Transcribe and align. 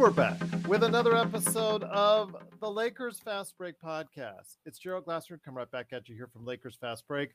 we're 0.00 0.08
back 0.08 0.40
with 0.66 0.82
another 0.82 1.14
episode 1.14 1.82
of 1.84 2.34
the 2.62 2.70
Lakers 2.70 3.18
Fast 3.18 3.52
Break 3.58 3.74
podcast. 3.78 4.56
It's 4.64 4.78
Gerald 4.78 5.04
Glasser. 5.04 5.38
Come 5.44 5.54
right 5.54 5.70
back 5.70 5.88
at 5.92 6.08
you 6.08 6.14
here 6.14 6.26
from 6.26 6.46
Lakers 6.46 6.78
Fast 6.80 7.06
Break, 7.06 7.34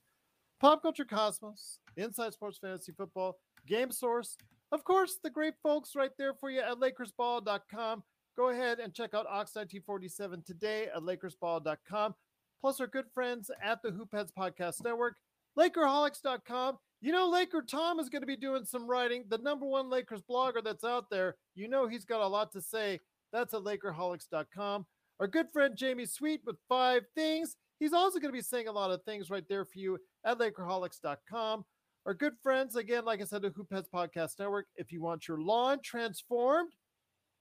Pop 0.60 0.82
Culture 0.82 1.06
Cosmos, 1.06 1.78
Inside 1.96 2.34
Sports 2.34 2.58
Fantasy 2.58 2.92
Football, 2.92 3.38
Game 3.68 3.92
Source. 3.92 4.36
Of 4.72 4.84
course, 4.84 5.20
the 5.24 5.30
great 5.30 5.54
folks 5.62 5.96
right 5.96 6.10
there 6.18 6.34
for 6.34 6.50
you 6.50 6.62
at 6.62 6.80
LakersBall.com. 6.80 8.04
Go 8.36 8.50
ahead 8.50 8.80
and 8.80 8.96
check 8.96 9.14
out 9.14 9.28
Oxide 9.30 9.70
T47 9.70 10.44
today 10.44 10.88
at 10.88 11.04
LakersBall.com. 11.04 12.16
Plus, 12.62 12.82
our 12.82 12.88
good 12.88 13.06
friends 13.14 13.52
at 13.62 13.84
the 13.84 13.90
Hoopheads 13.92 14.32
Podcast 14.36 14.84
Network, 14.84 15.18
Lakerholics.com. 15.56 16.80
You 17.02 17.12
know, 17.12 17.30
Laker 17.30 17.62
Tom 17.62 18.00
is 18.00 18.10
going 18.10 18.22
to 18.22 18.28
be 18.28 18.38
doing 18.38 18.66
some 18.66 18.88
writing. 18.88 19.26
The 19.30 19.38
number 19.38 19.66
one 19.66 19.90
Lakers 19.90 20.22
blogger 20.30 20.64
that's 20.64 20.84
out 20.84 21.10
there. 21.10 21.36
You 21.54 21.68
know, 21.68 21.88
he's 21.88 22.06
got 22.06 22.22
a 22.22 22.28
lot 22.28 22.52
to 22.54 22.62
say. 22.62 23.00
That's 23.32 23.54
at 23.54 23.62
Lakerholics.com. 23.62 24.86
Our 25.20 25.28
good 25.28 25.48
friend 25.52 25.76
Jamie 25.76 26.06
Sweet 26.06 26.42
with 26.46 26.58
five 26.68 27.04
things. 27.16 27.58
He's 27.80 27.94
also 27.94 28.20
going 28.20 28.32
to 28.32 28.38
be 28.38 28.42
saying 28.42 28.68
a 28.68 28.72
lot 28.72 28.92
of 28.92 29.04
things 29.04 29.30
right 29.30 29.48
there 29.48 29.66
for 29.66 29.78
you 29.78 29.98
at 30.26 30.40
Lakerholics.com. 30.40 31.66
Our 32.06 32.14
good 32.14 32.34
friends, 32.42 32.76
again, 32.76 33.04
like 33.04 33.22
I 33.22 33.26
said, 33.26 33.42
the 33.42 33.50
Hoopheads 33.50 33.90
Podcast 33.94 34.40
Network. 34.40 34.68
If 34.76 34.92
you 34.92 35.02
want 35.02 35.28
your 35.28 35.42
lawn 35.42 35.80
transformed 35.84 36.74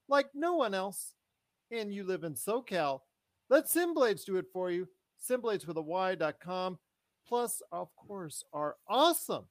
like 0.07 0.27
no 0.33 0.55
one 0.55 0.73
else, 0.73 1.13
and 1.71 1.93
you 1.93 2.03
live 2.03 2.23
in 2.23 2.33
SoCal, 2.33 3.01
let 3.49 3.65
Simblades 3.65 4.25
do 4.25 4.37
it 4.37 4.45
for 4.51 4.71
you. 4.71 4.87
Simblades 5.19 5.67
with 5.67 5.77
a 5.77 5.81
Y.com. 5.81 6.77
Plus, 7.27 7.61
of 7.71 7.89
course, 7.95 8.43
our 8.53 8.75
awesome 8.87 9.45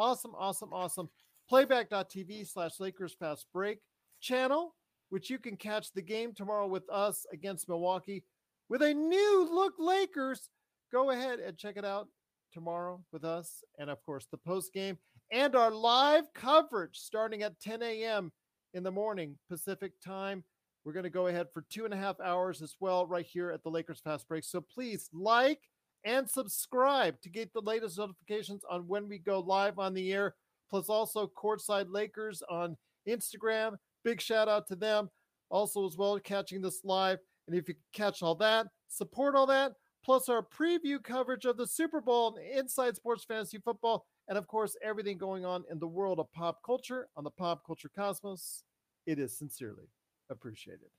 awesome, 0.00 0.34
awesome, 0.38 0.72
awesome 0.72 1.10
playback.tv 1.46 2.48
slash 2.48 2.80
Lakers 2.80 3.14
Fast 3.18 3.46
Break 3.52 3.80
channel, 4.20 4.74
which 5.10 5.28
you 5.28 5.38
can 5.38 5.56
catch 5.56 5.92
the 5.92 6.00
game 6.00 6.32
tomorrow 6.32 6.66
with 6.66 6.88
us 6.88 7.26
against 7.32 7.68
Milwaukee 7.68 8.24
with 8.70 8.80
a 8.80 8.94
new 8.94 9.48
look 9.52 9.74
Lakers. 9.78 10.48
Go 10.90 11.10
ahead 11.10 11.38
and 11.38 11.58
check 11.58 11.76
it 11.76 11.84
out 11.84 12.08
tomorrow 12.50 13.04
with 13.12 13.24
us. 13.24 13.62
And 13.78 13.90
of 13.90 14.02
course, 14.02 14.26
the 14.30 14.38
post 14.38 14.72
game 14.72 14.96
and 15.30 15.54
our 15.54 15.70
live 15.70 16.32
coverage 16.34 16.96
starting 16.96 17.42
at 17.42 17.60
10 17.60 17.82
a.m. 17.82 18.32
in 18.72 18.82
the 18.82 18.90
morning 18.90 19.36
Pacific 19.50 19.92
time. 20.02 20.44
We're 20.84 20.94
going 20.94 21.04
to 21.04 21.10
go 21.10 21.26
ahead 21.26 21.48
for 21.52 21.66
two 21.68 21.84
and 21.84 21.92
a 21.92 21.98
half 21.98 22.18
hours 22.20 22.62
as 22.62 22.74
well, 22.80 23.06
right 23.06 23.26
here 23.26 23.50
at 23.50 23.62
the 23.62 23.68
Lakers 23.68 24.00
Fast 24.00 24.26
Break. 24.28 24.44
So 24.44 24.62
please 24.62 25.10
like, 25.12 25.60
and 26.04 26.28
subscribe 26.28 27.20
to 27.22 27.28
get 27.28 27.52
the 27.52 27.60
latest 27.60 27.98
notifications 27.98 28.62
on 28.70 28.86
when 28.86 29.08
we 29.08 29.18
go 29.18 29.40
live 29.40 29.78
on 29.78 29.94
the 29.94 30.12
air. 30.12 30.34
Plus, 30.68 30.88
also 30.88 31.30
Courtside 31.36 31.86
Lakers 31.90 32.42
on 32.48 32.76
Instagram. 33.08 33.76
Big 34.04 34.20
shout 34.20 34.48
out 34.48 34.66
to 34.68 34.76
them. 34.76 35.10
Also, 35.50 35.86
as 35.86 35.96
well, 35.96 36.18
catching 36.20 36.62
this 36.62 36.80
live. 36.84 37.18
And 37.46 37.56
if 37.56 37.68
you 37.68 37.74
catch 37.92 38.22
all 38.22 38.36
that, 38.36 38.66
support 38.88 39.34
all 39.34 39.46
that, 39.46 39.72
plus 40.04 40.28
our 40.28 40.46
preview 40.46 41.02
coverage 41.02 41.44
of 41.44 41.56
the 41.56 41.66
Super 41.66 42.00
Bowl 42.00 42.36
and 42.36 42.58
Inside 42.58 42.94
Sports 42.94 43.24
Fantasy 43.24 43.58
Football, 43.58 44.06
and 44.28 44.38
of 44.38 44.46
course, 44.46 44.76
everything 44.84 45.18
going 45.18 45.44
on 45.44 45.64
in 45.70 45.80
the 45.80 45.86
world 45.88 46.20
of 46.20 46.30
pop 46.32 46.58
culture 46.64 47.08
on 47.16 47.24
the 47.24 47.30
Pop 47.30 47.66
Culture 47.66 47.90
Cosmos. 47.94 48.62
It 49.06 49.18
is 49.18 49.36
sincerely 49.36 49.88
appreciated. 50.30 50.90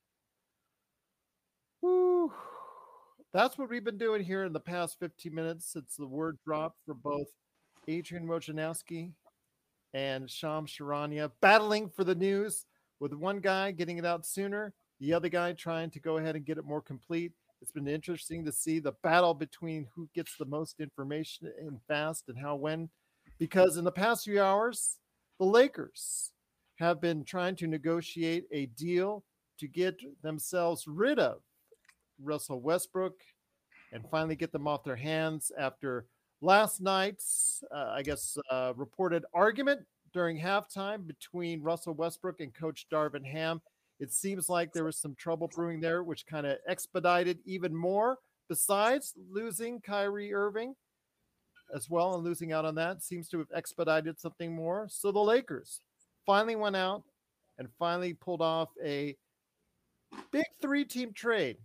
Woo 1.82 2.34
that's 3.34 3.58
what 3.58 3.70
we've 3.70 3.84
been 3.84 3.98
doing 3.98 4.24
here 4.24 4.44
in 4.44 4.52
the 4.52 4.60
past 4.60 5.00
15 5.00 5.34
minutes 5.34 5.72
since 5.72 5.96
the 5.96 6.08
word 6.08 6.38
dropped 6.46 6.78
for 6.86 6.94
both 6.94 7.28
Adrian 7.88 8.28
Wojnarowski 8.28 9.12
and 9.94 10.30
Shams 10.30 10.72
Charania 10.72 11.32
battling 11.42 11.90
for 11.90 12.04
the 12.04 12.16
news 12.16 12.66
with 13.00 13.14
one 13.14 13.40
guy 13.40 13.72
getting 13.72 13.98
it 13.98 14.06
out 14.06 14.26
sooner, 14.26 14.74
the 15.00 15.14
other 15.14 15.30
guy 15.30 15.54
trying 15.54 15.90
to 15.92 16.00
go 16.00 16.18
ahead 16.18 16.36
and 16.36 16.46
get 16.46 16.58
it 16.58 16.66
more 16.66 16.82
complete. 16.82 17.32
It's 17.62 17.72
been 17.72 17.88
interesting 17.88 18.44
to 18.46 18.52
see 18.52 18.80
the 18.80 18.94
battle 19.04 19.34
between 19.34 19.88
who 19.96 20.10
gets 20.14 20.36
the 20.38 20.46
most 20.46 20.80
information 20.80 21.52
and 21.60 21.80
fast 21.88 22.26
and 22.28 22.38
how 22.38 22.56
when, 22.56 22.90
because 23.40 23.78
in 23.78 23.86
the 23.86 23.92
past 23.92 24.26
few 24.26 24.42
hours, 24.42 24.98
the 25.40 25.46
Lakers 25.46 26.32
have 26.80 27.00
been 27.00 27.24
trying 27.24 27.56
to 27.56 27.68
negotiate 27.68 28.46
a 28.52 28.66
deal 28.68 29.24
to 29.60 29.68
get 29.68 29.96
themselves 30.22 30.86
rid 30.88 31.18
of 31.18 31.40
Russell 32.24 32.62
Westbrook 32.62 33.16
and 33.92 34.04
finally 34.10 34.36
get 34.36 34.52
them 34.52 34.68
off 34.68 34.84
their 34.84 34.96
hands 34.96 35.52
after 35.58 36.06
last 36.42 36.82
night's, 36.82 37.64
uh, 37.74 37.92
I 37.96 38.02
guess, 38.02 38.38
uh, 38.50 38.74
reported 38.76 39.26
argument 39.34 39.82
during 40.14 40.40
halftime 40.40 41.08
between 41.08 41.62
Russell 41.62 41.94
Westbrook 41.94 42.40
and 42.40 42.54
Coach 42.54 42.88
Darvin 42.92 43.26
Ham. 43.26 43.62
It 44.00 44.12
seems 44.12 44.50
like 44.50 44.74
there 44.74 44.84
was 44.84 44.98
some 44.98 45.16
trouble 45.16 45.48
brewing 45.48 45.80
there, 45.80 46.04
which 46.04 46.26
kind 46.26 46.48
of 46.48 46.58
expedited 46.68 47.40
even 47.46 47.76
more. 47.76 48.18
Besides 48.50 49.14
losing 49.30 49.80
Kyrie 49.80 50.34
Irving 50.34 50.76
as 51.74 51.90
well 51.90 52.16
and 52.16 52.24
losing 52.24 52.52
out 52.52 52.66
on 52.66 52.76
that, 52.76 53.04
seems 53.04 53.30
to 53.30 53.38
have 53.38 53.48
expedited 53.56 54.20
something 54.20 54.54
more. 54.54 54.88
So 54.90 55.12
the 55.12 55.20
Lakers 55.20 55.80
finally 56.26 56.56
went 56.56 56.76
out 56.76 57.04
and 57.58 57.70
finally 57.78 58.14
pulled 58.14 58.42
off 58.42 58.70
a 58.84 59.16
big 60.32 60.46
three 60.62 60.84
team 60.84 61.14
trade 61.14 61.58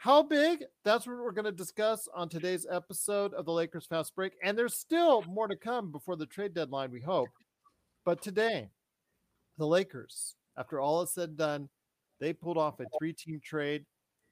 how 0.00 0.22
big? 0.22 0.64
That's 0.82 1.06
what 1.06 1.18
we're 1.18 1.30
going 1.30 1.44
to 1.44 1.52
discuss 1.52 2.08
on 2.14 2.30
today's 2.30 2.66
episode 2.70 3.34
of 3.34 3.44
the 3.44 3.52
Lakers 3.52 3.84
Fast 3.84 4.14
Break. 4.16 4.32
And 4.42 4.56
there's 4.56 4.74
still 4.74 5.22
more 5.28 5.46
to 5.46 5.54
come 5.54 5.92
before 5.92 6.16
the 6.16 6.24
trade 6.24 6.54
deadline, 6.54 6.90
we 6.90 7.02
hope. 7.02 7.28
But 8.06 8.22
today, 8.22 8.70
the 9.58 9.66
Lakers, 9.66 10.36
after 10.56 10.80
all 10.80 11.02
is 11.02 11.12
said 11.12 11.28
and 11.28 11.36
done, 11.36 11.68
they 12.18 12.32
pulled 12.32 12.56
off 12.56 12.80
a 12.80 12.86
three 12.98 13.12
team 13.12 13.42
trade. 13.44 13.84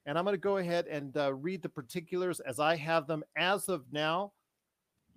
And 0.07 0.17
I'm 0.17 0.23
going 0.23 0.33
to 0.33 0.39
go 0.39 0.57
ahead 0.57 0.87
and 0.87 1.15
uh, 1.15 1.35
read 1.35 1.61
the 1.61 1.69
particulars 1.69 2.39
as 2.39 2.59
I 2.59 2.75
have 2.75 3.05
them 3.05 3.23
as 3.37 3.69
of 3.69 3.83
now. 3.91 4.31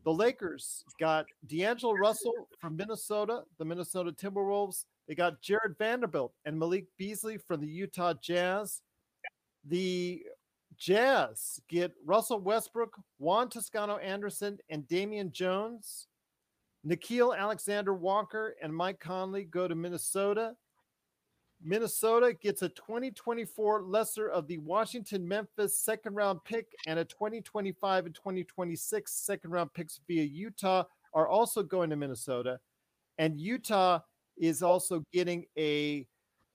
The 0.04 0.12
Lakers 0.12 0.84
got 1.00 1.24
D'Angelo 1.46 1.94
Russell 1.94 2.46
from 2.60 2.76
Minnesota, 2.76 3.44
the 3.58 3.64
Minnesota 3.64 4.12
Timberwolves. 4.12 4.84
They 5.08 5.14
got 5.14 5.40
Jarred 5.40 5.76
Vanderbilt 5.78 6.34
and 6.44 6.58
Malik 6.58 6.88
Beasley 6.98 7.38
from 7.38 7.62
the 7.62 7.68
Utah 7.68 8.12
Jazz. 8.22 8.82
The 9.66 10.22
Jazz 10.76 11.60
get 11.68 11.92
Russell 12.04 12.40
Westbrook, 12.40 12.98
Juan 13.18 13.48
Toscano 13.48 13.96
Anderson, 13.98 14.58
and 14.70 14.86
Damian 14.88 15.32
Jones. 15.32 16.08
Nickeil 16.86 17.36
Alexander 17.36 17.94
Walker 17.94 18.56
and 18.62 18.74
Mike 18.74 18.98
Conley 18.98 19.44
go 19.44 19.68
to 19.68 19.74
Minnesota. 19.74 20.54
Minnesota 21.64 22.32
gets 22.32 22.62
a 22.62 22.68
2024 22.70 23.82
lesser 23.82 24.28
of 24.28 24.48
the 24.48 24.58
Washington 24.58 25.26
Memphis 25.26 25.78
second 25.78 26.14
round 26.14 26.42
pick 26.44 26.66
and 26.88 26.98
a 26.98 27.04
2025 27.04 28.06
and 28.06 28.14
2026 28.14 29.12
second 29.12 29.50
round 29.50 29.72
picks 29.72 30.00
via 30.08 30.24
Utah 30.24 30.82
are 31.14 31.28
also 31.28 31.62
going 31.62 31.88
to 31.90 31.96
Minnesota. 31.96 32.58
And 33.18 33.40
Utah 33.40 34.00
is 34.36 34.62
also 34.62 35.04
getting 35.12 35.44
a 35.56 36.06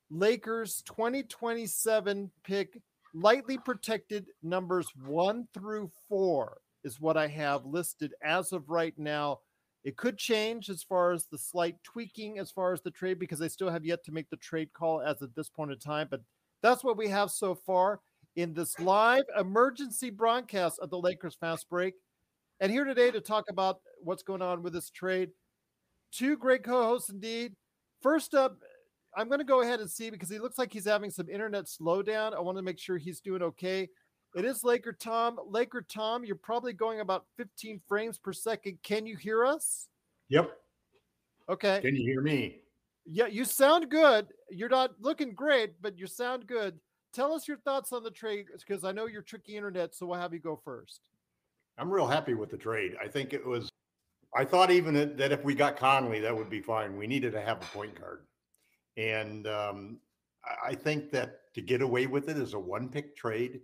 Lakers 0.10 0.82
2027 0.86 2.30
pick 2.44 2.82
lightly 3.22 3.58
protected 3.58 4.28
numbers 4.44 4.88
one 5.06 5.48
through 5.54 5.92
four 6.08 6.60
is 6.84 7.02
what 7.02 7.18
I 7.18 7.28
have 7.28 7.66
listed 7.66 8.14
as 8.24 8.52
of 8.52 8.70
right 8.70 8.94
now. 8.98 9.40
It 9.84 9.98
could 9.98 10.18
change 10.18 10.70
as 10.70 10.84
far 10.84 11.12
as 11.12 11.26
the 11.26 11.38
slight 11.38 11.76
tweaking 11.84 12.40
as 12.40 12.52
far 12.52 12.74
as 12.74 12.82
the 12.82 12.92
trade 12.92 13.20
because 13.20 13.42
I 13.42 13.48
still 13.48 13.70
have 13.70 13.86
yet 13.86 14.04
to 14.06 14.12
make 14.12 14.30
the 14.30 14.38
trade 14.38 14.74
call 14.74 15.02
as 15.02 15.22
at 15.22 15.36
this 15.36 15.50
point 15.50 15.72
in 15.72 15.80
time. 15.80 16.08
But 16.10 16.22
that's 16.62 16.84
what 16.84 16.98
we 16.98 17.08
have 17.08 17.32
so 17.32 17.56
far 17.56 18.02
in 18.36 18.54
this 18.54 18.80
live 18.80 19.24
emergency 19.40 20.10
broadcast 20.10 20.80
of 20.80 20.90
the 20.90 21.00
Lakers 21.00 21.36
Fast 21.36 21.70
Break. 21.70 21.96
And 22.60 22.72
here 22.72 22.86
today 22.86 23.12
to 23.12 23.22
talk 23.22 23.46
about 23.50 23.80
what's 24.04 24.24
going 24.24 24.42
on 24.42 24.62
with 24.62 24.74
this 24.74 24.90
trade. 24.90 25.30
Two 26.12 26.38
great 26.38 26.64
co 26.64 26.84
hosts 26.84 27.10
indeed. 27.10 27.56
First 28.02 28.34
up, 28.34 28.58
I'm 29.16 29.28
going 29.28 29.40
to 29.40 29.46
go 29.46 29.62
ahead 29.62 29.80
and 29.80 29.90
see 29.90 30.10
because 30.10 30.30
he 30.30 30.40
looks 30.40 30.58
like 30.58 30.72
he's 30.72 30.86
having 30.86 31.10
some 31.10 31.30
internet 31.30 31.66
slowdown. 31.66 32.34
I 32.34 32.40
want 32.40 32.58
to 32.58 32.62
make 32.62 32.80
sure 32.80 32.98
he's 32.98 33.20
doing 33.20 33.42
okay. 33.42 33.90
It 34.36 34.46
is 34.46 34.64
Laker 34.64 34.94
Tom. 34.94 35.40
Laker 35.48 35.82
Tom, 35.82 36.24
you're 36.24 36.36
probably 36.36 36.74
going 36.74 37.00
about 37.00 37.26
15 37.38 37.82
frames 37.88 38.18
per 38.18 38.34
second. 38.34 38.78
Can 38.84 39.08
you 39.08 39.16
hear 39.16 39.46
us? 39.46 39.88
Yep. 40.30 40.52
Okay. 41.50 41.80
Can 41.82 41.96
you 41.96 42.04
hear 42.04 42.22
me? 42.22 42.60
Yeah, 43.06 43.28
you 43.28 43.46
sound 43.46 43.90
good. 43.90 44.28
You're 44.50 44.70
not 44.70 44.92
looking 45.00 45.34
great, 45.34 45.82
but 45.82 45.98
you 45.98 46.08
sound 46.08 46.46
good. 46.46 46.78
Tell 47.14 47.34
us 47.34 47.48
your 47.48 47.58
thoughts 47.58 47.94
on 47.94 48.04
the 48.04 48.12
trade 48.12 48.48
because 48.60 48.84
I 48.84 48.92
know 48.92 49.08
you're 49.08 49.22
tricky 49.22 49.56
internet, 49.56 49.96
so 49.96 50.06
we'll 50.06 50.20
have 50.20 50.34
you 50.34 50.40
go 50.40 50.60
first. 50.64 51.10
I'm 51.78 51.90
real 51.90 52.08
happy 52.08 52.34
with 52.34 52.50
the 52.50 52.58
trade. 52.58 52.96
I 53.02 53.08
think 53.08 53.34
it 53.34 53.46
was. 53.46 53.70
I 54.36 54.44
thought 54.44 54.72
even 54.72 54.94
that 54.94 55.32
if 55.32 55.44
we 55.44 55.56
got 55.56 55.78
Conley, 55.78 56.20
that 56.20 56.36
would 56.36 56.50
be 56.50 56.62
fine. 56.62 56.98
We 56.98 57.08
needed 57.08 57.32
to 57.32 57.42
have 57.42 57.58
a 57.58 57.66
point 57.66 58.00
guard, 58.00 58.26
and 58.98 59.48
um, 59.48 60.00
I 60.66 60.74
think 60.74 61.12
that 61.12 61.54
to 61.54 61.62
get 61.62 61.82
away 61.82 62.08
with 62.08 62.30
it 62.30 62.38
is 62.38 62.54
a 62.54 62.60
one 62.60 62.90
pick 62.90 63.16
trade, 63.16 63.62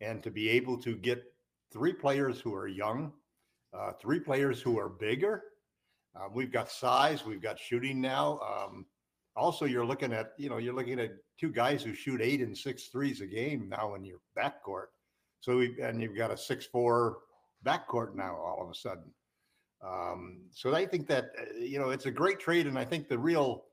and 0.00 0.22
to 0.22 0.30
be 0.30 0.48
able 0.50 0.78
to 0.78 0.96
get 0.96 1.24
three 1.72 1.92
players 1.92 2.40
who 2.40 2.54
are 2.54 2.68
young, 2.68 3.12
uh, 3.76 3.92
three 4.00 4.20
players 4.20 4.62
who 4.62 4.78
are 4.78 4.88
bigger. 4.88 5.42
Uh, 6.16 6.28
we've 6.32 6.52
got 6.52 6.70
size, 6.70 7.24
we've 7.24 7.42
got 7.42 7.58
shooting 7.58 8.00
now. 8.00 8.40
Um, 8.40 8.86
also, 9.36 9.66
you're 9.66 9.86
looking 9.86 10.12
at 10.12 10.32
you 10.38 10.48
know 10.48 10.58
you're 10.58 10.74
looking 10.74 11.00
at 11.00 11.10
two 11.38 11.50
guys 11.50 11.82
who 11.82 11.94
shoot 11.94 12.20
eight 12.20 12.40
and 12.40 12.56
six 12.56 12.88
threes 12.88 13.20
a 13.20 13.26
game 13.26 13.68
now 13.68 13.94
in 13.94 14.04
your 14.04 14.18
backcourt. 14.36 14.86
So 15.40 15.58
we 15.58 15.80
and 15.80 16.00
you've 16.00 16.16
got 16.16 16.30
a 16.30 16.36
six 16.36 16.66
four 16.66 17.18
backcourt 17.64 18.14
now 18.14 18.36
all 18.36 18.62
of 18.62 18.70
a 18.70 18.74
sudden. 18.74 19.12
Um, 19.84 20.40
so 20.50 20.74
I 20.74 20.86
think 20.86 21.06
that 21.08 21.30
uh, 21.40 21.58
you 21.58 21.78
know 21.78 21.90
it's 21.90 22.06
a 22.06 22.10
great 22.10 22.40
trade, 22.40 22.66
and 22.66 22.78
I 22.78 22.84
think 22.84 23.08
the 23.08 23.18
real 23.18 23.64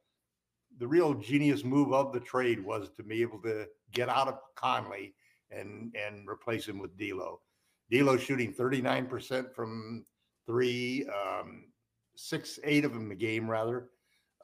the 0.80 0.88
real 0.88 1.14
genius 1.14 1.64
move 1.64 1.94
of 1.94 2.12
the 2.12 2.20
trade 2.20 2.64
was 2.64 2.90
to 2.98 3.04
be 3.04 3.22
able 3.22 3.40
to 3.42 3.68
get 3.94 4.10
out 4.10 4.28
of 4.28 4.40
Conley 4.56 5.14
and 5.52 5.96
and 5.96 6.28
replace 6.28 6.68
him 6.68 6.80
with 6.80 6.98
D'Lo. 6.98 7.42
D'Lo 7.92 8.18
shooting 8.18 8.52
39% 8.52 9.54
from 9.54 10.04
three, 10.48 11.06
um, 11.08 11.66
six, 12.16 12.60
eight 12.64 12.86
of 12.86 12.94
them 12.94 13.12
a 13.12 13.16
game 13.16 13.50
rather, 13.50 13.90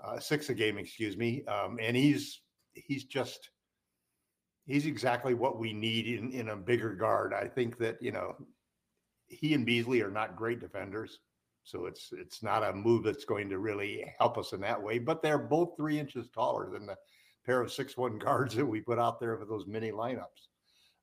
uh, 0.04 0.20
six 0.20 0.50
a 0.50 0.54
game, 0.54 0.78
excuse 0.78 1.18
me. 1.18 1.44
Um, 1.46 1.80
and 1.82 1.96
he's 1.96 2.42
he's 2.74 3.06
just 3.06 3.50
he's 4.66 4.86
exactly 4.86 5.34
what 5.34 5.60
we 5.60 5.74
need 5.74 6.08
in 6.08 6.32
in 6.32 6.50
a 6.50 6.56
bigger 6.56 6.94
guard. 6.94 7.34
I 7.34 7.48
think 7.48 7.78
that 7.80 7.98
you 8.02 8.12
know 8.12 8.36
he 9.28 9.54
and 9.54 9.66
Beasley 9.66 10.02
are 10.02 10.12
not 10.12 10.36
great 10.36 10.60
defenders. 10.60 11.20
So 11.64 11.86
it's 11.86 12.12
it's 12.12 12.44
not 12.44 12.64
a 12.64 12.74
move 12.74 13.04
that's 13.04 13.26
going 13.26 13.50
to 13.50 13.60
really 13.60 14.06
help 14.18 14.38
us 14.38 14.54
in 14.54 14.62
that 14.62 14.82
way. 14.82 15.00
But 15.00 15.22
they're 15.22 15.38
both 15.38 15.78
three 15.78 16.00
inches 16.00 16.28
taller 16.30 16.70
than 16.70 16.86
the 16.86 16.98
pair 17.46 17.62
of 17.62 17.72
six 17.72 17.98
one 17.98 18.18
guards 18.18 18.56
that 18.56 18.66
we 18.66 18.82
put 18.82 19.00
out 19.00 19.20
there 19.20 19.38
for 19.38 19.46
those 19.46 19.68
mini 19.68 19.92
lineups. 19.92 20.50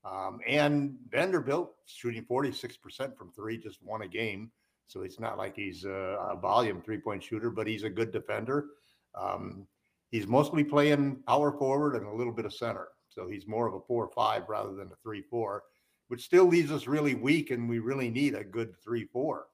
Um, 0.05 0.39
and 0.47 0.97
Vanderbilt 1.11 1.75
shooting 1.87 2.25
46% 2.25 3.17
from 3.17 3.33
three, 3.33 3.59
just 3.59 3.83
won 3.83 4.03
a 4.03 4.09
game. 4.09 4.51
So 4.87 5.03
it's 5.03 5.21
not 5.21 5.37
like 5.37 5.57
he's 5.57 5.85
a, 5.85 5.91
a 6.31 6.37
volume 6.37 6.81
three 6.81 6.99
point 6.99 7.23
shooter, 7.23 7.51
but 7.51 7.67
he's 7.67 7.83
a 7.83 7.91
good 7.91 8.11
defender. 8.11 8.67
Um, 9.15 9.67
he's 10.11 10.27
mostly 10.27 10.65
playing 10.65 11.23
power 11.27 11.53
forward 11.53 11.95
and 11.95 12.07
a 12.07 12.15
little 12.15 12.33
bit 12.33 12.47
of 12.47 12.55
center. 12.55 12.89
So 13.09 13.29
he's 13.29 13.47
more 13.47 13.67
of 13.67 13.75
a 13.75 13.81
four 13.81 14.09
five 14.15 14.49
rather 14.49 14.75
than 14.75 14.89
a 14.89 14.97
three 15.03 15.23
four, 15.23 15.65
which 16.09 16.25
still 16.25 16.47
leaves 16.47 16.71
us 16.71 16.87
really 16.87 17.15
weak, 17.15 17.51
and 17.51 17.69
we 17.69 17.81
really 17.81 18.11
need 18.11 18.35
a 18.35 18.45
good 18.45 18.75
three 18.83 19.05
four 19.05 19.47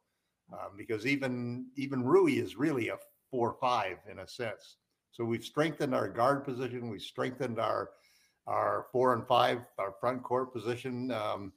um, 0.55 0.77
because 0.77 1.07
even 1.07 1.67
even 1.77 2.05
Rui 2.05 2.33
is 2.33 2.57
really 2.57 2.89
a 2.89 2.97
four 3.31 3.57
five 3.61 3.99
in 4.11 4.21
a 4.21 4.29
sense. 4.29 4.77
So 5.13 5.25
we've 5.25 5.45
strengthened 5.45 5.95
our 5.95 6.09
guard 6.09 6.45
position. 6.45 6.91
We've 6.91 7.01
strengthened 7.03 7.59
our 7.59 7.91
our 8.47 8.87
four 8.93 9.15
and 9.15 9.27
five, 9.27 9.61
our 9.79 9.95
front 10.01 10.23
court 10.23 10.53
position. 10.53 11.11
Um, 11.11 11.53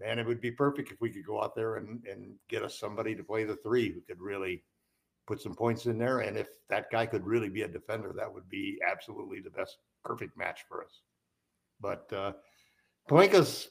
man, 0.00 0.18
it 0.18 0.26
would 0.26 0.40
be 0.40 0.50
perfect 0.50 0.90
if 0.90 1.00
we 1.00 1.10
could 1.10 1.26
go 1.26 1.42
out 1.42 1.54
there 1.54 1.76
and, 1.76 2.04
and 2.10 2.34
get 2.48 2.64
us 2.64 2.78
somebody 2.78 3.14
to 3.14 3.22
play 3.22 3.44
the 3.44 3.56
three 3.56 3.92
who 3.92 4.00
could 4.00 4.20
really 4.20 4.62
put 5.26 5.40
some 5.40 5.54
points 5.54 5.86
in 5.86 5.98
there. 5.98 6.20
And 6.20 6.36
if 6.36 6.48
that 6.68 6.90
guy 6.90 7.06
could 7.06 7.24
really 7.24 7.48
be 7.48 7.62
a 7.62 7.68
defender, 7.68 8.12
that 8.16 8.32
would 8.32 8.48
be 8.48 8.78
absolutely 8.90 9.40
the 9.40 9.50
best, 9.50 9.78
perfect 10.04 10.36
match 10.36 10.64
for 10.68 10.82
us. 10.82 11.00
But 11.80 12.12
uh, 12.12 12.32
Pelinka's 13.08 13.68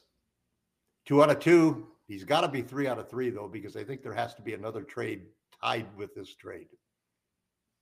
two 1.04 1.22
out 1.22 1.30
of 1.30 1.40
two. 1.40 1.88
He's 2.08 2.24
got 2.24 2.42
to 2.42 2.48
be 2.48 2.62
three 2.62 2.86
out 2.86 2.98
of 2.98 3.08
three, 3.08 3.30
though, 3.30 3.48
because 3.48 3.76
I 3.76 3.84
think 3.84 4.02
there 4.02 4.14
has 4.14 4.34
to 4.34 4.42
be 4.42 4.54
another 4.54 4.82
trade 4.82 5.22
tied 5.62 5.86
with 5.96 6.14
this 6.14 6.34
trade. 6.34 6.68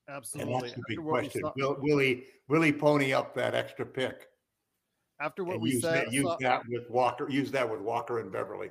Absolutely. 0.09 0.53
And 0.53 0.63
that's 0.63 0.75
the 0.75 0.83
big 0.89 0.99
question. 0.99 1.43
Saw, 1.43 1.53
will, 1.57 1.77
will, 1.81 1.99
he 1.99 2.25
will 2.49 2.63
he 2.63 2.73
pony 2.73 3.13
up 3.13 3.35
that 3.35 3.55
extra 3.55 3.87
pick? 3.87 4.27
After 5.21 5.45
what 5.45 5.61
we 5.61 5.73
use 5.73 5.83
said, 5.83 6.07
that, 6.07 6.13
use 6.13 6.25
saw, 6.25 6.37
that 6.41 6.63
with 6.69 6.89
Walker. 6.91 7.29
Use 7.29 7.51
that 7.53 7.71
with 7.71 7.81
Walker 7.81 8.21
and 8.21 8.33
Beverly. 8.33 8.71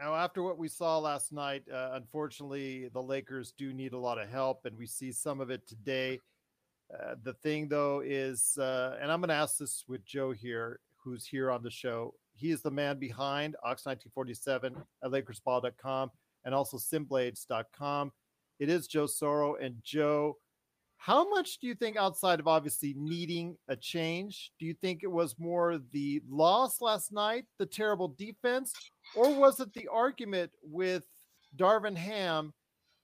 Now, 0.00 0.14
after 0.14 0.42
what 0.42 0.58
we 0.58 0.68
saw 0.68 0.98
last 0.98 1.32
night, 1.32 1.62
uh, 1.72 1.90
unfortunately, 1.94 2.88
the 2.92 3.02
Lakers 3.02 3.52
do 3.56 3.72
need 3.72 3.94
a 3.94 3.98
lot 3.98 4.18
of 4.18 4.28
help, 4.28 4.66
and 4.66 4.76
we 4.76 4.86
see 4.86 5.10
some 5.10 5.40
of 5.40 5.50
it 5.50 5.66
today. 5.66 6.20
Uh, 6.92 7.14
the 7.22 7.32
thing, 7.32 7.68
though, 7.68 8.02
is, 8.04 8.58
uh, 8.58 8.98
and 9.00 9.10
I'm 9.10 9.20
going 9.20 9.30
to 9.30 9.34
ask 9.34 9.56
this 9.56 9.84
with 9.88 10.04
Joe 10.04 10.32
here, 10.32 10.80
who's 11.02 11.26
here 11.26 11.50
on 11.50 11.62
the 11.62 11.70
show. 11.70 12.14
He 12.36 12.50
is 12.50 12.62
the 12.62 12.70
man 12.70 12.98
behind 12.98 13.56
Ox1947 13.66 14.76
at 15.02 15.10
LakersBall.com 15.10 16.10
and 16.44 16.54
also 16.54 16.76
Simblades.com. 16.76 18.12
It 18.58 18.68
is 18.68 18.86
Joe 18.86 19.06
Soro. 19.06 19.54
And 19.60 19.76
Joe, 19.82 20.36
how 20.98 21.28
much 21.28 21.58
do 21.58 21.66
you 21.66 21.74
think, 21.74 21.96
outside 21.96 22.40
of 22.40 22.46
obviously 22.46 22.94
needing 22.96 23.56
a 23.68 23.76
change, 23.76 24.52
do 24.58 24.66
you 24.66 24.74
think 24.74 25.02
it 25.02 25.10
was 25.10 25.34
more 25.38 25.80
the 25.92 26.22
loss 26.28 26.80
last 26.80 27.12
night, 27.12 27.44
the 27.58 27.66
terrible 27.66 28.08
defense, 28.18 28.72
or 29.14 29.34
was 29.34 29.60
it 29.60 29.72
the 29.74 29.88
argument 29.88 30.50
with 30.62 31.04
Darvin 31.56 31.96
Ham 31.96 32.52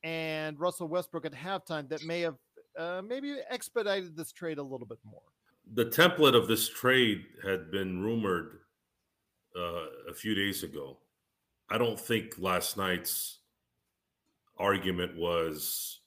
and 0.03 0.59
Russell 0.59 0.89
Westbrook 0.89 1.27
at 1.27 1.33
halftime 1.33 1.89
that 1.89 2.05
may 2.05 2.21
have 2.21 2.37
uh, 2.79 3.03
maybe 3.07 3.37
expedited 3.51 4.17
this 4.17 4.33
trade 4.33 4.59
a 4.59 4.63
little 4.63 4.87
bit 4.87 4.99
more? 5.05 5.23
The 5.75 5.87
template 5.87 6.35
of 6.35 6.49
this 6.49 6.69
trade 6.69 7.23
had 7.45 7.71
been 7.71 8.03
rumored 8.03 8.59
uh, 9.57 10.11
a 10.11 10.15
few 10.15 10.35
days 10.35 10.63
ago. 10.63 10.99
I 11.71 11.79
don't 11.79 11.99
think 11.99 12.35
last 12.39 12.77
night's 12.77 13.39
argument 14.59 15.17
was 15.17 16.01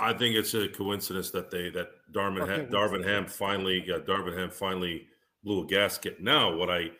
I 0.00 0.12
think 0.12 0.36
it's 0.36 0.54
a 0.54 0.68
coincidence 0.68 1.30
that 1.32 1.50
they 1.50 1.70
that 1.70 1.88
Darvin 2.12 2.42
okay, 2.42 2.66
Darvin 2.66 3.04
Ham 3.04 3.26
finally 3.26 3.80
got 3.80 4.06
Darvin 4.06 4.36
Ham 4.36 4.50
finally 4.50 5.06
blew 5.42 5.64
a 5.64 5.66
gasket. 5.66 6.20
Now, 6.20 6.56
what 6.56 6.70
I 6.70 6.90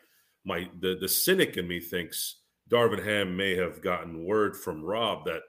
my 0.45 0.69
the 0.79 0.97
the 0.99 1.07
cynic 1.07 1.57
in 1.57 1.67
me 1.67 1.79
thinks 1.79 2.41
Darvin 2.69 3.03
Ham 3.03 3.35
may 3.35 3.55
have 3.55 3.81
gotten 3.81 4.25
word 4.25 4.55
from 4.55 4.83
Rob 4.83 5.25
that 5.25 5.41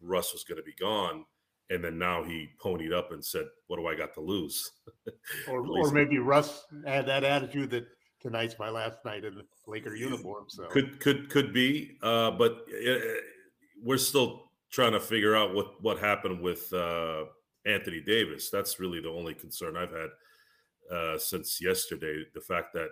Russ 0.00 0.32
was 0.32 0.44
going 0.44 0.58
to 0.58 0.64
be 0.64 0.74
gone, 0.78 1.24
and 1.70 1.82
then 1.82 1.98
now 1.98 2.22
he 2.22 2.48
ponied 2.62 2.92
up 2.92 3.10
and 3.10 3.24
said, 3.24 3.46
"What 3.66 3.78
do 3.78 3.86
I 3.86 3.94
got 3.94 4.14
to 4.14 4.20
lose?" 4.20 4.70
or, 5.48 5.66
or 5.66 5.90
maybe 5.90 6.18
Russ 6.18 6.66
had 6.86 7.06
that 7.06 7.24
attitude 7.24 7.70
that 7.70 7.86
tonight's 8.20 8.58
my 8.58 8.70
last 8.70 9.04
night 9.04 9.24
in 9.24 9.34
the 9.34 9.44
Laker 9.66 9.94
uniform. 9.94 10.44
So 10.48 10.66
could 10.66 11.00
could 11.00 11.30
could 11.30 11.52
be, 11.52 11.98
uh, 12.02 12.32
but 12.32 12.64
it, 12.68 13.02
uh, 13.02 13.20
we're 13.82 13.98
still 13.98 14.50
trying 14.70 14.92
to 14.92 15.00
figure 15.00 15.36
out 15.36 15.54
what 15.54 15.82
what 15.82 15.98
happened 15.98 16.40
with 16.40 16.72
uh, 16.72 17.24
Anthony 17.66 18.00
Davis. 18.00 18.50
That's 18.50 18.80
really 18.80 19.00
the 19.00 19.10
only 19.10 19.34
concern 19.34 19.76
I've 19.76 19.92
had 19.92 20.10
uh, 20.94 21.18
since 21.18 21.60
yesterday. 21.60 22.24
The 22.34 22.40
fact 22.40 22.72
that 22.74 22.88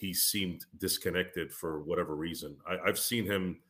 he 0.00 0.14
seemed 0.14 0.64
disconnected 0.78 1.52
for 1.52 1.82
whatever 1.82 2.16
reason. 2.16 2.56
I, 2.66 2.78
have 2.86 2.98
seen 2.98 3.26
him 3.26 3.60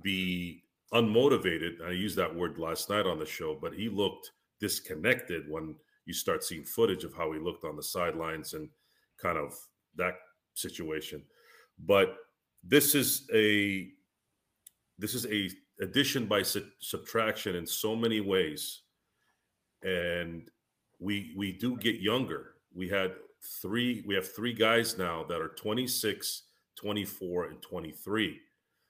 be 0.00 0.62
unmotivated. 0.92 1.84
I 1.84 1.90
used 1.90 2.16
that 2.16 2.32
word 2.32 2.56
last 2.56 2.88
night 2.88 3.04
on 3.04 3.18
the 3.18 3.26
show, 3.26 3.58
but 3.60 3.74
he 3.74 3.88
looked 3.88 4.30
disconnected 4.60 5.50
when 5.50 5.74
you 6.06 6.14
start 6.14 6.44
seeing 6.44 6.62
footage 6.62 7.02
of 7.02 7.14
how 7.14 7.32
he 7.32 7.40
looked 7.40 7.64
on 7.64 7.74
the 7.74 7.82
sidelines 7.82 8.54
and 8.54 8.68
kind 9.20 9.36
of 9.36 9.54
that 9.96 10.14
situation. 10.54 11.22
But 11.78 12.16
this 12.64 12.94
is 12.94 13.28
a 13.34 13.90
this 14.98 15.14
is 15.14 15.26
a 15.26 15.50
addition 15.80 16.26
by 16.26 16.42
su- 16.42 16.66
subtraction 16.78 17.56
in 17.56 17.66
so 17.66 17.96
many 17.96 18.20
ways 18.20 18.82
and 19.82 20.48
we 21.00 21.34
we 21.36 21.52
do 21.52 21.76
get 21.78 21.96
younger 22.00 22.52
we 22.74 22.88
had 22.88 23.14
three 23.42 24.02
we 24.06 24.14
have 24.14 24.34
three 24.34 24.52
guys 24.52 24.98
now 24.98 25.24
that 25.24 25.40
are 25.40 25.48
26, 25.48 26.42
24 26.76 27.46
and 27.46 27.62
23. 27.62 28.40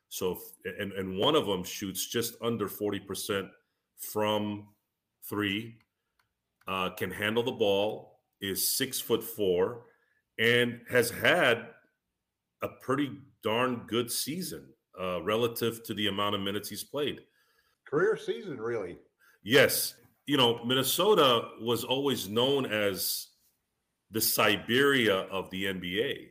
So 0.08 0.38
if, 0.64 0.78
and 0.78 0.92
and 0.92 1.18
one 1.18 1.34
of 1.34 1.46
them 1.46 1.64
shoots 1.64 2.06
just 2.06 2.36
under 2.42 2.68
40% 2.68 3.48
from 3.98 4.68
3 5.28 5.76
uh, 6.68 6.90
can 6.90 7.10
handle 7.10 7.42
the 7.42 7.52
ball, 7.52 8.20
is 8.40 8.76
6 8.76 9.00
foot 9.00 9.24
4 9.24 9.82
and 10.38 10.80
has 10.90 11.10
had 11.10 11.68
a 12.62 12.68
pretty 12.80 13.10
darn 13.42 13.82
good 13.86 14.10
season 14.10 14.66
uh, 15.00 15.22
relative 15.22 15.82
to 15.84 15.94
the 15.94 16.08
amount 16.08 16.34
of 16.34 16.40
minutes 16.40 16.68
he's 16.68 16.84
played. 16.84 17.20
Career 17.86 18.16
season, 18.16 18.58
really. 18.58 18.98
Yes. 19.42 19.94
You 20.26 20.36
know, 20.36 20.64
Minnesota 20.64 21.48
was 21.60 21.84
always 21.84 22.28
known 22.28 22.66
as 22.66 23.28
the 24.10 24.20
Siberia 24.20 25.20
of 25.22 25.50
the 25.50 25.64
NBA. 25.64 26.28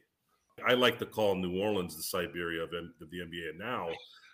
I 0.66 0.74
like 0.74 1.00
to 1.00 1.06
call 1.06 1.36
New 1.36 1.60
Orleans 1.60 1.98
the 1.98 2.04
Siberia 2.04 2.64
of, 2.64 2.70
of 2.74 3.10
the 3.10 3.20
NBA 3.20 3.58
now, 3.58 3.90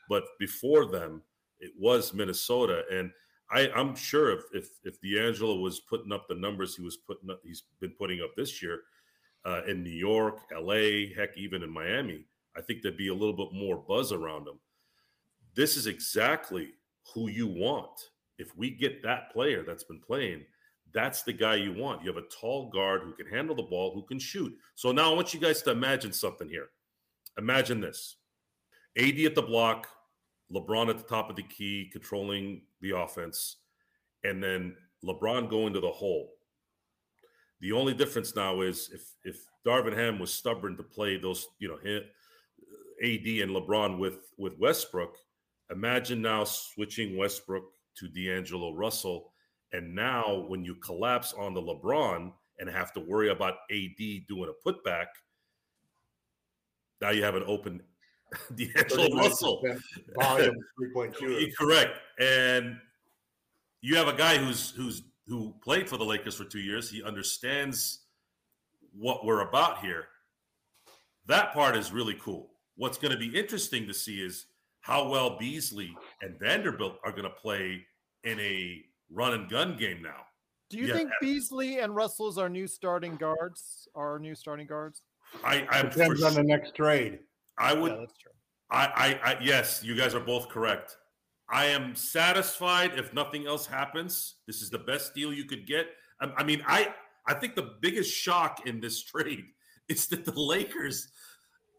but 0.10 0.24
before 0.40 0.86
them, 0.86 1.22
it 1.60 1.72
was 1.80 2.14
Minnesota. 2.14 2.84
And 2.92 3.12
I, 3.50 3.70
am 3.76 3.96
sure 3.96 4.32
if, 4.32 4.44
if 4.54 4.70
if 4.84 5.02
D'Angelo 5.02 5.56
was 5.56 5.80
putting 5.80 6.12
up 6.12 6.28
the 6.28 6.36
numbers 6.36 6.76
he 6.76 6.84
was 6.84 6.98
putting 6.98 7.30
up, 7.30 7.40
he's 7.44 7.64
been 7.80 7.94
putting 7.98 8.22
up 8.22 8.32
this 8.36 8.62
year 8.62 8.82
uh, 9.48 9.62
in 9.66 9.82
New 9.82 9.90
York, 9.90 10.42
LA, 10.54 11.14
heck, 11.16 11.38
even 11.38 11.64
in 11.64 11.70
Miami, 11.70 12.26
I 12.58 12.62
think 12.62 12.82
there'd 12.82 12.98
be 12.98 13.08
a 13.08 13.14
little 13.14 13.36
bit 13.36 13.54
more 13.54 13.78
buzz 13.78 14.12
around 14.12 14.46
him. 14.46 14.60
This 15.56 15.78
is 15.78 15.88
exactly 15.88 16.72
who 17.14 17.30
you 17.30 17.48
want. 17.48 18.10
If 18.38 18.56
we 18.58 18.70
get 18.70 19.02
that 19.04 19.32
player 19.32 19.64
that's 19.64 19.86
been 19.86 20.02
playing, 20.02 20.44
that's 20.94 21.24
the 21.24 21.32
guy 21.34 21.56
you 21.56 21.74
want. 21.74 22.04
You 22.04 22.14
have 22.14 22.22
a 22.22 22.28
tall 22.28 22.70
guard 22.70 23.04
who 23.04 23.14
can 23.14 23.26
handle 23.26 23.56
the 23.56 23.64
ball, 23.64 23.94
who 23.94 24.04
can 24.04 24.20
shoot. 24.20 24.54
So 24.76 24.92
now 24.92 25.12
I 25.12 25.16
want 25.16 25.34
you 25.34 25.40
guys 25.40 25.62
to 25.64 25.72
imagine 25.72 26.12
something 26.12 26.50
here. 26.50 26.70
Imagine 27.38 27.80
this 27.80 28.18
AD 28.98 29.20
at 29.20 29.36
the 29.36 29.42
block, 29.42 29.88
LeBron 30.52 30.90
at 30.90 30.98
the 30.98 31.04
top 31.04 31.30
of 31.30 31.38
the 31.38 31.44
key, 31.44 31.90
controlling 31.92 32.64
the 32.82 32.98
offense, 32.98 33.58
and 34.24 34.44
then 34.44 34.76
LeBron 35.06 35.50
going 35.50 35.74
to 35.74 35.80
the 35.80 35.90
hole. 35.90 36.34
The 37.62 37.72
only 37.72 37.94
difference 37.94 38.36
now 38.36 38.62
is 38.62 38.90
if 38.94 39.02
if 39.24 39.44
Darvin 39.66 39.96
Ham 39.96 40.20
was 40.20 40.34
stubborn 40.34 40.78
to 40.78 40.84
play 40.84 41.18
those, 41.18 41.48
you 41.60 41.68
know, 41.68 41.78
hit 41.78 42.04
uh, 42.62 43.06
AD 43.06 43.28
and 43.42 43.56
LeBron 43.56 44.00
with 44.00 44.32
with 44.38 44.58
Westbrook, 44.60 45.16
imagine 45.72 46.22
now 46.22 46.44
switching 46.44 47.18
Westbrook 47.18 47.66
to 47.98 48.08
D'Angelo 48.08 48.74
Russell, 48.74 49.34
and 49.74 49.96
now 49.96 50.46
when 50.48 50.64
you 50.64 50.76
collapse 50.76 51.34
on 51.34 51.54
the 51.54 51.62
LeBron 51.62 52.32
and 52.60 52.70
have 52.70 52.94
to 52.94 53.00
worry 53.00 53.30
about 53.30 53.56
AD 53.72 53.98
doing 54.28 54.52
a 54.52 54.70
putback, 54.70 55.08
now 57.02 57.10
you 57.10 57.24
have 57.24 57.36
an 57.36 57.44
open 57.48 57.82
D'Angelo 58.56 59.16
Russell. 59.18 59.64
Volume 60.20 60.56
three 60.78 60.94
point 60.94 61.16
two. 61.18 61.48
Correct. 61.58 61.98
And 62.20 62.78
you 63.82 63.96
have 63.96 64.08
a 64.08 64.14
guy 64.14 64.38
who's 64.38 64.72
who's 64.72 65.04
who 65.28 65.54
played 65.64 65.90
for 65.90 65.98
the 65.98 66.06
Lakers 66.06 66.36
for 66.36 66.46
two 66.46 66.60
years. 66.60 66.90
He 66.90 67.04
understands 67.04 68.06
what 68.94 69.26
we're 69.26 69.42
about 69.42 69.80
here. 69.80 70.06
That 71.28 71.54
part 71.54 71.76
is 71.76 71.92
really 71.92 72.16
cool. 72.22 72.52
What's 72.76 72.98
going 72.98 73.12
to 73.12 73.18
be 73.18 73.38
interesting 73.38 73.88
to 73.88 73.94
see 73.94 74.22
is 74.22 74.46
how 74.82 75.10
well 75.10 75.38
Beasley 75.38 75.94
and 76.22 76.40
Vanderbilt 76.40 77.00
are 77.04 77.12
going 77.12 77.24
to 77.24 77.30
play 77.30 77.86
in 78.24 78.40
a 78.40 78.82
run 79.12 79.34
and 79.34 79.50
gun 79.50 79.76
game 79.78 80.02
now. 80.02 80.26
Do 80.70 80.78
you 80.78 80.88
yeah. 80.88 80.94
think 80.94 81.12
Beasley 81.22 81.80
and 81.80 81.96
Russell's 81.96 82.38
our 82.38 82.50
new 82.50 82.68
starting 82.68 83.16
guards? 83.16 83.88
Are 83.96 84.14
our 84.14 84.20
new 84.20 84.36
starting 84.36 84.68
guards? 84.68 85.02
I, 85.44 85.66
I 85.70 85.82
depends 85.82 86.24
on 86.24 86.34
the 86.34 86.44
next 86.44 86.76
trade. 86.76 87.20
I 87.58 87.74
would. 87.74 87.92
Yeah, 87.92 87.98
that's 88.00 88.18
true. 88.18 88.32
I, 88.70 88.86
I, 89.24 89.32
I, 89.32 89.38
yes, 89.42 89.82
you 89.84 89.96
guys 89.96 90.14
are 90.14 90.20
both 90.20 90.50
correct. 90.50 90.98
I 91.50 91.66
am 91.66 91.96
satisfied 91.96 92.94
if 92.98 93.14
nothing 93.14 93.48
else 93.48 93.66
happens. 93.66 94.36
This 94.48 94.62
is 94.62 94.70
the 94.70 94.80
best 94.80 95.14
deal 95.14 95.32
you 95.32 95.46
could 95.46 95.66
get. 95.66 95.88
I, 96.20 96.32
I 96.38 96.44
mean, 96.44 96.62
I, 96.68 96.94
I 97.26 97.34
think 97.36 97.56
the 97.56 97.76
biggest 97.82 98.14
shock 98.14 98.68
in 98.68 98.80
this 98.80 99.02
trade 99.04 99.46
is 99.88 100.08
that 100.08 100.26
the 100.26 100.40
Lakers, 100.40 101.08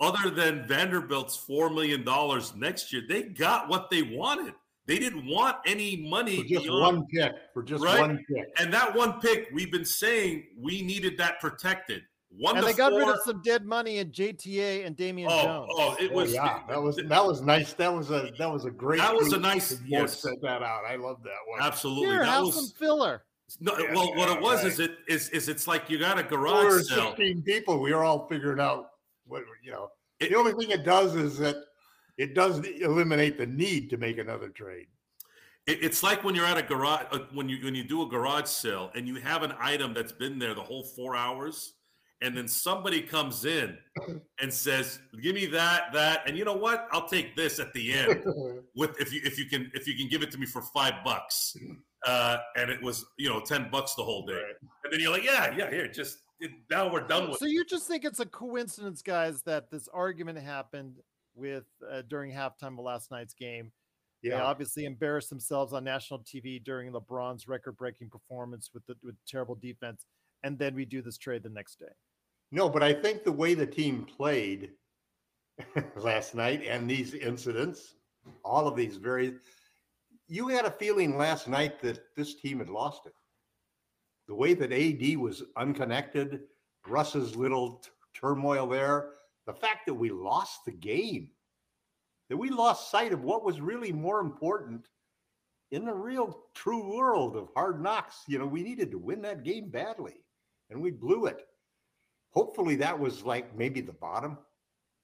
other 0.01 0.31
than 0.31 0.67
Vanderbilt's 0.67 1.37
four 1.37 1.71
million 1.71 2.05
dollars 2.05 2.55
next 2.55 2.93
year, 2.93 3.03
they 3.07 3.25
got 3.25 3.69
what 3.69 3.91
they 3.91 4.03
wanted. 4.03 4.55
They 4.87 4.99
didn't 4.99 5.27
want 5.27 5.57
any 5.67 5.99
money 5.99 6.39
for 6.39 6.49
just 6.49 6.65
beyond, 6.65 6.97
one 6.97 7.07
pick. 7.09 7.33
For 7.53 7.63
just 7.63 7.85
right? 7.85 8.01
one 8.01 8.25
pick, 8.27 8.47
and 8.59 8.73
that 8.73 8.97
one 8.97 9.21
pick, 9.21 9.49
we've 9.53 9.71
been 9.71 9.85
saying 9.85 10.45
we 10.59 10.81
needed 10.81 11.19
that 11.19 11.41
protected. 11.41 12.03
One 12.31 12.59
and 12.59 12.67
they 12.67 12.75
got 12.75 12.93
four. 12.93 13.01
rid 13.01 13.09
of 13.09 13.21
some 13.25 13.41
dead 13.43 13.65
money 13.65 13.99
in 13.99 14.11
JTA 14.11 14.87
and 14.87 14.95
Damian 14.95 15.31
oh, 15.33 15.43
Jones. 15.43 15.73
Oh, 15.75 15.97
it 15.99 16.13
was 16.13 16.31
oh, 16.31 16.35
yeah, 16.35 16.61
that 16.69 16.81
was 16.81 16.97
that 16.97 17.25
was 17.25 17.41
nice. 17.41 17.73
That 17.73 17.93
was 17.93 18.11
a 18.11 18.31
that 18.39 18.51
was 18.51 18.65
a 18.65 18.71
great. 18.71 18.99
That 18.99 19.15
was 19.15 19.33
a 19.33 19.39
nice. 19.39 19.81
Yes, 19.87 20.21
set 20.21 20.41
that 20.43 20.63
out. 20.63 20.85
I 20.87 20.97
love 20.97 21.23
that 21.25 21.39
one. 21.47 21.61
Absolutely, 21.63 22.09
Here, 22.09 22.19
that 22.21 22.27
have 22.27 22.45
was 22.45 22.55
some 22.55 22.69
filler. 22.79 23.25
No, 23.61 23.79
yeah, 23.79 23.95
well, 23.95 24.15
what 24.15 24.29
it 24.29 24.43
was 24.43 24.63
right. 24.63 24.73
is 24.73 24.79
it 24.79 24.99
is 25.09 25.31
is 25.31 25.49
it's 25.49 25.67
like 25.67 25.89
you 25.89 25.99
got 25.99 26.19
a 26.19 26.23
garage 26.23 26.75
we 26.75 26.83
sale. 26.83 27.15
Fifteen 27.15 27.43
people. 27.43 27.81
We 27.81 27.95
were 27.95 28.05
all 28.05 28.29
figuring 28.29 28.61
out 28.61 28.91
what 29.27 29.43
you 29.65 29.73
know. 29.73 29.89
It, 30.21 30.31
the 30.31 30.37
only 30.37 30.53
thing 30.53 30.71
it 30.71 30.85
does 30.85 31.15
is 31.15 31.39
that 31.39 31.57
it 32.19 32.35
does 32.35 32.61
eliminate 32.61 33.39
the 33.39 33.47
need 33.47 33.89
to 33.91 33.97
make 33.97 34.19
another 34.19 34.51
trade. 34.51 34.87
It, 35.67 35.83
it's 35.83 36.03
like 36.03 36.25
when 36.25 36.35
you're 36.35 36.47
at 36.47 36.59
a 36.59 36.63
garage 36.63 37.07
uh, 37.11 37.21
when 37.33 37.49
you 37.49 37.65
when 37.65 37.75
you 37.75 37.85
do 37.85 38.03
a 38.03 38.07
garage 38.07 38.49
sale 38.49 38.91
and 38.95 39.09
you 39.09 39.15
have 39.17 39.43
an 39.43 39.55
item 39.59 39.95
that's 39.95 40.13
been 40.13 40.39
there 40.39 40.53
the 40.53 40.63
whole 40.63 40.85
four 40.85 41.17
hours 41.17 41.75
and 42.21 42.37
then 42.37 42.49
somebody 42.49 43.01
comes 43.01 43.45
in 43.45 43.77
and 44.41 44.53
says, 44.53 44.99
"Give 45.23 45.35
me 45.35 45.47
that, 45.47 45.93
that," 45.93 46.23
and 46.27 46.37
you 46.37 46.45
know 46.45 46.57
what? 46.57 46.89
I'll 46.91 47.09
take 47.09 47.37
this 47.37 47.59
at 47.59 47.73
the 47.73 47.93
end 47.93 48.25
with 48.75 49.01
if 49.01 49.13
you 49.13 49.21
if 49.25 49.39
you 49.39 49.47
can 49.47 49.71
if 49.75 49.87
you 49.87 49.97
can 49.97 50.09
give 50.09 50.23
it 50.23 50.31
to 50.33 50.39
me 50.39 50.47
for 50.47 50.63
five 50.63 50.95
bucks, 51.05 51.57
uh, 52.07 52.39
and 52.57 52.71
it 52.71 52.83
was 52.83 53.07
you 53.19 53.29
know 53.29 53.41
ten 53.41 53.69
bucks 53.71 53.95
the 53.95 54.03
whole 54.03 54.27
day, 54.27 54.35
right. 54.35 54.55
and 54.85 54.93
then 54.93 55.01
you're 55.01 55.13
like, 55.13 55.25
"Yeah, 55.25 55.55
yeah, 55.57 55.71
here, 55.71 55.89
just 55.89 56.19
it, 56.41 56.51
now 56.71 56.93
we're 56.93 57.07
done 57.07 57.31
with." 57.31 57.39
So 57.39 57.47
you 57.47 57.65
just 57.65 57.87
think 57.87 58.05
it's 58.05 58.21
a 58.21 58.27
coincidence, 58.27 59.03
guys, 59.03 59.43
that 59.43 59.71
this 59.71 59.89
argument 59.93 60.39
happened 60.39 60.97
with 61.35 61.65
uh, 61.91 62.03
during 62.09 62.33
halftime 62.33 62.79
of 62.79 62.81
last 62.81 63.11
night's 63.11 63.35
game. 63.35 63.73
Yeah, 64.23 64.39
they 64.39 64.43
obviously 64.43 64.85
embarrassed 64.85 65.31
themselves 65.31 65.73
on 65.73 65.85
national 65.85 66.21
TV 66.21 66.63
during 66.63 66.93
LeBron's 66.93 67.47
record-breaking 67.47 68.11
performance 68.11 68.71
with 68.75 68.85
the 68.87 68.97
with 69.05 69.15
terrible 69.29 69.55
defense, 69.55 70.07
and 70.43 70.59
then 70.59 70.75
we 70.75 70.85
do 70.85 71.01
this 71.01 71.17
trade 71.17 71.45
the 71.45 71.49
next 71.49 71.79
day. 71.79 71.87
No, 72.51 72.69
but 72.69 72.83
I 72.83 72.93
think 72.93 73.25
the 73.25 73.33
way 73.33 73.55
the 73.55 73.67
team 73.67 74.05
played 74.05 74.71
last 75.97 76.35
night 76.35 76.63
and 76.67 76.89
these 76.89 77.15
incidents, 77.15 77.95
all 78.45 78.67
of 78.67 78.77
these 78.77 78.97
very, 78.97 79.35
you 80.29 80.49
had 80.49 80.65
a 80.65 80.71
feeling 80.71 81.19
last 81.19 81.49
night 81.49 81.81
that 81.83 82.01
this 82.17 82.35
team 82.35 82.59
had 82.59 82.71
lost 82.71 83.03
it. 83.07 83.13
The 84.29 84.35
way 84.35 84.55
that 84.55 84.73
AD 84.73 85.19
was 85.19 85.43
unconnected, 85.57 86.41
Russ's 86.87 87.37
little 87.37 87.77
t- 87.77 87.91
turmoil 88.15 88.67
there, 88.67 89.11
the 89.47 89.53
fact 89.55 89.87
that 89.87 89.95
we 89.95 90.11
lost 90.11 90.65
the 90.65 90.73
game, 90.73 91.31
that 92.29 92.37
we 92.37 92.51
lost 92.51 92.91
sight 92.91 93.13
of 93.13 93.25
what 93.25 93.45
was 93.45 93.61
really 93.61 93.93
more 93.93 94.21
important 94.21 94.89
in 95.71 95.85
the 95.85 95.95
real 95.95 96.45
true 96.55 96.95
world 96.95 97.37
of 97.37 97.49
hard 97.55 97.83
knocks. 97.83 98.23
You 98.27 98.39
know, 98.39 98.47
we 98.47 98.63
needed 98.63 98.91
to 98.91 98.99
win 98.99 99.23
that 99.23 99.45
game 99.45 99.71
badly 99.71 100.25
and 100.71 100.81
we 100.81 100.91
blew 100.91 101.27
it 101.27 101.47
hopefully 102.39 102.77
that 102.77 102.97
was 102.97 103.25
like 103.25 103.57
maybe 103.57 103.81
the 103.81 103.93
bottom. 103.93 104.39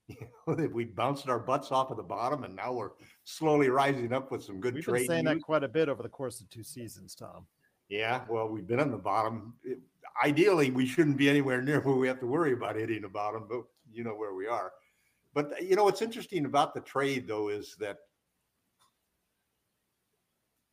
You 0.07 0.17
know, 0.47 0.55
that 0.55 0.71
we 0.71 0.85
bounced 0.85 1.31
our 1.31 1.39
butts 1.39 1.73
off 1.73 1.91
of 1.91 1.97
the 1.97 2.03
bottom, 2.03 2.45
and 2.45 2.55
now 2.55 2.75
we're 2.75 2.91
slowly 3.25 3.71
rising 3.71 4.13
up 4.13 4.31
with 4.31 4.45
some 4.45 4.61
good 4.61 4.75
We've 4.75 4.85
trade. 4.85 4.99
been 4.99 5.07
saying 5.07 5.25
news. 5.25 5.37
that 5.37 5.43
quite 5.43 5.65
a 5.65 5.69
bit 5.69 5.89
over 5.89 6.03
the 6.03 6.11
course 6.11 6.43
of 6.43 6.51
two 6.51 6.63
seasons, 6.63 7.15
Tom. 7.15 7.47
Yeah, 7.89 8.21
well, 8.29 8.47
we've 8.47 8.67
been 8.67 8.81
on 8.81 8.91
the 8.91 8.99
bottom. 8.99 9.55
It, 9.65 9.79
ideally, 10.23 10.71
we 10.71 10.85
shouldn't 10.85 11.17
be 11.17 11.31
anywhere 11.31 11.63
near 11.63 11.81
where 11.81 11.97
we 11.97 12.07
have 12.07 12.21
to 12.21 12.27
worry 12.27 12.53
about 12.53 12.77
hitting 12.77 13.01
the 13.01 13.09
bottom, 13.09 13.47
but 13.49 13.63
you 13.91 14.05
know 14.05 14.15
where 14.15 14.35
we 14.35 14.47
are. 14.47 14.73
But 15.33 15.55
you 15.63 15.75
know 15.75 15.85
what's 15.85 16.03
interesting 16.03 16.45
about 16.45 16.75
the 16.75 16.83
trade, 16.83 17.27
though, 17.27 17.49
is 17.49 17.75
that 17.81 17.97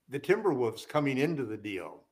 the 0.10 0.20
Timberwolves 0.20 0.86
coming 0.86 1.18
into 1.18 1.46
the 1.46 1.56
deal 1.56 2.04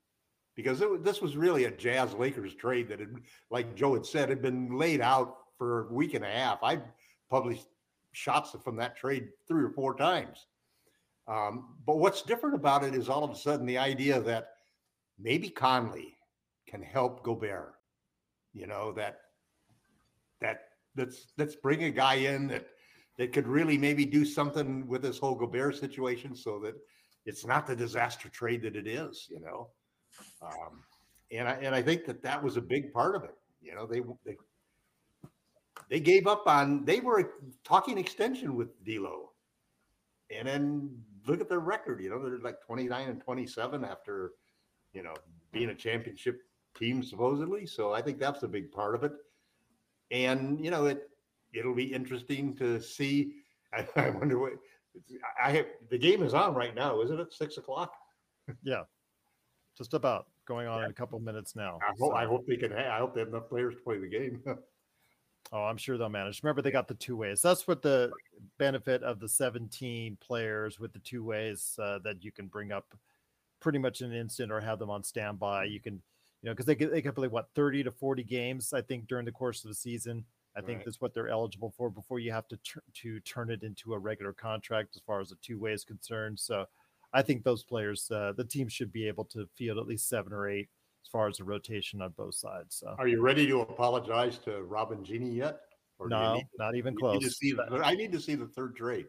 because 0.62 0.82
it, 0.82 1.06
this 1.06 1.22
was 1.22 1.38
really 1.38 1.63
a 1.66 1.72
Jazz 1.72 2.13
Lakers 2.13 2.54
trade 2.54 2.89
that 2.89 3.00
had, 3.00 3.16
like 3.50 3.75
Joe 3.75 3.94
had 3.94 4.06
said, 4.06 4.28
had 4.28 4.42
been 4.42 4.78
laid 4.78 5.00
out 5.00 5.38
for 5.58 5.88
a 5.88 5.94
week 5.94 6.16
and 6.16 6.25
a 6.25 6.30
half. 6.30 6.60
I 6.62 6.82
published 7.30 7.66
shots 8.12 8.54
from 8.62 8.75
that 8.75 8.98
trade 8.98 9.30
three 9.48 9.63
or 9.63 9.70
four 9.70 9.96
times. 9.96 10.48
Um, 11.30 11.75
but 11.86 12.00
what's 12.00 12.24
different 12.24 12.56
about 12.56 12.84
it 12.84 12.94
is 12.94 13.08
all 13.08 13.24
of 13.24 13.32
a 13.32 13.36
sudden 13.36 13.66
the 13.66 13.78
idea 13.78 14.20
that 14.20 14.50
maybe 15.18 15.50
Conley 15.50 16.18
can 16.68 16.82
help 16.82 17.24
Gobert. 17.24 17.75
You 18.54 18.68
know 18.68 18.92
that 18.94 19.20
that 20.42 20.62
let's 20.98 21.28
let's 21.38 21.56
bring 21.56 21.84
a 21.84 21.92
guy 21.92 22.16
in 22.16 22.48
that 22.48 22.68
that 23.18 23.32
could 23.32 23.48
really 23.48 23.78
maybe 23.78 24.06
do 24.06 24.25
something 24.25 24.88
with 24.88 25.04
this 25.04 25.20
whole 25.20 25.36
Gobert 25.36 25.78
situation 25.78 26.36
so 26.36 26.60
that 26.60 26.75
it's 27.25 27.46
not 27.46 27.66
the 27.66 27.75
disaster 27.75 28.28
trade 28.28 28.63
that 28.63 28.75
it 28.75 28.88
is. 28.88 29.28
You 29.30 29.39
know. 29.39 29.70
Um, 30.41 30.83
and 31.31 31.47
I 31.47 31.53
and 31.53 31.75
I 31.75 31.81
think 31.81 32.05
that 32.05 32.21
that 32.23 32.43
was 32.43 32.57
a 32.57 32.61
big 32.61 32.93
part 32.93 33.15
of 33.15 33.23
it. 33.23 33.35
You 33.61 33.75
know, 33.75 33.85
they 33.85 34.01
they 34.25 34.38
they 35.89 35.99
gave 35.99 36.27
up 36.27 36.43
on. 36.47 36.85
They 36.85 36.99
were 36.99 37.33
talking 37.63 37.97
extension 37.97 38.55
with 38.55 38.83
D'Lo, 38.83 39.31
and 40.35 40.47
then 40.47 40.89
look 41.27 41.41
at 41.41 41.49
their 41.49 41.59
record. 41.59 42.01
You 42.01 42.09
know, 42.09 42.21
they're 42.21 42.39
like 42.39 42.61
twenty 42.61 42.85
nine 42.88 43.09
and 43.09 43.21
twenty 43.21 43.45
seven 43.45 43.83
after, 43.83 44.33
you 44.93 45.03
know, 45.03 45.13
being 45.51 45.69
a 45.69 45.75
championship 45.75 46.41
team 46.77 47.03
supposedly. 47.03 47.65
So 47.65 47.93
I 47.93 48.01
think 48.01 48.19
that's 48.19 48.43
a 48.43 48.47
big 48.47 48.71
part 48.71 48.95
of 48.95 49.03
it. 49.03 49.13
And 50.11 50.63
you 50.63 50.71
know, 50.71 50.85
it 50.85 51.09
it'll 51.53 51.75
be 51.75 51.93
interesting 51.93 52.55
to 52.57 52.79
see. 52.81 53.33
I, 53.73 53.88
I 53.95 54.09
wonder 54.09 54.39
what 54.39 54.53
I 55.41 55.51
have. 55.51 55.65
The 55.89 55.97
game 55.97 56.23
is 56.23 56.33
on 56.33 56.55
right 56.55 56.75
now, 56.75 57.01
isn't 57.01 57.19
it? 57.19 57.33
Six 57.33 57.57
o'clock. 57.57 57.93
Yeah, 58.63 58.83
just 59.79 59.93
about 59.93 60.27
going 60.45 60.67
on 60.67 60.79
yeah. 60.79 60.86
in 60.86 60.91
a 60.91 60.93
couple 60.93 61.19
minutes 61.19 61.55
now. 61.55 61.79
I 61.81 61.93
hope, 61.98 62.12
so. 62.12 62.15
I 62.15 62.25
hope 62.25 62.45
they 62.45 62.57
can. 62.57 62.74
I 62.74 63.00
hope 63.00 63.15
they 63.15 63.21
have 63.21 63.29
enough 63.29 63.50
players 63.50 63.75
to 63.75 63.81
play 63.81 63.98
the 63.98 64.07
game. 64.07 64.41
oh, 65.51 65.63
I'm 65.63 65.77
sure 65.77 65.98
they'll 65.98 66.09
manage. 66.09 66.43
Remember, 66.43 66.62
they 66.62 66.69
got 66.69 66.88
the 66.88 66.93
two 66.95 67.15
ways. 67.15 67.41
That's 67.41 67.67
what 67.67 67.81
the 67.81 68.12
benefit 68.57 69.01
of 69.03 69.19
the 69.19 69.29
17 69.29 70.17
players 70.19 70.79
with 70.79 70.91
the 70.93 71.00
two 71.00 71.24
ways 71.24 71.79
uh, 71.81 72.00
that 72.03 72.24
you 72.24 72.31
can 72.31 72.48
bring 72.48 72.71
up 72.71 72.93
pretty 73.62 73.79
much 73.79 74.01
in 74.01 74.12
an 74.12 74.17
instant 74.17 74.51
or 74.51 74.59
have 74.59 74.79
them 74.79 74.89
on 74.89 75.03
standby. 75.03 75.65
You 75.65 75.79
can, 75.79 75.93
you 76.41 76.50
know, 76.50 76.51
because 76.51 76.65
they 76.65 76.75
can, 76.75 76.91
they 76.91 77.01
can 77.01 77.13
play 77.13 77.29
what 77.29 77.50
30 77.55 77.83
to 77.83 77.91
40 77.91 78.24
games, 78.24 78.74
I 78.74 78.81
think, 78.81 79.07
during 79.07 79.25
the 79.25 79.31
course 79.31 79.63
of 79.63 79.69
the 79.69 79.75
season. 79.75 80.25
I 80.57 80.62
think 80.62 80.79
right. 80.79 80.86
that's 80.86 81.00
what 81.00 81.13
they're 81.13 81.29
eligible 81.29 81.74
for 81.77 81.89
before 81.89 82.19
you 82.19 82.33
have 82.33 82.48
to 82.50 82.57
tr- 82.57 82.79
to 82.95 83.19
turn 83.21 83.50
it 83.50 83.63
into 83.63 83.93
a 83.93 84.00
regular 84.00 84.33
contract 84.33 84.95
as 84.95 85.01
far 85.01 85.21
as 85.21 85.29
the 85.29 85.38
two 85.41 85.57
way 85.57 85.71
is 85.71 85.86
concerned. 85.86 86.38
So 86.38 86.65
I 87.13 87.22
think 87.22 87.44
those 87.44 87.63
players, 87.63 88.10
uh, 88.12 88.34
the 88.36 88.44
team 88.44 88.68
should 88.68 88.92
be 88.92 89.08
able 89.08 89.25
to 89.25 89.48
field 89.56 89.78
at 89.78 89.88
least 89.88 90.10
seven 90.10 90.32
or 90.32 90.50
eight 90.50 90.70
as 91.04 91.10
far 91.10 91.28
as 91.28 91.38
the 91.38 91.44
rotation 91.44 92.01
on 92.01 92.13
both 92.18 92.36
sides. 92.36 92.75
So 92.75 92.96
are 92.98 93.08
you 93.08 93.22
ready 93.22 93.48
to 93.48 93.62
apologize 93.62 94.38
to 94.39 94.63
Robin 94.63 95.04
Jeanie 95.04 95.32
yet? 95.32 95.62
Or 95.98 96.08
no, 96.08 96.42
not 96.58 96.75
even 96.75 96.96
close. 96.96 97.22
Need 97.42 97.58
The, 97.58 97.82
I 97.84 97.94
need 97.94 98.12
to 98.13 98.20
see 98.20 98.36
the 98.36 98.48
third 98.48 98.75
trade. 98.75 99.08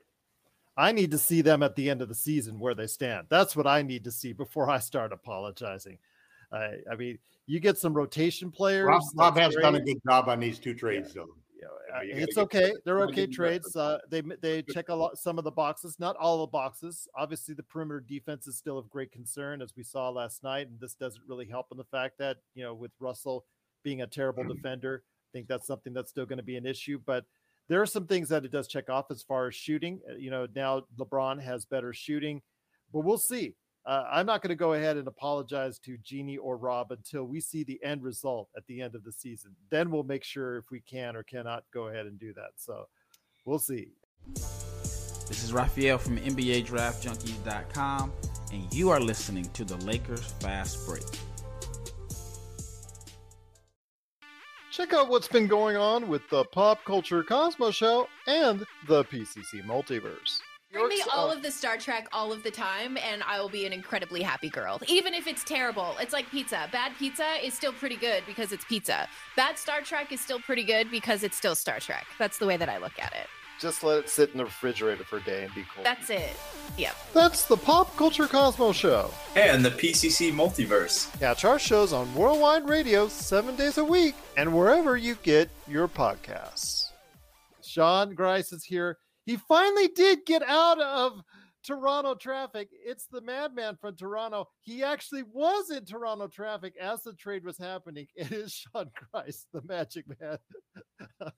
I 0.77 0.93
need 0.93 1.11
to 1.11 1.19
see 1.19 1.41
them 1.41 1.63
at 1.63 1.77
the 1.77 1.91
end 1.91 2.01
of 2.03 2.09
the 2.09 2.15
season 2.15 2.59
where 2.59 2.75
they 2.75 2.87
stand. 2.87 3.27
That's 3.29 3.55
what 3.55 3.67
I 3.67 3.83
need 3.83 4.05
to 4.05 4.11
see 4.11 4.33
before 4.33 4.71
I 4.71 4.79
start 4.79 5.13
apologizing. 5.13 5.99
I, 6.53 6.77
I 6.91 6.97
mean, 6.97 7.19
you 7.47 7.61
get 7.61 7.79
some 7.79 7.93
rotation 7.93 8.51
players. 8.51 8.87
Rob, 8.87 9.03
Rob 9.15 9.37
has 9.37 9.55
great. 9.55 9.63
done 9.63 9.75
a 9.77 9.81
good 9.81 9.99
job 10.09 10.29
on 10.29 10.41
these 10.41 10.59
two 10.59 10.75
trades, 10.75 11.13
yeah. 11.15 11.23
though. 11.23 11.35
Yeah, 12.05 12.17
it's 12.17 12.39
okay. 12.39 12.73
They're 12.85 13.03
okay 13.03 13.27
trades. 13.27 13.75
Uh, 13.75 13.99
they 14.09 14.23
they 14.41 14.63
check 14.63 14.89
a 14.89 14.95
lot 14.95 15.19
some 15.19 15.39
of 15.39 15.45
the 15.45 15.51
boxes, 15.51 15.99
not 15.99 16.17
all 16.17 16.41
the 16.41 16.47
boxes. 16.47 17.09
Obviously, 17.17 17.55
the 17.55 17.63
perimeter 17.63 18.01
defense 18.01 18.47
is 18.47 18.57
still 18.57 18.79
of 18.79 18.89
great 18.91 19.13
concern, 19.13 19.63
as 19.63 19.75
we 19.77 19.83
saw 19.83 20.09
last 20.09 20.43
night, 20.43 20.69
and 20.69 20.79
this 20.81 20.95
doesn't 20.95 21.23
really 21.27 21.47
help 21.47 21.67
in 21.71 21.79
the 21.79 21.85
fact 21.85 22.19
that 22.19 22.39
you 22.55 22.63
know 22.63 22.75
with 22.75 22.93
Russell 23.01 23.45
being 23.83 24.03
a 24.03 24.07
terrible 24.07 24.43
mm-hmm. 24.43 24.55
defender, 24.55 25.03
I 25.05 25.31
think 25.33 25.49
that's 25.49 25.67
something 25.67 25.93
that's 25.93 26.11
still 26.11 26.27
going 26.27 26.39
to 26.39 26.45
be 26.45 26.57
an 26.57 26.67
issue. 26.67 27.01
But 27.05 27.25
there 27.69 27.81
are 27.81 27.87
some 27.87 28.07
things 28.07 28.29
that 28.29 28.45
it 28.45 28.53
does 28.53 28.69
check 28.69 28.91
off 28.91 29.11
as 29.11 29.23
far 29.23 29.49
as 29.49 29.55
shooting. 29.55 30.01
Uh, 30.09 30.17
you 30.17 30.31
know, 30.31 30.47
now 30.55 30.83
LeBron 30.99 31.43
has 31.43 31.65
better 31.65 31.93
shooting, 31.93 32.43
but 32.93 33.01
we'll 33.01 33.19
see 33.19 33.55
uh, 33.91 34.05
I'm 34.09 34.25
not 34.25 34.41
going 34.41 34.51
to 34.51 34.57
go 34.57 34.75
ahead 34.75 34.97
and 34.97 35.09
apologize 35.09 35.81
to 35.81 35.99
Jeanie 35.99 36.37
or 36.37 36.57
Rob 36.57 36.93
until 36.93 37.25
we 37.25 37.41
see 37.41 37.65
the 37.65 37.83
end 37.83 38.05
result 38.05 38.49
at 38.57 38.65
the 38.69 38.81
end 38.81 38.95
of 38.95 39.03
the 39.03 39.11
season. 39.11 39.57
Then 39.69 39.91
we'll 39.91 40.05
make 40.05 40.23
sure 40.23 40.59
if 40.59 40.71
we 40.71 40.79
can 40.79 41.17
or 41.17 41.25
cannot 41.25 41.65
go 41.75 41.89
ahead 41.89 42.07
and 42.07 42.17
do 42.17 42.33
that. 42.35 42.51
So 42.55 42.87
we'll 43.45 43.59
see. 43.59 43.89
This 44.37 45.43
is 45.43 45.53
Raphael 45.53 45.99
from 45.99 46.19
NBA 46.19 46.67
Draft 46.67 47.05
Junkies.com, 47.05 48.13
and 48.53 48.73
you 48.73 48.91
are 48.91 49.01
listening 49.01 49.51
to 49.55 49.65
the 49.65 49.77
Lakers 49.79 50.25
Fast 50.39 50.87
Break. 50.87 51.03
Check 54.71 54.93
out 54.93 55.09
what's 55.09 55.27
been 55.27 55.49
going 55.49 55.77
on 55.77 56.07
with 56.07 56.23
the 56.31 56.45
Pop 56.45 56.85
Culture 56.85 57.25
Cosmos 57.25 57.75
Show 57.75 58.07
and 58.29 58.65
the 58.87 59.05
PCC 59.07 59.65
Multiverse. 59.67 60.40
Bring 60.73 60.89
me 60.89 61.03
all 61.13 61.33
of 61.33 61.43
the 61.43 61.51
Star 61.51 61.77
Trek 61.77 62.07
all 62.13 62.33
of 62.33 62.45
the 62.45 62.51
time, 62.51 62.97
and 62.99 63.25
I 63.25 63.41
will 63.41 63.49
be 63.49 63.67
an 63.67 63.73
incredibly 63.73 64.23
happy 64.23 64.49
girl. 64.49 64.81
Even 64.87 65.15
if 65.15 65.27
it's 65.27 65.43
terrible, 65.43 65.97
it's 65.99 66.13
like 66.13 66.31
pizza. 66.31 66.69
Bad 66.71 66.93
pizza 66.97 67.27
is 67.43 67.55
still 67.55 67.73
pretty 67.73 67.97
good 67.97 68.23
because 68.25 68.53
it's 68.53 68.65
pizza. 68.65 69.09
Bad 69.37 69.59
Star 69.59 69.81
Trek 69.81 70.13
is 70.13 70.21
still 70.21 70.39
pretty 70.39 70.63
good 70.63 70.89
because 70.89 71.25
it's 71.25 71.37
still 71.37 71.57
Star 71.57 71.81
Trek. 71.81 72.07
That's 72.21 72.39
the 72.39 72.47
way 72.47 72.57
that 72.57 72.69
I 72.69 72.79
look 72.79 72.97
at 73.01 73.13
it. 73.15 73.27
Just 73.59 73.83
let 73.83 73.99
it 73.99 74.09
sit 74.09 74.31
in 74.31 74.39
the 74.39 74.45
refrigerator 74.45 75.03
for 75.03 75.17
a 75.17 75.23
day 75.23 75.45
and 75.45 75.55
be 75.55 75.65
cool. 75.75 75.83
That's 75.83 76.09
it. 76.09 76.37
Yep. 76.79 76.97
That's 77.15 77.47
the 77.47 77.57
Pop 77.57 77.95
Culture 77.97 78.29
Cosmos 78.29 78.77
Show. 78.77 79.11
And 79.35 79.65
the 79.65 79.71
PCC 79.71 80.33
Multiverse. 80.33 81.19
Catch 81.19 81.45
our 81.45 81.59
shows 81.59 81.93
on 81.93 82.15
Worldwide 82.15 82.69
Radio 82.69 83.09
seven 83.09 83.57
days 83.57 83.77
a 83.77 83.85
week 83.85 84.15
and 84.37 84.57
wherever 84.57 84.97
you 84.97 85.17
get 85.25 85.51
your 85.67 85.89
podcasts. 85.89 86.91
Sean 87.61 88.15
Grice 88.15 88.53
is 88.53 88.65
here 88.65 88.99
he 89.27 89.37
finally 89.37 89.89
did 89.89 90.27
get 90.27 90.43
out 90.43 90.81
of 90.81 91.23
Toronto 91.63 92.15
traffic. 92.15 92.69
It's 92.73 93.07
the 93.07 93.21
madman 93.21 93.77
from 93.81 93.97
Toronto. 93.97 94.49
He 94.61 94.83
actually 94.83 95.23
was 95.23 95.71
in 95.71 95.85
Toronto 95.85 96.27
traffic 96.27 96.75
as 96.81 97.03
the 97.03 97.13
trade 97.13 97.45
was 97.45 97.59
happening. 97.59 98.07
It 98.17 98.33
is 98.33 98.53
Sean 98.53 98.91
Christ, 98.95 99.47
the 99.53 99.63
magic 99.63 100.07
man. 100.21 100.39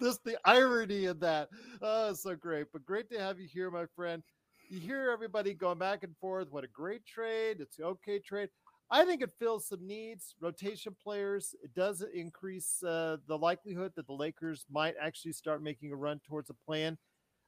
this 0.00 0.18
the 0.24 0.38
irony 0.44 1.06
in 1.06 1.18
that. 1.20 1.48
Oh, 1.80 2.12
so 2.12 2.34
great. 2.34 2.66
But 2.72 2.84
great 2.84 3.10
to 3.10 3.18
have 3.18 3.38
you 3.38 3.46
here, 3.46 3.70
my 3.70 3.86
friend. 3.94 4.22
You 4.68 4.80
hear 4.80 5.10
everybody 5.10 5.54
going 5.54 5.78
back 5.78 6.02
and 6.02 6.14
forth. 6.20 6.48
What 6.50 6.64
a 6.64 6.68
great 6.68 7.06
trade. 7.06 7.58
It's 7.60 7.76
the 7.76 7.84
okay 7.84 8.18
trade. 8.18 8.50
I 8.90 9.04
think 9.04 9.22
it 9.22 9.32
fills 9.38 9.68
some 9.68 9.86
needs, 9.86 10.34
rotation 10.40 10.96
players. 11.02 11.54
It 11.62 11.74
does 11.74 12.02
increase 12.14 12.82
uh, 12.82 13.18
the 13.26 13.36
likelihood 13.36 13.92
that 13.96 14.06
the 14.06 14.14
Lakers 14.14 14.64
might 14.70 14.94
actually 15.00 15.32
start 15.32 15.62
making 15.62 15.92
a 15.92 15.96
run 15.96 16.20
towards 16.26 16.48
a 16.48 16.54
plan. 16.54 16.96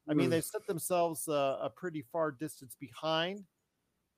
I 0.09 0.15
mean, 0.15 0.29
they've 0.29 0.45
set 0.45 0.67
themselves 0.67 1.29
uh, 1.29 1.59
a 1.63 1.71
pretty 1.71 2.05
far 2.13 2.33
distance 2.33 2.77
behind 2.79 3.45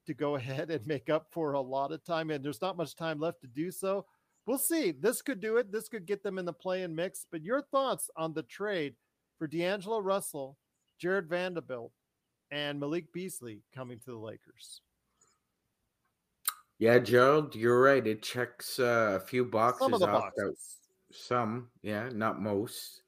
to 0.06 0.14
go 0.14 0.34
ahead 0.36 0.70
and 0.70 0.86
make 0.86 1.10
up 1.10 1.26
for 1.30 1.52
a 1.52 1.60
lot 1.60 1.92
of 1.92 2.04
time, 2.04 2.30
and 2.30 2.44
there's 2.44 2.62
not 2.62 2.76
much 2.76 2.96
time 2.96 3.20
left 3.20 3.40
to 3.42 3.46
do 3.46 3.70
so. 3.70 4.06
We'll 4.46 4.58
see. 4.58 4.90
This 4.90 5.22
could 5.22 5.40
do 5.40 5.58
it. 5.58 5.70
This 5.70 5.88
could 5.88 6.06
get 6.06 6.24
them 6.24 6.38
in 6.38 6.44
the 6.44 6.52
play 6.52 6.82
and 6.82 6.96
mix. 6.96 7.26
But 7.30 7.42
your 7.42 7.62
thoughts 7.62 8.10
on 8.16 8.32
the 8.32 8.42
trade 8.42 8.94
for 9.38 9.46
D'Angelo 9.46 10.00
Russell, 10.00 10.56
Jarred 10.98 11.28
Vanderbilt, 11.28 11.92
and 12.50 12.80
Malik 12.80 13.12
Beasley 13.12 13.62
coming 13.72 14.00
to 14.00 14.10
the 14.10 14.18
Lakers? 14.18 14.80
Yeah, 16.82 16.98
Gerald, 16.98 17.54
you're 17.54 17.80
right. 17.80 18.04
It 18.04 18.24
checks 18.24 18.80
uh, 18.80 19.12
a 19.14 19.24
few 19.24 19.44
boxes 19.44 19.84
some 19.84 19.94
of 19.94 20.00
the 20.00 20.08
off. 20.08 20.34
Boxes. 20.36 20.78
Some, 21.12 21.68
yeah, 21.80 22.08
not 22.12 22.42
most, 22.42 23.02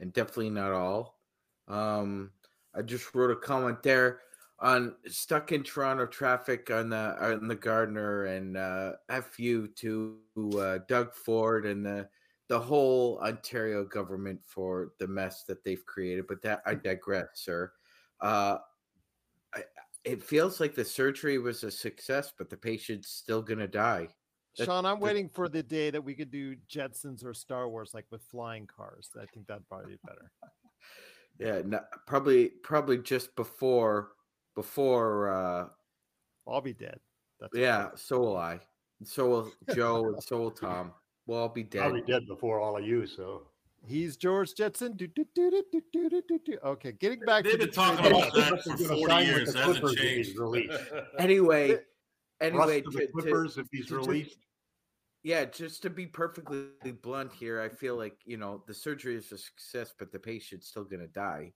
and 0.00 0.12
definitely 0.12 0.50
not 0.50 0.72
all. 0.72 1.18
Um, 1.66 2.32
I 2.74 2.82
just 2.82 3.14
wrote 3.14 3.30
a 3.30 3.36
comment 3.36 3.82
there 3.82 4.20
on 4.58 4.96
stuck 5.06 5.52
in 5.52 5.62
Toronto 5.62 6.04
traffic 6.04 6.70
on 6.70 6.90
the 6.90 7.16
on 7.18 7.48
the 7.48 7.54
Gardiner 7.54 8.26
and 8.26 8.58
uh, 8.58 8.92
fu 9.22 9.66
to 9.66 10.18
uh, 10.60 10.80
Doug 10.86 11.14
Ford 11.14 11.64
and 11.64 11.86
the 11.86 12.06
the 12.48 12.60
whole 12.60 13.18
Ontario 13.22 13.82
government 13.86 14.40
for 14.44 14.92
the 15.00 15.08
mess 15.08 15.44
that 15.44 15.64
they've 15.64 15.86
created. 15.86 16.26
But 16.28 16.42
that 16.42 16.60
I 16.66 16.74
digress, 16.74 17.28
sir. 17.32 17.72
Uh, 18.20 18.58
it 20.06 20.22
feels 20.22 20.60
like 20.60 20.74
the 20.74 20.84
surgery 20.84 21.38
was 21.38 21.64
a 21.64 21.70
success, 21.70 22.32
but 22.38 22.48
the 22.48 22.56
patient's 22.56 23.10
still 23.10 23.42
gonna 23.42 23.66
die. 23.66 24.08
Sean, 24.54 24.86
I'm 24.86 25.00
waiting 25.00 25.28
for 25.28 25.48
the 25.48 25.62
day 25.62 25.90
that 25.90 26.02
we 26.02 26.14
could 26.14 26.30
do 26.30 26.56
Jetsons 26.70 27.24
or 27.24 27.34
Star 27.34 27.68
Wars, 27.68 27.90
like 27.92 28.06
with 28.10 28.22
flying 28.22 28.66
cars. 28.66 29.10
I 29.20 29.26
think 29.26 29.46
that'd 29.46 29.68
probably 29.68 29.94
be 29.94 29.98
better. 30.06 30.30
yeah, 31.38 31.60
no, 31.66 31.80
probably, 32.06 32.52
probably 32.62 32.98
just 32.98 33.34
before, 33.36 34.12
before. 34.54 35.30
uh 35.30 35.66
I'll 36.48 36.60
be 36.60 36.72
dead. 36.72 37.00
That's 37.40 37.52
yeah, 37.54 37.88
so 37.96 38.20
will 38.20 38.36
I. 38.36 38.60
So 39.02 39.28
will 39.28 39.52
Joe, 39.74 40.06
and 40.06 40.22
so 40.22 40.38
will 40.38 40.50
Tom. 40.52 40.92
We'll 41.26 41.40
all 41.40 41.48
be 41.48 41.64
dead. 41.64 41.82
I'll 41.82 41.92
be 41.92 42.00
dead 42.02 42.22
before 42.28 42.60
all 42.60 42.78
of 42.78 42.84
you. 42.84 43.06
So 43.06 43.48
He's 43.86 44.16
George 44.16 44.54
Jetson. 44.54 44.96
Do, 44.96 45.06
do, 45.06 45.24
do, 45.34 45.50
do, 45.50 45.80
do, 45.92 46.10
do, 46.10 46.22
do, 46.28 46.40
do. 46.44 46.58
Okay, 46.64 46.92
getting 46.92 47.20
back 47.20 47.44
They've 47.44 47.52
to 47.52 47.58
been 47.58 47.70
talking 47.70 48.04
about 48.04 48.34
that 48.34 48.62
for 48.62 48.76
40 48.76 49.24
years. 49.24 49.54
Hasn't 49.54 49.96
changed. 49.96 50.36
anyway, 51.20 51.78
anyway, 52.40 52.80
to, 52.80 52.90
the 52.90 53.06
Clippers 53.12 53.54
to, 53.54 53.60
if 53.60 53.68
he's 53.70 53.86
to, 53.86 53.98
released. 53.98 54.38
Yeah, 55.22 55.44
just 55.44 55.82
to 55.82 55.90
be 55.90 56.06
perfectly 56.06 56.66
blunt 57.02 57.32
here, 57.32 57.60
I 57.60 57.68
feel 57.68 57.96
like 57.96 58.16
you 58.24 58.36
know 58.36 58.64
the 58.66 58.74
surgery 58.74 59.14
is 59.14 59.30
a 59.30 59.38
success, 59.38 59.94
but 59.96 60.10
the 60.10 60.18
patient's 60.18 60.66
still 60.66 60.84
going 60.84 61.00
to 61.00 61.06
die. 61.06 61.52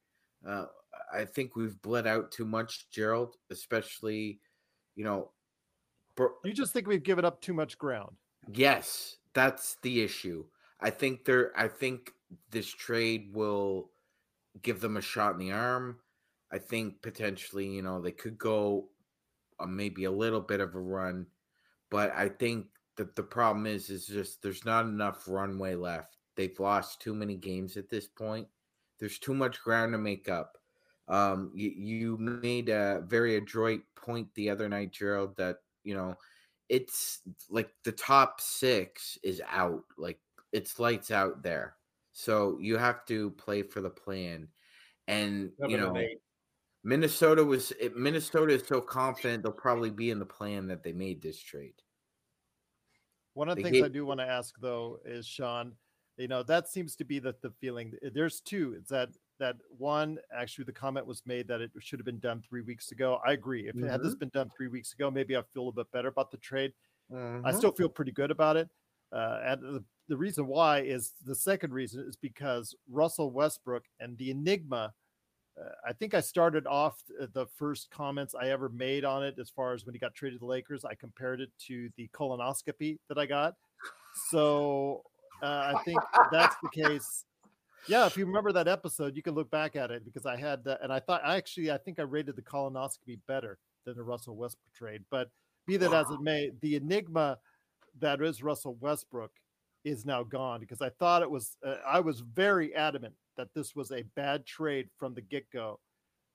Uh, 0.47 0.67
I 1.13 1.25
think 1.25 1.57
we've 1.57 1.81
bled 1.83 2.07
out 2.07 2.31
too 2.31 2.45
much, 2.45 2.91
Gerald, 2.91 3.35
especially, 3.51 4.41
you 4.95 5.05
know. 5.05 5.33
Bro- 6.17 6.35
you 6.45 6.53
just 6.53 6.73
think 6.73 6.87
we've 6.87 7.03
given 7.03 7.25
up 7.25 7.41
too 7.41 7.55
much 7.55 7.77
ground. 7.77 8.15
Yes, 8.53 9.17
that's 9.35 9.79
the 9.83 10.03
issue. 10.03 10.45
I 10.81 10.91
think 10.91 11.25
there. 11.25 11.53
I 11.57 11.69
think 11.69 12.13
this 12.51 12.69
trade 12.69 13.31
will 13.33 13.91
give 14.63 14.81
them 14.81 14.97
a 14.97 15.03
shot 15.03 15.33
in 15.33 15.39
the 15.39 15.53
arm. 15.53 15.99
I 16.53 16.59
think 16.59 17.03
potentially, 17.03 17.67
you 17.67 17.83
know, 17.83 18.01
they 18.01 18.11
could 18.11 18.39
go 18.39 18.89
uh, 19.59 19.67
maybe 19.67 20.05
a 20.05 20.11
little 20.11 20.41
bit 20.41 20.61
of 20.61 20.75
a 20.75 20.81
run, 20.81 21.27
but 21.91 22.13
I 22.15 22.29
think 22.29 22.67
the 22.97 23.09
the 23.15 23.23
problem 23.23 23.67
is 23.67 23.91
is 23.91 24.07
just 24.07 24.43
there's 24.43 24.65
not 24.65 24.85
enough 24.85 25.29
runway 25.29 25.75
left. 25.75 26.17
They've 26.37 26.59
lost 26.59 27.01
too 27.01 27.15
many 27.15 27.37
games 27.37 27.77
at 27.77 27.89
this 27.89 28.07
point. 28.09 28.49
There's 28.99 29.19
too 29.19 29.35
much 29.35 29.63
ground 29.63 29.93
to 29.93 29.99
make 29.99 30.29
up. 30.29 30.59
Um, 31.09 31.51
you, 31.55 31.71
you 31.71 32.19
made 32.19 32.69
a 32.69 33.03
very 33.07 33.37
adroit 33.37 33.81
point 33.97 34.29
the 34.35 34.51
other 34.51 34.69
night, 34.69 34.93
Gerald, 34.93 35.37
that 35.37 35.57
you 35.85 35.95
know 35.95 36.17
it's 36.69 37.21
like 37.49 37.71
the 37.85 37.93
top 37.93 38.41
six 38.41 39.19
is 39.23 39.43
out, 39.51 39.83
like 39.99 40.19
it's 40.53 40.79
lights 40.79 41.11
out 41.11 41.43
there. 41.43 41.75
So 42.13 42.59
you 42.61 42.77
have 42.77 43.05
to 43.07 43.31
play 43.33 43.63
for 43.63 43.81
the 43.81 43.91
play-in, 43.91 44.49
and 45.07 45.53
you 45.61 45.77
Seven 45.77 45.85
and 45.85 45.95
know. 45.95 46.09
Minnesota 46.83 47.45
was 47.45 47.73
eh, 47.81 47.89
Minnesota 47.95 48.55
is 48.55 48.67
so 48.67 48.81
confident 48.81 49.43
they'll 49.43 49.53
probably 49.53 49.91
be 49.91 50.11
in 50.11 50.19
the 50.19 50.27
play-in 50.27 50.67
that 50.69 50.83
they 50.83 50.93
made 50.93 51.23
this 51.23 51.41
trade. 51.41 51.75
One 53.35 53.49
of 53.49 53.57
the 53.57 53.63
They 53.63 53.71
things 53.71 53.85
I 53.85 53.89
do 53.89 54.07
want 54.07 54.21
to 54.21 54.27
ask 54.27 54.55
though 54.61 54.99
is 55.05 55.27
Sean, 55.27 55.73
you 56.17 56.29
know, 56.29 56.43
that 56.43 56.69
seems 56.69 56.97
to 56.97 57.05
be 57.05 57.19
the, 57.19 57.35
the 57.43 57.53
feeling. 57.61 57.93
Eh, 58.03 58.11
there's 58.13 58.41
two. 58.41 58.75
It's 58.79 58.91
that 58.91 59.11
that 59.39 59.57
one 59.77 60.19
actually 60.35 60.65
the 60.65 60.73
comment 60.73 61.07
was 61.07 61.23
made 61.27 61.49
that 61.49 61.61
it 61.61 61.71
should 61.79 61.99
have 61.99 62.07
been 62.07 62.19
done 62.19 62.43
three 62.47 62.63
weeks 62.63 62.93
ago. 62.93 63.21
I 63.27 63.33
agree. 63.33 63.69
If 63.69 63.77
it 63.77 63.89
had 63.89 64.03
this 64.03 64.11
mm-hmm. 64.11 64.19
been 64.19 64.29
done 64.31 64.51
three 64.55 64.69
weeks 64.69 64.93
ago, 64.93 65.11
maybe 65.11 65.37
I 65.37 65.43
feel 65.55 65.69
a 65.69 65.73
bit 65.73 65.91
better 65.93 66.09
about 66.09 66.31
the 66.31 66.37
trade. 66.39 66.73
I 67.11 67.15
Mhm. 67.15 67.57
still 67.57 67.73
feel 67.73 67.89
pretty 67.89 68.13
good 68.13 68.31
about 68.31 68.57
it. 68.57 68.69
Uh, 69.13 69.41
and 69.45 69.63
the, 69.63 69.85
the 70.09 70.17
reason 70.17 70.47
why 70.47 70.81
is 70.81 71.13
the 71.25 71.35
second 71.35 71.73
reason 71.73 72.05
is 72.09 72.17
because 72.17 72.75
Russell 72.89 73.31
Westbrook 73.31 73.85
and 74.01 74.17
the 74.19 74.31
Enigma. 74.31 74.93
Uh, 75.61 75.69
I 75.87 75.93
think 75.93 76.15
I 76.15 76.21
started 76.21 76.67
off 76.67 77.03
the 77.33 77.47
first 77.57 77.91
comments 77.91 78.35
I 78.35 78.49
ever 78.49 78.69
made 78.69 79.05
on 79.05 79.25
it 79.25 79.37
as 79.41 79.51
far 79.51 79.75
as 79.75 79.85
when 79.85 79.95
he 79.95 79.99
got 79.99 80.15
traded 80.15 80.39
to 80.39 80.45
the 80.45 80.51
Lakers. 80.51 80.85
I 80.85 80.95
compared 80.95 81.41
it 81.41 81.51
to 81.67 81.91
the 81.97 82.09
colonoscopy 82.15 82.99
that 83.09 83.19
I 83.19 83.27
got. 83.27 83.55
So 84.31 85.03
uh, 85.43 85.75
I 85.75 85.83
think 85.85 86.01
that's 86.31 86.57
the 86.63 86.69
case. 86.69 87.25
Yeah, 87.87 88.07
if 88.07 88.17
you 88.17 88.27
remember 88.27 88.53
that 88.53 88.69
episode, 88.69 89.17
you 89.17 89.23
can 89.23 89.35
look 89.35 89.51
back 89.51 89.75
at 89.75 89.91
it 89.91 90.05
because 90.05 90.27
I 90.27 90.37
had, 90.37 90.67
uh, 90.67 90.77
and 90.83 90.93
I 90.93 91.01
thought 91.01 91.23
I 91.25 91.37
actually, 91.37 91.71
I 91.71 91.79
think 91.79 91.99
I 91.99 92.03
rated 92.03 92.37
the 92.37 92.43
colonoscopy 92.43 93.19
better 93.27 93.59
than 93.85 93.97
the 93.97 94.03
Russell 94.03 94.37
Westbrook 94.37 94.73
trade. 94.75 95.03
But 95.11 95.31
be 95.67 95.77
that 95.79 95.93
as 95.93 96.11
it 96.11 96.21
may, 96.21 96.51
the 96.61 96.77
enigma 96.77 97.39
that 98.01 98.21
is 98.23 98.43
Russell 98.43 98.77
Westbrook 98.81 99.33
is 99.85 100.05
now 100.05 100.23
gone 100.23 100.61
because 100.61 100.83
I 100.83 100.91
thought 100.91 101.23
it 101.23 101.31
was, 101.31 101.57
uh, 101.67 101.77
I 101.87 102.01
was 102.01 102.21
very 102.21 102.75
adamant 102.75 103.15
that 103.37 103.49
this 103.55 103.75
was 103.75 103.91
a 103.93 104.05
bad 104.15 104.45
trade 104.45 104.89
from 104.99 105.15
the 105.15 105.23
get 105.23 105.51
go. 105.51 105.81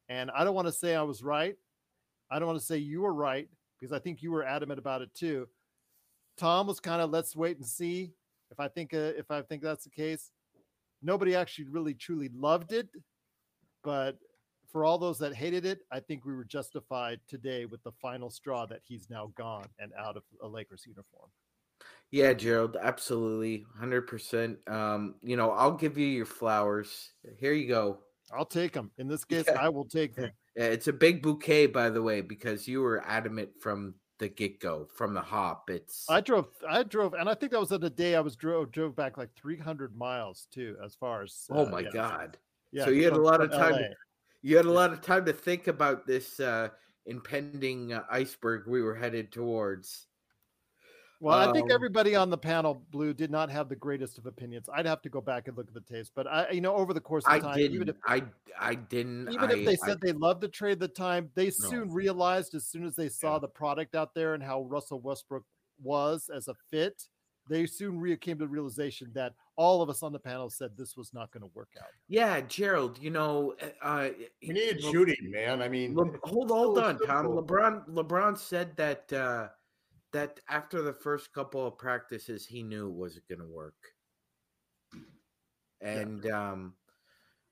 And 0.09 0.31
I 0.31 0.43
don't 0.43 0.55
want 0.55 0.67
to 0.67 0.73
say 0.73 0.95
I 0.95 1.01
was 1.01 1.23
right. 1.23 1.55
I 2.31 2.39
don't 2.39 2.47
want 2.47 2.59
to 2.59 2.65
say 2.65 2.77
you 2.77 3.01
were 3.01 3.13
right 3.13 3.47
because 3.79 3.93
I 3.93 3.99
think 3.99 4.21
you 4.21 4.31
were 4.31 4.43
adamant 4.43 4.79
about 4.79 5.01
it 5.01 5.13
too. 5.13 5.47
Tom 6.37 6.67
was 6.67 6.79
kind 6.79 7.01
of 7.01 7.11
let's 7.11 7.35
wait 7.35 7.57
and 7.57 7.65
see 7.65 8.11
if 8.51 8.59
I 8.59 8.67
think 8.67 8.93
uh, 8.93 9.13
if 9.17 9.31
I 9.31 9.41
think 9.41 9.61
that's 9.61 9.83
the 9.83 9.89
case. 9.89 10.31
Nobody 11.01 11.35
actually 11.35 11.65
really 11.65 11.93
truly 11.93 12.29
loved 12.33 12.73
it, 12.73 12.89
but 13.83 14.17
for 14.71 14.83
all 14.83 14.97
those 14.97 15.19
that 15.19 15.33
hated 15.35 15.65
it, 15.65 15.79
I 15.91 15.99
think 15.99 16.25
we 16.25 16.33
were 16.33 16.43
justified 16.43 17.19
today 17.27 17.65
with 17.65 17.83
the 17.83 17.91
final 18.01 18.29
straw 18.29 18.65
that 18.65 18.81
he's 18.83 19.09
now 19.09 19.31
gone 19.37 19.67
and 19.79 19.91
out 19.97 20.17
of 20.17 20.23
a 20.41 20.47
Lakers 20.47 20.83
uniform. 20.85 21.29
Yeah, 22.15 22.31
Gerald, 22.31 22.77
absolutely, 22.81 23.65
hundred 23.77 24.03
percent. 24.03 24.59
Um, 24.67 25.15
you 25.21 25.35
know, 25.35 25.51
I'll 25.51 25.73
give 25.73 25.97
you 25.97 26.07
your 26.07 26.25
flowers. 26.25 27.11
Here 27.39 27.51
you 27.51 27.67
go. 27.67 27.99
I'll 28.33 28.45
take 28.45 28.71
them. 28.71 28.89
In 28.97 29.09
this 29.09 29.25
case, 29.25 29.43
Yeah. 29.49 29.59
I 29.61 29.67
will 29.67 29.83
take 29.83 30.15
them. 30.15 30.31
Yeah, 30.55 30.67
it's 30.67 30.87
a 30.87 30.93
big 30.93 31.21
bouquet, 31.21 31.65
by 31.65 31.89
the 31.89 32.01
way, 32.01 32.21
because 32.21 32.69
you 32.69 32.79
were 32.79 33.05
adamant 33.05 33.49
from 33.59 33.95
the 34.19 34.29
get 34.29 34.61
go, 34.61 34.87
from 34.95 35.13
the 35.13 35.19
hop. 35.19 35.69
It's 35.69 36.09
I 36.09 36.21
drove, 36.21 36.47
I 36.65 36.83
drove, 36.83 37.15
and 37.15 37.27
I 37.27 37.33
think 37.33 37.51
that 37.51 37.59
was 37.59 37.73
on 37.73 37.81
the 37.81 37.89
day 37.89 38.15
I 38.15 38.21
was 38.21 38.37
drove 38.37 38.71
drove 38.71 38.95
back 38.95 39.17
like 39.17 39.31
300 39.35 39.93
miles 39.97 40.47
too, 40.53 40.77
as 40.85 40.95
far 40.95 41.23
as. 41.23 41.47
oh 41.49 41.65
uh, 41.65 41.69
my 41.69 41.81
yeah. 41.81 41.89
god. 41.91 42.37
Yeah, 42.71 42.85
so 42.85 42.91
you 42.91 43.03
had 43.03 43.11
a 43.11 43.21
lot 43.21 43.41
of 43.41 43.51
time. 43.51 43.73
LA. 43.73 43.87
You 44.41 44.55
had 44.55 44.67
a 44.67 44.71
lot 44.71 44.93
of 44.93 45.01
time 45.01 45.25
to 45.25 45.33
think 45.33 45.67
about 45.67 46.07
this 46.07 46.39
uh, 46.39 46.69
impending 47.07 47.91
uh, 47.91 48.03
iceberg 48.09 48.67
we 48.67 48.81
were 48.81 48.95
headed 48.95 49.33
towards. 49.33 50.07
Well, 51.21 51.37
I 51.37 51.51
think 51.53 51.65
Um, 51.65 51.71
everybody 51.71 52.15
on 52.15 52.29
the 52.29 52.37
panel, 52.37 52.85
Blue, 52.91 53.13
did 53.13 53.31
not 53.31 53.49
have 53.49 53.69
the 53.69 53.75
greatest 53.75 54.17
of 54.17 54.25
opinions. 54.25 54.67
I'd 54.73 54.85
have 54.85 55.01
to 55.03 55.09
go 55.09 55.21
back 55.21 55.47
and 55.47 55.55
look 55.57 55.67
at 55.67 55.73
the 55.73 55.81
tapes, 55.81 56.11
but 56.13 56.27
I, 56.27 56.49
you 56.51 56.61
know, 56.61 56.75
over 56.75 56.93
the 56.93 56.99
course 57.01 57.25
of 57.25 57.31
I 57.31 57.39
time, 57.39 57.57
didn't. 57.57 57.73
even 57.75 57.89
if 57.89 57.95
I 58.05 58.23
I 58.59 58.75
didn't. 58.75 59.29
even 59.29 59.49
I, 59.49 59.53
if 59.53 59.65
they 59.65 59.71
I- 59.73 59.87
said 59.87 60.01
they 60.01 60.11
loved 60.13 60.41
the 60.41 60.47
trade 60.49 60.73
at 60.73 60.79
the 60.79 60.87
time, 60.87 61.31
they 61.35 61.45
No. 61.45 61.49
soon 61.51 61.91
realized 61.93 62.53
as 62.53 62.65
soon 62.65 62.85
as 62.85 62.95
they 62.95 63.09
saw 63.09 63.39
the 63.39 63.47
product 63.47 63.95
out 63.95 64.13
there 64.13 64.33
and 64.33 64.43
how 64.43 64.63
Russell 64.63 64.99
Westbrook 64.99 65.45
was 65.81 66.29
as 66.33 66.47
a 66.47 66.55
fit, 66.69 67.07
they 67.47 67.65
soon 67.65 67.99
re- 67.99 68.17
came 68.17 68.37
to 68.39 68.45
the 68.45 68.49
realization 68.49 69.11
that 69.13 69.33
all 69.55 69.81
of 69.81 69.89
us 69.89 70.01
on 70.03 70.11
the 70.11 70.19
panel 70.19 70.49
said 70.49 70.75
this 70.75 70.97
was 70.97 71.13
not 71.13 71.31
going 71.31 71.41
to 71.43 71.51
work 71.53 71.69
out. 71.79 71.89
yeah, 72.07 72.41
Gerald. 72.41 72.97
You 72.99 73.11
know, 73.11 73.55
uh, 73.81 74.09
We 74.41 74.49
needed 74.49 74.83
Le- 74.83 74.91
shooting, 74.91 75.31
man. 75.31 75.61
I 75.61 75.69
mean, 75.69 75.95
Le- 75.95 76.17
hold 76.23 76.49
so 76.49 76.55
hold 76.55 76.77
on, 76.79 76.97
Tom. 76.99 77.27
LeBron 77.27 77.87
LeBron 77.89 78.37
said 78.37 78.75
that 78.77 79.13
uh, 79.13 79.49
that 80.15 80.39
after 80.47 80.81
the 80.81 80.93
first 80.93 81.33
couple 81.33 81.67
of 81.67 81.77
practices, 81.77 82.45
he 82.45 82.63
knew 82.63 82.87
it 82.87 82.93
wasn't 82.93 83.27
going 83.27 83.41
to 83.41 83.53
work. 83.53 83.75
And 85.81 86.25
um, 86.31 86.73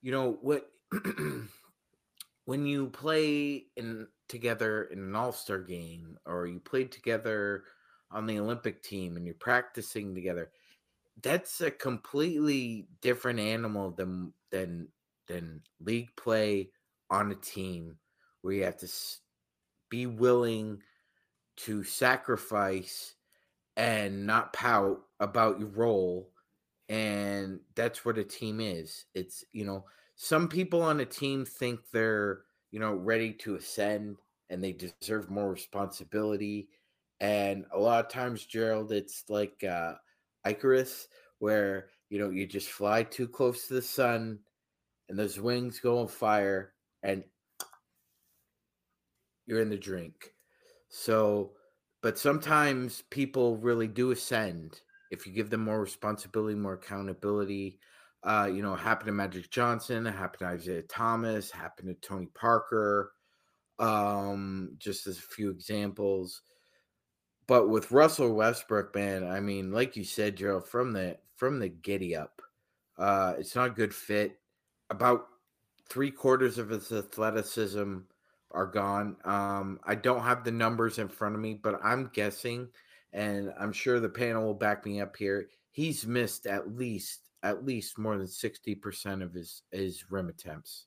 you 0.01 0.13
know 0.13 0.37
what? 0.41 0.71
when 2.45 2.65
you 2.65 2.87
play 2.87 3.65
in 3.75 4.07
together 4.29 4.83
in 4.83 4.99
an 4.99 5.13
All 5.13 5.33
Star 5.33 5.59
game, 5.59 6.17
or 6.25 6.47
you 6.47 6.61
played 6.61 6.89
together 6.89 7.65
on 8.09 8.27
the 8.27 8.39
Olympic 8.39 8.81
team, 8.81 9.17
and 9.17 9.25
you're 9.25 9.35
practicing 9.35 10.15
together, 10.15 10.49
that's 11.21 11.59
a 11.59 11.69
completely 11.69 12.87
different 13.01 13.41
animal 13.41 13.91
than 13.91 14.31
than 14.51 14.87
than 15.27 15.59
league 15.81 16.15
play 16.15 16.69
on 17.09 17.29
a 17.29 17.35
team 17.35 17.97
where 18.41 18.53
you 18.53 18.63
have 18.63 18.77
to 18.77 18.87
be 19.89 20.05
willing 20.05 20.81
to 21.55 21.83
sacrifice 21.83 23.15
and 23.75 24.25
not 24.25 24.53
pout 24.53 25.01
about 25.19 25.59
your 25.59 25.69
role 25.69 26.29
and 26.89 27.59
that's 27.75 28.03
what 28.05 28.17
a 28.17 28.23
team 28.23 28.59
is. 28.59 29.05
It's 29.15 29.43
you 29.51 29.65
know 29.65 29.85
some 30.15 30.47
people 30.47 30.81
on 30.81 30.99
a 30.99 31.05
team 31.05 31.45
think 31.45 31.79
they're 31.91 32.41
you 32.71 32.79
know 32.79 32.93
ready 32.93 33.33
to 33.33 33.55
ascend 33.55 34.17
and 34.49 34.63
they 34.63 34.73
deserve 34.73 35.29
more 35.29 35.51
responsibility 35.51 36.69
and 37.19 37.65
a 37.71 37.79
lot 37.79 38.03
of 38.03 38.11
times 38.11 38.45
gerald 38.45 38.91
it's 38.91 39.23
like 39.29 39.63
uh 39.63 39.93
icarus 40.45 41.07
where 41.39 41.87
you 42.09 42.19
know 42.19 42.29
you 42.29 42.45
just 42.45 42.69
fly 42.69 43.03
too 43.03 43.27
close 43.27 43.67
to 43.67 43.75
the 43.75 43.81
sun 43.81 44.39
and 45.09 45.17
those 45.17 45.39
wings 45.39 45.79
go 45.79 45.99
on 45.99 46.07
fire 46.07 46.73
and 47.03 47.23
you're 49.45 49.61
in 49.61 49.69
the 49.69 49.77
drink 49.77 50.33
so 50.95 51.49
but 52.03 52.19
sometimes 52.19 53.01
people 53.09 53.57
really 53.57 53.87
do 53.87 54.11
ascend 54.11 54.81
if 55.09 55.25
you 55.25 55.33
give 55.33 55.49
them 55.49 55.61
more 55.61 55.81
responsibility 55.81 56.55
more 56.55 56.73
accountability 56.73 57.79
uh 58.21 58.47
you 58.53 58.61
know 58.61 58.75
happened 58.75 59.07
to 59.07 59.11
magic 59.11 59.49
johnson 59.49 60.05
happened 60.05 60.41
to 60.41 60.45
isaiah 60.45 60.83
thomas 60.83 61.49
happened 61.49 61.87
to 61.87 62.07
tony 62.07 62.27
parker 62.35 63.11
um 63.79 64.75
just 64.77 65.07
as 65.07 65.17
a 65.17 65.21
few 65.21 65.49
examples. 65.49 66.43
But 67.47 67.69
with 67.69 67.89
russell 67.89 68.35
westbrook 68.35 68.93
man 68.93 69.23
i 69.23 69.39
mean 69.39 69.71
like 69.71 69.95
you 69.97 70.03
said 70.03 70.35
joe 70.37 70.59
from 70.59 70.93
the 70.93 71.17
from 71.37 71.57
the 71.57 71.69
giddy 71.69 72.15
up 72.15 72.39
uh 72.99 73.33
it's 73.39 73.55
not 73.55 73.71
a 73.71 73.73
good 73.73 73.95
fit. 73.95 74.39
About 74.91 75.25
three 75.89 76.11
quarters 76.11 76.59
of 76.59 76.69
his 76.69 76.91
athleticism 76.91 78.01
are 78.53 78.67
gone. 78.67 79.17
Um, 79.25 79.79
I 79.83 79.95
don't 79.95 80.21
have 80.23 80.43
the 80.43 80.51
numbers 80.51 80.99
in 80.99 81.07
front 81.07 81.35
of 81.35 81.41
me, 81.41 81.55
but 81.55 81.79
I'm 81.83 82.09
guessing, 82.13 82.69
and 83.11 83.51
I'm 83.59 83.73
sure 83.73 83.99
the 83.99 84.09
panel 84.09 84.45
will 84.45 84.53
back 84.53 84.85
me 84.85 85.01
up 85.01 85.15
here. 85.15 85.47
He's 85.71 86.05
missed 86.05 86.45
at 86.45 86.75
least 86.75 87.21
at 87.41 87.65
least 87.65 87.97
more 87.97 88.17
than 88.17 88.27
sixty 88.27 88.75
percent 88.75 89.21
of 89.23 89.33
his 89.33 89.63
his 89.71 90.11
rim 90.11 90.29
attempts, 90.29 90.85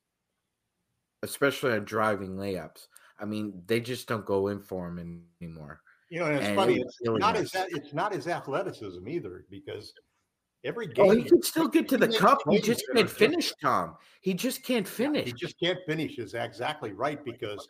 especially 1.22 1.72
on 1.72 1.84
driving 1.84 2.36
layups. 2.36 2.86
I 3.18 3.24
mean, 3.24 3.62
they 3.66 3.80
just 3.80 4.06
don't 4.08 4.26
go 4.26 4.48
in 4.48 4.60
for 4.60 4.86
him 4.88 5.24
anymore. 5.40 5.80
you 6.10 6.20
know, 6.20 6.26
and 6.26 6.36
it's 6.36 6.46
and 6.46 6.56
funny. 6.56 6.74
it 6.74 6.82
It's 6.82 6.98
really 7.04 7.18
not 7.18 7.36
is. 7.36 7.52
his 7.52 7.64
it's 7.70 7.92
not 7.94 8.12
his 8.12 8.28
athleticism 8.28 9.06
either 9.08 9.44
because 9.50 9.92
every 10.66 10.88
Oh, 10.98 11.10
game 11.12 11.22
he 11.22 11.28
can 11.28 11.42
still 11.42 11.68
get 11.68 11.88
to 11.88 11.96
the 11.96 12.08
cup. 12.08 12.38
He 12.50 12.60
just 12.60 12.84
can't 12.94 13.08
finish, 13.08 13.52
Tom. 13.62 13.96
He 14.20 14.34
just 14.34 14.62
can't 14.62 14.86
finish. 14.86 15.24
He 15.26 15.32
just 15.32 15.58
can't 15.58 15.78
finish. 15.86 16.18
Is 16.18 16.34
exactly 16.34 16.92
right 16.92 17.24
because 17.24 17.66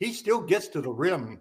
he 0.00 0.12
still 0.12 0.40
gets 0.40 0.68
to 0.68 0.80
the 0.80 0.90
rim 0.90 1.40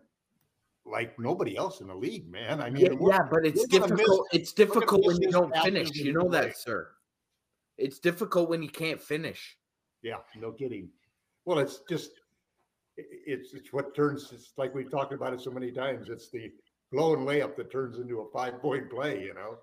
like 0.86 1.17
nobody 1.19 1.56
else 1.56 1.80
in 1.82 1.88
the 1.88 1.95
league, 1.95 2.30
man. 2.30 2.62
I 2.62 2.69
mean, 2.69 2.86
yeah, 2.86 3.08
yeah, 3.10 3.19
but 3.32 3.45
it's 3.45 3.65
we're 3.71 3.80
miss- 3.80 3.89
difficult. 3.89 4.27
it's 4.34 4.54
difficult 4.54 5.06
when 5.06 5.21
you 5.21 5.32
don't 5.32 5.56
finish. 5.58 5.95
You 5.95 6.13
know 6.13 6.30
that, 6.30 6.58
sir. 6.58 6.89
It's 7.77 7.99
difficult 7.99 8.49
when 8.49 8.62
you 8.62 8.69
can't 8.69 9.01
finish. 9.01 9.58
Yeah, 10.04 10.17
no 10.36 10.51
kidding. 10.51 10.89
Well, 11.45 11.60
it's 11.60 11.82
just 11.89 12.12
it's 12.97 13.54
it's 13.54 13.71
what 13.71 13.95
turns. 13.95 14.32
It's 14.34 14.51
like 14.58 14.75
we've 14.75 14.91
talked 14.91 15.13
about 15.13 15.34
it 15.34 15.41
so 15.41 15.51
many 15.51 15.71
times. 15.71 16.10
It's 16.10 16.30
the 16.30 16.51
blowing 16.91 17.25
layup 17.25 17.56
that 17.56 17.71
turns 17.71 17.97
into 17.97 18.19
a 18.19 18.30
five 18.32 18.60
point 18.62 18.89
play. 18.89 19.21
You 19.23 19.34
know. 19.34 19.58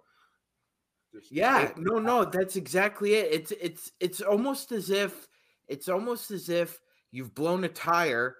Just- 1.20 1.32
Yeah, 1.32 1.70
no, 1.76 1.98
no, 1.98 2.24
that's 2.24 2.56
exactly 2.56 3.14
it. 3.14 3.32
It's 3.32 3.52
it's 3.52 3.92
it's 4.00 4.20
almost 4.20 4.72
as 4.72 4.90
if 4.90 5.28
it's 5.68 5.88
almost 5.88 6.30
as 6.30 6.48
if 6.48 6.80
you've 7.10 7.34
blown 7.34 7.64
a 7.64 7.68
tire, 7.68 8.36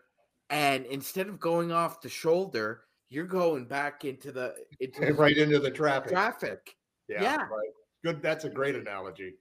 and 0.51 0.87
instead 0.87 1.29
of 1.29 1.39
going 1.41 1.73
off 1.73 2.01
the 2.01 2.09
shoulder, 2.09 2.83
you're 3.11 3.27
going 3.27 3.65
back 3.67 4.05
into 4.05 4.33
the 4.33 4.55
into 4.81 5.01
the 5.07 5.15
right 5.15 5.37
into 5.37 5.59
the 5.59 5.71
traffic. 5.71 6.11
traffic. 6.13 6.75
Yeah, 7.09 7.23
Yeah. 7.23 7.37
right. 7.37 7.71
Good. 8.05 8.23
That's 8.23 8.45
a 8.45 8.51
great 8.51 8.75
analogy. 8.77 9.35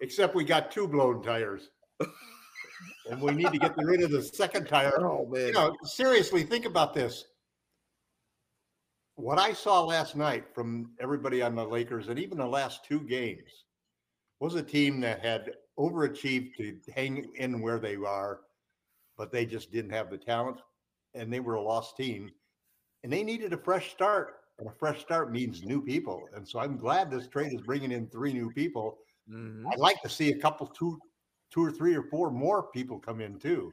Except 0.00 0.34
we 0.34 0.44
got 0.44 0.70
two 0.70 0.86
blown 0.88 1.22
tires, 1.22 1.70
and 3.10 3.20
we 3.20 3.32
need 3.32 3.52
to 3.52 3.58
get 3.58 3.74
rid 3.78 4.02
of 4.02 4.10
the 4.10 4.22
second 4.22 4.66
tire. 4.68 4.92
Oh 4.98 5.26
man, 5.26 5.46
You 5.48 5.52
know, 5.52 5.76
seriously, 5.84 6.42
think 6.42 6.64
about 6.66 6.94
this. 6.94 7.24
What 9.16 9.38
I 9.38 9.52
saw 9.52 9.82
last 9.82 10.16
night 10.16 10.52
from 10.54 10.90
everybody 11.00 11.40
on 11.40 11.54
the 11.54 11.64
Lakers, 11.64 12.08
and 12.08 12.18
even 12.18 12.38
the 12.38 12.46
last 12.46 12.84
two 12.84 13.00
games, 13.00 13.64
was 14.40 14.56
a 14.56 14.62
team 14.62 15.00
that 15.00 15.24
had 15.24 15.52
overachieved 15.78 16.54
to 16.56 16.92
hang 16.92 17.32
in 17.36 17.60
where 17.60 17.78
they 17.78 17.96
are, 17.96 18.40
but 19.16 19.30
they 19.30 19.46
just 19.46 19.70
didn't 19.70 19.92
have 19.92 20.10
the 20.10 20.18
talent, 20.18 20.60
and 21.14 21.32
they 21.32 21.40
were 21.40 21.54
a 21.54 21.62
lost 21.62 21.96
team, 21.96 22.30
and 23.02 23.12
they 23.12 23.22
needed 23.22 23.52
a 23.52 23.58
fresh 23.58 23.90
start. 23.90 24.40
And 24.58 24.68
a 24.68 24.72
fresh 24.72 25.00
start 25.00 25.32
means 25.32 25.64
new 25.64 25.82
people, 25.82 26.28
and 26.32 26.46
so 26.46 26.60
I'm 26.60 26.76
glad 26.76 27.10
this 27.10 27.26
trade 27.26 27.52
is 27.52 27.60
bringing 27.62 27.90
in 27.90 28.06
three 28.06 28.32
new 28.32 28.52
people. 28.52 28.98
Mhm. 29.28 29.64
I'd 29.72 29.80
like 29.80 30.00
to 30.02 30.08
see 30.08 30.30
a 30.30 30.38
couple, 30.38 30.68
two, 30.68 31.00
two 31.50 31.64
or 31.64 31.72
three 31.72 31.96
or 31.96 32.04
four 32.04 32.30
more 32.30 32.70
people 32.70 33.00
come 33.00 33.20
in 33.20 33.36
too. 33.40 33.72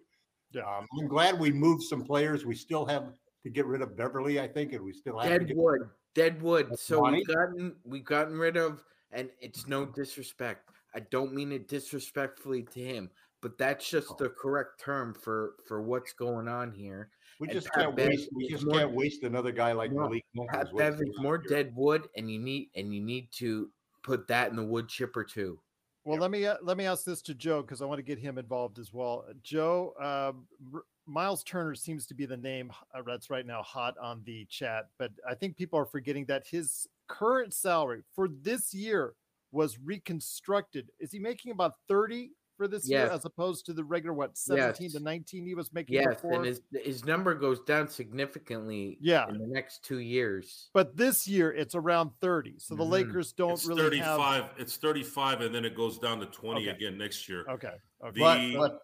Yeah. 0.54 0.64
Um, 0.64 0.88
I'm 1.00 1.08
glad 1.08 1.40
we 1.40 1.52
moved 1.52 1.84
some 1.84 2.04
players. 2.04 2.46
We 2.48 2.56
still 2.56 2.84
have 2.86 3.14
to 3.44 3.50
get 3.50 3.66
rid 3.66 3.82
of 3.82 3.96
Beverly, 3.98 4.40
I 4.40 4.48
think, 4.48 4.74
and 4.74 4.84
we 4.84 4.94
still 4.94 5.18
have 5.20 5.32
to 5.32 5.40
get 5.40 5.48
Deadwood, 5.50 5.90
Deadwood. 6.16 6.80
So 6.80 7.02
money. 7.02 7.18
we've 7.18 7.28
gotten 7.36 7.76
we've 7.84 8.06
gotten 8.06 8.38
rid 8.38 8.58
of, 8.58 8.84
and 9.12 9.30
it's 9.40 9.68
no 9.68 9.86
disrespect. 9.86 10.70
I 10.96 11.00
don't 11.00 11.34
mean 11.34 11.52
it 11.52 11.68
disrespectfully 11.68 12.64
to 12.74 12.80
him, 12.80 13.10
but 13.42 13.58
that's 13.58 13.90
just 13.90 14.18
the 14.18 14.30
correct 14.30 14.80
term 14.80 15.14
for 15.14 15.54
for 15.68 15.82
what's 15.82 16.14
going 16.14 16.48
on 16.48 16.72
here. 16.72 17.10
We 17.40 17.48
and 17.48 17.54
just 17.56 17.68
Pat 17.70 17.86
can't 17.86 17.96
Bev 17.96 18.10
waste. 18.10 18.30
We 18.36 18.48
just 18.50 18.66
more- 18.66 18.80
can't 18.80 18.92
waste 18.92 19.24
another 19.24 19.52
guy 19.52 19.72
like 19.72 19.92
No, 19.92 20.02
Malik 20.02 20.24
Pat 20.50 20.68
Bev 20.76 20.94
is 21.02 21.10
more 21.20 21.38
last 21.38 21.50
year. 21.50 21.64
dead 21.64 21.74
wood, 21.76 22.08
and 22.16 22.32
you 22.32 22.40
need 22.40 22.70
and 22.76 22.94
you 22.94 23.02
need 23.02 23.32
to 23.34 23.70
put 24.04 24.28
that 24.28 24.50
in 24.50 24.56
the 24.56 24.64
wood 24.66 24.88
chipper 24.88 25.24
too. 25.24 25.60
Well, 26.04 26.18
let 26.20 26.32
me 26.32 26.46
uh, 26.46 26.58
let 26.62 26.78
me 26.78 26.86
ask 26.86 27.04
this 27.06 27.22
to 27.24 27.34
Joe 27.36 27.62
because 27.62 27.82
I 27.82 27.86
want 27.86 28.00
to 28.00 28.04
get 28.04 28.18
him 28.20 28.38
involved 28.38 28.80
as 28.80 28.92
well. 28.94 29.26
Joe, 29.44 29.94
um, 30.00 30.48
R- 30.74 30.84
Miles 31.12 31.44
Turner 31.44 31.76
seems 31.76 32.06
to 32.08 32.14
be 32.14 32.26
the 32.26 32.38
name 32.38 32.72
uh, 32.96 33.02
that's 33.06 33.30
right 33.30 33.46
now 33.46 33.62
hot 33.62 33.98
on 33.98 34.22
the 34.26 34.46
chat, 34.46 34.88
but 34.98 35.12
I 35.30 35.36
think 35.36 35.58
people 35.58 35.78
are 35.78 35.86
forgetting 35.86 36.26
that 36.26 36.48
his 36.48 36.88
current 37.08 37.54
salary 37.54 38.02
for 38.16 38.28
this 38.30 38.74
year 38.74 39.14
was 39.52 39.78
reconstructed. 39.80 40.90
Is 41.00 41.12
he 41.12 41.20
making 41.20 41.52
about 41.52 41.74
thirty 41.88 42.32
for 42.58 42.68
this 42.68 42.88
year 42.88 43.08
as 43.08 43.26
opposed 43.26 43.66
to 43.66 43.74
the 43.74 43.84
regular 43.84 44.14
what 44.14 44.38
seventeen 44.38 44.86
Yes. 44.86 44.94
to 44.94 45.00
nineteen 45.02 45.46
he 45.46 45.56
was 45.56 45.74
making 45.74 45.96
Yes, 45.96 46.08
before? 46.16 46.34
and 46.34 46.46
his 46.46 46.62
his 46.72 47.04
number 47.04 47.34
goes 47.36 47.60
down 47.62 47.90
significantly. 47.90 48.98
Yeah. 49.02 49.28
in 49.28 49.38
the 49.40 49.48
next 49.48 49.84
two 49.84 49.98
years. 50.00 50.70
but 50.74 50.96
this 50.96 51.28
year 51.28 51.52
it's 51.54 51.76
around 51.76 52.12
thirty, 52.22 52.56
so 52.60 52.76
the 52.76 52.84
Mhm. 52.86 52.90
Lakers 52.92 53.34
don't 53.34 53.52
it's 53.54 53.66
really 53.66 53.98
have. 53.98 54.18
35. 54.20 54.46
It's 54.58 54.78
35, 54.78 55.42
and 55.42 55.54
then 55.54 55.66
it 55.66 55.76
goes 55.76 55.98
down 56.00 56.20
to 56.22 56.28
20 56.28 56.62
Okay. 56.70 56.78
again 56.78 56.98
next 56.98 57.28
year. 57.28 57.44
Okay, 57.50 57.76
okay. 58.06 58.12
The- 58.14 58.56
But, 58.56 58.70
but 58.70 58.80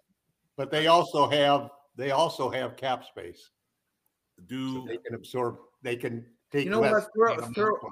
but 0.57 0.71
they 0.71 0.87
also 0.87 1.29
have 1.29 1.69
they 1.97 2.12
also 2.12 2.49
have 2.49 2.75
cap 2.77 3.03
space. 3.03 3.49
So 4.39 4.43
Do 4.47 4.86
they 4.88 4.97
can 4.97 5.15
absorb. 5.15 5.57
They 5.81 5.95
can 5.95 6.25
take. 6.51 6.65
You 6.65 6.71
know 6.71 6.79
less 6.81 7.07
what? 7.15 7.38
Throw- 7.38 7.51
throw- 7.53 7.91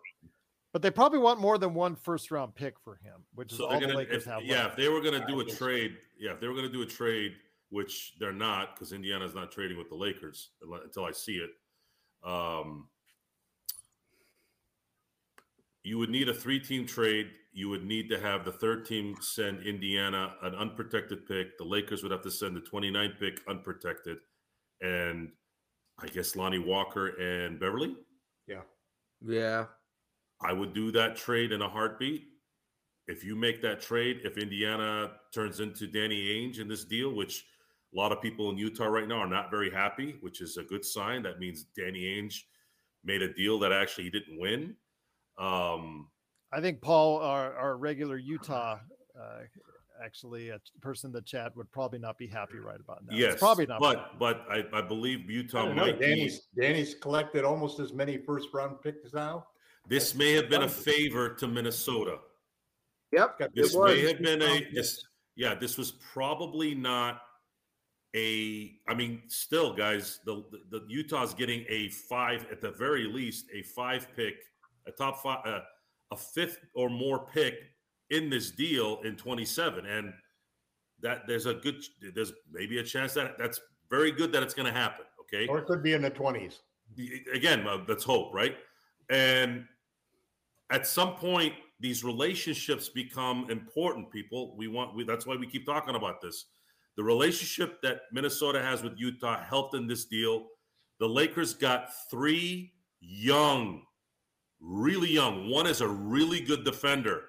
But 0.74 0.82
they 0.82 0.92
probably 0.92 1.20
want 1.20 1.40
more 1.40 1.58
than 1.58 1.74
one 1.74 1.96
first 1.96 2.32
round 2.32 2.54
pick 2.56 2.80
for 2.80 2.96
him, 2.96 3.24
which 3.34 3.52
is 3.52 3.58
so 3.58 3.66
all 3.66 3.72
they're 3.72 3.80
the 3.82 3.86
gonna 3.88 3.98
Lakers 4.00 4.18
if, 4.18 4.26
have. 4.26 4.44
yeah 4.44 4.64
left. 4.64 4.70
if 4.72 4.76
they 4.78 4.90
were 4.90 5.02
gonna 5.02 5.26
do 5.28 5.40
a 5.40 5.46
trade 5.46 5.98
yeah 6.20 6.32
if 6.34 6.40
they 6.40 6.48
were 6.48 6.54
gonna 6.56 6.70
do 6.70 6.82
a 6.84 6.86
trade 6.86 7.34
which 7.70 8.14
they're 8.20 8.32
not 8.34 8.76
because 8.76 8.92
indiana's 8.94 9.34
not 9.34 9.52
trading 9.52 9.78
with 9.78 9.90
the 9.90 9.96
lakers 9.96 10.52
until 10.84 11.04
i 11.06 11.12
see 11.12 11.38
it 11.38 11.50
um 12.24 12.88
you 15.86 15.98
would 15.98 16.10
need 16.10 16.30
a 16.30 16.34
three 16.34 16.60
team 16.60 16.86
trade 16.86 17.28
you 17.54 17.70
would 17.70 17.86
need 17.86 18.10
to 18.10 18.20
have 18.20 18.44
the 18.44 18.52
third 18.52 18.86
team 18.86 19.16
send 19.22 19.66
indiana 19.66 20.36
an 20.44 20.56
unprotected 20.56 21.26
pick 21.26 21.58
the 21.58 21.64
lakers 21.64 22.04
would 22.04 22.12
have 22.12 22.22
to 22.22 22.32
send 22.32 22.56
the 22.56 22.62
29th 22.62 23.20
pick 23.20 23.40
unprotected 23.48 24.18
and 24.82 25.30
i 26.00 26.08
guess 26.08 26.36
lonnie 26.36 26.60
walker 26.60 27.08
and 27.22 27.60
beverly 27.60 27.96
Yeah. 28.48 28.62
Yeah, 29.26 29.66
I 30.42 30.54
would 30.54 30.74
do 30.74 30.92
that 30.92 31.16
trade 31.16 31.52
in 31.52 31.62
a 31.62 31.70
heartbeat. 31.70 32.26
If 33.08 33.24
you 33.24 33.36
make 33.36 33.62
that 33.62 33.82
trade, 33.82 34.22
if 34.24 34.38
Indiana 34.38 35.12
turns 35.34 35.60
into 35.60 35.88
Danny 35.88 36.28
Ainge 36.28 36.60
in 36.60 36.68
this 36.68 36.86
deal, 36.86 37.14
which 37.14 37.46
a 37.94 37.98
lot 37.98 38.12
of 38.12 38.22
people 38.22 38.50
in 38.50 38.58
Utah 38.58 38.86
right 38.88 39.08
now 39.08 39.20
are 39.20 39.28
not 39.28 39.52
very 39.52 39.72
happy, 39.72 40.16
which 40.22 40.42
is 40.42 40.58
a 40.58 40.64
good 40.64 40.84
sign. 40.84 41.24
That 41.24 41.40
means 41.40 41.66
Danny 41.78 42.04
Ainge 42.04 42.36
made 43.04 43.22
a 43.22 43.34
deal 43.34 43.58
that 43.60 43.72
actually 43.72 44.06
he 44.06 44.10
didn't 44.10 44.40
win. 44.40 44.76
Um, 45.38 46.08
I 46.52 46.62
think 46.62 46.82
Paul, 46.82 47.20
our, 47.20 47.54
our 47.56 47.78
regular 47.78 48.18
Utah, 48.18 48.80
uh, 49.20 49.40
actually 50.04 50.50
a 50.50 50.60
person 50.82 51.10
in 51.10 51.12
the 51.14 51.22
chat 51.22 51.56
would 51.56 51.72
probably 51.72 52.00
not 52.00 52.18
be 52.18 52.28
happy 52.28 52.58
right 52.60 52.80
about 52.80 53.02
now. 53.06 53.12
It's 53.14 53.20
yes, 53.20 53.40
probably 53.40 53.66
not. 53.66 53.80
but 53.80 54.18
but 54.20 54.46
I, 54.50 54.64
I 54.74 54.82
believe 54.82 55.30
Utah 55.30 55.66
don't 55.66 55.76
know. 55.76 55.86
might 55.86 56.00
be. 56.00 56.06
Danny's 56.08 56.42
Danny's 56.60 56.96
collected 56.96 57.44
almost 57.46 57.80
as 57.80 57.94
many 57.94 58.18
first 58.18 58.50
round 58.54 58.82
picks 58.82 59.14
now. 59.14 59.46
This 59.88 60.16
may 60.16 60.34
have 60.34 60.50
been 60.50 60.64
a 60.64 60.70
favor 60.70 61.30
to 61.36 61.48
Minnesota. 61.48 62.18
yep. 63.12 63.38
This 63.54 63.74
It 63.74 63.78
was. 63.80 63.92
may 63.94 64.08
have 64.08 64.22
been 64.22 64.42
a 64.42 64.68
this 64.74 65.02
yeah 65.36 65.54
this 65.56 65.78
was 65.78 65.92
probably 66.14 66.74
not 66.74 67.22
a 68.16 68.72
i 68.88 68.94
mean 68.94 69.22
still 69.28 69.74
guys 69.74 70.22
the, 70.26 70.44
the 70.52 70.80
the 70.80 70.86
utah's 70.88 71.34
getting 71.34 71.66
a 71.68 71.90
five 71.90 72.46
at 72.50 72.62
the 72.62 72.72
very 72.72 73.06
least 73.06 73.46
a 73.54 73.62
five 73.62 74.08
pick 74.16 74.36
a 74.88 74.92
top 74.92 75.22
five 75.22 75.40
uh, 75.46 75.60
a 76.12 76.18
fifth 76.18 76.60
or 76.76 76.90
more 76.90 77.28
pick 77.34 77.56
in 78.12 78.30
this 78.30 78.52
deal 78.52 79.00
in 79.04 79.16
27 79.16 79.86
and 79.86 80.14
that 81.02 81.24
there's 81.28 81.46
a 81.46 81.56
good 81.56 81.84
there's 82.14 82.34
maybe 82.52 82.78
a 82.78 82.84
chance 82.84 83.14
that 83.14 83.38
that's 83.38 83.60
very 83.90 84.12
good 84.12 84.32
that 84.32 84.44
it's 84.44 84.54
going 84.54 84.72
to 84.72 84.78
happen 84.78 85.06
okay? 85.22 85.48
Or 85.48 85.60
it 85.60 85.66
could 85.66 85.82
be 85.82 85.94
in 85.94 86.02
the 86.02 86.10
twenties. 86.10 86.62
Again 87.34 87.68
uh, 87.68 87.80
let's 87.88 88.04
hope 88.04 88.34
right? 88.34 88.56
And 89.10 89.66
at 90.72 90.88
some 90.88 91.16
point 91.16 91.54
these 91.80 92.04
relationships 92.04 92.90
become 92.90 93.50
important 93.50 94.10
people. 94.12 94.56
We 94.56 94.68
want 94.68 94.96
we, 94.96 95.04
that's 95.04 95.26
why 95.26 95.36
we 95.36 95.48
keep 95.48 95.66
talking 95.66 95.96
about 95.96 96.22
this. 96.22 96.46
The 96.98 97.04
relationship 97.04 97.82
that 97.82 98.02
minnesota 98.12 98.62
has 98.62 98.84
with 98.84 98.94
utah 98.98 99.44
helped 99.44 99.76
in 99.76 99.88
this 99.88 100.06
deal. 100.06 100.48
The 101.00 101.08
lakers 101.10 101.54
got 101.54 101.90
three 102.10 102.72
young 103.02 103.82
really 104.60 105.12
young 105.12 105.50
one 105.50 105.68
is 105.68 105.82
a 105.82 105.88
really 105.88 106.40
good 106.42 106.64
defender 106.64 107.22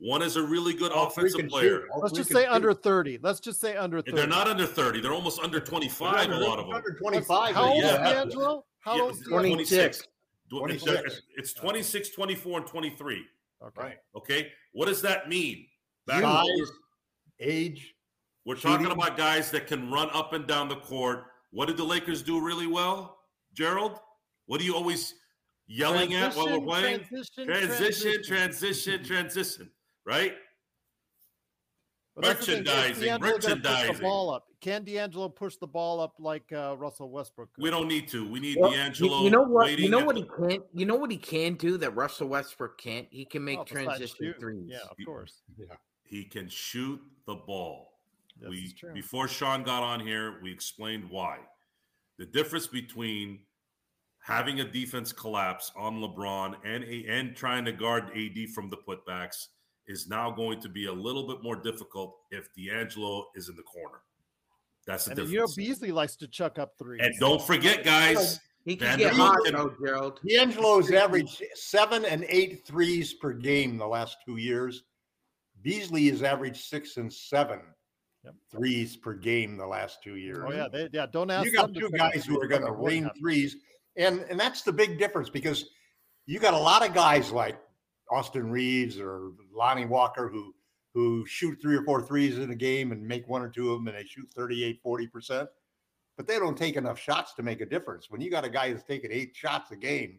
one 0.00 0.22
is 0.22 0.36
a 0.36 0.42
really 0.42 0.74
good 0.74 0.92
All 0.92 1.08
offensive 1.08 1.48
player. 1.48 1.80
Shoot. 1.80 1.88
Let's 2.00 2.12
just 2.14 2.30
say 2.30 2.44
shoot. 2.44 2.52
under 2.52 2.72
30. 2.72 3.18
Let's 3.20 3.40
just 3.40 3.60
say 3.60 3.74
under 3.76 4.00
30. 4.00 4.12
they're 4.16 4.26
not 4.28 4.46
under 4.46 4.64
30 4.64 5.00
they're 5.00 5.12
almost 5.12 5.40
under 5.40 5.58
25 5.58 6.30
a 6.30 6.34
lot 6.36 6.58
of 6.60 6.66
them 6.66 6.74
Under 6.76 6.92
twenty-five. 6.94 7.54
How 7.54 7.70
old 7.72 7.82
yeah. 7.82 8.06
is 8.06 8.12
D'Angelo? 8.14 8.64
How 8.78 8.94
Yeah, 8.96 9.02
old 9.02 9.10
is 9.12 9.18
it's 9.18 9.28
D'Angelo? 9.28 9.54
26. 9.54 10.02
26. 10.50 11.02
It's, 11.04 11.20
it's 11.36 11.52
26 11.52 12.10
24 12.10 12.58
and 12.60 12.66
23 12.68 13.24
Okay. 13.60 13.80
Right. 13.82 13.96
okay 14.16 14.52
what 14.72 14.86
does 14.86 15.02
that 15.02 15.28
mean 15.28 15.66
Back- 16.06 16.22
Size, 16.22 16.70
age. 17.40 17.94
We're 18.46 18.54
talking 18.54 18.86
about 18.90 19.16
guys 19.16 19.50
that 19.50 19.66
can 19.66 19.90
run 19.90 20.08
up 20.14 20.32
and 20.32 20.46
down 20.46 20.68
the 20.68 20.76
court. 20.76 21.24
What 21.50 21.66
did 21.68 21.76
the 21.76 21.84
Lakers 21.84 22.22
do 22.22 22.40
really 22.40 22.66
well, 22.66 23.18
Gerald? 23.52 23.98
What 24.46 24.58
do 24.60 24.64
you 24.64 24.74
always 24.74 25.14
yelling 25.68 26.14
at 26.14 26.34
while 26.34 26.58
we're 26.60 26.66
playing? 26.66 27.04
Transition, 27.04 27.46
Transition, 27.46 28.22
transition, 28.24 29.04
transition, 29.04 29.70
right? 30.04 30.34
But 32.16 32.24
that's 32.24 32.46
the 32.46 32.52
Merchandising, 32.56 33.04
D'Angelo 33.04 33.18
the 33.18 33.48
merchandising. 33.48 34.02
ball 34.02 34.30
up. 34.34 34.44
Can 34.60 34.82
D'Angelo 34.82 35.28
push 35.28 35.54
the 35.56 35.68
ball 35.68 36.00
up 36.00 36.14
like 36.18 36.50
uh, 36.52 36.74
Russell 36.76 37.10
Westbrook? 37.10 37.52
could? 37.54 37.62
We 37.62 37.70
don't 37.70 37.86
need 37.86 38.08
to. 38.08 38.28
We 38.28 38.40
need 38.40 38.56
Well, 38.58 38.72
D'Angelo. 38.72 39.22
you 39.22 39.30
know 39.30 39.42
what? 39.44 39.78
You 39.78 39.88
know 39.88 40.00
at 40.00 40.06
what 40.06 40.16
the- 40.16 40.22
he 40.22 40.48
can't. 40.48 40.64
You 40.74 40.84
know 40.86 40.96
what 40.96 41.12
he 41.12 41.16
can 41.16 41.54
do 41.54 41.76
that 41.78 41.94
Russell 41.94 42.26
Westbrook 42.26 42.76
can't. 42.76 43.06
He 43.12 43.24
can 43.24 43.44
make 43.44 43.60
Oh, 43.60 43.64
transition 43.64 44.16
shooting. 44.18 44.40
threes. 44.40 44.64
Yeah, 44.66 44.78
of 44.90 44.96
course. 45.06 45.42
Yeah, 45.56 45.66
he 46.02 46.24
can 46.24 46.48
shoot 46.48 47.00
the 47.26 47.36
ball. 47.36 48.00
This 48.40 48.50
we 48.50 48.72
true. 48.72 48.92
before 48.94 49.28
Sean 49.28 49.62
got 49.62 49.84
on 49.84 50.00
here, 50.00 50.40
we 50.42 50.50
explained 50.50 51.08
why. 51.08 51.38
The 52.18 52.26
difference 52.26 52.66
between 52.66 53.40
having 54.28 54.60
a 54.60 54.64
defense 54.64 55.10
collapse 55.10 55.72
on 55.74 56.00
LeBron 56.00 56.54
and 56.64 56.84
and 56.84 57.34
trying 57.34 57.64
to 57.64 57.72
guard 57.72 58.10
AD 58.14 58.50
from 58.54 58.68
the 58.70 58.76
putbacks 58.76 59.46
is 59.86 60.06
now 60.06 60.30
going 60.30 60.60
to 60.60 60.68
be 60.68 60.84
a 60.86 60.92
little 60.92 61.26
bit 61.26 61.42
more 61.42 61.56
difficult 61.56 62.14
if 62.30 62.48
D'Angelo 62.54 63.24
is 63.34 63.48
in 63.48 63.56
the 63.56 63.62
corner. 63.62 64.00
That's 64.86 65.06
the 65.06 65.22
And 65.22 65.30
you 65.30 65.38
know. 65.38 65.46
Beasley 65.56 65.92
likes 65.92 66.14
to 66.16 66.28
chuck 66.28 66.58
up 66.58 66.72
three. 66.78 67.00
and 67.00 67.14
don't 67.18 67.40
forget, 67.40 67.84
guys, 67.84 68.38
He 68.66 68.76
can 68.76 68.86
Van 68.88 68.98
get 68.98 69.12
Der 69.12 69.16
hot 69.18 69.38
Beek- 69.44 69.54
though, 69.54 69.74
Gerald. 69.82 70.20
D'Angelo's 70.28 70.90
averaged 70.92 71.42
seven 71.54 72.04
and 72.04 72.24
eight 72.28 72.66
threes 72.66 73.14
per 73.14 73.32
game 73.32 73.78
the 73.78 73.86
last 73.86 74.18
two 74.26 74.36
years. 74.36 74.82
Beasley 75.62 76.08
has 76.10 76.22
averaged 76.22 76.64
six 76.64 76.98
and 76.98 77.10
seven 77.12 77.60
Yep. 78.24 78.34
threes 78.50 78.96
per 78.96 79.14
game 79.14 79.56
the 79.56 79.66
last 79.66 80.02
two 80.02 80.16
years. 80.16 80.44
Oh 80.46 80.52
yeah, 80.52 80.68
they, 80.68 80.88
yeah. 80.92 81.06
Don't 81.06 81.30
ask. 81.30 81.46
you 81.46 81.52
got 81.52 81.72
two 81.72 81.88
guys 81.90 82.24
who 82.26 82.38
are 82.42 82.46
going 82.46 82.62
to 82.62 82.68
but 82.72 82.82
rain 82.84 83.04
happened. 83.04 83.20
threes, 83.20 83.56
and 83.98 84.24
and 84.30 84.40
that's 84.40 84.62
the 84.62 84.72
big 84.72 84.98
difference 84.98 85.28
because 85.28 85.66
you 86.26 86.38
got 86.38 86.54
a 86.54 86.58
lot 86.58 86.86
of 86.86 86.94
guys 86.94 87.30
like 87.30 87.58
Austin 88.10 88.50
Reaves 88.50 88.98
or 88.98 89.32
Lonnie 89.54 89.84
Walker 89.84 90.28
who 90.28 90.54
who 90.94 91.26
shoot 91.26 91.58
three 91.60 91.76
or 91.76 91.84
four 91.84 92.02
threes 92.02 92.38
in 92.38 92.50
a 92.50 92.56
game 92.56 92.92
and 92.92 93.06
make 93.06 93.28
one 93.28 93.42
or 93.42 93.50
two 93.50 93.72
of 93.72 93.78
them 93.78 93.88
and 93.88 93.96
they 93.96 94.04
shoot 94.04 94.28
38 94.34 94.82
40% 94.82 95.48
but 96.16 96.26
they 96.26 96.38
don't 96.38 96.58
take 96.58 96.76
enough 96.76 96.98
shots 96.98 97.32
to 97.34 97.44
make 97.44 97.60
a 97.60 97.66
difference. 97.66 98.10
When 98.10 98.20
you 98.20 98.28
got 98.28 98.44
a 98.44 98.50
guy 98.50 98.70
who's 98.70 98.82
taking 98.82 99.12
eight 99.12 99.36
shots 99.36 99.70
a 99.70 99.76
game 99.76 100.18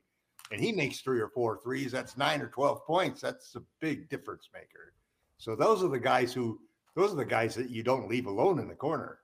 and 0.51 0.61
he 0.61 0.71
makes 0.71 1.01
three 1.01 1.19
or 1.19 1.27
four 1.27 1.59
threes 1.61 1.91
that's 1.91 2.17
nine 2.17 2.41
or 2.41 2.47
12 2.47 2.85
points. 2.85 3.21
That's 3.21 3.55
a 3.55 3.61
big 3.81 4.09
difference 4.09 4.49
maker. 4.53 4.93
So 5.37 5.55
those 5.55 5.83
are 5.83 5.89
the 5.89 5.99
guys 5.99 6.33
who 6.33 6.59
those 6.95 7.13
are 7.13 7.17
the 7.17 7.25
guys 7.25 7.53
that 7.55 7.69
you 7.69 7.83
don't 7.83 8.09
leave 8.09 8.25
alone 8.25 8.59
in 8.59 8.67
the 8.67 8.75
corner. 8.75 9.19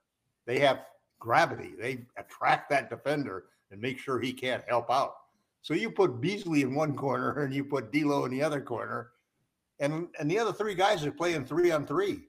They 0.46 0.60
have 0.60 0.86
gravity. 1.20 1.74
They 1.80 2.06
attract 2.18 2.70
that 2.70 2.89
defender 2.89 3.46
and 3.71 3.82
make 3.82 3.97
sure 3.97 4.19
he 4.19 4.34
can't 4.34 4.63
help 4.67 4.89
out 4.89 5.15
so 5.65 5.73
you 5.73 5.89
put 5.89 6.21
Beasley 6.21 6.62
in 6.62 6.75
one 6.75 6.95
corner 6.95 7.41
and 7.41 7.51
you 7.51 7.63
put 7.63 7.91
D'Lo 7.91 8.25
in 8.25 8.32
the 8.32 8.43
other 8.43 8.62
corner, 8.62 9.13
and 9.80 10.08
and 10.19 10.30
the 10.30 10.38
other 10.38 10.54
three 10.54 10.75
guys 10.75 11.04
are 11.04 11.12
playing 11.12 11.43
three 11.43 11.71
on 11.71 11.88
three. 11.88 12.28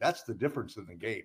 That's 0.00 0.22
the 0.22 0.32
difference 0.32 0.78
in 0.78 0.86
the 0.86 0.94
game. 0.94 1.24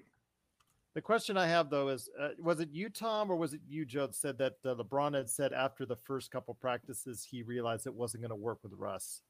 The 0.95 1.01
question 1.01 1.37
I 1.37 1.47
have 1.47 1.69
though 1.69 1.87
is, 1.87 2.09
uh, 2.19 2.31
was 2.39 2.59
it 2.59 2.67
you, 2.73 2.89
Tom, 2.89 3.31
or 3.31 3.37
was 3.37 3.53
it 3.53 3.61
you, 3.69 3.85
Joe, 3.85 4.09
said 4.11 4.37
that 4.39 4.55
uh, 4.65 4.75
LeBron 4.75 5.15
had 5.15 5.29
said 5.29 5.53
after 5.53 5.85
the 5.85 5.95
first 5.95 6.29
couple 6.29 6.55
practices 6.55 7.25
he 7.31 7.41
realized 7.41 7.87
it 7.87 7.95
wasn't 7.95 8.21
going 8.21 8.31
to 8.31 8.35
work 8.35 8.59
with 8.61 8.73
Russ? 8.73 9.21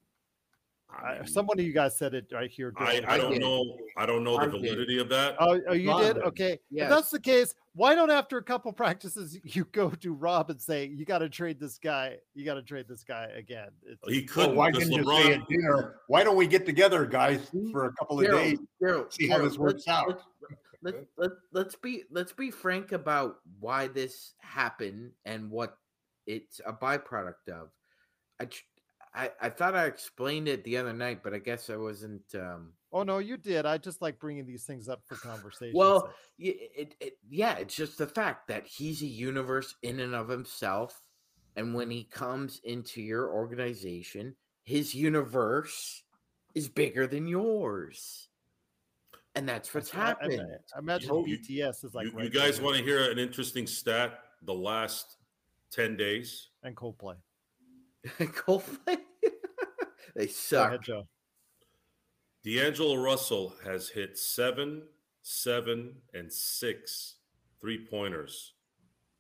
I 0.92 1.06
I, 1.06 1.20
mean, 1.20 1.28
someone 1.28 1.60
of 1.60 1.66
you 1.66 1.72
guys 1.74 1.98
said 1.98 2.14
it 2.14 2.26
right 2.34 2.50
here. 2.50 2.74
I, 2.78 3.02
I 3.08 3.18
don't 3.18 3.32
did. 3.34 3.42
know. 3.42 3.78
I 3.96 4.06
don't 4.06 4.24
know 4.24 4.38
I 4.38 4.46
the 4.48 4.54
did. 4.54 4.62
validity 4.62 5.00
of 5.00 5.08
that. 5.10 5.36
Oh, 5.40 5.60
oh, 5.68 5.74
you 5.74 5.90
Ron 5.90 6.02
did? 6.02 6.14
did. 6.16 6.24
Okay. 6.24 6.60
Yes. 6.72 6.86
If 6.86 6.90
that's 6.90 7.10
the 7.12 7.20
case, 7.20 7.54
why 7.74 7.94
don't 7.96 8.10
after 8.10 8.38
a 8.38 8.44
couple 8.44 8.72
practices 8.74 9.38
you 9.44 9.66
go 9.72 9.90
to 9.92 10.14
Rob 10.14 10.50
and 10.50 10.60
say 10.62 10.86
you 10.86 11.06
got 11.06 11.20
to 11.20 11.30
trade 11.30 11.60
this 11.60 11.78
guy? 11.78 12.18
You 12.34 12.44
got 12.44 12.56
to 12.56 12.64
trade 12.64 12.88
this 12.90 13.04
guy 13.04 13.30
again. 13.36 13.70
It's, 13.84 14.02
He 14.08 14.24
couldn't 14.24 14.56
why 14.56 14.72
didn't 14.72 14.92
you 14.92 15.04
say 15.04 15.10
LeBron. 15.10 15.42
at 15.42 15.48
dinner? 15.48 15.96
Why 16.08 16.24
don't 16.24 16.36
we 16.36 16.48
get 16.48 16.66
together, 16.66 17.06
guys, 17.06 17.40
mm, 17.54 17.72
for 17.72 17.86
a 17.86 17.94
couple 17.94 18.20
of 18.20 18.26
Gerald, 18.26 18.44
days? 18.44 18.60
Gerald, 18.82 19.14
see 19.14 19.28
how 19.28 19.36
Gerald, 19.36 19.52
this 19.52 19.58
works 19.60 19.84
let's- 19.86 19.88
out. 19.88 20.08
Let's, 20.08 20.24
let's, 20.82 21.06
let, 21.18 21.32
let's 21.52 21.76
be 21.76 22.04
let's 22.10 22.32
be 22.34 22.50
frank 22.52 22.94
about 22.94 23.38
why 23.60 23.88
this 23.88 24.34
happened 24.40 25.12
and 25.26 25.52
what 25.52 25.78
it's 26.26 26.62
a 26.66 26.72
byproduct 26.74 27.50
of. 27.52 27.70
I, 28.40 28.46
tr- 28.46 28.62
I 29.20 29.32
I 29.42 29.50
thought 29.50 29.76
I 29.76 29.86
explained 29.86 30.48
it 30.48 30.64
the 30.64 30.78
other 30.78 30.94
night, 30.94 31.24
but 31.24 31.34
I 31.34 31.40
guess 31.40 31.70
I 31.70 31.76
wasn't. 31.76 32.24
Um, 32.34 32.72
oh 32.94 33.04
no, 33.04 33.18
you 33.18 33.36
did. 33.36 33.66
I 33.66 33.78
just 33.78 34.02
like 34.02 34.18
bringing 34.18 34.46
these 34.46 34.64
things 34.64 34.88
up 34.88 35.02
for 35.06 35.16
conversation. 35.16 35.78
well, 35.78 36.14
y- 36.40 36.56
it, 36.58 36.96
it, 37.02 37.18
yeah, 37.30 37.58
it's 37.58 37.76
just 37.76 37.98
the 37.98 38.08
fact 38.08 38.48
that 38.48 38.66
he's 38.66 39.02
a 39.02 39.08
universe 39.08 39.76
in 39.84 40.00
and 40.00 40.16
of 40.16 40.30
himself, 40.30 40.98
and 41.58 41.74
when 41.76 41.92
he 41.92 42.06
comes 42.06 42.62
into 42.64 43.02
your 43.02 43.30
organization, 43.34 44.36
his 44.64 44.96
universe 44.96 46.04
is 46.56 46.70
bigger 46.70 47.06
than 47.06 47.28
yours, 47.28 48.30
and 49.36 49.50
that's 49.50 49.74
what's 49.74 49.94
I, 49.94 50.00
I, 50.00 50.06
happened. 50.06 50.42
I 50.74 50.80
imagine 50.80 51.14
You- 51.26 51.38
BTS 51.40 51.84
is 51.84 51.94
like 51.94 52.06
you, 52.06 52.22
you 52.22 52.30
guys 52.30 52.62
want 52.62 52.78
to 52.78 52.84
hear 52.84 53.12
an 53.12 53.20
interesting 53.20 53.68
stat? 53.68 54.18
The 54.44 54.54
last 54.54 55.18
ten 55.72 55.98
days, 55.98 56.48
and 56.64 56.74
Coldplay. 56.74 57.16
Coldplay. 58.20 58.98
They 60.20 60.28
suck. 60.28 60.68
ahead, 60.68 60.82
Joe. 60.84 61.08
D'Angelo 62.44 62.96
Russell 62.96 63.56
has 63.64 63.90
hit 63.90 64.18
seven, 64.18 64.84
seven, 65.22 65.94
and 66.14 66.32
six 66.32 67.16
three 67.62 67.86
pointers 67.86 68.54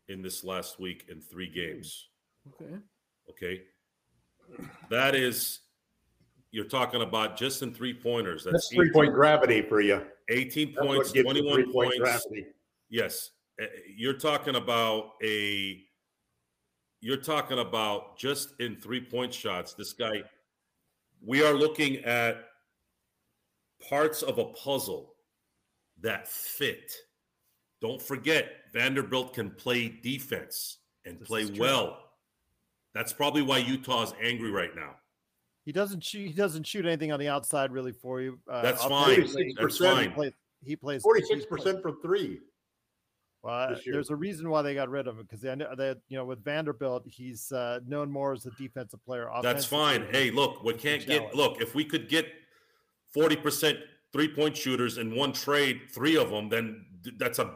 in 0.10 0.22
this 0.22 0.44
last 0.44 0.80
week 0.80 1.06
in 1.10 1.22
three 1.22 1.50
games. 1.50 2.10
Okay. 2.50 2.76
Okay. 3.30 3.62
That 4.90 5.16
is, 5.16 5.60
you're 6.52 6.66
talking 6.66 7.02
about 7.02 7.38
just 7.38 7.62
in 7.62 7.74
three 7.74 7.94
pointers. 7.94 8.44
That's 8.44 8.54
That's, 8.54 8.68
three 8.70 8.88
18 8.88 8.94
point 8.94 9.14
gravity 9.14 9.62
for 9.62 9.80
you. 9.82 10.02
18 10.30 10.74
That's 10.74 10.86
points, 10.86 11.12
21 11.14 11.72
points. 11.72 11.98
gravity. 11.98 12.48
Yes. 12.90 13.32
Uh, 13.62 13.66
You're 13.96 14.14
talking 14.18 14.56
about 14.56 15.12
a, 15.24 15.82
you're 17.02 17.18
talking 17.18 17.60
about 17.60 18.18
just 18.18 18.60
in 18.60 18.76
three 18.76 19.00
point 19.02 19.34
shots. 19.34 19.74
This 19.74 19.94
guy, 19.94 20.24
we 21.24 21.44
are 21.44 21.54
looking 21.54 21.98
at 21.98 22.46
parts 23.90 24.22
of 24.22 24.38
a 24.38 24.46
puzzle 24.46 25.16
that 26.02 26.28
fit. 26.28 26.94
Don't 27.82 28.02
forget, 28.02 28.50
Vanderbilt 28.74 29.34
can 29.34 29.52
play 29.52 29.88
defense 29.88 30.78
and 31.06 31.20
This 31.20 31.28
play 31.28 31.46
well. 31.58 31.98
That's 32.94 33.14
probably 33.14 33.42
why 33.42 33.60
Utah's 33.60 34.14
angry 34.22 34.52
right 34.52 34.76
now. 34.76 34.96
He 35.66 35.72
doesn't 35.72 36.04
shoot. 36.04 36.28
He 36.28 36.34
doesn't 36.34 36.66
shoot 36.66 36.86
anything 36.86 37.12
on 37.12 37.20
the 37.20 37.28
outside 37.28 37.72
really 37.72 37.92
for 37.92 38.22
you. 38.22 38.40
Uh, 38.50 38.62
That's 38.62 38.84
fine. 38.84 39.20
That's 39.20 39.34
46%. 39.36 39.72
He 39.72 39.86
fine. 39.86 40.12
plays. 40.12 40.34
He 40.62 40.76
plays 40.76 41.02
Forty-six 41.02 41.46
percent 41.46 41.82
for 41.82 41.94
three. 42.02 42.40
Well, 43.42 43.76
there's 43.86 44.10
a 44.10 44.16
reason 44.16 44.50
why 44.50 44.62
they 44.62 44.74
got 44.74 44.90
rid 44.90 45.08
of 45.08 45.18
him 45.18 45.24
because 45.24 45.40
they, 45.42 45.56
they, 45.78 45.96
you 46.10 46.18
know, 46.18 46.26
with 46.26 46.44
Vanderbilt, 46.44 47.04
he's 47.08 47.52
uh, 47.54 47.80
known 47.88 48.12
more 48.12 48.34
as 48.34 48.46
a 48.46 48.52
defensive 48.52 49.04
player. 49.06 49.30
That's 49.42 49.66
fine. 49.66 50.02
offensively. 50.02 50.20
Hey, 50.26 50.32
look, 50.32 50.64
we 50.64 50.74
can't 50.74 51.06
get 51.06 51.34
look, 51.34 51.62
if 51.62 51.74
we 51.74 51.86
could 51.86 52.10
get 52.10 52.26
40% 53.16 53.80
three-point 54.12 54.58
shooters 54.58 54.98
in 54.98 55.16
one 55.16 55.32
trade, 55.32 55.82
three 55.94 56.18
of 56.18 56.30
them, 56.30 56.50
then 56.50 56.86
that's 57.18 57.40
a 57.40 57.50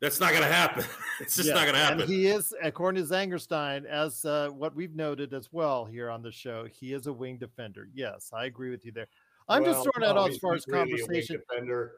that's 0.00 0.20
not 0.20 0.32
gonna 0.32 0.46
happen. 0.46 0.84
it's 1.20 1.36
just 1.36 1.48
Yeah, 1.48 1.54
not 1.54 1.66
gonna 1.66 1.78
happen. 1.78 2.00
And 2.00 2.08
he 2.08 2.28
is, 2.28 2.54
according 2.62 3.04
to 3.04 3.12
Zangerstein, 3.12 3.84
as 3.84 4.24
uh, 4.24 4.48
what 4.50 4.74
we've 4.74 4.94
noted 4.94 5.34
as 5.34 5.52
well 5.52 5.84
here 5.84 6.08
on 6.08 6.22
the 6.22 6.32
show, 6.32 6.66
he 6.72 6.94
is 6.94 7.08
a 7.08 7.12
wing 7.12 7.36
defender. 7.36 7.88
Yes, 7.92 8.30
I 8.32 8.46
agree 8.46 8.70
with 8.70 8.86
you 8.86 8.92
there. 8.92 9.08
I'm 9.48 9.64
just 9.64 9.82
throwing 9.82 10.08
that 10.08 10.14
no, 10.14 10.22
out 10.22 10.30
as 10.30 10.38
far 10.38 10.54
as 10.54 10.66
really 10.66 10.90
conversation. 10.98 11.42
defender. 11.48 11.94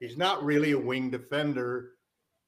He's 0.00 0.16
not 0.16 0.42
really 0.42 0.72
a 0.72 0.78
wing 0.78 1.10
defender 1.10 1.90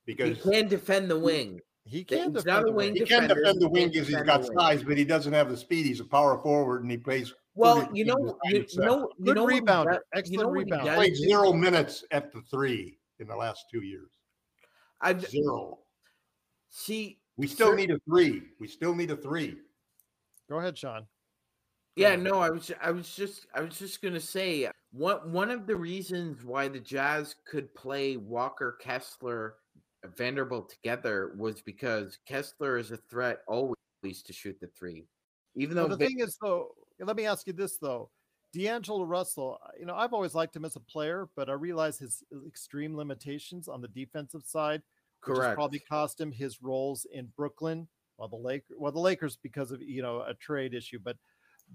He 0.07 0.15
because 0.15 0.43
can 0.43 0.69
defend 0.69 1.11
the 1.11 1.19
wing. 1.19 1.61
He 1.85 1.99
He's 1.99 2.07
can 2.07 2.33
not 2.33 2.45
defend 2.45 2.65
a 2.65 2.67
the 2.67 2.73
wing 2.73 2.77
wing. 2.77 2.95
he 2.95 3.01
can 3.01 3.23
defender, 3.23 3.35
defend 3.35 3.61
the 3.61 3.69
wing 3.69 3.83
can't 3.83 3.93
because 3.93 4.09
he's 4.09 4.17
defend 4.17 4.45
got 4.45 4.59
size, 4.59 4.83
but 4.83 4.97
he 4.97 5.05
doesn't 5.05 5.33
have 5.33 5.51
the 5.51 5.57
speed. 5.57 5.87
He's 5.87 6.01
a 6.01 6.05
power 6.05 6.39
forward 6.43 6.83
and 6.83 6.91
he 6.91 6.97
plays. 6.97 7.35
Well, 7.55 7.89
you 7.93 8.05
know, 8.05 8.37
feet 8.45 8.53
you, 8.53 8.61
behind 8.61 8.73
you 8.73 8.81
know, 8.81 9.09
you 9.19 9.25
Good 9.27 9.37
know 9.37 9.45
what 9.45 9.55
he 9.55 9.61
rebounder, 9.61 9.93
you 9.93 9.99
excellent 10.15 10.43
know 10.43 10.49
what 10.49 10.67
he 10.67 10.73
rebounder. 10.73 10.95
played 10.95 11.17
zero 11.17 11.53
minutes 11.53 12.05
at 12.11 12.33
the 12.33 12.43
three 12.51 12.99
in 13.19 13.29
the 13.29 13.37
last 13.37 13.67
two 13.71 13.83
years. 13.83 14.09
I've 15.01 15.25
Zero. 15.27 15.79
see. 16.71 17.19
We 17.37 17.47
still 17.47 17.71
Sir- 17.71 17.77
need 17.77 17.91
a 17.91 17.99
three. 18.09 18.43
We 18.61 18.69
still 18.69 18.95
need 18.95 19.11
a 19.11 19.17
three. 19.17 19.57
Go 20.49 20.59
ahead, 20.59 20.77
Sean. 20.79 21.07
Yeah, 21.97 22.17
no, 22.17 22.41
I 22.41 22.51
was 22.51 22.73
I 22.83 22.91
was 22.91 23.15
just 23.15 23.47
I 23.55 23.61
was 23.61 23.79
just 23.79 24.03
gonna 24.03 24.21
say 24.21 24.67
uh, 24.67 24.73
one 24.93 25.33
one 25.33 25.51
of 25.51 25.67
the 25.67 25.77
reasons 25.77 26.45
why 26.45 26.67
the 26.69 26.81
Jazz 26.81 27.37
could 27.47 27.73
play 27.75 28.17
Walker 28.17 28.79
Kessler 28.81 29.55
Vanderbilt 30.17 30.71
together 30.71 31.35
was 31.37 31.61
because 31.63 32.19
Kessler 32.27 32.79
is 32.79 32.91
a 32.91 32.97
threat 32.97 33.41
always 33.47 34.23
to 34.25 34.33
shoot 34.33 34.59
the 34.61 34.69
three. 34.69 35.07
Even 35.57 35.77
Well, 35.77 35.89
though 35.89 35.97
the 35.97 36.05
Va- 36.05 36.07
thing 36.07 36.21
is, 36.21 36.37
though, 36.41 36.75
let 37.01 37.17
me 37.17 37.27
ask 37.27 37.47
you 37.47 37.53
this 37.53 37.79
though. 37.79 38.11
D'Angelo 38.53 39.03
Russell, 39.05 39.59
uh, 39.65 39.71
you 39.79 39.85
know, 39.85 39.97
I've 39.97 40.13
always 40.13 40.35
liked 40.35 40.55
him 40.55 40.65
as 40.65 40.77
a 40.77 40.81
player, 40.81 41.29
but 41.35 41.51
I 41.51 41.55
realize 41.55 41.99
his 41.99 42.23
extreme 42.47 42.97
limitations 42.97 43.67
on 43.67 43.81
the 43.81 43.89
defensive 43.89 44.45
side, 44.45 44.81
correct. 45.21 45.57
probably 45.57 45.81
cost 45.81 46.21
him 46.21 46.31
his 46.31 46.63
roles 46.63 47.05
in 47.13 47.33
Brooklyn, 47.37 47.89
while 48.17 48.29
the 48.29 48.37
Lakers, 48.37 48.77
well, 48.79 48.93
the 48.93 49.01
Lakers 49.01 49.37
because 49.43 49.73
of 49.73 49.83
you 49.83 50.03
know 50.03 50.21
a 50.21 50.35
trade 50.35 50.73
issue, 50.75 51.01
but 51.03 51.17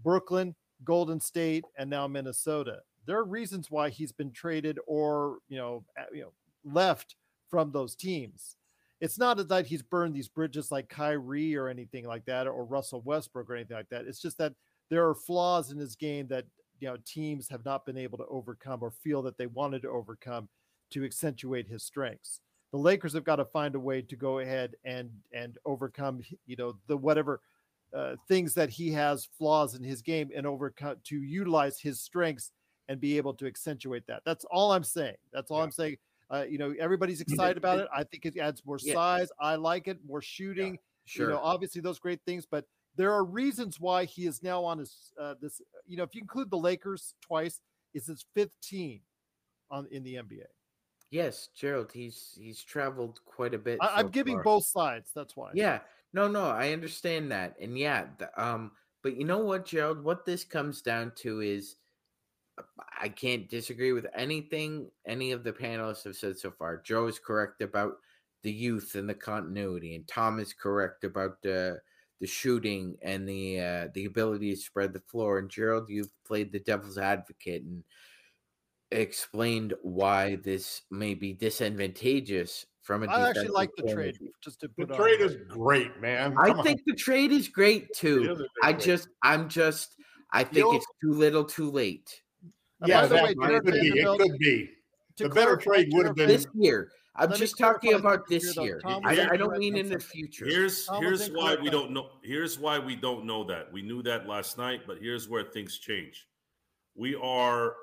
Brooklyn, 0.04 0.56
Golden 0.86 1.20
State, 1.20 1.66
and 1.78 1.90
now 1.90 2.08
Minnesota. 2.08 2.80
There 3.06 3.18
are 3.18 3.26
reasons 3.26 3.70
why 3.70 3.90
he's 3.90 4.12
been 4.12 4.32
traded 4.32 4.80
or 4.88 5.40
you 5.50 5.58
know 5.58 5.84
you 6.14 6.22
know 6.22 6.32
left 6.64 7.16
from 7.50 7.72
those 7.72 7.96
teams. 7.96 8.56
It's 9.02 9.18
not 9.18 9.48
that 9.48 9.66
he's 9.66 9.82
burned 9.82 10.14
these 10.14 10.28
bridges 10.28 10.72
like 10.72 10.90
Kyrie 10.90 11.56
or 11.56 11.70
anything 11.70 12.06
like 12.06 12.26
that, 12.26 12.48
or 12.48 12.66
Russell 12.66 13.02
Westbrook 13.02 13.50
or 13.50 13.56
anything 13.56 13.78
like 13.78 13.90
that. 13.90 14.06
It's 14.06 14.22
just 14.22 14.38
that 14.40 14.54
there 14.90 15.08
are 15.08 15.16
flaws 15.16 15.72
in 15.72 15.78
his 15.78 15.96
game 15.96 16.28
that 16.28 16.46
you 16.80 16.88
know 16.88 16.98
teams 17.06 17.48
have 17.50 17.64
not 17.64 17.86
been 17.86 17.98
able 17.98 18.18
to 18.18 18.26
overcome 18.26 18.80
or 18.82 18.92
feel 18.92 19.22
that 19.24 19.38
they 19.38 19.48
wanted 19.48 19.82
to 19.84 19.90
overcome 19.90 20.50
to 20.92 21.06
accentuate 21.06 21.68
his 21.68 21.84
strengths. 21.84 22.42
The 22.72 22.78
Lakers 22.78 23.14
have 23.14 23.24
got 23.24 23.38
to 23.38 23.46
find 23.46 23.74
a 23.76 23.80
way 23.80 24.02
to 24.02 24.16
go 24.16 24.40
ahead 24.40 24.76
and 24.84 25.10
and 25.32 25.58
overcome 25.66 26.22
you 26.46 26.58
know 26.58 26.76
the 26.88 26.98
whatever 26.98 27.42
uh, 27.94 28.16
things 28.28 28.54
that 28.54 28.70
he 28.70 28.92
has 28.92 29.30
flaws 29.38 29.76
in 29.76 29.84
his 29.84 30.02
game 30.02 30.30
and 30.36 30.46
overcome 30.46 30.98
to 31.06 31.18
utilize 31.18 31.80
his 31.80 32.00
strengths 32.02 32.52
and 32.88 33.00
be 33.00 33.18
able 33.18 33.34
to 33.36 33.48
accentuate 33.48 34.06
that. 34.08 34.22
That's 34.26 34.46
all 34.46 34.72
I'm 34.72 34.84
saying. 34.84 35.16
That's 35.32 35.52
all 35.52 35.58
Yeah. 35.58 35.64
I'm 35.64 35.72
saying. 35.72 35.98
Uh, 36.32 36.46
you 36.48 36.58
know, 36.58 36.74
everybody's 36.80 37.22
excited 37.22 37.58
about 37.58 37.80
it. 37.80 37.88
I 37.96 38.04
think 38.04 38.26
it 38.26 38.38
adds 38.38 38.64
more 38.66 38.78
Yeah. 38.82 38.94
size. 38.94 39.30
I 39.40 39.56
like 39.56 39.88
it. 39.88 39.98
More 40.06 40.22
shooting. 40.22 40.78
Sure. 41.06 41.28
You 41.30 41.34
know, 41.34 41.40
obviously 41.42 41.82
those 41.82 41.98
great 41.98 42.20
things, 42.26 42.46
but 42.46 42.66
there 42.96 43.12
are 43.12 43.24
reasons 43.24 43.80
why 43.80 44.06
he 44.06 44.28
is 44.28 44.44
now 44.44 44.64
on 44.64 44.78
his 44.78 45.12
uh, 45.20 45.36
this. 45.42 45.62
You 45.88 45.98
know, 45.98 46.04
if 46.04 46.14
you 46.14 46.22
include 46.22 46.52
the 46.52 46.58
Lakers 46.58 47.16
twice, 47.22 47.62
is 47.94 48.06
his 48.06 48.26
fifth 48.36 48.60
team 48.62 49.02
on 49.72 49.88
in 49.92 50.04
the 50.04 50.16
NBA. 50.16 50.46
Yes, 51.12 51.50
Gerald. 51.56 51.92
He's 51.92 52.38
he's 52.40 52.64
traveled 52.64 53.20
quite 53.26 53.56
a 53.56 53.58
bit. 53.58 53.80
I, 53.82 53.88
so 53.88 53.94
I'm 53.96 54.10
giving 54.10 54.36
far. 54.36 54.44
both 54.44 54.66
sides. 54.66 55.12
That's 55.16 55.36
why. 55.36 55.52
Yeah, 55.56 55.80
no, 56.14 56.28
no, 56.28 56.46
I 56.46 56.74
understand 56.74 57.32
that, 57.32 57.56
and 57.60 57.78
yeah, 57.78 58.06
the, 58.20 58.30
um, 58.42 58.72
but 59.02 59.16
you 59.18 59.26
know 59.26 59.40
what, 59.40 59.66
Gerald? 59.66 60.04
What 60.04 60.26
this 60.26 60.44
comes 60.44 60.82
down 60.84 61.14
to 61.18 61.42
is, 61.42 61.78
I 63.02 63.10
can't 63.10 63.50
disagree 63.50 63.92
with 63.94 64.08
anything 64.16 64.90
any 65.06 65.32
of 65.32 65.44
the 65.44 65.54
panelists 65.54 66.04
have 66.04 66.16
said 66.16 66.38
so 66.38 66.52
far. 66.52 66.82
Joe 66.82 67.08
is 67.08 67.20
correct 67.20 67.62
about 67.62 67.94
the 68.44 68.52
youth 68.52 68.96
and 68.96 69.08
the 69.10 69.14
continuity, 69.14 69.96
and 69.96 70.08
Tom 70.08 70.40
is 70.40 70.54
correct 70.54 71.04
about 71.04 71.42
the 71.42 71.80
the 72.22 72.28
shooting 72.28 72.98
and 73.02 73.28
the 73.28 73.60
uh, 73.60 73.88
the 73.94 74.06
ability 74.06 74.52
to 74.54 74.58
spread 74.62 74.94
the 74.94 75.00
floor. 75.02 75.40
And 75.40 75.50
Gerald, 75.50 75.90
you've 75.90 76.12
played 76.26 76.52
the 76.52 76.60
devil's 76.60 76.98
advocate 76.98 77.64
and 77.64 77.84
explained 78.92 79.74
why 79.82 80.36
this 80.44 80.82
may 80.92 81.14
be 81.14 81.34
disadvantageous 81.34 82.66
from 82.82 83.04
a 83.04 83.08
I 83.08 83.30
actually 83.30 83.50
like 83.50 83.70
the 83.78 83.92
trade. 83.94 84.18
Just 84.42 84.62
to 84.62 84.68
The 84.78 84.86
put 84.88 84.92
on 84.92 84.98
trade 84.98 85.22
is 85.22 85.38
great, 85.48 86.00
man. 86.02 86.36
I 86.38 86.50
on. 86.52 86.64
think 86.64 86.82
the 86.86 86.96
trade 86.96 87.32
is 87.32 87.48
great 87.48 87.88
too. 87.96 88.32
is 88.32 88.48
I 88.64 88.74
just, 88.74 89.10
I'm 89.22 89.48
just, 89.48 89.96
I 90.32 90.44
think 90.44 90.58
You'll- 90.66 90.76
it's 90.78 90.88
too 91.02 91.12
little, 91.14 91.44
too 91.46 91.70
late 91.70 92.22
And 92.24 92.29
yeah, 92.86 93.02
by 93.02 93.08
the 93.08 93.16
that 93.16 93.24
way, 93.24 93.30
it 93.32 93.38
Jared 93.40 93.64
could 93.66 93.74
be. 93.74 93.88
It 93.88 94.20
could 94.20 94.40
be. 94.40 94.70
The 95.18 95.30
better 95.30 95.58
trade 95.58 95.90
would 95.92 96.06
have 96.06 96.16
been- 96.16 96.28
this 96.28 96.48
year. 96.54 96.92
I'm 97.16 97.30
Let 97.32 97.40
just 97.40 97.58
talking 97.58 97.96
about 97.96 98.28
this 98.30 98.54
here, 98.54 98.80
year. 98.86 99.00
I, 99.04 99.32
I 99.32 99.36
don't 99.36 99.58
mean 99.58 99.76
in 99.76 99.90
the 99.90 100.00
future. 100.00 100.46
Here's 100.46 100.86
Tom 100.86 101.04
here's 101.04 101.28
why 101.30 101.56
we 101.56 101.70
don't 101.70 101.92
know. 101.92 102.12
Here's 102.24 102.58
why 102.58 102.80
we 102.80 102.96
don't 102.96 103.26
know 103.26 103.44
that. 103.44 103.74
We 103.74 103.82
knew 103.82 104.02
that 104.04 104.26
last 104.26 104.58
night, 104.58 104.82
but 104.88 105.00
here's 105.02 105.28
where 105.28 105.44
things 105.44 105.80
change. 105.80 106.28
We 106.96 107.16
are 107.16 107.76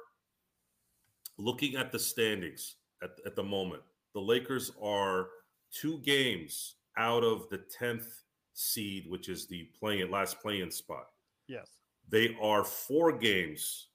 looking 1.37 1.77
at 1.77 1.93
the 1.93 1.99
standings 1.99 2.77
at, 3.03 3.11
at 3.27 3.37
the 3.37 3.43
moment. 3.43 3.83
The 4.15 4.21
Lakers 4.21 4.73
are 4.83 5.29
two 5.71 5.99
games 5.99 6.77
out 6.97 7.23
of 7.23 7.47
the 7.51 7.59
tenth 7.59 8.07
seed, 8.55 9.05
which 9.07 9.29
is 9.29 9.47
the 9.47 9.69
play-in 9.79 10.11
last 10.11 10.41
play-in 10.41 10.71
spot. 10.71 11.09
Yes. 11.47 11.69
They 12.09 12.37
are 12.41 12.65
four 12.65 13.13
games 13.13 13.89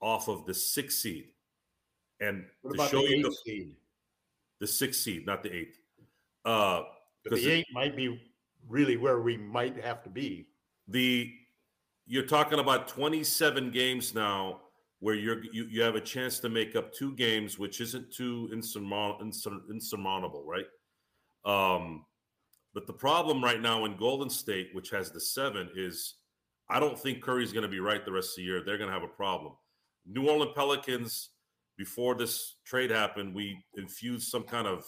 off 0.00 0.28
of 0.28 0.46
the 0.46 0.54
sixth 0.54 0.98
seed, 0.98 1.28
and 2.20 2.44
What 2.62 2.72
to 2.72 2.74
about 2.76 2.90
show 2.90 3.02
the 3.02 3.16
you 3.16 3.22
the, 3.22 3.32
seed? 3.44 3.76
the 4.60 4.66
sixth 4.66 5.00
seed, 5.02 5.26
not 5.26 5.42
the 5.42 5.54
eighth. 5.54 5.78
Uh, 6.44 6.82
the 7.24 7.36
it- 7.60 7.66
might 7.72 7.96
be 7.96 8.20
really 8.68 8.96
where 8.96 9.20
we 9.20 9.36
might 9.36 9.76
have 9.82 10.02
to 10.04 10.10
be. 10.10 10.46
the 10.88 11.32
you're 12.10 12.26
talking 12.26 12.58
about 12.58 12.88
27 12.88 13.70
games 13.70 14.14
now 14.14 14.60
where 15.00 15.14
you're 15.14 15.44
you, 15.52 15.64
you 15.66 15.82
have 15.82 15.94
a 15.94 16.00
chance 16.00 16.38
to 16.40 16.48
make 16.48 16.74
up 16.74 16.90
two 16.92 17.12
games 17.16 17.58
which 17.58 17.80
isn't 17.82 18.10
too 18.10 18.48
insurmountable, 18.50 19.30
insurmountable 19.70 20.42
right 20.46 20.66
um 21.44 22.04
but 22.74 22.86
the 22.86 22.92
problem 22.92 23.44
right 23.44 23.60
now 23.60 23.84
in 23.84 23.94
golden 23.96 24.30
state 24.30 24.70
which 24.72 24.88
has 24.90 25.10
the 25.10 25.20
seven 25.20 25.68
is 25.76 26.14
i 26.70 26.80
don't 26.80 26.98
think 26.98 27.22
curry's 27.22 27.52
going 27.52 27.62
to 27.62 27.68
be 27.68 27.80
right 27.80 28.04
the 28.06 28.12
rest 28.12 28.30
of 28.30 28.36
the 28.36 28.42
year 28.42 28.62
they're 28.64 28.78
going 28.78 28.88
to 28.88 28.94
have 28.94 29.02
a 29.04 29.06
problem 29.22 29.52
new 30.10 30.26
orleans 30.28 30.52
pelicans 30.54 31.30
before 31.76 32.14
this 32.14 32.56
trade 32.64 32.90
happened 32.90 33.34
we 33.34 33.62
infused 33.76 34.28
some 34.28 34.42
kind 34.42 34.66
of 34.66 34.84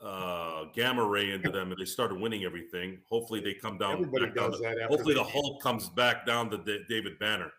uh 0.00 0.64
gamma 0.74 1.04
ray 1.04 1.32
into 1.32 1.50
them 1.50 1.70
and 1.72 1.80
they 1.80 1.84
started 1.84 2.20
winning 2.20 2.44
everything 2.44 2.98
hopefully 3.08 3.40
they 3.40 3.52
come 3.54 3.76
down 3.78 3.92
Everybody 3.94 4.26
down 4.26 4.50
does 4.50 4.56
to- 4.56 4.62
that. 4.62 4.78
After 4.78 4.88
Hopefully, 4.88 5.14
the 5.14 5.24
Hulk 5.24 5.60
comes 5.62 5.88
back 5.90 6.24
down 6.24 6.50
to 6.50 6.58
Da- 6.58 6.84
David 6.88 7.18
Banner. 7.18 7.50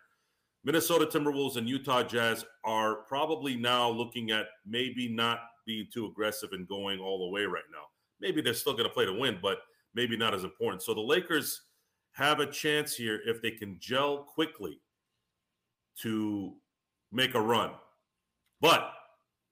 Minnesota 0.64 1.06
Timberwolves 1.06 1.56
and 1.56 1.68
Utah 1.68 2.02
Jazz 2.02 2.44
are 2.64 2.96
probably 3.08 3.56
now 3.56 3.88
looking 3.90 4.30
at 4.30 4.46
maybe 4.66 5.08
not 5.08 5.38
being 5.66 5.86
too 5.92 6.06
aggressive 6.06 6.50
and 6.52 6.66
going 6.68 6.98
all 6.98 7.18
the 7.18 7.30
way 7.30 7.44
right 7.44 7.64
now. 7.72 7.84
Maybe 8.20 8.40
they're 8.42 8.52
still 8.54 8.72
going 8.74 8.84
to 8.84 8.90
play 8.92 9.06
to 9.06 9.12
win, 9.12 9.38
but 9.42 9.58
maybe 9.94 10.16
not 10.18 10.34
as 10.34 10.44
important. 10.44 10.82
So 10.82 10.92
the 10.94 11.00
Lakers 11.00 11.62
have 12.12 12.40
a 12.40 12.46
chance 12.46 12.94
here 12.94 13.20
if 13.26 13.40
they 13.40 13.50
can 13.52 13.76
gel 13.80 14.18
quickly 14.24 14.80
to 16.02 16.54
make 17.12 17.34
a 17.34 17.40
run. 17.40 17.70
But 18.60 18.92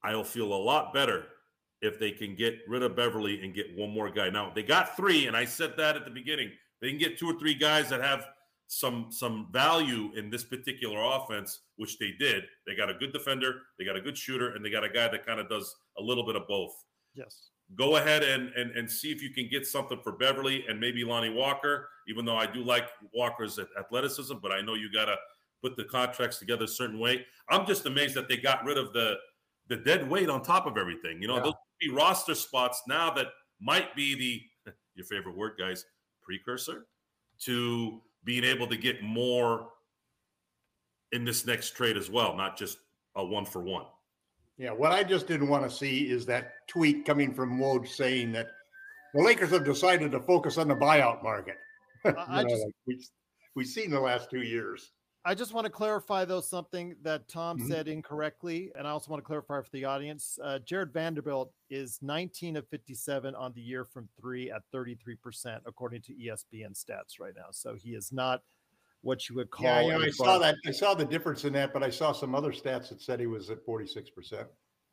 I'll 0.03 0.25
feel 0.25 0.53
a 0.53 0.55
lot 0.55 0.93
better 0.93 1.27
if 1.81 1.99
they 1.99 2.11
can 2.11 2.35
get 2.35 2.59
rid 2.69 2.83
of 2.83 2.97
Beverley 2.97 3.43
and 3.43 3.55
get 3.55 3.77
one 3.77 3.91
more 3.91 4.11
guy. 4.11 4.31
Now 4.31 4.53
they 4.55 4.63
got 4.63 4.97
three, 4.97 5.27
and 5.27 5.37
I 5.37 5.45
said 5.45 5.75
that 5.77 5.97
at 5.97 6.05
the 6.05 6.11
beginning. 6.11 6.51
They 6.81 6.91
can 6.91 6.99
get 6.99 7.19
two 7.19 7.27
or 7.27 7.39
three 7.39 7.55
guys 7.55 7.89
that 7.91 8.01
have 8.01 8.27
some 8.69 9.07
some 9.11 9.49
value 9.51 10.11
in 10.17 10.31
this 10.31 10.45
particular 10.45 10.99
offense, 11.03 11.61
which 11.77 11.99
they 11.99 12.13
did. 12.19 12.45
They 12.67 12.77
got 12.77 12.91
a 12.91 12.95
good 12.95 13.13
defender, 13.13 13.63
they 13.79 13.85
got 13.85 13.97
a 13.97 14.01
good 14.01 14.17
shooter, 14.17 14.55
and 14.55 14.65
they 14.65 14.71
got 14.71 14.85
a 14.85 14.89
guy 14.89 15.09
that 15.09 15.27
kind 15.27 15.41
of 15.41 15.49
does 15.49 15.75
a 15.99 16.03
little 16.03 16.25
bit 16.25 16.37
of 16.37 16.47
both. 16.47 16.73
Yes. 17.15 17.51
Go 17.77 17.97
ahead 17.97 18.23
and, 18.23 18.51
and 18.51 18.71
and 18.73 18.91
see 18.91 19.11
if 19.11 19.23
you 19.23 19.31
can 19.31 19.49
get 19.51 19.67
something 19.67 19.99
for 20.03 20.13
Beverley 20.13 20.65
and 20.69 20.79
maybe 20.79 21.05
Lonnie 21.05 21.33
Walker. 21.33 21.89
Even 22.09 22.25
though 22.25 22.37
I 22.37 22.47
do 22.47 22.63
like 22.63 22.89
Walker's 23.13 23.59
athleticism, 23.79 24.37
but 24.43 24.53
I 24.53 24.61
know 24.61 24.75
you 24.75 24.91
got 24.93 25.07
to 25.07 25.17
put 25.63 25.77
the 25.77 25.85
contracts 25.85 26.39
together 26.39 26.65
a 26.65 26.69
certain 26.69 26.99
way. 26.99 27.25
I'm 27.51 27.67
just 27.67 27.87
amazed 27.87 28.15
that 28.15 28.29
they 28.29 28.37
got 28.37 28.65
rid 28.65 28.79
of 28.79 28.93
the 28.93 29.17
the 29.69 29.77
dead 29.77 30.09
weight 30.09 30.31
on 30.31 30.41
top 30.43 30.67
of 30.67 30.79
everything. 30.79 31.21
You 31.21 31.29
know, 31.29 31.37
Yeah. 31.37 31.43
those 31.45 31.55
be 31.81 31.91
roster 31.91 32.35
spots 32.35 32.83
now 32.89 33.11
that 33.13 33.27
might 33.61 33.95
be 33.95 34.15
the 34.65 34.73
your 34.95 35.05
favorite 35.07 35.37
word, 35.37 35.53
guys, 35.59 35.85
precursor 36.23 36.87
to 37.41 38.01
being 38.25 38.45
able 38.45 38.67
to 38.67 38.77
get 38.77 39.03
more 39.03 39.69
in 41.13 41.25
this 41.25 41.47
next 41.47 41.77
trade 41.77 41.97
as 41.97 42.11
well, 42.11 42.35
not 42.37 42.57
just 42.57 42.79
a 43.17 43.25
one 43.25 43.45
for 43.45 43.63
one. 43.63 43.85
Yeah, 44.57 44.73
what 44.73 44.91
I 44.93 45.05
just 45.05 45.27
didn't 45.29 45.49
want 45.49 45.65
to 45.65 45.71
see 45.75 46.11
is 46.11 46.27
that 46.27 46.67
tweet 46.67 47.05
coming 47.05 47.33
from 47.33 47.59
Woj 47.61 47.87
saying 47.87 48.33
that 48.33 48.49
the 49.15 49.23
Lakers 49.23 49.51
have 49.51 49.65
decided 49.65 50.11
to 50.13 50.21
focus 50.21 50.59
on 50.59 50.67
the 50.69 50.75
buyout 50.75 51.23
market. 51.23 51.57
I- 52.05 52.09
You 52.11 52.15
I 52.29 52.43
know, 52.43 52.49
just- 52.49 52.65
like 52.65 52.75
we, 52.87 53.07
we've 53.55 53.67
seen 53.69 53.91
the 53.91 54.01
last 54.01 54.31
two 54.31 54.43
years. 54.43 54.93
I 55.29 55.35
just 55.35 55.53
want 55.53 55.67
to 55.67 55.71
clarify 55.71 56.25
though 56.25 56.41
something 56.41 56.97
that 57.03 57.29
Tom 57.29 57.59
Mhm. 57.59 57.69
said 57.69 57.87
incorrectly, 57.87 58.73
and 58.75 58.87
I 58.87 58.93
also 58.93 59.11
want 59.11 59.23
to 59.23 59.27
clarify 59.27 59.61
for 59.61 59.71
the 59.73 59.85
audience. 59.85 60.39
Uh, 60.43 60.59
Jarred 60.61 60.91
Vanderbilt 60.91 61.53
is 61.69 62.01
19 62.01 62.57
of 62.57 62.67
57 62.69 63.35
on 63.35 63.53
the 63.53 63.61
year 63.61 63.85
from 63.85 64.09
three 64.19 64.51
at 64.51 64.63
33 64.73 65.17
percent, 65.17 65.63
according 65.67 66.01
to 66.03 66.15
ESPN 66.15 66.73
stats 66.73 67.21
right 67.21 67.35
now. 67.37 67.51
So 67.51 67.75
he 67.75 67.95
is 67.95 68.11
not 68.11 68.43
what 69.03 69.29
you 69.29 69.35
would 69.35 69.51
call. 69.51 69.65
Yeah, 69.65 69.81
you 69.83 69.89
know, 69.99 70.01
I 70.01 70.09
saw 70.09 70.39
that. 70.39 70.57
I 70.67 70.71
saw 70.71 70.95
the 70.95 71.05
difference 71.05 71.45
in 71.45 71.53
that, 71.53 71.75
but 71.75 71.83
I 71.83 71.91
saw 71.91 72.13
some 72.13 72.35
other 72.35 72.51
stats 72.51 72.89
that 72.89 73.03
said 73.03 73.21
he 73.21 73.27
was 73.27 73.51
at 73.51 73.63
46%. 73.67 74.49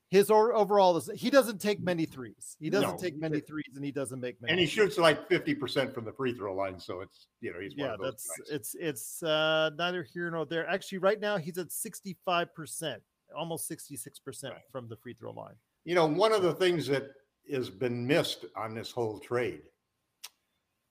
His 0.10 0.30
or, 0.30 0.54
overall 0.54 0.96
is 0.98 1.10
he 1.16 1.30
doesn't 1.30 1.60
take 1.60 1.82
many 1.82 2.06
threes. 2.06 2.56
He 2.60 2.70
doesn't 2.70 2.92
No, 2.92 2.98
take 2.98 3.18
many 3.20 3.40
threes, 3.40 3.74
and 3.76 3.84
he 3.84 3.92
doesn't 3.92 4.20
make 4.20 4.40
many. 4.40 4.52
And 4.52 4.60
he 4.60 4.68
shoots 4.68 4.98
like 5.00 5.28
50% 5.28 5.94
from 5.94 6.06
the 6.06 6.14
free 6.14 6.34
throw 6.34 6.54
line. 6.54 6.80
So 6.80 7.02
it's, 7.02 7.28
you 7.42 7.52
know, 7.52 7.60
he's 7.60 7.76
one 7.76 7.88
yeah, 7.88 7.94
of 7.94 8.00
those 8.00 8.12
that's 8.12 8.28
guys. 8.28 8.56
it's 8.56 8.76
it's 8.80 9.24
uh 9.24 9.72
neither 9.78 10.04
here 10.04 10.30
nor 10.30 10.46
there. 10.46 10.70
Actually, 10.70 11.00
right 11.00 11.20
now 11.20 11.38
he's 11.38 11.58
at 11.58 11.72
65 11.72 12.54
percent, 12.54 13.02
almost 13.36 13.68
66 13.68 14.20
percent 14.20 14.54
from 14.72 14.88
the 14.88 14.96
free 14.96 15.14
throw 15.14 15.32
line. 15.32 15.56
You 15.86 15.96
know, 15.96 16.06
one 16.06 16.32
of 16.32 16.44
the 16.44 16.54
things 16.54 16.86
that 16.88 17.08
has 17.52 17.70
been 17.70 18.06
missed 18.06 18.46
on 18.56 18.76
this 18.76 18.92
whole 18.92 19.20
trade, 19.20 19.62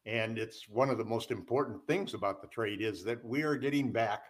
and 0.07 0.39
it's 0.39 0.69
one 0.69 0.91
of 0.91 0.99
the 0.99 1.05
most 1.05 1.31
important 1.31 1.87
things 1.87 2.15
about 2.15 2.43
the 2.43 2.49
trade, 2.49 2.83
is 2.83 3.05
that 3.05 3.25
we 3.25 3.43
are 3.43 3.57
getting 3.57 3.93
back 3.93 4.25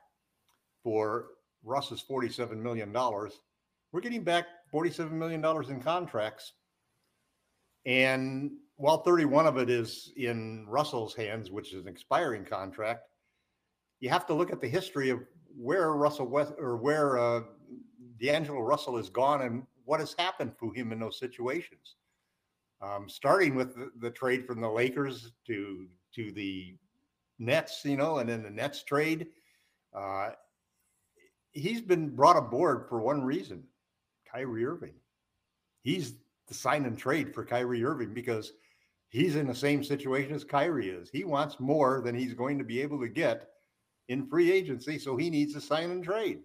for 0.82 1.28
Russ's 1.64 2.04
$47 2.08 2.58
million. 2.58 2.92
We're 2.92 4.00
getting 4.00 4.22
back 4.24 4.46
$47 4.74 5.12
million 5.12 5.44
in 5.70 5.80
contracts. 5.80 6.52
And 7.86 8.52
while 8.76 9.02
31 9.02 9.46
of 9.46 9.56
it 9.58 9.70
is 9.70 10.12
in 10.16 10.66
Russell's 10.68 11.14
hands, 11.14 11.50
which 11.50 11.72
is 11.72 11.82
an 11.82 11.88
expiring 11.88 12.44
contract, 12.44 13.08
you 14.00 14.10
have 14.10 14.26
to 14.26 14.34
look 14.34 14.52
at 14.52 14.60
the 14.60 14.68
history 14.68 15.10
of 15.10 15.20
where 15.56 15.92
Russell 15.92 16.26
West 16.26 16.52
or 16.58 16.76
where 16.76 17.18
uh, 17.18 17.42
D'Angelo 18.20 18.60
Russell 18.60 18.96
has 18.96 19.08
gone 19.08 19.42
and 19.42 19.62
what 19.84 20.00
has 20.00 20.14
happened 20.18 20.52
to 20.60 20.70
him 20.70 20.92
in 20.92 20.98
those 20.98 21.18
situations. 21.18 21.96
Um, 22.82 23.08
starting 23.08 23.54
with 23.54 23.74
the, 23.76 23.90
the 24.00 24.10
trade 24.10 24.46
from 24.46 24.60
the 24.60 24.68
Lakers 24.68 25.32
to 25.46 25.86
to 26.16 26.32
the 26.32 26.76
Nets, 27.38 27.82
you 27.84 27.96
know, 27.96 28.18
and 28.18 28.28
then 28.28 28.42
the 28.42 28.50
Nets 28.50 28.82
trade. 28.82 29.28
Uh, 29.94 30.30
he's 31.52 31.80
been 31.80 32.10
brought 32.14 32.36
aboard 32.36 32.86
for 32.88 33.00
one 33.00 33.22
reason: 33.22 33.62
Kyrie 34.34 34.66
Irving. 34.66 34.94
He's 35.82 36.14
the 36.48 36.54
sign 36.54 36.84
and 36.84 36.98
trade 36.98 37.34
for 37.34 37.44
Kyrie 37.44 37.84
Irving 37.84 38.12
because 38.12 38.52
he's 39.08 39.36
in 39.36 39.46
the 39.46 39.54
same 39.54 39.84
situation 39.84 40.34
as 40.34 40.44
Kyrie 40.44 40.88
is. 40.88 41.08
He 41.10 41.24
wants 41.24 41.60
more 41.60 42.02
than 42.02 42.14
he's 42.14 42.34
going 42.34 42.58
to 42.58 42.64
be 42.64 42.80
able 42.82 43.00
to 43.00 43.08
get 43.08 43.48
in 44.08 44.26
free 44.26 44.52
agency, 44.52 44.98
so 44.98 45.16
he 45.16 45.30
needs 45.30 45.54
a 45.54 45.60
sign 45.60 45.90
and 45.90 46.04
trade. 46.04 46.40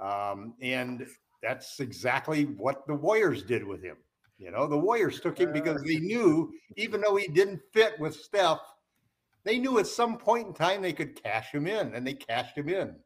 Um, 0.00 0.54
and 0.60 1.06
that's 1.42 1.80
exactly 1.80 2.44
what 2.44 2.86
the 2.86 2.94
Warriors 2.94 3.42
did 3.42 3.66
with 3.66 3.82
him. 3.82 3.96
You 4.38 4.50
know, 4.50 4.66
the 4.66 4.78
Warriors 4.78 5.20
took 5.20 5.38
him 5.38 5.52
because 5.52 5.82
they 5.82 5.98
knew, 5.98 6.52
even 6.76 7.00
though 7.00 7.16
he 7.16 7.28
didn't 7.28 7.60
fit 7.72 7.98
with 8.00 8.16
Steph, 8.16 8.58
they 9.44 9.58
knew 9.58 9.78
at 9.78 9.86
some 9.86 10.18
point 10.18 10.48
in 10.48 10.54
time 10.54 10.82
they 10.82 10.92
could 10.92 11.22
cash 11.22 11.52
him 11.52 11.66
in, 11.66 11.94
and 11.94 12.06
they 12.06 12.14
cashed 12.14 12.56
him 12.56 12.68
in. 12.68 12.96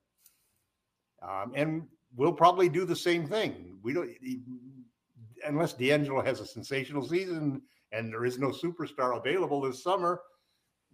Um, 1.22 1.52
and 1.54 1.82
we'll 2.16 2.32
probably 2.32 2.68
do 2.68 2.84
the 2.84 2.96
same 2.96 3.26
thing. 3.26 3.78
We 3.82 3.92
don't, 3.92 4.10
unless 5.46 5.74
D'Angelo 5.74 6.22
has 6.22 6.40
a 6.40 6.46
sensational 6.46 7.06
season 7.06 7.62
and 7.92 8.12
there 8.12 8.24
is 8.24 8.38
no 8.38 8.48
superstar 8.48 9.16
available 9.16 9.60
this 9.60 9.82
summer, 9.82 10.22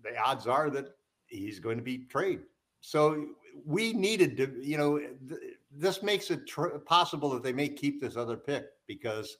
the 0.02 0.16
odds 0.18 0.46
are 0.46 0.68
that 0.70 0.86
he's 1.26 1.58
going 1.58 1.78
to 1.78 1.82
be 1.82 1.98
traded. 1.98 2.44
So 2.80 3.26
we 3.64 3.92
needed 3.92 4.36
to, 4.38 4.58
you 4.60 4.76
know, 4.76 4.98
th- 4.98 5.40
this 5.70 6.02
makes 6.02 6.30
it 6.30 6.46
tr- 6.46 6.78
possible 6.78 7.30
that 7.30 7.42
they 7.42 7.52
may 7.52 7.68
keep 7.68 8.00
this 8.00 8.16
other 8.16 8.36
pick 8.36 8.66
because 8.86 9.38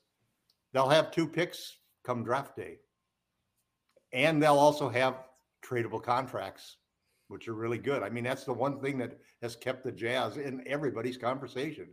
they'll 0.73 0.89
have 0.89 1.11
two 1.11 1.27
picks 1.27 1.79
come 2.05 2.25
draft 2.25 2.57
day. 2.57 2.79
And 4.13 4.43
they'll 4.43 4.59
also 4.59 4.89
have 4.89 5.25
tradable 5.65 6.03
contracts, 6.03 6.77
which 7.33 7.49
are 7.49 7.55
really 7.55 7.79
good. 7.79 8.03
I 8.03 8.11
mean, 8.11 8.25
that's 8.25 8.45
the 8.45 8.53
one 8.53 8.79
thing 8.79 8.99
that 8.99 9.19
has 9.41 9.57
kept 9.57 9.83
the 9.85 9.91
Jazz 9.91 10.37
in 10.37 10.63
everybody's 10.67 11.17
conversation 11.17 11.89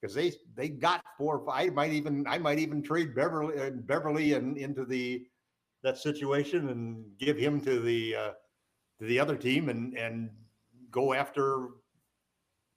because 0.00 0.14
they 0.14 0.32
they 0.54 0.68
got 0.68 1.02
four. 1.16 1.42
I 1.50 1.70
might 1.70 1.92
even 1.92 2.26
I 2.28 2.36
might 2.38 2.58
even 2.58 2.82
trade 2.82 3.14
Beverley 3.14 3.58
uh, 3.58 3.70
Beverley 3.70 4.34
and 4.34 4.58
into 4.58 4.84
the 4.84 5.26
that 5.82 5.96
situation 5.98 6.68
and 6.68 7.04
give 7.18 7.38
him 7.38 7.60
to 7.62 7.80
the 7.80 8.14
uh, 8.14 8.30
to 9.00 9.06
the 9.06 9.18
other 9.18 9.36
team 9.36 9.70
and 9.70 9.96
and 9.96 10.28
go 10.90 11.14
after 11.14 11.68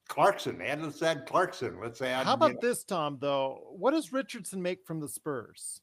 Clarkson. 0.07 0.61
Add 0.61 0.81
let's 0.81 1.03
add 1.03 1.25
Clarkson. 1.25 1.77
Let's 1.81 2.01
add. 2.01 2.25
How 2.25 2.31
you 2.31 2.35
about 2.35 2.53
know- 2.53 2.59
this, 2.61 2.85
Tom? 2.85 3.17
Though, 3.19 3.67
what 3.77 3.91
does 3.91 4.13
Richardson 4.13 4.61
make 4.61 4.85
from 4.85 5.01
the 5.01 5.09
Spurs, 5.09 5.81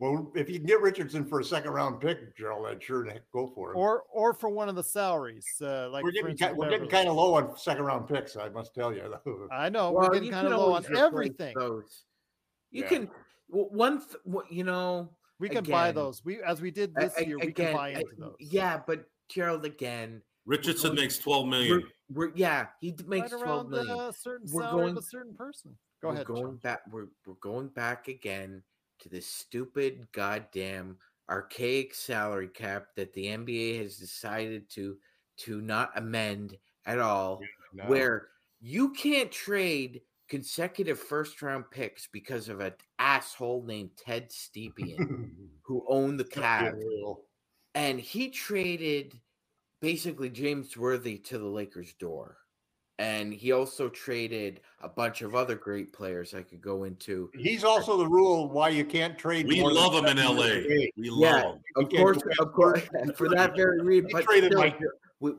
Well, 0.00 0.30
if 0.36 0.48
you 0.48 0.58
can 0.58 0.66
get 0.66 0.80
Richardson 0.80 1.24
for 1.24 1.40
a 1.40 1.44
second 1.44 1.72
round 1.72 2.00
pick, 2.00 2.36
Gerald, 2.36 2.66
I'd 2.66 2.80
sure 2.82 3.04
go 3.32 3.48
for 3.52 3.72
him. 3.72 3.76
or 3.78 4.04
or 4.12 4.32
for 4.32 4.48
one 4.48 4.68
of 4.68 4.76
the 4.76 4.84
salaries? 4.84 5.44
Uh, 5.60 5.90
like 5.90 6.04
we're 6.04 6.12
getting 6.12 6.30
instance, 6.30 6.56
we're 6.56 6.70
getting 6.70 6.88
kind 6.88 7.08
of 7.08 7.16
low 7.16 7.34
on 7.34 7.56
second 7.58 7.84
round 7.84 8.06
picks. 8.08 8.36
I 8.36 8.48
must 8.48 8.74
tell 8.74 8.94
you. 8.94 9.02
I 9.50 9.68
know 9.68 9.90
Well, 9.90 10.08
we're 10.08 10.14
getting 10.14 10.30
kind 10.30 10.46
of 10.46 10.52
low 10.52 10.72
on 10.74 10.96
everything. 10.96 11.52
Those. 11.58 12.04
You 12.70 12.82
Yeah. 12.82 12.88
can 12.88 13.10
w- 13.50 13.68
one. 13.70 13.98
Th- 13.98 14.16
what 14.24 14.52
you 14.52 14.62
know. 14.62 15.10
We 15.40 15.48
can 15.48 15.64
buy 15.64 15.90
those. 15.90 16.24
We 16.24 16.42
as 16.42 16.60
we 16.60 16.70
did 16.70 16.92
a- 16.96 17.00
this 17.00 17.16
a- 17.18 17.26
year. 17.26 17.38
We 17.38 17.52
can 17.52 17.74
buy 17.74 17.88
into 17.90 18.14
those. 18.18 18.36
Yeah, 18.38 18.80
but 18.86 19.04
Gerald 19.28 19.64
again. 19.64 20.22
Richardson 20.46 20.90
going- 20.90 21.00
makes 21.00 21.18
twelve 21.18 21.48
million. 21.48 21.82
We're, 22.10 22.28
we're 22.28 22.32
yeah. 22.36 22.68
He 22.80 22.94
makes 23.06 23.32
right 23.32 23.42
twelve 23.42 23.70
around 23.72 23.86
million. 23.86 23.98
a 24.10 24.12
certain 24.12 24.46
We're 24.52 24.62
salary 24.62 24.82
of 24.82 24.86
going- 24.94 24.98
a 24.98 25.02
certain 25.02 25.34
person. 25.34 25.76
Go 26.02 26.08
we're 26.08 26.14
ahead. 26.14 26.26
going 26.26 26.42
Sean. 26.44 26.56
back. 26.58 26.82
We're 26.92 27.08
we're 27.26 27.34
going 27.40 27.68
back 27.68 28.06
again 28.06 28.62
to 29.00 29.08
the 29.08 29.20
stupid 29.20 30.06
goddamn 30.12 30.96
archaic 31.30 31.94
salary 31.94 32.48
cap 32.48 32.86
that 32.96 33.12
the 33.12 33.26
NBA 33.26 33.82
has 33.82 33.96
decided 33.96 34.68
to 34.70 34.96
to 35.38 35.60
not 35.60 35.90
amend 35.96 36.56
at 36.86 36.98
all. 36.98 37.40
No. 37.72 37.84
Where 37.84 38.28
you 38.60 38.90
can't 38.90 39.30
trade 39.30 40.00
consecutive 40.28 40.98
first 40.98 41.40
round 41.42 41.70
picks 41.70 42.06
because 42.06 42.48
of 42.48 42.60
an 42.60 42.74
asshole 42.98 43.64
named 43.66 43.90
Ted 43.96 44.30
Stepien 44.30 45.30
who 45.62 45.84
owned 45.88 46.18
the 46.18 46.28
Yeah, 46.36 46.72
Cavs, 46.72 47.16
and 47.74 48.00
he 48.00 48.30
traded 48.30 49.18
basically 49.80 50.30
James 50.30 50.76
Worthy 50.76 51.18
to 51.18 51.38
the 51.38 51.46
Lakers' 51.46 51.94
door. 51.94 52.38
And 53.00 53.32
he 53.32 53.52
also 53.52 53.88
traded 53.88 54.60
a 54.80 54.88
bunch 54.88 55.22
of 55.22 55.36
other 55.36 55.54
great 55.54 55.92
players 55.92 56.34
I 56.34 56.42
could 56.42 56.60
go 56.60 56.82
into. 56.82 57.30
He's 57.34 57.62
also 57.62 57.96
the 57.96 58.08
rule 58.08 58.48
why 58.48 58.70
you 58.70 58.84
can't 58.84 59.16
trade. 59.16 59.46
We 59.46 59.60
more 59.60 59.72
than 59.72 59.76
love 59.82 59.94
him 59.94 60.06
in 60.06 60.16
LA. 60.16 60.44
years 60.46 60.64
of. 60.66 60.70
We 60.96 61.10
Yeah, 61.10 61.10
love 61.12 61.54
him. 61.54 61.62
Of 61.76 61.90
can't 61.90 62.02
course, 62.02 62.18
of 62.40 62.52
course, 62.52 62.82
for 63.14 63.28
that 63.28 63.54
very 63.54 63.80
reason. 63.82 64.08
He 64.08 64.12
But 64.14 64.24
traded 64.24 64.50
still, 64.50 64.60
Mike- 64.60 64.80
we- 65.20 65.34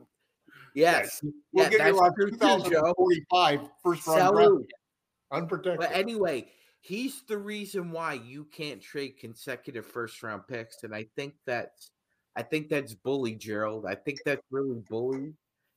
yes, 0.74 1.20
We'll 1.52 1.64
yeah, 1.64 1.68
give 1.70 1.78
that's 1.80 1.96
you 1.96 1.98
our 2.00 2.14
true 2.14 2.30
too, 2.30 2.36
Joe. 2.38 2.94
2045 2.94 3.60
first 3.82 4.06
round 4.06 4.36
draft, 4.36 4.72
unprotected. 5.30 5.80
But 5.80 5.92
anyway, 5.94 6.48
he's 6.80 7.22
the 7.28 7.36
reason 7.36 7.92
why 7.92 8.14
you 8.14 8.44
can't 8.46 8.80
trade 8.80 9.18
consecutive 9.18 9.84
first 9.84 10.22
round 10.22 10.46
picks, 10.48 10.82
and 10.82 10.94
I 10.94 11.06
think 11.14 11.34
that's 11.44 11.90
I 12.36 12.42
think 12.42 12.70
that's 12.70 12.94
bully, 12.94 13.34
Gerald. 13.34 13.84
I 13.84 13.96
think 13.96 14.20
that's 14.24 14.42
really 14.50 14.80
bully 14.88 15.34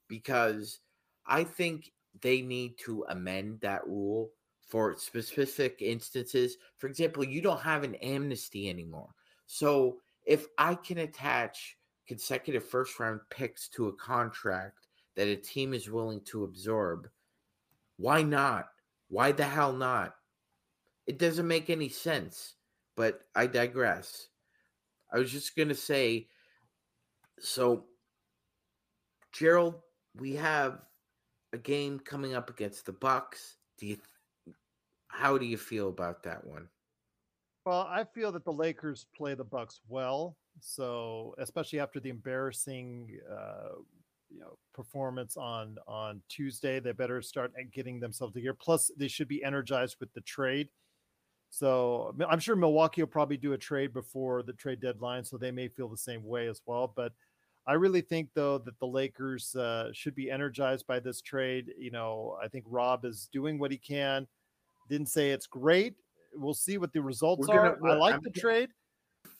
because 0.07 0.79
I 1.25 1.43
think 1.43 1.91
they 2.21 2.41
need 2.41 2.77
to 2.79 3.05
amend 3.09 3.59
that 3.61 3.85
rule 3.87 4.31
for 4.67 4.95
specific 4.97 5.81
instances. 5.81 6.57
For 6.77 6.87
example, 6.87 7.23
you 7.23 7.41
don't 7.41 7.61
have 7.61 7.83
an 7.83 7.95
amnesty 7.95 8.69
anymore. 8.69 9.09
So 9.45 9.97
if 10.25 10.47
I 10.57 10.75
can 10.75 10.99
attach 10.99 11.77
consecutive 12.07 12.63
first 12.63 12.99
round 12.99 13.21
picks 13.29 13.67
to 13.69 13.87
a 13.87 13.93
contract 13.93 14.87
that 15.15 15.27
a 15.27 15.35
team 15.35 15.73
is 15.73 15.89
willing 15.89 16.21
to 16.25 16.43
absorb, 16.43 17.07
why 17.97 18.23
not? 18.23 18.67
Why 19.09 19.31
the 19.31 19.43
hell 19.43 19.73
not? 19.73 20.15
It 21.05 21.19
doesn't 21.19 21.47
make 21.47 21.69
any 21.69 21.89
sense, 21.89 22.55
but 22.95 23.21
I 23.35 23.47
digress. 23.47 24.29
I 25.11 25.19
was 25.19 25.31
just 25.31 25.55
going 25.55 25.69
to 25.69 25.75
say 25.75 26.27
so, 27.39 27.85
Gerald, 29.31 29.75
we 30.15 30.33
have 30.35 30.79
a 31.53 31.57
game 31.57 31.99
coming 31.99 32.35
up 32.35 32.49
against 32.49 32.85
the 32.85 32.91
Bucks. 32.91 33.57
Do 33.77 33.85
you 33.85 33.97
how 35.07 35.37
do 35.37 35.45
you 35.45 35.57
feel 35.57 35.89
about 35.89 36.23
that 36.23 36.45
one? 36.45 36.67
Well, 37.65 37.87
I 37.89 38.03
feel 38.03 38.31
that 38.33 38.43
the 38.43 38.51
Lakers 38.51 39.05
play 39.15 39.35
the 39.35 39.43
Bucks 39.43 39.79
well. 39.87 40.35
So, 40.59 41.35
especially 41.37 41.79
after 41.79 41.99
the 41.99 42.09
embarrassing, 42.09 43.19
uh, 43.31 43.75
you 44.29 44.39
know, 44.39 44.57
performance 44.73 45.37
on 45.37 45.77
on 45.87 46.21
Tuesday, 46.29 46.79
they 46.79 46.91
better 46.91 47.21
start 47.21 47.53
getting 47.71 47.99
themselves 47.99 48.33
together. 48.33 48.57
Plus, 48.59 48.91
they 48.97 49.07
should 49.07 49.27
be 49.27 49.43
energized 49.43 49.97
with 49.99 50.11
the 50.13 50.21
trade. 50.21 50.69
So, 51.51 52.15
I'm 52.27 52.39
sure 52.39 52.55
Milwaukee 52.55 53.03
will 53.03 53.07
probably 53.07 53.37
do 53.37 53.53
a 53.53 53.57
trade 53.57 53.93
before 53.93 54.41
the 54.41 54.53
trade 54.53 54.81
deadline, 54.81 55.23
so 55.23 55.37
they 55.37 55.51
may 55.51 55.67
feel 55.67 55.87
the 55.87 55.97
same 55.97 56.23
way 56.23 56.47
as 56.47 56.61
well. 56.65 56.91
But 56.93 57.13
I 57.65 57.73
really 57.73 58.01
think, 58.01 58.29
though, 58.33 58.57
that 58.59 58.77
the 58.79 58.87
Lakers 58.87 59.55
uh, 59.55 59.89
should 59.93 60.15
be 60.15 60.29
energized 60.29 60.85
by 60.85 60.99
this 60.99 61.21
trade. 61.21 61.73
You 61.77 61.91
know, 61.91 62.37
I 62.43 62.47
think 62.47 62.65
Rob 62.67 63.05
is 63.05 63.29
doing 63.31 63.57
what 63.57 63.71
he 63.71 63.77
can. 63.77 64.27
Didn't 64.89 65.07
say 65.07 65.31
it's 65.31 65.47
great. 65.47 65.95
We'll 66.33 66.53
see 66.53 66.77
what 66.77 66.91
the 66.91 67.01
results 67.01 67.47
gonna- 67.47 67.59
are. 67.81 67.87
I 67.87 67.95
like 67.95 68.15
I'm 68.15 68.21
the 68.21 68.31
trade. 68.31 68.69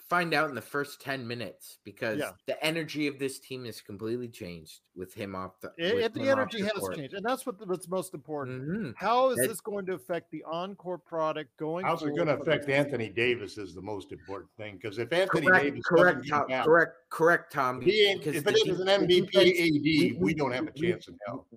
Find 0.10 0.34
out 0.34 0.50
in 0.50 0.56
the 0.56 0.62
first 0.62 1.00
10 1.02 1.26
minutes 1.26 1.78
because 1.86 2.20
Yeah. 2.20 2.32
the 2.46 2.62
energy 2.64 3.08
of 3.08 3.18
this 3.20 3.40
team 3.40 3.66
is 3.66 3.80
completely 3.82 4.28
changed 4.28 4.82
with 4.96 5.14
him 5.14 5.34
off 5.34 5.60
the 5.62 5.72
It, 5.78 5.96
with 5.96 6.14
the 6.14 6.30
energy 6.30 6.60
the 6.62 6.66
has 6.66 6.74
court. 6.74 6.98
changed, 6.98 7.14
and 7.14 7.26
that's 7.26 7.46
what 7.46 7.58
the, 7.58 7.66
what's 7.66 7.88
most 7.88 8.14
important. 8.14 8.68
Mhm. 8.68 8.94
How 8.98 9.30
is 9.30 9.38
That- 9.38 9.48
this 9.48 9.62
going 9.62 9.86
to 9.86 9.94
affect 9.94 10.30
the 10.30 10.44
encore 10.44 10.98
product 10.98 11.56
going? 11.58 11.86
How's 11.86 12.04
it 12.04 12.08
going 12.08 12.28
to 12.28 12.34
forward 12.34 12.40
for 12.40 12.46
the 12.46 12.52
affect 12.58 12.70
Anthony 12.70 13.10
Davis 13.10 13.58
is 13.58 13.74
the 13.74 13.82
most 13.82 14.12
important 14.12 14.52
thing 14.58 14.76
because 14.76 14.98
if 15.00 15.12
Anthony 15.14 15.48
Correct, 15.48 15.64
Davis 15.64 15.84
correct, 15.86 16.28
Tom, 16.28 16.48
get 16.48 16.50
down, 16.50 16.66
correct, 16.66 16.96
correct, 17.10 17.54
Tom. 17.54 17.78
if 17.82 17.86
he 17.86 18.06
ain't, 18.06 18.20
because 18.20 18.36
if 18.36 18.44
the 18.44 18.50
it 18.52 18.66
de- 18.66 18.72
is 18.72 18.80
an 18.82 18.90
MVP 18.90 19.38
AD, 19.38 20.12
we- 20.12 20.18
we, 20.20 20.34
don't 20.34 20.52
have 20.52 20.68
a 20.68 20.72
we- 20.76 20.92
chance 20.92 21.08
in 21.08 21.18
hell. 21.26 21.48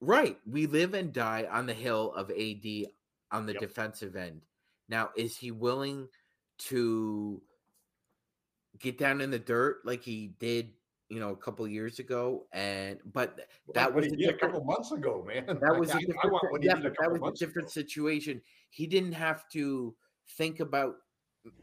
Right. 0.00 0.38
We 0.44 0.66
live 0.66 0.94
and 0.94 1.12
die 1.12 1.46
on 1.48 1.66
the 1.66 1.74
hill 1.74 2.12
of 2.14 2.30
AD 2.32 2.92
on 3.30 3.46
the 3.46 3.52
Yep. 3.52 3.60
defensive 3.60 4.16
end. 4.16 4.42
Now, 4.88 5.12
is 5.16 5.36
he 5.38 5.52
willing 5.52 6.08
to 6.58 7.40
get 8.78 8.98
down 8.98 9.20
in 9.20 9.30
the 9.30 9.38
dirt 9.38 9.78
like 9.84 10.02
he 10.02 10.34
did, 10.38 10.70
you 11.08 11.20
know, 11.20 11.30
a 11.30 11.36
couple 11.36 11.66
years 11.68 11.98
ago? 11.98 12.46
And 12.52 12.98
but 13.12 13.40
that 13.74 13.92
what 13.92 14.04
was 14.04 14.12
a 14.12 14.28
a 14.28 14.34
couple 14.34 14.64
months 14.64 14.92
ago, 14.92 15.24
man. 15.26 15.46
that 15.46 15.78
was 15.78 15.90
a 15.90 15.98
different, 15.98 16.18
I 16.24 16.58
yeah, 16.60 16.74
that 16.74 17.10
was 17.10 17.32
a 17.34 17.44
different 17.44 17.66
ago. 17.66 17.72
situation. 17.72 18.40
He 18.70 18.86
didn't 18.86 19.12
have 19.12 19.48
to 19.50 19.94
think 20.36 20.60
about 20.60 20.96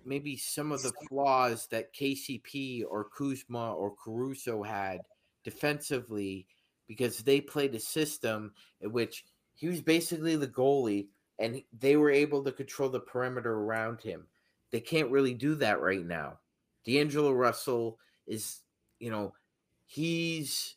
maybe 0.05 0.35
some 0.37 0.71
of 0.71 0.81
the 0.81 0.91
flaws 1.07 1.67
that 1.71 1.93
KCP 1.93 2.83
or 2.89 3.05
Kuzma 3.05 3.73
or 3.73 3.95
Caruso 3.95 4.63
had 4.63 5.01
defensively 5.43 6.47
because 6.87 7.19
they 7.19 7.39
played 7.39 7.75
a 7.75 7.79
system 7.79 8.51
in 8.81 8.91
which 8.91 9.23
he 9.55 9.67
was 9.67 9.81
basically 9.81 10.35
the 10.35 10.47
goalie 10.47 11.07
and 11.39 11.61
they 11.71 11.95
were 11.95 12.11
able 12.11 12.43
to 12.43 12.51
control 12.51 12.89
the 12.89 12.99
perimeter 12.99 13.53
around 13.53 14.01
him. 14.01 14.27
They 14.71 14.81
can't 14.81 15.11
really 15.11 15.33
do 15.33 15.55
that 15.55 15.81
right 15.81 16.05
now. 16.05 16.39
D'Angelo 16.85 17.31
Russell 17.31 17.99
is, 18.27 18.61
you 18.99 19.09
know, 19.11 19.33
he's 19.85 20.75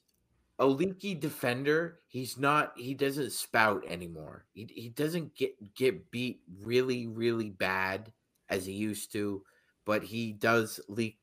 a 0.59 0.67
leaky 0.67 1.15
defender. 1.15 2.01
He's 2.09 2.39
not. 2.39 2.79
He 2.79 2.95
doesn't 2.95 3.33
spout 3.33 3.85
anymore. 3.87 4.47
He 4.55 4.69
he 4.75 4.89
doesn't 4.91 5.35
get 5.35 5.75
get 5.75 6.11
beat 6.11 6.43
really 6.61 7.07
really 7.07 7.51
bad 7.51 8.13
as 8.49 8.67
he 8.67 8.73
used 8.73 9.13
to, 9.13 9.45
but 9.85 10.05
he 10.05 10.33
does 10.33 10.81
leak 10.89 11.21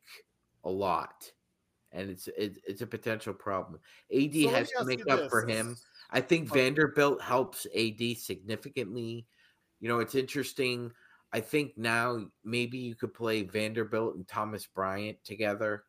a 0.63 0.69
lot, 0.69 1.31
and 1.91 2.09
it's 2.09 2.27
it's, 2.37 2.59
it's 2.67 2.81
a 2.81 2.87
potential 2.87 3.33
problem. 3.33 3.81
AD 4.11 4.47
So 4.47 4.49
has 4.49 4.73
to 4.73 4.83
make 4.83 5.03
up 5.09 5.29
for 5.29 5.45
him. 5.45 5.79
I 6.11 6.21
think 6.21 6.49
Vanderbilt 6.49 7.21
helps 7.21 7.67
AD 7.75 8.15
significantly. 8.15 9.27
You 9.79 9.89
know, 9.89 9.99
it's 9.99 10.15
interesting. 10.15 10.91
I 11.31 11.39
think 11.39 11.77
now 11.77 12.25
maybe 12.43 12.77
you 12.77 12.95
could 12.95 13.13
play 13.13 13.43
Vanderbilt 13.43 14.15
and 14.15 14.27
Thomas 14.27 14.65
Bryant 14.65 15.17
together 15.23 15.83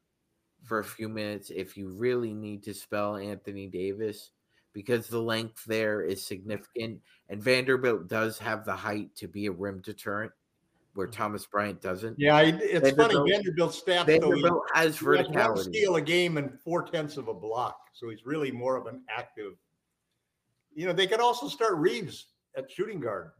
for 0.63 0.81
a 0.81 0.85
few 0.85 1.09
minutes 1.09 1.51
if 1.51 1.77
you 1.77 1.89
really 1.89 2.35
need 2.35 2.63
to 2.65 2.75
spell 2.75 3.17
Anthony 3.17 3.67
Davis 3.67 4.33
because 4.73 5.09
the 5.09 5.21
length 5.21 5.65
there 5.65 6.03
is 6.03 6.25
significant 6.25 7.01
and 7.29 7.43
Vanderbilt 7.43 8.09
does 8.09 8.39
have 8.39 8.65
the 8.65 8.77
height 8.77 9.15
to 9.17 9.27
be 9.27 9.47
a 9.47 9.53
rim 9.53 9.81
deterrent 9.81 10.33
where 10.95 11.09
mm. 11.09 11.13
Thomas 11.13 11.47
Bryant 11.47 11.81
doesn't. 11.81 12.17
Yeah, 12.19 12.41
it's 12.41 12.91
funny. 12.91 13.15
Vanderbilt- 13.15 13.31
Vanderbilt's 13.31 13.83
stats 13.83 14.07
though, 14.07 14.31
Vanderbilt 14.31 14.63
has 14.75 14.99
he 14.99 15.07
has 15.07 15.27
verticality. 15.27 15.65
steal 15.65 15.97
a 15.97 16.03
game 16.03 16.37
and 16.37 16.59
four 16.61 16.83
tenths 16.83 17.17
of 17.17 17.29
a 17.29 17.35
block, 17.35 17.79
so 17.93 18.09
he's 18.11 18.27
really 18.27 18.51
more 18.51 18.77
of 18.77 18.87
an 18.87 19.03
active. 19.09 19.53
You 20.75 20.87
know, 20.87 20.93
they 20.93 21.07
could 21.07 21.21
also 21.21 21.49
start 21.49 21.77
Reaves 21.77 22.27
at 22.57 22.71
shooting 22.71 23.01
guard. 23.01 23.31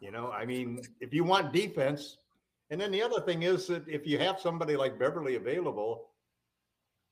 You 0.00 0.10
know, 0.10 0.30
I 0.30 0.44
mean, 0.44 0.80
if 1.00 1.12
you 1.12 1.24
want 1.24 1.52
defense, 1.52 2.18
and 2.70 2.80
then 2.80 2.92
the 2.92 3.02
other 3.02 3.20
thing 3.20 3.42
is 3.42 3.66
that 3.68 3.88
if 3.88 4.06
you 4.06 4.18
have 4.18 4.40
somebody 4.40 4.76
like 4.76 4.98
Beverley 4.98 5.36
available, 5.36 6.10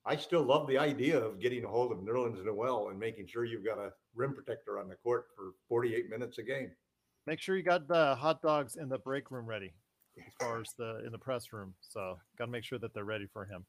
I 0.04 0.16
still 0.16 0.42
love 0.42 0.68
the 0.68 0.78
idea 0.78 1.18
of 1.18 1.40
getting 1.40 1.64
a 1.64 1.68
hold 1.68 1.90
of 1.90 1.98
Nerlens 1.98 2.44
Noel 2.44 2.90
and 2.90 2.98
making 2.98 3.26
sure 3.26 3.44
you've 3.44 3.64
got 3.64 3.78
a 3.78 3.92
rim 4.14 4.34
protector 4.34 4.78
on 4.78 4.88
the 4.88 4.94
court 4.96 5.26
for 5.34 5.54
48 5.68 6.10
minutes 6.10 6.38
a 6.38 6.42
game. 6.42 6.70
Make 7.26 7.40
sure 7.40 7.56
you 7.56 7.64
got 7.64 7.88
the 7.88 8.14
hot 8.14 8.40
dogs 8.40 8.76
in 8.76 8.88
the 8.88 8.98
break 8.98 9.32
room 9.32 9.46
ready, 9.46 9.74
as 10.18 10.32
far 10.38 10.60
as 10.60 10.68
the 10.78 11.02
in 11.04 11.10
the 11.10 11.18
press 11.18 11.52
room. 11.52 11.74
So 11.80 12.18
got 12.38 12.44
to 12.44 12.50
make 12.52 12.62
sure 12.62 12.78
that 12.78 12.94
they're 12.94 13.04
ready 13.04 13.26
for 13.32 13.44
him. 13.44 13.64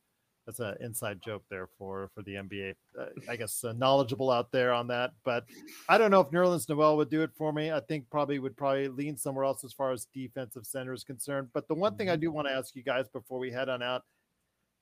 That's 0.48 0.62
an 0.62 0.76
inside 0.80 1.20
joke 1.22 1.44
there 1.50 1.68
for 1.78 2.10
for 2.16 2.24
the 2.24 2.36
NBA. 2.36 2.74
Uh, 2.98 3.08
I 3.30 3.36
guess 3.36 3.66
uh, 3.66 3.74
knowledgeable 3.74 4.32
out 4.32 4.50
there 4.50 4.72
on 4.72 4.88
that, 4.88 5.12
but 5.26 5.44
I 5.90 5.98
don't 5.98 6.10
know 6.10 6.22
if 6.22 6.32
Nerlens 6.32 6.70
Noel 6.70 6.96
would 6.96 7.10
do 7.10 7.22
it 7.22 7.32
for 7.38 7.52
me. 7.52 7.70
I 7.70 7.82
think 7.82 8.10
probably 8.10 8.40
would 8.40 8.56
probably 8.56 8.88
lean 8.88 9.18
somewhere 9.18 9.44
else 9.44 9.66
as 9.66 9.74
far 9.74 9.92
as 9.92 10.08
defensive 10.14 10.66
center 10.66 10.94
is 10.94 11.04
concerned. 11.04 11.50
But 11.54 11.68
the 11.68 11.76
one 11.76 11.98
thing 11.98 12.10
I 12.10 12.16
do 12.16 12.32
want 12.32 12.48
to 12.48 12.54
ask 12.54 12.78
you 12.78 12.82
guys 12.82 13.10
before 13.10 13.40
we 13.40 13.52
head 13.52 13.68
on 13.68 13.84
out, 13.84 14.04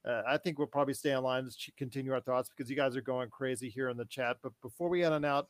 uh, 0.07 0.21
I 0.27 0.37
think 0.37 0.59
we'll 0.59 0.67
probably 0.67 0.93
stay 0.93 1.15
online 1.15 1.45
to 1.45 1.71
continue 1.79 2.13
our 2.13 2.21
thoughts 2.21 2.49
because 2.55 2.69
you 2.69 2.75
guys 2.75 2.95
are 2.95 3.01
going 3.01 3.31
crazy 3.31 3.67
here 3.67 3.89
in 3.89 3.97
the 3.97 4.05
chat. 4.05 4.37
But 4.43 4.53
before 4.61 4.87
we 4.87 5.01
head 5.01 5.13
on 5.13 5.25
out, 5.25 5.49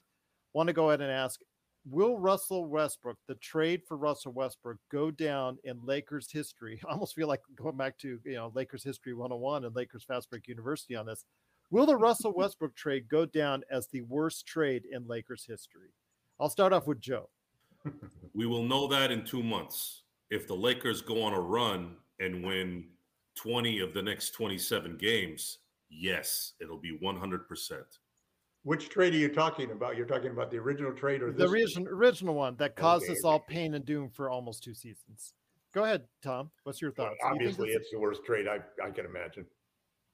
want 0.53 0.68
to 0.68 0.74
go 0.74 0.91
ahead 0.91 1.01
and 1.01 1.11
ask 1.11 1.41
Will 1.88 2.18
Russell 2.18 2.66
Westbrook, 2.66 3.18
the 3.28 3.36
trade 3.36 3.82
for 3.88 3.96
Russell 3.96 4.34
Westbrook, 4.34 4.78
go 4.92 5.12
down 5.12 5.58
in 5.64 5.80
Lakers 5.86 6.32
history? 6.32 6.82
I 6.90 6.94
almost 6.94 7.16
feel 7.16 7.28
like 7.28 7.42
going 7.56 7.78
back 7.78 7.98
to 8.00 8.20
you 8.24 8.36
know 8.36 8.52
Lakers 8.56 8.84
history 8.84 9.14
101 9.14 9.66
and 9.66 9.76
Lakers 9.76 10.04
Fast 10.04 10.30
Break 10.30 10.48
University 10.48 10.96
on 10.96 11.06
this. 11.06 11.26
Will 11.70 11.86
the 11.86 11.96
Russell 11.96 12.34
Westbrook 12.36 12.76
trade 12.76 13.08
go 13.08 13.26
down 13.26 13.64
as 13.70 13.88
the 13.88 14.02
worst 14.02 14.48
trade 14.48 14.84
in 14.92 15.08
Lakers 15.08 15.46
history? 15.48 15.90
I'll 16.40 16.50
start 16.50 16.74
off 16.74 16.88
with 16.88 17.00
Joe. 17.00 17.30
We 18.34 18.48
will 18.48 18.64
know 18.64 18.88
that 18.88 19.12
in 19.12 19.24
two 19.24 19.44
months. 19.44 20.04
If 20.32 20.48
the 20.48 20.56
Lakers 20.56 21.02
go 21.02 21.22
on 21.22 21.34
a 21.34 21.40
run 21.40 21.96
and 22.20 22.44
win 22.44 22.86
20 23.36 23.80
of 23.80 23.94
the 23.94 24.02
next 24.02 24.32
27 24.32 24.98
games, 24.98 25.60
yes, 25.90 26.54
it'll 26.60 26.80
be 26.80 26.98
100%. 26.98 27.84
Which 28.66 28.89
trade 28.89 29.13
are 29.13 29.18
you 29.18 29.30
talking 29.30 29.70
about? 29.70 29.95
You're 29.95 30.07
talking 30.07 30.32
about 30.32 30.49
the 30.49 30.57
original 30.57 30.91
trade 30.91 31.22
or 31.22 31.32
The 31.32 31.43
this? 31.43 31.51
original 31.51 31.88
original 31.88 32.34
one 32.34 32.55
that 32.55 32.76
caused 32.76 33.03
Okay, 33.05 33.13
us 33.13 33.24
all 33.24 33.39
pain 33.39 33.76
and 33.76 33.86
doom 33.86 34.09
for 34.09 34.28
almost 34.28 34.63
two 34.63 34.74
seasons. 34.74 35.36
Go 35.72 35.84
ahead, 35.84 36.07
Tom. 36.24 36.49
What's 36.63 36.82
your 36.82 36.91
Well, 36.97 37.09
thoughts? 37.09 37.20
Do 37.22 37.28
you 37.28 37.30
think 37.30 37.41
obviously, 37.59 37.68
this- 37.68 37.82
it's 37.84 37.91
the 37.91 37.99
worst 37.99 38.26
trade 38.26 38.47
I, 38.47 38.61
I 38.84 38.89
can 38.89 39.05
imagine. 39.05 39.45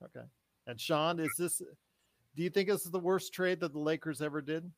Okay. 0.03 0.25
And 0.67 0.79
Sean, 0.81 1.17
is 1.21 1.33
this 1.37 1.59
do 1.59 2.43
you 2.43 2.49
think 2.49 2.67
this 2.67 2.85
is 2.85 2.91
the 2.91 2.99
worst 2.99 3.33
trade 3.33 3.61
that 3.61 3.71
the 3.71 3.79
Lakers 3.79 4.21
ever 4.21 4.41
did? 4.41 4.69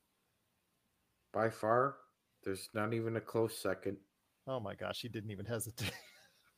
By 1.34 1.49
far, 1.49 1.95
there's 2.43 2.69
not 2.76 2.93
even 2.93 3.15
a 3.15 3.21
close 3.21 3.57
second. 3.57 3.97
Oh 4.45 4.59
my 4.59 4.76
gosh, 4.76 5.01
he 5.01 5.09
didn't 5.09 5.32
even 5.32 5.47
hesitate. 5.47 5.93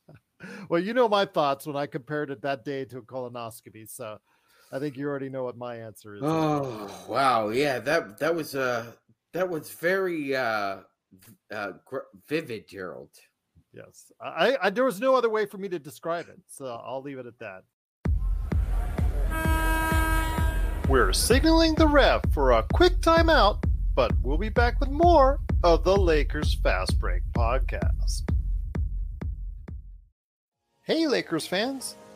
well, 0.68 0.82
you 0.82 0.92
know 0.92 1.08
my 1.08 1.24
thoughts 1.24 1.66
when 1.66 1.76
I 1.76 1.86
compared 1.86 2.30
it 2.30 2.42
that 2.42 2.62
day 2.62 2.84
to 2.84 2.98
a 2.98 3.02
colonoscopy, 3.02 3.88
so 3.88 4.18
I 4.76 4.78
think 4.78 4.98
you 4.98 5.08
already 5.08 5.30
know 5.30 5.42
what 5.42 5.56
my 5.56 5.76
answer 5.76 6.16
is. 6.16 6.22
Oh 6.22 6.90
wow, 7.08 7.48
yeah 7.48 7.78
that 7.78 8.18
that 8.18 8.34
was 8.34 8.54
uh 8.54 8.84
that 9.32 9.48
was 9.48 9.70
very 9.70 10.36
uh 10.36 10.80
uh 11.50 11.72
vivid, 12.28 12.68
Gerald. 12.68 13.08
Yes, 13.72 14.12
I, 14.20 14.58
I 14.60 14.68
there 14.68 14.84
was 14.84 15.00
no 15.00 15.14
other 15.14 15.30
way 15.30 15.46
for 15.46 15.56
me 15.56 15.70
to 15.70 15.78
describe 15.78 16.28
it, 16.28 16.38
so 16.46 16.66
I'll 16.66 17.00
leave 17.00 17.18
it 17.18 17.24
at 17.24 17.38
that. 17.38 17.62
We're 20.90 21.14
signaling 21.14 21.74
the 21.76 21.88
ref 21.88 22.20
for 22.34 22.52
a 22.52 22.62
quick 22.74 23.00
timeout, 23.00 23.64
but 23.94 24.12
we'll 24.22 24.36
be 24.36 24.50
back 24.50 24.78
with 24.78 24.90
more 24.90 25.40
of 25.64 25.84
the 25.84 25.96
Lakers 25.96 26.52
Fast 26.52 27.00
Break 27.00 27.22
podcast. 27.34 28.30
Hey, 30.82 31.06
Lakers 31.06 31.46
fans! 31.46 31.96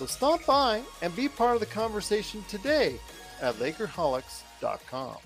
So 0.00 0.06
stop 0.06 0.46
by 0.46 0.82
and 1.02 1.14
be 1.14 1.28
part 1.28 1.56
of 1.56 1.60
the 1.60 1.66
conversation 1.66 2.42
today 2.48 2.98
at 3.42 3.54
Lakerholics.com. 3.56 5.18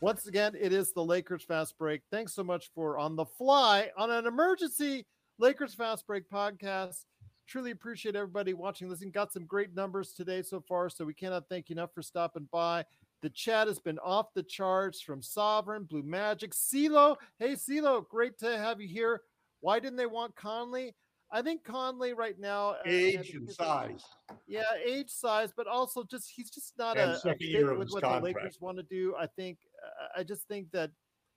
Once 0.00 0.26
again, 0.26 0.56
it 0.60 0.72
is 0.72 0.92
the 0.92 1.04
Lakers 1.04 1.44
Fast 1.44 1.78
Break. 1.78 2.00
Thanks 2.10 2.34
so 2.34 2.42
much 2.42 2.72
for 2.74 2.98
on 2.98 3.14
the 3.14 3.24
fly 3.24 3.92
on 3.96 4.10
an 4.10 4.26
emergency 4.26 5.06
Lakers 5.38 5.74
Fast 5.74 6.08
Break 6.08 6.28
podcast. 6.28 7.04
Truly 7.46 7.70
appreciate 7.70 8.16
everybody 8.16 8.52
watching, 8.52 8.88
listening. 8.88 9.12
Got 9.12 9.32
some 9.32 9.46
great 9.46 9.76
numbers 9.76 10.12
today 10.12 10.42
so 10.42 10.60
far, 10.60 10.90
so 10.90 11.04
we 11.04 11.14
cannot 11.14 11.48
thank 11.48 11.68
you 11.68 11.74
enough 11.74 11.94
for 11.94 12.02
stopping 12.02 12.48
by. 12.50 12.84
The 13.22 13.30
chat 13.30 13.68
has 13.68 13.78
been 13.78 14.00
off 14.00 14.34
the 14.34 14.42
charts 14.42 15.02
from 15.02 15.22
Sovereign, 15.22 15.84
Blue 15.84 16.02
Magic, 16.02 16.50
CeeLo. 16.50 17.14
Hey, 17.38 17.52
CeeLo, 17.52 18.08
great 18.08 18.40
to 18.40 18.58
have 18.58 18.80
you 18.80 18.88
here. 18.88 19.20
Why 19.60 19.78
didn't 19.78 19.98
they 19.98 20.06
want 20.06 20.34
Conley? 20.34 20.96
I 21.34 21.42
think 21.42 21.64
Conley 21.64 22.12
right 22.14 22.38
now, 22.38 22.70
uh, 22.70 22.82
Age 22.86 23.34
and- 23.34 23.50
size. 23.50 24.04
yeah, 24.46 24.62
age, 24.86 25.10
size, 25.10 25.52
but 25.56 25.66
also 25.66 26.04
just 26.04 26.30
he's 26.34 26.48
just 26.48 26.72
not 26.78 26.96
And 26.96 27.10
a, 27.10 27.14
a 27.16 27.18
fit 27.18 27.40
year 27.40 27.74
with 27.76 27.90
what 27.90 28.02
contract. 28.04 28.20
the 28.22 28.24
Lakers 28.40 28.60
want 28.60 28.76
to 28.76 28.84
do. 28.84 29.14
I 29.18 29.26
think 29.26 29.58
uh, 29.84 30.20
I 30.20 30.22
just 30.22 30.46
think 30.46 30.70
that 30.70 30.92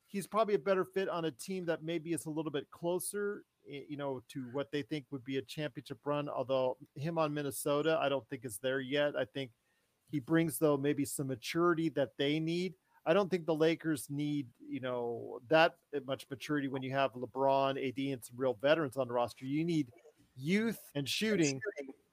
he's 0.05 0.27
probably 0.27 0.53
a 0.53 0.59
better 0.59 0.85
fit 0.85 1.09
on 1.09 1.25
a 1.25 1.31
team 1.31 1.65
that 1.65 1.83
maybe 1.83 2.13
is 2.13 2.27
a 2.27 2.29
little 2.29 2.51
bit 2.51 2.69
closer, 2.69 3.43
you 3.65 3.97
know, 3.97 4.21
to 4.33 4.45
what 4.53 4.71
they 4.71 4.83
think 4.83 5.05
would 5.09 5.23
be 5.25 5.37
a 5.37 5.41
championship 5.41 5.97
run. 6.05 6.29
Although 6.29 6.77
him 6.95 7.17
on 7.17 7.33
Minnesota, 7.33 7.97
I 7.99 8.07
don't 8.07 8.25
think 8.29 8.45
is 8.45 8.59
there 8.59 8.79
yet. 8.79 9.15
I 9.17 9.25
think 9.25 9.49
he 10.11 10.19
brings 10.19 10.59
though 10.59 10.77
maybe 10.77 11.05
some 11.05 11.27
maturity 11.27 11.89
that 11.89 12.11
they 12.19 12.39
need. 12.39 12.75
I 13.08 13.14
don't 13.14 13.32
think 13.32 13.45
the 13.45 13.55
Lakers 13.55 14.08
need, 14.10 14.47
you 14.60 14.82
know, 14.82 15.39
that 15.47 15.76
much 16.05 16.28
maturity 16.30 16.68
when 16.68 16.84
you 16.84 16.91
have 16.91 17.14
LeBron, 17.14 17.72
AD, 17.72 17.97
and 17.97 18.24
some 18.24 18.36
real 18.36 18.58
veterans 18.62 18.97
on 18.97 19.08
the 19.08 19.14
roster. 19.14 19.45
You 19.45 19.64
need 19.64 19.88
youth 20.36 20.80
and 20.93 21.08
shooting 21.08 21.60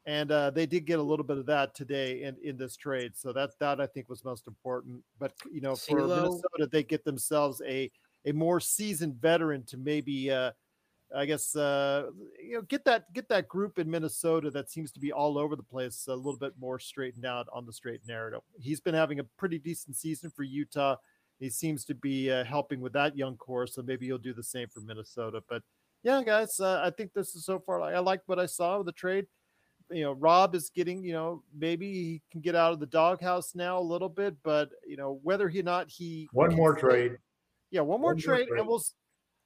and 0.07 0.31
uh, 0.31 0.51
they 0.51 0.67
did 0.67 0.85
get 0.85 0.99
a 0.99 1.03
little 1.03 1.25
bit 1.25 1.39
of 1.39 1.47
that 1.47 1.75
today 1.75 2.23
in, 2.23 2.37
in 2.43 2.57
this 2.57 2.77
trade. 2.77 3.13
So 3.17 3.33
that 3.33 3.51
that 3.59 3.81
I 3.81 3.87
think 3.87 4.09
was 4.09 4.25
most 4.25 4.47
important. 4.47 5.03
But 5.19 5.33
you 5.51 5.61
know, 5.61 5.75
for? 5.75 6.01
Minnesota, 6.01 6.69
they 6.71 6.83
get 6.83 7.05
themselves 7.05 7.63
a 7.67 7.91
a 8.27 8.33
more 8.33 8.61
seasoned 8.61 9.21
veteran 9.21 9.65
to 9.65 9.77
maybe, 9.77 10.31
uh, 10.31 10.53
I 11.17 11.27
guess, 11.27 11.55
uh, 11.55 12.11
you 12.43 12.55
know, 12.55 12.63
get 12.63 12.85
that 12.85 13.13
get 13.13 13.29
that 13.29 13.49
group 13.49 13.79
in 13.79 13.91
Minnesota 13.91 14.51
that 14.51 14.71
seems 14.71 14.91
to 14.93 15.01
be 15.01 15.13
all 15.13 15.39
over 15.39 15.57
the 15.57 15.63
place 15.63 16.07
a 16.09 16.15
little 16.15 16.39
bit 16.39 16.53
more 16.59 16.79
straightened 16.79 17.25
out 17.25 17.47
on 17.53 17.67
the 17.67 17.73
straight 17.73 18.01
narrative. 18.07 18.41
He's 18.59 18.81
been 18.81 18.95
having 18.95 19.21
a 19.21 19.25
pretty 19.39 19.59
decent 19.59 19.97
season 19.97 20.31
for 20.31 20.43
Utah. 20.43 20.97
He 21.39 21.51
seems 21.51 21.85
to 21.87 21.95
be 21.95 22.31
uh, 22.31 22.45
helping 22.45 22.81
with 22.81 22.93
that 22.95 23.17
young 23.17 23.37
core, 23.37 23.67
so 23.67 23.83
maybe 23.83 24.07
he'll 24.07 24.19
do 24.19 24.35
the 24.35 24.43
same 24.43 24.69
for 24.69 24.81
Minnesota. 24.81 25.43
But 25.49 25.63
yeah, 26.03 26.23
guys, 26.23 26.61
uh, 26.61 26.81
I 26.85 26.91
think 26.91 27.13
this 27.13 27.35
is 27.35 27.45
so 27.45 27.59
far. 27.59 27.81
I 27.81 27.99
like 27.99 28.23
what 28.27 28.39
I 28.39 28.47
saw 28.47 28.79
with 28.79 28.87
the 28.87 28.93
trade 28.93 29.27
you 29.91 30.03
know, 30.03 30.13
Rob 30.13 30.55
is 30.55 30.71
getting, 30.71 31.05
you 31.05 31.13
know, 31.13 31.43
maybe 31.57 31.93
he 31.93 32.23
can 32.31 32.41
get 32.41 32.55
out 32.55 32.73
of 32.73 32.81
the 32.81 32.87
doghouse 32.87 33.55
now 33.55 33.79
a 33.79 33.81
little 33.81 34.09
bit, 34.09 34.37
but 34.43 34.71
you 34.87 34.97
know, 34.97 35.21
whether 35.23 35.49
he 35.49 35.63
not 35.63 35.91
he 35.91 36.29
One 36.33 36.55
more 36.55 36.75
trade. 36.75 37.19
Yeah, 37.71 37.81
one 37.81 38.01
more 38.01 38.15
One 38.15 38.17
more 38.17 38.21
trade, 38.21 38.49
trade. 38.49 38.61
and 38.61 38.69
we'll 38.69 38.83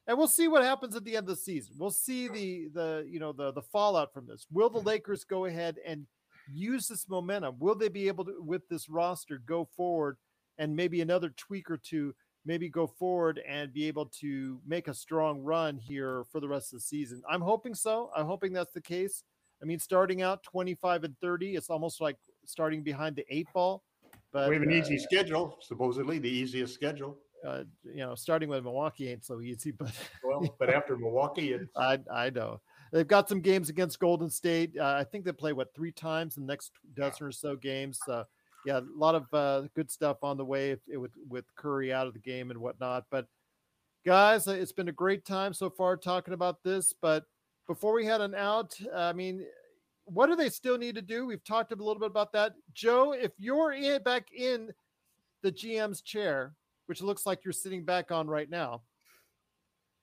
and 0.08 0.18
we'll 0.18 0.26
see 0.26 0.48
what 0.48 0.64
happens 0.64 0.96
at 0.96 1.04
the 1.04 1.16
end 1.16 1.28
of 1.28 1.36
the 1.36 1.36
season. 1.36 1.76
We'll 1.78 1.90
see 1.90 2.26
the 2.26 2.68
the 2.72 3.06
you 3.08 3.20
know 3.20 3.32
the 3.32 3.52
the 3.52 3.62
fallout 3.62 4.12
from 4.12 4.26
this. 4.26 4.46
Will 4.50 4.70
the 4.70 4.80
Lakers 4.80 5.22
go 5.22 5.44
ahead 5.44 5.76
and 5.86 6.06
use 6.52 6.88
this 6.88 7.08
momentum? 7.08 7.56
Will 7.60 7.76
they 7.76 7.88
be 7.88 8.08
able 8.08 8.24
to 8.24 8.42
with 8.42 8.68
this 8.68 8.88
roster 8.88 9.40
go 9.46 9.68
forward 9.76 10.16
and 10.58 10.74
maybe 10.74 11.00
another 11.00 11.28
tweak 11.36 11.70
or 11.70 11.76
two 11.76 12.14
maybe 12.48 12.68
go 12.68 12.86
forward 12.86 13.40
and 13.46 13.72
be 13.72 13.86
able 13.86 14.06
to 14.06 14.58
make 14.66 14.88
a 14.88 14.94
strong 14.94 15.40
run 15.40 15.76
here 15.76 16.24
for 16.32 16.40
the 16.40 16.48
rest 16.48 16.72
of 16.72 16.78
the 16.78 16.82
season. 16.82 17.22
I'm 17.28 17.42
hoping 17.42 17.74
so. 17.74 18.10
I'm 18.16 18.26
hoping 18.26 18.52
that's 18.52 18.72
the 18.72 18.80
case. 18.80 19.22
I 19.62 19.66
mean, 19.66 19.78
starting 19.78 20.22
out 20.22 20.42
25 20.44 21.04
and 21.04 21.14
30, 21.20 21.56
it's 21.56 21.68
almost 21.68 22.00
like 22.00 22.16
starting 22.46 22.82
behind 22.82 23.16
the 23.16 23.24
eight 23.28 23.48
ball. 23.52 23.82
But 24.32 24.48
we 24.48 24.54
have 24.54 24.62
an 24.62 24.70
uh, 24.70 24.76
easy 24.76 24.98
schedule, 24.98 25.58
supposedly 25.60 26.18
the 26.18 26.28
easiest 26.28 26.74
schedule. 26.74 27.18
Uh, 27.46 27.64
you 27.84 27.98
know, 27.98 28.14
starting 28.14 28.48
with 28.48 28.64
Milwaukee 28.64 29.10
ain't 29.10 29.24
so 29.24 29.40
easy, 29.40 29.70
but 29.78 29.92
Well, 30.22 30.54
but 30.58 30.70
after 30.70 30.96
Milwaukee, 30.96 31.52
it's 31.52 31.70
I 31.76 31.98
I 32.12 32.30
know 32.30 32.60
they've 32.92 33.06
got 33.06 33.28
some 33.28 33.40
games 33.40 33.68
against 33.68 33.98
Golden 33.98 34.30
State. 34.30 34.72
Uh, 34.78 34.94
I 34.94 35.04
think 35.04 35.24
they 35.24 35.32
play 35.32 35.52
what 35.52 35.74
three 35.74 35.92
times 35.92 36.36
in 36.36 36.46
the 36.46 36.52
next 36.52 36.72
dozen 36.94 37.26
or 37.26 37.32
so 37.32 37.56
games. 37.56 38.00
Uh, 38.08 38.24
yeah, 38.66 38.78
a 38.78 38.82
lot 38.96 39.14
of 39.14 39.26
uh, 39.32 39.68
good 39.74 39.90
stuff 39.90 40.18
on 40.22 40.36
the 40.36 40.44
way 40.44 40.70
if, 40.70 40.80
with 40.88 41.12
with 41.28 41.44
Curry 41.56 41.92
out 41.92 42.06
of 42.06 42.12
the 42.12 42.18
game 42.18 42.50
and 42.50 42.60
whatnot. 42.60 43.04
But 43.10 43.26
guys, 44.04 44.48
uh, 44.48 44.52
it's 44.52 44.72
been 44.72 44.88
a 44.88 44.92
great 44.92 45.24
time 45.24 45.52
so 45.52 45.70
far 45.70 45.96
talking 45.96 46.34
about 46.34 46.62
this. 46.62 46.94
But 47.00 47.24
before 47.66 47.92
we 47.92 48.04
head 48.04 48.20
on 48.20 48.34
out, 48.34 48.74
I 48.94 49.12
mean, 49.12 49.44
what 50.04 50.26
do 50.26 50.36
they 50.36 50.48
still 50.48 50.78
need 50.78 50.94
to 50.96 51.02
do? 51.02 51.26
We've 51.26 51.44
talked 51.44 51.72
a 51.72 51.76
little 51.76 52.00
bit 52.00 52.10
about 52.10 52.32
that. 52.32 52.54
Joe, 52.74 53.12
if 53.12 53.32
you're 53.38 53.72
in, 53.72 54.02
back 54.02 54.32
in 54.32 54.70
the 55.42 55.52
GM's 55.52 56.00
chair, 56.00 56.54
which 56.88 57.02
looks 57.02 57.26
like 57.26 57.44
you're 57.44 57.52
sitting 57.52 57.84
back 57.84 58.10
on 58.10 58.26
right 58.26 58.48
now, 58.48 58.80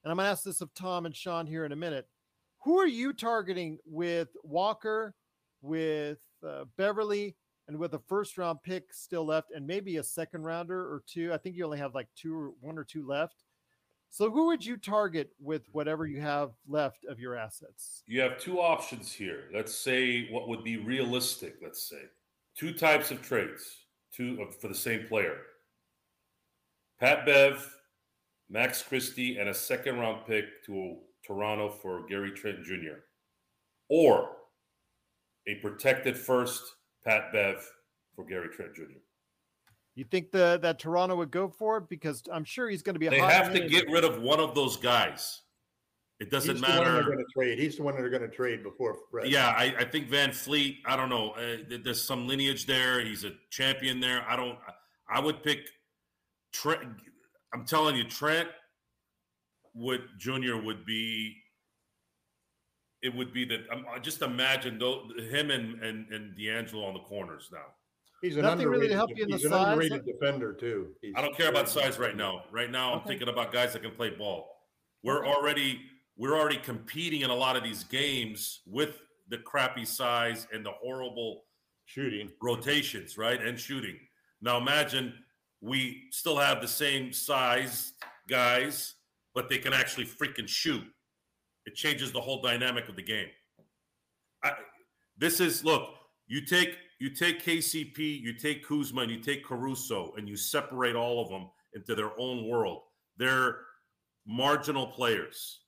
and 0.03 0.11
I'm 0.11 0.17
going 0.17 0.27
to 0.27 0.31
ask 0.31 0.43
this 0.43 0.61
of 0.61 0.71
Tom 0.75 1.07
and 1.07 1.15
Sean 1.15 1.47
here 1.47 1.65
in 1.65 1.71
a 1.71 1.75
minute. 1.75 2.07
Who 2.63 2.77
are 2.77 2.88
you 2.88 3.11
targeting 3.11 3.79
with 3.86 4.29
Walker, 4.43 5.15
with 5.61 6.19
uh, 6.47 6.65
Beverley, 6.77 7.36
and 7.67 7.77
with 7.77 7.95
a 7.95 7.99
first 8.07 8.38
round 8.38 8.59
pick 8.63 8.93
still 8.93 9.25
left, 9.25 9.51
and 9.51 9.65
maybe 9.65 9.97
a 9.97 10.03
second 10.03 10.43
rounder 10.43 10.79
or 10.79 11.01
two? 11.07 11.33
I 11.33 11.38
think 11.38 11.55
you 11.55 11.65
only 11.65 11.79
have 11.79 11.95
like 11.95 12.07
two 12.15 12.38
or 12.38 12.51
one 12.61 12.77
or 12.77 12.83
two 12.83 13.05
left. 13.05 13.43
So 14.11 14.29
who 14.29 14.45
would 14.45 14.63
you 14.63 14.77
target 14.77 15.31
with 15.41 15.63
whatever 15.71 16.05
you 16.05 16.21
have 16.21 16.51
left 16.67 17.03
of 17.05 17.19
your 17.19 17.36
assets? 17.36 18.03
You 18.05 18.21
have 18.21 18.39
two 18.39 18.61
options 18.61 19.11
here. 19.11 19.45
Let's 19.53 19.73
say 19.75 20.31
what 20.31 20.47
would 20.47 20.63
be 20.63 20.77
realistic. 20.77 21.55
Let's 21.61 21.89
say 21.89 22.03
two 22.55 22.73
types 22.73 23.09
of 23.09 23.23
trades, 23.23 23.63
two 24.13 24.38
of, 24.39 24.55
for 24.55 24.67
the 24.67 24.75
same 24.75 25.07
player. 25.07 25.38
Pat 27.00 27.26
Bev, 27.26 27.76
Max 28.50 28.82
Christie, 28.82 29.38
and 29.38 29.50
a 29.50 29.54
second 29.54 29.98
round 29.98 30.26
pick 30.26 30.64
to 30.66 30.98
Toronto 31.26 31.70
for 31.70 32.06
Gary 32.08 32.32
Trent 32.32 32.64
Jr. 32.64 33.00
Or 33.89 34.32
a 35.48 35.56
protected 35.56 36.18
first 36.18 36.64
Pat 37.06 37.32
Bev 37.34 37.66
for 38.16 38.26
Gary 38.26 38.50
Trent 38.50 38.74
Jr. 38.76 38.84
You 39.96 40.04
think 40.04 40.32
the 40.32 40.60
that 40.62 40.80
Toronto 40.80 41.16
would 41.16 41.32
go 41.32 41.48
for 41.48 41.78
it 41.78 41.89
because 41.89 42.22
I'm 42.32 42.43
sure 42.43 42.70
he's 42.70 42.82
going 42.82 42.96
to 42.96 43.00
be. 43.00 43.08
a 43.08 43.12
They 43.12 43.20
have 43.20 43.54
to 43.54 43.68
get 43.68 43.89
rid 43.89 44.04
of 44.04 44.22
one 44.22 44.39
of 44.39 44.54
those 44.54 44.76
guys. 44.78 45.41
It 46.20 46.30
doesn't 46.32 46.56
he's 46.56 46.62
the 46.62 46.68
one 46.68 46.78
they're 46.84 46.93
matter. 46.93 47.06
going 47.06 47.18
to 47.18 47.26
trade. 47.34 47.60
He's 47.60 47.78
the 47.78 47.84
one 47.84 47.96
they're 47.96 48.10
going 48.10 48.22
to 48.22 48.30
trade 48.30 48.64
before. 48.64 48.98
Fred. 49.12 49.30
Yeah, 49.30 49.50
I, 49.50 49.74
I 49.80 49.86
think 49.86 50.10
VanVleet. 50.10 50.78
I 50.86 50.96
don't 50.96 51.10
know. 51.10 51.32
Uh, 51.32 51.78
there's 51.84 52.04
some 52.04 52.28
lineage 52.28 52.66
there. 52.66 53.04
He's 53.04 53.26
a 53.26 53.32
champion 53.50 54.00
there. 54.00 54.26
I 54.28 54.36
don't. 54.36 54.58
I 55.10 55.20
would 55.20 55.43
pick 55.43 55.60
Trent. 56.62 56.82
I'm 57.53 57.66
telling 57.66 57.95
you, 57.95 58.03
Trent 58.06 58.49
would 59.74 60.01
Junior 60.18 60.62
would 60.62 60.86
be. 60.86 61.36
It 63.01 63.14
would 63.14 63.34
be 63.34 63.45
that. 63.45 63.62
Um, 63.72 63.86
just 64.01 64.22
imagine 64.22 64.80
though 64.80 65.08
him 65.30 65.51
and 65.51 65.82
and 65.84 66.08
and 66.12 66.36
D'Angelo 66.36 66.86
on 66.86 66.93
the 66.93 67.01
corners 67.01 67.49
now. 67.51 67.66
he's 68.22 68.36
an 68.38 68.43
Nothing 68.43 68.68
really 68.68 68.88
to 68.88 68.95
help 68.95 69.12
you 69.16 69.26
in 69.26 69.30
the 69.32 69.38
size. 69.38 69.41
he's 69.43 69.45
an 69.45 69.51
size. 69.51 69.68
underrated 69.74 70.06
defender 70.06 70.53
too. 70.53 70.88
He's 71.01 71.14
I 71.16 71.22
don't 71.22 71.36
care 71.38 71.49
about 71.49 71.70
size 71.70 71.99
right 71.99 72.16
now. 72.16 72.45
Right 72.51 72.72
now, 72.72 72.93
I'm 72.93 73.06
thinking 73.06 73.28
about 73.28 73.51
guys 73.51 73.74
that 73.74 73.82
can 73.84 73.91
play 73.91 74.10
ball. 74.12 74.49
We're 75.03 75.20
Okay. 75.26 75.30
already 75.34 75.82
we're 76.18 76.36
already 76.39 76.58
competing 76.58 77.22
in 77.22 77.30
a 77.30 77.36
lot 77.36 77.56
of 77.58 77.64
these 77.64 77.84
games 77.84 78.62
with 78.66 79.01
the 79.28 79.38
crappy 79.39 79.84
size 79.86 80.47
and 80.53 80.66
the 80.66 80.72
horrible 80.72 81.43
shooting. 81.86 82.32
rotations, 82.41 83.18
right? 83.18 83.41
And 83.41 83.60
shooting. 83.60 83.99
Now 84.41 84.58
imagine 84.58 85.14
we 85.62 86.03
still 86.12 86.38
have 86.38 86.62
the 86.62 86.68
same 86.68 87.12
size 87.12 87.93
guys, 88.30 88.95
but 89.34 89.49
they 89.49 89.58
can 89.58 89.74
actually 89.74 90.06
freaking 90.06 90.47
shoot. 90.47 90.84
It 91.66 91.76
changes 91.76 92.12
the 92.12 92.22
whole 92.22 92.41
dynamic 92.41 92.89
of 92.89 92.95
the 92.95 93.03
game. 93.03 93.28
I, 94.43 94.53
this 95.18 95.39
is 95.39 95.64
look, 95.64 95.89
you 96.28 96.45
take 96.45 96.78
you 96.99 97.10
take 97.10 97.43
KCP, 97.43 98.22
you 98.22 98.34
take 98.34 98.66
Kuzma, 98.66 99.01
and 99.01 99.12
you 99.12 99.20
take 99.20 99.43
Caruso, 99.43 100.14
and 100.18 100.30
you 100.30 100.38
separate 100.38 100.95
all 100.95 101.22
of 101.22 101.30
them 101.30 101.49
into 101.74 101.95
their 101.95 102.12
own 102.20 102.47
world. 102.47 102.82
They're 103.18 103.60
marginal 104.26 104.88
players. 104.88 105.60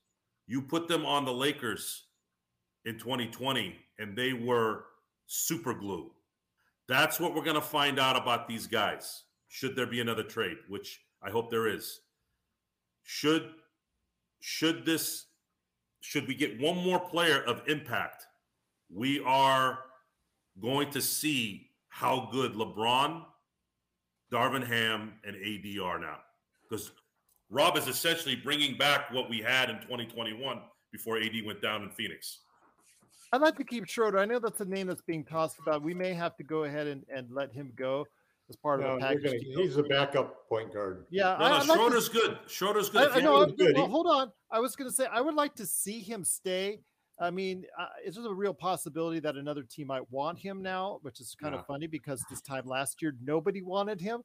You 0.48 0.62
put 0.62 0.88
them 0.88 1.06
on 1.06 1.26
the 1.26 1.34
Lakers 1.34 2.06
in 2.86 2.98
2020, 2.98 3.76
and 4.00 4.18
they 4.18 4.34
were 4.34 4.86
super 5.26 5.74
glue. 5.74 6.12
That's 6.88 7.20
what 7.20 7.36
we're 7.36 7.44
going 7.44 7.56
to 7.56 7.62
find 7.62 8.00
out 8.00 8.16
about 8.16 8.48
these 8.48 8.66
guys. 8.66 9.24
Should 9.58 9.76
there 9.76 9.88
be 9.88 10.02
another 10.02 10.22
trade, 10.22 10.58
which 10.68 11.02
I 11.24 11.32
hope 11.32 11.50
there 11.50 11.68
is. 11.68 12.02
Should 13.02 13.56
should 14.40 14.86
this 14.86 15.26
should 16.00 16.28
we 16.28 16.36
get 16.36 16.62
one 16.62 16.78
more 16.78 17.00
player 17.00 17.42
of 17.42 17.64
impact, 17.68 18.28
we 18.94 19.20
are 19.26 19.80
going 20.62 20.92
to 20.92 21.02
see 21.02 21.72
how 21.90 22.30
good 22.32 22.54
LeBron, 22.54 23.24
Darvin 24.32 24.64
Ham, 24.64 25.14
and 25.26 25.36
AD 25.36 25.82
are 25.82 25.98
now. 25.98 26.20
Because 26.70 26.92
Rob 27.50 27.78
is 27.78 27.88
essentially 27.88 28.36
bringing 28.36 28.78
back 28.78 29.12
what 29.12 29.28
we 29.28 29.40
had 29.40 29.72
in 29.72 29.78
2021 29.78 30.62
before 30.92 31.18
AD 31.18 31.34
went 31.44 31.64
down 31.64 31.82
in 31.82 31.90
Phoenix. 31.90 32.42
I'd 33.34 33.42
like 33.42 33.58
to 33.58 33.64
keep 33.64 33.88
Schroeder. 33.88 34.20
I 34.20 34.26
know 34.26 34.38
that's 34.38 34.62
a 34.62 34.66
name 34.66 34.86
that's 34.86 35.02
being 35.02 35.26
tossed 35.26 35.58
about. 35.58 35.82
We 35.82 35.96
may 35.96 36.14
have 36.14 36.38
to 36.38 36.44
go 36.44 36.66
ahead 36.66 36.86
and, 36.86 37.04
and 37.12 37.32
let 37.32 37.52
him 37.52 37.74
go 37.76 38.06
as 38.50 38.56
part 38.56 38.80
of 38.80 38.86
No, 38.88 38.96
the 38.96 39.02
package. 39.02 39.24
gonna- 39.24 39.40
deal. 39.40 39.60
he's 39.60 39.78
a 39.78 39.84
backup 39.84 40.48
point 40.50 40.74
guard. 40.74 41.06
yeah, 41.10 41.24
No, 41.24 41.30
I, 41.30 41.38
no, 41.38 41.46
I'd 41.46 41.52
like 41.52 41.62
to 41.68 41.74
Schroeder's 41.74 42.10
good. 42.10 42.38
Schroeder's 42.48 42.90
good. 42.90 43.10
I, 43.12 43.14
I 43.14 43.18
you 43.18 43.24
know. 43.24 43.46
good. 43.46 43.76
well, 43.76 43.88
hold 43.88 44.08
on. 44.08 44.32
I 44.52 44.60
was 44.60 44.76
going 44.76 44.90
to 44.90 44.96
say 44.96 45.06
I 45.12 45.20
would 45.22 45.36
like 45.36 45.56
to 45.56 45.66
see 45.66 46.00
him 46.00 46.24
stay. 46.24 46.80
I 47.20 47.32
mean, 47.32 47.66
uh, 47.80 47.88
it's 48.06 48.16
just 48.16 48.28
a 48.28 48.34
real 48.34 48.54
possibility 48.54 49.20
that 49.22 49.36
another 49.36 49.64
team 49.64 49.88
might 49.88 50.10
want 50.12 50.38
him 50.38 50.62
now, 50.62 51.00
which 51.02 51.20
is 51.20 51.36
kind 51.42 51.54
Yeah. 51.56 51.62
of 51.62 51.66
funny 51.66 51.88
because 51.88 52.24
this 52.30 52.42
time 52.42 52.66
last 52.68 53.02
year 53.02 53.16
nobody 53.24 53.62
wanted 53.64 54.00
him. 54.00 54.22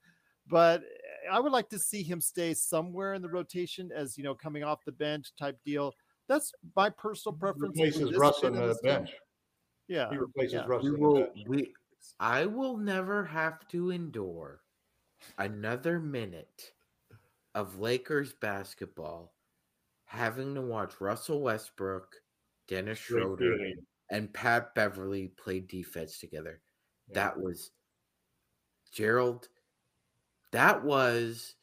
But 0.47 0.83
I 1.31 1.41
would 1.41 1.53
like 1.53 1.69
to 1.71 1.79
see 1.79 2.03
him 2.03 2.21
stay 2.21 2.53
somewhere 2.53 3.15
in 3.15 3.23
the 3.23 3.29
rotation 3.29 3.91
as 3.95 4.19
you 4.19 4.25
know, 4.25 4.35
coming 4.35 4.63
off 4.63 4.85
the 4.85 4.93
bench 4.93 5.33
type 5.39 5.59
deal. 5.65 5.95
That's 6.29 6.53
my 6.77 6.91
personal 6.91 7.35
preference. 7.37 7.77
for 7.79 7.85
Replaces 7.85 8.17
Russ 8.17 8.45
on 8.45 8.53
the 8.55 8.67
this 8.69 8.81
team. 8.81 8.93
bench. 8.93 9.11
Yeah, 9.89 10.11
He 10.11 10.17
replaces 10.17 10.55
yeah. 10.55 10.65
Russ 10.67 10.83
We 10.85 10.89
on 10.91 10.95
the 10.95 11.01
will. 11.01 11.15
bench. 11.15 11.39
We. 11.49 11.73
I 12.19 12.47
will 12.47 12.77
never 12.77 13.25
have 13.25 13.67
to 13.69 13.91
endure 13.91 14.61
another 15.39 16.01
minute 16.01 16.73
of 17.55 17.79
Lakers 17.79 18.33
basketball 18.33 19.35
having 20.05 20.55
to 20.55 20.61
watch 20.61 21.01
Russell 21.01 21.41
Westbrook, 21.41 22.17
Dennis 22.69 22.99
Schroeder, 22.99 23.57
and 24.11 24.33
Pat 24.33 24.75
Beverley 24.75 25.29
play 25.29 25.61
defense 25.61 26.19
together. 26.19 26.61
Yeah. 27.09 27.15
That 27.15 27.41
was 27.41 27.71
Gerald. 28.93 29.49
That 30.51 30.85
was 30.85 31.55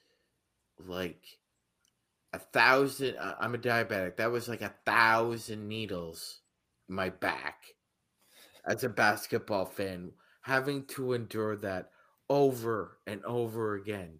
like 0.79 1.23
a 2.33 2.39
thousand. 2.39 3.17
I'm 3.19 3.55
a 3.55 3.59
diabetic. 3.59 4.17
That 4.17 4.31
was 4.31 4.47
like 4.47 4.61
a 4.61 4.73
thousand 4.85 5.67
needles 5.67 6.41
in 6.87 6.95
my 6.95 7.09
back 7.09 7.65
as 8.65 8.83
a 8.83 8.89
basketball 8.89 9.65
fan, 9.65 10.11
having 10.49 10.83
to 10.83 11.13
endure 11.13 11.55
that 11.55 11.91
over 12.27 12.97
and 13.05 13.23
over 13.23 13.75
again. 13.75 14.17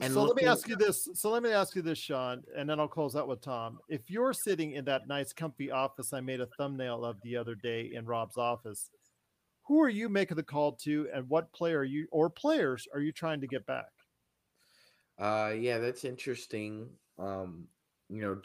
And 0.00 0.12
so 0.12 0.24
let 0.24 0.34
me 0.36 0.44
ask 0.44 0.66
you 0.68 0.76
this. 0.76 1.06
So 1.12 1.30
let 1.30 1.42
me 1.42 1.50
ask 1.50 1.76
you 1.76 1.82
this, 1.82 1.98
Sean, 1.98 2.42
and 2.56 2.68
then 2.68 2.80
I'll 2.80 2.88
close 2.88 3.14
out 3.14 3.28
with 3.28 3.42
Tom. 3.42 3.78
If 3.88 4.08
you're 4.08 4.32
sitting 4.32 4.72
in 4.72 4.86
that 4.86 5.06
nice, 5.06 5.34
comfy 5.34 5.70
office 5.70 6.14
I 6.14 6.20
made 6.20 6.40
a 6.40 6.48
thumbnail 6.58 7.04
of 7.04 7.16
the 7.22 7.36
other 7.36 7.54
day 7.54 7.90
in 7.92 8.06
Rob's 8.06 8.38
office, 8.38 8.88
who 9.66 9.82
are 9.82 9.90
you 9.90 10.08
making 10.08 10.38
the 10.38 10.42
call 10.42 10.72
to, 10.84 11.08
and 11.14 11.28
what 11.28 11.52
player 11.52 11.80
are 11.80 11.84
you 11.84 12.06
or 12.10 12.30
players 12.30 12.88
are 12.94 13.00
you 13.00 13.12
trying 13.12 13.42
to 13.42 13.46
get 13.46 13.66
back? 13.66 13.92
Uh, 15.18 15.52
yeah, 15.58 15.76
that's 15.76 16.04
interesting. 16.04 16.88
Um, 17.18 17.64
you 18.08 18.22
know, 18.22 18.40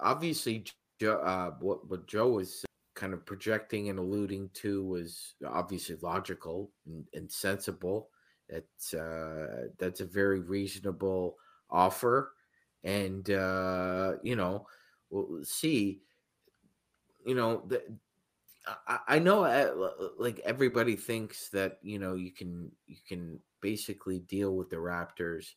obviously, 0.00 0.64
uh, 1.04 1.50
what 1.58 1.88
what 1.90 2.06
Joe 2.06 2.30
was 2.30 2.64
kind 2.96 3.12
of 3.12 3.24
projecting 3.24 3.88
and 3.88 3.98
alluding 3.98 4.50
to 4.54 4.84
was 4.84 5.34
obviously 5.46 5.96
logical 6.02 6.72
and, 6.86 7.04
and 7.14 7.30
sensible. 7.30 8.08
That's 8.48 8.94
uh, 8.94 9.68
that's 9.78 10.00
a 10.00 10.06
very 10.06 10.40
reasonable 10.40 11.36
offer, 11.70 12.32
and 12.82 13.28
uh, 13.30 14.14
you 14.22 14.36
know, 14.36 14.66
we'll 15.10 15.44
see. 15.44 16.00
You 17.24 17.34
know, 17.34 17.62
the, 17.66 17.82
I, 18.86 18.98
I 19.08 19.18
know, 19.18 19.44
uh, 19.44 19.90
like 20.16 20.40
everybody 20.44 20.96
thinks 20.96 21.48
that 21.50 21.78
you 21.82 21.98
know 21.98 22.14
you 22.14 22.32
can 22.32 22.70
you 22.86 22.98
can 23.08 23.40
basically 23.60 24.20
deal 24.20 24.56
with 24.56 24.70
the 24.70 24.76
Raptors 24.76 25.54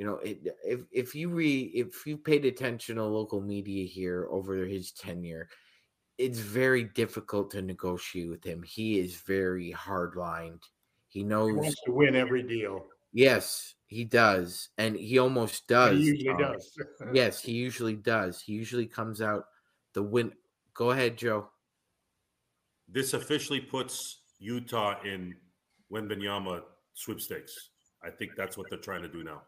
you 0.00 0.06
know, 0.06 0.14
it, 0.16 0.56
if 0.64 0.80
if 0.90 1.14
you 1.14 1.28
re 1.28 1.70
if 1.74 2.06
you 2.06 2.16
paid 2.16 2.46
attention 2.46 2.96
to 2.96 3.04
local 3.04 3.42
media 3.42 3.86
here 3.86 4.28
over 4.30 4.64
his 4.64 4.92
tenure, 4.92 5.50
it's 6.20 6.38
very 6.38 6.84
difficult 6.84 7.50
to 7.50 7.62
negotiate 7.62 8.28
with 8.28 8.44
him. 8.44 8.62
He 8.62 8.98
is 8.98 9.16
very 9.16 9.70
hard 9.70 10.16
lined. 10.16 10.62
He 11.08 11.24
knows 11.24 11.48
He 11.48 11.56
wants 11.56 11.82
to 11.86 11.92
win 11.92 12.14
every 12.14 12.42
deal. 12.42 12.84
Yes, 13.14 13.74
he 13.86 14.04
does, 14.04 14.68
and 14.76 14.94
he 14.94 15.18
almost 15.18 15.66
does. 15.66 15.98
He 15.98 16.04
usually 16.04 16.26
Tom. 16.26 16.38
does. 16.52 16.78
yes, 17.14 17.40
he 17.42 17.52
usually 17.52 17.96
does. 17.96 18.40
He 18.40 18.52
usually 18.52 18.86
comes 18.86 19.22
out 19.22 19.46
the 19.94 20.02
win. 20.02 20.32
Go 20.74 20.90
ahead, 20.90 21.16
Joe. 21.16 21.48
This 22.86 23.14
officially 23.14 23.60
puts 23.60 24.20
Utah 24.38 25.00
in 25.02 25.34
Wembanyama 25.90 26.60
sweepstakes. 26.92 27.70
I 28.04 28.10
think 28.10 28.32
that's 28.36 28.58
what 28.58 28.68
they're 28.68 28.78
trying 28.78 29.02
to 29.02 29.08
do 29.08 29.24
now. 29.24 29.42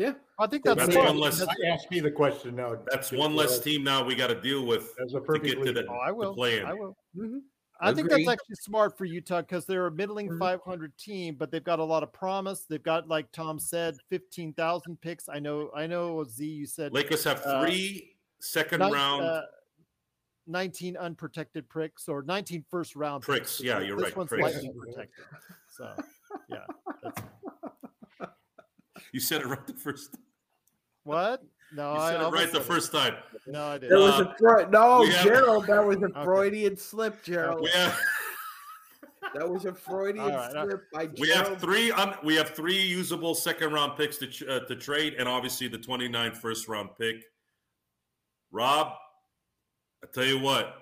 Yeah, 0.00 0.14
I 0.38 0.46
think 0.46 0.64
that's, 0.64 0.78
That's 0.86 0.96
one 0.96 1.18
less. 1.18 1.38
That's- 1.40 1.56
Ask 1.70 1.90
me 1.90 2.00
the 2.00 2.10
question 2.10 2.56
now. 2.56 2.74
That's 2.90 3.12
one 3.12 3.36
less 3.36 3.60
team 3.60 3.84
now 3.84 4.02
we 4.02 4.14
got 4.14 4.28
to 4.28 4.40
deal 4.40 4.64
with 4.64 4.94
That's 4.96 5.12
a 5.12 5.20
to 5.20 5.38
get 5.38 5.62
to 5.62 5.72
the, 5.74 5.84
Oh, 5.90 5.94
I 6.02 6.10
will. 6.10 6.30
the 6.30 6.36
play-in. 6.36 6.64
I 6.64 6.72
will. 6.72 6.96
Mm-hmm. 7.14 7.38
I 7.82 7.92
think 7.92 8.08
that's 8.08 8.26
actually 8.28 8.54
smart 8.56 8.96
for 8.96 9.04
Utah 9.04 9.42
because 9.42 9.66
they're 9.66 9.86
a 9.88 9.90
middling 9.90 10.30
Mhm. 10.30 10.38
500 10.38 10.96
team, 10.96 11.34
but 11.34 11.50
they've 11.50 11.64
got 11.64 11.80
a 11.80 11.84
lot 11.84 12.02
of 12.02 12.12
promise. 12.14 12.64
They've 12.64 12.82
got, 12.82 13.08
like 13.08 13.30
Tom 13.32 13.58
said, 13.58 13.96
15,000 14.08 14.98
picks. 15.02 15.28
I 15.28 15.38
know, 15.38 15.70
I 15.76 15.86
know, 15.86 16.24
Z, 16.24 16.46
you 16.46 16.64
said 16.66 16.92
Lakers 16.94 17.22
have 17.24 17.42
uh, 17.44 17.62
three 17.62 18.16
second 18.40 18.78
nine- 18.80 18.92
round. 18.92 19.22
uh, 19.24 19.42
19 20.46 20.96
unprotected 20.96 21.68
pricks 21.68 22.08
or 22.08 22.22
19 22.22 22.64
first 22.70 22.96
round 22.96 23.22
Pricks, 23.22 23.58
picks. 23.58 23.64
yeah, 23.66 23.80
you're 23.80 23.96
this 23.96 24.06
right, 24.06 24.16
one's 24.16 24.28
pricks. 24.30 24.54
lightly 24.54 24.72
protected. 24.78 25.24
So, 25.68 25.94
yeah. 26.48 26.64
That's, 27.02 27.22
you 29.12 29.20
said 29.20 29.40
it 29.42 29.46
right 29.46 29.66
the 29.66 29.74
first. 29.74 30.12
time. 30.12 30.22
what? 31.04 31.42
No, 31.72 31.92
You 31.94 31.98
I 32.00 32.10
said 32.12 32.20
it 32.20 32.24
right 32.30 32.46
the 32.46 32.52
said 32.52 32.60
it. 32.62 32.64
first 32.64 32.92
time. 32.92 33.14
No, 33.46 33.64
I 33.64 33.78
didn't. 33.78 33.98
was 34.00 34.20
Uh, 34.20 34.24
a 34.24 34.34
Fre- 34.38 34.70
no, 34.70 35.00
we 35.00 35.10
have- 35.10 35.24
Gerald. 35.24 35.66
That 35.66 35.84
was 35.84 35.96
a 35.98 36.06
Okay. 36.06 36.24
Freudian 36.24 36.76
slip, 36.76 37.22
Gerald. 37.22 37.62
We 37.62 37.70
have 37.70 37.98
That 39.34 39.48
was 39.48 39.64
a 39.66 39.72
Freudian 39.74 40.24
All 40.24 40.30
right, 40.30 40.56
all 40.56 40.66
right. 40.66 40.70
slip 40.70 40.90
by 40.92 41.06
we 41.20 41.28
Gerald. 41.28 41.48
have 41.50 41.60
three 41.60 41.92
un, 41.92 42.14
we 42.24 42.34
have 42.34 42.50
three 42.50 42.80
usable 42.80 43.34
second 43.36 43.72
round 43.72 43.96
picks 43.96 44.16
to 44.18 44.26
ch- 44.26 44.42
uh, 44.42 44.60
to 44.60 44.74
trade, 44.74 45.14
and 45.18 45.28
obviously 45.28 45.68
the 45.68 45.78
29th 45.78 46.36
first 46.38 46.66
round 46.68 46.88
pick. 46.98 47.16
Rob, 48.50 48.92
I 50.02 50.08
tell 50.12 50.24
you 50.24 50.40
what, 50.40 50.74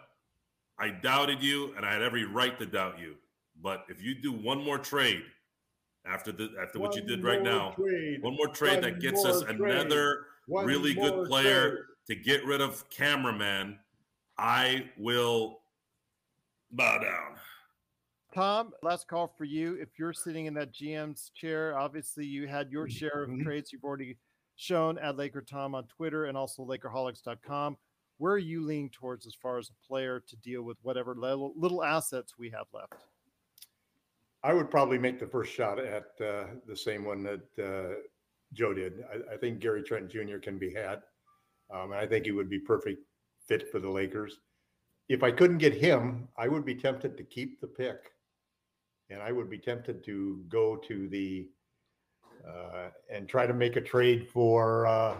I 0.78 0.88
doubted 0.90 1.42
you, 1.42 1.74
and 1.76 1.84
I 1.84 1.92
had 1.92 2.00
every 2.00 2.24
right 2.24 2.58
to 2.58 2.64
doubt 2.64 2.98
you. 2.98 3.16
But 3.60 3.84
if 3.90 4.00
you 4.02 4.14
do 4.14 4.32
one 4.32 4.64
more 4.64 4.78
trade 4.78 5.22
after 6.06 6.32
the 6.32 6.50
after 6.60 6.78
what 6.78 6.94
you 6.94 7.02
did 7.02 7.22
right 7.22 7.42
now, 7.42 7.72
trade. 7.72 8.22
one 8.22 8.36
more 8.36 8.48
trade 8.48 8.82
that 8.82 9.00
gets 9.00 9.24
us 9.24 9.42
trade. 9.42 9.60
another 9.60 10.26
One 10.46 10.66
really 10.66 10.94
good 10.94 11.26
player 11.26 11.70
trade. 11.70 11.84
to 12.08 12.14
get 12.16 12.44
rid 12.44 12.60
of 12.60 12.88
cameraman, 12.90 13.78
I 14.38 14.90
will 14.96 15.60
bow 16.70 16.98
down. 16.98 17.36
Tom, 18.34 18.72
last 18.82 19.08
call 19.08 19.32
for 19.36 19.44
you. 19.44 19.74
If 19.80 19.98
you're 19.98 20.12
sitting 20.12 20.46
in 20.46 20.54
that 20.54 20.72
GM's 20.72 21.30
chair, 21.34 21.78
obviously 21.78 22.26
you 22.26 22.46
had 22.46 22.70
your 22.70 22.86
mm-hmm. 22.86 22.96
share 22.96 23.22
of 23.22 23.40
trades 23.40 23.72
you've 23.72 23.84
already 23.84 24.16
shown 24.56 24.98
at 24.98 25.16
Laker 25.16 25.40
Tom 25.40 25.74
on 25.74 25.84
Twitter 25.84 26.26
and 26.26 26.36
also 26.36 26.64
Lakerholics.com. 26.64 27.76
Where 28.18 28.32
are 28.32 28.38
you 28.38 28.64
leaning 28.64 28.90
towards 28.90 29.26
as 29.26 29.34
far 29.34 29.58
as 29.58 29.70
a 29.70 29.86
player 29.86 30.22
to 30.26 30.36
deal 30.36 30.62
with 30.62 30.76
whatever 30.82 31.14
little, 31.14 31.52
little 31.56 31.84
assets 31.84 32.34
we 32.36 32.50
have 32.50 32.66
left? 32.74 32.94
I 34.44 34.52
would 34.52 34.70
probably 34.70 34.98
make 34.98 35.18
the 35.18 35.26
first 35.26 35.52
shot 35.52 35.78
at 35.78 36.06
uh, 36.24 36.44
the 36.66 36.76
same 36.76 37.04
one 37.04 37.22
that 37.24 37.64
uh, 37.64 37.94
Joe 38.52 38.72
did. 38.72 39.04
I, 39.12 39.34
I 39.34 39.36
think 39.36 39.58
Gary 39.58 39.82
Trent 39.82 40.08
Jr. 40.08 40.38
can 40.38 40.58
be 40.58 40.72
had. 40.72 41.02
Um, 41.70 41.92
and 41.92 42.00
I 42.00 42.06
think 42.06 42.24
he 42.24 42.30
would 42.30 42.48
be 42.48 42.58
perfect 42.58 43.02
fit 43.46 43.70
for 43.70 43.78
the 43.78 43.90
Lakers. 43.90 44.38
If 45.08 45.22
I 45.22 45.30
couldn't 45.30 45.58
get 45.58 45.74
him, 45.74 46.28
I 46.36 46.48
would 46.48 46.64
be 46.64 46.74
tempted 46.74 47.16
to 47.16 47.24
keep 47.24 47.60
the 47.60 47.66
pick, 47.66 48.10
and 49.10 49.22
I 49.22 49.32
would 49.32 49.50
be 49.50 49.58
tempted 49.58 50.04
to 50.04 50.44
go 50.48 50.76
to 50.76 51.08
the 51.08 51.48
uh, 52.46 52.90
and 53.10 53.28
try 53.28 53.46
to 53.46 53.54
make 53.54 53.76
a 53.76 53.80
trade 53.80 54.28
for. 54.28 54.86
Uh, 54.86 55.16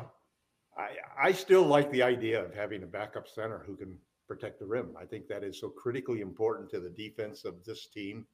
I 0.76 0.90
I 1.20 1.32
still 1.32 1.64
like 1.64 1.90
the 1.90 2.02
idea 2.02 2.42
of 2.42 2.54
having 2.54 2.82
a 2.82 2.86
backup 2.86 3.26
center 3.28 3.64
who 3.66 3.76
can 3.76 3.96
protect 4.26 4.58
the 4.58 4.66
rim. 4.66 4.94
I 5.00 5.06
think 5.06 5.26
that 5.28 5.42
is 5.42 5.58
so 5.58 5.70
critically 5.70 6.20
important 6.20 6.70
to 6.70 6.80
the 6.80 6.90
defense 6.90 7.44
of 7.44 7.64
this 7.64 7.86
team 7.86 8.26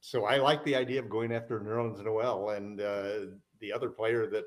so 0.00 0.24
I 0.24 0.38
like 0.38 0.64
the 0.64 0.76
idea 0.76 1.00
of 1.00 1.08
going 1.08 1.32
after 1.32 1.60
Nerlens 1.60 2.02
Noel 2.04 2.50
and 2.50 2.80
uh, 2.80 3.26
the 3.60 3.72
other 3.72 3.90
player 3.90 4.26
that 4.26 4.44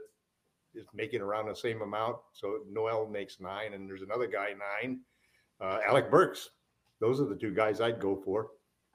is 0.75 0.87
making 0.93 1.21
around 1.21 1.47
the 1.47 1.55
same 1.55 1.81
amount. 1.81 2.17
So 2.31 2.59
Noel 2.69 3.07
makes 3.07 3.39
nine, 3.39 3.73
and 3.73 3.87
there's 3.87 4.01
another 4.01 4.27
guy 4.27 4.49
nine, 4.81 5.01
uh, 5.61 5.79
Alec 5.87 6.09
Burks. 6.09 6.49
Those 6.99 7.19
are 7.21 7.25
the 7.25 7.35
two 7.35 7.53
guys 7.53 7.81
I'd 7.81 7.99
go 7.99 8.15
for. 8.15 8.47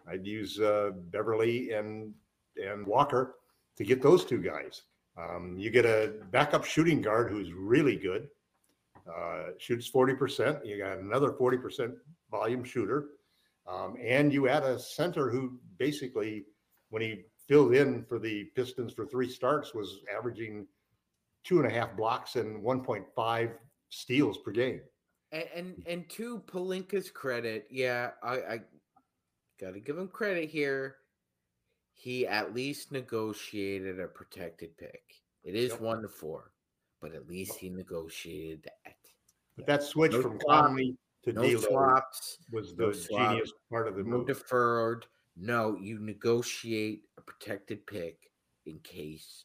I'd 0.08 0.26
use 0.26 0.58
uh, 0.58 0.90
Beverley 1.10 1.72
and 1.72 2.14
and 2.56 2.86
Walker 2.86 3.36
to 3.76 3.84
get 3.84 4.02
those 4.02 4.24
two 4.24 4.42
guys. 4.42 4.82
Um, 5.16 5.56
you 5.58 5.70
get 5.70 5.84
a 5.84 6.14
backup 6.30 6.64
shooting 6.64 7.02
guard 7.02 7.30
who's 7.30 7.52
really 7.52 7.96
good, 7.96 8.28
uh, 9.06 9.50
shoots 9.58 9.86
forty 9.86 10.14
percent. 10.14 10.64
You 10.64 10.78
got 10.78 10.98
another 10.98 11.32
forty 11.32 11.58
percent 11.58 11.94
volume 12.30 12.64
shooter. 12.64 13.10
Um, 13.68 13.96
and 14.02 14.32
you 14.32 14.48
add 14.48 14.62
a 14.62 14.78
center 14.78 15.30
who 15.30 15.58
basically, 15.78 16.46
when 16.90 17.02
he 17.02 17.24
filled 17.46 17.74
in 17.74 18.04
for 18.04 18.18
the 18.18 18.44
Pistons 18.54 18.94
for 18.94 19.06
three 19.06 19.28
starts, 19.28 19.74
was 19.74 20.00
averaging 20.16 20.66
two 21.44 21.58
and 21.58 21.66
a 21.66 21.70
half 21.70 21.96
blocks 21.96 22.36
and 22.36 22.62
1.5 22.62 23.52
steals 23.90 24.38
per 24.38 24.50
game. 24.50 24.80
And 25.32 25.44
and, 25.54 25.82
and 25.86 26.10
to 26.10 26.40
Pelinka's 26.40 27.10
credit, 27.10 27.66
yeah, 27.70 28.10
I, 28.22 28.34
I 28.36 28.60
gotta 29.60 29.80
give 29.80 29.98
him 29.98 30.08
credit 30.08 30.48
here. 30.48 30.96
He 31.92 32.26
at 32.26 32.54
least 32.54 32.92
negotiated 32.92 34.00
a 34.00 34.06
protected 34.06 34.76
pick. 34.78 35.02
It 35.44 35.54
is 35.54 35.72
Yep. 35.72 35.80
one 35.80 36.02
to 36.02 36.08
four, 36.08 36.52
but 37.02 37.14
at 37.14 37.28
least 37.28 37.56
he 37.56 37.68
negotiated 37.68 38.62
that. 38.64 38.96
But 39.56 39.66
that 39.66 39.82
switch 39.82 40.12
No 40.12 40.22
from 40.22 40.38
Conley 40.38 40.96
to 41.28 41.32
No 41.34 41.42
D'Lo 41.42 41.60
swaps, 41.60 42.38
was 42.52 42.74
the 42.74 42.86
no 42.86 42.92
swap, 42.92 43.30
genius 43.32 43.52
part 43.70 43.88
of 43.88 43.96
the 43.96 44.02
no 44.02 44.18
move. 44.18 44.26
deferred. 44.26 45.06
No, 45.36 45.76
you 45.76 45.98
negotiate 46.00 47.04
a 47.16 47.20
protected 47.22 47.86
pick 47.86 48.30
in 48.66 48.78
case 48.80 49.44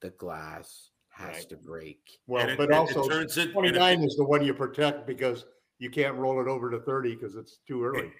the 0.00 0.10
glass 0.10 0.90
has 1.10 1.36
Right. 1.36 1.48
to 1.50 1.56
break. 1.58 2.20
well, 2.26 2.42
And 2.42 2.52
it- 2.52 2.56
but 2.56 2.70
it- 2.70 2.72
it 2.72 2.76
also 2.76 3.04
it- 3.08 3.36
and 3.36 3.52
29 3.52 4.02
it- 4.02 4.06
is 4.06 4.16
the 4.16 4.24
one 4.24 4.42
you 4.44 4.54
protect 4.54 5.06
because 5.06 5.44
you 5.78 5.90
can't 5.90 6.16
roll 6.16 6.40
it 6.40 6.48
over 6.48 6.70
to 6.70 6.80
30 6.80 7.14
because 7.14 7.36
it's 7.36 7.58
too 7.68 7.84
early. 7.84 8.12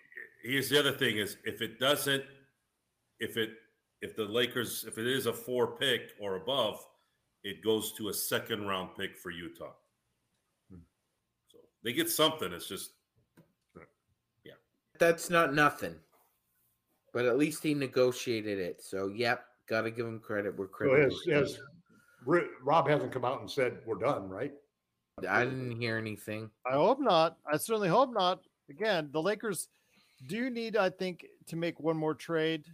Here's 0.43 0.68
the 0.68 0.78
other 0.78 0.93
thing: 0.93 1.16
is 1.16 1.39
if 1.45 1.62
it 1.62 1.78
doesn't, 1.78 2.24
if 3.20 3.37
it 3.37 3.59
if 4.03 4.16
the 4.16 4.24
Lakers 4.24 4.85
if 4.85 4.99
it 4.99 5.07
is 5.07 5.26
a 5.26 5.33
four 5.33 5.76
pick 5.78 6.12
or 6.18 6.35
above, 6.37 6.85
it 7.45 7.62
goes 7.62 7.93
to 7.95 8.09
a 8.09 8.12
second 8.14 8.66
round 8.66 8.95
pick 8.97 9.16
for 9.16 9.30
Utah. 9.30 9.74
So 11.83 11.89
they 11.89 11.93
get 11.93 12.09
something. 12.11 12.53
It's 12.53 12.68
just 12.68 12.93
yeah. 14.45 14.53
That's 14.99 15.30
not 15.30 15.53
nothing. 15.55 15.97
But 17.12 17.26
at 17.26 17.37
least 17.37 17.62
he 17.62 17.74
negotiated 17.74 18.59
it. 18.59 18.83
So 18.83 19.09
yep, 19.09 19.45
gotta 19.68 19.91
give 19.91 20.07
him 20.07 20.20
credit. 20.20 20.57
We're 20.57 20.66
So 20.66 20.72
critical. 20.72 21.18
as, 21.37 21.51
as 21.51 21.59
Rob 22.62 22.89
hasn't 22.89 23.12
come 23.12 23.24
out 23.24 23.41
and 23.41 23.51
said 23.51 23.78
we're 23.85 23.99
done, 23.99 24.28
right? 24.28 24.53
I 25.28 25.45
didn't 25.45 25.76
hear 25.76 25.99
anything. 25.99 26.51
I 26.66 26.74
hope 26.74 27.01
not. 27.01 27.37
I 27.53 27.57
certainly 27.57 27.89
hope 27.89 28.12
not. 28.14 28.41
Again, 28.70 29.11
the 29.12 29.20
Lakers 29.20 29.68
do 30.28 30.49
need, 30.49 30.76
I 30.76 30.89
think, 30.89 31.26
to 31.49 31.57
make 31.57 31.78
one 31.80 31.97
more 31.97 32.14
trade 32.14 32.64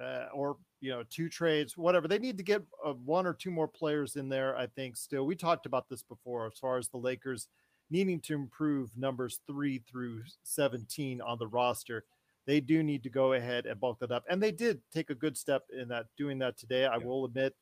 uh, 0.00 0.26
or 0.32 0.56
you 0.80 0.90
know 0.90 1.02
two 1.10 1.28
trades, 1.28 1.76
whatever. 1.76 2.06
They 2.06 2.18
need 2.18 2.36
to 2.36 2.44
get 2.44 2.62
uh, 2.84 2.92
one 2.92 3.26
or 3.26 3.32
two 3.34 3.50
more 3.50 3.66
players 3.68 4.16
in 4.16 4.28
there. 4.28 4.56
I 4.56 4.66
think 4.66 4.96
still. 4.96 5.26
We 5.26 5.34
talked 5.34 5.66
about 5.66 5.88
this 5.88 6.02
before 6.02 6.46
as 6.46 6.58
far 6.58 6.76
as 6.78 6.88
the 6.88 6.98
Lakers 6.98 7.48
needing 7.90 8.20
to 8.20 8.34
improve 8.34 8.96
numbers 8.96 9.40
three 9.46 9.78
through 9.90 10.22
seventeen 10.42 11.20
on 11.20 11.38
the 11.38 11.46
roster. 11.46 12.04
They 12.46 12.60
do 12.60 12.82
need 12.82 13.02
to 13.02 13.10
go 13.10 13.34
ahead 13.34 13.66
and 13.66 13.78
bulk 13.78 13.98
that 14.00 14.10
up, 14.10 14.24
and 14.28 14.42
they 14.42 14.52
did 14.52 14.80
take 14.92 15.10
a 15.10 15.14
good 15.14 15.36
step 15.36 15.64
in 15.78 15.88
that 15.88 16.06
doing 16.16 16.38
that 16.38 16.56
today. 16.56 16.86
I 16.86 16.96
will 16.96 17.24
admit 17.24 17.54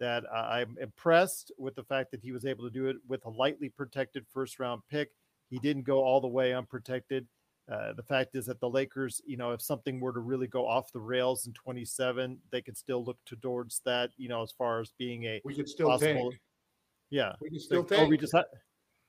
that 0.00 0.24
uh, 0.26 0.48
I'm 0.50 0.76
impressed 0.80 1.52
with 1.56 1.74
the 1.76 1.84
fact 1.84 2.10
that 2.10 2.20
he 2.20 2.32
was 2.32 2.44
able 2.44 2.64
to 2.64 2.70
do 2.70 2.86
it 2.86 2.96
with 3.08 3.24
a 3.26 3.30
lightly 3.30 3.68
protected 3.68 4.26
first 4.32 4.58
round 4.58 4.82
pick. 4.90 5.10
He 5.50 5.58
didn't 5.58 5.84
go 5.84 6.02
all 6.02 6.20
the 6.20 6.28
way 6.28 6.52
unprotected. 6.52 7.26
Uh, 7.70 7.94
the 7.94 8.02
fact 8.02 8.34
is 8.34 8.44
that 8.44 8.60
the 8.60 8.68
Lakers, 8.68 9.22
you 9.24 9.36
know, 9.38 9.52
if 9.52 9.62
something 9.62 9.98
were 9.98 10.12
to 10.12 10.20
really 10.20 10.46
go 10.46 10.66
off 10.66 10.92
the 10.92 11.00
rails 11.00 11.46
in 11.46 11.52
27, 11.54 12.38
they 12.50 12.60
could 12.60 12.76
still 12.76 13.02
look 13.02 13.16
towards 13.24 13.80
that, 13.86 14.10
you 14.18 14.28
know, 14.28 14.42
as 14.42 14.52
far 14.52 14.80
as 14.80 14.92
being 14.98 15.24
a 15.24 15.40
We 15.44 15.54
could 15.54 15.68
still 15.68 15.88
possible. 15.88 16.34
Yeah. 17.08 17.32
We 17.40 17.50
can 17.50 17.60
still 17.60 17.82
Like, 17.82 17.92
or 18.00 18.06
we 18.06 18.16
tank. 18.16 18.20
decide, 18.20 18.44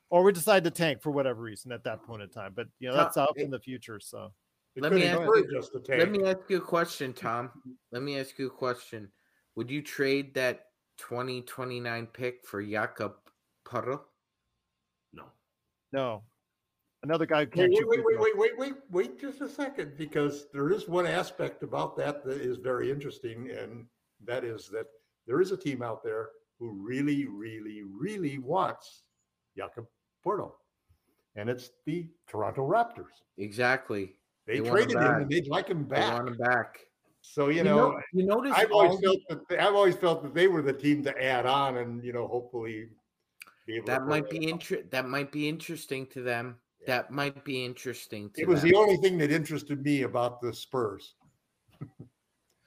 or 0.09 0.23
we 0.23 0.31
decide 0.31 0.63
to 0.63 0.71
tank 0.71 1.01
for 1.01 1.11
whatever 1.11 1.41
reason 1.41 1.71
at 1.71 1.83
that 1.83 2.03
point 2.03 2.21
in 2.21 2.29
time. 2.29 2.53
But 2.55 2.67
you 2.79 2.89
know, 2.89 2.95
that's 2.95 3.17
out 3.17 3.37
in 3.37 3.49
the 3.49 3.59
future. 3.59 3.99
So 3.99 4.31
Let 4.75 4.91
me 4.93 5.05
ask 5.05 5.21
you- 5.21 5.47
just 5.51 5.73
tank. 5.85 5.99
Let 5.99 6.11
me 6.11 6.23
ask 6.25 6.39
you 6.49 6.57
a 6.57 6.61
question, 6.61 7.13
Tom. 7.13 7.51
Let 7.91 8.01
me 8.01 8.19
ask 8.19 8.37
you 8.37 8.47
a 8.47 8.51
question. 8.51 9.11
Would 9.55 9.71
you 9.71 9.81
trade 9.81 10.33
that 10.35 10.67
2029 10.97 12.07
pick 12.07 12.45
for 12.45 12.61
Jakob 12.61 13.15
Poeltl? 13.65 14.01
No. 15.13 15.25
No. 15.91 16.23
Another 17.03 17.25
guy 17.25 17.41
Wait, 17.41 17.51
can't 17.51 17.69
wait, 17.69 17.77
shoot 17.77 17.87
wait, 17.87 18.03
wait, 18.03 18.19
wait, 18.19 18.37
wait, 18.37 18.57
wait, 18.57 18.73
wait 18.89 19.19
just 19.19 19.39
a 19.39 19.47
second, 19.47 19.95
because 19.95 20.47
there 20.51 20.71
is 20.71 20.87
one 20.87 21.05
aspect 21.05 21.61
about 21.61 21.95
that 21.97 22.25
that 22.25 22.41
is 22.41 22.57
very 22.57 22.89
interesting, 22.89 23.51
and 23.51 23.85
that 24.23 24.43
is 24.43 24.67
that 24.69 24.87
there 25.27 25.39
is 25.39 25.51
a 25.51 25.57
team 25.57 25.83
out 25.83 26.03
there 26.03 26.29
who 26.57 26.71
really, 26.71 27.27
really, 27.27 27.83
really 27.83 28.39
wants 28.39 29.03
Jakob 29.57 29.85
Poeltl. 30.25 30.51
And 31.35 31.49
it's 31.49 31.71
the 31.85 32.07
Toronto 32.27 32.67
Raptors. 32.67 33.11
Exactly. 33.37 34.13
They, 34.47 34.55
They 34.55 34.61
want 34.61 34.81
him 34.81 34.87
traded 34.91 35.03
him 35.03 35.15
and 35.21 35.29
they'd 35.29 35.47
like 35.47 35.67
him 35.67 35.87
They 35.87 35.95
back. 35.95 36.13
want 36.13 36.27
him 36.29 36.37
back. 36.37 36.79
So 37.21 37.47
you, 37.49 37.57
You 37.57 37.63
know, 37.63 37.91
know- 37.91 38.01
you 38.13 38.25
notice 38.25 38.53
I've 38.55 38.71
always 38.71 38.99
felt 39.01 39.17
that 39.29 39.47
they, 39.49 39.57
I've 39.57 39.73
always 39.75 39.95
felt 39.95 40.21
that 40.23 40.33
they 40.33 40.47
were 40.47 40.61
the 40.61 40.71
team 40.73 41.03
to 41.03 41.23
add 41.23 41.45
on, 41.47 41.77
and 41.77 42.03
you 42.03 42.13
know, 42.13 42.27
hopefully, 42.27 42.87
be 43.65 43.77
able 43.77 43.87
That 43.87 43.99
pull 44.01 44.07
might 44.09 44.29
be 44.29 44.37
off. 44.45 44.51
inter- 44.51 44.83
That 44.91 45.07
might 45.07 45.31
be 45.31 45.49
interesting 45.49 46.05
to 46.07 46.21
them. 46.21 46.57
That 46.85 47.09
might 47.09 47.43
be 47.43 47.65
interesting 47.65 48.29
to 48.35 48.41
It 48.41 48.47
was 48.47 48.61
them. 48.61 48.69
the 48.69 48.77
only 48.77 48.97
thing 48.97 49.17
that 49.17 49.31
interested 49.31 49.83
me 49.83 50.03
about 50.03 50.39
the 50.39 50.53
Spurs. 50.53 51.15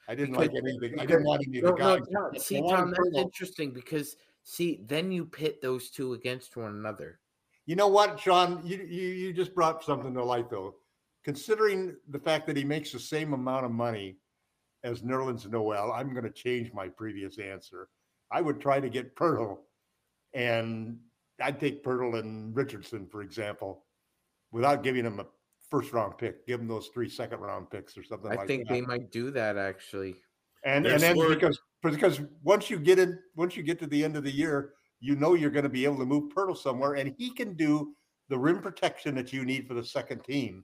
I 0.09 0.15
didn't 0.15 0.35
like 0.35 0.51
anything. 0.55 0.99
I 0.99 1.05
didn't 1.05 1.23
want 1.23 1.43
any 1.47 1.59
of 1.59 1.63
No, 1.63 1.71
the 1.71 1.77
no, 1.77 1.97
guys. 1.99 2.07
no, 2.09 2.31
I 2.33 2.37
See, 2.37 2.61
wanted 2.61 2.75
Tom, 2.77 2.91
that's 3.13 3.17
interesting 3.17 3.71
because 3.71 4.17
see, 4.49 4.81
then 4.85 5.11
you 5.11 5.25
pit 5.25 5.61
those 5.61 5.89
two 5.89 6.13
against 6.13 6.57
one 6.57 6.71
another. 6.71 7.19
You 7.65 7.75
know 7.75 7.87
what, 7.87 8.19
Sean? 8.19 8.61
You, 8.65 8.77
you 8.77 9.07
you 9.09 9.33
just 9.33 9.53
brought 9.53 9.83
something 9.83 10.13
to 10.13 10.23
light 10.23 10.49
though. 10.49 10.75
Considering 11.23 11.95
the 12.09 12.19
fact 12.19 12.47
that 12.47 12.57
he 12.57 12.63
makes 12.63 12.91
the 12.91 12.99
same 12.99 13.33
amount 13.33 13.65
of 13.65 13.71
money 13.71 14.17
as 14.83 15.01
Nerlens 15.01 15.49
Noel, 15.49 15.91
I'm 15.91 16.13
going 16.13 16.23
to 16.23 16.31
change 16.31 16.73
my 16.73 16.87
previous 16.87 17.37
answer. 17.37 17.89
I 18.31 18.41
would 18.41 18.59
try 18.59 18.79
to 18.79 18.89
get 18.89 19.15
Poeltl, 19.15 19.57
and 20.33 20.97
I'd 21.41 21.59
take 21.59 21.83
Poeltl 21.83 22.19
and 22.19 22.55
Richardson, 22.55 23.07
for 23.07 23.21
example, 23.21 23.85
without 24.51 24.81
giving 24.81 25.05
him 25.05 25.19
a 25.19 25.25
first 25.69 25.93
round 25.93 26.17
pick. 26.17 26.47
Give 26.47 26.59
him 26.59 26.67
those 26.67 26.87
three 26.87 27.09
second 27.09 27.39
round 27.39 27.69
picks 27.69 27.95
or 27.97 28.03
something 28.03 28.29
like 28.29 28.37
that. 28.37 28.39
I 28.39 28.41
like 28.41 28.47
think 28.47 28.67
that. 28.67 28.73
they 28.73 28.81
might 28.81 29.11
do 29.11 29.29
that 29.31 29.57
actually. 29.57 30.15
and 30.63 30.85
There's 30.85 31.03
and 31.03 31.19
then 31.19 31.29
because 31.29 31.59
because 31.81 32.21
once 32.43 32.69
you 32.69 32.79
get 32.79 32.99
in, 32.99 33.19
once 33.35 33.55
you 33.55 33.63
get 33.63 33.79
to 33.79 33.87
the 33.87 34.03
end 34.03 34.15
of 34.15 34.23
the 34.23 34.31
year, 34.31 34.73
you 34.99 35.15
know 35.15 35.33
you're 35.33 35.49
going 35.49 35.63
to 35.63 35.69
be 35.69 35.85
able 35.85 35.97
to 35.97 36.05
move 36.05 36.33
Poeltl 36.33 36.57
somewhere, 36.57 36.95
and 36.95 37.13
he 37.17 37.31
can 37.31 37.55
do 37.55 37.93
the 38.27 38.37
rim 38.37 38.61
protection 38.61 39.15
that 39.15 39.31
you 39.33 39.45
need 39.45 39.67
for 39.67 39.73
the 39.73 39.83
second 39.83 40.23
team 40.23 40.63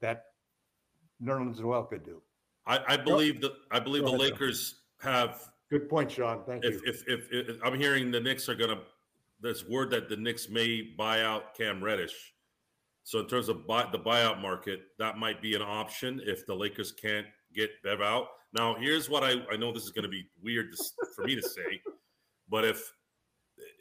that 0.00 0.24
Nerlens 1.22 1.60
Noel 1.60 1.84
could 1.84 2.04
do. 2.04 2.22
I, 2.66 2.80
I 2.88 2.96
believe 2.96 3.40
that 3.40 3.52
I 3.70 3.80
believe 3.80 4.04
the. 4.04 4.10
Lakers 4.10 4.82
have. 5.00 5.40
Good 5.70 5.88
point, 5.88 6.10
Sean. 6.10 6.42
Thank 6.46 6.64
If, 6.64 6.74
you. 6.74 6.82
if 6.86 7.04
if 7.06 7.28
if 7.30 7.56
I'm 7.64 7.78
hearing 7.78 8.10
the 8.10 8.20
Knicks 8.20 8.48
are 8.48 8.54
gonna, 8.54 8.80
there's 9.40 9.68
word 9.68 9.90
that 9.90 10.08
the 10.08 10.16
Knicks 10.16 10.48
may 10.48 10.82
buy 10.82 11.22
out 11.22 11.54
Cam 11.54 11.82
Reddish. 11.82 12.34
So 13.04 13.20
in 13.20 13.26
terms 13.26 13.48
of 13.48 13.66
buy, 13.66 13.88
the 13.90 13.98
buyout 13.98 14.40
market, 14.40 14.82
that 14.98 15.16
might 15.16 15.40
be 15.40 15.54
an 15.54 15.62
option 15.62 16.20
if 16.24 16.46
the 16.46 16.54
Lakers 16.54 16.92
can't 16.92 17.26
get 17.54 17.70
Bev 17.82 18.00
out. 18.00 18.28
Now, 18.52 18.74
here's 18.78 19.08
what 19.08 19.22
I 19.22 19.42
I 19.50 19.56
know 19.56 19.72
this 19.72 19.84
is 19.84 19.90
going 19.90 20.04
to 20.04 20.08
be 20.08 20.24
weird 20.42 20.72
to, 20.72 20.84
for 21.14 21.24
me 21.24 21.34
to 21.34 21.42
say, 21.42 21.80
but 22.48 22.64
if 22.64 22.92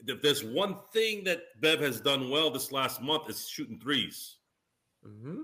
if 0.07 0.21
there's 0.21 0.43
one 0.43 0.77
thing 0.93 1.23
that 1.25 1.41
Bev 1.61 1.79
has 1.79 1.99
done 2.01 2.29
well 2.29 2.49
this 2.51 2.71
last 2.71 3.01
month 3.01 3.29
is 3.29 3.47
shooting 3.47 3.79
threes. 3.79 4.37
hmm 5.03 5.41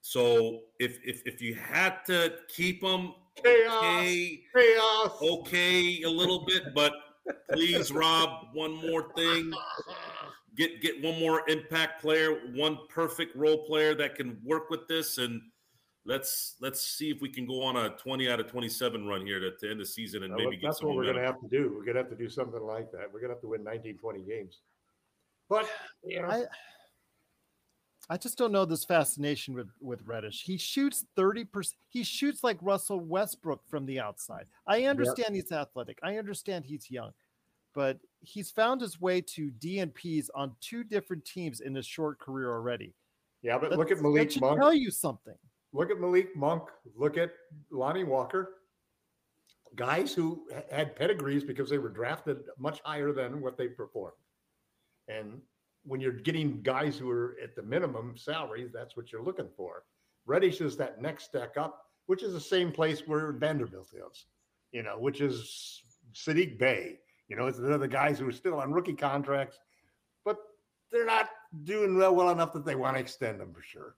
So 0.00 0.60
if 0.78 0.98
if 1.04 1.22
if 1.26 1.40
you 1.42 1.54
had 1.54 2.04
to 2.06 2.34
keep 2.48 2.80
them 2.80 3.14
Chaos. 3.42 3.82
okay, 3.84 4.40
Chaos. 4.54 5.12
okay 5.22 6.02
a 6.02 6.10
little 6.10 6.44
bit, 6.44 6.74
but 6.74 6.92
please, 7.52 7.92
Rob, 7.92 8.48
one 8.52 8.74
more 8.74 9.12
thing. 9.14 9.52
Get 10.56 10.80
get 10.82 11.00
one 11.02 11.18
more 11.20 11.48
impact 11.48 12.00
player, 12.00 12.40
one 12.54 12.78
perfect 12.88 13.36
role 13.36 13.64
player 13.64 13.94
that 13.94 14.16
can 14.16 14.40
work 14.44 14.70
with 14.70 14.88
this, 14.88 15.18
and 15.18 15.40
let's 16.08 16.56
let's 16.60 16.80
see 16.80 17.10
if 17.10 17.20
we 17.20 17.28
can 17.28 17.46
go 17.46 17.62
on 17.62 17.76
a 17.76 17.90
twenty 17.90 18.28
out 18.30 18.40
of 18.40 18.46
twenty 18.50 18.68
seven 18.68 19.06
run 19.06 19.24
here 19.24 19.38
to, 19.38 19.50
to 19.58 19.70
end 19.70 19.78
the 19.78 19.86
season 19.86 20.22
and 20.24 20.32
Uh, 20.32 20.36
maybe 20.36 20.56
get 20.56 20.62
that's 20.68 20.78
some 20.78 20.88
what 20.88 20.96
we're 20.96 21.04
going 21.04 21.16
to 21.16 21.22
have 21.22 21.40
to 21.40 21.48
do. 21.48 21.68
We're 21.74 21.84
going 21.84 21.94
to 21.96 22.00
have 22.02 22.10
to 22.10 22.16
do 22.16 22.28
something 22.28 22.60
like 22.62 22.90
that. 22.92 23.02
We're 23.12 23.20
going 23.20 23.28
to 23.30 23.34
have 23.34 23.42
to 23.42 23.48
win 23.48 23.62
19, 23.62 23.98
20 23.98 24.22
games. 24.22 24.60
But 25.48 25.68
you 26.02 26.22
know, 26.22 26.28
I 26.28 26.44
I 28.10 28.16
just 28.16 28.38
don't 28.38 28.52
know 28.52 28.64
this 28.64 28.84
fascination 28.84 29.54
with 29.54 29.68
with 29.80 30.00
Reddish. 30.06 30.42
He 30.42 30.56
shoots 30.56 31.04
30%. 31.16 31.74
He 31.90 32.02
shoots 32.02 32.42
like 32.42 32.56
Russell 32.62 33.00
Westbrook 33.00 33.60
from 33.68 33.84
the 33.86 34.00
outside. 34.00 34.46
I 34.66 34.84
understand 34.84 35.34
he's 35.34 35.52
athletic. 35.52 35.98
I 36.02 36.16
understand 36.16 36.64
he's 36.64 36.90
young. 36.90 37.12
But 37.74 37.98
he's 38.20 38.50
found 38.50 38.80
his 38.80 38.98
way 39.00 39.20
to 39.20 39.50
DNPs 39.60 40.28
on 40.34 40.52
two 40.60 40.82
different 40.84 41.24
teams 41.26 41.60
in 41.60 41.74
his 41.74 41.86
short 41.86 42.18
career 42.18 42.50
already. 42.50 42.94
yeah, 43.42 43.58
but 43.58 43.70
That- 43.70 43.78
look 43.78 43.90
at 43.90 43.98
that 43.98 44.02
Malik 44.02 44.30
should 44.32 44.40
Monk. 44.40 44.58
tell 44.58 44.72
you 44.74 44.90
something. 44.90 45.36
Look 45.78 45.92
at 45.92 46.00
Malik 46.00 46.34
Monk, 46.34 46.64
look 46.96 47.16
at 47.16 47.30
Lonnie 47.70 48.02
Walker, 48.02 48.56
guys 49.76 50.12
who 50.12 50.42
had 50.72 50.96
pedigrees 50.96 51.44
because 51.44 51.70
they 51.70 51.78
were 51.78 51.88
drafted 51.88 52.38
much 52.58 52.80
higher 52.84 53.12
than 53.12 53.40
what 53.40 53.56
they 53.56 53.68
performed. 53.68 54.16
And 55.06 55.40
when 55.84 56.00
you're 56.00 56.10
getting 56.10 56.62
guys 56.62 56.98
who 56.98 57.08
are 57.08 57.36
at 57.40 57.54
the 57.54 57.62
minimum 57.62 58.16
salary, 58.16 58.68
that's 58.74 58.96
what 58.96 59.12
you're 59.12 59.22
looking 59.22 59.50
for. 59.56 59.84
Reddish 60.26 60.60
is 60.60 60.76
that 60.78 61.00
next 61.00 61.26
step 61.26 61.56
up, 61.56 61.84
which 62.06 62.24
is 62.24 62.32
the 62.32 62.40
same 62.40 62.72
place 62.72 63.06
where 63.06 63.30
Vanderbilt 63.30 63.92
is, 63.94 64.26
you 64.72 64.82
know, 64.82 64.98
which 64.98 65.20
is 65.20 65.80
Saddiq 66.12 66.58
Bey. 66.58 66.98
You 67.28 67.36
know, 67.36 67.46
it's 67.46 67.58
the 67.58 67.86
guys 67.86 68.18
who 68.18 68.28
are 68.28 68.32
still 68.32 68.58
on 68.58 68.72
rookie 68.72 68.94
contracts, 68.94 69.60
but 70.24 70.38
they're 70.90 71.06
not 71.06 71.28
doing 71.62 71.96
well, 71.96 72.16
well 72.16 72.30
enough 72.30 72.52
that 72.54 72.64
they 72.66 72.74
want 72.74 72.96
to 72.96 73.00
extend 73.00 73.38
them 73.38 73.54
for 73.54 73.62
sure. 73.62 73.94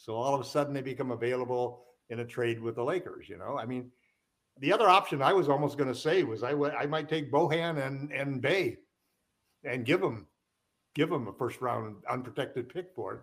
So 0.00 0.14
all 0.14 0.34
of 0.34 0.40
a 0.40 0.44
sudden 0.44 0.72
they 0.72 0.80
become 0.80 1.10
available 1.10 1.84
in 2.08 2.20
a 2.20 2.24
trade 2.24 2.60
with 2.60 2.76
the 2.76 2.82
Lakers. 2.84 3.28
You 3.28 3.36
know, 3.36 3.58
I 3.58 3.66
mean, 3.66 3.90
the 4.58 4.72
other 4.72 4.88
option 4.88 5.20
I 5.20 5.34
was 5.34 5.48
almost 5.48 5.76
going 5.76 5.92
to 5.92 5.98
say 5.98 6.22
was 6.22 6.42
I 6.42 6.54
would 6.54 6.72
I 6.74 6.86
might 6.86 7.08
take 7.08 7.30
Bojan 7.30 7.86
and 7.86 8.10
and 8.10 8.40
Bey, 8.40 8.78
and 9.64 9.84
give 9.84 10.00
them 10.00 10.26
give 10.94 11.10
them 11.10 11.28
a 11.28 11.32
first 11.34 11.60
round 11.60 11.96
unprotected 12.08 12.68
pick 12.70 12.94
for 12.94 13.14
it 13.14 13.20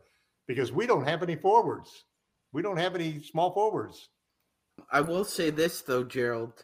because 0.47 0.71
we 0.71 0.85
don't 0.85 1.07
have 1.07 1.23
any 1.23 1.35
forwards. 1.35 2.05
We 2.53 2.61
don't 2.61 2.77
have 2.77 2.95
any 2.95 3.21
small 3.21 3.51
forwards. 3.53 4.09
I 4.91 5.01
will 5.01 5.25
say 5.25 5.49
this 5.49 5.81
though, 5.81 6.03
Gerald. 6.03 6.63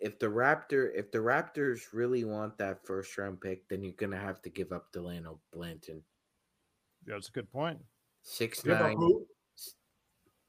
If 0.00 0.18
the 0.18 0.26
Raptor, 0.26 0.90
if 0.94 1.12
the 1.12 1.18
Raptors 1.18 1.92
really 1.92 2.24
want 2.24 2.58
that 2.58 2.84
first 2.84 3.16
round 3.18 3.40
pick, 3.40 3.68
then 3.68 3.82
you're 3.82 3.92
gonna 3.92 4.18
have 4.18 4.42
to 4.42 4.50
give 4.50 4.72
up 4.72 4.92
Dalano 4.92 5.38
Banton. 5.54 6.00
That's 7.06 7.28
a 7.28 7.32
good 7.32 7.52
point. 7.52 7.78
Six 8.22 8.62
Give 8.62 8.72
up 8.72 8.80
nine. 8.80 8.96
who? 8.96 9.26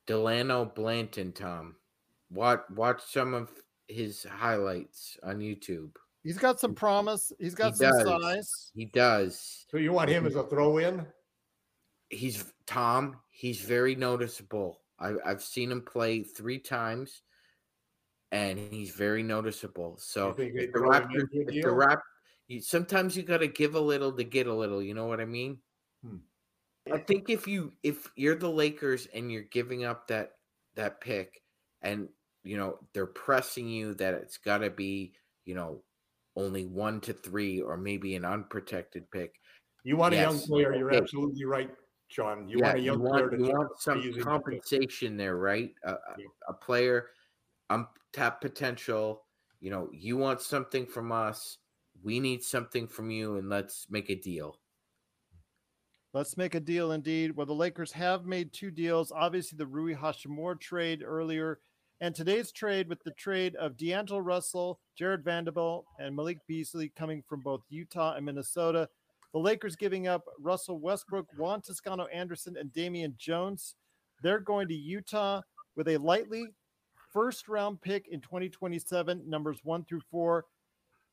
Dalano 0.07 0.73
Banton, 0.75 1.33
Tom. 1.33 1.75
Watch 2.29 2.61
watch 2.73 3.01
some 3.05 3.33
of 3.33 3.49
his 3.87 4.23
highlights 4.23 5.17
on 5.23 5.39
YouTube. 5.39 5.91
He's 6.23 6.37
got 6.37 6.59
some 6.59 6.73
promise. 6.73 7.31
He's 7.39 7.53
got 7.53 7.73
He 7.73 7.77
some 7.77 7.91
does. 7.91 8.07
size. 8.07 8.71
He 8.73 8.85
does. 8.85 9.65
So 9.69 9.77
you 9.77 9.93
want 9.93 10.09
him 10.09 10.25
as 10.25 10.35
a 10.35 10.43
throw 10.43 10.79
in? 10.79 11.05
He's 12.09 12.51
Tom. 12.65 13.17
He's 13.29 13.61
very 13.61 13.95
noticeable. 13.95 14.81
I, 14.99 15.13
I've 15.25 15.43
seen 15.43 15.71
him 15.71 15.81
play 15.81 16.23
three 16.23 16.57
times, 16.57 17.21
and 18.31 18.57
he's 18.57 18.91
very 18.91 19.21
noticeable. 19.23 19.97
So 19.97 20.29
if 20.29 20.37
the 20.37 20.79
Raptors, 20.79 21.27
if 21.31 21.47
the 21.47 21.51
deal? 21.51 21.73
Rap, 21.73 22.01
you, 22.47 22.61
sometimes 22.61 23.15
you 23.15 23.23
got 23.23 23.39
to 23.39 23.47
give 23.47 23.75
a 23.75 23.79
little 23.79 24.11
to 24.13 24.23
get 24.23 24.47
a 24.47 24.53
little. 24.53 24.81
You 24.81 24.93
know 24.93 25.05
what 25.05 25.19
I 25.19 25.25
mean? 25.25 25.59
Hmm. 26.03 26.17
I 26.91 26.99
think 26.99 27.29
if 27.29 27.47
you 27.47 27.73
if 27.83 28.11
you're 28.15 28.35
the 28.35 28.49
Lakers 28.49 29.07
and 29.13 29.31
you're 29.31 29.43
giving 29.43 29.85
up 29.85 30.07
that 30.07 30.33
that 30.75 31.01
pick, 31.01 31.41
and 31.81 32.09
you 32.43 32.57
know 32.57 32.79
they're 32.93 33.05
pressing 33.05 33.67
you 33.67 33.93
that 33.95 34.13
it's 34.13 34.37
got 34.37 34.59
to 34.59 34.69
be 34.69 35.13
you 35.45 35.55
know 35.55 35.81
only 36.35 36.65
one 36.65 36.99
to 37.01 37.13
three 37.13 37.61
or 37.61 37.77
maybe 37.77 38.15
an 38.15 38.25
unprotected 38.25 39.09
pick. 39.11 39.35
You 39.83 39.97
want 39.97 40.13
a 40.13 40.17
young 40.17 40.39
player. 40.39 40.73
You're 40.73 40.91
Okay. 40.91 41.01
absolutely 41.01 41.45
right, 41.45 41.69
John. 42.09 42.47
You 42.47 42.59
yeah, 42.59 42.65
want 42.65 42.77
a 42.77 42.81
young 42.81 43.01
you 43.01 43.09
player 43.09 43.29
to 43.29 43.37
you 43.37 43.43
want 43.51 43.79
some 43.79 44.13
compensation 44.21 45.17
there, 45.17 45.37
right? 45.37 45.73
A, 45.83 45.91
a, 45.91 45.99
Yeah. 46.17 46.25
a 46.49 46.53
player, 46.53 47.09
untapped 47.69 48.41
potential. 48.41 49.23
You 49.61 49.71
know, 49.71 49.89
you 49.91 50.17
want 50.17 50.41
something 50.41 50.85
from 50.85 51.11
us. 51.11 51.57
We 52.03 52.19
need 52.19 52.43
something 52.43 52.87
from 52.87 53.09
you, 53.09 53.37
and 53.37 53.49
let's 53.49 53.87
make 53.89 54.09
a 54.09 54.15
deal. 54.15 54.59
Let's 56.15 56.37
make 56.37 56.55
a 56.55 56.61
deal 56.61 56.93
indeed. 56.93 57.35
Well, 57.35 57.45
the 57.45 57.51
Lakers 57.51 57.91
have 57.91 58.25
made 58.25 58.53
two 58.53 58.71
deals. 58.71 59.11
Obviously, 59.11 59.57
the 59.57 59.67
Rui 59.67 59.93
Hachimura 59.93 60.57
trade 60.57 61.03
earlier, 61.05 61.59
and 61.99 62.15
today's 62.15 62.53
trade 62.53 62.87
with 62.87 63.03
the 63.03 63.11
trade 63.11 63.53
of 63.57 63.75
D'Angelo 63.75 64.21
Russell, 64.21 64.79
Jarred 64.97 65.25
Vanderbilt, 65.25 65.83
and 65.99 66.15
Malik 66.15 66.37
Beasley 66.47 66.87
coming 66.97 67.21
from 67.27 67.41
both 67.41 67.63
Utah 67.67 68.13
and 68.15 68.25
Minnesota. 68.25 68.87
The 69.33 69.39
Lakers 69.39 69.75
giving 69.75 70.07
up 70.07 70.23
Russell 70.39 70.79
Westbrook, 70.79 71.27
Juan 71.35 71.59
Toscano 71.59 72.05
Anderson, 72.05 72.55
and 72.57 72.71
Damian 72.71 73.15
Jones. 73.17 73.75
They're 74.23 74.39
going 74.39 74.69
to 74.69 74.73
Utah 74.73 75.41
with 75.75 75.89
a 75.89 75.97
lightly 75.97 76.45
first 77.11 77.49
round 77.49 77.81
pick 77.81 78.07
in 78.07 78.21
2027, 78.21 79.29
numbers 79.29 79.59
one 79.65 79.83
through 79.83 80.03
four. 80.09 80.45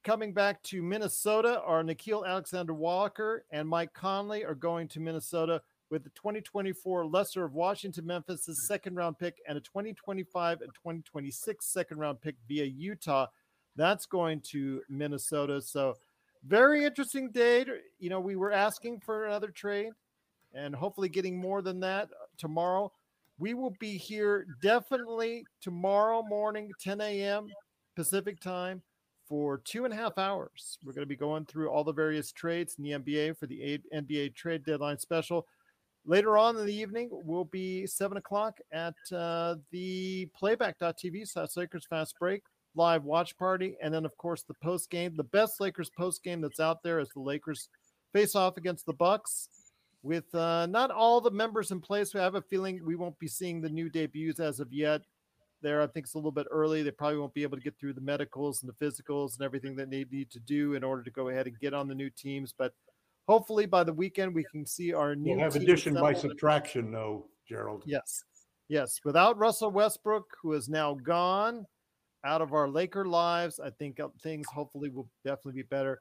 Coming 0.04 0.32
back 0.32 0.60
to 0.64 0.82
Minnesota 0.82 1.60
are 1.64 1.84
Nickeil 1.84 2.26
Alexander 2.26 2.74
Walker 2.74 3.44
and 3.52 3.68
Mike 3.68 3.94
Conley 3.94 4.44
are 4.44 4.56
going 4.56 4.88
to 4.88 4.98
Minnesota 4.98 5.62
with 5.90 6.02
the 6.02 6.10
2024 6.10 7.06
Lesser 7.06 7.44
of 7.44 7.54
Washington 7.54 8.06
Memphis' 8.06 8.46
hmm. 8.46 8.52
second 8.52 8.96
round 8.96 9.16
pick 9.20 9.40
and 9.46 9.56
a 9.56 9.60
2025 9.60 10.62
and 10.62 10.74
2026 10.74 11.64
second 11.64 11.98
round 11.98 12.20
pick 12.20 12.34
via 12.48 12.64
Utah. 12.64 13.28
That's 13.76 14.04
going 14.04 14.40
to 14.50 14.82
Minnesota. 14.88 15.62
So 15.62 15.94
very 16.44 16.84
interesting 16.84 17.30
day. 17.30 17.64
You 18.00 18.10
know, 18.10 18.18
we 18.18 18.34
were 18.34 18.50
asking 18.50 19.02
for 19.06 19.26
another 19.26 19.50
trade 19.50 19.92
and 20.52 20.74
hopefully 20.74 21.10
getting 21.10 21.38
more 21.38 21.62
than 21.62 21.78
that 21.78 22.06
uh, 22.06 22.26
tomorrow. 22.38 22.90
We 23.38 23.54
will 23.54 23.74
be 23.78 23.96
here 23.98 24.46
definitely 24.60 25.44
tomorrow 25.60 26.24
morning, 26.24 26.72
10 26.80 27.00
a.m. 27.00 27.46
Pacific 27.94 28.40
time 28.40 28.82
for 29.32 29.62
two 29.64 29.86
and 29.86 29.94
a 29.94 29.96
half 29.96 30.18
hours. 30.18 30.76
We're 30.84 30.92
going 30.92 31.04
to 31.04 31.08
be 31.08 31.16
going 31.16 31.46
through 31.46 31.70
all 31.70 31.84
the 31.84 31.92
various 31.94 32.32
trades 32.32 32.74
in 32.76 32.84
the 32.84 32.90
NBA 32.90 33.38
for 33.38 33.46
the 33.46 33.80
NBA 33.94 34.34
trade 34.34 34.62
deadline 34.62 34.98
special. 34.98 35.46
Later 36.04 36.36
on 36.36 36.58
in 36.58 36.66
the 36.66 36.74
evening 36.74 37.08
will 37.10 37.46
be 37.46 37.86
seven 37.86 38.18
o'clock 38.18 38.58
at 38.72 38.92
uh, 39.10 39.54
the 39.70 40.28
playback.tv 40.38 41.26
slash 41.26 41.56
Lakers 41.56 41.86
Fast 41.86 42.14
Break 42.20 42.42
live 42.74 43.04
watch 43.04 43.34
party. 43.38 43.74
And 43.80 43.94
then, 43.94 44.04
of 44.04 44.14
course, 44.18 44.42
the 44.42 44.52
post 44.62 44.90
game. 44.90 45.16
The 45.16 45.24
best 45.24 45.62
Lakers 45.62 45.88
post 45.88 46.22
game 46.22 46.42
that's 46.42 46.60
out 46.60 46.82
there 46.82 47.00
is 47.00 47.08
the 47.14 47.20
Lakers 47.20 47.70
face 48.12 48.34
off 48.34 48.58
against 48.58 48.84
the 48.84 48.92
Bucks 48.92 49.48
with 50.02 50.34
uh, 50.34 50.66
not 50.66 50.90
all 50.90 51.22
the 51.22 51.30
members 51.30 51.70
in 51.70 51.80
place. 51.80 52.14
I 52.14 52.20
have 52.20 52.34
a 52.34 52.42
feeling 52.42 52.82
we 52.84 52.96
won't 52.96 53.18
be 53.18 53.28
seeing 53.28 53.62
the 53.62 53.70
new 53.70 53.88
debuts 53.88 54.40
as 54.40 54.60
of 54.60 54.74
yet. 54.74 55.00
There, 55.62 55.80
I 55.80 55.86
think 55.86 56.06
it's 56.06 56.14
a 56.14 56.18
little 56.18 56.32
bit 56.32 56.46
early. 56.50 56.82
They 56.82 56.90
probably 56.90 57.18
won't 57.18 57.34
be 57.34 57.42
able 57.42 57.56
to 57.56 57.62
get 57.62 57.78
through 57.78 57.94
the 57.94 58.00
medicals 58.00 58.62
and 58.62 58.70
the 58.70 58.84
physicals 58.84 59.34
and 59.34 59.44
everything 59.44 59.76
that 59.76 59.90
they 59.90 60.04
need 60.10 60.30
to 60.30 60.40
do 60.40 60.74
in 60.74 60.84
order 60.84 61.02
to 61.02 61.10
go 61.10 61.28
ahead 61.28 61.46
and 61.46 61.58
get 61.60 61.74
on 61.74 61.88
the 61.88 61.94
new 61.94 62.10
teams. 62.10 62.52
But 62.56 62.72
hopefully 63.28 63.66
by 63.66 63.84
the 63.84 63.92
weekend 63.92 64.34
we 64.34 64.44
can 64.50 64.66
see 64.66 64.92
our 64.92 65.14
new. 65.14 65.36
We'll 65.36 65.44
have 65.44 65.56
addition 65.56 65.94
by 65.94 66.14
subtraction, 66.14 66.90
though, 66.90 67.26
Gerald. 67.48 67.84
Yes, 67.86 68.24
yes. 68.68 69.00
Without 69.04 69.38
Russell 69.38 69.70
Westbrook, 69.70 70.26
who 70.42 70.52
is 70.52 70.68
now 70.68 70.94
gone 70.94 71.66
out 72.24 72.42
of 72.42 72.52
our 72.52 72.68
Laker 72.68 73.06
lives, 73.06 73.58
I 73.58 73.70
think 73.70 74.00
uh, 74.00 74.08
things 74.22 74.46
hopefully 74.52 74.90
will 74.90 75.08
definitely 75.24 75.62
be 75.62 75.68
better. 75.68 76.00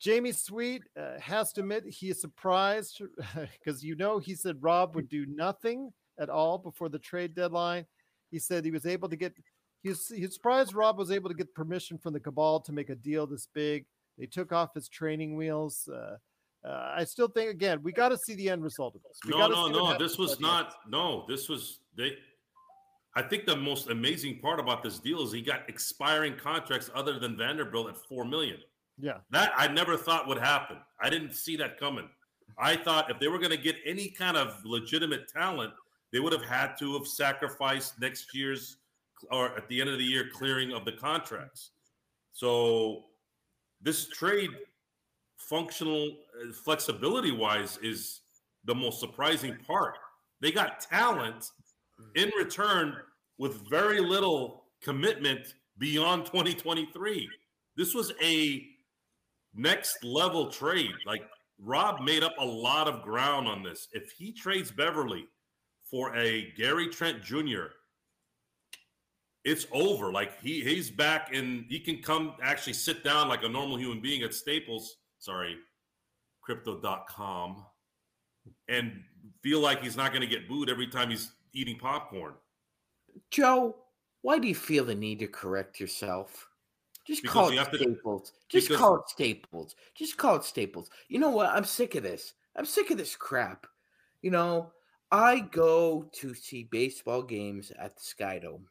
Jamie 0.00 0.32
Sweet 0.32 0.82
uh, 0.98 1.18
has 1.20 1.52
to 1.52 1.60
admit 1.60 1.84
he 1.86 2.10
is 2.10 2.20
surprised 2.20 3.02
because 3.58 3.84
you 3.84 3.94
know 3.94 4.18
he 4.18 4.34
said 4.34 4.56
Rob 4.60 4.96
would 4.96 5.08
do 5.08 5.26
nothing 5.28 5.92
at 6.18 6.28
all 6.28 6.58
before 6.58 6.88
the 6.88 6.98
trade 6.98 7.34
deadline. 7.34 7.86
He 8.32 8.40
said 8.40 8.64
he 8.64 8.72
was 8.72 8.86
able 8.86 9.08
to 9.08 9.16
get 9.16 9.32
he's 9.82 10.08
he's 10.08 10.34
surprised 10.34 10.74
Rob 10.74 10.98
was 10.98 11.10
able 11.10 11.28
to 11.28 11.36
get 11.36 11.54
permission 11.54 11.98
from 11.98 12.12
the 12.12 12.20
cabal 12.20 12.60
to 12.60 12.72
make 12.72 12.88
a 12.88 12.96
deal 12.96 13.26
this 13.26 13.46
big. 13.54 13.84
They 14.18 14.26
took 14.26 14.52
off 14.52 14.74
his 14.74 14.88
training 14.88 15.36
wheels. 15.36 15.88
Uh, 15.88 16.16
uh, 16.66 16.94
I 16.96 17.04
still 17.04 17.28
think 17.28 17.50
again 17.50 17.80
we 17.82 17.92
got 17.92 18.08
to 18.08 18.18
see 18.18 18.34
the 18.34 18.48
end 18.48 18.62
result 18.62 18.96
of 18.96 19.02
this. 19.02 19.18
We 19.24 19.38
no, 19.38 19.46
no, 19.46 19.68
no. 19.68 19.98
This 19.98 20.18
was 20.18 20.40
not. 20.40 20.74
No, 20.88 21.24
this 21.28 21.48
was 21.48 21.80
they. 21.96 22.16
I 23.14 23.20
think 23.20 23.44
the 23.44 23.56
most 23.56 23.90
amazing 23.90 24.38
part 24.38 24.58
about 24.58 24.82
this 24.82 24.98
deal 24.98 25.22
is 25.22 25.32
he 25.32 25.42
got 25.42 25.68
expiring 25.68 26.34
contracts 26.34 26.90
other 26.94 27.18
than 27.18 27.36
Vanderbilt 27.36 27.90
at 27.90 27.96
four 27.96 28.24
million. 28.24 28.56
Yeah. 28.98 29.18
That 29.30 29.52
I 29.56 29.68
never 29.68 29.96
thought 29.96 30.28
would 30.28 30.38
happen. 30.38 30.78
I 31.00 31.10
didn't 31.10 31.34
see 31.34 31.56
that 31.56 31.78
coming. 31.78 32.08
I 32.58 32.76
thought 32.76 33.10
if 33.10 33.18
they 33.18 33.28
were 33.28 33.38
going 33.38 33.50
to 33.50 33.56
get 33.56 33.76
any 33.84 34.08
kind 34.08 34.36
of 34.36 34.54
legitimate 34.64 35.28
talent, 35.28 35.72
they 36.12 36.20
would 36.20 36.32
have 36.32 36.44
had 36.44 36.74
to 36.78 36.92
have 36.94 37.06
sacrificed 37.06 38.00
next 38.00 38.34
year's 38.34 38.76
or 39.30 39.56
at 39.56 39.68
the 39.68 39.80
end 39.80 39.88
of 39.88 39.98
the 39.98 40.04
year 40.04 40.28
clearing 40.32 40.72
of 40.72 40.84
the 40.84 40.92
contracts. 40.92 41.70
So 42.32 43.04
this 43.80 44.08
trade 44.08 44.50
functional 45.38 46.16
uh, 46.40 46.52
flexibility 46.52 47.30
wise 47.30 47.78
is 47.82 48.20
the 48.64 48.74
most 48.74 49.00
surprising 49.00 49.56
part. 49.66 49.96
They 50.40 50.50
got 50.50 50.80
talent 50.80 51.50
in 52.14 52.30
return 52.36 52.96
with 53.38 53.68
very 53.68 54.00
little 54.00 54.64
commitment 54.82 55.54
beyond 55.78 56.26
2023. 56.26 57.28
This 57.76 57.94
was 57.94 58.12
a 58.22 58.66
next 59.54 60.04
level 60.04 60.50
trade. 60.50 60.92
Like 61.06 61.22
Rob 61.58 62.02
made 62.02 62.22
up 62.22 62.34
a 62.38 62.44
lot 62.44 62.88
of 62.88 63.02
ground 63.02 63.46
on 63.46 63.62
this. 63.62 63.88
If 63.92 64.10
he 64.12 64.32
trades 64.32 64.70
Beverley 64.70 65.26
for 65.92 66.16
a 66.16 66.50
Gary 66.56 66.88
Trent 66.88 67.22
Jr., 67.22 67.66
it's 69.44 69.66
over. 69.72 70.10
Like 70.10 70.40
he 70.40 70.62
he's 70.62 70.90
back 70.90 71.34
and 71.34 71.66
he 71.68 71.78
can 71.78 72.02
come 72.02 72.34
actually 72.42 72.72
sit 72.72 73.04
down 73.04 73.28
like 73.28 73.42
a 73.44 73.48
normal 73.48 73.76
human 73.76 74.00
being 74.00 74.22
at 74.22 74.34
Staples, 74.34 74.96
sorry, 75.18 75.56
crypto.com 76.40 77.64
and 78.68 79.02
feel 79.42 79.60
like 79.60 79.82
he's 79.82 79.96
not 79.96 80.12
going 80.12 80.22
to 80.22 80.26
get 80.26 80.48
booed 80.48 80.70
every 80.70 80.86
time 80.86 81.10
he's 81.10 81.32
eating 81.52 81.78
popcorn. 81.78 82.34
Joe, 83.30 83.76
why 84.22 84.38
do 84.38 84.48
you 84.48 84.54
feel 84.54 84.84
the 84.84 84.94
need 84.94 85.18
to 85.18 85.26
correct 85.26 85.80
yourself? 85.80 86.48
Just 87.06 87.22
because 87.22 87.34
call 87.34 87.50
it 87.50 87.74
Staples. 87.74 88.30
To, 88.30 88.36
Just 88.48 88.68
because, 88.68 88.80
call 88.80 88.96
it 88.96 89.08
Staples. 89.08 89.74
Just 89.94 90.16
call 90.16 90.36
it 90.36 90.44
Staples. 90.44 90.90
You 91.08 91.18
know 91.18 91.30
what? 91.30 91.50
I'm 91.50 91.64
sick 91.64 91.96
of 91.96 92.04
this. 92.04 92.34
I'm 92.56 92.64
sick 92.64 92.90
of 92.90 92.98
this 92.98 93.16
crap. 93.16 93.66
You 94.22 94.30
know, 94.30 94.72
I 95.12 95.40
go 95.40 96.08
to 96.14 96.34
see 96.34 96.64
baseball 96.64 97.22
games 97.22 97.70
at 97.78 97.94
the 97.96 98.00
Skydome. 98.00 98.64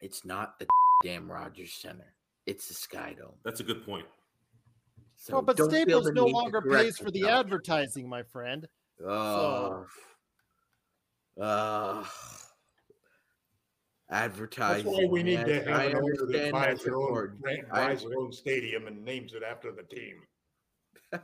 It's 0.00 0.24
not 0.24 0.60
the 0.60 0.66
damn 1.04 1.30
Rogers 1.30 1.72
Center. 1.72 2.14
It's 2.46 2.68
the 2.68 2.74
Skydome. 2.74 3.34
That's 3.44 3.58
a 3.58 3.64
good 3.64 3.84
point. 3.84 4.06
So 5.16 5.34
well, 5.34 5.42
but 5.42 5.58
Staples 5.58 6.10
no 6.12 6.26
longer 6.26 6.62
pays 6.62 6.96
for 6.96 7.10
the 7.10 7.28
advertising, 7.28 8.08
my 8.08 8.22
friend. 8.22 8.66
Oh. 9.04 9.84
So. 11.36 11.42
Uh, 11.42 12.04
advertising. 14.10 14.84
That's 14.84 14.96
why 14.96 15.04
we 15.06 15.22
need 15.22 15.44
to 15.44 15.64
have 15.64 15.92
an 15.92 15.96
owner 15.96 16.26
that 16.28 16.52
buys 16.52 16.82
their, 16.84 16.96
own, 16.96 17.38
buys 17.70 18.02
their 18.02 18.18
own 18.18 18.32
stadium 18.32 18.86
and 18.86 19.04
names 19.04 19.34
it 19.34 19.42
after 19.42 19.72
the 19.72 19.82
team. 19.82 20.22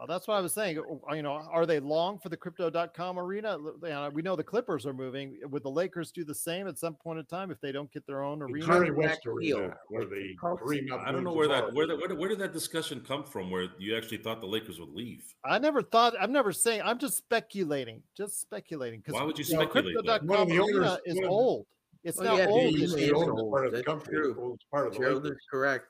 well, 0.00 0.06
that's 0.06 0.26
what 0.26 0.38
I 0.38 0.40
was 0.40 0.54
saying. 0.54 0.78
Uh, 0.78 1.14
you 1.14 1.20
know, 1.22 1.46
are 1.52 1.66
they 1.66 1.78
long 1.78 2.18
for 2.18 2.30
the 2.30 2.36
crypto.com 2.36 3.18
arena? 3.18 3.58
Uh, 3.84 4.10
we 4.10 4.22
know 4.22 4.34
the 4.34 4.42
Clippers 4.42 4.86
are 4.86 4.94
moving. 4.94 5.36
Uh, 5.44 5.48
would 5.48 5.62
the 5.62 5.70
Lakers 5.70 6.10
do 6.10 6.24
the 6.24 6.34
same 6.34 6.66
at 6.66 6.78
some 6.78 6.94
point 6.94 7.18
in 7.18 7.26
time 7.26 7.50
if 7.50 7.60
they 7.60 7.70
don't 7.70 7.92
get 7.92 8.06
their 8.06 8.22
own 8.22 8.40
arena? 8.40 8.64
Jerry 8.64 8.90
West 8.92 9.26
arena, 9.26 9.74
where 9.88 10.06
the 10.06 10.34
I 11.04 11.12
don't 11.12 11.22
know 11.22 11.34
where 11.34 11.48
that 11.48 11.74
where, 11.74 11.86
that 11.86 11.98
where, 11.98 12.14
where 12.14 12.28
did 12.30 12.38
that 12.38 12.54
discussion 12.54 13.02
come 13.06 13.24
from 13.24 13.50
where 13.50 13.66
you 13.78 13.94
actually 13.94 14.18
thought 14.18 14.40
the 14.40 14.46
Lakers 14.46 14.80
would 14.80 14.88
leave? 14.88 15.22
I 15.44 15.58
never 15.58 15.82
thought 15.82 16.14
I'm 16.18 16.32
never 16.32 16.50
saying 16.50 16.80
I'm 16.82 16.98
just 16.98 17.18
speculating. 17.18 18.02
Just 18.16 18.40
speculating. 18.40 19.02
Why 19.06 19.22
would 19.22 19.38
you, 19.38 19.44
you 19.44 19.54
speculate? 19.54 19.94
Know, 19.96 20.18
crypto.com 20.18 20.50
arena 20.50 20.98
is 21.04 21.20
old. 21.26 21.66
It's 22.04 22.18
oh, 22.18 22.22
well, 22.22 22.36
now 22.36 22.42
yeah, 22.42 22.48
old. 22.48 22.74
It's 22.74 23.12
old. 23.12 23.50
Part 23.50 23.66
of 23.66 23.72
the 23.72 23.82
company. 23.82 24.18
Part 24.70 24.86
of 24.86 24.94
the 24.94 24.98
Gerald 24.98 25.26
is 25.26 25.36
correct. 25.50 25.88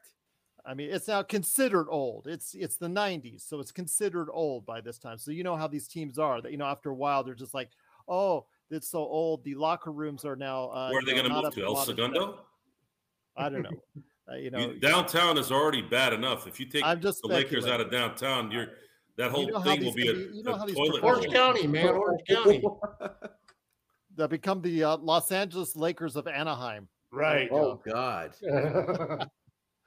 I 0.66 0.74
mean, 0.74 0.90
it's 0.90 1.08
now 1.08 1.22
considered 1.22 1.88
old. 1.88 2.26
It's 2.26 2.54
it's 2.54 2.76
the 2.76 2.88
'90s, 2.88 3.48
so 3.48 3.60
it's 3.60 3.72
considered 3.72 4.28
old 4.32 4.66
by 4.66 4.80
this 4.80 4.98
time. 4.98 5.18
So 5.18 5.30
you 5.30 5.42
know 5.42 5.56
how 5.56 5.66
these 5.66 5.88
teams 5.88 6.18
are. 6.18 6.40
That 6.40 6.52
you 6.52 6.58
know, 6.58 6.66
after 6.66 6.90
a 6.90 6.94
while, 6.94 7.24
they're 7.24 7.34
just 7.34 7.54
like, 7.54 7.70
oh, 8.08 8.46
it's 8.70 8.88
so 8.88 8.98
old. 8.98 9.44
The 9.44 9.54
locker 9.54 9.92
rooms 9.92 10.24
are 10.24 10.36
now. 10.36 10.68
Uh, 10.70 10.90
Where 10.90 11.00
are 11.00 11.04
they 11.04 11.12
going 11.12 11.28
to 11.28 11.42
move 11.42 11.54
to? 11.54 11.64
El 11.64 11.76
Segundo? 11.76 12.40
I 13.36 13.48
don't 13.48 13.62
know. 13.62 13.70
Uh, 14.30 14.36
you 14.36 14.50
know, 14.50 14.74
downtown 14.74 15.38
is 15.38 15.50
already 15.50 15.82
bad 15.82 16.12
enough. 16.12 16.46
If 16.46 16.60
you 16.60 16.66
take 16.66 16.84
I'm 16.84 17.00
just 17.00 17.22
the 17.22 17.28
Lakers 17.28 17.66
out 17.66 17.80
of 17.80 17.90
downtown, 17.90 18.50
you're 18.50 18.68
that 19.16 19.30
whole 19.30 19.46
you 19.46 19.52
know 19.52 19.60
thing 19.60 19.84
will 19.84 19.94
be 19.94 20.08
a, 20.08 20.12
you 20.12 20.42
know 20.42 20.54
a 20.54 20.72
toilet. 20.72 21.02
Orange 21.02 21.32
County, 21.32 21.66
man, 21.66 21.88
Orange 21.88 22.20
County. 22.28 22.62
They'll 24.16 24.28
become 24.28 24.60
the 24.60 24.84
uh, 24.84 24.96
Los 24.98 25.32
Angeles 25.32 25.74
Lakers 25.74 26.16
of 26.16 26.26
Anaheim. 26.28 26.88
Right. 27.12 27.48
Oh 27.50 27.80
God. 27.84 28.34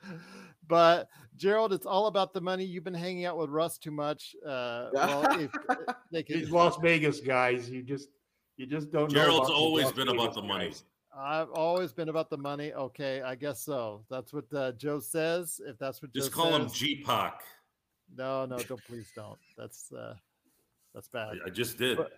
but 0.68 1.07
Gerald, 1.35 1.73
it's 1.73 1.85
all 1.85 2.07
about 2.07 2.34
the 2.34 2.41
money. 2.41 2.64
You've 2.64 2.84
been 2.84 2.94
hanging 2.94 3.26
out 3.26 3.38
with 3.38 3.49
Russ 3.49 3.77
too 3.77 3.91
much. 3.91 4.35
Uh, 4.45 4.90
well, 4.94 5.40
if, 5.40 5.52
uh, 5.69 5.76
they 6.11 6.23
can, 6.23 6.40
These 6.40 6.52
Las 6.52 6.77
Vegas 6.81 7.19
guys, 7.19 7.69
you 7.69 7.81
just 7.81 8.10
you 8.57 8.65
just 8.65 8.91
don't. 8.91 9.11
Gerald's 9.11 9.49
always 9.49 9.91
been 9.91 10.07
Vegas 10.07 10.23
about 10.23 10.34
the 10.34 10.41
money. 10.41 10.68
Guys. 10.68 10.84
I've 11.15 11.49
always 11.52 11.94
been 11.94 12.10
about 12.10 12.30
the 12.30 12.38
money. 12.38 12.73
Okay, 12.73 13.22
I 13.22 13.35
guess 13.35 13.61
so. 13.61 14.03
That's 14.10 14.34
what 14.34 14.52
uh, 14.53 14.72
Joe 14.73 14.99
says. 14.99 15.61
If 15.65 15.77
that's 15.77 16.02
what 16.02 16.14
just 16.14 16.31
Joe 16.31 16.35
call 16.35 16.52
says. 16.52 16.61
him 16.61 16.69
G 16.69 17.03
Pac. 17.03 17.41
No, 18.15 18.45
no, 18.45 18.57
don't 18.57 18.84
please 18.85 19.11
don't. 19.15 19.40
That's 19.57 19.91
uh, 19.91 20.15
that's 20.94 21.07
bad. 21.07 21.38
I 21.45 21.49
just 21.49 21.77
did. 21.77 21.98
But, 21.98 22.11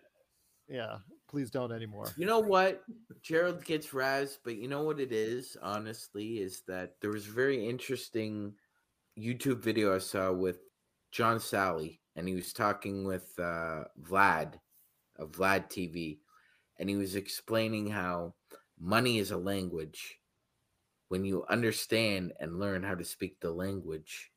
yeah, 0.67 0.97
please 1.29 1.51
don't 1.51 1.71
anymore. 1.71 2.11
You 2.17 2.25
know 2.25 2.39
what? 2.39 2.83
Gerald 3.21 3.63
gets 3.63 3.93
Raz, 3.93 4.39
but 4.43 4.57
you 4.57 4.67
know 4.67 4.83
what 4.83 4.99
it 4.99 5.11
is, 5.11 5.57
honestly, 5.61 6.39
is 6.39 6.61
that 6.67 6.95
there 7.01 7.11
was 7.11 7.27
a 7.27 7.31
very 7.31 7.67
interesting 7.67 8.53
YouTube 9.17 9.61
video 9.61 9.95
I 9.95 9.99
saw 9.99 10.31
with 10.31 10.59
John 11.11 11.37
Salley, 11.37 11.99
and 12.15 12.27
he 12.27 12.35
was 12.35 12.53
talking 12.53 13.05
with 13.05 13.31
uh, 13.37 13.85
Vlad 14.01 14.55
of 15.17 15.31
Vlad 15.31 15.69
TV, 15.69 16.19
and 16.79 16.89
he 16.89 16.95
was 16.95 17.15
explaining 17.15 17.87
how 17.87 18.33
money 18.79 19.19
is 19.19 19.31
a 19.31 19.37
language 19.37 20.19
when 21.09 21.23
you 21.23 21.45
understand 21.49 22.33
and 22.39 22.59
learn 22.59 22.83
how 22.83 22.95
to 22.95 23.03
speak 23.03 23.39
the 23.39 23.51
language, 23.51 24.31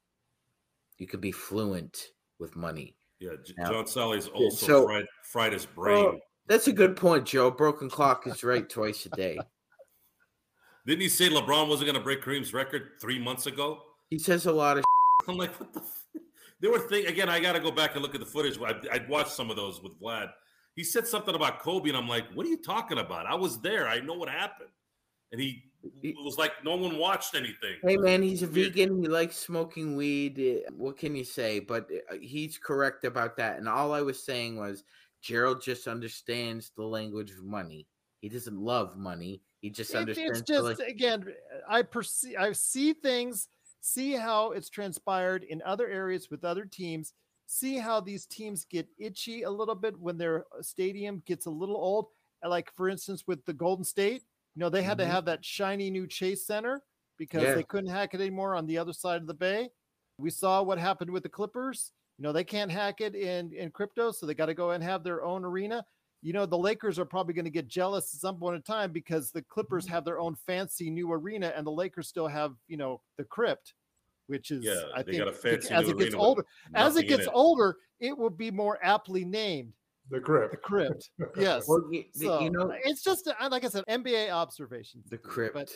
you 0.99 1.07
can 1.07 1.21
be 1.21 1.33
fluent 1.33 2.09
with 2.39 2.57
money. 2.57 2.97
Yeah, 3.21 3.31
Now- 3.57 3.71
John 3.73 3.85
Salley's 3.85 4.29
also 4.29 4.67
so- 4.67 4.85
fried, 4.87 5.07
fried 5.25 5.53
his 5.53 5.67
brain. 5.67 6.05
Well, 6.05 6.19
that's 6.47 6.69
a 6.69 6.73
good 6.73 6.97
point, 6.97 7.27
Joe. 7.27 7.51
Broken 7.51 7.91
clock 7.91 8.27
is 8.27 8.43
right 8.45 8.69
twice 8.69 9.07
a 9.07 9.11
day. 9.11 9.39
Didn't 10.87 11.03
he 11.03 11.09
say 11.09 11.29
LeBron 11.29 11.69
wasn't 11.69 11.87
going 11.87 11.99
to 11.99 12.05
break 12.05 12.23
Kareem's 12.23 12.55
record 12.55 12.93
three 13.01 13.19
months 13.19 13.47
ago? 13.47 13.83
He 14.09 14.19
says 14.19 14.47
a 14.47 14.53
lot 14.53 14.79
of. 14.79 14.85
I'm 15.29 15.37
like, 15.37 15.59
what 15.61 15.73
the? 15.75 15.81
F-? 15.81 16.23
They 16.61 16.69
were 16.69 16.79
things 16.79 17.07
again. 17.09 17.29
I 17.29 17.41
got 17.41 17.53
to 17.53 17.61
go 17.61 17.71
back 17.71 17.95
and 17.95 18.03
look 18.03 18.15
at 18.15 18.21
the 18.21 18.27
footage. 18.27 18.59
I, 18.61 18.75
I'd 18.91 19.09
watched 19.09 19.33
some 19.33 19.51
of 19.51 19.57
those 19.57 19.83
with 19.83 20.01
Vlad. 20.01 20.31
He 20.75 20.83
said 20.85 21.07
something 21.07 21.35
about 21.35 21.59
Kobe, 21.61 21.89
and 21.89 21.99
I'm 21.99 22.09
like, 22.09 22.25
what 22.35 22.47
are 22.47 22.49
you 22.49 22.63
talking 22.63 22.99
about? 22.99 23.27
I 23.27 23.35
was 23.35 23.61
there. 23.61 23.87
I 23.87 24.01
know 24.01 24.15
what 24.15 24.29
happened. 24.31 24.71
And 25.31 25.41
he 25.41 25.63
it 26.03 26.17
was 26.25 26.37
like 26.39 26.53
no 26.65 26.77
one 26.77 26.99
watched 26.99 27.35
anything. 27.35 27.77
Hey 27.83 27.97
man, 27.97 28.23
he's 28.23 28.43
a 28.43 28.47
vegan. 28.47 29.01
He 29.03 29.09
likes 29.09 29.37
smoking 29.37 29.97
weed. 29.97 30.63
What 30.77 30.97
can 30.97 31.15
you 31.15 31.25
say? 31.25 31.61
But 31.61 31.89
uh, 32.11 32.17
he's 32.21 32.59
correct 32.59 33.05
about 33.05 33.37
that. 33.37 33.59
And 33.59 33.69
all 33.69 33.93
I 33.93 34.03
was 34.03 34.23
saying 34.23 34.57
was 34.57 34.85
Gerald 35.23 35.63
just 35.63 35.87
understands 35.89 36.73
the 36.77 36.85
language 36.85 37.31
of 37.33 37.45
money. 37.45 37.87
He 38.21 38.29
doesn't 38.29 38.59
love 38.59 38.97
money. 38.97 39.41
He 39.61 39.71
just 39.71 39.93
It- 39.95 39.99
understands. 39.99 40.41
it's 40.41 40.49
just 40.49 40.65
lang- 40.65 40.91
again, 40.91 41.35
I 41.69 41.83
perceive, 41.83 42.37
I 42.39 42.53
see 42.53 42.93
things, 42.93 43.49
see 43.81 44.13
how 44.13 44.53
it's 44.53 44.69
transpired 44.69 45.45
in 45.45 45.63
other 45.63 45.89
areas 45.89 46.31
with 46.31 46.45
other 46.45 46.65
teams. 46.65 47.13
See 47.47 47.79
how 47.79 48.01
these 48.01 48.27
teams 48.27 48.65
get 48.65 48.87
itchy 48.99 49.43
a 49.45 49.51
little 49.51 49.75
bit 49.75 49.99
when 49.99 50.19
their 50.19 50.45
uh, 50.57 50.63
stadium 50.63 51.23
gets 51.27 51.47
a 51.47 51.51
little 51.51 51.77
old. 51.77 52.09
Like 52.45 52.71
for 52.77 52.89
instance, 52.89 53.25
with 53.27 53.45
the 53.47 53.53
Golden 53.55 53.85
State, 53.85 54.23
you 54.55 54.61
know 54.61 54.69
they 54.71 54.83
had 54.83 54.99
Mhm. 54.99 54.99
to 54.99 55.07
have 55.07 55.25
that 55.27 55.45
shiny 55.45 55.91
new 55.91 56.07
Chase 56.07 56.47
Center 56.47 56.83
because 57.17 57.43
Yeah. 57.43 57.55
they 57.55 57.65
couldn't 57.65 57.91
hack 57.91 58.15
it 58.15 58.21
anymore 58.21 58.55
on 58.55 58.67
the 58.67 58.79
other 58.79 58.93
side 58.93 59.21
of 59.21 59.27
the 59.27 59.35
bay. 59.35 59.71
We 60.19 60.31
saw 60.31 60.63
what 60.63 60.79
happened 60.79 61.11
with 61.11 61.23
the 61.23 61.29
Clippers. 61.29 61.93
You 62.19 62.25
know 62.25 62.33
they 62.33 62.45
can't 62.45 62.71
hack 62.71 63.01
it 63.01 63.15
in 63.15 63.53
in 63.53 63.71
crypto, 63.71 64.11
so 64.13 64.27
they 64.27 64.35
got 64.35 64.47
to 64.47 64.55
go 64.55 64.73
and 64.73 64.83
have 64.83 65.05
their 65.05 65.23
own 65.25 65.45
arena 65.45 65.85
you 66.21 66.33
know, 66.33 66.47
the 66.47 66.59
Lakers 66.59 66.99
are 66.99 67.05
probably 67.05 67.33
going 67.33 67.45
to 67.45 67.51
get 67.51 67.69
jealous 67.69 68.13
at 68.13 68.21
some 68.21 68.41
point 68.41 68.57
in 68.57 68.63
time 68.63 68.91
because 68.91 69.31
the 69.31 69.41
Clippers 69.41 69.87
Mm-hmm. 69.87 69.95
have 69.95 70.05
their 70.05 70.19
own 70.19 70.35
fancy 70.35 70.91
new 70.91 71.13
arena 71.13 71.53
and 71.55 71.65
the 71.65 71.71
Lakers 71.71 72.09
still 72.09 72.27
have, 72.27 72.57
you 72.67 72.77
know, 72.77 73.01
the 73.19 73.25
crypt, 73.25 73.75
which 74.27 74.51
is, 74.51 74.65
Yeah, 74.65 74.83
I 74.95 75.05
think, 75.05 75.19
got 75.19 75.29
a 75.29 75.33
fancy 75.33 75.75
as 75.75 75.89
it 75.89 75.97
gets 75.97 76.15
older, 76.15 76.45
as 76.75 76.97
it 76.97 77.07
gets 77.07 77.27
it. 77.27 77.33
older, 77.33 77.77
it 78.01 78.19
will 78.19 78.31
be 78.31 78.51
more 78.51 78.79
aptly 78.85 79.25
named 79.25 79.75
The 80.11 80.21
crypt. 80.21 80.51
the 80.53 80.57
crypt. 80.57 81.11
Yes. 81.37 81.67
Well, 81.69 81.83
you, 81.91 82.05
So, 82.15 82.41
you 82.41 82.51
know 82.51 82.73
it's 82.85 83.03
just, 83.03 83.29
uh, 83.29 83.49
like 83.51 83.65
I 83.65 83.69
said, 83.69 83.85
NBA 83.89 84.31
observations. 84.31 85.09
the 85.11 85.19
crypt. 85.19 85.55
But 85.55 85.71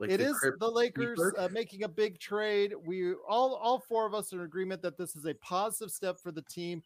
like 0.00 0.10
it 0.10 0.18
the 0.18 0.26
is 0.30 0.38
crypt 0.38 0.60
the 0.60 0.70
Lakers 0.70 1.20
uh, 1.36 1.48
making 1.52 1.82
a 1.82 1.88
big 1.88 2.18
trade. 2.20 2.72
We 2.86 3.12
all 3.28 3.54
all 3.56 3.80
four 3.88 4.06
of 4.06 4.14
us 4.14 4.32
are 4.32 4.36
in 4.40 4.44
agreement 4.44 4.80
that 4.82 4.96
this 4.96 5.16
is 5.16 5.24
a 5.26 5.34
positive 5.34 5.90
step 5.90 6.18
for 6.22 6.30
the 6.32 6.42
team. 6.42 6.82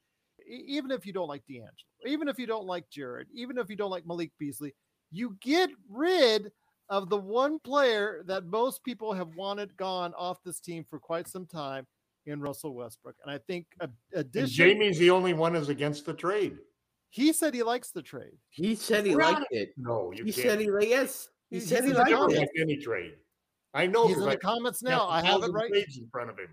E- 0.48 0.64
Even 0.66 0.90
if 0.90 1.04
you 1.06 1.12
don't 1.12 1.28
like 1.28 1.44
D'Angelo, 1.46 1.70
even 2.06 2.26
if 2.28 2.38
you 2.38 2.46
don't 2.46 2.66
like 2.66 2.88
Jarred, 2.90 3.28
even 3.34 3.58
if 3.58 3.68
you 3.68 3.76
don't 3.76 3.90
like 3.90 4.06
Malik 4.06 4.32
Beasley, 4.38 4.74
you 5.10 5.36
get 5.40 5.68
rid 5.90 6.50
of 6.88 7.10
the 7.10 7.16
one 7.18 7.58
player 7.60 8.22
that 8.26 8.44
most 8.46 8.82
people 8.82 9.12
have 9.12 9.34
wanted 9.36 9.76
gone 9.76 10.12
off 10.14 10.42
this 10.42 10.58
team 10.58 10.84
for 10.88 10.98
quite 10.98 11.28
some 11.28 11.46
time 11.46 11.86
in 12.26 12.40
Russell 12.40 12.74
Westbrook. 12.74 13.16
And 13.24 13.30
I 13.30 13.38
think 13.38 13.66
a, 13.80 13.84
And 13.84 13.92
addition, 14.14 14.48
Jamie's 14.48 14.98
the 14.98 15.10
only 15.10 15.32
one 15.34 15.54
is 15.54 15.68
against 15.68 16.06
the 16.06 16.14
trade. 16.14 16.56
He 17.12 17.30
said 17.34 17.52
he 17.52 17.62
likes 17.62 17.90
the 17.90 18.00
trade. 18.00 18.38
He 18.48 18.74
said 18.74 19.04
he 19.04 19.14
liked 19.14 19.44
it. 19.50 19.74
No, 19.76 20.12
you 20.16 20.24
He 20.24 20.32
can't. 20.32 20.46
said 20.46 20.60
he 20.60 20.70
like 20.70 20.88
yes. 20.88 21.28
He 21.50 21.56
He's 21.56 21.68
said 21.68 21.84
he 21.84 21.90
in 21.90 21.92
the 21.92 21.98
liked 21.98 22.08
I 22.08 22.12
don't 22.12 22.32
it. 22.32 22.38
like 22.38 22.48
any 22.58 22.78
trade. 22.78 23.12
I 23.74 23.86
know 23.86 24.06
He's 24.08 24.16
in 24.16 24.22
because 24.24 24.34
the 24.36 24.40
comments 24.40 24.82
now. 24.82 25.06
I 25.08 25.22
have 25.22 25.42
it 25.42 25.52
right. 25.52 25.68
trades 25.70 25.98
in 25.98 26.08
front 26.10 26.30
of 26.30 26.38
him. 26.38 26.48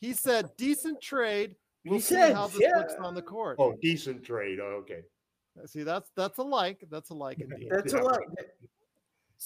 He 0.00 0.12
said 0.12 0.50
decent 0.58 1.00
trade. 1.00 1.54
We'll 1.84 2.00
see 2.00 2.16
said, 2.16 2.34
how 2.34 2.48
this 2.48 2.60
yeah. 2.60 2.78
looks 2.78 2.94
on 3.00 3.14
the 3.14 3.22
court. 3.22 3.56
Oh, 3.60 3.76
decent 3.80 4.24
trade. 4.24 4.58
Oh, 4.60 4.82
okay. 4.82 5.02
See, 5.66 5.84
that's 5.84 6.10
that's 6.16 6.38
a 6.38 6.42
like. 6.42 6.84
That's 6.90 7.10
a 7.10 7.14
like 7.14 7.38
indeed. 7.40 7.68
That's 7.70 7.92
a 7.92 7.98
like. 7.98 8.04
lot. 8.04 8.20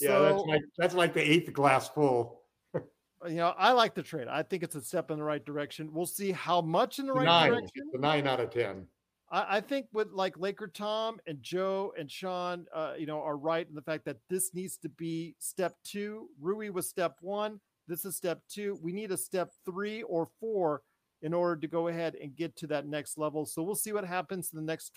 Yeah, 0.01 0.19
that's 0.21 0.39
So, 0.41 0.45
like 0.49 0.63
that's 0.79 0.95
like 0.95 1.13
the 1.13 1.21
eighth 1.23 1.53
glass 1.53 1.87
full. 1.89 2.41
Uh, 3.25 3.29
you 3.29 3.37
know, 3.37 3.55
I 3.57 3.73
like 3.73 3.95
the 3.95 4.03
trade. 4.03 4.29
I 4.29 4.43
think 4.43 4.63
it's 4.63 4.75
a 4.75 4.83
step 4.83 5.11
in 5.11 5.17
the 5.17 5.25
right 5.25 5.43
direction. 5.43 5.89
We'll 5.91 6.05
see 6.05 6.33
how 6.33 6.61
much 6.61 6.99
in 6.99 7.07
the 7.07 7.15
right 7.15 7.25
nine. 7.25 7.51
direction. 7.51 7.91
The 7.95 7.99
nine 7.99 8.27
out 8.27 8.41
of 8.41 8.51
ten. 8.51 8.87
I, 9.31 9.57
I 9.57 9.61
think 9.61 9.87
with 9.93 10.13
like 10.13 10.39
Laker 10.39 10.69
Tom 10.69 11.19
and 11.27 11.43
Joe 11.43 11.93
and 11.99 12.11
Sean, 12.11 12.67
uh, 12.75 12.95
you 12.99 13.07
know, 13.07 13.23
are 13.23 13.37
right 13.37 13.69
in 13.69 13.75
the 13.75 13.83
fact 13.83 14.05
that 14.05 14.19
this 14.29 14.55
needs 14.55 14.77
to 14.79 14.89
be 14.89 15.35
step 15.39 15.75
two. 15.85 16.29
Rui 16.41 16.71
was 16.71 16.89
step 16.89 17.17
one. 17.21 17.61
This 17.89 18.05
is 18.05 18.17
step 18.17 18.41
two. 18.49 18.79
We 18.83 18.93
need 18.93 19.13
a 19.13 19.17
step 19.17 19.51
three 19.65 20.03
or 20.03 20.29
four 20.41 20.83
in 21.23 21.33
order 21.33 21.61
to 21.61 21.69
go 21.69 21.89
ahead 21.89 22.15
and 22.21 22.37
get 22.37 22.57
to 22.57 22.67
that 22.69 22.87
next 22.87 23.17
level. 23.19 23.47
So 23.47 23.63
we'll 23.63 23.75
see 23.75 23.93
what 23.93 24.05
happens 24.05 24.51
in 24.53 24.59
the 24.59 24.65
next 24.65 24.93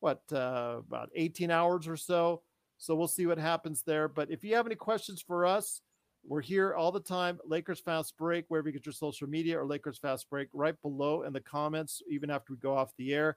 what 0.00 0.20
uh, 0.32 0.76
about 0.78 1.10
18 1.14 1.50
hours 1.50 1.88
or 1.88 1.96
so. 1.96 2.42
So 2.76 2.94
we'll 2.94 3.08
see 3.08 3.26
what 3.26 3.38
happens 3.38 3.82
there. 3.82 4.06
But 4.06 4.30
if 4.30 4.44
you 4.44 4.54
have 4.54 4.66
any 4.66 4.76
questions 4.76 5.22
for 5.26 5.44
us, 5.44 5.80
we're 6.26 6.42
here 6.42 6.74
all 6.74 6.92
the 6.92 7.00
time. 7.00 7.38
Lakers 7.44 7.80
Fast 7.80 8.16
Break, 8.16 8.44
wherever 8.48 8.68
you 8.68 8.72
get 8.72 8.86
your 8.86 8.92
social 8.92 9.28
media, 9.28 9.58
or 9.58 9.66
Lakers 9.66 9.98
Fast 9.98 10.28
Break, 10.30 10.48
right 10.52 10.80
below 10.82 11.22
in 11.22 11.32
the 11.32 11.40
comments, 11.40 12.02
even 12.08 12.30
after 12.30 12.52
we 12.52 12.58
go 12.58 12.76
off 12.76 12.92
the 12.98 13.14
air. 13.14 13.36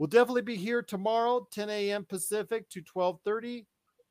We'll 0.00 0.06
definitely 0.06 0.40
be 0.40 0.56
here 0.56 0.80
tomorrow, 0.80 1.46
10 1.52 1.68
a.m. 1.68 2.06
Pacific 2.06 2.66
to 2.70 2.80
12:30 2.80 3.66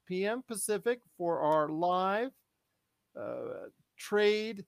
p.m. 0.05 0.43
Pacific 0.47 0.99
for 1.17 1.39
our 1.39 1.67
live 1.67 2.29
uh, 3.19 3.69
trade 3.97 4.65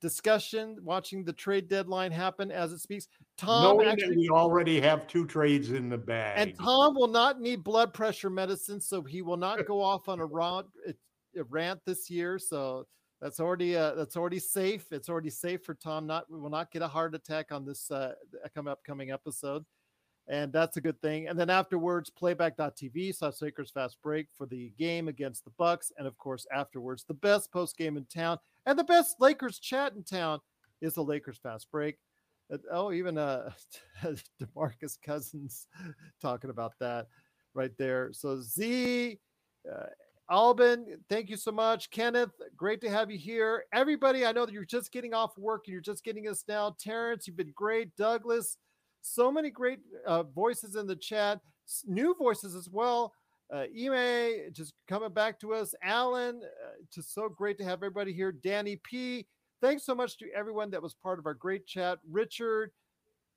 discussion, 0.00 0.78
watching 0.82 1.22
the 1.22 1.34
trade 1.34 1.68
deadline 1.68 2.12
happen 2.12 2.50
as 2.50 2.72
it 2.72 2.78
speaks. 2.78 3.08
Tom 3.36 3.62
Knowing 3.62 3.88
actually 3.88 4.14
that 4.14 4.16
we 4.16 4.30
already 4.30 4.80
have 4.80 5.06
two 5.06 5.26
trades 5.26 5.70
in 5.70 5.90
the 5.90 5.98
bag. 5.98 6.38
and 6.38 6.58
Tom 6.58 6.94
will 6.94 7.08
not 7.08 7.42
need 7.42 7.62
blood 7.62 7.92
pressure 7.92 8.30
medicine, 8.30 8.80
so 8.80 9.02
he 9.02 9.20
will 9.20 9.36
not 9.36 9.66
go 9.66 9.82
off 9.82 10.08
on 10.08 10.20
a 10.20 10.24
rant, 10.24 10.66
a 11.36 11.44
rant 11.44 11.78
this 11.84 12.08
year. 12.08 12.38
So 12.38 12.86
that's 13.20 13.38
already 13.38 13.76
uh, 13.76 13.96
that's 13.96 14.16
already 14.16 14.38
safe. 14.38 14.92
It's 14.92 15.10
already 15.10 15.28
safe 15.28 15.62
for 15.62 15.74
Tom. 15.74 16.06
Not 16.06 16.24
we 16.30 16.38
will 16.38 16.48
not 16.48 16.70
get 16.70 16.80
a 16.80 16.88
heart 16.88 17.14
attack 17.14 17.52
on 17.52 17.66
this 17.66 17.90
uh, 17.90 18.14
come 18.54 18.66
upcoming 18.66 19.10
episode, 19.10 19.62
and 20.28 20.52
that's 20.52 20.76
a 20.76 20.80
good 20.80 21.00
thing. 21.02 21.28
And 21.28 21.38
then 21.38 21.50
afterwards, 21.50 22.10
playback.tv 22.10 23.14
slash 23.14 23.42
Lakers 23.42 23.70
Fast 23.70 23.98
Break 24.02 24.28
for 24.36 24.46
the 24.46 24.72
game 24.78 25.08
against 25.08 25.44
the 25.44 25.52
Bucks, 25.58 25.92
and 25.98 26.06
of 26.06 26.16
course 26.18 26.46
afterwards, 26.52 27.04
the 27.04 27.14
best 27.14 27.52
post 27.52 27.76
game 27.76 27.96
in 27.96 28.04
town 28.06 28.38
and 28.66 28.78
the 28.78 28.84
best 28.84 29.16
Lakers 29.20 29.58
chat 29.58 29.92
in 29.94 30.02
town 30.02 30.40
is 30.80 30.94
the 30.94 31.04
Lakers 31.04 31.38
Fast 31.38 31.70
Break. 31.70 31.96
Oh, 32.70 32.92
even 32.92 33.18
uh, 33.18 33.50
Demarcus 34.40 34.98
Cousins 35.04 35.66
talking 36.22 36.50
about 36.50 36.72
that 36.80 37.08
right 37.54 37.72
there. 37.78 38.10
So 38.12 38.40
Z, 38.40 39.18
uh, 39.70 39.86
Albin, 40.30 40.98
thank 41.08 41.28
you 41.28 41.36
so 41.36 41.52
much. 41.52 41.90
Kenneth, 41.90 42.32
great 42.56 42.80
to 42.82 42.90
have 42.90 43.10
you 43.10 43.18
here. 43.18 43.64
Everybody, 43.72 44.24
I 44.24 44.32
know 44.32 44.46
that 44.46 44.52
you're 44.52 44.64
just 44.64 44.92
getting 44.92 45.14
off 45.14 45.36
work 45.36 45.64
and 45.66 45.72
you're 45.72 45.82
just 45.82 46.04
getting 46.04 46.28
us 46.28 46.44
now. 46.48 46.74
Terrence, 46.78 47.26
you've 47.26 47.36
been 47.36 47.52
great. 47.54 47.94
Douglas, 47.96 48.56
so 49.04 49.30
many 49.30 49.50
great 49.50 49.80
uh, 50.06 50.22
voices 50.22 50.76
in 50.76 50.86
the 50.86 50.96
chat, 50.96 51.40
new 51.86 52.14
voices 52.18 52.54
as 52.54 52.68
well. 52.70 53.12
Uh, 53.52 53.64
Ime, 53.78 54.50
just 54.52 54.72
coming 54.88 55.10
back 55.12 55.38
to 55.40 55.52
us. 55.52 55.74
Alan, 55.82 56.40
uh, 56.42 56.70
just 56.92 57.12
so 57.14 57.28
great 57.28 57.58
to 57.58 57.64
have 57.64 57.78
everybody 57.78 58.12
here. 58.12 58.32
Danny 58.32 58.80
P, 58.82 59.26
thanks 59.60 59.84
so 59.84 59.94
much 59.94 60.16
to 60.18 60.26
everyone 60.34 60.70
that 60.70 60.82
was 60.82 60.94
part 60.94 61.18
of 61.18 61.26
our 61.26 61.34
great 61.34 61.66
chat. 61.66 61.98
Richard, 62.10 62.70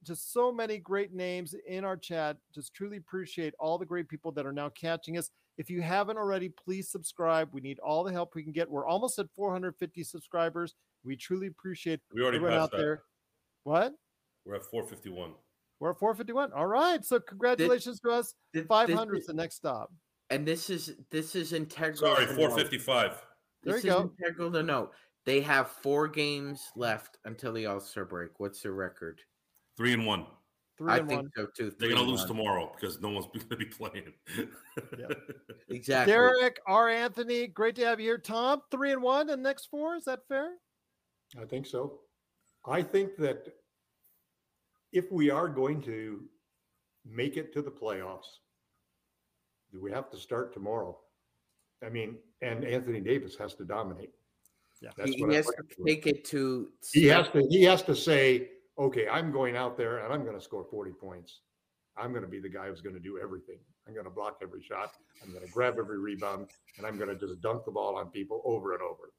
just 0.04 0.32
so 0.32 0.52
many 0.52 0.78
great 0.78 1.14
names 1.14 1.54
in 1.68 1.84
our 1.84 1.98
chat. 1.98 2.38
Just 2.56 2.74
truly 2.74 2.98
appreciate 2.98 3.54
all 3.60 3.78
the 3.78 3.86
great 3.86 4.08
people 4.08 4.32
that 4.32 4.46
are 4.46 4.54
now 4.54 4.70
catching 4.70 5.18
us. 5.18 5.30
If 5.58 5.70
you 5.70 5.82
haven't 5.82 6.18
already, 6.18 6.50
please 6.50 6.90
subscribe. 6.90 7.50
We 7.52 7.62
need 7.62 7.80
all 7.80 8.06
the 8.06 8.12
help 8.12 8.36
we 8.36 8.44
can 8.44 8.54
get. 8.54 8.70
We're 8.70 8.88
almost 8.88 9.20
at 9.20 9.28
450 9.36 10.04
subscribers. 10.04 10.76
We 11.04 11.18
truly 11.18 11.48
appreciate 11.48 12.00
We 12.14 12.22
already 12.22 12.38
everyone 12.38 12.58
out 12.58 12.72
that. 12.72 12.78
there. 12.78 13.04
What? 13.64 13.94
We're 14.46 14.56
at 14.56 14.64
451. 14.64 15.34
We're 15.80 15.92
at 15.92 16.00
451. 16.00 16.54
All 16.54 16.66
right. 16.68 17.04
So 17.06 17.20
congratulations 17.20 18.00
to 18.02 18.10
us. 18.12 18.34
500 18.68 19.16
is 19.16 19.22
is- 19.22 19.28
the 19.28 19.34
next 19.34 19.56
stop. 19.56 19.92
And 20.30 20.46
this 20.46 20.70
is 20.70 20.94
this 21.10 21.36
is 21.36 21.54
integral. 21.54 21.96
Sorry, 22.16 22.26
to 22.26 22.32
note. 22.34 22.38
455. 22.38 23.22
There 23.64 23.74
This 23.76 23.84
you 23.86 23.90
is 23.92 23.96
go. 23.96 24.12
integral 24.22 24.52
to 24.52 24.64
note. 24.64 24.92
They 25.26 25.40
have 25.42 25.70
four 25.70 26.08
games 26.08 26.62
left 26.76 27.18
until 27.26 27.54
the 27.54 27.66
All 27.66 27.80
Star 27.80 28.04
break. 28.06 28.32
What's 28.40 28.62
their 28.62 28.74
record? 28.74 29.22
Three 29.78 29.94
and 29.94 30.06
one. 30.06 30.26
Three 30.78 30.92
I 30.92 30.98
think 31.00 31.22
one. 31.24 31.30
so 31.36 31.48
too. 31.58 31.72
They're 31.80 31.90
gonna 31.90 32.02
lose 32.02 32.20
one. 32.22 32.28
tomorrow 32.28 32.72
because 32.76 33.00
no 33.02 33.10
one's 33.10 33.26
gonna 33.50 33.56
be 33.58 33.66
playing. 33.66 34.14
Exactly. 35.70 36.14
Derek, 36.14 36.60
R. 36.68 36.90
Anthony, 36.90 37.48
great 37.48 37.76
to 37.76 37.86
have 37.86 38.00
you 38.00 38.08
here. 38.08 38.18
Tom, 38.18 38.62
three 38.72 38.92
and 38.94 39.02
one 39.02 39.30
and 39.30 39.44
next 39.44 39.66
four. 39.68 39.96
Is 39.96 40.06
that 40.06 40.20
fair? 40.28 40.52
I 41.40 41.46
think 41.46 41.66
so. 41.66 42.00
I 42.66 42.82
think 42.82 43.18
that 43.18 43.48
if 44.92 45.12
we 45.12 45.30
are 45.30 45.48
going 45.48 45.82
to 45.84 46.24
make 47.06 47.38
it 47.38 47.54
to 47.54 47.62
the 47.62 47.72
playoffs, 47.72 48.40
do 49.72 49.82
we 49.82 49.92
have 49.92 50.10
to 50.12 50.18
start 50.18 50.54
tomorrow. 50.54 50.98
I 51.86 51.90
mean, 51.90 52.18
and 52.42 52.64
Anthony 52.64 53.02
Davis 53.02 53.36
has 53.38 53.54
to 53.56 53.66
dominate. 53.66 54.12
Yeah. 54.82 54.90
That's 54.98 55.12
he, 55.12 55.22
what 55.22 55.32
he 55.32 55.36
has 55.36 55.46
to 55.46 55.54
looking 55.58 55.86
take 55.86 56.08
it 56.08 56.26
to. 56.26 56.70
He 56.94 57.06
has 57.08 57.30
to 57.30 57.46
he 57.50 57.64
has 57.64 57.82
to 57.84 57.96
say, 57.96 58.50
okay, 58.78 59.08
I'm 59.08 59.32
going 59.32 59.56
out 59.56 59.78
there 59.78 60.00
and 60.00 60.14
I'm 60.14 60.24
going 60.24 60.38
to 60.38 60.44
score 60.44 60.66
40 60.70 60.92
points. 60.92 61.42
I'm 61.98 62.12
going 62.12 62.24
to 62.24 62.30
be 62.30 62.40
the 62.40 62.50
guy 62.50 62.68
who's 62.68 62.82
going 62.82 62.96
to 62.96 63.02
do 63.02 63.20
everything. 63.22 63.58
I'm 63.88 63.94
going 63.94 64.06
to 64.06 64.12
block 64.12 64.38
every 64.44 64.62
shot. 64.62 64.92
I'm 65.24 65.32
going 65.32 65.46
to 65.46 65.52
grab 65.52 65.76
every 65.80 65.98
rebound, 65.98 66.48
and 66.78 66.86
I'm 66.86 66.98
going 66.98 67.10
to 67.10 67.16
just 67.16 67.42
dunk 67.42 67.66
the 67.66 67.72
ball 67.72 67.96
on 67.96 68.08
people 68.08 68.42
over 68.46 68.74
and 68.74 68.82
over. 68.84 69.14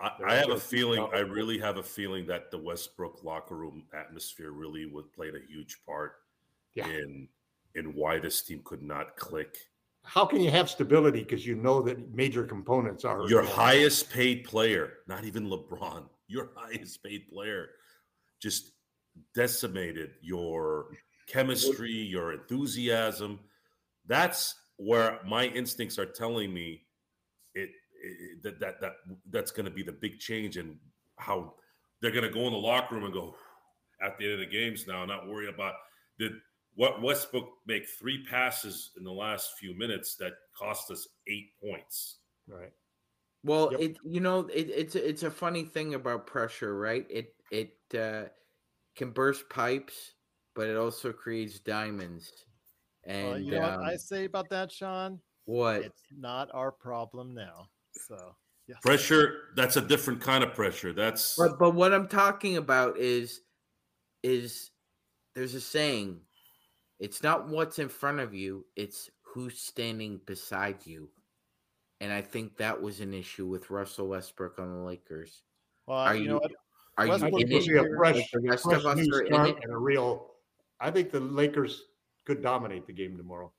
I, 0.00 0.10
I 0.26 0.34
have 0.34 0.50
a 0.50 0.58
feeling. 0.58 1.06
I 1.14 1.20
really 1.20 1.58
have 1.58 1.76
a 1.76 1.82
feeling 1.82 2.26
that 2.26 2.50
the 2.50 2.58
Westbrook 2.58 3.22
locker 3.24 3.56
room 3.56 3.84
atmosphere 3.94 4.50
really 4.50 4.86
would 4.86 5.12
played 5.12 5.34
a 5.34 5.40
huge 5.48 5.78
part 5.86 6.16
Yeah. 6.74 6.88
in 6.88 7.28
in 7.74 7.94
why 7.94 8.18
this 8.18 8.42
team 8.42 8.60
could 8.64 8.82
not 8.82 9.16
click. 9.16 9.56
How 10.04 10.26
can 10.26 10.40
you 10.40 10.50
have 10.50 10.68
stability 10.68 11.20
because 11.20 11.46
you 11.46 11.56
know 11.56 11.80
that 11.82 12.14
major 12.14 12.44
components 12.44 13.04
are 13.04 13.28
Your 13.28 13.42
highest 13.42 14.10
paid 14.10 14.44
player, 14.44 14.98
not 15.06 15.24
even 15.24 15.48
LeBron, 15.48 16.04
your 16.28 16.50
highest 16.54 17.02
paid 17.02 17.26
player, 17.28 17.70
just 18.40 18.72
decimated 19.34 20.12
your 20.20 20.88
chemistry, 21.26 21.92
your 21.92 22.32
enthusiasm. 22.32 23.40
That's 24.06 24.54
where 24.76 25.20
my 25.26 25.46
instincts 25.46 25.98
are 25.98 26.06
telling 26.06 26.52
me 26.52 26.64
it, 26.64 26.82
it 26.82 26.83
that 28.42 28.60
that 28.60 28.80
that 28.80 28.92
that's 29.30 29.50
going 29.50 29.64
to 29.64 29.70
be 29.70 29.82
the 29.82 29.92
big 29.92 30.18
change 30.18 30.56
in 30.56 30.78
how 31.16 31.54
they're 32.00 32.10
going 32.10 32.24
to 32.24 32.30
go 32.30 32.46
in 32.46 32.52
the 32.52 32.58
locker 32.58 32.94
room 32.94 33.04
and 33.04 33.14
go 33.14 33.34
at 34.02 34.18
the 34.18 34.24
end 34.24 34.34
of 34.34 34.40
the 34.40 34.46
games 34.46 34.86
now, 34.86 35.04
not 35.04 35.28
worry 35.28 35.48
about 35.48 35.74
did 36.18 36.32
what 36.74 37.00
Westbrook 37.02 37.48
make 37.66 37.84
three 37.98 38.24
passes 38.28 38.90
in 38.96 39.04
the 39.04 39.12
last 39.12 39.52
few 39.58 39.76
minutes 39.78 40.16
that 40.16 40.32
cost 40.58 40.90
us 40.90 41.06
eight 41.28 41.50
points. 41.62 42.18
right. 42.48 42.72
Well, 43.44 43.70
Yep. 43.72 43.80
it 43.80 43.96
you 44.04 44.20
know 44.20 44.40
it, 44.46 44.70
it's 44.70 44.94
a- 44.96 45.08
it's 45.08 45.22
a 45.22 45.30
funny 45.30 45.64
thing 45.64 45.94
about 45.94 46.26
pressure, 46.26 46.76
right? 46.78 47.06
It 47.10 47.34
it 47.50 47.76
uh, 47.96 48.24
can 48.96 49.10
burst 49.10 49.48
pipes, 49.50 50.14
but 50.54 50.68
it 50.68 50.76
also 50.76 51.12
creates 51.12 51.60
diamonds. 51.60 52.32
And 53.04 53.28
Well, 53.28 53.38
you 53.38 53.52
know 53.52 53.60
what 53.60 53.80
I 53.80 53.92
um, 53.92 53.98
say 53.98 54.24
about 54.24 54.48
that, 54.50 54.72
Sean? 54.72 55.20
what? 55.44 55.82
It's 55.82 56.02
not 56.10 56.48
our 56.54 56.72
problem 56.72 57.34
now. 57.34 57.68
So 57.96 58.34
yes. 58.66 58.78
Pressure, 58.82 59.50
that's 59.56 59.76
a 59.76 59.80
different 59.80 60.20
kind 60.20 60.44
of 60.44 60.54
pressure. 60.54 60.92
That's 60.92 61.36
But 61.36 61.58
but 61.58 61.74
what 61.74 61.92
I'm 61.92 62.08
talking 62.08 62.56
about 62.56 62.98
is 62.98 63.40
is 64.22 64.70
there's 65.34 65.54
a 65.54 65.60
saying, 65.60 66.20
it's 67.00 67.22
not 67.22 67.48
what's 67.48 67.78
in 67.78 67.88
front 67.88 68.20
of 68.20 68.34
you, 68.34 68.64
it's 68.76 69.10
who's 69.22 69.58
standing 69.58 70.20
beside 70.26 70.76
you. 70.84 71.10
And 72.00 72.12
I 72.12 72.22
think 72.22 72.56
that 72.56 72.80
was 72.80 73.00
an 73.00 73.14
issue 73.14 73.46
with 73.46 73.70
Russell 73.70 74.08
Westbrook 74.08 74.58
on 74.58 74.72
the 74.72 74.80
Lakers. 74.80 75.42
Well, 75.86 75.98
Are 75.98 76.16
you 76.16 76.28
know 76.28 76.38
what? 76.38 76.52
Are 76.96 77.08
Westbrook 77.08 77.32
you 77.40 77.46
in 77.46 77.52
it? 77.52 77.92
a 77.92 77.96
fresh, 77.96 78.16
like 78.16 78.30
the 78.32 78.40
rest 78.40 78.64
fresh 78.64 78.78
of 78.78 78.86
us 78.86 78.96
new 78.98 79.12
are 79.14 79.22
in 79.22 79.32
start 79.32 79.48
it? 79.50 79.56
and 79.62 79.72
a 79.72 79.76
real. 79.76 80.30
I 80.80 80.90
think 80.90 81.10
the 81.10 81.20
Lakers 81.20 81.82
could 82.24 82.42
dominate 82.42 82.86
the 82.86 82.92
game 82.92 83.16
tomorrow. 83.16 83.52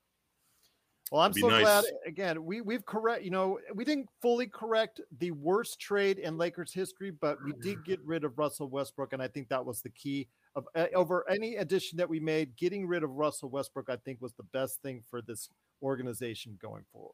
Well, 1.12 1.22
I'm 1.22 1.32
It'd 1.32 1.36
be 1.36 1.42
so 1.42 1.60
glad. 1.60 1.84
Again, 2.06 2.44
we 2.44 2.62
we've 2.62 2.86
correct. 2.86 3.24
You 3.24 3.30
know, 3.30 3.60
we 3.74 3.86
didn't 3.86 4.10
fully 4.22 4.48
correct 4.48 5.02
the 5.20 5.32
worst 5.32 5.80
trade 5.80 6.18
in 6.18 6.38
Lakers 6.38 6.74
history, 6.74 7.12
but 7.12 7.38
we 7.44 7.54
did 7.62 7.86
get 7.86 8.00
rid 8.04 8.24
of 8.24 8.38
Russell 8.40 8.70
Westbrook, 8.70 9.14
and 9.14 9.22
I 9.22 9.28
think 9.28 9.50
that 9.50 9.64
was 9.64 9.82
the 9.82 9.90
key 9.90 10.28
of 10.56 10.66
uh, 10.76 10.88
over 10.96 11.30
any 11.30 11.58
addition 11.58 11.98
that 11.98 12.10
we 12.10 12.20
made. 12.20 12.56
Getting 12.56 12.88
rid 12.88 13.04
of 13.04 13.12
Russell 13.12 13.50
Westbrook, 13.50 13.90
I 13.90 13.98
think, 13.98 14.20
was 14.20 14.34
the 14.34 14.44
best 14.52 14.82
thing 14.82 15.04
for 15.10 15.22
this 15.22 15.50
organization 15.84 16.58
going 16.60 16.86
forward. 16.92 17.14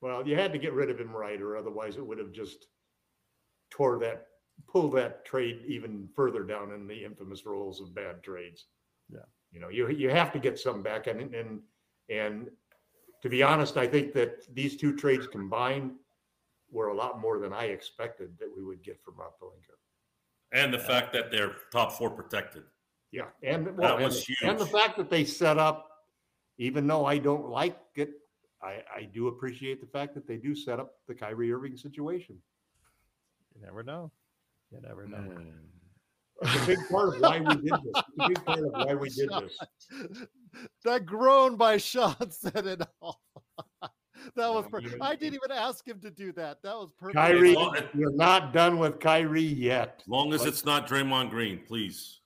Well, 0.00 0.26
you 0.26 0.34
had 0.34 0.52
to 0.52 0.58
get 0.58 0.72
rid 0.72 0.90
of 0.90 0.98
him 0.98 1.12
right, 1.12 1.40
or 1.40 1.56
otherwise 1.56 1.96
it 1.96 2.06
would 2.06 2.18
have 2.18 2.32
just 2.32 2.66
tore 3.70 3.98
that, 4.00 4.26
pulled 4.66 4.94
that 4.94 5.24
trade 5.24 5.60
even 5.68 6.08
further 6.16 6.42
down 6.42 6.72
in 6.72 6.88
the 6.88 7.04
infamous 7.04 7.46
rolls 7.46 7.80
of 7.80 7.94
bad 7.94 8.24
trades. 8.24 8.66
Yeah. 9.08 9.20
You 9.52 9.60
know, 9.60 9.68
you 9.68 9.88
you 9.88 10.10
have 10.10 10.32
to 10.32 10.40
get 10.40 10.58
some 10.58 10.82
back, 10.82 11.06
and 11.06 11.32
and 11.34 11.60
and 12.08 12.48
to 13.22 13.28
be 13.28 13.42
honest, 13.42 13.76
I 13.76 13.86
think 13.86 14.12
that 14.14 14.54
these 14.54 14.76
two 14.76 14.96
trades 14.96 15.26
combined 15.26 15.92
were 16.70 16.88
a 16.88 16.94
lot 16.94 17.20
more 17.20 17.38
than 17.38 17.52
I 17.52 17.64
expected 17.64 18.38
that 18.38 18.48
we 18.54 18.64
would 18.64 18.82
get 18.82 19.02
from 19.02 19.14
Rob 19.16 19.32
Pelinka. 19.40 19.76
and 20.52 20.72
the 20.72 20.78
fact 20.78 21.12
that 21.12 21.30
they're 21.30 21.54
top 21.72 21.92
four 21.92 22.10
protected. 22.10 22.64
Yeah, 23.12 23.26
and 23.42 23.76
well, 23.76 23.96
and, 23.96 24.04
was 24.04 24.24
and 24.42 24.58
the 24.58 24.66
fact 24.66 24.96
that 24.96 25.10
they 25.10 25.24
set 25.24 25.58
up, 25.58 25.88
even 26.58 26.86
though 26.86 27.04
I 27.04 27.18
don't 27.18 27.48
like 27.48 27.76
it, 27.96 28.10
I, 28.62 28.82
I 28.94 29.02
do 29.02 29.28
appreciate 29.28 29.80
the 29.80 29.86
fact 29.86 30.14
that 30.14 30.26
they 30.28 30.36
do 30.36 30.54
set 30.54 30.78
up 30.78 30.94
the 31.08 31.14
Kyrie 31.14 31.52
Irving 31.52 31.76
situation. 31.76 32.36
You 33.54 33.62
never 33.64 33.82
know. 33.82 34.12
You 34.70 34.80
never 34.80 35.08
know. 35.08 35.16
Mm. 35.16 35.52
It's 36.42 36.62
a 36.62 36.66
big 36.66 36.78
part 36.88 37.16
of 37.16 37.20
why 37.20 37.40
we 37.40 37.54
did 37.56 37.64
this. 37.64 37.80
It's 37.94 38.08
a 38.18 38.28
big 38.28 38.44
part 38.44 38.60
of 38.60 38.72
why 38.72 38.94
we 38.94 39.08
did 39.10 39.28
this. 39.28 39.58
that 40.84 41.06
groan 41.06 41.56
by 41.56 41.76
Sean 41.76 42.16
said 42.30 42.66
it 42.66 42.82
all. 43.00 43.20
that 43.82 43.90
was. 44.36 44.66
perfect. 44.70 44.96
I 45.00 45.14
didn't 45.16 45.34
even 45.34 45.50
ask 45.52 45.86
him 45.86 46.00
to 46.00 46.10
do 46.10 46.32
that. 46.32 46.58
That 46.62 46.74
was 46.74 46.90
perfect. 46.98 47.16
Kyrie, 47.16 47.54
Well, 47.56 47.72
it- 47.74 47.88
you're 47.94 48.12
not 48.12 48.52
done 48.52 48.78
with 48.78 49.00
Kyrie 49.00 49.42
yet. 49.42 49.96
As 50.02 50.08
long 50.08 50.32
as 50.32 50.44
it's 50.44 50.64
not 50.64 50.86
Draymond 50.88 51.30
Green, 51.30 51.60
please. 51.66 52.20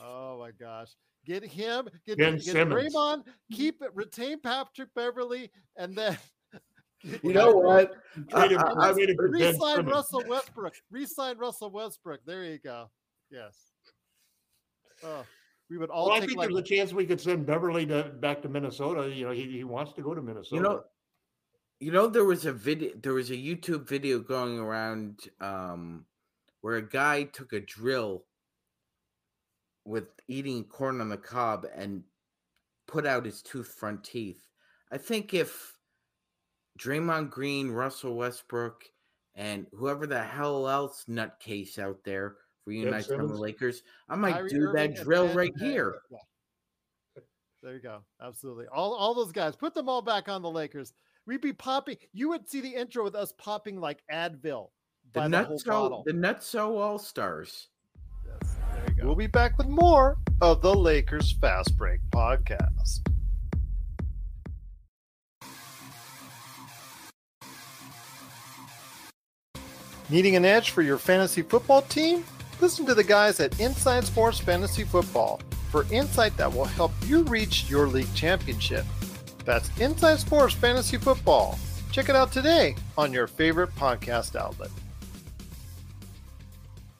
Oh 0.00 0.38
my 0.38 0.50
gosh. 0.52 0.88
Get 1.26 1.44
him, 1.44 1.88
get, 2.06 2.16
Ben 2.16 2.34
get 2.36 2.42
Simmons. 2.44 2.94
Draymond, 2.94 3.24
keep 3.52 3.82
it, 3.82 3.90
retain 3.94 4.40
Patrick 4.40 4.88
Beverley, 4.94 5.50
and 5.76 5.94
then 5.94 6.16
You 7.22 7.32
know 7.32 7.52
what? 7.52 7.92
Trade 8.30 8.52
him- 8.52 8.60
I- 8.60 8.88
I- 8.88 8.92
trade 8.92 9.10
him 9.10 9.16
for 9.16 9.28
resign 9.28 9.84
Russell 9.86 10.22
Westbrook. 10.26 10.74
Resign 10.90 11.36
Russell 11.38 11.70
Westbrook. 11.70 12.20
There 12.24 12.44
you 12.44 12.58
go. 12.58 12.90
Yes. 13.30 13.56
Oh, 15.04 15.24
we 15.70 15.78
would 15.78 15.90
all 15.90 16.06
Well, 16.08 16.16
I 16.16 16.20
think 16.20 16.36
like 16.36 16.48
there's 16.48 16.60
a 16.60 16.62
chance 16.62 16.92
we 16.92 17.06
could 17.06 17.20
send 17.20 17.46
Beverley 17.46 17.86
to 17.86 18.04
back 18.20 18.42
to 18.42 18.48
Minnesota. 18.48 19.08
You 19.14 19.26
know, 19.26 19.32
he, 19.32 19.44
he 19.50 19.64
wants 19.64 19.92
to 19.94 20.02
go 20.02 20.14
to 20.14 20.22
Minnesota. 20.22 20.56
You 20.56 20.62
know, 20.62 20.84
you 21.80 21.92
know, 21.92 22.06
there 22.08 22.24
was 22.24 22.46
a 22.46 22.52
video, 22.52 22.90
there 23.00 23.14
was 23.14 23.30
a 23.30 23.36
YouTube 23.36 23.88
video 23.88 24.18
going 24.18 24.58
around 24.58 25.20
um, 25.40 26.06
where 26.60 26.76
a 26.76 26.88
guy 26.88 27.24
took 27.24 27.52
a 27.52 27.60
drill 27.60 28.24
with 29.84 30.06
eating 30.26 30.64
corn 30.64 31.00
on 31.00 31.08
the 31.08 31.16
cob 31.16 31.66
and 31.74 32.02
put 32.86 33.06
out 33.06 33.24
his 33.24 33.42
tooth 33.42 33.68
front 33.68 34.02
teeth. 34.04 34.48
I 34.90 34.98
think 34.98 35.34
if 35.34 35.76
Draymond 36.78 37.30
Green, 37.30 37.70
Russell 37.70 38.16
Westbrook, 38.16 38.84
and 39.34 39.66
whoever 39.72 40.06
the 40.06 40.22
hell 40.22 40.68
else 40.68 41.04
nutcase 41.08 41.78
out 41.78 41.98
there 42.04 42.36
reunites 42.68 43.06
from 43.06 43.28
the 43.28 43.34
Lakers, 43.34 43.82
I 44.08 44.16
might 44.16 44.34
Kyrie 44.34 44.48
do 44.50 44.68
Irving 44.68 44.94
that 44.94 45.02
drill 45.02 45.28
right 45.28 45.52
here. 45.58 46.00
yeah. 46.10 46.18
There 47.60 47.74
you 47.74 47.80
go. 47.80 48.02
Absolutely. 48.22 48.66
All 48.68 48.94
all 48.94 49.14
those 49.14 49.32
guys. 49.32 49.56
Put 49.56 49.74
them 49.74 49.88
all 49.88 50.00
back 50.00 50.28
on 50.28 50.42
the 50.42 50.50
Lakers. 50.50 50.92
We'd 51.26 51.40
be 51.40 51.52
popping. 51.52 51.96
You 52.12 52.28
would 52.28 52.48
see 52.48 52.60
the 52.60 52.72
intro 52.72 53.02
with 53.02 53.16
us 53.16 53.32
popping 53.36 53.80
like 53.80 53.98
Advil 54.12 54.68
The 55.12 55.20
by 55.20 55.28
the, 55.28 55.36
Nutso, 55.38 56.04
the 56.04 56.12
Nutso 56.12 56.78
All 56.78 57.00
Stars. 57.00 57.66
Yes, 58.24 58.54
there 58.72 58.84
you 58.88 59.02
go. 59.02 59.06
We'll 59.08 59.16
be 59.16 59.26
back 59.26 59.58
with 59.58 59.66
more 59.66 60.16
of 60.40 60.62
the 60.62 60.72
Lakers 60.72 61.32
Fast 61.32 61.76
Break 61.76 62.00
podcast. 62.12 63.00
Needing 70.10 70.36
an 70.36 70.44
edge 70.44 70.70
for 70.70 70.82
your 70.82 70.96
fantasy 70.96 71.42
football 71.42 71.82
team? 71.82 72.24
Listen 72.60 72.84
to 72.86 72.94
the 72.94 73.04
guys 73.04 73.38
at 73.38 73.58
Inside 73.60 74.04
Sports 74.04 74.40
Fantasy 74.40 74.82
Football 74.82 75.40
for 75.70 75.86
insight 75.92 76.36
that 76.36 76.52
will 76.52 76.64
help 76.64 76.90
you 77.06 77.22
reach 77.24 77.70
your 77.70 77.86
league 77.86 78.12
championship. 78.14 78.84
That's 79.44 79.70
Inside 79.78 80.18
Sports 80.18 80.54
Fantasy 80.54 80.96
Football. 80.96 81.56
Check 81.92 82.08
it 82.08 82.16
out 82.16 82.32
today 82.32 82.74
on 82.96 83.12
your 83.12 83.28
favorite 83.28 83.70
podcast 83.76 84.34
outlet. 84.34 84.70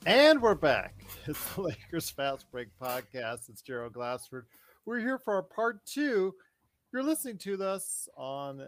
And 0.06 0.40
we're 0.40 0.54
back. 0.54 0.94
It's 1.26 1.54
the 1.54 1.60
Lakers 1.60 2.08
Fast 2.08 2.50
Break 2.50 2.68
Podcast. 2.80 3.50
It's 3.50 3.60
Gerald 3.60 3.92
Glassford. 3.92 4.46
We're 4.86 5.00
here 5.00 5.18
for 5.18 5.34
our 5.34 5.42
part 5.42 5.84
two. 5.84 6.34
You're 6.90 7.02
listening 7.02 7.36
to 7.38 7.62
us 7.62 8.08
on, 8.16 8.62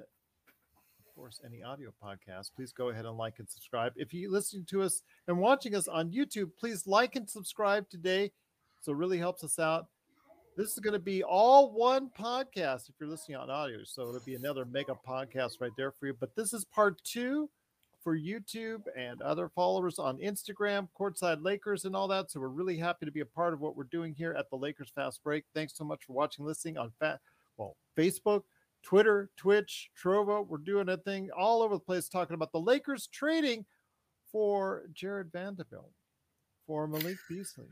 course, 1.20 1.40
any 1.44 1.62
audio 1.62 1.92
podcast. 2.02 2.50
Please 2.56 2.72
go 2.72 2.88
ahead 2.88 3.04
and 3.04 3.18
like 3.18 3.40
and 3.40 3.48
subscribe. 3.48 3.92
If 3.94 4.14
you're 4.14 4.30
listening 4.30 4.64
to 4.70 4.80
us 4.80 5.02
and 5.28 5.38
watching 5.38 5.74
us 5.74 5.86
on 5.86 6.10
YouTube, 6.10 6.48
please 6.58 6.86
like 6.86 7.14
and 7.14 7.28
subscribe 7.28 7.90
today. 7.90 8.32
So 8.80 8.92
it 8.92 8.96
really 8.96 9.18
helps 9.18 9.44
us 9.44 9.58
out. 9.58 9.88
This 10.56 10.72
is 10.72 10.78
going 10.78 10.94
to 10.94 10.98
be 10.98 11.22
all 11.22 11.72
one 11.72 12.10
podcast 12.18 12.88
if 12.88 12.94
you're 12.98 13.10
listening 13.10 13.36
on 13.36 13.50
audio. 13.50 13.80
So 13.84 14.08
it'll 14.08 14.20
be 14.20 14.34
another 14.34 14.64
mega 14.64 14.94
podcast 15.06 15.60
right 15.60 15.72
there 15.76 15.90
for 15.90 16.06
you. 16.06 16.16
But 16.18 16.34
this 16.36 16.54
is 16.54 16.64
part 16.64 16.98
two 17.04 17.50
for 18.02 18.16
YouTube 18.16 18.84
and 18.96 19.20
other 19.20 19.50
followers 19.50 19.98
on 19.98 20.16
Instagram, 20.20 20.88
Courtside 20.98 21.44
Lakers, 21.44 21.84
and 21.84 21.94
all 21.94 22.08
that. 22.08 22.30
So 22.30 22.40
we're 22.40 22.48
really 22.48 22.78
happy 22.78 23.04
to 23.04 23.12
be 23.12 23.20
a 23.20 23.26
part 23.26 23.52
of 23.52 23.60
what 23.60 23.76
we're 23.76 23.84
doing 23.84 24.14
here 24.14 24.34
at 24.38 24.48
the 24.48 24.56
Lakers 24.56 24.90
Fast 24.94 25.22
Break. 25.22 25.44
Thanks 25.54 25.76
so 25.76 25.84
much 25.84 26.06
for 26.06 26.14
watching, 26.14 26.46
listening 26.46 26.78
on 26.78 26.92
Fat, 26.98 27.20
well, 27.58 27.76
Facebook, 27.94 28.44
Twitter, 28.82 29.30
Twitch, 29.36 29.90
Trovo. 30.00 30.46
We're 30.46 30.58
doing 30.58 30.88
a 30.88 30.96
thing 30.96 31.30
all 31.36 31.62
over 31.62 31.74
the 31.74 31.80
place 31.80 32.08
talking 32.08 32.34
about 32.34 32.52
the 32.52 32.60
Lakers 32.60 33.06
trading 33.06 33.64
for 34.30 34.84
Jarred 34.92 35.30
Vanderbilt, 35.32 35.92
for 36.66 36.86
Malik 36.86 37.16
Beasley, 37.28 37.68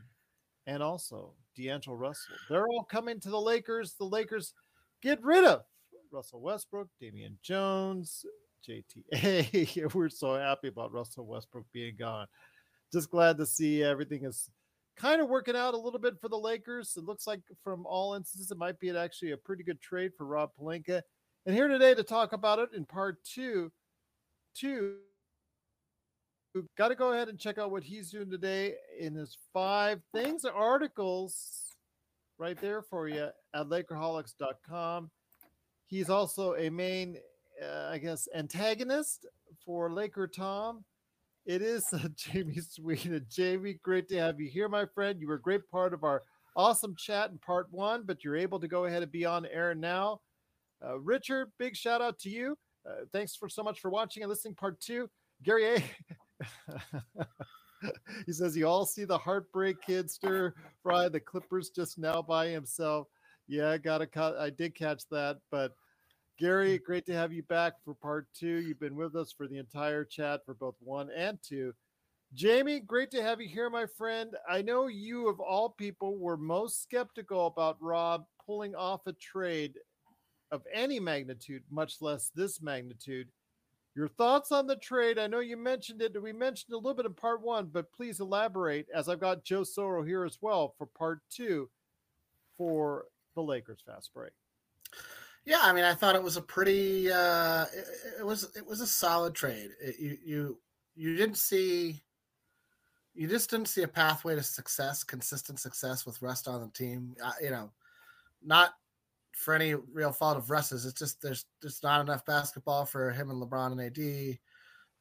and 0.67 0.83
also 0.83 1.33
D'Angelo 1.55 1.95
Russell. 1.95 2.35
They're 2.49 2.67
all 2.67 2.83
coming 2.83 3.19
to 3.21 3.29
the 3.29 3.39
Lakers. 3.39 3.95
The 3.97 4.05
Lakers 4.05 4.53
get 5.01 5.23
rid 5.23 5.45
of 5.45 5.63
Russell 6.11 6.41
Westbrook, 6.41 6.89
Damian 6.99 7.37
Jones, 7.41 8.25
JTA. 8.67 9.93
We're 9.93 10.09
so 10.09 10.35
happy 10.35 10.67
about 10.67 10.91
Russell 10.91 11.25
Westbrook 11.25 11.65
being 11.71 11.95
gone. 11.97 12.27
Just 12.91 13.09
glad 13.11 13.37
to 13.37 13.45
see 13.45 13.83
everything 13.83 14.25
is 14.25 14.49
kind 14.99 15.21
of 15.21 15.29
working 15.29 15.55
out 15.55 15.73
a 15.73 15.77
little 15.77 15.99
bit 15.99 16.19
for 16.19 16.27
the 16.27 16.37
Lakers. 16.37 16.95
It 16.97 17.05
looks 17.05 17.25
like 17.25 17.41
from 17.63 17.85
all 17.85 18.15
instances, 18.15 18.51
it 18.51 18.57
might 18.57 18.79
be 18.79 18.95
actually 18.95 19.31
a 19.31 19.37
pretty 19.37 19.63
good 19.63 19.81
trade 19.81 20.11
for 20.17 20.25
Rob 20.25 20.51
Pelinka. 20.59 21.01
And 21.45 21.55
here 21.55 21.67
today 21.67 21.95
to 21.95 22.03
talk 22.03 22.33
about 22.33 22.59
it 22.59 22.69
in 22.75 22.85
part 22.85 23.23
two, 23.23 23.71
two, 24.53 24.97
got 26.77 26.89
to 26.89 26.95
go 26.95 27.13
ahead 27.13 27.29
and 27.29 27.39
check 27.39 27.57
out 27.57 27.71
what 27.71 27.83
he's 27.83 28.11
doing 28.11 28.29
today 28.29 28.73
in 28.99 29.15
his 29.15 29.37
five 29.53 30.01
things, 30.13 30.43
articles 30.43 31.75
right 32.37 32.59
there 32.59 32.81
for 32.81 33.07
you 33.07 33.29
at 33.53 33.65
Lakerholics.com. 33.67 35.09
He's 35.87 36.09
also 36.09 36.55
a 36.55 36.69
main, 36.69 37.17
uh, 37.63 37.89
I 37.89 37.97
guess, 37.97 38.27
antagonist 38.35 39.25
for 39.65 39.91
Laker 39.91 40.27
Tom. 40.27 40.83
It 41.49 41.63
is 41.63 41.91
uh, 41.91 42.07
Jamie 42.15 42.61
Sweden. 42.61 43.25
Jamie, 43.27 43.79
great 43.81 44.07
to 44.09 44.17
have 44.19 44.39
you 44.39 44.47
here, 44.47 44.69
my 44.69 44.85
friend. 44.85 45.19
You 45.19 45.27
were 45.27 45.33
a 45.33 45.41
great 45.41 45.67
part 45.71 45.95
of 45.95 46.03
our 46.03 46.21
awesome 46.55 46.95
chat 46.95 47.31
in 47.31 47.39
part 47.39 47.65
one, 47.71 48.03
but 48.05 48.23
you're 48.23 48.37
able 48.37 48.59
to 48.59 48.67
go 48.67 48.85
ahead 48.85 49.01
and 49.01 49.11
be 49.11 49.25
on 49.25 49.47
air 49.47 49.73
now. 49.73 50.21
Uh, 50.85 50.99
Richard, 50.99 51.51
big 51.57 51.75
shout 51.75 52.03
out 52.03 52.19
to 52.19 52.29
you. 52.29 52.55
Uh, 52.87 53.05
thanks 53.11 53.35
for 53.35 53.49
so 53.49 53.63
much 53.63 53.79
for 53.79 53.89
watching 53.89 54.21
and 54.21 54.29
listening. 54.29 54.53
Part 54.53 54.79
two, 54.79 55.09
Gary 55.41 55.65
A. 55.65 55.83
he 58.27 58.31
says 58.31 58.55
you 58.55 58.67
all 58.67 58.85
see 58.85 59.03
the 59.03 59.17
heartbreak 59.17 59.81
kid 59.81 60.11
stir 60.11 60.53
fry 60.83 61.09
the 61.09 61.19
Clippers 61.19 61.71
just 61.71 61.97
now 61.97 62.21
by 62.21 62.45
himself. 62.45 63.07
Yeah, 63.47 63.75
got 63.79 63.97
to 63.97 64.35
I 64.39 64.51
did 64.51 64.75
catch 64.75 65.01
that, 65.09 65.39
but 65.49 65.73
Gary, 66.39 66.79
mm. 66.79 66.83
great 66.83 67.05
to 67.05 67.13
have 67.13 67.33
you 67.33 67.43
back 67.43 67.73
for 67.83 67.93
part 67.93 68.27
two. 68.33 68.61
You've 68.61 68.79
been 68.79 68.95
with 68.95 69.15
us 69.15 69.31
for 69.31 69.47
the 69.47 69.57
entire 69.57 70.05
chat 70.05 70.41
for 70.45 70.53
both 70.53 70.75
one 70.79 71.09
and 71.15 71.37
two. 71.43 71.73
Jamie, 72.33 72.79
great 72.79 73.11
to 73.11 73.21
have 73.21 73.41
you 73.41 73.49
here, 73.49 73.69
my 73.69 73.85
friend. 73.85 74.35
I 74.47 74.61
know 74.61 74.87
you, 74.87 75.27
of 75.27 75.39
all 75.39 75.69
people, 75.69 76.17
were 76.17 76.37
most 76.37 76.81
skeptical 76.81 77.47
about 77.47 77.77
Rob 77.81 78.25
pulling 78.45 78.73
off 78.73 79.01
a 79.07 79.13
trade 79.13 79.73
of 80.51 80.61
any 80.73 80.99
magnitude, 80.99 81.63
much 81.69 82.01
less 82.01 82.31
this 82.33 82.61
magnitude. 82.61 83.27
Your 83.95 84.07
thoughts 84.07 84.51
on 84.51 84.67
the 84.67 84.77
trade? 84.77 85.19
I 85.19 85.27
know 85.27 85.39
you 85.39 85.57
mentioned 85.57 86.01
it. 86.01 86.21
We 86.21 86.31
mentioned 86.31 86.73
a 86.73 86.77
little 86.77 86.93
bit 86.93 87.05
in 87.05 87.15
part 87.15 87.41
one, 87.41 87.65
but 87.65 87.91
please 87.91 88.19
elaborate 88.19 88.87
as 88.93 89.09
I've 89.09 89.19
got 89.19 89.43
Joe 89.43 89.61
Soro 89.61 90.07
here 90.07 90.23
as 90.23 90.37
well 90.39 90.73
for 90.77 90.85
part 90.85 91.19
two 91.29 91.69
for 92.57 93.05
the 93.35 93.41
Lakers 93.41 93.81
fast 93.85 94.13
break. 94.13 94.31
Yeah, 95.45 95.59
I 95.61 95.73
mean, 95.73 95.83
I 95.83 95.93
thought 95.93 96.15
it 96.15 96.23
was 96.23 96.37
a 96.37 96.41
pretty. 96.41 97.11
Uh, 97.11 97.65
it, 97.73 97.85
it 98.19 98.25
was 98.25 98.55
it 98.55 98.65
was 98.65 98.81
a 98.81 98.87
solid 98.87 99.33
trade. 99.33 99.71
It, 99.81 99.99
you 99.99 100.17
you 100.25 100.57
you 100.95 101.15
didn't 101.15 101.37
see. 101.37 102.01
You 103.15 103.27
just 103.27 103.49
didn't 103.49 103.67
see 103.67 103.83
a 103.83 103.87
pathway 103.87 104.35
to 104.35 104.43
success, 104.43 105.03
consistent 105.03 105.59
success 105.59 106.05
with 106.05 106.21
Russ 106.21 106.47
on 106.47 106.61
the 106.61 106.67
team. 106.69 107.15
You 107.41 107.49
know, 107.49 107.71
not 108.43 108.73
for 109.35 109.55
any 109.55 109.73
real 109.73 110.11
fault 110.11 110.37
of 110.37 110.49
Russ's. 110.49 110.85
It's 110.85 110.99
just 110.99 111.21
there's 111.21 111.45
just 111.61 111.83
not 111.83 112.01
enough 112.01 112.25
basketball 112.25 112.85
for 112.85 113.11
him 113.11 113.29
and 113.29 113.41
LeBron 113.41 113.71
and 113.71 113.81
AD. 113.81 114.37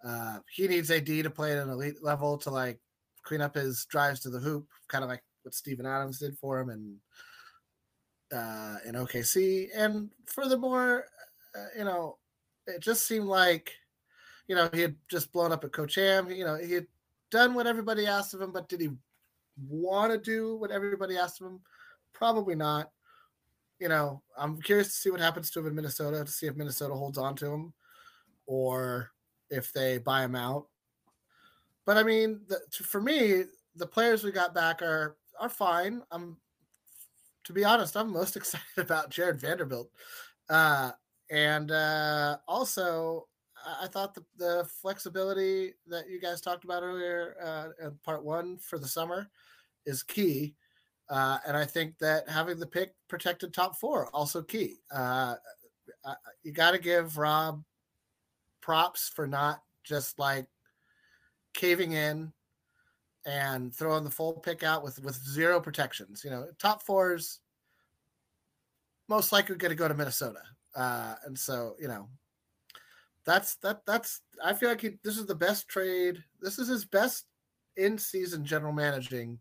Uh, 0.04 0.38
he 0.54 0.68
needs 0.68 0.90
AD 0.90 1.06
to 1.06 1.30
play 1.30 1.52
at 1.52 1.58
an 1.58 1.70
elite 1.70 2.02
level 2.02 2.38
to 2.38 2.50
like 2.50 2.78
clean 3.24 3.40
up 3.40 3.54
his 3.54 3.84
drives 3.86 4.20
to 4.20 4.30
the 4.30 4.38
hoop, 4.38 4.68
kind 4.88 5.02
of 5.04 5.10
like 5.10 5.22
what 5.42 5.54
Steven 5.54 5.86
Adams 5.86 6.18
did 6.18 6.38
for 6.38 6.60
him 6.60 6.70
and 6.70 6.96
uh, 8.32 8.76
in 8.86 8.94
OKC. 8.94 9.68
And 9.74 10.10
furthermore, 10.26 11.06
uh, 11.56 11.78
you 11.78 11.84
know, 11.84 12.18
it 12.66 12.80
just 12.80 13.06
seemed 13.06 13.26
like, 13.26 13.72
you 14.46 14.54
know, 14.54 14.68
he 14.72 14.80
had 14.80 14.96
just 15.10 15.32
blown 15.32 15.52
up 15.52 15.64
at 15.64 15.72
Coach 15.72 15.96
Ham. 15.96 16.30
You 16.30 16.44
know, 16.44 16.56
he 16.56 16.72
had 16.72 16.86
done 17.30 17.54
what 17.54 17.66
everybody 17.66 18.06
asked 18.06 18.34
of 18.34 18.40
him, 18.40 18.52
but 18.52 18.68
did 18.68 18.80
he 18.80 18.90
want 19.68 20.12
to 20.12 20.18
do 20.18 20.56
what 20.56 20.70
everybody 20.70 21.16
asked 21.16 21.40
of 21.40 21.48
him? 21.48 21.60
Probably 22.12 22.54
not 22.54 22.90
you 23.78 23.88
know, 23.88 24.22
I'm 24.36 24.60
curious 24.60 24.88
to 24.88 24.94
see 24.94 25.10
what 25.10 25.20
happens 25.20 25.50
to 25.50 25.60
him 25.60 25.66
in 25.66 25.74
Minnesota 25.74 26.24
to 26.24 26.30
see 26.30 26.46
if 26.46 26.56
Minnesota 26.56 26.94
holds 26.94 27.18
on 27.18 27.36
to 27.36 27.46
him 27.46 27.72
or 28.46 29.10
if 29.50 29.72
they 29.72 29.98
buy 29.98 30.24
him 30.24 30.34
out. 30.34 30.66
But 31.86 31.96
I 31.96 32.02
mean, 32.02 32.40
the, 32.48 32.60
for 32.84 33.00
me, 33.00 33.44
the 33.76 33.86
players 33.86 34.24
we 34.24 34.32
got 34.32 34.54
back 34.54 34.82
are 34.82 35.16
are 35.40 35.48
fine. 35.48 36.02
I'm, 36.10 36.36
to 37.48 37.54
be 37.54 37.64
honest, 37.64 37.96
I'm 37.96 38.12
most 38.12 38.36
excited 38.36 38.76
about 38.76 39.10
Jarred 39.10 39.40
Vanderbilt, 39.40 39.90
uh, 40.50 40.92
and 41.30 41.70
uh, 41.72 42.36
also 42.46 43.26
I 43.80 43.86
thought 43.86 44.14
the, 44.14 44.24
the 44.36 44.68
flexibility 44.82 45.72
that 45.88 46.10
you 46.10 46.20
guys 46.20 46.42
talked 46.42 46.64
about 46.64 46.82
earlier 46.82 47.36
uh, 47.42 47.86
in 47.86 47.98
part 48.04 48.22
one 48.22 48.58
for 48.58 48.78
the 48.78 48.86
summer 48.86 49.30
is 49.86 50.02
key. 50.02 50.54
Uh, 51.08 51.38
and 51.46 51.56
I 51.56 51.64
think 51.64 51.98
that 51.98 52.28
having 52.28 52.58
the 52.58 52.66
pick 52.66 52.94
protected 53.08 53.54
top 53.54 53.76
four 53.76 54.10
also 54.14 54.42
key. 54.42 54.76
Uh, 54.94 55.36
you 56.42 56.52
got 56.52 56.72
to 56.72 56.78
give 56.78 57.16
Rob 57.16 57.64
props 58.60 59.08
for 59.08 59.26
not 59.26 59.62
just 59.84 60.18
like 60.18 60.46
caving 61.54 61.92
in 61.92 62.30
and 63.28 63.74
throwing 63.74 64.04
the 64.04 64.10
full 64.10 64.32
pick 64.32 64.62
out 64.62 64.82
with 64.82 65.02
with 65.02 65.14
zero 65.14 65.60
protections. 65.60 66.24
You 66.24 66.30
know, 66.30 66.46
top 66.58 66.82
fours 66.82 67.40
most 69.08 69.32
likely 69.32 69.56
going 69.56 69.70
to 69.70 69.76
go 69.76 69.88
to 69.88 69.94
Minnesota, 69.94 70.40
uh, 70.74 71.14
and 71.26 71.38
so 71.38 71.74
you 71.78 71.88
know 71.88 72.08
that's 73.24 73.56
that 73.56 73.84
that's. 73.86 74.22
I 74.42 74.54
feel 74.54 74.70
like 74.70 74.80
he, 74.80 74.90
this 75.04 75.18
is 75.18 75.26
the 75.26 75.34
best 75.34 75.68
trade. 75.68 76.24
This 76.40 76.58
is 76.58 76.68
his 76.68 76.84
best 76.84 77.26
in 77.76 77.98
season 77.98 78.44
general 78.44 78.72
managing 78.72 79.38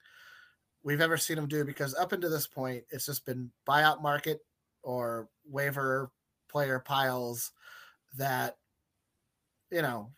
we've 0.84 1.02
ever 1.02 1.18
seen 1.18 1.38
him 1.38 1.48
do 1.48 1.66
because 1.66 1.94
up 1.96 2.12
until 2.14 2.30
this 2.30 2.48
point, 2.48 2.84
it's 2.90 3.06
just 3.06 3.26
been 3.26 3.52
buyout 3.68 4.02
market 4.02 4.40
or 4.84 5.28
waiver 5.50 6.12
player 6.50 6.80
piles 6.80 7.52
that, 8.18 8.56
you 9.70 9.82
know, 9.82 10.12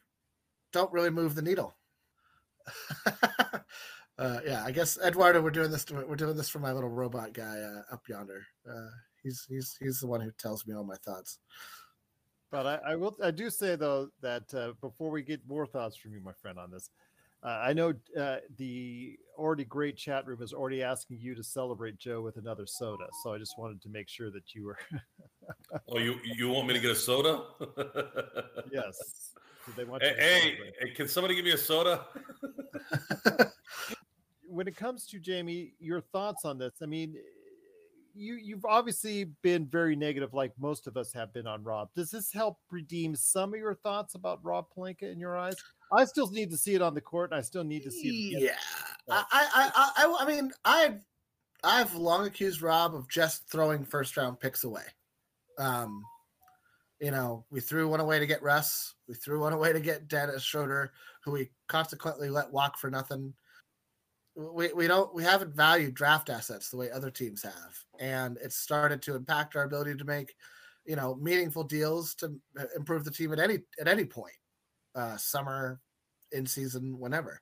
don't 0.71 0.93
really 0.93 1.09
move 1.09 1.33
the 1.33 1.41
needle. 1.41 1.75
uh, 4.17 4.39
yeah, 4.45 4.63
I 4.65 4.71
guess 4.71 4.97
Eduardo, 4.99 5.41
we're 5.41 5.51
doing 5.51 5.71
this. 5.71 5.85
To, 5.85 6.05
we're 6.07 6.15
doing 6.15 6.35
this 6.37 6.49
for 6.49 6.59
my 6.59 6.71
little 6.71 6.89
robot 6.89 7.33
guy 7.33 7.59
uh, 7.59 7.93
up 7.93 8.01
yonder. 8.07 8.45
Uh, 8.69 8.89
he's 9.23 9.45
he's 9.49 9.77
he's 9.79 9.99
the 9.99 10.07
one 10.07 10.21
who 10.21 10.31
tells 10.37 10.65
me 10.65 10.75
all 10.75 10.83
my 10.83 10.97
thoughts. 11.05 11.39
But 12.51 12.65
I, 12.65 12.91
I 12.91 12.95
will. 12.95 13.15
I 13.23 13.31
do 13.31 13.49
say 13.49 13.75
though 13.75 14.09
that 14.21 14.53
uh, 14.53 14.73
before 14.81 15.11
we 15.11 15.21
get 15.21 15.47
more 15.47 15.65
thoughts 15.65 15.95
from 15.95 16.13
you, 16.13 16.21
my 16.21 16.33
friend, 16.33 16.57
on 16.57 16.71
this, 16.71 16.89
uh, 17.43 17.61
I 17.63 17.73
know 17.73 17.93
uh, 18.19 18.37
the 18.57 19.17
already 19.37 19.63
great 19.63 19.95
chat 19.95 20.25
room 20.25 20.41
is 20.41 20.51
already 20.51 20.83
asking 20.83 21.19
you 21.21 21.35
to 21.35 21.43
celebrate 21.43 21.97
Joe 21.97 22.21
with 22.21 22.37
another 22.37 22.65
soda, 22.65 23.05
so 23.23 23.33
I 23.33 23.37
just 23.37 23.53
wanted 23.57 23.81
to 23.83 23.89
make 23.89 24.09
sure 24.09 24.31
that 24.31 24.53
you 24.53 24.65
were. 24.65 24.77
oh, 25.89 25.99
you 25.99 26.15
you 26.23 26.49
want 26.49 26.67
me 26.67 26.73
to 26.73 26.79
get 26.79 26.91
a 26.91 26.95
soda? 26.95 27.43
yes. 28.71 29.31
They 29.77 29.83
want 29.83 30.01
hey, 30.01 30.57
hey, 30.81 30.89
can 30.95 31.07
somebody 31.07 31.35
give 31.35 31.45
me 31.45 31.51
a 31.51 31.57
soda? 31.57 32.07
When 34.48 34.68
it 34.68 34.76
comes 34.76 35.06
to 35.07 35.20
Jamie, 35.20 35.74
your 35.80 36.02
thoughts 36.02 36.45
on 36.45 36.57
this? 36.57 36.74
I 36.82 36.86
mean, 36.86 37.16
you 38.16 38.36
you've 38.36 38.66
obviously 38.66 39.26
been 39.41 39.66
very 39.66 39.95
negative, 39.95 40.34
like 40.34 40.52
most 40.60 40.88
of 40.88 40.98
us 40.98 41.14
have 41.14 41.34
been 41.34 41.48
on 41.48 41.64
Rob. 41.64 41.90
Does 41.95 42.11
this 42.11 42.32
help 42.32 42.57
redeem 42.70 43.16
some 43.16 43.53
of 43.53 43.60
your 43.60 43.76
thoughts 43.76 44.16
about 44.16 44.44
Rob 44.44 44.66
Pelinka 44.76 45.03
in 45.03 45.20
your 45.20 45.38
eyes? 45.38 45.56
I 45.91 46.06
still 46.06 46.30
need 46.30 46.52
to 46.52 46.57
see 46.57 46.76
it 46.76 46.82
on 46.82 46.94
the 46.94 47.02
court, 47.02 47.32
and 47.32 47.40
I 47.40 47.41
still 47.41 47.64
need 47.64 47.84
to 47.84 47.91
see 47.91 48.36
it. 48.36 48.41
Yeah, 48.44 48.56
I, 49.10 49.24
I, 49.32 49.91
I, 49.98 50.18
I, 50.20 50.28
mean, 50.28 50.52
I've, 50.64 50.99
I've 51.64 51.95
long 51.95 52.28
accused 52.28 52.61
Rob 52.61 52.94
of 52.94 53.10
just 53.10 53.49
throwing 53.49 53.84
first 53.84 54.16
round 54.16 54.40
picks 54.40 54.64
away. 54.64 54.84
Um, 55.57 56.03
you 56.99 57.11
know, 57.11 57.45
we 57.49 57.61
threw 57.61 57.88
one 57.88 57.99
away 57.99 58.19
to 58.19 58.27
get 58.27 58.43
Russ. 58.43 58.95
We 59.07 59.15
threw 59.15 59.39
one 59.41 59.53
away 59.53 59.73
to 59.73 59.80
get 59.80 60.07
Dennis 60.07 60.43
Schroeder, 60.43 60.91
who 61.23 61.31
we 61.31 61.49
consequently 61.67 62.30
let 62.30 62.51
walk 62.51 62.77
for 62.77 62.89
nothing. 62.89 63.34
We, 64.35 64.71
we 64.73 64.88
don't 64.88 65.13
we 65.13 65.23
haven't 65.23 65.55
valued 65.55 65.95
draft 65.95 66.30
assets 66.30 66.69
the 66.69 66.77
way 66.77 66.91
other 66.91 67.11
teams 67.11 67.43
have, 67.43 67.84
and 67.99 68.38
it's 68.41 68.57
started 68.57 69.01
to 69.03 69.15
impact 69.15 69.55
our 69.55 69.63
ability 69.63 69.95
to 69.95 70.05
make, 70.05 70.34
you 70.85 70.95
know, 70.95 71.15
meaningful 71.15 71.63
deals 71.63 72.15
to 72.15 72.39
uh, 72.57 72.65
improve 72.76 73.03
the 73.03 73.11
team 73.11 73.34
at 73.34 73.39
any 73.39 73.59
at 73.80 73.88
any 73.88 74.05
point 74.05 74.35
uh, 74.95 75.17
summer, 75.17 75.80
in 76.31 76.45
season, 76.45 76.99
whenever. 76.99 77.41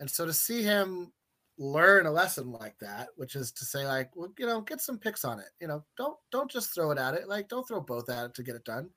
And 0.00 0.10
so 0.10 0.26
to 0.26 0.32
see 0.32 0.62
him 0.62 1.12
learn 1.58 2.06
a 2.06 2.10
lesson 2.10 2.52
like 2.52 2.78
that, 2.78 3.08
which 3.16 3.34
is 3.34 3.50
to 3.52 3.64
say, 3.64 3.84
like, 3.84 4.10
well, 4.14 4.32
you 4.38 4.46
know, 4.46 4.60
get 4.60 4.80
some 4.80 4.98
picks 4.98 5.24
on 5.24 5.40
it. 5.40 5.50
You 5.60 5.68
know, 5.68 5.84
don't 5.96 6.16
don't 6.30 6.50
just 6.50 6.74
throw 6.74 6.90
it 6.92 6.98
at 6.98 7.14
it. 7.14 7.28
Like, 7.28 7.48
don't 7.48 7.66
throw 7.66 7.80
both 7.80 8.08
at 8.08 8.26
it 8.26 8.34
to 8.34 8.42
get 8.42 8.56
it 8.56 8.64
done. 8.64 8.90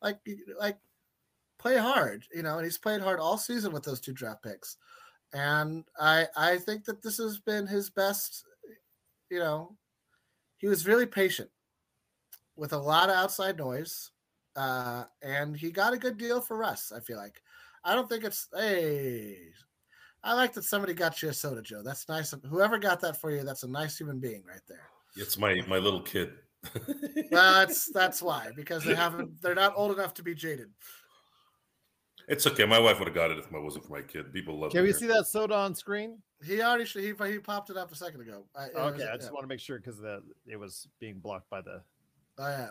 Like, 0.00 0.18
like 0.58 0.78
play 1.58 1.76
hard, 1.76 2.24
you 2.32 2.42
know, 2.42 2.56
and 2.56 2.64
he's 2.64 2.78
played 2.78 3.00
hard 3.00 3.20
all 3.20 3.38
season 3.38 3.72
with 3.72 3.82
those 3.84 4.00
two 4.00 4.12
draft 4.12 4.42
picks. 4.42 4.76
And 5.32 5.84
I 5.98 6.26
I 6.36 6.58
think 6.58 6.84
that 6.84 7.02
this 7.02 7.18
has 7.18 7.38
been 7.38 7.66
his 7.66 7.90
best, 7.90 8.44
you 9.30 9.40
know, 9.40 9.76
he 10.58 10.68
was 10.68 10.86
really 10.86 11.06
patient 11.06 11.50
with 12.56 12.72
a 12.72 12.78
lot 12.78 13.10
of 13.10 13.16
outside 13.16 13.58
noise. 13.58 14.10
Uh, 14.56 15.04
and 15.20 15.56
he 15.56 15.72
got 15.72 15.92
a 15.92 15.98
good 15.98 16.16
deal 16.16 16.40
for 16.40 16.56
Russ, 16.56 16.92
I 16.92 17.00
feel 17.00 17.16
like. 17.16 17.42
I 17.82 17.94
don't 17.94 18.08
think 18.08 18.24
it's 18.24 18.48
hey. 18.54 19.48
I 20.24 20.32
like 20.32 20.54
that 20.54 20.64
somebody 20.64 20.94
got 20.94 21.22
you 21.22 21.28
a 21.28 21.34
soda, 21.34 21.62
Joe. 21.62 21.82
That's 21.84 22.08
nice. 22.08 22.34
Whoever 22.48 22.78
got 22.78 23.00
that 23.02 23.20
for 23.20 23.30
you, 23.30 23.44
that's 23.44 23.62
a 23.62 23.68
nice 23.68 23.98
human 23.98 24.18
being 24.18 24.42
right 24.48 24.62
there. 24.68 24.88
It's 25.16 25.38
my 25.38 25.60
my 25.68 25.78
little 25.78 26.00
kid. 26.00 26.32
that's 27.30 27.92
that's 27.92 28.22
why 28.22 28.48
because 28.56 28.84
they 28.84 28.94
haven't 28.94 29.40
they're 29.42 29.54
not 29.54 29.74
old 29.76 29.92
enough 29.92 30.14
to 30.14 30.22
be 30.22 30.34
jaded. 30.34 30.70
It's 32.26 32.46
okay. 32.46 32.64
My 32.64 32.78
wife 32.78 32.98
would 32.98 33.08
have 33.08 33.14
got 33.14 33.30
it 33.30 33.38
if 33.38 33.44
it 33.44 33.52
wasn't 33.52 33.84
for 33.84 33.92
my 33.92 34.00
kid. 34.00 34.32
People 34.32 34.58
love. 34.58 34.70
It. 34.70 34.76
Can 34.76 34.84
we 34.84 34.94
see 34.94 35.06
that 35.06 35.26
soda 35.26 35.54
on 35.54 35.74
screen? 35.74 36.22
He 36.42 36.62
already 36.62 36.84
he 36.84 37.12
he 37.30 37.38
popped 37.38 37.68
it 37.68 37.76
up 37.76 37.92
a 37.92 37.94
second 37.94 38.22
ago. 38.22 38.44
I, 38.56 38.68
okay, 38.68 38.98
was, 38.98 39.02
I 39.02 39.16
just 39.16 39.28
yeah. 39.28 39.32
want 39.32 39.44
to 39.44 39.48
make 39.48 39.60
sure 39.60 39.78
because 39.78 39.98
the 39.98 40.22
it 40.46 40.56
was 40.56 40.88
being 41.00 41.18
blocked 41.18 41.50
by 41.50 41.60
the. 41.60 41.82
Oh 42.38 42.48
yeah. 42.48 42.68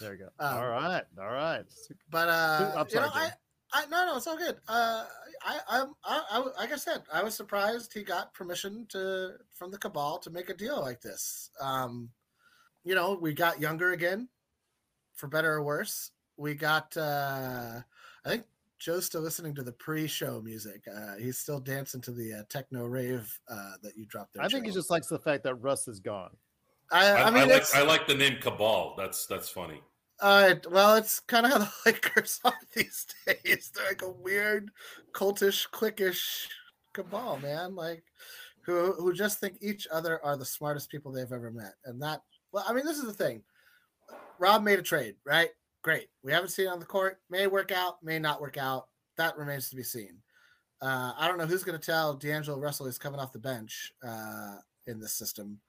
There 0.00 0.14
you 0.14 0.18
go. 0.18 0.28
Um, 0.38 0.58
all 0.58 0.68
right, 0.68 1.02
all 1.20 1.30
right. 1.30 1.64
But 2.10 2.28
uh, 2.28 2.72
I'm 2.76 2.86
you 2.90 2.96
know, 2.96 3.10
I, 3.12 3.24
Jim. 3.24 3.32
I 3.72 3.86
no 3.86 4.06
no 4.06 4.16
it's 4.16 4.26
all 4.26 4.36
good. 4.36 4.56
Uh, 4.68 5.04
I 5.44 5.58
I'm 5.68 5.92
I, 6.04 6.22
I 6.30 6.38
like 6.58 6.72
I 6.72 6.76
said 6.76 7.02
I 7.12 7.22
was 7.22 7.34
surprised 7.34 7.92
he 7.92 8.02
got 8.02 8.34
permission 8.34 8.86
to 8.90 9.32
from 9.54 9.70
the 9.70 9.78
cabal 9.78 10.18
to 10.18 10.30
make 10.30 10.48
a 10.48 10.54
deal 10.54 10.80
like 10.80 11.00
this. 11.00 11.50
Um, 11.60 12.10
you 12.84 12.94
know 12.94 13.18
we 13.20 13.32
got 13.32 13.60
younger 13.60 13.92
again, 13.92 14.28
for 15.14 15.28
better 15.28 15.52
or 15.52 15.62
worse. 15.62 16.10
We 16.36 16.54
got 16.54 16.96
uh, 16.96 17.80
I 18.24 18.28
think 18.28 18.44
Joe's 18.78 19.04
still 19.04 19.20
listening 19.20 19.54
to 19.56 19.62
the 19.62 19.72
pre-show 19.72 20.40
music. 20.40 20.82
Uh, 20.88 21.16
he's 21.16 21.38
still 21.38 21.60
dancing 21.60 22.00
to 22.00 22.12
the 22.12 22.32
uh, 22.32 22.42
techno 22.48 22.86
rave 22.86 23.38
uh, 23.48 23.72
that 23.82 23.96
you 23.96 24.06
dropped 24.06 24.34
there. 24.34 24.42
I 24.42 24.48
think 24.48 24.64
he 24.64 24.72
just 24.72 24.90
likes 24.90 25.06
the 25.06 25.18
fact 25.18 25.44
that 25.44 25.54
Russ 25.56 25.86
is 25.86 26.00
gone. 26.00 26.30
I, 26.90 27.10
I, 27.10 27.26
I 27.28 27.30
mean, 27.30 27.48
like 27.48 27.74
I 27.74 27.82
like 27.82 28.06
the 28.06 28.14
name 28.14 28.38
Cabal. 28.40 28.94
That's 28.96 29.26
that's 29.26 29.48
funny. 29.48 29.80
Uh, 30.20 30.54
well, 30.70 30.96
it's 30.96 31.20
kind 31.20 31.46
of 31.46 31.52
how 31.52 31.58
the 31.58 31.70
Lakers 31.86 32.40
are 32.44 32.52
these 32.74 33.06
days. 33.26 33.70
They're 33.74 33.88
like 33.88 34.02
a 34.02 34.10
weird, 34.10 34.70
cultish, 35.12 35.68
cliquish 35.70 36.46
cabal, 36.92 37.38
man. 37.38 37.74
Like, 37.74 38.04
who 38.62 38.92
who 38.92 39.12
just 39.14 39.40
think 39.40 39.56
each 39.60 39.86
other 39.90 40.24
are 40.24 40.36
the 40.36 40.44
smartest 40.44 40.90
people 40.90 41.12
they've 41.12 41.32
ever 41.32 41.50
met, 41.50 41.74
and 41.84 42.00
that. 42.02 42.22
Well, 42.52 42.64
I 42.68 42.72
mean, 42.72 42.84
this 42.84 42.98
is 42.98 43.04
the 43.04 43.12
thing. 43.12 43.42
Rob 44.38 44.62
made 44.62 44.78
a 44.78 44.82
trade, 44.82 45.14
right? 45.24 45.50
Great. 45.82 46.08
We 46.22 46.32
haven't 46.32 46.50
seen 46.50 46.66
it 46.66 46.70
on 46.70 46.80
the 46.80 46.86
court. 46.86 47.20
May 47.30 47.46
work 47.46 47.72
out, 47.72 48.02
may 48.02 48.18
not 48.18 48.40
work 48.40 48.58
out. 48.58 48.88
That 49.16 49.36
remains 49.38 49.70
to 49.70 49.76
be 49.76 49.82
seen. 49.82 50.18
Uh, 50.82 51.12
I 51.16 51.28
don't 51.28 51.38
know 51.38 51.46
who's 51.46 51.64
going 51.64 51.78
to 51.78 51.84
tell 51.84 52.14
D'Angelo 52.14 52.58
Russell 52.58 52.86
he's 52.86 52.98
coming 52.98 53.20
off 53.20 53.32
the 53.32 53.38
bench 53.38 53.92
uh, 54.06 54.56
in 54.86 54.98
this 54.98 55.14
system, 55.14 55.60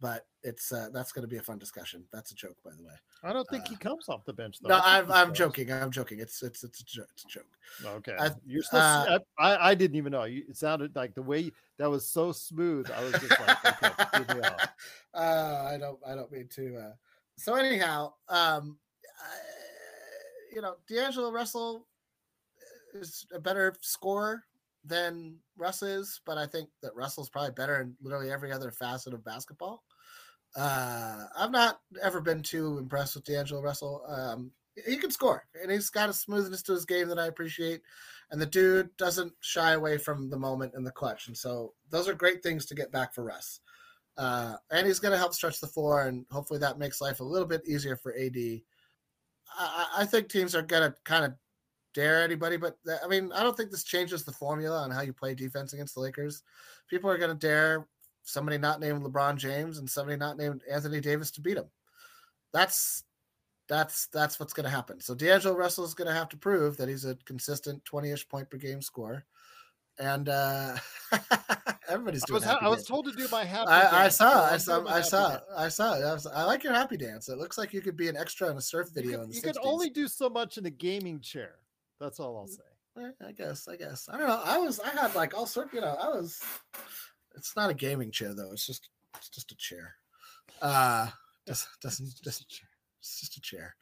but 0.00 0.26
it's 0.42 0.70
uh, 0.72 0.88
that's 0.92 1.12
going 1.12 1.22
to 1.22 1.28
be 1.28 1.36
a 1.38 1.42
fun 1.42 1.58
discussion. 1.58 2.04
That's 2.12 2.30
a 2.30 2.34
joke, 2.34 2.56
by 2.64 2.70
the 2.76 2.82
way. 2.84 2.92
I 3.24 3.32
don't 3.32 3.48
think 3.50 3.66
he 3.66 3.76
comes 3.76 4.08
off 4.08 4.24
the 4.24 4.32
bench 4.32 4.58
though. 4.62 4.68
No, 4.68 4.80
I'm 4.82 5.10
I'm 5.10 5.34
joking. 5.34 5.72
I'm 5.72 5.90
joking. 5.90 6.20
It's 6.20 6.42
it's 6.42 6.62
it's 6.62 6.80
a, 6.80 6.84
jo- 6.84 7.04
it's 7.12 7.24
a 7.24 7.28
joke. 7.28 7.46
Okay, 7.84 8.14
I- 8.18 8.30
you're 8.46 8.62
still. 8.62 8.80
uh, 8.80 9.18
I, 9.38 9.70
I 9.70 9.74
didn't 9.74 9.96
even 9.96 10.12
know. 10.12 10.24
You, 10.24 10.44
it 10.48 10.56
sounded 10.56 10.94
like 10.94 11.14
the 11.14 11.22
way 11.22 11.40
you- 11.40 11.52
that 11.78 11.90
was 11.90 12.06
so 12.06 12.32
smooth. 12.32 12.90
I 12.90 13.02
was 13.02 13.12
just 13.14 13.40
like, 13.40 13.82
okay, 13.82 14.24
give 14.26 14.36
me 14.36 14.42
off. 14.42 14.68
uh, 15.14 15.68
I 15.72 15.76
don't 15.78 15.98
I 16.06 16.14
don't 16.14 16.30
mean 16.30 16.48
to. 16.54 16.76
Uh, 16.76 16.92
so 17.36 17.54
anyhow, 17.54 18.12
um, 18.28 18.78
I, 19.20 19.34
you 20.54 20.62
know, 20.62 20.76
D'Angelo 20.88 21.32
Russell 21.32 21.86
is 22.94 23.26
a 23.32 23.38
better 23.40 23.74
scorer 23.80 24.44
than 24.88 25.36
Russ 25.56 25.82
is, 25.82 26.20
but 26.26 26.38
I 26.38 26.46
think 26.46 26.68
that 26.82 26.94
Russell's 26.94 27.30
probably 27.30 27.52
better 27.52 27.80
in 27.80 27.94
literally 28.02 28.30
every 28.30 28.52
other 28.52 28.70
facet 28.70 29.14
of 29.14 29.24
basketball. 29.24 29.82
Uh, 30.56 31.24
I've 31.38 31.50
not 31.50 31.80
ever 32.02 32.20
been 32.20 32.42
too 32.42 32.78
impressed 32.78 33.14
with 33.14 33.24
D'Angelo 33.24 33.60
Russell. 33.62 34.02
Um, 34.08 34.50
he 34.86 34.96
can 34.96 35.10
score, 35.10 35.44
and 35.60 35.70
he's 35.70 35.90
got 35.90 36.08
a 36.08 36.12
smoothness 36.12 36.62
to 36.64 36.72
his 36.72 36.84
game 36.84 37.08
that 37.08 37.18
I 37.18 37.26
appreciate. 37.26 37.82
And 38.30 38.40
the 38.40 38.46
dude 38.46 38.94
doesn't 38.96 39.32
shy 39.40 39.72
away 39.72 39.98
from 39.98 40.28
the 40.30 40.38
moment 40.38 40.74
in 40.76 40.84
the 40.84 40.90
clutch, 40.90 41.28
and 41.28 41.36
so 41.36 41.74
those 41.90 42.08
are 42.08 42.14
great 42.14 42.42
things 42.42 42.66
to 42.66 42.74
get 42.74 42.92
back 42.92 43.14
for 43.14 43.24
Russ. 43.24 43.60
Uh, 44.16 44.56
and 44.70 44.86
he's 44.86 44.98
going 44.98 45.12
to 45.12 45.18
help 45.18 45.32
stretch 45.34 45.60
the 45.60 45.66
floor, 45.66 46.02
and 46.02 46.26
hopefully 46.30 46.58
that 46.60 46.78
makes 46.78 47.00
life 47.00 47.20
a 47.20 47.24
little 47.24 47.46
bit 47.46 47.62
easier 47.66 47.96
for 47.96 48.14
AD. 48.14 48.36
I, 48.36 48.60
I- 49.58 49.88
I 50.02 50.04
think 50.04 50.28
teams 50.28 50.54
are 50.54 50.62
going 50.62 50.90
to 50.90 50.96
kind 51.04 51.24
of 51.24 51.34
dare 51.98 52.22
anybody, 52.22 52.56
but 52.56 52.76
I 53.04 53.08
mean, 53.08 53.32
I 53.32 53.42
don't 53.42 53.56
think 53.56 53.72
this 53.72 53.82
changes 53.82 54.22
the 54.22 54.30
formula 54.32 54.82
on 54.82 54.90
how 54.92 55.00
you 55.00 55.12
play 55.12 55.34
defense 55.34 55.72
against 55.72 55.94
the 55.94 56.00
Lakers. 56.00 56.44
People 56.88 57.10
are 57.10 57.18
going 57.18 57.36
to 57.36 57.46
dare 57.46 57.88
somebody 58.22 58.56
not 58.56 58.78
named 58.78 59.02
LeBron 59.02 59.36
James 59.36 59.78
and 59.78 59.90
somebody 59.90 60.16
not 60.16 60.36
named 60.38 60.62
Anthony 60.70 61.00
Davis 61.00 61.32
to 61.32 61.40
beat 61.40 61.56
him. 61.56 61.68
That's 62.52 63.02
that's 63.68 64.06
that's 64.06 64.38
what's 64.38 64.52
going 64.52 64.64
to 64.64 64.70
happen. 64.70 65.00
So 65.00 65.14
D'Angelo 65.14 65.56
Russell 65.56 65.84
is 65.84 65.94
going 65.94 66.06
to 66.06 66.14
have 66.14 66.28
to 66.28 66.36
prove 66.36 66.76
that 66.76 66.88
he's 66.88 67.04
a 67.04 67.16
consistent 67.24 67.84
twenty-ish 67.84 68.28
point 68.28 68.48
per 68.48 68.58
game 68.58 68.80
scorer, 68.80 69.24
and 69.98 70.28
uh, 70.28 70.76
everybody's 71.88 72.22
I 72.22 72.26
doing. 72.26 72.34
was 72.36 72.44
ha- 72.44 72.58
I 72.62 72.68
was 72.68 72.86
told 72.86 73.06
to 73.06 73.12
do 73.12 73.26
my 73.32 73.44
happy. 73.44 73.70
I, 73.70 74.04
I 74.04 74.08
saw, 74.08 74.44
I 74.44 74.56
saw, 74.56 74.86
I 74.86 75.00
saw. 75.00 75.40
I 75.56 75.68
saw. 75.68 75.94
I, 75.94 76.12
was, 76.14 76.26
I 76.26 76.44
like 76.44 76.62
your 76.62 76.74
happy 76.74 76.96
dance. 76.96 77.28
It 77.28 77.38
looks 77.38 77.58
like 77.58 77.74
you 77.74 77.80
could 77.80 77.96
be 77.96 78.08
an 78.08 78.16
extra 78.16 78.48
in 78.50 78.56
a 78.56 78.62
surf 78.62 78.86
You 78.94 79.02
video 79.02 79.18
could, 79.18 79.24
in 79.24 79.30
the 79.30 79.34
you 79.34 79.42
60s. 79.42 79.44
could 79.44 79.58
only 79.64 79.90
do 79.90 80.06
so 80.06 80.30
much 80.30 80.58
in 80.58 80.64
a 80.64 80.70
gaming 80.70 81.20
chair. 81.20 81.56
That's 82.00 82.20
all 82.20 82.36
I'll 82.36 82.46
say. 82.46 82.62
Eh, 82.98 83.26
I 83.28 83.32
guess, 83.32 83.68
I 83.68 83.76
guess. 83.76 84.08
I 84.10 84.18
don't 84.18 84.28
know. 84.28 84.42
I 84.44 84.58
was, 84.58 84.80
I 84.80 84.90
had 84.90 85.14
like 85.14 85.36
all 85.36 85.46
sort. 85.46 85.72
You 85.72 85.80
know, 85.80 85.96
I 86.00 86.08
was. 86.08 86.40
It's 87.36 87.54
not 87.56 87.70
a 87.70 87.74
gaming 87.74 88.10
chair 88.10 88.34
though. 88.34 88.52
It's 88.52 88.66
just, 88.66 88.88
it's 89.16 89.28
just 89.28 89.52
a 89.52 89.56
chair. 89.56 89.94
Uh, 90.60 91.08
just 91.46 91.68
doesn't 91.82 92.20
just 92.24 92.62
it's 93.00 93.20
just 93.20 93.36
a 93.36 93.40
chair. 93.40 93.74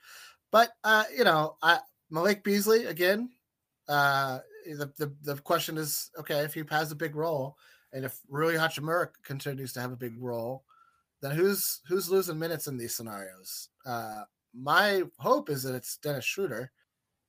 But 0.51 0.71
uh, 0.85 1.05
you 1.17 1.25
know, 1.25 1.57
I 1.63 1.79
Malik 2.11 2.45
Beasley 2.45 2.87
again. 2.87 3.31
Uh, 3.89 4.41
the 4.67 4.93
the 4.99 5.13
the 5.23 5.37
question 5.43 5.77
is 5.79 6.11
okay 6.19 6.41
if 6.41 6.55
he 6.55 6.63
has 6.71 6.91
a 6.91 6.97
big 6.97 7.15
role, 7.15 7.57
and 7.93 8.05
if 8.05 8.19
Rui 8.29 8.55
Hachimura 8.55 9.09
continues 9.25 9.73
to 9.75 9.81
have 9.81 9.93
a 9.93 9.97
big 9.97 10.15
role, 10.19 10.65
then 11.23 11.33
who's 11.33 11.81
who's 11.89 12.11
losing 12.11 12.39
minutes 12.39 12.67
in 12.67 12.77
these 12.77 12.95
scenarios? 12.95 13.69
Uh, 13.85 14.23
my 14.55 15.03
hope 15.19 15.51
is 15.51 15.63
that 15.63 15.75
it's 15.75 15.99
Dennis 15.99 16.25
Schroeder 16.25 16.73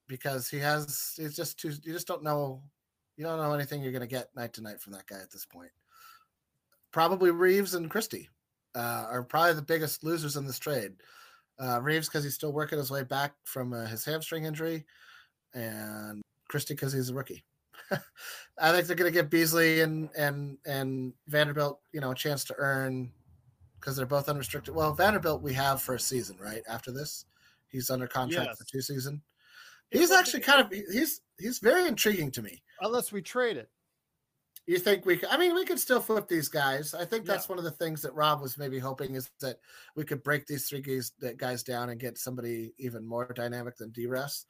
because 0.07 0.49
he 0.49 0.57
has 0.59 1.13
he's 1.17 1.35
just 1.35 1.59
too 1.59 1.69
you 1.83 1.93
just 1.93 2.07
don't 2.07 2.23
know 2.23 2.61
you 3.17 3.25
don't 3.25 3.39
know 3.39 3.53
anything 3.53 3.81
you're 3.81 3.91
going 3.91 4.01
to 4.01 4.07
get 4.07 4.35
night 4.35 4.53
to 4.53 4.61
night 4.61 4.79
from 4.79 4.93
that 4.93 5.07
guy 5.07 5.17
at 5.17 5.31
this 5.31 5.45
point. 5.45 5.71
Probably 6.91 7.31
Reaves 7.31 7.73
and 7.73 7.89
Christie 7.89 8.29
uh, 8.75 9.07
are 9.09 9.23
probably 9.23 9.53
the 9.53 9.61
biggest 9.61 10.03
losers 10.03 10.37
in 10.37 10.45
this 10.45 10.59
trade. 10.59 10.93
Uh, 11.59 11.81
Reaves 11.81 12.07
because 12.07 12.23
he's 12.23 12.35
still 12.35 12.53
working 12.53 12.77
his 12.77 12.91
way 12.91 13.03
back 13.03 13.33
from 13.43 13.73
uh, 13.73 13.85
his 13.87 14.05
hamstring 14.05 14.45
injury, 14.45 14.85
and 15.55 16.21
Christie 16.47 16.75
because 16.75 16.93
he's 16.93 17.09
a 17.09 17.13
rookie. 17.13 17.43
I 18.59 18.71
think 18.71 18.85
they're 18.85 18.95
going 18.95 19.11
to 19.11 19.17
give 19.17 19.31
Beasley 19.31 19.81
and 19.81 20.09
and 20.15 20.59
and 20.67 21.13
Vanderbilt, 21.27 21.79
you 21.91 21.99
know, 21.99 22.11
a 22.11 22.15
chance 22.15 22.43
to 22.45 22.55
earn 22.57 23.11
because 23.79 23.95
they're 23.95 24.05
both 24.05 24.29
unrestricted. 24.29 24.75
Well, 24.75 24.93
Vanderbilt 24.93 25.41
we 25.41 25.53
have 25.53 25.81
for 25.81 25.95
a 25.95 25.99
season, 25.99 26.37
right? 26.39 26.61
After 26.69 26.91
this, 26.91 27.25
he's 27.69 27.89
under 27.89 28.05
contract 28.05 28.57
for 28.57 28.65
two 28.65 28.81
season. 28.81 29.23
He's 29.91 30.11
actually 30.11 30.41
kind 30.41 30.61
of 30.61 30.71
he's 30.71 31.21
he's 31.39 31.59
very 31.59 31.87
intriguing 31.87 32.31
to 32.31 32.41
me. 32.41 32.61
Unless 32.81 33.11
we 33.11 33.21
trade 33.21 33.57
it. 33.57 33.69
You 34.65 34.79
think 34.79 35.05
we 35.05 35.15
could? 35.15 35.29
I 35.29 35.37
mean, 35.37 35.55
we 35.55 35.63
could 35.63 35.79
still 35.79 36.01
flip 36.01 36.27
these 36.27 36.49
guys. 36.49 36.93
I 36.93 37.05
think 37.05 37.25
that's 37.25 37.45
Yeah. 37.45 37.51
one 37.53 37.57
of 37.59 37.63
the 37.63 37.71
things 37.71 38.01
that 38.01 38.13
Rob 38.13 38.41
was 38.41 38.57
maybe 38.57 38.79
hoping 38.79 39.15
is 39.15 39.29
that 39.39 39.59
we 39.95 40.03
could 40.03 40.23
break 40.23 40.45
these 40.45 40.67
three 40.67 40.81
guys, 40.81 41.13
that 41.19 41.37
guys 41.37 41.63
down 41.63 41.89
and 41.89 41.99
get 41.99 42.17
somebody 42.17 42.73
even 42.77 43.05
more 43.05 43.31
dynamic 43.33 43.77
than 43.77 43.91
DRS. 43.91 44.45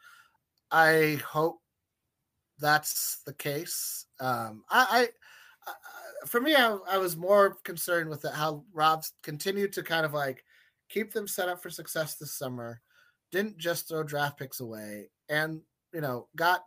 I 0.72 1.22
hope 1.24 1.60
that's 2.58 3.22
the 3.28 3.34
case. 3.34 4.08
Um, 4.20 4.64
I, 4.72 5.10
I, 5.68 5.70
I 5.70 5.74
for 6.26 6.42
me, 6.42 6.56
I, 6.56 6.78
I 6.90 6.98
was 6.98 7.16
more 7.16 7.58
concerned 7.64 8.10
with 8.10 8.24
the, 8.24 8.32
how 8.32 8.64
Rob's 8.74 9.14
continued 9.22 9.72
to 9.74 9.84
kind 9.84 10.04
of 10.06 10.14
like 10.16 10.44
keep 10.90 11.14
them 11.14 11.28
set 11.28 11.48
up 11.48 11.62
for 11.62 11.70
success 11.70 12.16
this 12.16 12.34
summer. 12.34 12.82
Didn't 13.32 13.60
just 13.60 13.88
throw 13.88 14.02
draft 14.02 14.40
picks 14.40 14.62
away, 14.62 15.12
and 15.30 15.62
you 15.94 16.02
know 16.02 16.28
got 16.36 16.64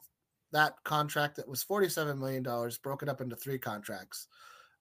that 0.53 0.75
contract 0.85 1.37
that 1.37 1.47
was 1.47 1.63
$47 1.65 2.19
million 2.19 2.43
broken 2.83 3.09
up 3.09 3.21
into 3.21 3.37
three 3.37 3.59
contracts 3.59 4.27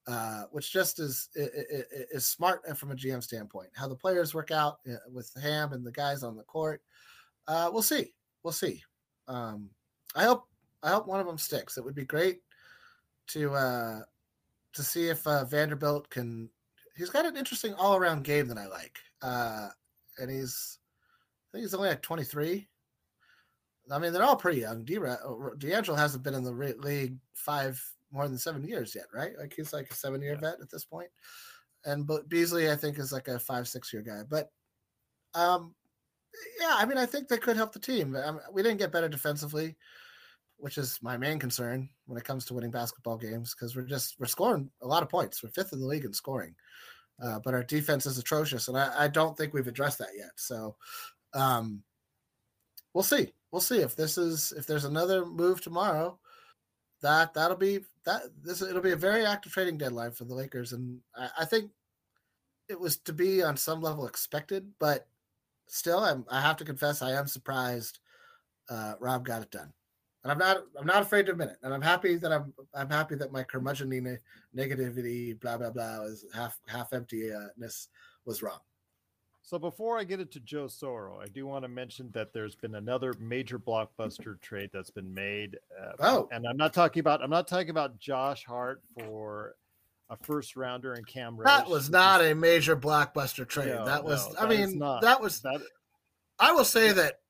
uh, 0.07 0.43
which 0.51 0.71
just 0.73 0.99
is, 0.99 1.29
i- 1.37 1.41
i- 1.41 1.77
i- 1.77 2.05
is 2.11 2.25
smart 2.25 2.61
and 2.67 2.75
from 2.75 2.89
a 2.91 2.95
gm 2.95 3.21
standpoint. 3.21 3.69
How 3.75 3.87
the 3.87 3.95
players 3.95 4.33
work 4.33 4.49
out 4.49 4.79
uh, 4.91 4.95
with 5.13 5.31
ham 5.39 5.73
and 5.73 5.85
the 5.85 5.91
guys 5.91 6.23
on 6.23 6.35
the 6.35 6.43
court 6.43 6.81
uh, 7.47 7.69
we'll 7.71 7.81
see. 7.83 8.13
We'll 8.43 8.53
see. 8.53 8.83
Um, 9.27 9.69
i 10.15 10.23
hope 10.23 10.45
i 10.83 10.89
hope 10.89 11.05
one 11.07 11.19
of 11.19 11.27
them 11.27 11.37
sticks. 11.37 11.77
It 11.77 11.83
would 11.85 11.95
be 11.95 12.05
great 12.05 12.41
to 13.27 13.53
uh, 13.53 13.99
to 14.73 14.83
see 14.83 15.09
if 15.09 15.25
uh, 15.27 15.45
vanderbilt 15.45 16.09
can 16.09 16.49
he's 16.95 17.09
got 17.11 17.25
an 17.25 17.37
interesting 17.37 17.73
all-around 17.75 18.23
game 18.23 18.47
that 18.47 18.57
i 18.57 18.65
like 18.67 18.97
uh, 19.21 19.69
and 20.17 20.29
he's 20.31 20.79
i 21.49 21.57
think 21.57 21.63
he's 21.63 21.73
only 21.75 21.89
like 21.89 22.01
23 22.01 22.67
I 23.91 23.99
mean, 23.99 24.13
they're 24.13 24.23
all 24.23 24.35
pretty 24.35 24.61
young. 24.61 24.83
D- 24.83 24.99
D'Angelo 25.57 25.97
hasn't 25.97 26.23
been 26.23 26.33
in 26.35 26.43
the 26.43 26.51
league 26.51 27.17
five 27.33 27.83
more 28.11 28.27
than 28.27 28.37
seven 28.37 28.63
years 28.63 28.95
yet, 28.95 29.05
right? 29.13 29.33
Like 29.37 29.53
he's 29.55 29.73
like 29.73 29.89
a 29.91 29.95
seven 29.95 30.21
year 30.21 30.35
vet 30.35 30.61
at 30.61 30.69
this 30.69 30.85
point. 30.85 31.09
And 31.85 32.05
but 32.05 32.29
Beasley, 32.29 32.69
I 32.69 32.75
think, 32.75 32.99
is 32.99 33.11
like 33.11 33.27
a 33.27 33.39
five 33.39 33.67
six 33.67 33.93
year 33.93 34.01
guy. 34.01 34.21
But 34.27 34.49
um, 35.33 35.75
yeah, 36.59 36.75
I 36.75 36.85
mean, 36.85 36.97
I 36.97 37.05
think 37.05 37.27
they 37.27 37.37
could 37.37 37.55
help 37.57 37.71
the 37.71 37.79
team. 37.79 38.15
I 38.15 38.31
mean, 38.31 38.41
we 38.51 38.63
didn't 38.63 38.79
get 38.79 38.91
better 38.91 39.09
defensively, 39.09 39.75
which 40.57 40.77
is 40.77 40.99
my 41.01 41.17
main 41.17 41.39
concern 41.39 41.89
when 42.05 42.17
it 42.17 42.25
comes 42.25 42.45
to 42.45 42.53
winning 42.53 42.71
basketball 42.71 43.17
games 43.17 43.55
because 43.55 43.75
we're 43.75 43.83
just 43.83 44.15
we're 44.19 44.25
scoring 44.25 44.69
a 44.81 44.87
lot 44.87 45.03
of 45.03 45.09
points. 45.09 45.41
We're 45.41 45.49
fifth 45.49 45.73
in 45.73 45.79
the 45.79 45.87
league 45.87 46.05
in 46.05 46.13
scoring, 46.13 46.55
uh, 47.23 47.39
but 47.43 47.53
our 47.53 47.63
defense 47.63 48.05
is 48.05 48.17
atrocious, 48.17 48.67
and 48.67 48.77
I, 48.77 49.05
I 49.05 49.07
don't 49.07 49.37
think 49.37 49.53
we've 49.53 49.67
addressed 49.67 49.99
that 49.99 50.09
yet. 50.17 50.31
So, 50.35 50.75
um, 51.33 51.83
we'll 52.93 53.03
see. 53.03 53.31
We'll 53.51 53.61
see 53.61 53.79
if 53.79 53.95
this 53.95 54.17
is 54.17 54.53
if 54.55 54.67
there's 54.67 54.85
another 54.85 55.25
move 55.25 55.61
tomorrow. 55.61 56.19
That 57.01 57.33
that'll 57.33 57.57
be 57.57 57.79
that 58.05 58.23
this 58.43 58.61
it'll 58.61 58.81
be 58.81 58.91
a 58.91 58.97
very 58.97 59.25
active 59.25 59.53
trading 59.53 59.77
deadline 59.77 60.11
for 60.11 60.25
the 60.25 60.35
Lakers, 60.35 60.73
and 60.73 60.99
I, 61.15 61.29
I 61.39 61.45
think 61.45 61.71
it 62.67 62.79
was 62.79 62.97
to 62.97 63.13
be 63.13 63.41
on 63.41 63.57
some 63.57 63.81
level 63.81 64.05
expected, 64.05 64.67
but 64.79 65.07
still, 65.67 65.99
I'm, 65.99 66.25
I 66.29 66.41
have 66.41 66.57
to 66.57 66.65
confess 66.65 67.01
I 67.01 67.13
am 67.13 67.27
surprised 67.27 67.99
uh, 68.69 68.93
Rob 68.99 69.25
got 69.25 69.41
it 69.41 69.51
done, 69.51 69.73
and 70.23 70.31
I'm 70.31 70.37
not 70.37 70.57
I'm 70.79 70.85
not 70.85 71.01
afraid 71.01 71.25
to 71.25 71.31
admit 71.31 71.49
it, 71.49 71.57
and 71.63 71.73
I'm 71.73 71.81
happy 71.81 72.15
that 72.17 72.31
I'm 72.31 72.53
I'm 72.73 72.89
happy 72.89 73.15
that 73.15 73.31
my 73.31 73.43
curmudgeonly 73.43 74.17
negativity 74.55 75.39
blah 75.39 75.57
blah 75.57 75.71
blah 75.71 76.01
was 76.01 76.25
half 76.33 76.59
half 76.67 76.93
emptiness 76.93 77.87
was 78.25 78.43
wrong. 78.43 78.59
So 79.49 79.57
before 79.57 79.97
I 79.97 80.03
get 80.03 80.19
into 80.19 80.39
Joe 80.41 80.65
Soro, 80.65 81.19
I 81.19 81.25
do 81.25 81.47
want 81.47 81.63
to 81.63 81.67
mention 81.69 82.11
that 82.13 82.33
there's 82.33 82.53
been 82.53 82.75
another 82.75 83.15
major 83.19 83.57
blockbuster 83.57 84.39
trade 84.39 84.69
that's 84.71 84.91
been 84.91 85.11
made. 85.11 85.57
Uh, 85.75 85.93
oh, 86.01 86.29
and 86.31 86.45
I'm 86.45 86.55
not 86.55 86.71
talking 86.71 86.99
about 86.99 87.23
I'm 87.23 87.31
not 87.31 87.47
talking 87.47 87.71
about 87.71 87.97
Josh 87.97 88.45
Hart 88.45 88.83
for 88.99 89.55
a 90.11 90.17
first 90.17 90.55
rounder 90.55 90.93
and 90.93 91.07
Cam 91.07 91.35
Reddish. 91.35 91.51
That 91.63 91.67
was 91.67 91.89
not 91.89 92.21
a 92.21 92.35
major 92.35 92.77
blockbuster 92.77 93.47
trade. 93.47 93.69
No, 93.69 93.85
that 93.87 94.03
was, 94.03 94.23
no, 94.35 94.39
I 94.39 94.45
that 94.45 94.51
is 94.59 94.69
mean, 94.69 94.77
not. 94.77 95.01
that 95.01 95.19
was. 95.19 95.41
That, 95.41 95.61
I 96.37 96.51
will 96.51 96.63
say 96.63 96.91
that 96.91 97.21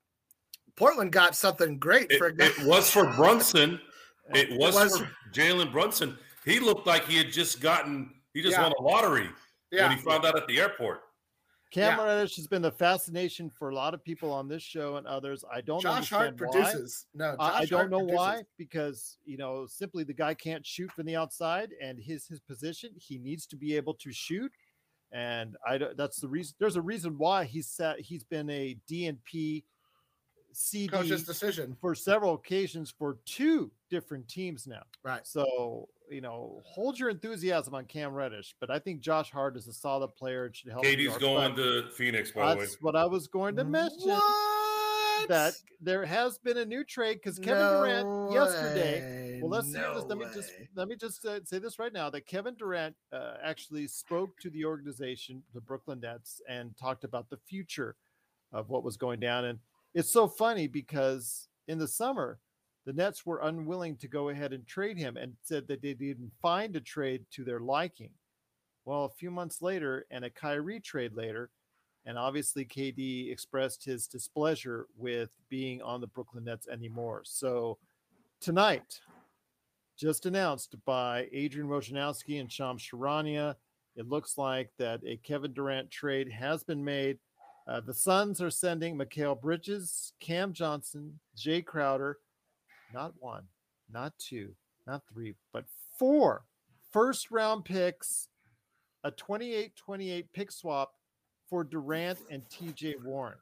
Portland 0.76 1.12
got 1.12 1.34
something 1.34 1.78
great 1.78 2.10
It, 2.10 2.18
for. 2.18 2.34
it 2.38 2.64
was 2.66 2.90
for 2.90 3.06
Brunson. 3.14 3.80
It 4.32 4.56
was, 4.60 4.74
was- 4.74 4.98
for 4.98 5.10
Jalen 5.32 5.72
Brunson. 5.72 6.16
He 6.44 6.60
looked 6.60 6.86
like 6.86 7.04
he 7.06 7.16
had 7.16 7.32
just 7.32 7.60
gotten. 7.62 8.10
He 8.34 8.42
just 8.42 8.56
Yeah. 8.56 8.62
won 8.64 8.72
a 8.78 8.82
lottery 8.82 9.28
yeah, 9.72 9.88
when 9.88 9.96
he 9.96 10.04
found 10.04 10.24
out 10.26 10.36
at 10.36 10.46
the 10.46 10.60
airport. 10.60 11.00
Cam 11.70 11.98
Yeah. 11.98 12.04
Reddish 12.04 12.36
has 12.36 12.46
been 12.48 12.62
the 12.62 12.70
fascination 12.72 13.48
for 13.48 13.68
a 13.68 13.74
lot 13.74 13.94
of 13.94 14.02
people 14.02 14.32
on 14.32 14.48
this 14.48 14.62
show 14.62 14.96
and 14.96 15.06
others. 15.06 15.44
I 15.52 15.60
don't 15.60 15.80
Josh 15.80 16.10
Hart 16.10 16.32
why. 16.32 16.36
produces. 16.36 17.06
No, 17.14 17.36
Josh 17.36 17.38
I, 17.38 17.58
I 17.60 17.64
don't 17.66 17.90
know 17.90 17.98
produces. 17.98 18.16
why 18.16 18.42
because 18.56 19.18
you 19.24 19.36
know 19.36 19.66
simply 19.66 20.02
the 20.04 20.12
guy 20.12 20.34
can't 20.34 20.66
shoot 20.66 20.90
from 20.92 21.06
the 21.06 21.14
outside 21.16 21.70
and 21.80 21.98
his 21.98 22.26
his 22.26 22.40
position 22.40 22.90
he 22.96 23.18
needs 23.18 23.46
to 23.46 23.56
be 23.56 23.76
able 23.76 23.94
to 23.94 24.10
shoot 24.12 24.52
and 25.12 25.56
I 25.66 25.78
don't- 25.78 25.96
that's 25.96 26.20
the 26.20 26.28
reason 26.28 26.54
there's 26.58 26.76
a 26.76 26.82
reason 26.82 27.16
why 27.18 27.44
he's 27.44 27.68
set 27.68 28.00
he's 28.00 28.24
been 28.24 28.50
a 28.50 28.76
DNP 28.88 29.64
CD 30.52 30.88
Coach's 30.88 31.22
decision. 31.22 31.76
for 31.80 31.94
several 31.94 32.34
occasions 32.34 32.90
for 32.90 33.18
two 33.24 33.70
different 33.88 34.26
teams 34.26 34.66
now. 34.66 34.82
Right. 35.04 35.24
So, 35.24 35.88
you 36.10 36.20
know, 36.20 36.60
hold 36.64 36.98
your 36.98 37.08
enthusiasm 37.08 37.74
on 37.74 37.84
Cam 37.84 38.12
Reddish, 38.12 38.54
but 38.60 38.70
I 38.70 38.78
think 38.78 39.00
Josh 39.00 39.30
Hart 39.30 39.56
is 39.56 39.66
a 39.68 39.72
solid 39.72 40.14
player 40.16 40.46
and 40.46 40.54
should 40.56 40.70
help. 40.70 40.84
KD's 40.84 41.16
going 41.18 41.54
but 41.54 41.62
to 41.62 41.88
Phoenix, 41.96 42.30
by 42.30 42.50
the 42.50 42.56
way. 42.58 42.64
That's 42.64 42.76
what 42.82 42.96
I 42.96 43.06
was 43.06 43.26
going 43.28 43.56
to 43.56 43.64
mention 43.64 44.10
What? 44.10 45.28
that 45.28 45.54
there 45.80 46.04
has 46.04 46.38
been 46.38 46.58
a 46.58 46.64
new 46.64 46.84
trade 46.84 47.14
because 47.22 47.38
Kevin 47.38 47.62
No 47.62 47.80
Durant 47.80 48.32
yesterday. 48.32 49.00
way. 49.00 49.40
Well, 49.40 49.50
let's 49.50 49.72
hear 49.72 49.94
this. 49.94 50.02
No 50.04 50.08
Let 50.08 50.18
me 50.18 50.24
just 50.34 50.50
let 50.74 50.88
me 50.88 50.96
just 50.96 51.24
uh, 51.24 51.40
say 51.44 51.58
this 51.58 51.78
right 51.78 51.92
now 51.92 52.10
that 52.10 52.26
Kevin 52.26 52.54
Durant 52.56 52.94
uh, 53.12 53.34
actually 53.42 53.86
spoke 53.86 54.38
to 54.40 54.50
the 54.50 54.64
organization, 54.64 55.42
the 55.54 55.60
Brooklyn 55.60 56.00
Nets, 56.00 56.40
and 56.48 56.76
talked 56.76 57.04
about 57.04 57.30
the 57.30 57.38
future 57.48 57.96
of 58.52 58.68
what 58.68 58.84
was 58.84 58.96
going 58.96 59.20
down. 59.20 59.44
And 59.44 59.58
it's 59.94 60.12
so 60.12 60.28
funny 60.28 60.66
because 60.66 61.48
in 61.68 61.78
the 61.78 61.88
summer, 61.88 62.38
the 62.86 62.92
Nets 62.92 63.26
were 63.26 63.40
unwilling 63.42 63.96
to 63.96 64.08
go 64.08 64.30
ahead 64.30 64.52
and 64.52 64.66
trade 64.66 64.96
him 64.96 65.16
and 65.16 65.34
said 65.42 65.68
that 65.68 65.82
they 65.82 65.94
didn't 65.94 66.32
find 66.40 66.74
a 66.76 66.80
trade 66.80 67.24
to 67.32 67.44
their 67.44 67.60
liking. 67.60 68.10
Well, 68.84 69.04
a 69.04 69.10
few 69.10 69.30
months 69.30 69.60
later, 69.60 70.06
and 70.10 70.24
a 70.24 70.30
Kyrie 70.30 70.80
trade 70.80 71.14
later, 71.14 71.50
and 72.06 72.18
obviously 72.18 72.64
KD 72.64 73.30
expressed 73.30 73.84
his 73.84 74.06
displeasure 74.06 74.86
with 74.96 75.30
being 75.50 75.82
on 75.82 76.00
the 76.00 76.06
Brooklyn 76.06 76.44
Nets 76.44 76.66
anymore. 76.66 77.22
So 77.24 77.78
tonight, 78.40 79.00
just 79.98 80.24
announced 80.24 80.76
by 80.86 81.28
Adrian 81.30 81.68
Wojnarowski 81.68 82.40
and 82.40 82.50
Shams 82.50 82.82
Charania, 82.82 83.56
it 83.96 84.08
looks 84.08 84.38
like 84.38 84.70
that 84.78 85.00
a 85.06 85.18
Kevin 85.18 85.52
Durant 85.52 85.90
trade 85.90 86.30
has 86.30 86.64
been 86.64 86.82
made. 86.82 87.18
Uh, 87.68 87.80
the 87.80 87.92
Suns 87.92 88.40
are 88.40 88.50
sending 88.50 88.96
Mikal 88.96 89.38
Bridges, 89.38 90.14
Cam 90.20 90.54
Johnson, 90.54 91.20
Jae 91.36 91.64
Crowder, 91.64 92.16
not 92.92 93.12
one, 93.18 93.44
not 93.92 94.12
two, 94.18 94.54
not 94.86 95.02
three, 95.12 95.34
but 95.52 95.64
four 95.98 96.44
first 96.92 97.30
round 97.30 97.64
picks, 97.64 98.28
a 99.04 99.10
28 99.10 99.74
28 99.76 100.32
pick 100.32 100.50
swap 100.52 100.92
for 101.48 101.64
Durant 101.64 102.18
and 102.30 102.42
TJ 102.48 103.02
Warren. 103.04 103.38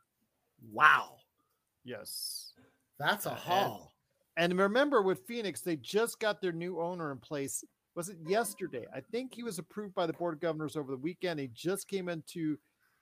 Wow, 0.72 1.16
Yes. 1.84 2.52
that's 2.98 3.26
a 3.26 3.30
haul. 3.30 3.92
And 4.36 4.56
remember 4.58 5.02
with 5.02 5.26
Phoenix, 5.26 5.60
they 5.62 5.76
just 5.76 6.20
got 6.20 6.40
their 6.40 6.52
new 6.52 6.80
owner 6.80 7.10
in 7.12 7.18
place. 7.18 7.64
Was 7.94 8.08
it 8.08 8.18
yesterday? 8.26 8.86
I 8.94 9.00
think 9.00 9.34
he 9.34 9.42
was 9.42 9.58
approved 9.58 9.94
by 9.94 10.06
the 10.06 10.12
Board 10.12 10.34
of 10.34 10.40
Governors 10.40 10.76
over 10.76 10.92
the 10.92 10.96
weekend. 10.98 11.40
He 11.40 11.48
just 11.52 11.88
came 11.88 12.08
into 12.08 12.56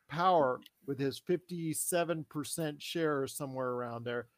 power 0.09 0.61
with 0.87 0.99
his 0.99 1.21
57% 1.21 2.81
share 2.81 3.21
or 3.23 3.27
somewhere 3.27 3.69
around 3.71 4.05
there 4.05 4.29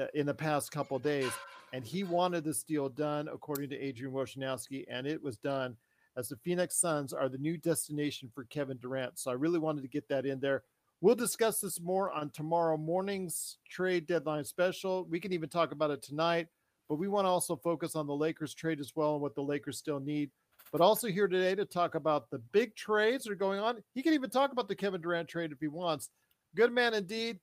uh, 0.00 0.06
in 0.14 0.26
the 0.26 0.34
past 0.34 0.70
couple 0.70 0.98
days. 0.98 1.32
And 1.72 1.84
he 1.84 2.04
wanted 2.04 2.44
this 2.44 2.62
deal 2.62 2.88
done, 2.88 3.28
according 3.28 3.70
to 3.70 3.78
Adrian 3.78 4.14
Wojnarowski, 4.14 4.84
and 4.88 5.06
it 5.06 5.22
was 5.22 5.36
done 5.36 5.76
as 6.16 6.28
the 6.28 6.36
Phoenix 6.36 6.76
Suns 6.76 7.12
are 7.12 7.28
the 7.28 7.38
new 7.38 7.58
destination 7.58 8.30
for 8.34 8.44
Kevin 8.44 8.78
Durant. 8.78 9.18
So 9.18 9.30
I 9.30 9.34
really 9.34 9.58
wanted 9.58 9.82
to 9.82 9.88
get 9.88 10.08
that 10.08 10.24
in 10.24 10.40
there. 10.40 10.62
We'll 11.02 11.14
discuss 11.14 11.60
this 11.60 11.80
more 11.80 12.10
on 12.10 12.30
tomorrow 12.30 12.78
morning's 12.78 13.58
trade 13.68 14.06
deadline 14.06 14.44
special. 14.44 15.06
We 15.10 15.20
can 15.20 15.32
even 15.32 15.50
talk 15.50 15.72
about 15.72 15.90
it 15.90 16.02
tonight, 16.02 16.46
but 16.88 16.96
we 16.96 17.08
want 17.08 17.26
to 17.26 17.30
also 17.30 17.54
focus 17.54 17.94
on 17.94 18.06
the 18.06 18.14
Lakers 18.14 18.54
trade 18.54 18.80
as 18.80 18.96
well 18.96 19.12
and 19.12 19.20
what 19.20 19.34
the 19.34 19.42
Lakers 19.42 19.76
still 19.76 20.00
need. 20.00 20.30
But 20.72 20.80
also 20.80 21.08
here 21.08 21.28
today 21.28 21.54
to 21.54 21.66
talk 21.66 21.94
about 21.94 22.30
the 22.30 22.38
big 22.38 22.74
trades 22.74 23.24
that 23.24 23.32
are 23.32 23.36
going 23.36 23.60
on. 23.60 23.82
He 23.94 24.02
can 24.02 24.14
even 24.14 24.30
talk 24.30 24.52
about 24.52 24.68
the 24.68 24.74
Kevin 24.74 25.00
Durant 25.00 25.28
trade 25.28 25.52
if 25.52 25.60
he 25.60 25.68
wants. 25.68 26.08
Good 26.54 26.72
man 26.72 26.94
indeed. 26.94 27.38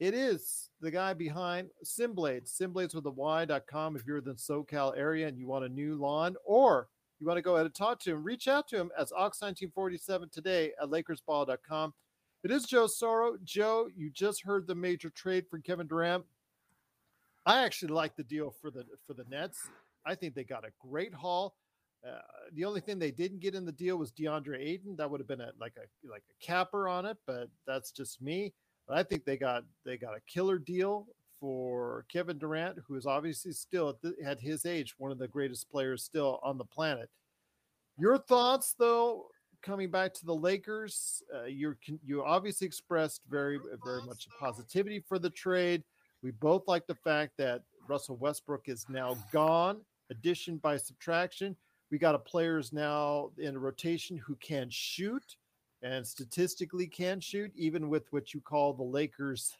It 0.00 0.14
is 0.14 0.70
the 0.80 0.90
guy 0.90 1.12
behind 1.12 1.68
Simblades, 1.84 2.58
Simblades 2.58 2.94
with 2.94 3.04
a 3.04 3.10
Y.com. 3.10 3.96
If 3.96 4.06
you're 4.06 4.16
in 4.16 4.24
the 4.24 4.32
SoCal 4.32 4.96
area 4.96 5.28
and 5.28 5.38
you 5.38 5.46
want 5.46 5.66
a 5.66 5.68
new 5.68 5.94
lawn 5.96 6.36
or 6.46 6.88
you 7.20 7.26
want 7.26 7.36
to 7.36 7.42
go 7.42 7.56
ahead 7.56 7.66
and 7.66 7.74
talk 7.74 8.00
to 8.00 8.12
him, 8.12 8.24
reach 8.24 8.48
out 8.48 8.66
to 8.68 8.78
him 8.78 8.90
as 8.98 9.12
Ox1947 9.12 10.32
today 10.32 10.72
at 10.80 10.88
LakersBall.com. 10.88 11.92
It 12.42 12.50
is 12.50 12.64
Joe 12.64 12.86
Soro. 12.86 13.34
Joe, 13.44 13.90
you 13.94 14.08
just 14.08 14.42
heard 14.42 14.66
the 14.66 14.74
major 14.74 15.10
trade 15.10 15.44
for 15.50 15.58
Kevin 15.58 15.86
Durant. 15.86 16.24
I 17.44 17.62
actually 17.62 17.92
like 17.92 18.16
the 18.16 18.22
deal 18.22 18.54
for 18.62 18.70
the 18.70 18.86
for 19.06 19.12
the 19.12 19.24
Nets. 19.28 19.68
I 20.06 20.14
think 20.14 20.34
they 20.34 20.44
got 20.44 20.64
a 20.64 20.72
great 20.80 21.12
haul. 21.12 21.56
Uh, 22.06 22.20
the 22.54 22.64
only 22.64 22.80
thing 22.80 22.98
they 22.98 23.10
didn't 23.10 23.40
get 23.40 23.54
in 23.54 23.66
the 23.66 23.72
deal 23.72 23.98
was 23.98 24.12
DeAndre 24.12 24.58
Ayton. 24.58 24.96
That 24.96 25.10
would 25.10 25.20
have 25.20 25.28
been 25.28 25.42
a 25.42 25.50
like 25.60 25.74
a 25.76 26.08
like 26.10 26.22
a 26.30 26.44
capper 26.44 26.88
on 26.88 27.04
it, 27.04 27.18
but 27.26 27.50
that's 27.66 27.90
just 27.92 28.22
me. 28.22 28.54
But 28.90 28.98
I 28.98 29.04
think 29.04 29.24
they 29.24 29.36
got 29.36 29.62
they 29.84 29.96
got 29.96 30.16
a 30.16 30.20
killer 30.26 30.58
deal 30.58 31.06
for 31.38 32.04
Kevin 32.08 32.38
Durant, 32.38 32.76
who 32.84 32.96
is 32.96 33.06
obviously 33.06 33.52
still 33.52 33.90
at, 33.90 34.02
the, 34.02 34.16
at 34.24 34.40
his 34.40 34.66
age 34.66 34.96
one 34.98 35.12
of 35.12 35.18
the 35.18 35.28
greatest 35.28 35.70
players 35.70 36.02
still 36.02 36.40
on 36.42 36.58
the 36.58 36.64
planet. 36.64 37.08
Your 37.98 38.18
thoughts, 38.18 38.74
though, 38.76 39.26
coming 39.62 39.92
back 39.92 40.12
to 40.14 40.26
the 40.26 40.34
Lakers, 40.34 41.22
uh, 41.32 41.44
you 41.44 41.76
you 42.04 42.24
obviously 42.24 42.66
expressed 42.66 43.22
very 43.30 43.60
very 43.84 44.02
much 44.02 44.26
positivity 44.40 44.98
for 44.98 45.20
the 45.20 45.30
trade. 45.30 45.84
We 46.24 46.32
both 46.32 46.66
like 46.66 46.88
the 46.88 46.96
fact 46.96 47.34
that 47.38 47.62
Russell 47.88 48.16
Westbrook 48.16 48.68
is 48.68 48.86
now 48.88 49.16
gone, 49.32 49.82
addition 50.10 50.56
by 50.56 50.76
subtraction. 50.78 51.54
We 51.92 51.98
got 51.98 52.16
a 52.16 52.18
players 52.18 52.72
now 52.72 53.30
in 53.38 53.54
a 53.54 53.60
rotation 53.60 54.16
who 54.16 54.34
can 54.40 54.68
shoot 54.68 55.36
and 55.82 56.06
statistically 56.06 56.86
can 56.86 57.20
shoot, 57.20 57.50
even 57.54 57.88
with 57.88 58.04
what 58.12 58.34
you 58.34 58.40
call 58.40 58.72
the 58.72 58.82
Lakers 58.82 59.56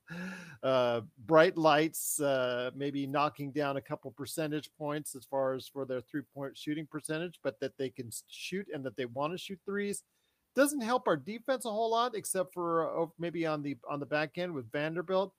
uh, 0.62 1.00
bright 1.26 1.56
lights, 1.56 2.20
uh, 2.20 2.70
maybe 2.74 3.06
knocking 3.06 3.50
down 3.50 3.76
a 3.76 3.80
couple 3.80 4.10
percentage 4.12 4.70
points 4.78 5.14
as 5.14 5.24
far 5.24 5.54
as 5.54 5.66
for 5.66 5.84
their 5.84 6.00
three 6.00 6.22
point 6.34 6.56
shooting 6.56 6.86
percentage, 6.86 7.40
but 7.42 7.58
that 7.60 7.76
they 7.78 7.90
can 7.90 8.10
shoot 8.28 8.66
and 8.72 8.84
that 8.84 8.96
they 8.96 9.06
want 9.06 9.32
to 9.32 9.38
shoot 9.38 9.58
threes. 9.64 10.04
Doesn't 10.54 10.80
help 10.80 11.06
our 11.06 11.16
defense 11.16 11.64
a 11.64 11.70
whole 11.70 11.90
lot, 11.90 12.14
except 12.14 12.54
for 12.54 13.02
uh, 13.02 13.06
maybe 13.18 13.44
on 13.44 13.62
the 13.62 13.76
on 13.88 14.00
the 14.00 14.06
back 14.06 14.38
end 14.38 14.54
with 14.54 14.70
Vanderbilt. 14.72 15.34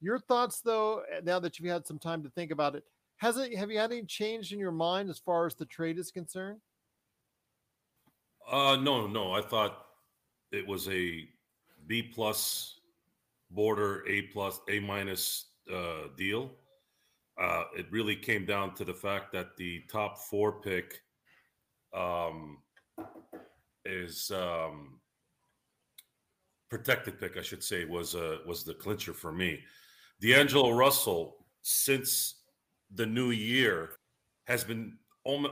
Your 0.00 0.18
thoughts, 0.18 0.60
though, 0.60 1.02
eh, 1.12 1.20
now 1.24 1.40
that 1.40 1.58
you've 1.58 1.70
had 1.70 1.86
some 1.86 1.98
time 1.98 2.22
to 2.22 2.30
think 2.30 2.50
about 2.50 2.76
it, 2.76 2.84
has 3.16 3.36
it? 3.36 3.56
Have 3.56 3.70
you 3.70 3.78
had 3.78 3.92
any 3.92 4.04
change 4.04 4.52
in 4.52 4.58
your 4.58 4.72
mind 4.72 5.10
as 5.10 5.18
far 5.18 5.46
as 5.46 5.54
the 5.54 5.66
trade 5.66 5.98
is 5.98 6.10
concerned? 6.10 6.60
Uh, 8.50 8.76
no, 8.76 9.06
no. 9.06 9.32
I 9.32 9.40
thought 9.40 9.86
it 10.50 10.66
was 10.66 10.88
a 10.88 11.28
B 11.86 12.02
plus 12.02 12.80
border, 13.50 14.04
A 14.08 14.22
plus, 14.22 14.60
A 14.68 14.80
minus 14.80 15.46
uh, 15.72 16.08
deal. 16.16 16.50
Uh, 17.40 17.64
it 17.76 17.86
really 17.90 18.16
came 18.16 18.44
down 18.44 18.74
to 18.74 18.84
the 18.84 18.92
fact 18.92 19.32
that 19.32 19.56
the 19.56 19.82
top 19.90 20.18
four 20.18 20.60
pick 20.60 21.00
um, 21.94 22.58
is 23.84 24.30
um, 24.34 25.00
protected 26.68 27.18
pick, 27.18 27.36
I 27.36 27.42
should 27.42 27.62
say, 27.62 27.84
was 27.84 28.14
uh, 28.14 28.38
was 28.46 28.64
the 28.64 28.74
clincher 28.74 29.14
for 29.14 29.32
me. 29.32 29.60
D'Angelo 30.20 30.70
Russell, 30.72 31.36
since 31.62 32.34
the 32.94 33.06
new 33.06 33.30
year, 33.30 33.92
has 34.44 34.64
been 34.64 34.98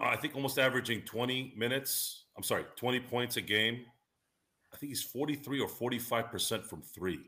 I 0.02 0.16
think 0.16 0.34
almost 0.34 0.58
averaging 0.58 1.02
20 1.02 1.54
minutes. 1.56 2.24
I'm 2.38 2.44
sorry, 2.44 2.64
20 2.76 3.00
points 3.00 3.36
a 3.36 3.42
game. 3.42 3.84
I 4.72 4.76
think 4.76 4.90
he's 4.90 5.02
43 5.02 5.60
or 5.60 5.68
45 5.68 6.30
percent 6.30 6.64
from 6.64 6.80
3 6.80 7.20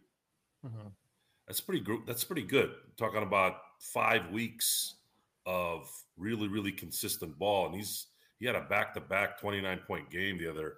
Mm-hmm. 0.66 0.88
That's 1.46 1.60
pretty 1.60 1.80
good. 1.80 2.00
That's 2.06 2.24
pretty 2.24 2.42
good. 2.42 2.72
Talking 2.96 3.22
about 3.22 3.56
five 3.80 4.30
weeks 4.30 4.96
of 5.46 5.90
really, 6.16 6.48
really 6.48 6.70
consistent 6.70 7.38
ball, 7.38 7.66
and 7.66 7.74
he's 7.74 8.08
he 8.38 8.46
had 8.46 8.56
a 8.56 8.62
back-to-back 8.62 9.40
29 9.40 9.80
point 9.86 10.10
game 10.10 10.38
the 10.38 10.48
other 10.48 10.74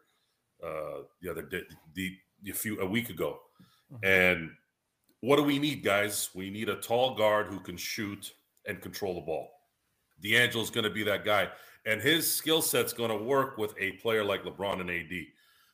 uh, 0.64 1.02
the 1.20 1.30
other 1.30 1.42
day, 1.42 1.62
the, 1.94 2.16
a 2.48 2.54
few 2.54 2.80
a 2.80 2.86
week 2.86 3.10
ago. 3.10 3.40
Mhm. 3.92 3.98
And 4.04 4.50
what 5.20 5.36
do 5.36 5.42
we 5.42 5.58
need, 5.58 5.82
guys? 5.82 6.30
We 6.34 6.48
need 6.48 6.68
a 6.68 6.76
tall 6.76 7.16
guard 7.16 7.48
who 7.48 7.60
can 7.60 7.76
shoot 7.76 8.32
and 8.66 8.80
control 8.80 9.16
the 9.16 9.20
ball. 9.20 9.50
D'Angelo's 10.22 10.70
going 10.70 10.84
to 10.84 10.90
be 10.90 11.02
that 11.02 11.24
guy, 11.24 11.48
and 11.86 12.00
his 12.00 12.32
skill 12.32 12.62
set's 12.62 12.92
going 12.92 13.10
to 13.10 13.24
work 13.24 13.58
with 13.58 13.74
a 13.78 13.92
player 13.92 14.24
like 14.24 14.44
LeBron 14.44 14.80
and 14.80 14.90
AD. 14.90 15.26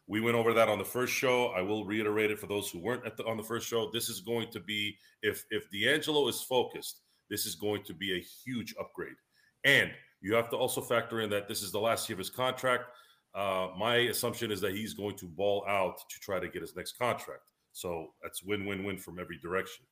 We 0.06 0.20
went 0.20 0.36
over 0.36 0.54
that 0.54 0.68
on 0.68 0.78
the 0.78 0.84
first 0.84 1.12
show. 1.12 1.48
I 1.48 1.60
will 1.60 1.84
reiterate 1.84 2.30
it 2.30 2.38
for 2.38 2.46
those 2.46 2.70
who 2.70 2.78
weren't 2.78 3.16
the, 3.16 3.26
on 3.26 3.36
the 3.36 3.42
first 3.42 3.68
show. 3.68 3.90
This 3.92 4.08
is 4.08 4.20
going 4.20 4.48
to 4.52 4.60
be 4.60 4.96
if 5.22 5.44
if 5.50 5.70
D'Angelo 5.70 6.28
is 6.28 6.40
focused, 6.40 7.02
this 7.28 7.44
is 7.44 7.54
going 7.54 7.82
to 7.84 7.94
be 7.94 8.16
a 8.16 8.24
huge 8.44 8.74
upgrade. 8.80 9.16
And 9.64 9.90
you 10.20 10.34
have 10.34 10.48
to 10.50 10.56
also 10.56 10.80
factor 10.80 11.20
in 11.20 11.30
that 11.30 11.46
this 11.46 11.62
is 11.62 11.72
the 11.72 11.80
last 11.80 12.08
year 12.08 12.14
of 12.14 12.18
his 12.18 12.30
contract. 12.30 12.84
Uh, 13.34 13.68
my 13.78 13.96
assumption 13.96 14.50
is 14.50 14.60
that 14.62 14.74
he's 14.74 14.94
going 14.94 15.16
to 15.16 15.26
ball 15.26 15.64
out 15.68 15.98
to 16.08 16.18
try 16.20 16.40
to 16.40 16.48
get 16.48 16.62
his 16.62 16.74
next 16.74 16.98
contract. 16.98 17.42
So 17.72 18.08
that's 18.22 18.42
win 18.42 18.64
win 18.64 18.84
win 18.84 18.96
from 18.96 19.18
every 19.18 19.38
direction. 19.38 19.84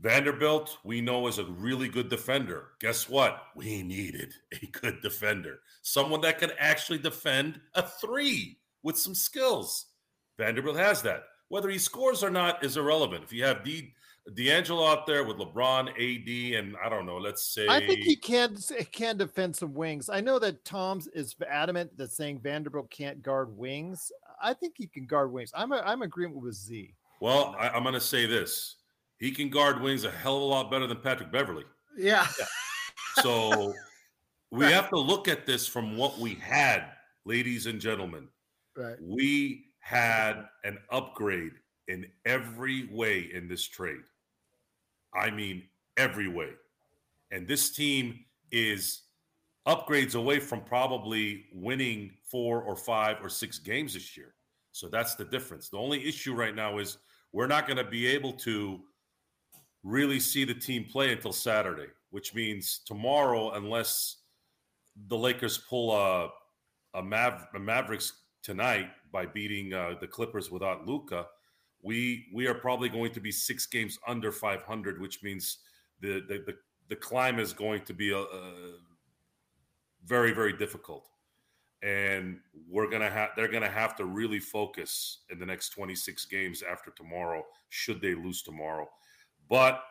Vanderbilt, 0.00 0.78
we 0.82 1.02
know 1.02 1.26
is 1.26 1.38
a 1.38 1.44
really 1.44 1.88
good 1.88 2.08
defender. 2.08 2.68
Guess 2.80 3.08
what? 3.08 3.42
We 3.54 3.82
needed 3.82 4.32
a 4.62 4.66
good 4.66 5.02
defender, 5.02 5.60
someone 5.82 6.22
that 6.22 6.38
can 6.38 6.52
actually 6.58 6.98
defend 6.98 7.60
a 7.74 7.82
three 7.82 8.58
with 8.82 8.98
some 8.98 9.14
skills. 9.14 9.86
Vanderbilt 10.38 10.76
has 10.76 11.02
that. 11.02 11.24
Whether 11.48 11.68
he 11.68 11.78
scores 11.78 12.24
or 12.24 12.30
not 12.30 12.64
is 12.64 12.76
irrelevant. 12.78 13.24
If 13.24 13.32
you 13.32 13.44
have 13.44 13.62
D, 13.62 13.92
D'Angelo 14.34 14.86
out 14.86 15.06
there 15.06 15.24
with 15.24 15.36
LeBron, 15.36 15.88
AD, 15.90 16.58
and 16.58 16.76
I 16.82 16.88
don't 16.88 17.04
know, 17.04 17.18
let's 17.18 17.44
say 17.44 17.66
I 17.68 17.80
think 17.86 18.00
he 18.00 18.16
can 18.16 18.56
can 18.92 19.18
defend 19.18 19.56
some 19.56 19.74
wings. 19.74 20.08
I 20.08 20.20
know 20.20 20.38
that 20.38 20.64
Tom's 20.64 21.08
is 21.08 21.34
adamant 21.46 21.96
that 21.98 22.12
saying 22.12 22.40
Vanderbilt 22.40 22.90
can't 22.90 23.22
guard 23.22 23.54
wings. 23.56 24.12
I 24.42 24.54
think 24.54 24.74
he 24.78 24.86
can 24.86 25.06
guard 25.06 25.32
wings. 25.32 25.50
I'm 25.54 25.72
a, 25.72 25.82
I'm 25.84 26.02
agreeing 26.02 26.40
with 26.40 26.54
Z. 26.54 26.94
Well, 27.20 27.54
I, 27.58 27.68
I'm 27.68 27.82
going 27.82 27.94
to 27.94 28.00
say 28.00 28.24
this: 28.26 28.76
he 29.20 29.30
can 29.30 29.50
guard 29.50 29.80
wings 29.80 30.04
a 30.04 30.10
hell 30.10 30.36
of 30.36 30.42
a 30.42 30.46
lot 30.46 30.70
better 30.70 30.86
than 30.86 30.96
Patrick 30.96 31.30
Beverley. 31.30 31.64
Yeah. 31.96 32.26
So 33.22 33.74
we 34.52 34.64
have 34.66 34.88
to 34.90 34.98
look 34.98 35.26
at 35.26 35.44
this 35.44 35.66
from 35.66 35.96
what 35.96 36.18
we 36.18 36.36
had, 36.36 36.84
ladies 37.24 37.66
and 37.66 37.80
gentlemen. 37.80 38.28
Right. 38.76 38.96
We 39.02 39.64
had 39.80 40.46
an 40.64 40.78
upgrade 40.90 41.52
in 41.88 42.06
every 42.24 42.88
way 42.92 43.28
in 43.34 43.48
this 43.48 43.66
trade. 43.66 44.04
I 45.12 45.30
mean, 45.30 45.64
every 45.96 46.28
way. 46.28 46.50
And 47.32 47.46
this 47.46 47.70
team 47.70 48.20
is 48.52 49.02
upgrades 49.66 50.14
away 50.14 50.38
from 50.38 50.60
probably 50.62 51.46
winning 51.52 52.12
four 52.30 52.62
or 52.62 52.76
five 52.76 53.16
or 53.22 53.28
six 53.28 53.58
games 53.58 53.94
this 53.94 54.16
year. 54.16 54.34
So 54.72 54.88
that's 54.88 55.14
the 55.16 55.24
difference. 55.24 55.68
The 55.68 55.78
only 55.78 56.06
issue 56.06 56.34
right 56.34 56.54
now 56.54 56.78
is 56.78 56.98
we're 57.32 57.48
not 57.48 57.66
going 57.66 57.76
to 57.76 57.84
be 57.84 58.06
able 58.06 58.32
to 58.34 58.80
really 59.82 60.20
see 60.20 60.44
the 60.44 60.54
team 60.54 60.84
play 60.84 61.12
until 61.12 61.32
Saturday, 61.32 61.88
which 62.10 62.34
means 62.34 62.80
tomorrow, 62.84 63.52
unless 63.52 64.16
the 65.08 65.16
Lakers 65.16 65.58
pull 65.58 65.96
a, 65.96 66.28
a, 66.94 67.02
Mav, 67.02 67.46
a 67.54 67.58
Mavericks 67.58 68.12
tonight 68.42 68.90
by 69.12 69.26
beating 69.26 69.72
uh, 69.72 69.94
the 70.00 70.06
Clippers 70.06 70.50
without 70.50 70.86
Luka, 70.86 71.26
we 71.82 72.26
we 72.32 72.46
are 72.46 72.54
probably 72.54 72.88
going 72.88 73.12
to 73.12 73.20
be 73.20 73.32
six 73.32 73.66
games 73.66 73.98
under 74.06 74.30
500, 74.30 75.00
which 75.00 75.22
means 75.22 75.58
the 76.00 76.20
the 76.28 76.38
the, 76.46 76.54
the 76.88 76.96
climb 76.96 77.38
is 77.38 77.52
going 77.52 77.82
to 77.82 77.94
be 77.94 78.10
a, 78.10 78.18
a 78.18 78.52
very 80.04 80.32
very 80.32 80.52
difficult, 80.52 81.08
and 81.82 82.38
we're 82.68 82.90
gonna 82.90 83.08
have 83.08 83.30
they're 83.34 83.48
gonna 83.48 83.70
have 83.70 83.96
to 83.96 84.04
really 84.04 84.40
focus 84.40 85.20
in 85.30 85.38
the 85.38 85.46
next 85.46 85.70
26 85.70 86.26
games 86.26 86.62
after 86.62 86.90
tomorrow, 86.90 87.42
should 87.70 88.00
they 88.02 88.14
lose 88.14 88.42
tomorrow. 88.42 88.88
But 89.50 89.82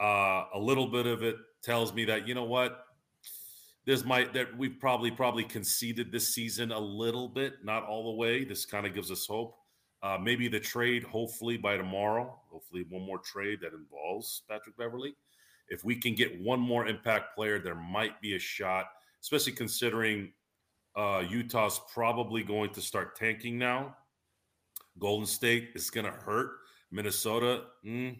uh, 0.00 0.44
a 0.54 0.58
little 0.58 0.86
bit 0.86 1.06
of 1.06 1.24
it 1.24 1.36
tells 1.62 1.92
me 1.92 2.04
that 2.04 2.28
you 2.28 2.34
know 2.34 2.44
what 2.44 2.84
there's 3.86 4.04
my 4.04 4.24
that 4.34 4.56
we've 4.56 4.78
probably 4.78 5.10
probably 5.10 5.44
conceded 5.44 6.12
this 6.12 6.34
season 6.34 6.70
a 6.70 6.78
little 6.78 7.28
bit, 7.28 7.64
not 7.64 7.84
all 7.84 8.04
the 8.04 8.16
way. 8.16 8.44
This 8.44 8.64
kind 8.64 8.86
of 8.86 8.94
gives 8.94 9.10
us 9.10 9.26
hope. 9.26 9.56
Uh, 10.02 10.18
maybe 10.20 10.48
the 10.48 10.60
trade, 10.60 11.04
hopefully 11.04 11.56
by 11.56 11.76
tomorrow, 11.76 12.38
hopefully 12.50 12.84
one 12.90 13.02
more 13.02 13.18
trade 13.18 13.60
that 13.62 13.72
involves 13.72 14.42
Patrick 14.48 14.76
Beverley. 14.76 15.14
If 15.68 15.84
we 15.84 15.94
can 15.96 16.14
get 16.14 16.40
one 16.40 16.60
more 16.60 16.88
impact 16.88 17.36
player, 17.36 17.60
there 17.60 17.76
might 17.76 18.20
be 18.20 18.34
a 18.34 18.38
shot, 18.38 18.86
especially 19.20 19.52
considering 19.52 20.32
uh, 20.96 21.22
Utah's 21.28 21.80
probably 21.92 22.42
going 22.42 22.70
to 22.70 22.80
start 22.80 23.16
tanking 23.16 23.58
now. 23.58 23.96
Golden 24.98 25.26
State 25.26 25.70
is 25.74 25.88
going 25.88 26.06
to 26.06 26.12
hurt. 26.12 26.50
Minnesota, 26.90 27.62
mm, 27.86 28.16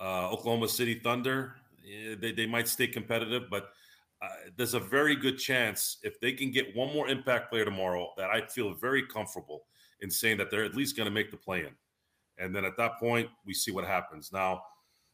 uh, 0.00 0.30
Oklahoma 0.30 0.68
City 0.68 0.94
Thunder, 1.02 1.54
eh, 1.86 2.14
they, 2.20 2.32
they 2.32 2.46
might 2.46 2.68
stay 2.68 2.86
competitive, 2.86 3.44
but 3.50 3.70
uh, 4.22 4.28
there's 4.56 4.74
a 4.74 4.80
very 4.80 5.16
good 5.16 5.38
chance 5.38 5.98
if 6.02 6.20
they 6.20 6.32
can 6.32 6.50
get 6.50 6.74
one 6.76 6.92
more 6.92 7.08
impact 7.08 7.50
player 7.50 7.64
tomorrow 7.64 8.12
that 8.16 8.30
I 8.30 8.46
feel 8.46 8.72
very 8.74 9.04
comfortable 9.06 9.64
in 10.00 10.10
saying 10.10 10.38
that 10.38 10.50
they're 10.50 10.64
at 10.64 10.74
least 10.74 10.96
going 10.96 11.06
to 11.06 11.10
make 11.12 11.30
the 11.30 11.36
play 11.36 11.60
in. 11.60 11.70
And 12.38 12.54
then 12.54 12.64
at 12.64 12.76
that 12.76 12.98
point, 12.98 13.28
we 13.44 13.52
see 13.54 13.70
what 13.72 13.84
happens. 13.84 14.32
Now, 14.32 14.62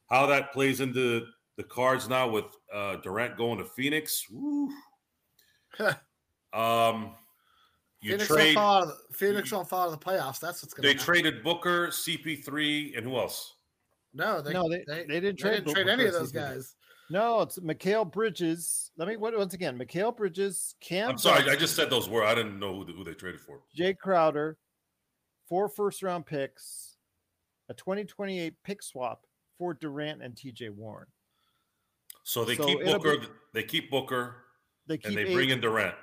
how 0.09 0.27
that 0.27 0.53
plays 0.53 0.81
into 0.81 1.27
the 1.57 1.65
cards 1.65 2.09
now 2.09 2.29
with 2.29 2.45
uh, 2.73 2.97
Durant 2.97 3.37
going 3.37 3.59
to 3.59 3.65
Phoenix. 3.65 4.27
Um, 6.53 7.15
you 8.01 8.13
Phoenix 8.13 8.29
trade. 8.29 8.55
don't 8.55 8.55
fall 8.55 8.77
out 8.77 8.83
of 8.85 8.89
the, 8.89 9.15
Phoenix 9.15 9.51
don't 9.51 9.69
fall 9.69 9.93
of 9.93 9.99
the 9.99 10.05
playoffs. 10.05 10.41
That's 10.41 10.63
what's 10.63 10.73
going 10.73 10.83
to 10.83 10.89
They 10.89 10.93
happen. 10.95 11.05
traded 11.05 11.43
Booker, 11.43 11.89
CP3, 11.89 12.97
and 12.97 13.05
who 13.07 13.17
else? 13.19 13.57
No, 14.15 14.41
they, 14.41 14.53
no, 14.53 14.69
they, 14.69 14.85
they, 14.87 15.05
they 15.05 15.21
didn't 15.21 15.37
they 15.37 15.43
trade, 15.43 15.65
didn't 15.65 15.75
trade 15.75 15.89
any 15.89 16.05
of 16.07 16.13
those 16.13 16.33
CP3. 16.33 16.35
guys. 16.35 16.75
No, 17.11 17.41
it's 17.41 17.59
Mikal 17.59 18.11
Bridges. 18.11 18.91
Let 18.99 19.09
me 19.09 19.17
what 19.17 19.37
once 19.37 19.55
again. 19.55 19.79
Mikal 19.79 20.15
Bridges, 20.17 20.75
Cam. 20.81 21.11
I'm 21.11 21.19
sorry, 21.19 21.49
I 21.51 21.57
just 21.57 21.75
said 21.75 21.89
those 21.91 22.09
words. 22.09 22.27
I 22.31 22.35
didn't 22.35 22.59
know 22.59 22.75
who, 22.85 22.93
who 22.93 23.05
they 23.05 23.15
traded 23.15 23.41
for. 23.41 23.61
Jae 23.79 23.97
Crowder, 23.97 24.59
four 25.49 25.69
first 25.69 26.03
round 26.03 26.27
picks, 26.27 26.97
a 27.71 27.75
2028 27.75 28.55
pick 28.63 28.83
swap 28.83 29.25
for 29.57 29.73
Durant 29.75 30.23
and 30.23 30.35
TJ 30.35 30.71
Warren. 30.71 31.07
So 32.25 32.45
they 32.45 32.57
So 32.57 32.67
keep 32.67 32.85
Booker. 32.85 33.19
be- 33.19 33.27
they 33.55 33.63
keep 33.63 33.91
Booker, 33.91 34.37
They 34.87 34.99
keep 34.99 35.07
and 35.07 35.17
they 35.17 35.33
bring 35.33 35.49
in 35.49 35.61
Durant, 35.61 35.95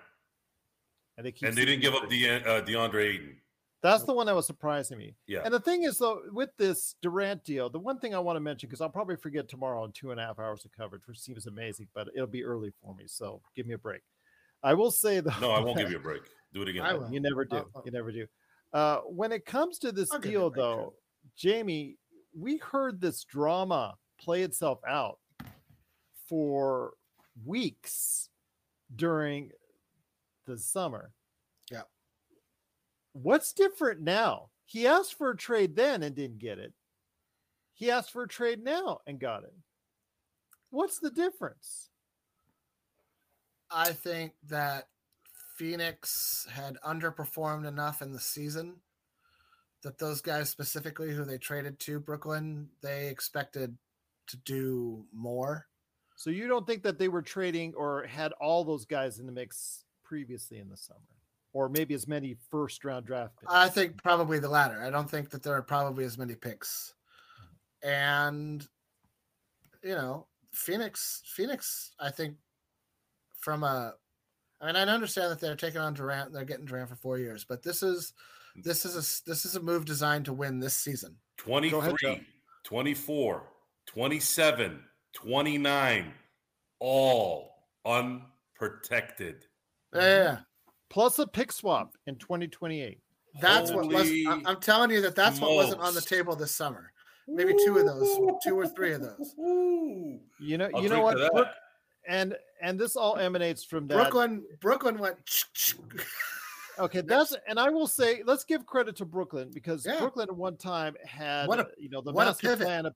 and 1.18 1.26
they 1.26 1.32
keep 1.32 1.48
and 1.50 1.56
they 1.58 1.66
didn't 1.66 1.82
give 1.82 1.94
up 1.94 2.10
De, 2.10 2.28
uh, 2.30 2.62
DeAndre 2.64 3.14
Ayton. 3.14 3.38
That's 3.92 4.04
the 4.04 4.14
one 4.14 4.26
that 4.28 4.36
was 4.36 4.46
surprising 4.48 4.98
me. 4.98 5.16
Yeah. 5.28 5.42
And 5.46 5.54
the 5.54 5.60
thing 5.60 5.84
is, 5.84 5.98
though, 5.98 6.22
with 6.32 6.50
this 6.58 6.96
Durant 7.02 7.44
deal, 7.44 7.70
the 7.70 7.80
one 7.80 8.00
thing 8.00 8.16
I 8.16 8.20
want 8.20 8.36
to 8.38 8.40
mention, 8.40 8.68
because 8.68 8.82
I'll 8.82 8.90
probably 8.90 9.16
forget 9.16 9.48
tomorrow 9.48 9.84
in 9.86 9.92
two 9.92 10.12
and 10.12 10.20
a 10.20 10.24
half 10.24 10.40
hours 10.40 10.66
of 10.66 10.72
coverage, 10.72 11.04
which 11.08 11.20
seems 11.20 11.46
amazing, 11.48 11.88
but 11.94 12.08
it'll 12.16 12.28
be 12.28 12.44
early 12.44 12.72
for 12.84 12.96
me. 12.96 13.04
So 13.08 13.42
give 13.56 13.68
me 13.68 13.74
a 13.74 13.78
break. 13.78 14.02
I 14.64 14.74
will 14.74 14.92
say, 14.92 15.20
though. 15.20 15.32
No, 15.40 15.52
I 15.52 15.60
won't 15.60 15.78
give 15.78 15.90
you 15.92 15.98
a 15.98 16.00
break. 16.00 16.24
Do 16.54 16.62
it 16.64 16.70
again. 16.70 16.84
I 16.84 16.94
will. 16.96 17.12
You 17.12 17.20
never 17.20 17.46
do. 17.46 17.58
I'll- 17.58 17.70
I'll- 17.76 17.84
You 17.86 17.92
never 17.92 18.12
do. 18.12 18.26
Uh, 18.74 18.98
when 19.02 19.32
it 19.32 19.46
comes 19.46 19.78
to 19.80 19.92
this 19.92 20.12
I'll 20.12 20.20
give 20.20 20.32
you 20.32 20.38
a 20.40 20.42
deal, 20.42 20.50
break, 20.50 20.64
Trevor. 20.66 20.82
though, 20.82 20.94
Jamie, 21.38 21.98
we 22.38 22.58
heard 22.58 23.00
this 23.00 23.24
drama 23.24 23.96
play 24.20 24.42
itself 24.42 24.80
out 24.88 25.20
for 26.28 26.94
weeks 27.46 28.30
during 28.96 29.52
the 30.46 30.58
summer. 30.58 31.12
What's 33.16 33.54
different 33.54 34.02
now? 34.02 34.50
He 34.66 34.86
asked 34.86 35.18
for 35.18 35.30
a 35.30 35.38
trade 35.38 35.76
then 35.76 36.04
and 36.04 36.14
didn't 36.14 36.40
get 36.40 36.60
it. 36.60 36.74
he 37.74 37.90
asked 37.90 38.12
for 38.12 38.24
a 38.24 38.28
trade 38.28 38.64
now 38.64 39.00
and 39.08 39.20
got 39.20 39.44
it. 39.44 39.54
What's 40.70 41.00
the 41.00 41.12
difference? 41.12 41.90
I 43.72 43.92
think 43.94 44.34
that 44.50 44.90
Phoenix 45.58 46.46
had 46.52 46.78
underperformed 46.86 47.68
enough 47.68 48.02
in 48.02 48.12
the 48.12 48.20
season 48.20 48.76
that 49.84 49.98
those 49.98 50.22
guys 50.22 50.50
specifically 50.50 51.14
who 51.14 51.24
they 51.24 51.38
traded 51.38 51.80
to 51.80 52.00
Brooklyn, 52.00 52.68
they 52.82 53.08
expected 53.08 53.78
to 54.28 54.38
do 54.38 55.06
more. 55.14 55.68
So 56.16 56.30
you 56.30 56.48
don't 56.48 56.66
think 56.66 56.84
that 56.84 56.98
they 56.98 57.08
were 57.08 57.22
trading 57.22 57.74
or 57.76 58.04
had 58.06 58.32
all 58.34 58.64
those 58.64 58.86
guys 58.86 59.20
in 59.20 59.26
the 59.26 59.32
mix 59.32 59.86
previously 60.04 60.58
in 60.60 60.70
the 60.70 60.78
summer, 60.78 61.00
or 61.56 61.70
maybe 61.70 61.94
as 61.94 62.06
many 62.06 62.36
first 62.52 62.84
round 62.84 63.06
draft 63.06 63.40
picks? 63.40 63.52
I 63.52 63.70
think 63.70 64.04
probably 64.04 64.40
the 64.40 64.50
latter. 64.50 64.84
I 64.84 64.90
don't 64.90 65.10
think 65.10 65.30
that 65.30 65.42
there 65.42 65.56
are 65.56 65.62
probably 65.62 66.04
as 66.04 66.18
many 66.18 66.36
picks. 66.36 66.94
And 67.82 68.68
you 69.82 69.96
know, 69.96 70.28
Phoenix, 70.52 71.22
Phoenix, 71.26 71.94
I 71.98 72.12
think 72.12 72.36
from 73.40 73.64
a 73.64 73.94
I 74.60 74.66
mean, 74.66 74.76
I 74.76 74.82
understand 74.82 75.32
that 75.32 75.40
they're 75.40 75.56
taking 75.56 75.80
on 75.80 75.94
Durant, 75.94 76.34
they're 76.34 76.44
getting 76.44 76.66
Durant 76.66 76.90
for 76.90 76.98
four 76.98 77.18
years, 77.20 77.46
but 77.48 77.64
this 77.64 77.82
is 77.82 78.14
this 78.58 78.84
is 78.86 78.96
a 78.96 79.30
this 79.30 79.46
is 79.46 79.56
a 79.56 79.62
move 79.62 79.86
designed 79.86 80.26
to 80.26 80.34
win 80.34 80.60
this 80.60 80.76
season. 80.76 81.16
23, 81.38 81.80
ahead, 81.80 82.26
24, 82.66 83.44
27, 83.86 84.80
29, 85.14 86.14
all 86.80 87.52
unprotected. 87.86 89.46
Yeah. 89.94 90.40
Plus 90.90 91.20
a 91.20 91.28
pick 91.28 91.52
swap 91.52 91.96
in 92.08 92.16
2028. 92.16 93.00
That's 93.42 93.70
Holy 93.70 93.88
what 93.88 93.96
was 93.96 94.46
I'm 94.46 94.62
telling 94.62 94.92
you 94.92 95.02
that 95.02 95.16
that's 95.16 95.40
what 95.40 95.54
wasn't 95.56 95.82
on 95.82 95.94
the 95.94 96.02
table 96.02 96.36
this 96.36 96.52
summer. 96.52 96.92
Maybe 97.28 97.54
two 97.66 97.78
of 97.78 97.86
those, 97.86 98.38
two 98.44 98.56
or 98.56 98.68
three 98.68 98.94
of 98.94 99.02
those. 99.02 99.34
You 99.38 100.58
know, 100.58 100.70
I'll 100.74 100.84
you 100.84 100.90
know 100.90 101.02
what? 101.02 101.18
Brooke, 101.34 101.48
and 102.08 102.36
and 102.62 102.80
this 102.80 102.96
all 102.96 103.18
emanates 103.18 103.64
from 103.64 103.88
that. 103.88 103.96
Brooklyn, 103.96 104.44
Brooklyn 104.62 104.98
went. 104.98 105.18
Okay, 106.78 107.00
that's 107.00 107.34
and 107.48 107.58
I 107.58 107.70
will 107.70 107.88
say 107.88 108.22
let's 108.26 108.44
give 108.44 108.66
credit 108.66 108.98
to 108.98 109.06
Brooklyn 109.06 109.50
because 109.54 109.86
yeah. 109.86 109.98
Brooklyn 109.98 110.28
at 110.30 110.36
one 110.36 110.58
time 110.58 110.96
had 111.06 111.48
a, 111.50 111.68
you 111.78 111.90
know 111.90 112.02
the 112.02 112.12
master 112.12 112.58
plan 112.58 112.86
of 112.86 112.94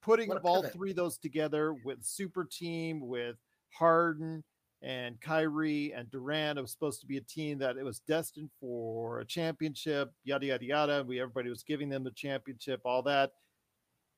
putting 0.00 0.32
all 0.32 0.62
three 0.62 0.90
of 0.90 0.96
those 0.96 1.18
together 1.18 1.74
with 1.84 2.02
super 2.02 2.44
team 2.44 3.06
with 3.06 3.36
Harden 3.70 4.42
and 4.82 5.20
Kyrie 5.20 5.92
and 5.92 6.10
Durant. 6.10 6.58
It 6.58 6.62
was 6.62 6.70
supposed 6.70 7.00
to 7.00 7.06
be 7.06 7.16
a 7.16 7.22
team 7.22 7.58
that 7.58 7.76
it 7.76 7.84
was 7.84 8.00
destined 8.00 8.50
for 8.60 9.20
a 9.20 9.24
championship, 9.24 10.12
yada 10.24 10.46
yada 10.46 10.64
yada. 10.64 11.04
We 11.06 11.20
everybody 11.20 11.50
was 11.50 11.62
giving 11.62 11.88
them 11.88 12.04
the 12.04 12.10
championship, 12.12 12.80
all 12.84 13.02
that. 13.02 13.32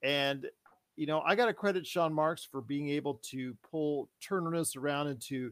And 0.03 0.47
you 0.95 1.07
know, 1.07 1.21
I 1.25 1.35
got 1.35 1.45
to 1.47 1.53
credit 1.53 1.87
Sean 1.87 2.13
Marks 2.13 2.47
for 2.49 2.61
being 2.61 2.89
able 2.89 3.15
to 3.31 3.55
pull 3.69 4.09
turn 4.21 4.51
this 4.53 4.75
around 4.75 5.07
into 5.07 5.51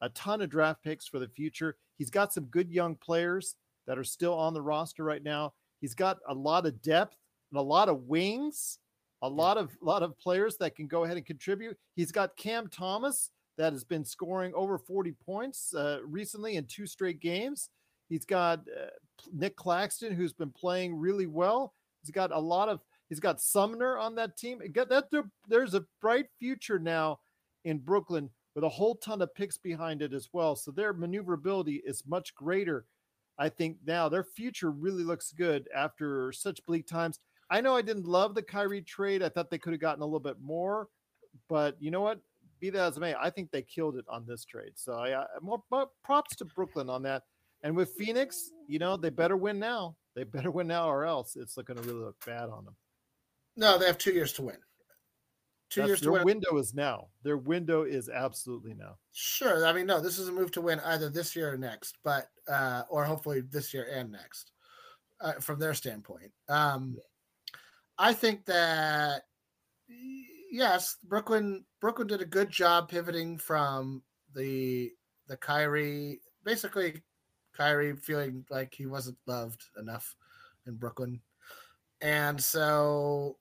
a 0.00 0.08
ton 0.10 0.40
of 0.40 0.50
draft 0.50 0.82
picks 0.82 1.06
for 1.06 1.18
the 1.18 1.28
future. 1.28 1.76
He's 1.98 2.10
got 2.10 2.32
some 2.32 2.44
good 2.44 2.70
young 2.70 2.96
players 2.96 3.56
that 3.86 3.98
are 3.98 4.04
still 4.04 4.34
on 4.34 4.54
the 4.54 4.62
roster 4.62 5.04
right 5.04 5.22
now. 5.22 5.52
He's 5.80 5.94
got 5.94 6.18
a 6.28 6.34
lot 6.34 6.66
of 6.66 6.80
depth 6.82 7.16
and 7.52 7.58
a 7.58 7.62
lot 7.62 7.88
of 7.88 8.04
wings, 8.04 8.78
a 9.22 9.28
lot 9.28 9.58
of 9.58 9.70
lot 9.80 10.02
of 10.02 10.18
players 10.18 10.56
that 10.58 10.74
can 10.74 10.86
go 10.86 11.04
ahead 11.04 11.16
and 11.16 11.26
contribute. 11.26 11.76
He's 11.94 12.12
got 12.12 12.36
Cam 12.36 12.68
Thomas 12.68 13.30
that 13.58 13.72
has 13.72 13.84
been 13.84 14.04
scoring 14.04 14.52
over 14.54 14.78
40 14.78 15.12
points 15.24 15.74
uh, 15.74 15.98
recently 16.04 16.56
in 16.56 16.64
two 16.64 16.86
straight 16.86 17.20
games. 17.20 17.70
He's 18.08 18.24
got 18.24 18.60
uh, 18.60 18.90
Nic 19.32 19.56
Claxton 19.56 20.14
who's 20.14 20.32
been 20.32 20.50
playing 20.50 20.96
really 20.96 21.26
well. 21.26 21.74
He's 22.02 22.10
got 22.10 22.32
a 22.32 22.38
lot 22.38 22.68
of 22.68 22.80
he's 23.08 23.20
got 23.20 23.40
Sumner 23.40 23.98
on 23.98 24.14
that 24.16 24.36
team. 24.36 24.60
Got 24.72 24.88
that 24.88 25.08
there's 25.48 25.74
a 25.74 25.84
bright 26.00 26.26
future 26.38 26.78
now 26.78 27.20
in 27.64 27.78
Brooklyn 27.78 28.30
with 28.54 28.64
a 28.64 28.68
whole 28.68 28.96
ton 28.96 29.22
of 29.22 29.34
picks 29.34 29.58
behind 29.58 30.02
it 30.02 30.12
as 30.12 30.28
well. 30.32 30.56
So 30.56 30.70
their 30.70 30.92
maneuverability 30.92 31.82
is 31.84 32.02
much 32.06 32.34
greater. 32.34 32.86
I 33.38 33.48
think 33.48 33.78
now 33.86 34.08
their 34.08 34.24
future 34.24 34.70
really 34.70 35.04
looks 35.04 35.32
good 35.32 35.68
after 35.74 36.32
such 36.32 36.64
bleak 36.66 36.86
times. 36.86 37.20
I 37.50 37.60
know 37.60 37.74
I 37.74 37.82
didn't 37.82 38.06
love 38.06 38.34
the 38.34 38.42
Kyrie 38.42 38.82
trade. 38.82 39.22
I 39.22 39.28
thought 39.28 39.50
they 39.50 39.58
could 39.58 39.72
have 39.72 39.80
gotten 39.80 40.02
a 40.02 40.06
little 40.06 40.20
bit 40.20 40.40
more, 40.40 40.88
but 41.48 41.76
you 41.80 41.90
know 41.90 42.00
what? 42.00 42.20
Be 42.60 42.70
that 42.70 42.88
as 42.88 42.96
it 42.96 43.00
may, 43.00 43.14
I 43.14 43.30
think 43.30 43.50
they 43.50 43.62
killed 43.62 43.96
it 43.96 44.04
on 44.08 44.26
this 44.26 44.44
trade. 44.44 44.72
So 44.74 44.92
I, 44.92 45.22
I 45.22 45.26
more, 45.40 45.62
props 46.04 46.36
to 46.36 46.44
Brooklyn 46.44 46.90
on 46.90 47.02
that. 47.04 47.22
And 47.62 47.74
with 47.76 47.90
Phoenix, 47.92 48.50
you 48.68 48.78
know, 48.78 48.96
they 48.96 49.10
better 49.10 49.36
win 49.36 49.58
now. 49.58 49.96
They 50.14 50.24
better 50.24 50.50
win 50.50 50.66
now, 50.66 50.88
or 50.88 51.04
else 51.04 51.36
it's 51.36 51.54
going 51.54 51.76
to 51.76 51.82
really 51.82 52.04
look 52.04 52.16
bad 52.24 52.48
on 52.48 52.64
them. 52.64 52.76
No, 53.56 53.78
they 53.78 53.86
have 53.86 53.98
two 53.98 54.12
years 54.12 54.32
to 54.34 54.42
win. 54.42 54.56
Two 55.70 55.82
That's, 55.82 55.88
years 55.88 56.00
to 56.00 56.12
win. 56.12 56.24
window 56.24 56.56
is 56.58 56.74
now. 56.74 57.08
Their 57.22 57.36
window 57.36 57.84
is 57.84 58.08
absolutely 58.08 58.74
now. 58.74 58.96
Sure. 59.12 59.64
I 59.66 59.72
mean, 59.72 59.86
no, 59.86 60.00
this 60.00 60.18
is 60.18 60.28
a 60.28 60.32
move 60.32 60.50
to 60.52 60.60
win 60.60 60.80
either 60.80 61.08
this 61.08 61.36
year 61.36 61.52
or 61.52 61.56
next, 61.56 61.98
but 62.02 62.28
uh, 62.50 62.82
or 62.90 63.04
hopefully 63.04 63.40
this 63.40 63.72
year 63.72 63.86
and 63.92 64.10
next, 64.10 64.50
uh, 65.20 65.34
from 65.34 65.60
their 65.60 65.74
standpoint. 65.74 66.32
Um, 66.48 66.96
I 67.98 68.12
think 68.14 68.46
that 68.46 69.22
yes, 70.50 70.96
Brooklyn 71.04 71.64
Brooklyn 71.80 72.08
did 72.08 72.20
a 72.20 72.26
good 72.26 72.50
job 72.50 72.88
pivoting 72.88 73.38
from 73.38 74.02
the 74.34 74.92
the 75.28 75.36
Kyrie, 75.36 76.20
basically 76.44 77.02
Kyrie 77.56 77.96
feeling 77.96 78.44
like 78.50 78.74
he 78.74 78.86
wasn't 78.86 79.18
loved 79.26 79.62
enough 79.78 80.16
in 80.66 80.76
Brooklyn. 80.76 81.20
And 82.00 82.42
so 82.42 83.36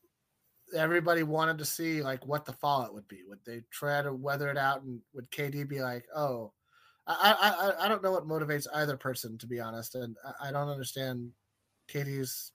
everybody 0.76 1.24
wanted 1.24 1.58
to 1.58 1.66
see 1.66 2.02
like 2.02 2.26
what 2.28 2.46
the 2.46 2.54
fallout 2.54 2.94
would 2.94 3.08
be. 3.08 3.24
Would 3.28 3.40
they 3.46 3.64
try 3.72 4.02
to 4.02 4.14
weather 4.14 4.50
it 4.50 4.58
out, 4.58 4.84
and 4.84 5.02
would 5.14 5.32
KD 5.32 5.68
be 5.68 5.82
like, 5.82 6.06
"Oh, 6.16 6.54
I 7.08 7.76
I 7.80 7.86
I 7.86 7.88
don't 7.88 8.04
know 8.04 8.12
what 8.12 8.28
motivates 8.28 8.68
either 8.74 8.98
person 8.98 9.38
to 9.40 9.48
be 9.48 9.60
honest, 9.60 9.96
and 9.96 10.16
I 10.42 10.52
don't 10.52 10.70
understand 10.70 11.32
KD's 11.88 12.52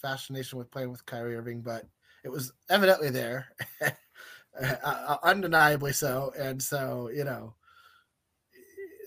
fascination 0.00 0.58
with 0.58 0.70
playing 0.70 0.90
with 0.90 1.06
Kyrie 1.06 1.36
Irving, 1.36 1.62
but 1.62 1.86
it 2.24 2.30
was 2.30 2.52
evidently 2.70 3.10
there, 3.10 3.48
uh, 4.60 5.16
undeniably 5.22 5.92
so, 5.92 6.32
and 6.38 6.60
so 6.60 7.10
you 7.14 7.24
know 7.24 7.54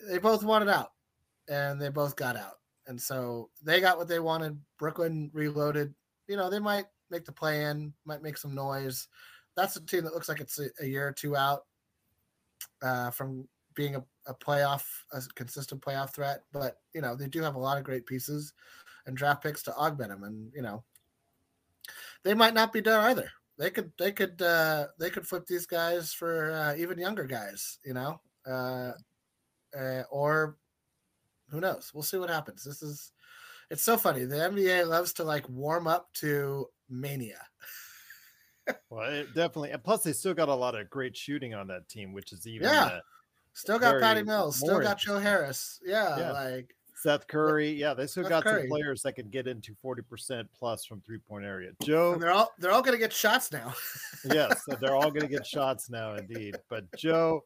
they 0.08 0.20
both 0.20 0.44
wanted 0.44 0.70
out, 0.70 0.92
and 1.50 1.82
they 1.82 1.90
both 1.90 2.16
got 2.16 2.38
out, 2.38 2.60
and 2.86 3.02
so 3.02 3.50
they 3.64 3.82
got 3.82 3.98
what 3.98 4.08
they 4.08 4.20
wanted. 4.20 4.60
Brooklyn 4.78 5.32
reloaded. 5.34 5.94
You 6.28 6.38
know 6.38 6.50
they 6.50 6.60
might 6.60 6.86
make 7.10 7.26
the 7.26 7.32
play 7.32 7.66
in, 7.66 7.94
might 8.06 8.22
make 8.22 8.38
some 8.38 8.54
noise. 8.54 9.08
That's 9.56 9.76
a 9.76 9.86
team 9.86 10.04
that 10.04 10.14
looks 10.14 10.30
like 10.30 10.40
it's 10.40 10.60
a, 10.60 10.68
a 10.80 10.86
year 10.86 11.08
or 11.08 11.12
two 11.12 11.36
out 11.36 11.62
uh, 12.84 13.10
from 13.10 13.48
being 13.74 13.96
a, 13.96 14.04
a 14.28 14.36
playoff, 14.36 14.84
a 15.12 15.22
consistent 15.34 15.82
playoff 15.82 16.14
threat. 16.14 16.44
But 16.54 16.78
you 16.94 17.02
know 17.02 17.16
they 17.16 17.28
do 17.28 17.42
have 17.42 17.56
a 17.56 17.60
lot 17.60 17.80
of 17.80 17.84
great 17.84 18.06
pieces 18.06 18.54
and 19.08 19.18
draft 19.18 19.42
picks 19.42 19.64
to 19.64 19.76
augment 19.76 20.12
them, 20.12 20.24
and 20.24 20.52
you 20.54 20.62
know 20.62 20.84
they 22.24 22.34
might 22.34 22.54
not 22.54 22.74
be 22.74 22.82
done 22.82 23.04
either. 23.06 23.32
They 23.58 23.72
could 23.72 23.92
they 23.98 24.12
could 24.12 24.42
uh, 24.42 24.88
they 25.00 25.10
could 25.10 25.28
flip 25.28 25.46
these 25.48 25.66
guys 25.66 26.14
for 26.14 26.52
uh, 26.52 26.76
even 26.76 27.00
younger 27.00 27.26
guys, 27.26 27.80
you 27.84 27.94
know, 27.94 28.22
uh, 28.48 28.92
uh, 29.78 30.04
or 30.12 30.58
who 31.50 31.60
knows? 31.60 31.92
We'll 31.94 32.04
see 32.04 32.18
what 32.18 32.30
happens. 32.30 32.64
This 32.64 32.84
is 32.84 33.12
it's 33.70 33.84
so 33.84 33.98
funny. 33.98 34.26
The 34.26 34.36
NBA 34.36 34.88
loves 34.88 35.14
to 35.14 35.24
like 35.24 35.48
warm 35.50 35.88
up 35.88 36.14
to 36.16 36.68
mania. 36.90 37.42
well, 38.90 39.12
it 39.12 39.34
definitely, 39.34 39.72
and 39.72 39.84
plus 39.84 40.04
they 40.04 40.14
still 40.14 40.34
got 40.34 40.50
a 40.50 40.56
lot 40.56 40.76
of 40.76 40.90
great 40.90 41.18
shooting 41.18 41.54
on 41.54 41.68
that 41.68 41.90
team, 41.90 42.14
which 42.14 42.32
is 42.34 42.46
even 42.48 42.68
yeah. 42.68 42.86
Uh, 42.86 43.00
still 43.54 43.80
got 43.80 44.00
Patty 44.00 44.24
Mills, 44.24 44.58
still 44.58 44.80
got 44.80 45.00
Joe 45.00 45.20
Harris. 45.20 45.80
Yeah, 45.84 46.18
yeah, 46.18 46.32
like 46.32 46.76
Seth 46.98 47.28
Curry. 47.28 47.70
Yeah, 47.72 47.94
they 47.94 48.08
still 48.08 48.24
Seth 48.24 48.30
got 48.30 48.44
Curry. 48.44 48.62
some 48.62 48.70
players 48.70 49.02
that 49.04 49.14
can 49.14 49.30
get 49.30 49.48
into 49.48 49.76
forty 49.82 50.02
percent 50.02 50.48
plus 50.58 50.86
from 50.86 51.02
three 51.02 51.20
point 51.20 51.46
area. 51.46 51.72
Joe, 51.84 52.14
and 52.14 52.22
they're 52.22 52.32
all 52.32 52.52
they're 52.58 52.72
all 52.72 52.82
going 52.82 52.96
to 52.96 53.00
get 53.00 53.14
shots 53.14 53.52
now. 53.52 53.74
yes, 54.26 54.64
they're 54.80 54.96
all 54.96 55.12
going 55.12 55.22
to 55.22 55.28
get 55.28 55.46
shots 55.48 55.90
now, 55.90 56.16
indeed. 56.16 56.58
But 56.70 56.86
Joe. 56.98 57.44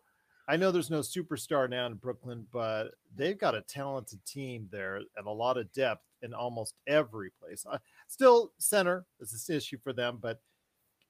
I 0.48 0.58
know 0.58 0.72
there's 0.72 0.90
no 0.90 1.00
superstar 1.00 1.70
now 1.70 1.86
in 1.86 1.94
Brooklyn, 1.94 2.46
but 2.52 2.96
they've 3.16 3.38
got 3.38 3.56
a 3.56 3.62
talented 3.62 4.26
team 4.26 4.68
there 4.70 4.98
and 5.16 5.28
a 5.28 5.32
lot 5.32 5.56
of 5.58 5.72
depth 5.72 6.04
in 6.24 6.34
almost 6.34 6.76
every 6.88 7.30
place. 7.30 7.66
Uh, 7.70 7.78
still, 8.08 8.52
center 8.58 9.06
is 9.22 9.48
an 9.48 9.56
issue 9.56 9.78
for 9.82 9.94
them, 9.94 10.18
but 10.22 10.42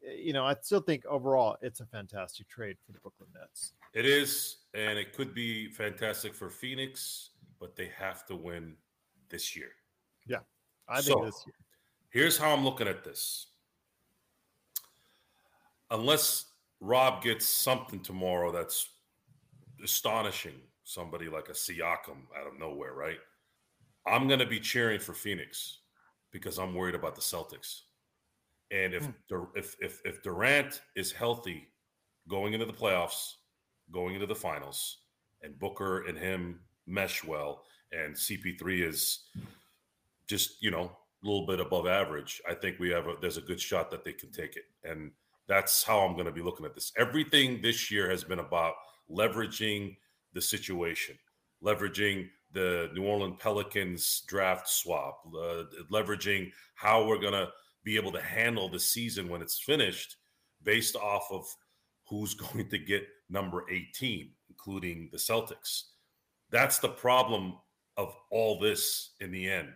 eh, 0.05 0.13
you 0.15 0.33
know, 0.33 0.45
I 0.45 0.55
still 0.61 0.81
think 0.81 1.05
overall 1.05 1.57
it's 1.61 1.79
a 1.79 1.85
fantastic 1.87 2.49
trade 2.49 2.77
for 2.85 2.91
the 2.91 2.99
Brooklyn 2.99 3.29
Nets. 3.33 3.71
It 3.93 4.05
is, 4.05 4.57
and 4.73 4.99
it 4.99 5.13
could 5.13 5.33
be 5.33 5.69
fantastic 5.69 6.35
for 6.35 6.49
Phoenix, 6.49 7.30
but 7.61 7.75
they 7.75 7.89
have 7.97 8.25
to 8.25 8.35
win 8.35 8.75
this 9.29 9.55
year. 9.55 9.69
Yeah, 10.27 10.39
I 10.89 10.95
think 10.95 11.19
so, 11.19 11.25
this 11.25 11.43
year. 11.45 11.55
Here's 12.09 12.37
how 12.37 12.51
I'm 12.51 12.65
looking 12.65 12.87
at 12.87 13.05
this. 13.05 13.47
Unless 15.91 16.45
Rob 16.81 17.21
gets 17.21 17.47
something 17.47 18.01
tomorrow 18.01 18.51
that's 18.51 18.89
astonishing, 19.83 20.55
somebody 20.83 21.29
like 21.29 21.47
a 21.47 21.53
Siakam 21.53 22.23
out 22.37 22.47
of 22.47 22.59
nowhere, 22.59 22.93
right? 22.93 23.19
I'm 24.07 24.27
going 24.27 24.39
to 24.39 24.47
be 24.47 24.59
cheering 24.59 24.99
for 24.99 25.13
Phoenix 25.13 25.79
because 26.31 26.57
I'm 26.57 26.73
worried 26.73 26.95
about 26.95 27.15
the 27.15 27.21
Celtics. 27.21 27.81
And 28.71 28.93
if 28.93 29.05
hmm. 29.05 29.11
Dur- 29.29 29.51
if 29.55 29.75
if 29.79 30.01
if 30.05 30.23
Durant 30.23 30.81
is 30.95 31.11
healthy 31.11 31.67
going 32.27 32.53
into 32.53 32.65
the 32.65 32.73
playoffs, 32.73 33.33
going 33.91 34.15
into 34.15 34.27
the 34.27 34.35
finals, 34.35 34.97
and 35.43 35.59
Booker 35.59 36.05
and 36.07 36.17
him 36.17 36.61
mesh 36.87 37.23
well, 37.23 37.63
and 37.91 38.15
CP3 38.15 38.87
is 38.87 39.19
just 40.27 40.61
you 40.61 40.71
know 40.71 40.91
a 41.23 41.27
little 41.27 41.45
bit 41.45 41.59
above 41.59 41.87
average, 41.87 42.41
I 42.49 42.53
think 42.53 42.79
we 42.79 42.89
have 42.89 43.07
a, 43.07 43.15
there's 43.21 43.37
a 43.37 43.41
good 43.41 43.61
shot 43.61 43.91
that 43.91 44.03
they 44.03 44.13
can 44.13 44.31
take 44.31 44.55
it, 44.55 44.65
and 44.83 45.11
that's 45.47 45.83
how 45.83 45.99
I'm 45.99 46.13
going 46.13 46.25
to 46.25 46.31
be 46.31 46.41
looking 46.41 46.65
at 46.65 46.73
this. 46.73 46.91
Everything 46.97 47.61
this 47.61 47.91
year 47.91 48.09
has 48.09 48.23
been 48.23 48.39
about 48.39 48.73
leveraging 49.09 49.97
the 50.33 50.41
situation, 50.41 51.17
leveraging 51.63 52.29
the 52.53 52.89
New 52.93 53.03
Orleans 53.03 53.37
Pelicans 53.39 54.23
draft 54.27 54.67
swap, 54.67 55.21
uh, 55.27 55.63
leveraging 55.91 56.51
how 56.75 57.05
we're 57.05 57.19
going 57.19 57.33
to 57.33 57.49
be 57.83 57.95
able 57.95 58.11
to 58.11 58.21
handle 58.21 58.69
the 58.69 58.79
season 58.79 59.29
when 59.29 59.41
it's 59.41 59.59
finished 59.59 60.17
based 60.63 60.95
off 60.95 61.27
of 61.31 61.45
who's 62.07 62.33
going 62.53 62.69
to 62.69 62.77
get 62.77 63.07
number 63.29 63.65
18, 63.69 64.31
including 64.49 65.09
the 65.11 65.17
Celtics. 65.17 65.83
That's 66.51 66.79
the 66.79 66.89
problem 66.89 67.55
of 67.97 68.15
all 68.29 68.59
this 68.59 69.11
in 69.19 69.31
the 69.31 69.49
end. 69.49 69.73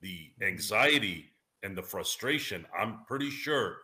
The 0.00 0.30
mm-hmm. 0.40 0.44
anxiety 0.44 1.26
and 1.62 1.76
the 1.76 1.82
frustration, 1.82 2.64
I'm 2.78 3.00
pretty 3.06 3.30
sure, 3.30 3.76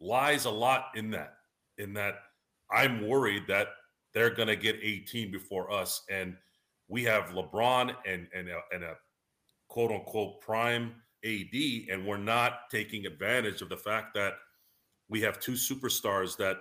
lies 0.00 0.44
a 0.44 0.50
lot 0.50 0.86
in 0.94 1.10
that. 1.10 1.34
In 1.78 1.92
that, 1.94 2.16
I'm 2.70 3.06
worried 3.06 3.44
that 3.48 3.68
they're 4.14 4.34
going 4.34 4.48
to 4.48 4.56
get 4.56 4.76
18 4.82 5.30
before 5.30 5.70
us. 5.70 6.02
And 6.10 6.36
we 6.88 7.04
have 7.04 7.30
LeBron 7.30 7.94
and, 8.06 8.26
and, 8.34 8.48
a, 8.48 8.60
and 8.72 8.84
a 8.84 8.94
quote 9.68 9.92
unquote 9.92 10.40
prime 10.40 10.94
AD, 11.24 11.54
and 11.90 12.06
we're 12.06 12.16
not 12.16 12.70
taking 12.70 13.06
advantage 13.06 13.60
of 13.60 13.68
the 13.68 13.76
fact 13.76 14.14
that 14.14 14.34
we 15.08 15.20
have 15.20 15.40
two 15.40 15.52
superstars 15.52 16.36
that 16.36 16.58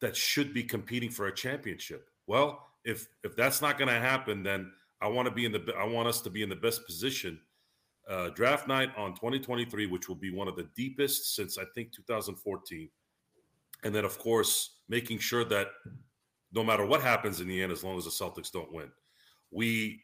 that 0.00 0.14
should 0.14 0.52
be 0.52 0.62
competing 0.62 1.10
for 1.10 1.26
a 1.26 1.34
championship. 1.34 2.10
Well, 2.26 2.66
if 2.86 3.08
if 3.24 3.36
that's 3.36 3.60
not 3.60 3.76
going 3.76 3.88
to 3.88 4.00
happen, 4.00 4.42
then 4.42 4.72
I 5.02 5.08
want 5.08 5.26
to 5.26 5.34
be 5.34 5.44
in 5.44 5.52
the 5.52 5.74
I 5.78 5.84
want 5.84 6.08
us 6.08 6.22
to 6.22 6.30
be 6.30 6.42
in 6.42 6.48
the 6.48 6.56
best 6.56 6.86
position. 6.86 7.38
Uh, 8.08 8.30
draft 8.30 8.68
night 8.68 8.90
on 8.96 9.10
2023, 9.14 9.86
which 9.86 10.08
will 10.08 10.14
be 10.14 10.32
one 10.32 10.46
of 10.46 10.54
the 10.54 10.68
deepest 10.76 11.34
since 11.34 11.58
I 11.58 11.64
think 11.74 11.92
2014, 11.92 12.88
and 13.82 13.94
then 13.94 14.04
of 14.04 14.16
course 14.18 14.76
making 14.88 15.18
sure 15.18 15.44
that 15.44 15.66
no 16.52 16.62
matter 16.62 16.86
what 16.86 17.02
happens 17.02 17.40
in 17.40 17.48
the 17.48 17.60
end, 17.60 17.72
as 17.72 17.82
long 17.82 17.98
as 17.98 18.04
the 18.04 18.10
Celtics 18.10 18.52
don't 18.52 18.72
win, 18.72 18.88
we 19.50 20.00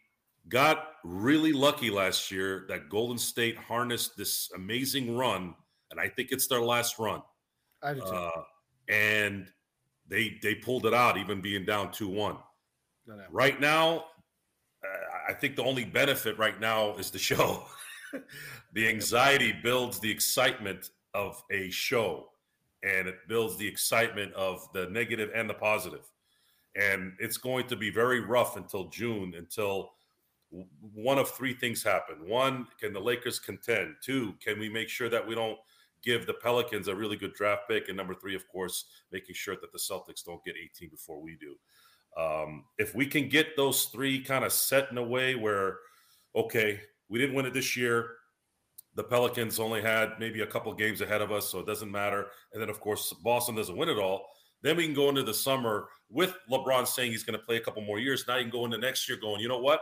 got 0.49 0.95
really 1.05 1.53
lucky 1.53 1.89
last 1.89 2.33
year 2.33 2.67
that 2.69 2.89
Golden 2.89 3.19
State 3.19 3.57
harnessed 3.57 4.17
this 4.17 4.51
amazing 4.57 5.17
run, 5.17 5.55
and 5.93 6.01
I 6.01 6.09
think 6.09 6.33
it's 6.33 6.49
their 6.49 6.61
last 6.61 6.99
run. 6.99 7.23
I 7.85 7.95
do. 7.95 8.03
Uh, 8.03 8.43
and 8.89 9.47
they 10.09 10.39
they 10.43 10.57
pulled 10.57 10.87
it 10.87 10.95
out, 10.95 11.17
even 11.17 11.41
being 11.41 11.65
down 11.65 11.93
two 11.93 12.09
one. 12.09 12.39
No, 13.07 13.17
no. 13.17 13.25
Right 13.31 13.61
now, 13.61 14.05
uh, 14.85 15.31
I 15.31 15.33
think 15.33 15.57
the 15.57 15.65
only 15.65 15.85
benefit 15.85 16.39
right 16.39 16.59
now 16.61 16.95
is 16.97 17.11
the 17.11 17.19
show. 17.19 17.65
the 18.73 18.89
anxiety 18.89 19.55
builds 19.63 19.99
the 20.01 20.11
excitement 20.11 20.91
of 21.15 21.43
a 21.51 21.71
show, 21.71 22.29
and 22.83 23.09
it 23.09 23.17
builds 23.29 23.57
the 23.57 23.67
excitement 23.67 24.33
of 24.35 24.69
the 24.73 24.87
negative 24.91 25.31
and 25.35 25.49
the 25.49 25.55
positive. 25.55 26.11
And 26.75 27.13
it's 27.19 27.37
going 27.37 27.67
to 27.69 27.77
be 27.77 27.91
very 27.91 28.21
rough 28.21 28.57
until 28.57 28.89
June, 28.89 29.35
until 29.37 29.93
one 30.95 31.19
of 31.19 31.31
three 31.31 31.55
things 31.55 31.83
happen. 31.83 32.29
One, 32.29 32.67
can 32.81 32.93
the 32.93 33.01
Lakers 33.01 33.39
contend? 33.39 33.97
Two, 34.03 34.35
can 34.45 34.59
we 34.59 34.69
make 34.69 34.89
sure 34.89 35.09
that 35.09 35.27
we 35.27 35.35
don't 35.35 35.59
give 36.03 36.27
the 36.27 36.35
Pelicans 36.35 36.89
a 36.89 36.95
really 36.95 37.17
good 37.17 37.35
draft 37.35 37.63
pick? 37.69 37.89
And 37.89 37.97
number 37.97 38.15
three, 38.15 38.35
of 38.35 38.47
course, 38.49 38.87
making 39.11 39.35
sure 39.35 39.57
that 39.61 39.73
the 39.73 39.79
Celtics 39.79 40.25
don't 40.25 40.45
get 40.45 40.55
18 40.63 40.91
before 40.91 41.21
we 41.21 41.37
do. 41.37 41.57
Um, 42.17 42.65
if 42.79 42.95
we 42.95 43.07
can 43.07 43.29
get 43.29 43.57
those 43.57 43.87
three 43.87 44.21
kind 44.21 44.45
of 44.45 44.53
set 44.53 44.91
in 44.91 44.99
a 44.99 45.03
way 45.03 45.35
where, 45.35 45.79
okay, 46.37 46.81
we 47.09 47.19
didn't 47.19 47.35
win 47.35 47.47
it 47.47 47.55
this 47.55 47.77
year. 47.77 48.11
The 48.95 49.05
Pelicans 49.05 49.59
only 49.59 49.81
had 49.81 50.19
maybe 50.19 50.43
a 50.43 50.47
couple 50.47 50.73
games 50.75 51.01
ahead 51.01 51.23
of 51.23 51.33
us, 51.33 51.49
so 51.49 51.61
it 51.61 51.67
doesn't 51.67 51.91
matter. 51.91 52.27
And 52.53 52.61
then, 52.61 52.69
of 52.69 52.81
course, 52.81 53.13
Boston 53.25 53.55
doesn't 53.55 53.77
win 53.77 53.89
it 53.89 53.99
all. 53.99 54.27
Then 54.63 54.77
we 54.77 54.85
can 54.85 54.95
go 54.95 55.09
into 55.09 55.23
the 55.23 55.35
summer 55.35 55.89
with 56.11 56.37
LeBron 56.51 56.87
saying 56.87 57.11
he's 57.11 57.25
going 57.25 57.39
to 57.39 57.45
play 57.45 57.57
a 57.57 57.61
couple 57.61 57.83
more 57.83 57.99
years. 57.99 58.25
Now 58.29 58.37
you 58.37 58.43
can 58.43 58.51
go 58.51 58.65
into 58.65 58.79
next 58.79 59.09
year 59.09 59.19
going, 59.19 59.41
you 59.41 59.49
know 59.49 59.59
what? 59.59 59.81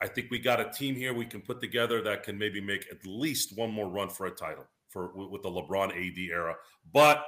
I 0.00 0.06
think 0.06 0.30
we 0.30 0.38
got 0.38 0.60
a 0.60 0.70
team 0.70 0.94
here 0.94 1.14
we 1.14 1.24
can 1.24 1.40
put 1.40 1.60
together 1.60 2.02
that 2.02 2.22
can 2.22 2.36
maybe 2.36 2.60
make 2.60 2.86
at 2.90 3.06
least 3.06 3.56
one 3.56 3.70
more 3.70 3.88
run 3.88 4.10
for 4.10 4.26
a 4.26 4.30
title 4.30 4.66
for 4.88 5.12
with 5.14 5.42
the 5.42 5.48
LeBron 5.48 5.90
AD 5.90 6.18
era. 6.18 6.54
But 6.92 7.24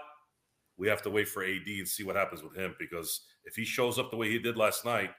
we 0.76 0.88
have 0.88 1.02
to 1.02 1.10
wait 1.10 1.28
for 1.28 1.42
AD 1.42 1.66
and 1.66 1.88
see 1.88 2.04
what 2.04 2.16
happens 2.16 2.42
with 2.42 2.54
him 2.54 2.74
because 2.78 3.22
if 3.46 3.54
he 3.54 3.64
shows 3.64 3.98
up 3.98 4.10
the 4.10 4.16
way 4.16 4.30
he 4.30 4.38
did 4.38 4.56
last 4.56 4.84
night, 4.84 5.10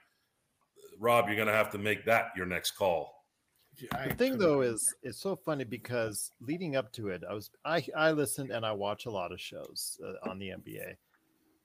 Rob, 1.00 1.26
you're 1.26 1.36
going 1.36 1.48
to 1.48 1.54
have 1.54 1.70
to 1.70 1.78
make 1.78 2.04
that 2.06 2.30
your 2.36 2.46
next 2.46 2.72
call. 2.72 3.24
the 4.06 4.14
thing 4.14 4.38
though 4.38 4.60
is 4.60 4.94
it's 5.02 5.20
so 5.20 5.36
funny 5.36 5.64
because 5.64 6.32
leading 6.40 6.74
up 6.74 6.90
to 6.92 7.10
it 7.10 7.22
i 7.30 7.32
was 7.32 7.48
i 7.64 7.80
i 7.96 8.10
listened 8.10 8.50
and 8.50 8.66
i 8.66 8.72
watch 8.72 9.06
a 9.06 9.10
lot 9.10 9.30
of 9.30 9.40
shows 9.40 10.00
uh, 10.04 10.28
on 10.28 10.36
the 10.40 10.48
nba 10.48 10.96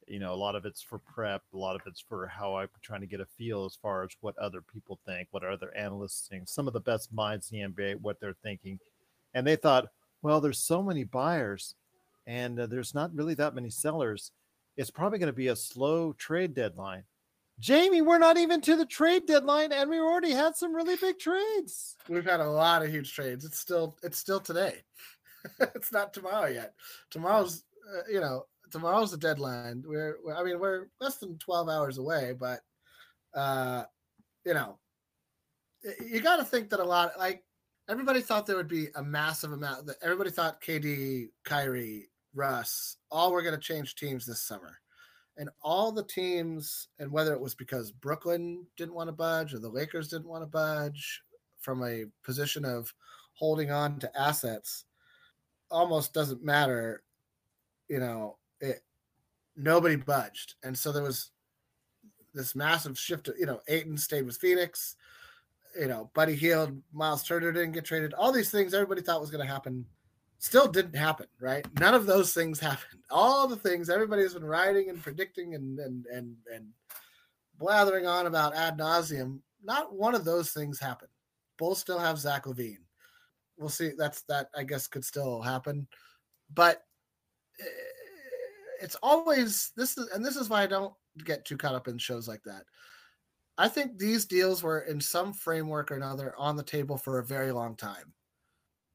you 0.08 0.20
know 0.20 0.34
a 0.34 0.36
lot 0.36 0.56
of 0.56 0.66
it's 0.66 0.82
for 0.82 1.00
prep 1.00 1.42
a 1.54 1.58
lot 1.58 1.76
of 1.76 1.82
it's 1.86 2.00
for 2.00 2.28
how 2.28 2.56
i'm 2.56 2.68
trying 2.82 3.02
to 3.02 3.08
get 3.08 3.20
a 3.20 3.26
feel 3.26 3.66
as 3.66 3.76
far 3.82 4.04
as 4.04 4.12
what 4.22 4.38
other 4.38 4.62
people 4.62 5.00
think 5.06 5.28
what 5.32 5.44
other 5.44 5.76
analysts 5.76 6.28
think 6.28 6.48
some 6.48 6.68
of 6.68 6.74
the 6.74 6.80
best 6.80 7.12
minds 7.14 7.52
in 7.52 7.74
the 7.76 7.84
nba 7.84 7.96
what 8.02 8.20
they're 8.20 8.36
thinking. 8.44 8.80
And 9.34 9.46
they 9.48 9.56
thought 9.56 9.88
well 10.22 10.40
there's 10.42 10.60
so 10.60 10.84
many 10.84 11.04
buyers 11.04 11.76
and 12.28 12.60
uh, 12.60 12.68
there's 12.68 12.94
not 12.94 13.16
really 13.16 13.34
that 13.36 13.56
many 13.56 13.70
sellers 13.70 14.32
it's 14.78 14.92
probably 14.92 15.20
going 15.20 15.28
to 15.28 15.34
be 15.34 15.48
a 15.48 15.56
slow 15.56 16.14
trade 16.14 16.54
deadline 16.54 17.04
jamie 17.60 18.02
we're 18.02 18.18
not 18.18 18.38
even 18.38 18.62
to 18.62 18.76
the 18.76 18.86
trade 18.86 19.26
deadline 19.28 19.72
and 19.72 19.90
we 19.90 20.00
already 20.00 20.32
had 20.32 20.56
some 20.56 20.74
really 20.74 20.96
big 20.96 21.20
trades 21.20 21.94
We've 22.10 22.26
had 22.26 22.42
a 22.42 22.50
lot 22.50 22.84
of 22.84 22.90
huge 22.92 23.14
trades. 23.14 23.46
It's 23.46 23.60
still 23.60 23.98
it's 24.04 24.18
still 24.18 24.40
today. 24.40 24.84
it's 25.60 25.92
not 25.92 26.14
tomorrow 26.14 26.48
yet. 26.48 26.74
Tomorrow's 27.12 27.64
uh, 27.96 28.02
you 28.12 28.20
know 28.20 28.46
tomorrow's 28.72 29.12
the 29.12 29.18
deadline. 29.18 29.84
We're, 29.86 30.18
we're 30.24 30.36
I 30.36 30.44
mean 30.44 30.60
we're 30.60 30.88
less 31.00 31.18
than 31.18 31.38
twelve 31.38 31.70
hours 31.70 31.98
away, 31.98 32.34
but 32.38 32.60
uh, 33.34 33.84
you 34.46 34.54
know 34.54 34.80
you 36.06 36.22
got 36.22 36.38
to 36.38 36.46
think 36.46 36.70
that 36.70 36.80
a 36.80 36.84
lot 36.84 37.14
like 37.18 37.44
everybody 37.90 38.22
thought 38.22 38.46
there 38.46 38.58
would 38.58 38.68
be 38.68 38.88
a 38.96 39.04
massive 39.04 39.54
amount. 39.54 39.86
That 39.88 39.98
everybody 40.02 40.30
thought 40.30 40.62
KD, 40.62 41.28
Kyrie, 41.46 42.10
Russ, 42.34 42.98
all 43.12 43.32
were 43.32 43.44
going 43.44 43.56
to 43.56 43.62
change 43.62 43.96
teams 43.96 44.26
this 44.26 44.42
summer. 44.42 44.80
And 45.38 45.50
all 45.62 45.92
the 45.92 46.04
teams, 46.04 46.90
and 47.00 47.12
whether 47.12 47.34
it 47.34 47.42
was 47.42 47.56
because 47.56 47.92
Brooklyn 47.92 48.66
didn't 48.78 48.94
want 48.94 49.08
to 49.08 49.14
budge 49.14 49.54
or 49.54 49.60
the 49.60 49.70
Lakers 49.70 50.08
didn't 50.08 50.28
want 50.28 50.44
to 50.44 50.48
budge, 50.48 51.24
from 51.64 51.84
a 51.84 52.06
position 52.24 52.66
of 52.66 52.94
holding 53.34 53.72
on 53.72 53.98
to 54.00 54.20
assets 54.20 54.86
almost 55.72 56.14
doesn't 56.14 56.44
matter 56.44 57.02
you 57.90 58.00
know 58.00 58.38
it 58.60 58.84
nobody 59.56 59.96
budged 59.96 60.56
and 60.64 60.78
so 60.78 60.92
there 60.92 61.02
was 61.02 61.32
this 62.34 62.56
massive 62.56 63.00
shift 63.00 63.30
you 63.40 63.46
know 63.46 63.62
Ayton 63.68 63.98
stayed 63.98 64.26
with 64.26 64.38
Phoenix 64.38 64.96
you 65.80 65.88
know 65.88 66.12
Buddy 66.14 66.36
Hield 66.36 66.80
Miles 66.92 67.24
Turner 67.24 67.52
didn't 67.52 67.72
get 67.72 67.86
traded 67.86 68.14
all 68.14 68.32
these 68.32 68.52
things 68.52 68.74
everybody 68.74 69.02
thought 69.02 69.22
was 69.22 69.32
going 69.32 69.46
to 69.46 69.52
happen 69.52 69.86
still 70.44 70.68
didn't 70.68 70.96
happen 70.96 71.28
right 71.40 71.66
none 71.80 71.94
of 71.94 72.06
those 72.06 72.34
things 72.34 72.60
happened 72.60 73.02
all 73.10 73.48
the 73.48 73.56
things 73.56 73.90
everybody's 73.90 74.34
been 74.34 74.44
writing 74.44 74.90
and 74.90 75.02
predicting 75.02 75.56
and 75.56 75.80
and 75.80 76.06
and, 76.08 76.36
and 76.54 76.68
blathering 77.58 78.06
on 78.06 78.26
about 78.26 78.56
ad 78.56 78.78
nauseum 78.78 79.40
not 79.64 79.94
one 79.94 80.14
of 80.14 80.26
those 80.26 80.52
things 80.52 80.80
happened 80.80 81.10
Bulls 81.58 81.80
still 81.80 82.00
have 82.00 82.18
Zach 82.18 82.46
LaVine. 82.46 82.80
We'll 83.58 83.70
see. 83.70 83.92
That's 83.98 84.24
that. 84.24 84.50
I 84.56 84.64
guess 84.64 84.88
could 84.88 85.06
still 85.06 85.42
happen, 85.42 85.88
but 86.54 86.84
eh, 87.60 87.64
it's 88.82 88.98
always 89.04 89.72
this 89.78 89.98
is, 89.98 90.10
and 90.10 90.26
this 90.26 90.36
is 90.36 90.50
why 90.50 90.64
I 90.64 90.68
don't 90.68 90.94
get 91.24 91.46
too 91.46 91.58
caught 91.58 91.76
up 91.76 91.88
in 91.88 91.98
shows 91.98 92.28
like 92.28 92.44
that. 92.44 92.64
I 93.58 93.68
think 93.68 93.98
these 93.98 94.26
deals 94.26 94.64
were 94.64 94.82
in 94.82 95.00
some 95.00 95.32
framework 95.32 95.92
or 95.92 95.96
another 95.96 96.34
on 96.38 96.56
the 96.56 96.64
table 96.64 96.98
for 96.98 97.20
a 97.20 97.26
very 97.26 97.52
long 97.52 97.76
time. 97.76 98.12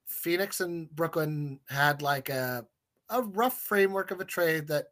Phoenix 0.09 0.61
and 0.61 0.91
Brooklyn 0.91 1.61
had 1.69 2.03
like 2.03 2.29
a 2.29 2.67
a 3.11 3.23
rough 3.23 3.59
framework 3.59 4.11
of 4.11 4.21
a 4.21 4.25
trade 4.25 4.67
that 4.69 4.87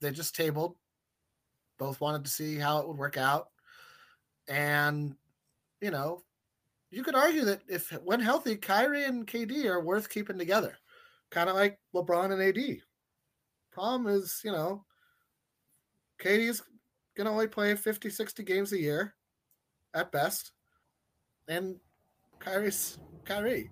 they 0.00 0.10
just 0.10 0.34
tabled. 0.34 0.76
Both 1.78 2.00
wanted 2.00 2.24
to 2.24 2.30
see 2.30 2.56
how 2.56 2.78
it 2.78 2.88
would 2.88 2.98
work 2.98 3.16
out, 3.16 3.48
and 4.48 5.14
you 5.80 5.90
know 5.90 6.22
you 6.94 7.02
could 7.02 7.16
argue 7.16 7.44
that 7.44 7.62
if 7.68 7.90
when 8.04 8.20
healthy, 8.20 8.56
Kyrie 8.56 9.04
and 9.04 9.26
KD 9.26 9.64
are 9.64 9.82
worth 9.82 10.08
keeping 10.08 10.38
together, 10.38 10.78
kind 11.30 11.48
of 11.48 11.56
like 11.56 11.78
LeBron 11.92 12.32
and 12.32 12.40
AD. 12.40 12.78
Problem 13.72 14.06
is, 14.06 14.40
you 14.44 14.52
know, 14.52 14.84
KD's 16.22 16.62
to 17.16 17.28
only 17.28 17.48
play 17.48 17.74
50, 17.74 18.10
60 18.10 18.42
games 18.44 18.72
a 18.72 18.80
year 18.80 19.14
at 19.94 20.12
best. 20.12 20.52
And 21.48 21.76
Kyrie's 22.38 22.98
Kyrie. 23.24 23.70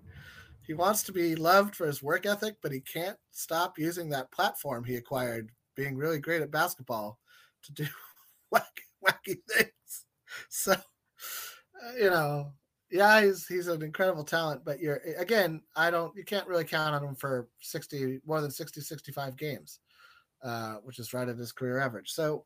He 0.65 0.73
wants 0.73 1.03
to 1.03 1.11
be 1.11 1.35
loved 1.35 1.75
for 1.75 1.85
his 1.85 2.01
work 2.01 2.25
ethic, 2.25 2.57
but 2.61 2.71
he 2.71 2.79
can't 2.79 3.17
stop 3.31 3.77
using 3.77 4.09
that 4.09 4.31
platform 4.31 4.83
he 4.83 4.95
acquired, 4.95 5.51
being 5.75 5.95
really 5.95 6.19
great 6.19 6.41
at 6.41 6.51
basketball, 6.51 7.19
to 7.63 7.73
do 7.73 7.85
wacky, 8.53 8.61
wacky 9.05 9.37
things. 9.51 10.05
So, 10.49 10.73
uh, 10.73 11.91
you 11.97 12.09
know, 12.09 12.53
yeah, 12.91 13.21
he's 13.21 13.47
he's 13.47 13.67
an 13.67 13.81
incredible 13.81 14.23
talent, 14.23 14.63
but 14.63 14.79
you're 14.79 15.01
again, 15.17 15.61
I 15.75 15.91
don't 15.91 16.15
you 16.15 16.23
can't 16.23 16.47
really 16.47 16.65
count 16.65 16.95
on 16.95 17.03
him 17.03 17.15
for 17.15 17.47
60 17.61 18.21
more 18.25 18.41
than 18.41 18.51
60 18.51 18.81
65 18.81 19.35
games. 19.37 19.79
Uh, 20.43 20.75
which 20.83 20.99
is 20.99 21.13
right 21.13 21.29
at 21.29 21.37
his 21.37 21.53
career 21.53 21.79
average. 21.79 22.11
So 22.11 22.43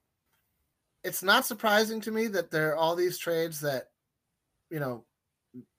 it's 1.03 1.23
not 1.23 1.48
surprising 1.48 1.99
to 2.02 2.11
me 2.11 2.27
that 2.27 2.52
there 2.52 2.69
are 2.69 2.76
all 2.76 2.95
these 2.95 3.18
trades 3.18 3.60
that 3.61 3.85
you 4.69 4.80
know 4.80 5.03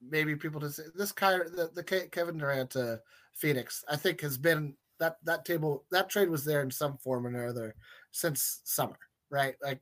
maybe 0.07 0.37
people 0.37 0.61
just 0.61 0.77
say, 0.77 0.85
this 0.95 1.13
Ky, 1.13 1.27
the, 1.27 1.71
the 1.75 2.09
Kevin 2.11 2.39
Durant 2.39 2.71
to 2.71 3.01
Phoenix, 3.35 3.85
I 3.89 3.97
think 3.97 4.21
has 4.21 4.39
been 4.39 4.75
that 4.99 5.17
that 5.25 5.45
table 5.45 5.85
that 5.91 6.09
trade 6.09 6.29
was 6.29 6.45
there 6.45 6.63
in 6.63 6.71
some 6.71 6.99
form 6.99 7.27
or 7.27 7.29
another 7.29 7.75
since 8.11 8.61
summer, 8.65 8.99
right? 9.31 9.55
Like 9.63 9.81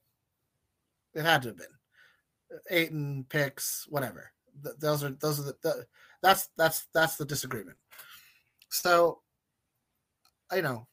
it 1.14 1.23
had 1.23 1.43
to 1.43 1.48
have 1.48 1.59
been 1.59 1.66
Ayton 2.70 3.27
picks, 3.28 3.86
whatever. 3.89 4.31
Th- 4.62 4.77
those 4.78 5.02
are 5.05 5.10
those 5.20 5.40
are 5.40 5.44
the, 5.44 5.56
the 5.62 5.86
that's 6.23 6.48
that's 6.56 6.86
that's 6.94 7.16
the 7.16 7.24
disagreement. 7.24 7.77
So, 8.68 9.20
you 10.55 10.62
know, 10.62 10.86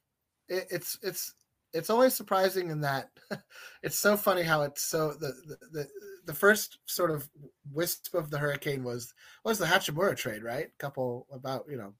it, 0.47 0.67
it's 0.71 0.97
it's 1.01 1.33
it's 1.73 1.89
always 1.89 2.13
surprising 2.13 2.69
in 2.69 2.81
that 2.81 3.09
it's 3.83 3.97
so 3.97 4.15
funny 4.15 4.43
how 4.43 4.61
it's 4.61 4.83
so 4.83 5.13
the, 5.13 5.33
the 5.47 5.57
the 5.71 5.87
the 6.25 6.33
first 6.33 6.79
sort 6.85 7.11
of 7.11 7.29
wisp 7.71 8.13
of 8.13 8.29
the 8.29 8.37
hurricane 8.37 8.83
was 8.83 9.13
was 9.43 9.59
the 9.59 9.65
Hachimura 9.65 10.15
trade, 10.15 10.43
right? 10.43 10.67
A 10.67 10.77
couple 10.77 11.27
about 11.31 11.65
you 11.69 11.77
know, 11.77 11.93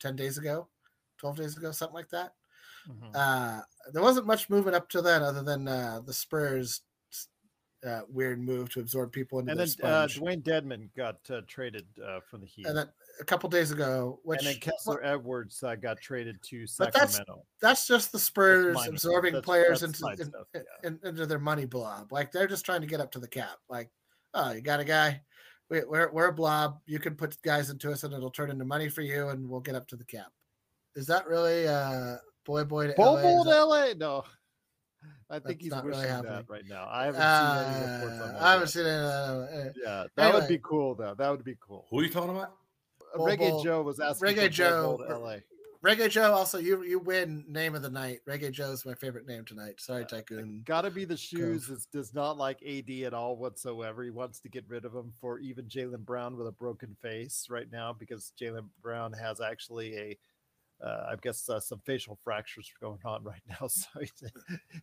ten 0.00 0.16
days 0.16 0.38
ago, 0.38 0.68
twelve 1.18 1.36
days 1.36 1.56
ago, 1.56 1.70
something 1.70 1.94
like 1.94 2.10
that. 2.10 2.34
Mm-hmm. 2.88 3.14
Uh, 3.14 3.60
there 3.92 4.02
wasn't 4.02 4.26
much 4.26 4.48
movement 4.48 4.76
up 4.76 4.88
to 4.90 5.02
then, 5.02 5.22
other 5.22 5.42
than 5.42 5.66
uh, 5.66 6.00
the 6.04 6.12
Spurs 6.12 6.82
uh, 7.86 8.00
weird 8.08 8.40
move 8.40 8.70
to 8.70 8.80
absorb 8.80 9.12
people 9.12 9.38
into 9.38 9.52
and 9.52 9.60
then 9.60 9.68
uh, 9.82 10.06
Dewayne 10.06 10.42
Dedmon 10.42 10.88
got 10.96 11.18
uh, 11.30 11.40
traded 11.46 11.86
uh, 12.04 12.20
from 12.20 12.40
the 12.40 12.46
Heat. 12.46 12.66
And 12.66 12.76
then 12.76 12.88
a 13.20 13.24
couple 13.24 13.48
days 13.48 13.70
ago, 13.70 14.20
which 14.22 14.40
and 14.40 14.48
then 14.48 14.56
Kessler 14.56 15.00
well, 15.02 15.14
Edwards 15.14 15.62
uh, 15.62 15.74
got 15.74 16.00
traded 16.00 16.42
to 16.42 16.66
Sacramento. 16.66 17.24
That's, 17.60 17.86
that's, 17.86 17.88
just 17.88 18.12
the 18.12 18.18
Spurs 18.18 18.76
absorbing 18.86 19.34
that's, 19.34 19.44
players 19.44 19.80
that's 19.80 20.00
into 20.00 20.22
in, 20.22 20.28
stuff, 20.28 20.46
yeah. 20.54 20.60
in, 20.84 20.98
into 21.04 21.26
their 21.26 21.38
money 21.38 21.64
blob. 21.64 22.12
Like 22.12 22.32
they're 22.32 22.46
just 22.46 22.64
trying 22.64 22.80
to 22.80 22.86
get 22.86 23.00
up 23.00 23.12
to 23.12 23.18
the 23.18 23.28
cap. 23.28 23.56
Like, 23.68 23.90
oh, 24.34 24.52
you 24.52 24.60
got 24.60 24.80
a 24.80 24.84
guy. 24.84 25.20
We, 25.70 25.82
we're 25.84 26.10
we're 26.12 26.28
a 26.28 26.32
blob. 26.32 26.78
You 26.86 26.98
can 26.98 27.14
put 27.14 27.40
guys 27.42 27.70
into 27.70 27.90
us, 27.90 28.04
and 28.04 28.14
it'll 28.14 28.30
turn 28.30 28.50
into 28.50 28.64
money 28.64 28.88
for 28.88 29.02
you, 29.02 29.28
and 29.28 29.48
we'll 29.48 29.60
get 29.60 29.74
up 29.74 29.88
to 29.88 29.96
the 29.96 30.04
cap. 30.04 30.30
Is 30.94 31.06
that 31.06 31.26
really 31.26 31.66
uh 31.66 32.16
boy 32.44 32.64
boy 32.64 32.88
to 32.88 32.94
Bobo 32.94 33.42
LA? 33.42 33.64
LA? 33.64 33.92
No. 33.96 34.24
I 35.28 35.40
think 35.40 35.60
he's 35.60 35.72
wishing 35.72 35.88
really 35.88 36.06
that 36.06 36.44
right 36.48 36.62
now. 36.68 36.88
I 36.90 37.06
haven't 37.06 37.20
uh, 37.20 37.64
seen 37.64 37.82
any 37.82 37.92
reports 37.92 38.20
on 38.22 38.32
that. 38.32 38.42
I 38.42 38.52
haven't 38.52 38.68
seen 38.68 38.86
it. 38.86 39.74
Yeah, 39.84 40.04
that 40.16 40.22
anyway. 40.24 40.40
would 40.40 40.48
be 40.48 40.60
cool 40.62 40.94
though. 40.94 41.14
That 41.16 41.30
would 41.30 41.44
be 41.44 41.56
cool. 41.60 41.86
Who 41.90 42.00
are 42.00 42.02
you 42.02 42.10
talking 42.10 42.30
about? 42.30 42.52
Uh, 43.20 43.24
Reggae 43.24 43.62
Joe 43.62 43.82
was 43.82 44.00
asking. 44.00 44.28
Reggae 44.28 44.50
Joe, 44.50 44.98
LA. 45.08 45.36
Reggae 45.84 46.10
Joe. 46.10 46.32
Also, 46.32 46.58
you 46.58 46.82
you 46.82 46.98
win 46.98 47.44
name 47.48 47.74
of 47.74 47.82
the 47.82 47.90
night. 47.90 48.20
Reggae 48.28 48.50
Joe 48.50 48.72
is 48.72 48.84
my 48.84 48.94
favorite 48.94 49.26
name 49.26 49.44
tonight. 49.44 49.80
Sorry, 49.80 50.02
uh, 50.02 50.06
Tycoon. 50.06 50.62
Got 50.64 50.82
to 50.82 50.90
be 50.90 51.04
the 51.04 51.16
shoes. 51.16 51.68
It 51.68 51.86
does 51.92 52.14
not 52.14 52.36
like 52.36 52.62
AD 52.62 52.90
at 53.04 53.14
all 53.14 53.36
whatsoever. 53.36 54.02
He 54.02 54.10
wants 54.10 54.40
to 54.40 54.48
get 54.48 54.64
rid 54.68 54.84
of 54.84 54.94
him 54.94 55.12
for 55.20 55.38
even 55.38 55.66
Jaylen 55.66 56.04
Brown 56.04 56.36
with 56.36 56.46
a 56.46 56.52
broken 56.52 56.96
face 57.02 57.46
right 57.50 57.70
now 57.70 57.92
because 57.92 58.32
Jaylen 58.40 58.68
Brown 58.82 59.12
has 59.12 59.40
actually 59.40 59.96
a 59.96 60.18
uh, 60.84 61.06
I 61.10 61.16
guess 61.22 61.48
uh, 61.48 61.60
some 61.60 61.80
facial 61.84 62.18
fractures 62.22 62.70
going 62.80 62.98
on 63.04 63.24
right 63.24 63.42
now. 63.60 63.66
So 63.68 63.86
he 64.00 64.10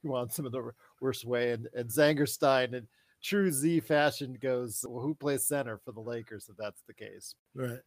wants 0.07 0.35
some 0.35 0.45
of 0.45 0.51
the 0.51 0.71
worst 1.01 1.25
way. 1.25 1.51
And, 1.51 1.67
and 1.75 1.89
Zangerstein 1.89 2.75
and 2.75 2.87
true 3.21 3.51
Z 3.51 3.81
fashion 3.81 4.37
goes, 4.41 4.85
well, 4.87 5.03
who 5.03 5.13
plays 5.13 5.47
center 5.47 5.79
for 5.83 5.91
the 5.91 6.01
Lakers 6.01 6.49
if 6.49 6.57
that's 6.57 6.81
the 6.87 6.93
case? 6.93 7.35
Right. 7.55 7.79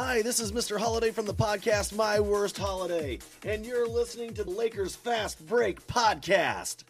Hi, 0.00 0.22
this 0.22 0.38
is 0.38 0.52
Mr. 0.52 0.78
Holiday 0.78 1.10
from 1.10 1.26
the 1.26 1.34
podcast 1.34 1.92
My 1.92 2.20
Worst 2.20 2.56
Holiday, 2.56 3.18
and 3.44 3.66
you're 3.66 3.88
listening 3.88 4.32
to 4.34 4.44
the 4.44 4.50
Lakers 4.52 4.94
Fast 4.94 5.44
Break 5.48 5.84
podcast. 5.88 6.84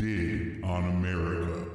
Dig 0.00 0.64
on 0.64 0.82
America. 0.88 1.66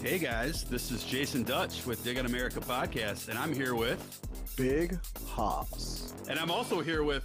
Hey 0.00 0.20
guys, 0.20 0.62
this 0.62 0.92
is 0.92 1.02
Jason 1.02 1.42
Dutch 1.42 1.84
with 1.86 2.04
Dig 2.04 2.20
on 2.20 2.26
America 2.26 2.60
podcast, 2.60 3.28
and 3.28 3.36
I'm 3.36 3.52
here 3.52 3.74
with 3.74 4.20
Big 4.56 4.96
Hops. 5.26 6.14
And 6.28 6.38
I'm 6.38 6.52
also 6.52 6.82
here 6.82 7.02
with 7.02 7.24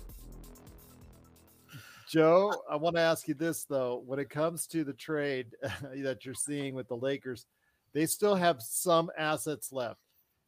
Joe, 2.11 2.53
I 2.69 2.75
want 2.75 2.97
to 2.97 3.01
ask 3.01 3.29
you 3.29 3.33
this 3.35 3.63
though. 3.63 4.03
When 4.05 4.19
it 4.19 4.29
comes 4.29 4.67
to 4.67 4.83
the 4.83 4.91
trade 4.91 5.55
that 5.95 6.25
you're 6.25 6.33
seeing 6.33 6.75
with 6.75 6.89
the 6.89 6.97
Lakers, 6.97 7.45
they 7.93 8.05
still 8.05 8.35
have 8.35 8.61
some 8.61 9.09
assets 9.17 9.71
left. 9.71 10.01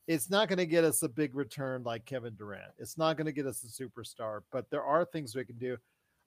It's 0.06 0.30
not 0.30 0.50
going 0.50 0.58
to 0.58 0.66
get 0.66 0.84
us 0.84 1.04
a 1.04 1.08
big 1.08 1.34
return 1.34 1.84
like 1.84 2.04
Kevin 2.04 2.36
Durant. 2.36 2.74
It's 2.80 2.98
not 2.98 3.16
going 3.16 3.28
to 3.28 3.32
get 3.32 3.46
us 3.46 3.64
a 3.64 3.68
superstar, 3.68 4.42
but 4.52 4.70
there 4.72 4.84
are 4.84 5.06
things 5.06 5.38
we 5.38 5.46
can 5.46 5.58
do. 5.58 5.78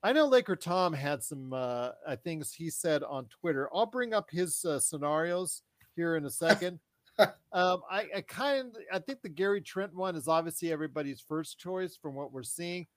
I 0.01 0.11
know 0.11 0.25
Laker 0.25 0.55
Tom 0.55 0.91
had 0.91 1.21
some 1.21 1.53
uh, 1.53 1.91
things 2.23 2.51
he 2.51 2.71
said 2.71 3.03
on 3.03 3.27
Twitter. 3.39 3.69
I'll 3.71 3.85
bring 3.85 4.15
up 4.15 4.31
his 4.31 4.65
uh, 4.65 4.79
scenarios 4.79 5.61
here 5.95 6.15
in 6.15 6.25
a 6.25 6.31
second. 6.31 6.79
um, 7.19 7.83
I, 7.91 8.07
I 8.15 8.21
kind 8.27 8.69
of 8.69 8.75
I 8.91 8.97
think 8.97 9.21
the 9.21 9.29
Gary 9.29 9.61
Trent 9.61 9.93
one 9.93 10.15
is 10.15 10.27
obviously 10.27 10.71
everybody's 10.71 11.21
first 11.21 11.59
choice 11.59 11.95
from 11.95 12.15
what 12.15 12.33
we're 12.33 12.41
seeing. 12.41 12.87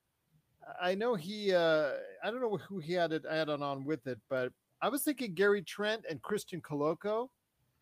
I 0.81 0.95
know 0.95 1.15
he. 1.15 1.55
Uh, 1.55 1.93
I 2.23 2.31
don't 2.31 2.41
know 2.41 2.57
who 2.57 2.79
he 2.79 2.93
had 2.93 3.13
it 3.13 3.25
added 3.29 3.63
on 3.63 3.85
with 3.85 4.07
it, 4.07 4.19
but 4.29 4.53
I 4.83 4.89
was 4.89 5.03
thinking 5.03 5.35
Gary 5.35 5.63
Trent 5.63 6.05
and 6.09 6.21
Christian 6.23 6.61
Koloko 6.61 7.29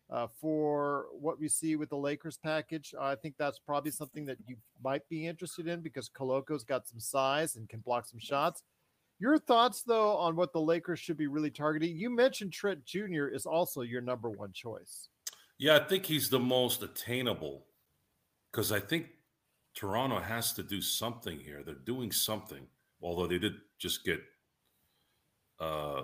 uh, 0.09 0.27
for 0.39 1.07
what 1.11 1.39
we 1.39 1.47
see 1.47 1.75
with 1.75 1.89
the 1.89 1.97
Lakers 1.97 2.37
package. 2.37 2.93
I 2.99 3.15
think 3.15 3.35
that's 3.37 3.59
probably 3.59 3.91
something 3.91 4.25
that 4.25 4.37
you 4.45 4.57
might 4.83 5.07
be 5.09 5.27
interested 5.27 5.67
in 5.67 5.81
because 5.81 6.09
Koloko's 6.09 6.63
got 6.63 6.87
some 6.87 6.99
size 6.99 7.55
and 7.55 7.69
can 7.69 7.79
block 7.79 8.05
some 8.05 8.19
shots. 8.19 8.63
Your 9.19 9.37
thoughts, 9.37 9.83
though, 9.83 10.15
on 10.15 10.35
what 10.35 10.53
the 10.53 10.61
Lakers 10.61 10.99
should 10.99 11.17
be 11.17 11.27
really 11.27 11.51
targeting? 11.51 11.97
You 11.97 12.09
mentioned 12.09 12.53
Trent 12.53 12.85
Jr. 12.85 13.27
is 13.27 13.45
also 13.45 13.81
your 13.81 14.01
number 14.01 14.29
one 14.29 14.53
choice. 14.53 15.09
Yeah, 15.57 15.75
I 15.75 15.79
think 15.79 16.05
he's 16.05 16.29
the 16.29 16.39
most 16.39 16.83
attainable 16.83 17.65
because 18.51 18.71
I 18.71 18.79
think 18.79 19.07
Toronto 19.75 20.19
has 20.19 20.53
to 20.53 20.63
do 20.63 20.81
something 20.81 21.37
here. 21.37 21.63
They're 21.65 21.75
doing 21.75 22.13
something, 22.13 22.65
although 23.01 23.27
they 23.27 23.39
did 23.39 23.55
just 23.77 24.03
get, 24.03 24.21
uh, 25.59 26.01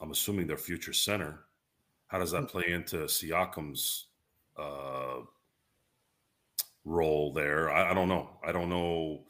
I'm 0.00 0.10
assuming 0.10 0.46
their 0.46 0.56
future 0.56 0.92
center. 0.92 1.40
How 2.08 2.18
does 2.18 2.32
that 2.32 2.44
mm. 2.44 2.48
play 2.48 2.70
into 2.70 2.98
Siakam's 2.98 4.06
uh, 4.56 5.20
role 6.84 7.32
there? 7.32 7.70
I, 7.70 7.90
I 7.90 7.94
don't 7.94 8.08
know. 8.08 8.30
I 8.46 8.52
don't 8.52 8.68
know. 8.68 9.24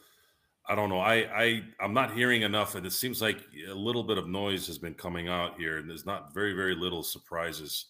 I 0.68 0.74
don't 0.74 0.88
know. 0.88 0.98
I, 0.98 1.14
I 1.14 1.62
I'm 1.80 1.94
not 1.94 2.12
hearing 2.12 2.42
enough, 2.42 2.74
and 2.74 2.84
it 2.84 2.92
seems 2.92 3.22
like 3.22 3.38
a 3.68 3.74
little 3.74 4.02
bit 4.02 4.18
of 4.18 4.28
noise 4.28 4.66
has 4.66 4.78
been 4.78 4.94
coming 4.94 5.28
out 5.28 5.56
here, 5.58 5.78
and 5.78 5.88
there's 5.88 6.06
not 6.06 6.34
very 6.34 6.54
very 6.54 6.74
little 6.74 7.04
surprises. 7.04 7.86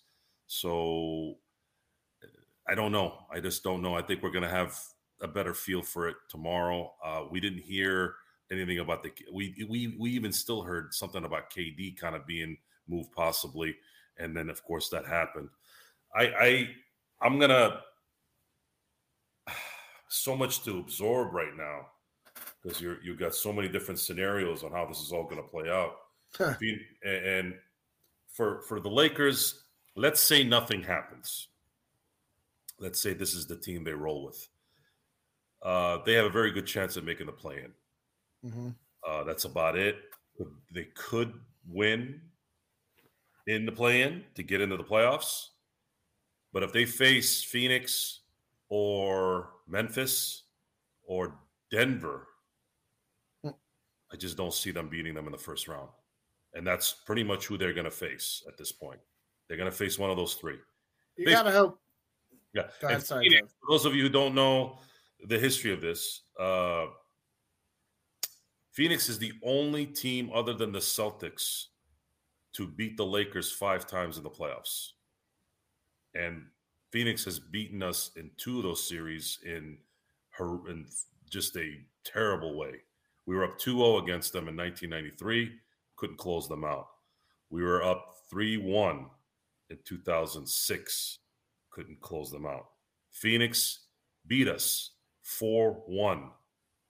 So 0.47 1.37
I 2.69 2.75
don't 2.75 2.93
know. 2.93 3.27
I 3.33 3.41
just 3.41 3.65
don't 3.65 3.81
know. 3.81 3.95
I 3.95 4.03
think 4.03 4.23
we're 4.23 4.31
gonna 4.31 4.49
have 4.49 4.79
a 5.23 5.29
better 5.29 5.55
feel 5.55 5.83
for 5.83 6.09
it 6.09 6.17
tomorrow. 6.29 6.93
Uh, 7.03 7.23
we 7.31 7.41
didn't 7.41 7.63
hear 7.63 8.17
anything 8.51 8.79
about 8.79 9.03
the 9.03 9.13
we 9.33 9.67
we 9.69 9.97
we 9.99 10.11
even 10.11 10.33
still 10.33 10.63
heard 10.63 10.95
something 10.95 11.25
about 11.25 11.51
KD 11.51 11.97
kind 11.97 12.15
of 12.15 12.27
being 12.27 12.57
moved 12.89 13.13
possibly, 13.13 13.77
and 14.19 14.37
then 14.37 14.49
of 14.49 14.63
course 14.65 14.89
that 14.91 15.07
happened. 15.07 15.49
I 16.15 16.23
I 16.23 16.69
I'm 17.21 17.39
gonna 17.39 17.81
so 20.09 20.37
much 20.37 20.63
to 20.65 20.79
absorb 20.79 21.33
right 21.33 21.57
now 21.57 21.87
because 22.63 22.81
you're 22.81 23.03
you've 23.03 23.19
got 23.19 23.35
so 23.35 23.53
many 23.53 23.69
different 23.69 24.01
scenarios 24.01 24.65
on 24.65 24.73
how 24.73 24.87
this 24.87 25.01
is 25.01 25.13
all 25.13 25.25
going 25.25 25.37
to 25.37 25.49
play 25.49 25.69
out. 25.69 25.97
Huh. 26.37 26.55
And 27.05 27.55
for 28.29 28.63
for 28.63 28.81
the 28.81 28.91
Lakers, 28.91 29.65
let's 29.95 30.21
say 30.21 30.43
nothing 30.45 30.83
happens. 30.83 31.49
Let's 32.79 33.01
say 33.01 33.15
this 33.15 33.35
is 33.35 33.47
the 33.47 33.57
team 33.57 33.85
they 33.85 33.93
roll 33.93 34.25
with 34.25 34.49
Uh, 35.63 35.99
they 36.05 36.13
have 36.15 36.27
a 36.27 36.31
very 36.31 36.51
good 36.51 36.67
chance 36.67 36.97
of 36.97 37.05
making 37.05 37.27
the 37.27 37.33
play-in. 37.33 37.73
Mhm. 38.47 38.75
Uh, 39.07 39.25
that's 39.25 39.45
about 39.45 39.77
it. 39.77 39.97
They 40.71 40.85
could 40.95 41.33
win 41.67 42.21
in 43.47 43.65
the 43.67 43.73
play-in 43.73 44.25
to 44.35 44.43
get 44.43 44.61
into 44.61 44.77
the 44.77 44.85
playoffs, 44.85 45.49
but 46.53 46.63
if 46.63 46.73
they 46.73 46.85
face 46.85 47.43
Phoenix 47.45 48.21
or 48.69 49.51
Memphis 49.67 50.45
or 51.05 51.39
Denver, 51.71 52.27
I 53.45 54.17
just 54.17 54.37
don't 54.37 54.53
see 54.55 54.71
them 54.71 54.89
beating 54.89 55.15
them 55.15 55.27
in 55.27 55.33
the 55.33 55.39
first 55.39 55.69
round, 55.69 55.89
and 56.55 56.67
that's 56.67 56.93
pretty 56.93 57.25
much 57.25 57.47
who 57.47 57.57
they're 57.59 57.73
going 57.73 57.85
to 57.85 57.91
face 57.91 58.43
at 58.49 58.57
this 58.57 58.73
point. 58.73 59.01
They're 59.49 59.57
going 59.57 59.71
to 59.71 59.77
face 59.77 59.99
one 59.99 60.11
of 60.11 60.17
those 60.17 60.35
three. 60.35 60.59
You 61.17 61.25
They- 61.27 61.33
gotta 61.33 61.51
hope. 61.53 61.81
yeah. 62.55 62.69
Sorry, 62.99 63.29
Phoenix, 63.29 63.55
for 63.61 63.71
those 63.73 63.85
of 63.87 63.95
you 63.95 64.03
who 64.03 64.09
don't 64.09 64.35
know 64.35 64.79
the 65.25 65.39
history 65.39 65.73
of 65.73 65.81
this, 65.81 66.23
uh, 66.39 66.89
Phoenix 68.77 69.09
is 69.09 69.19
the 69.19 69.33
only 69.43 69.87
team 69.87 70.31
other 70.35 70.53
than 70.53 70.71
the 70.71 70.81
Celtics 70.81 71.69
to 72.53 72.69
beat 72.69 72.99
the 72.99 73.07
Lakers 73.07 73.51
five 73.51 73.87
times 73.87 74.19
in 74.19 74.23
the 74.23 74.29
playoffs. 74.29 74.91
And 76.15 76.45
Phoenix 76.93 77.25
has 77.25 77.39
beaten 77.39 77.83
us 77.83 78.11
in 78.17 78.31
two 78.37 78.59
of 78.59 78.65
those 78.65 78.87
series 78.87 79.39
in, 79.47 79.79
her, 80.33 80.69
in 80.69 80.85
just 81.31 81.57
a 81.57 81.81
terrible 82.05 82.59
way. 82.59 82.83
We 83.25 83.35
were 83.35 83.45
up 83.45 83.59
2 83.59 83.79
0 83.79 83.97
against 83.97 84.35
them 84.35 84.47
in 84.47 84.57
1993, 84.57 85.53
couldn't 85.97 86.19
close 86.19 86.47
them 86.47 86.63
out. 86.63 86.89
We 87.49 87.63
were 87.63 87.83
up 87.83 88.17
3 88.29 88.59
1 88.59 89.07
in 89.71 89.79
2006, 89.87 91.19
couldn't 91.71 92.01
close 92.03 92.31
them 92.31 92.45
out. 92.45 92.67
Phoenix 93.11 93.87
beat 94.27 94.49
us 94.49 94.91
4 95.23 95.83
1 95.87 96.31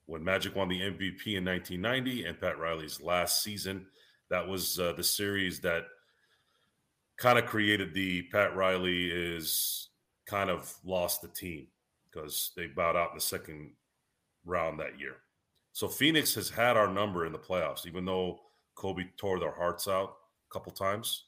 when 0.06 0.22
Magic 0.24 0.54
won 0.54 0.68
the 0.68 0.80
MVP 0.80 1.36
in 1.36 1.44
1990 1.44 2.24
and 2.24 2.40
Pat 2.40 2.58
Riley's 2.58 3.00
last 3.00 3.42
season. 3.42 3.86
That 4.30 4.46
was 4.46 4.78
uh, 4.78 4.92
the 4.92 5.04
series 5.04 5.60
that 5.60 5.84
kind 7.16 7.38
of 7.38 7.46
created 7.46 7.92
the 7.92 8.22
Pat 8.32 8.56
Riley 8.56 9.10
is 9.10 9.88
kind 10.26 10.50
of 10.50 10.72
lost 10.84 11.22
the 11.22 11.28
team 11.28 11.66
because 12.10 12.52
they 12.56 12.66
bowed 12.66 12.96
out 12.96 13.10
in 13.10 13.16
the 13.16 13.20
second 13.20 13.72
round 14.44 14.80
that 14.80 14.98
year. 14.98 15.16
So 15.72 15.88
Phoenix 15.88 16.34
has 16.36 16.48
had 16.48 16.76
our 16.76 16.88
number 16.88 17.26
in 17.26 17.32
the 17.32 17.38
playoffs, 17.38 17.86
even 17.86 18.04
though 18.04 18.40
Kobe 18.76 19.04
tore 19.16 19.38
their 19.38 19.52
hearts 19.52 19.88
out 19.88 20.16
a 20.50 20.52
couple 20.52 20.72
times, 20.72 21.24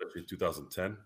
especially 0.00 0.20
in 0.20 0.26
2010. 0.26 0.96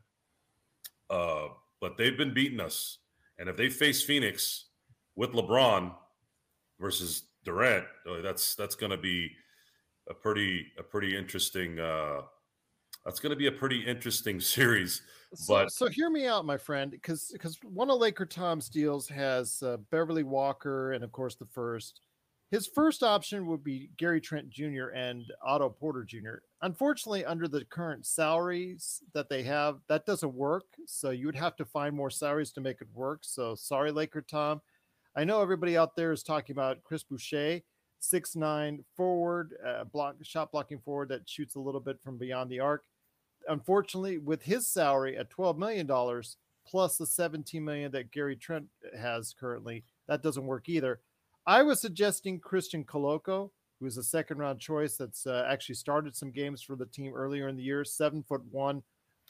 Uh, 1.11 1.49
but 1.81 1.97
they've 1.97 2.19
been 2.19 2.35
beating 2.35 2.61
us. 2.61 2.99
And 3.39 3.49
if 3.49 3.57
they 3.57 3.69
face 3.69 4.03
Phoenix 4.03 4.67
with 5.17 5.33
LeBron 5.33 5.93
versus 6.81 7.25
Durant, 7.45 7.85
uh, 8.09 8.21
that's 8.23 8.55
that's 8.55 8.75
going 8.75 8.91
to 8.91 8.97
be 8.97 9.31
a 10.09 10.15
pretty 10.15 10.67
a 10.79 10.83
pretty 10.83 11.17
interesting. 11.17 11.79
Uh, 11.79 12.23
that's 13.05 13.21
going 13.21 13.31
to 13.31 13.37
be 13.37 13.49
a 13.49 13.53
pretty 13.53 13.81
interesting 13.81 14.41
series. 14.41 15.03
So, 15.35 15.55
But 15.55 15.73
so 15.73 15.89
hear 15.89 16.11
me 16.11 16.27
out, 16.27 16.45
my 16.45 16.57
friend, 16.57 16.91
because 16.91 17.31
because 17.33 17.59
one 17.63 17.91
of 17.91 17.99
Laker 17.99 18.27
Tom's 18.27 18.69
deals 18.69 19.09
has 19.09 19.63
uh, 19.63 19.79
Beverley 19.91 20.23
Walker 20.23 20.93
and 20.93 21.05
of 21.05 21.13
course 21.13 21.35
the 21.35 21.47
first. 21.47 22.01
His 22.51 22.69
first 22.69 23.03
option 23.03 23.49
would 23.49 23.65
be 23.65 23.91
Gary 23.97 24.21
Trent 24.21 24.49
Jr. 24.49 24.91
and 24.95 25.25
Otto 25.45 25.71
Porter 25.71 26.05
Jr. 26.05 26.37
Unfortunately, 26.63 27.25
under 27.25 27.49
the 27.49 27.65
current 27.65 28.07
salaries 28.07 29.03
that 29.13 29.29
they 29.29 29.43
have, 29.43 29.81
that 29.89 30.07
doesn't 30.07 30.33
work. 30.33 30.63
So 30.87 31.11
you 31.11 31.27
would 31.27 31.35
have 31.35 31.57
to 31.57 31.65
find 31.65 31.97
more 31.97 32.11
salaries 32.11 32.53
to 32.53 32.61
make 32.61 32.81
it 32.81 32.87
work. 32.95 33.21
So 33.23 33.57
sorry, 33.57 33.91
Laker 33.91 34.23
Tom. 34.23 34.61
I 35.17 35.25
know 35.25 35.41
everybody 35.41 35.77
out 35.77 35.97
there 35.97 36.13
is 36.13 36.23
talking 36.23 36.55
about 36.55 36.83
Chris 36.83 37.03
Boucher, 37.03 37.61
six 38.01 38.37
nine 38.37 38.85
forward, 38.97 39.55
uh, 39.67 39.85
block 39.85 40.17
shot 40.23 40.53
blocking 40.53 40.81
forward 40.81 41.09
that 41.11 41.29
shoots 41.29 41.55
a 41.55 41.61
little 41.61 41.81
bit 41.81 42.01
from 42.03 42.19
beyond 42.19 42.51
the 42.51 42.61
arc 42.61 42.85
unfortunately, 43.49 44.19
with 44.19 44.43
his 44.43 44.67
salary 44.67 45.17
at 45.17 45.31
$12 45.31 45.59
million 45.59 46.23
plus 46.67 46.97
the 46.97 47.07
17 47.07 47.65
million 47.65 47.93
that 47.93 48.11
Gary 48.11 48.37
Trent 48.37 48.67
has 48.99 49.35
currently, 49.39 49.85
that 50.09 50.23
doesn't 50.23 50.47
work 50.47 50.69
either. 50.69 51.01
I 51.47 51.63
was 51.63 51.81
suggesting 51.81 52.41
Christian 52.41 52.85
Koloko, 52.85 53.51
who's 53.81 53.99
a 53.99 54.03
second 54.03 54.39
round 54.39 54.61
choice 54.61 54.97
that's 54.97 55.27
uh, 55.27 55.47
actually 55.49 55.75
started 55.75 56.17
some 56.17 56.31
games 56.31 56.63
for 56.63 56.77
the 56.77 56.87
team 56.87 57.13
earlier 57.15 57.49
in 57.49 57.57
the 57.57 57.63
year, 57.63 57.85
seven 57.85 58.23
foot 58.23 58.43
one, 58.51 58.83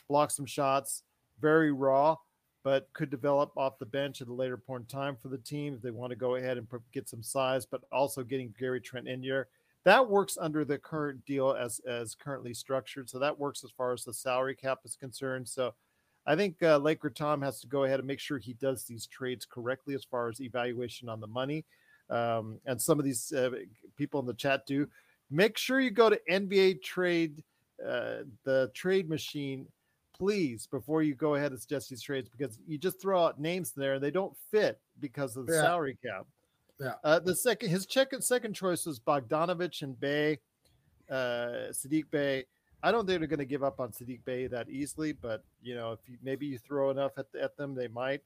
blocks 0.08 0.36
some 0.36 0.46
shots, 0.46 1.02
very 1.40 1.72
raw, 1.72 2.16
but 2.64 2.88
could 2.94 3.10
develop 3.10 3.52
off 3.56 3.78
the 3.78 3.86
bench 3.86 4.20
at 4.20 4.28
a 4.28 4.32
later 4.32 4.56
point 4.56 4.82
in 4.82 4.86
time 4.86 5.16
for 5.20 5.28
the 5.28 5.38
team 5.38 5.74
if 5.74 5.82
they 5.82 5.90
want 5.92 6.10
to 6.10 6.16
go 6.16 6.34
ahead 6.34 6.56
and 6.58 6.66
get 6.92 7.08
some 7.08 7.22
size, 7.22 7.64
but 7.64 7.82
also 7.92 8.24
getting 8.24 8.52
Gary 8.58 8.80
Trent 8.80 9.06
in 9.06 9.22
here 9.22 9.48
that 9.84 10.08
works 10.08 10.38
under 10.40 10.64
the 10.64 10.78
current 10.78 11.24
deal 11.24 11.52
as 11.52 11.80
as 11.80 12.14
currently 12.14 12.54
structured. 12.54 13.08
So 13.08 13.18
that 13.18 13.38
works 13.38 13.62
as 13.64 13.70
far 13.70 13.92
as 13.92 14.04
the 14.04 14.14
salary 14.14 14.54
cap 14.54 14.80
is 14.84 14.96
concerned. 14.96 15.48
So 15.48 15.74
I 16.26 16.36
think 16.36 16.62
uh, 16.62 16.78
Laker 16.78 17.10
Tom 17.10 17.42
has 17.42 17.60
to 17.60 17.66
go 17.66 17.84
ahead 17.84 18.00
and 18.00 18.06
make 18.06 18.20
sure 18.20 18.38
he 18.38 18.54
does 18.54 18.84
these 18.84 19.06
trades 19.06 19.46
correctly 19.46 19.94
as 19.94 20.04
far 20.04 20.28
as 20.28 20.40
evaluation 20.40 21.08
on 21.08 21.20
the 21.20 21.26
money. 21.26 21.64
Um, 22.08 22.58
and 22.64 22.80
some 22.80 22.98
of 22.98 23.04
these 23.04 23.30
uh, 23.32 23.50
people 23.96 24.20
in 24.20 24.26
the 24.26 24.34
chat 24.34 24.66
do. 24.66 24.88
Make 25.30 25.58
sure 25.58 25.80
you 25.80 25.90
go 25.90 26.10
to 26.10 26.20
NBA 26.30 26.82
Trade, 26.82 27.42
uh, 27.86 28.24
the 28.44 28.70
trade 28.74 29.08
machine, 29.08 29.66
please, 30.14 30.66
before 30.66 31.02
you 31.02 31.14
go 31.14 31.34
ahead 31.34 31.52
and 31.52 31.60
suggest 31.60 31.90
these 31.90 32.02
trades, 32.02 32.28
because 32.28 32.58
you 32.66 32.78
just 32.78 33.00
throw 33.00 33.24
out 33.24 33.40
names 33.40 33.72
there 33.72 33.94
and 33.94 34.02
they 34.02 34.10
don't 34.10 34.36
fit 34.50 34.80
because 35.00 35.36
of 35.36 35.46
the 35.46 35.52
Yeah. 35.54 35.62
salary 35.62 35.98
cap. 36.02 36.26
Yeah. 36.80 36.94
Uh, 37.04 37.18
the 37.18 37.34
second, 37.34 37.68
his 37.68 37.86
second 37.88 38.22
second 38.22 38.54
choice 38.54 38.86
was 38.86 38.98
Bogdanovich 38.98 39.82
and 39.82 39.98
Bey, 39.98 40.38
uh, 41.10 41.70
Saddiq 41.70 42.10
Bey. 42.10 42.46
I 42.82 42.90
don't 42.90 43.06
think 43.06 43.20
they're 43.20 43.28
going 43.28 43.38
to 43.38 43.44
give 43.44 43.62
up 43.62 43.80
on 43.80 43.90
Saddiq 43.92 44.24
Bey 44.24 44.46
that 44.48 44.68
easily, 44.68 45.12
but 45.12 45.44
you 45.62 45.74
know, 45.74 45.92
if 45.92 46.00
you, 46.08 46.16
maybe 46.22 46.46
you 46.46 46.58
throw 46.58 46.90
enough 46.90 47.12
at, 47.18 47.26
at 47.40 47.56
them, 47.56 47.74
they 47.74 47.88
might. 47.88 48.22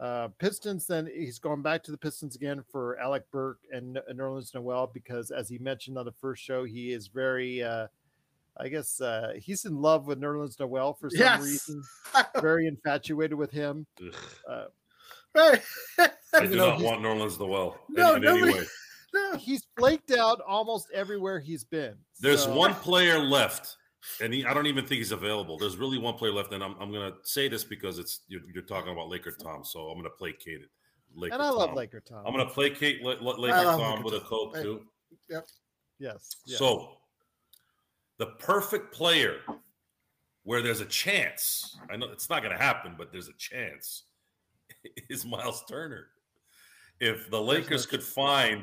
Uh, 0.00 0.28
Pistons, 0.38 0.86
then 0.86 1.08
he's 1.14 1.38
going 1.38 1.62
back 1.62 1.82
to 1.84 1.92
the 1.92 1.96
Pistons 1.96 2.34
again 2.34 2.62
for 2.70 2.98
Alec 2.98 3.30
Burke 3.30 3.60
and, 3.70 3.98
and 4.08 4.18
Nerlens 4.18 4.52
Noel 4.54 4.88
because, 4.92 5.30
as 5.30 5.48
he 5.48 5.58
mentioned 5.58 5.96
on 5.96 6.04
the 6.04 6.12
first 6.12 6.42
show, 6.42 6.64
he 6.64 6.92
is 6.92 7.06
very, 7.06 7.62
uh, 7.62 7.86
I 8.58 8.68
guess, 8.68 9.00
uh, 9.00 9.32
he's 9.36 9.64
in 9.64 9.76
love 9.80 10.06
with 10.06 10.20
Nerlens 10.20 10.58
Noel 10.60 10.92
for 10.94 11.08
some 11.10 11.18
Yes. 11.20 11.42
reason, 11.42 11.82
very 12.40 12.66
infatuated 12.66 13.36
with 13.38 13.50
him. 13.50 13.86
Uh, 14.48 14.66
Right. 15.34 15.62
I 15.98 16.10
You 16.42 16.48
do 16.48 16.56
know, 16.56 16.68
not 16.70 16.78
he's- 16.80 16.90
want 16.90 17.02
Nerlens 17.02 17.40
Noel 17.40 17.78
No, 17.88 18.16
in, 18.16 18.24
in 18.24 18.28
any 18.28 18.52
way. 18.52 18.64
No. 19.14 19.36
He's 19.36 19.66
flaked 19.78 20.10
out 20.10 20.40
almost 20.46 20.88
everywhere 20.94 21.38
he's 21.38 21.64
been. 21.64 21.94
There's 22.20 22.44
So- 22.44 22.54
one 22.54 22.74
player 22.74 23.18
left, 23.18 23.76
and 24.22 24.32
he, 24.32 24.44
I 24.44 24.52
don't 24.54 24.66
even 24.66 24.86
think 24.86 24.98
he's 24.98 25.12
available. 25.12 25.56
There's 25.58 25.76
really 25.76 25.96
one 25.98 26.14
player 26.14 26.32
left, 26.32 26.52
and 26.52 26.62
I'm, 26.64 26.74
I'm 26.80 26.90
going 26.92 27.10
to 27.12 27.18
say 27.22 27.48
this 27.48 27.62
because 27.64 27.98
it's 27.98 28.20
you're, 28.28 28.40
you're 28.54 28.62
talking 28.64 28.92
about 28.92 29.08
Laker 29.08 29.30
Tom, 29.32 29.64
so 29.64 29.88
I'm 29.88 29.94
going 29.98 30.04
to 30.04 30.16
placate 30.16 30.62
it. 30.62 30.68
Laker 31.14 31.34
And 31.34 31.42
I 31.42 31.50
love 31.50 31.68
Tom. 31.68 31.76
Laker 31.76 32.00
Tom. 32.00 32.24
I'm 32.26 32.32
going 32.34 32.46
to 32.46 32.52
placate 32.52 33.02
La- 33.02 33.16
La- 33.20 33.32
I 33.34 33.36
Laker 33.38 33.62
Tom 33.64 33.90
Laker 33.96 34.02
with 34.04 34.14
a 34.14 34.20
coke 34.20 34.56
Hey. 34.56 34.62
too. 34.62 34.82
Yep. 35.30 35.46
Yes. 35.98 36.36
yes. 36.46 36.58
So, 36.58 36.96
the 38.22 38.26
perfect 38.38 38.94
player 38.94 39.38
where 40.44 40.62
there's 40.62 40.80
a 40.80 40.84
chance, 40.84 41.76
I 41.90 41.96
know 41.96 42.06
it's 42.12 42.30
not 42.30 42.40
going 42.40 42.56
to 42.56 42.62
happen, 42.62 42.94
but 42.96 43.10
there's 43.10 43.26
a 43.26 43.36
chance, 43.36 44.04
is 45.10 45.24
Miles 45.24 45.64
Turner. 45.68 46.06
If 47.00 47.28
the 47.32 47.40
Lakers 47.42 47.84
could 47.84 48.00
find, 48.00 48.62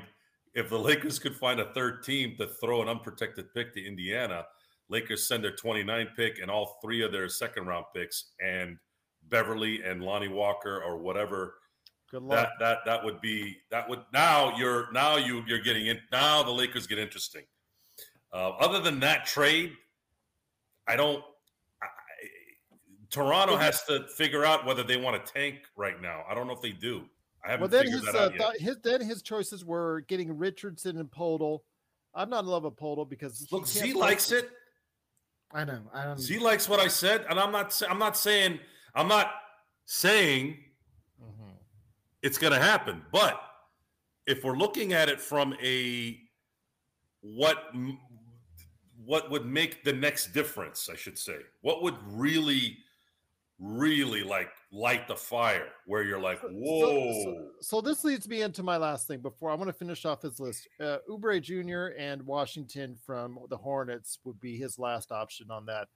if 0.54 0.70
the 0.70 0.80
Lakers 0.80 1.20
could 1.20 1.36
find 1.36 1.60
a 1.60 1.74
third 1.74 2.04
team 2.04 2.38
to 2.38 2.48
throw 2.48 2.82
an 2.82 2.88
unprotected 2.88 3.54
pick 3.54 3.74
to 3.74 3.86
Indiana, 3.86 4.46
Lakers 4.88 5.28
send 5.28 5.44
their 5.44 5.58
29 5.58 6.08
pick 6.16 6.40
and 6.40 6.50
all 6.50 6.80
three 6.82 7.04
of 7.04 7.12
their 7.12 7.28
second 7.28 7.68
round 7.68 7.84
picks 7.94 8.32
and 8.42 8.78
Beverley 9.28 9.84
and 9.84 10.02
Lonnie 10.02 10.30
Walker 10.30 10.82
or 10.82 11.00
whatever 11.00 11.56
Good 12.10 12.24
luck. 12.24 12.32
that 12.38 12.50
that 12.62 12.78
that 12.86 13.04
would 13.04 13.20
be 13.20 13.58
that 13.72 13.90
would 13.90 14.04
now 14.14 14.58
you're 14.58 14.90
now 14.94 15.18
you 15.18 15.44
you're 15.46 15.60
getting 15.60 15.88
in 15.88 16.00
now 16.14 16.44
the 16.44 16.52
Lakers 16.52 16.88
get 16.88 16.98
interesting. 16.98 17.44
Uh, 18.32 18.50
other 18.60 18.80
than 18.80 19.00
that 19.00 19.26
trade, 19.26 19.74
I 20.88 20.96
don't. 20.96 21.24
I, 21.82 21.88
Toronto 23.10 23.58
has 23.58 23.84
to 23.86 24.06
figure 24.16 24.46
out 24.46 24.66
whether 24.66 24.84
they 24.84 24.98
want 24.98 25.24
to 25.26 25.34
tank 25.34 25.58
right 25.76 26.00
now. 26.02 26.24
I 26.30 26.34
don't 26.36 26.46
know 26.48 26.54
if 26.54 26.62
they 26.62 26.72
do. 26.72 27.06
I 27.46 27.52
haven't 27.52 27.62
well, 27.62 27.70
then 27.70 27.84
figured 27.86 28.04
his, 28.04 28.14
that 28.14 28.16
uh, 28.16 28.26
out 28.26 28.32
yet. 28.34 28.42
thought- 28.42 28.58
his 28.60 28.78
then 28.84 29.02
his 29.02 29.22
choices 29.22 29.66
were 29.66 30.02
getting 30.08 30.38
Richardson 30.38 30.98
and 30.98 31.10
Poeltl. 31.10 31.60
I'm 32.14 32.30
not 32.30 32.44
in 32.44 32.48
love 32.50 32.64
with 32.64 32.76
Poeltl 32.76 33.10
because 33.10 33.48
Look, 33.52 33.66
Z 33.68 33.94
likes 33.94 34.32
it. 34.32 34.50
I 35.52 35.64
know. 35.64 35.80
I 35.94 36.04
don't. 36.06 36.20
Z 36.20 36.38
likes 36.40 36.70
what 36.70 36.80
I 36.80 36.88
said, 36.88 37.26
and 37.30 37.40
I'm 37.40 37.52
not. 37.52 37.80
I'm 37.90 37.98
not 38.00 38.16
saying. 38.18 38.60
I'm 38.96 39.08
not 39.08 39.32
saying 39.86 40.58
Mm-hmm. 41.22 41.52
it's 42.22 42.38
going 42.38 42.54
to 42.54 42.60
happen. 42.60 43.02
But 43.12 43.42
if 44.26 44.44
we're 44.44 44.56
looking 44.56 44.94
at 44.94 45.10
it 45.10 45.20
from 45.20 45.54
a 45.64 46.18
what 47.22 47.58
what 49.10 49.32
would 49.32 49.44
make 49.44 49.84
the 49.84 49.92
next 49.92 50.34
difference, 50.34 50.88
I 50.88 50.96
should 50.96 51.18
say, 51.18 51.38
what 51.62 51.82
would 51.82 51.96
really 52.06 52.78
really 53.62 54.24
like 54.24 54.52
light 54.72 55.06
the 55.08 55.16
fire 55.16 55.68
where 55.86 56.02
you're 56.04 56.22
like, 56.22 56.40
So- 56.40 56.48
whoa. 56.50 57.24
So, 57.24 57.50
so 57.60 57.82
this 57.82 58.06
leads 58.06 58.26
me 58.30 58.42
into 58.44 58.62
my 58.64 58.78
last 58.78 59.06
thing 59.08 59.20
before 59.20 59.50
I 59.50 59.56
want 59.56 59.68
to 59.68 59.74
finish 59.74 60.06
off 60.06 60.22
his 60.22 60.40
list. 60.40 60.70
Uh, 60.80 61.00
Oubre 61.10 61.42
Jr. 61.42 61.94
and 62.00 62.22
Washington 62.26 62.96
from 63.06 63.38
the 63.50 63.58
Hornets 63.58 64.20
would 64.24 64.40
be 64.40 64.56
his 64.58 64.80
last 64.80 65.12
option 65.12 65.52
on 65.52 65.66
that. 65.66 65.90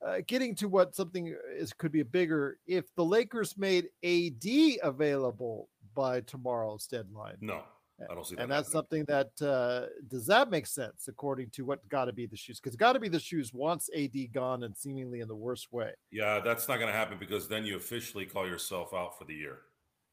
Uh, 0.00 0.20
getting 0.26 0.54
to 0.54 0.68
what 0.68 0.94
something 0.94 1.36
is 1.54 1.74
could 1.74 1.92
be 1.92 2.04
bigger 2.04 2.58
if 2.66 2.86
the 2.94 3.04
Lakers 3.04 3.58
made 3.58 3.88
AD 4.02 4.78
available 4.82 5.68
by 5.94 6.20
tomorrow's 6.22 6.86
deadline. 6.86 7.36
no, 7.40 7.64
I 8.10 8.14
don't 8.14 8.24
see 8.26 8.36
that. 8.36 8.42
and 8.42 8.50
that's 8.52 8.72
happening. 8.72 9.04
something 9.06 9.30
that 9.40 9.46
uh, 9.46 9.86
does 10.08 10.26
that 10.26 10.50
make 10.50 10.66
sense 10.66 11.08
according 11.08 11.50
to 11.50 11.62
what 11.64 11.86
got 11.88 12.04
to 12.06 12.12
be 12.12 12.26
the 12.26 12.36
shoes? 12.36 12.60
Because 12.60 12.76
got 12.76 12.92
to 12.92 13.00
be 13.00 13.08
the 13.08 13.18
shoes 13.20 13.52
wants 13.52 13.90
AD 13.96 14.14
gone 14.32 14.62
and 14.64 14.76
seemingly 14.76 15.20
in 15.20 15.28
the 15.28 15.34
worst 15.36 15.72
way. 15.72 15.90
Yeah, 16.10 16.40
that's 16.40 16.68
not 16.68 16.76
going 16.78 16.90
to 16.92 16.96
happen 16.96 17.18
because 17.18 17.48
then 17.48 17.64
you 17.64 17.76
officially 17.76 18.24
call 18.26 18.46
yourself 18.46 18.94
out 18.94 19.18
for 19.18 19.24
the 19.24 19.34
year. 19.34 19.58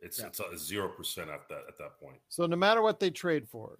It's 0.01 0.19
Yeah. 0.19 0.27
it's 0.27 0.39
a 0.39 0.57
zero 0.57 0.89
percent 0.89 1.29
at 1.29 1.47
that 1.49 1.63
at 1.67 1.77
that 1.77 1.99
point. 2.01 2.17
So 2.29 2.45
no 2.45 2.55
matter 2.55 2.81
what 2.81 2.99
they 2.99 3.09
trade 3.11 3.47
for, 3.47 3.77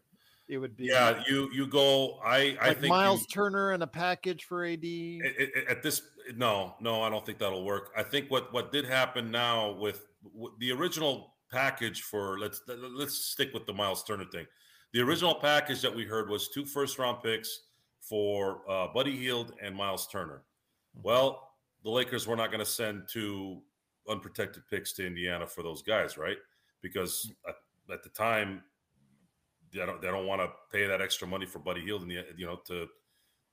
it 0.48 0.57
would 0.60 0.77
be 0.77 0.86
Yeah, 0.86 1.23
you 1.27 1.49
you 1.52 1.68
go. 1.68 2.19
I 2.23 2.57
I 2.61 2.68
like 2.69 2.80
think 2.80 2.90
Miles 2.90 3.22
you- 3.22 3.27
Turner 3.27 3.72
and 3.72 3.84
a 3.84 3.88
package 3.88 4.44
for 4.45 4.64
AD. 4.65 4.84
it- 4.84 5.36
it- 5.56 5.68
at 5.68 5.84
this 5.84 6.02
no 6.36 6.76
no 6.80 7.02
I 7.02 7.10
don't 7.10 7.26
think 7.26 7.38
that'll 7.40 7.65
work. 7.65 7.91
I 7.98 8.03
think 8.03 8.30
what 8.32 8.53
what 8.53 8.72
did 8.72 8.86
happen 8.86 9.30
now 9.32 9.72
with, 9.72 10.06
with 10.34 10.53
the 10.60 10.72
original 10.72 11.35
package 11.52 12.02
for 12.02 12.40
let's 12.40 12.62
let's 12.68 13.16
stick 13.16 13.54
with 13.54 13.66
the 13.66 13.74
Miles 13.74 14.04
Turner 14.04 14.26
thing. 14.26 14.46
The 14.94 15.00
mm-hmm. 15.00 15.10
original 15.10 15.36
package 15.36 15.82
that 15.82 15.96
we 15.96 16.06
heard 16.06 16.30
was 16.30 16.50
two 16.50 16.66
first 16.66 17.00
round 17.00 17.22
picks 17.24 17.62
for 18.02 18.62
uh, 18.70 18.88
Buddy 18.94 19.16
Hield 19.16 19.54
and 19.62 19.76
Miles 19.76 20.08
Turner. 20.08 20.44
Mm-hmm. 20.98 21.08
Well, 21.08 21.52
the 21.84 21.90
Lakers 21.90 22.28
were 22.28 22.36
not 22.36 22.52
going 22.52 22.60
to 22.60 22.70
send 22.70 23.04
two 23.08 23.62
unprotected 24.10 24.64
picks 24.70 24.94
to 24.94 25.06
Indiana 25.06 25.48
for 25.48 25.64
those 25.64 25.82
guys, 25.82 26.18
right? 26.18 26.38
Because 26.82 27.32
mm-hmm. 27.32 27.52
at, 27.92 27.96
at 27.96 28.04
the 28.04 28.10
time, 28.10 28.62
they 29.74 29.86
don't 29.86 30.02
they 30.02 30.08
don't 30.08 30.28
want 30.28 30.42
to 30.42 30.50
pay 30.72 30.88
that 30.88 31.02
extra 31.02 31.28
money 31.28 31.46
for 31.46 31.60
Buddy 31.60 31.82
Hield, 31.82 32.02
and 32.02 32.12
the 32.12 32.24
you 32.38 32.46
know 32.46 32.60
to 32.68 32.88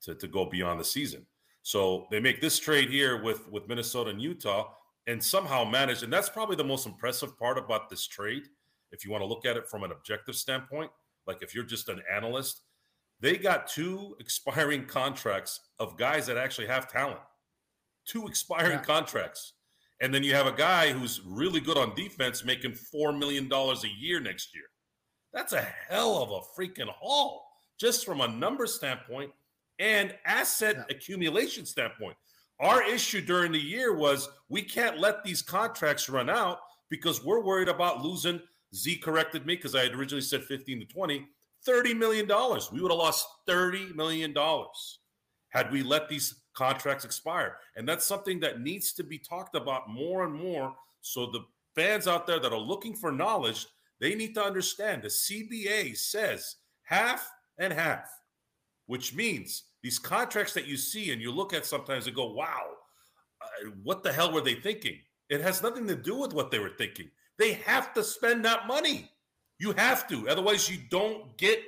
to 0.03 0.15
to 0.15 0.29
go 0.29 0.47
beyond 0.47 0.81
the 0.81 0.85
season. 0.85 1.27
So 1.63 2.07
they 2.11 2.21
make 2.21 2.41
this 2.41 2.59
trade 2.59 2.91
here 2.91 3.23
with 3.23 3.51
with 3.51 3.69
Minnesota 3.69 4.11
and 4.11 4.21
Utah, 4.21 4.73
and 5.07 5.23
somehow 5.23 5.65
managed. 5.65 6.03
And 6.03 6.13
that's 6.13 6.29
probably 6.29 6.57
the 6.57 6.65
most 6.65 6.87
impressive 6.87 7.37
part 7.39 7.59
about 7.59 7.89
this 7.89 8.07
trade, 8.07 8.45
if 8.91 9.05
you 9.05 9.11
want 9.11 9.23
to 9.23 9.27
look 9.27 9.47
at 9.47 9.57
it 9.57 9.69
from 9.69 9.83
an 9.83 9.93
objective 9.93 10.37
standpoint. 10.37 10.91
Like 11.27 11.43
if 11.43 11.55
you're 11.55 11.65
just 11.65 11.89
an 11.89 12.03
analyst, 12.15 12.63
they 13.21 13.37
got 13.37 13.69
two 13.69 14.17
expiring 14.19 14.87
contracts 14.87 15.61
of 15.79 15.97
guys 15.97 16.27
that 16.27 16.37
actually 16.37 16.67
have 16.67 16.91
talent. 16.91 17.21
Two 18.07 18.27
expiring 18.27 18.81
contracts. 18.81 19.55
And 20.01 20.13
then 20.13 20.25
you 20.25 20.35
have 20.35 20.49
a 20.49 20.53
guy 20.53 20.93
who's 20.93 21.21
really 21.25 21.61
good 21.61 21.79
on 21.79 21.95
defense 21.95 22.45
making 22.45 22.73
$4 22.73 23.17
million 23.17 23.51
a 23.53 24.01
year 24.01 24.19
next 24.19 24.53
year. 24.55 24.65
That's 25.33 25.53
a 25.53 25.63
hell 25.89 26.21
of 26.21 26.31
a 26.31 26.61
freaking 26.61 26.89
haul, 26.89 27.47
just 27.79 28.05
from 28.05 28.21
a 28.21 28.29
number 28.29 28.67
standpoint 28.67 29.31
and 29.79 30.15
asset 30.27 30.87
accumulation 30.91 31.65
standpoint. 31.65 32.17
Our 32.63 32.81
issue 32.85 33.21
during 33.21 33.51
the 33.51 33.59
year 33.59 33.93
was 33.93 34.29
we 34.49 34.63
can't 34.63 35.01
let 35.01 35.25
these 35.25 35.43
contracts 35.43 36.09
run 36.09 36.31
out 36.31 36.61
because 36.91 37.25
we're 37.25 37.43
worried 37.43 37.69
about 37.69 38.05
losing. 38.05 38.41
Z 38.73 38.99
corrected 38.99 39.45
me 39.45 39.57
because 39.57 39.75
I 39.75 39.83
had 39.83 39.95
originally 39.95 40.23
said 40.23 40.45
15 40.45 40.79
to 40.79 40.87
20, 40.87 41.27
$30 41.69 41.99
million. 41.99 42.27
We 42.73 42.81
would 42.81 42.93
have 42.93 42.99
lost 42.99 43.27
$30 43.49 43.97
million 43.97 44.33
had 45.49 45.73
we 45.73 45.83
let 45.83 46.09
these 46.09 46.37
contracts 46.55 47.05
expire. 47.05 47.57
And 47.75 47.87
that's 47.87 48.05
something 48.05 48.39
that 48.41 48.61
needs 48.61 48.93
to 48.93 49.03
be 49.03 49.19
talked 49.19 49.57
about 49.57 49.91
more 49.91 50.25
and 50.25 50.33
more. 50.33 50.73
So 51.01 51.27
the 51.27 51.45
fans 51.75 52.07
out 52.07 52.29
there 52.29 52.39
that 52.39 52.53
are 52.53 52.59
looking 52.59 52.95
for 52.95 53.11
knowledge, 53.11 53.67
they 54.01 54.15
need 54.15 54.35
to 54.37 54.45
understand 54.45 55.03
the 55.03 55.09
CBA 55.09 55.97
says 55.97 56.57
half 56.85 57.29
and 57.59 57.73
half, 57.73 58.09
which 58.87 59.15
means 59.15 59.65
these 59.83 59.99
contracts 59.99 60.53
that 60.55 60.67
you 60.67 60.77
see 60.77 61.13
and 61.13 61.21
you 61.21 61.33
look 61.33 61.53
at 61.53 61.67
sometimes 61.67 62.07
and 62.07 62.15
go, 62.15 62.33
wow, 62.33 62.71
uh, 63.41 63.71
what 63.83 64.03
the 64.03 64.13
hell 64.13 64.33
were 64.33 64.41
they 64.41 64.55
thinking? 64.55 64.99
It 65.29 65.41
has 65.41 65.63
nothing 65.63 65.87
to 65.89 65.97
do 65.97 66.17
with 66.17 66.33
what 66.33 66.51
they 66.51 66.59
were 66.59 66.73
thinking. 66.79 67.11
They 67.39 67.55
have 67.55 67.93
to 67.95 68.05
spend 68.05 68.45
that 68.45 68.67
money. 68.67 69.11
You 69.59 69.73
have 69.73 70.07
to, 70.09 70.29
otherwise 70.29 70.71
you 70.71 70.79
don't 70.91 71.37
get 71.37 71.61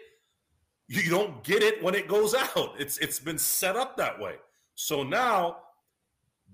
you 0.86 1.08
don't 1.08 1.42
get 1.42 1.62
it 1.62 1.82
when 1.82 1.94
it 1.94 2.08
goes 2.08 2.34
out. 2.34 2.74
It's 2.78 2.98
it's 2.98 3.18
been 3.18 3.38
set 3.38 3.74
up 3.76 3.96
that 3.96 4.20
way. 4.20 4.34
So 4.74 5.02
now 5.02 5.56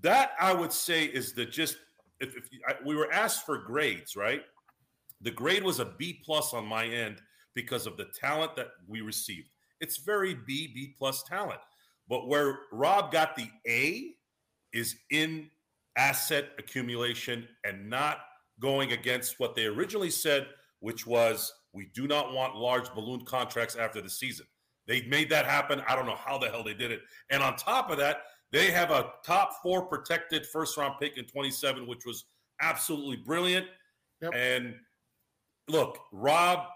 that 0.01 0.31
I 0.39 0.53
would 0.53 0.71
say 0.71 1.05
is 1.05 1.33
the 1.33 1.45
just 1.45 1.77
if, 2.19 2.35
if 2.37 2.49
I, 2.67 2.75
we 2.85 2.95
were 2.95 3.11
asked 3.11 3.45
for 3.45 3.57
grades, 3.57 4.15
right? 4.15 4.41
The 5.21 5.31
grade 5.31 5.63
was 5.63 5.79
a 5.79 5.85
B 5.85 6.21
plus 6.23 6.53
on 6.53 6.65
my 6.65 6.85
end 6.85 7.21
because 7.53 7.85
of 7.85 7.97
the 7.97 8.07
talent 8.19 8.55
that 8.55 8.69
we 8.87 9.01
received. 9.01 9.49
It's 9.81 9.97
very 9.97 10.33
B 10.33 10.71
B 10.73 10.95
plus 10.97 11.23
talent, 11.23 11.59
but 12.07 12.27
where 12.27 12.59
Rob 12.71 13.11
got 13.11 13.35
the 13.35 13.49
A 13.67 14.13
is 14.73 14.95
in 15.09 15.49
asset 15.97 16.49
accumulation 16.57 17.47
and 17.65 17.89
not 17.89 18.19
going 18.59 18.93
against 18.93 19.39
what 19.39 19.55
they 19.55 19.65
originally 19.65 20.09
said, 20.09 20.47
which 20.79 21.05
was 21.05 21.51
we 21.73 21.89
do 21.93 22.07
not 22.07 22.33
want 22.33 22.55
large 22.55 22.93
balloon 22.93 23.25
contracts 23.25 23.75
after 23.75 24.01
the 24.01 24.09
season. 24.09 24.45
They 24.87 25.03
made 25.03 25.29
that 25.29 25.45
happen. 25.45 25.81
I 25.87 25.95
don't 25.95 26.05
know 26.05 26.15
how 26.15 26.37
the 26.37 26.49
hell 26.49 26.63
they 26.63 26.73
did 26.73 26.91
it. 26.91 27.01
And 27.29 27.41
on 27.43 27.55
top 27.55 27.89
of 27.89 27.97
that, 27.97 28.23
they 28.51 28.71
have 28.71 28.91
a 28.91 29.11
top 29.25 29.61
four 29.63 29.85
protected 29.85 30.45
first 30.45 30.77
round 30.77 30.95
pick 30.99 31.17
in 31.17 31.25
27, 31.25 31.87
which 31.87 32.05
was 32.05 32.25
absolutely 32.61 33.17
brilliant. 33.17 33.67
And 34.33 34.75
look, 35.67 35.97
Rob 36.11 36.67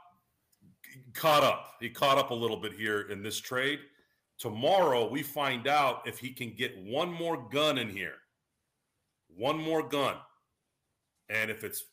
caught 1.14 1.44
up. 1.44 1.76
He 1.80 1.90
caught 1.90 2.18
up 2.18 2.32
a 2.32 2.34
little 2.34 2.58
bit 2.58 2.74
here 2.74 3.02
in 3.10 3.24
this 3.24 3.40
trade. 3.40 3.80
Tomorrow, 4.38 5.10
we 5.10 5.24
find 5.24 5.68
out 5.68 6.08
if 6.08 6.20
he 6.20 6.30
can 6.30 6.52
get 6.52 6.78
one 6.84 7.12
more 7.12 7.48
gun 7.52 7.78
in 7.78 7.90
here. 7.90 8.16
One 9.36 9.58
more 9.58 9.88
gun. 9.88 10.16
And 11.30 11.50
if 11.50 11.64
it's 11.64 11.86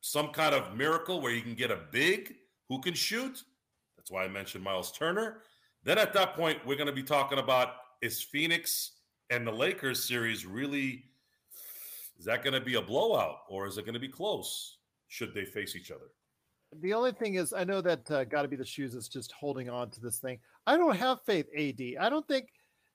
some 0.00 0.28
kind 0.28 0.54
of 0.54 0.76
miracle 0.76 1.20
where 1.20 1.32
you 1.32 1.42
can 1.42 1.54
get 1.54 1.70
a 1.70 1.80
big 1.90 2.34
who 2.68 2.80
can 2.80 2.94
shoot, 2.94 3.42
that's 3.96 4.10
why 4.10 4.24
I 4.24 4.28
mentioned 4.28 4.62
Miles 4.62 4.92
Turner. 4.92 5.38
Then 5.84 5.98
at 5.98 6.12
that 6.14 6.34
point, 6.34 6.58
we're 6.66 6.76
going 6.76 6.86
to 6.86 6.92
be 6.92 7.02
talking 7.02 7.38
about 7.38 7.74
is 8.02 8.22
Phoenix 8.22 8.92
and 9.30 9.46
the 9.46 9.52
Lakers 9.52 10.04
series 10.04 10.46
really 10.46 11.04
is 12.18 12.24
that 12.24 12.42
going 12.42 12.54
to 12.54 12.60
be 12.60 12.74
a 12.74 12.82
blowout 12.82 13.40
or 13.48 13.66
is 13.66 13.78
it 13.78 13.84
going 13.84 13.94
to 13.94 14.00
be 14.00 14.08
close 14.08 14.78
should 15.08 15.34
they 15.34 15.44
face 15.44 15.76
each 15.76 15.90
other? 15.90 16.10
The 16.80 16.92
only 16.94 17.12
thing 17.12 17.34
is, 17.34 17.52
I 17.52 17.64
know 17.64 17.80
that 17.80 18.10
uh, 18.10 18.24
got 18.24 18.42
to 18.42 18.48
be 18.48 18.56
the 18.56 18.64
shoes 18.64 18.94
is 18.94 19.08
just 19.08 19.32
holding 19.32 19.68
on 19.70 19.90
to 19.90 20.00
this 20.00 20.18
thing. 20.18 20.38
I 20.66 20.76
don't 20.76 20.96
have 20.96 21.18
faith, 21.24 21.46
AD. 21.56 21.80
I 22.00 22.08
don't 22.08 22.26
think 22.26 22.48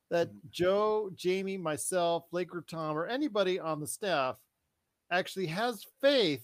that 0.09 0.29
Joe, 0.49 1.09
Jamie, 1.15 1.57
myself, 1.57 2.25
Laker 2.31 2.63
Tom, 2.69 2.97
or 2.97 3.07
anybody 3.07 3.59
on 3.59 3.79
the 3.79 3.87
staff 3.87 4.35
actually 5.11 5.47
has 5.47 5.85
faith 6.01 6.41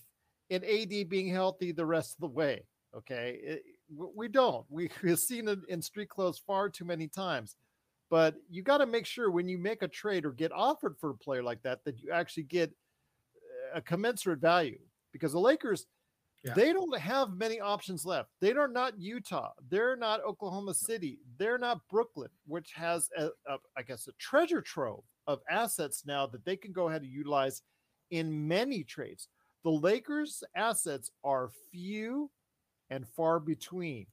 in 0.49 0.63
AD 0.63 1.09
being 1.09 1.27
healthy 1.27 1.71
the 1.71 1.85
rest 1.85 2.15
of 2.15 2.21
the 2.21 2.27
way. 2.27 2.63
Okay, 2.95 3.39
It- 3.43 3.63
we 3.95 4.27
don't. 4.27 4.65
We, 4.69 4.89
we've 5.03 5.17
seen 5.19 5.47
it 5.47 5.59
in 5.69 5.81
street 5.81 6.09
clothes 6.09 6.41
far 6.45 6.69
too 6.69 6.85
many 6.85 7.07
times. 7.07 7.55
But 8.09 8.35
you 8.49 8.61
got 8.61 8.77
to 8.79 8.85
make 8.85 9.05
sure 9.05 9.31
when 9.31 9.47
you 9.49 9.57
make 9.57 9.81
a 9.81 9.87
trade 9.87 10.25
or 10.25 10.31
get 10.31 10.51
offered 10.53 10.95
for 10.99 11.09
a 11.11 11.15
player 11.15 11.43
like 11.43 11.61
that 11.63 11.83
that 11.85 11.99
you 11.99 12.11
actually 12.11 12.43
get 12.43 12.71
a 13.73 13.81
commensurate 13.81 14.39
value 14.39 14.79
because 15.11 15.33
the 15.33 15.39
Lakers 15.39 15.85
they 16.55 16.71
don't 16.73 16.97
have 16.97 17.33
many 17.33 17.59
options 17.59 18.05
left. 18.05 18.29
They 18.39 18.53
are 18.53 18.67
not 18.67 18.99
Utah. 18.99 19.51
They're 19.69 19.95
not 19.95 20.23
Oklahoma 20.23 20.73
City. 20.73 21.19
They're 21.37 21.57
not 21.57 21.81
Brooklyn, 21.89 22.29
which 22.45 22.71
has 22.73 23.09
a, 23.17 23.25
a 23.47 23.57
I 23.75 23.81
guess 23.81 24.07
a 24.07 24.11
treasure 24.13 24.61
trove 24.61 25.03
of 25.25 25.41
assets 25.49 26.03
now 26.05 26.25
that 26.27 26.45
they 26.45 26.55
can 26.55 26.71
go 26.71 26.87
ahead 26.87 27.01
and 27.01 27.11
utilize 27.11 27.63
in 28.11 28.47
many 28.47 28.83
trades. 28.83 29.27
The 29.63 29.71
Lakers' 29.71 30.43
assets 30.55 31.11
are 31.23 31.51
few 31.71 32.29
and 32.89 33.07
far 33.07 33.39
between, 33.39 34.05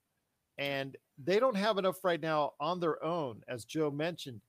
and 0.59 0.97
they 1.23 1.39
don't 1.39 1.57
have 1.57 1.79
enough 1.79 2.03
right 2.03 2.21
now 2.21 2.55
on 2.59 2.81
their 2.81 3.03
own, 3.05 3.43
as 3.49 3.65
Joe 3.65 3.91
mentioned, 3.91 4.41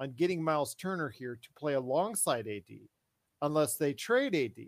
on 0.00 0.12
getting 0.12 0.42
Miles 0.42 0.74
Turner 0.74 1.10
here 1.10 1.38
to 1.42 1.48
play 1.58 1.74
alongside 1.74 2.46
AD, 2.46 2.78
unless 3.42 3.76
they 3.76 3.92
trade 3.92 4.34
AD 4.34 4.66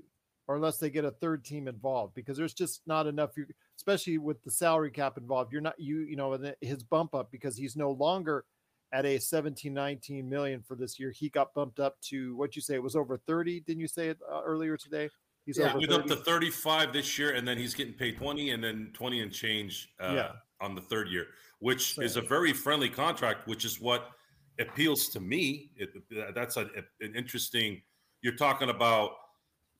or 0.48 0.56
unless 0.56 0.78
they 0.78 0.90
get 0.90 1.04
a 1.04 1.10
third 1.10 1.44
team 1.44 1.68
involved, 1.68 2.14
because 2.14 2.36
there's 2.36 2.54
just 2.54 2.80
not 2.86 3.06
enough. 3.06 3.36
you- 3.36 3.46
Especially 3.76 4.18
with 4.18 4.42
the 4.42 4.50
salary 4.50 4.90
cap 4.90 5.16
involved, 5.18 5.52
you're 5.52 5.60
not 5.62 5.78
you 5.78 6.00
you 6.00 6.16
know 6.16 6.32
and 6.32 6.52
his 6.60 6.82
bump 6.82 7.14
up 7.14 7.30
because 7.30 7.56
he's 7.56 7.76
no 7.76 7.92
longer 7.92 8.44
at 8.92 9.06
a 9.06 9.18
17 9.18 9.72
19 9.72 10.28
million 10.28 10.62
for 10.66 10.74
this 10.74 10.98
year 10.98 11.10
he 11.12 11.28
got 11.28 11.52
bumped 11.54 11.78
up 11.78 12.00
to 12.00 12.34
what 12.36 12.56
you 12.56 12.62
say 12.62 12.74
it 12.74 12.82
was 12.82 12.96
over 12.96 13.18
30 13.18 13.60
didn't 13.60 13.80
you 13.80 13.86
say 13.86 14.08
it 14.08 14.18
uh, 14.32 14.40
earlier 14.42 14.78
today 14.78 15.08
he's 15.44 15.58
over 15.60 15.78
He's 15.78 15.90
up 15.90 16.06
to 16.06 16.16
35 16.16 16.92
this 16.94 17.18
year, 17.18 17.34
and 17.34 17.46
then 17.46 17.56
he's 17.58 17.74
getting 17.74 17.92
paid 17.94 18.16
20 18.16 18.50
and 18.50 18.64
then 18.64 18.90
20 18.94 19.20
and 19.20 19.30
change 19.32 19.90
uh, 20.00 20.12
Yeah. 20.14 20.32
on 20.60 20.74
the 20.74 20.80
third 20.80 21.08
year, 21.08 21.26
which 21.60 21.98
is 21.98 22.16
a 22.16 22.20
very 22.22 22.52
friendly 22.54 22.88
contract, 22.88 23.46
which 23.46 23.64
is 23.64 23.78
what 23.80 24.08
appeals 24.58 25.08
to 25.10 25.20
me. 25.20 25.70
It, 25.76 25.90
that's 26.34 26.56
a, 26.56 26.62
an 27.00 27.14
interesting 27.14 27.80
you're 28.22 28.34
talking 28.36 28.70
about 28.70 29.12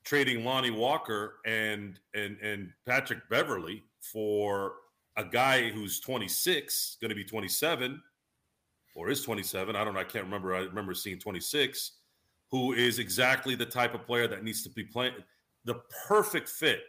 trading 0.09 0.43
Lonnie 0.43 0.71
Walker 0.71 1.35
and 1.45 1.99
and 2.15 2.35
and 2.41 2.71
Patrick 2.87 3.29
Beverley 3.29 3.83
for 4.01 4.73
a 5.17 5.23
guy 5.23 5.69
who's 5.69 5.99
26, 5.99 6.97
going 6.99 7.09
to 7.09 7.15
be 7.15 7.23
27, 7.23 8.01
or 8.95 9.09
is 9.09 9.21
27. 9.21 9.75
I 9.75 9.83
don't 9.83 9.93
know. 9.93 9.99
I 9.99 10.05
can't 10.05 10.25
remember. 10.25 10.55
I 10.55 10.61
remember 10.61 10.95
seeing 10.95 11.19
26, 11.19 11.91
who 12.49 12.73
is 12.73 12.97
exactly 12.97 13.53
the 13.53 13.67
type 13.67 13.93
of 13.93 14.07
player 14.07 14.27
that 14.27 14.43
needs 14.43 14.63
to 14.63 14.69
be 14.69 14.83
playing 14.83 15.13
the 15.65 15.75
perfect 16.07 16.49
fit 16.49 16.81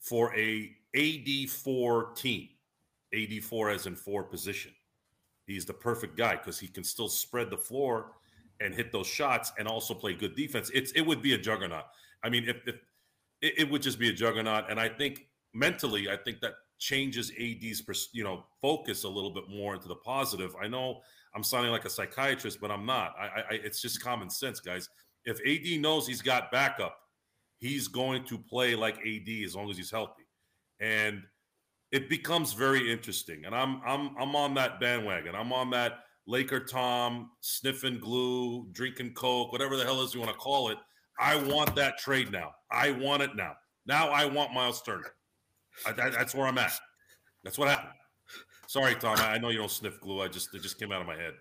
for 0.00 0.34
a 0.34 0.72
AD4 0.96 2.16
team. 2.16 2.48
AD4 3.14 3.74
as 3.76 3.86
in 3.86 3.94
four 3.94 4.24
position. 4.24 4.72
He's 5.46 5.64
the 5.64 5.74
perfect 5.74 6.16
guy 6.16 6.34
because 6.34 6.58
he 6.58 6.66
can 6.66 6.82
still 6.82 7.08
spread 7.08 7.48
the 7.48 7.56
floor 7.56 8.12
and 8.60 8.74
hit 8.74 8.90
those 8.90 9.06
shots 9.06 9.52
and 9.56 9.68
also 9.68 9.94
play 9.94 10.14
good 10.14 10.34
defense. 10.34 10.68
It's 10.74 10.90
it 10.92 11.02
would 11.02 11.22
be 11.22 11.34
a 11.34 11.38
juggernaut. 11.38 11.84
I 12.24 12.30
mean, 12.30 12.48
if, 12.48 12.56
if 12.66 12.76
it, 13.40 13.54
it 13.58 13.70
would 13.70 13.82
just 13.82 13.98
be 13.98 14.08
a 14.08 14.12
juggernaut, 14.12 14.70
and 14.70 14.80
I 14.80 14.88
think 14.88 15.26
mentally, 15.52 16.08
I 16.08 16.16
think 16.16 16.40
that 16.40 16.54
changes 16.78 17.30
AD's 17.40 17.82
you 18.12 18.24
know 18.24 18.44
focus 18.60 19.04
a 19.04 19.08
little 19.08 19.30
bit 19.30 19.44
more 19.48 19.74
into 19.74 19.88
the 19.88 19.96
positive. 19.96 20.54
I 20.60 20.66
know 20.66 21.00
I'm 21.34 21.42
sounding 21.42 21.72
like 21.72 21.84
a 21.84 21.90
psychiatrist, 21.90 22.60
but 22.60 22.70
I'm 22.70 22.86
not. 22.86 23.14
I, 23.18 23.26
I 23.26 23.44
it's 23.50 23.80
just 23.82 24.02
common 24.02 24.30
sense, 24.30 24.60
guys. 24.60 24.88
If 25.24 25.38
AD 25.46 25.80
knows 25.80 26.06
he's 26.06 26.22
got 26.22 26.50
backup, 26.50 26.96
he's 27.58 27.88
going 27.88 28.24
to 28.24 28.38
play 28.38 28.74
like 28.74 28.98
AD 29.06 29.28
as 29.44 29.54
long 29.54 29.70
as 29.70 29.76
he's 29.76 29.90
healthy, 29.90 30.24
and 30.80 31.22
it 31.92 32.08
becomes 32.08 32.52
very 32.52 32.90
interesting. 32.90 33.44
And 33.44 33.54
I'm 33.54 33.80
I'm 33.86 34.16
I'm 34.18 34.34
on 34.34 34.54
that 34.54 34.80
bandwagon. 34.80 35.34
I'm 35.34 35.52
on 35.52 35.70
that 35.70 36.00
Laker 36.26 36.60
Tom 36.60 37.30
sniffing 37.40 37.98
glue, 37.98 38.66
drinking 38.72 39.12
Coke, 39.14 39.52
whatever 39.52 39.76
the 39.76 39.84
hell 39.84 40.02
is 40.02 40.14
you 40.14 40.20
want 40.20 40.32
to 40.32 40.38
call 40.38 40.70
it. 40.70 40.78
I 41.18 41.36
want 41.36 41.76
that 41.76 41.98
trade 41.98 42.32
now. 42.32 42.52
I 42.70 42.90
want 42.90 43.22
it 43.22 43.36
now. 43.36 43.52
Now 43.86 44.08
I 44.08 44.24
want 44.26 44.52
Miles 44.52 44.82
Turner. 44.82 45.14
I, 45.86 45.92
that, 45.92 46.12
that's 46.12 46.34
where 46.34 46.46
I'm 46.46 46.58
at. 46.58 46.72
That's 47.42 47.58
what 47.58 47.68
happened. 47.68 47.92
Sorry, 48.66 48.94
Tom. 48.94 49.16
I 49.18 49.38
know 49.38 49.50
you 49.50 49.58
don't 49.58 49.70
sniff 49.70 50.00
glue. 50.00 50.22
I 50.22 50.28
just 50.28 50.54
it 50.54 50.62
just 50.62 50.78
came 50.78 50.90
out 50.90 51.00
of 51.00 51.06
my 51.06 51.16
head. 51.16 51.34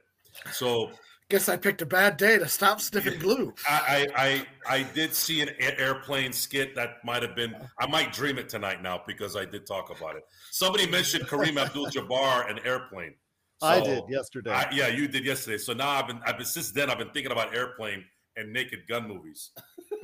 So 0.52 0.92
guess 1.30 1.50
I 1.50 1.58
picked 1.58 1.82
a 1.82 1.86
bad 1.86 2.18
day 2.18 2.38
to 2.38 2.48
stop 2.48 2.82
sniffing 2.82 3.20
glue. 3.20 3.54
I 3.70 4.08
I 4.16 4.46
I, 4.68 4.78
I 4.80 4.84
did 4.94 5.14
see 5.14 5.42
an 5.42 5.50
airplane 5.60 6.34
skit 6.34 6.76
that 6.76 7.04
might 7.04 7.24
have 7.24 7.36
been. 7.36 7.56
I 7.80 7.88
might 7.88 8.12
dream 8.12 8.38
it 8.38 8.50
tonight 8.50 8.84
now 8.84 9.02
because 9.08 9.36
I 9.36 9.46
did 9.46 9.66
talk 9.66 9.96
about 9.96 10.16
it. 10.16 10.24
Somebody 10.52 10.86
mentioned 10.88 11.26
Kareem 11.26 11.58
Abdul-Jabbar 11.58 12.50
and 12.50 12.60
airplane. 12.66 13.16
So 13.62 13.68
I 13.68 13.80
did 13.80 14.04
yesterday. 14.10 14.52
I, 14.52 14.70
yeah, 14.74 14.88
you 14.90 15.08
did 15.08 15.26
yesterday. 15.26 15.58
So 15.58 15.74
now 15.74 15.90
I've 15.90 16.08
been 16.08 16.20
I've 16.26 16.38
been 16.38 16.46
since 16.46 16.72
then 16.72 16.90
I've 16.90 16.98
been 16.98 17.12
thinking 17.12 17.32
about 17.32 17.56
airplane 17.56 18.04
and 18.38 18.52
Naked 18.52 18.88
Gun 18.88 19.08
movies. 19.08 19.52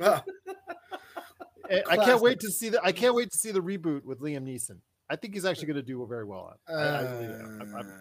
I 0.00 1.96
can't 1.96 2.20
wait 2.20 2.40
to 2.40 2.50
see 2.50 2.68
the 2.68 2.82
I 2.82 2.92
can't 2.92 3.14
wait 3.14 3.30
to 3.30 3.38
see 3.38 3.50
the 3.52 3.60
reboot 3.60 4.04
with 4.04 4.20
Liam 4.20 4.44
Neeson. 4.44 4.78
I 5.08 5.16
think 5.16 5.34
he's 5.34 5.44
actually 5.44 5.66
going 5.66 5.76
to 5.76 5.82
do 5.82 6.06
very 6.08 6.24
well 6.24 6.56
on. 6.68 6.74
Uh, 6.74 6.78
I, 6.78 7.00
am 7.00 7.74
I'm, 7.76 7.92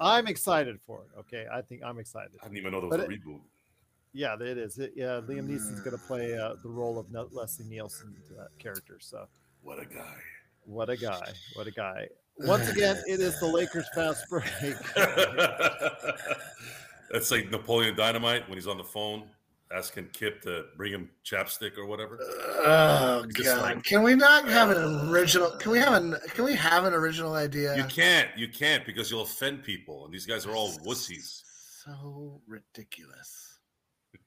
I'm, 0.00 0.26
excited 0.26 0.78
for 0.84 1.02
it. 1.02 1.20
Okay, 1.20 1.46
I 1.52 1.62
think 1.62 1.82
I'm 1.84 1.98
excited. 2.00 2.32
I 2.42 2.46
didn't 2.46 2.58
even 2.58 2.72
know 2.72 2.80
there 2.80 2.88
was 2.88 2.98
but 2.98 3.08
a 3.08 3.12
it, 3.12 3.20
reboot. 3.24 3.40
Yeah, 4.12 4.34
it 4.34 4.58
is. 4.58 4.78
It, 4.78 4.92
yeah, 4.96 5.20
Liam 5.20 5.48
Neeson's 5.48 5.80
going 5.80 5.96
to 5.96 6.02
play 6.06 6.36
uh, 6.36 6.54
the 6.62 6.68
role 6.68 6.98
of 6.98 7.06
Leslie 7.32 7.66
Nielsen 7.66 8.16
uh, 8.38 8.46
character. 8.58 8.98
So 9.00 9.28
what 9.62 9.78
a 9.78 9.84
guy! 9.84 10.16
What 10.64 10.90
a 10.90 10.96
guy! 10.96 11.32
What 11.54 11.68
a 11.68 11.70
guy! 11.70 12.08
Once 12.38 12.68
again, 12.68 12.96
it 13.06 13.20
is 13.20 13.38
the 13.40 13.46
Lakers 13.46 13.86
fast 13.94 14.24
break. 14.28 14.44
That's 17.10 17.30
like 17.30 17.50
Napoleon 17.50 17.94
Dynamite 17.94 18.48
when 18.48 18.58
he's 18.58 18.66
on 18.66 18.76
the 18.76 18.84
phone 18.84 19.24
asking 19.72 20.08
Kip 20.12 20.42
to 20.42 20.66
bring 20.76 20.92
him 20.92 21.10
chapstick 21.24 21.76
or 21.76 21.86
whatever. 21.86 22.18
Oh 22.22 23.24
god! 23.32 23.62
Like, 23.62 23.84
can 23.84 24.02
we 24.02 24.14
not 24.14 24.44
uh, 24.44 24.48
have 24.48 24.70
an 24.70 25.10
original? 25.10 25.50
Can 25.52 25.72
we 25.72 25.78
have 25.78 25.94
an? 25.94 26.16
Can 26.34 26.44
we 26.44 26.54
have 26.54 26.84
an 26.84 26.94
original 26.94 27.34
idea? 27.34 27.76
You 27.76 27.84
can't. 27.84 28.28
You 28.36 28.48
can't 28.48 28.84
because 28.86 29.10
you'll 29.10 29.22
offend 29.22 29.62
people, 29.62 30.04
and 30.04 30.14
these 30.14 30.26
guys 30.26 30.46
are 30.46 30.54
all 30.54 30.72
wussies. 30.84 31.42
So 31.84 32.40
ridiculous. 32.46 33.58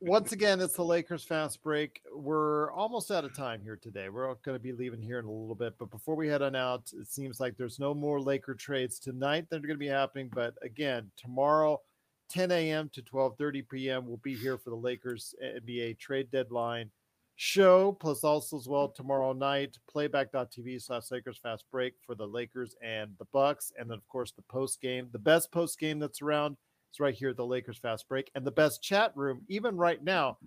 Once 0.02 0.32
again, 0.32 0.62
it's 0.62 0.76
the 0.76 0.84
Lakers 0.84 1.26
fast 1.26 1.62
break. 1.62 2.02
We're 2.14 2.72
almost 2.72 3.12
out 3.12 3.26
of 3.26 3.36
time 3.36 3.62
here 3.62 3.76
today. 3.76 4.08
We're 4.08 4.34
going 4.36 4.56
to 4.56 4.60
be 4.60 4.72
leaving 4.72 5.02
here 5.02 5.20
in 5.20 5.26
a 5.26 5.32
little 5.32 5.56
bit, 5.56 5.74
but 5.78 5.90
before 5.90 6.16
we 6.16 6.28
head 6.28 6.42
on 6.42 6.56
out, 6.56 6.90
it 6.98 7.08
seems 7.08 7.42
like 7.42 7.58
there's 7.58 7.80
no 7.80 7.94
more 7.94 8.22
Laker 8.22 8.54
trades 8.54 8.98
tonight 8.98 9.48
that 9.50 9.58
are 9.58 9.68
going 9.68 9.72
to 9.72 9.78
be 9.78 9.88
happening. 9.88 10.30
But 10.34 10.54
again, 10.62 11.12
tomorrow 11.18 11.82
10 12.30 12.52
a.m. 12.52 12.90
to 12.94 13.02
12:30 13.02 13.68
p.m. 13.70 14.08
We'll 14.08 14.18
be 14.18 14.36
here 14.36 14.58
for 14.58 14.70
the 14.70 14.76
Lakers 14.76 15.34
NBA 15.44 15.98
trade 16.00 16.30
deadline 16.32 16.90
show, 17.36 17.94
plus 17.94 18.24
also 18.24 18.58
as 18.58 18.68
well 18.68 18.90
tomorrow 18.90 19.32
night, 19.32 19.78
playback.tv 19.90 20.82
slash 20.82 21.10
Lakers 21.10 21.40
fast 21.42 21.64
break 21.72 21.94
for 22.06 22.14
the 22.14 22.28
Lakers 22.28 22.76
and 22.84 23.12
the 23.18 23.26
Bucks. 23.32 23.72
And 23.80 23.90
then 23.90 23.98
of 23.98 24.08
course 24.10 24.32
the 24.32 24.42
post 24.44 24.82
game. 24.82 25.08
The 25.14 25.20
best 25.20 25.52
post 25.52 25.80
game 25.80 26.00
that's 26.00 26.22
around 26.22 26.58
is 26.94 27.00
right 27.00 27.14
here 27.14 27.30
at 27.30 27.38
the 27.38 27.46
Lakers 27.46 27.78
fast 27.78 28.10
break. 28.10 28.30
And 28.36 28.46
the 28.46 28.52
best 28.52 28.84
chat 28.84 29.14
room, 29.16 29.42
even 29.48 29.78
right 29.78 30.04
now, 30.04 30.38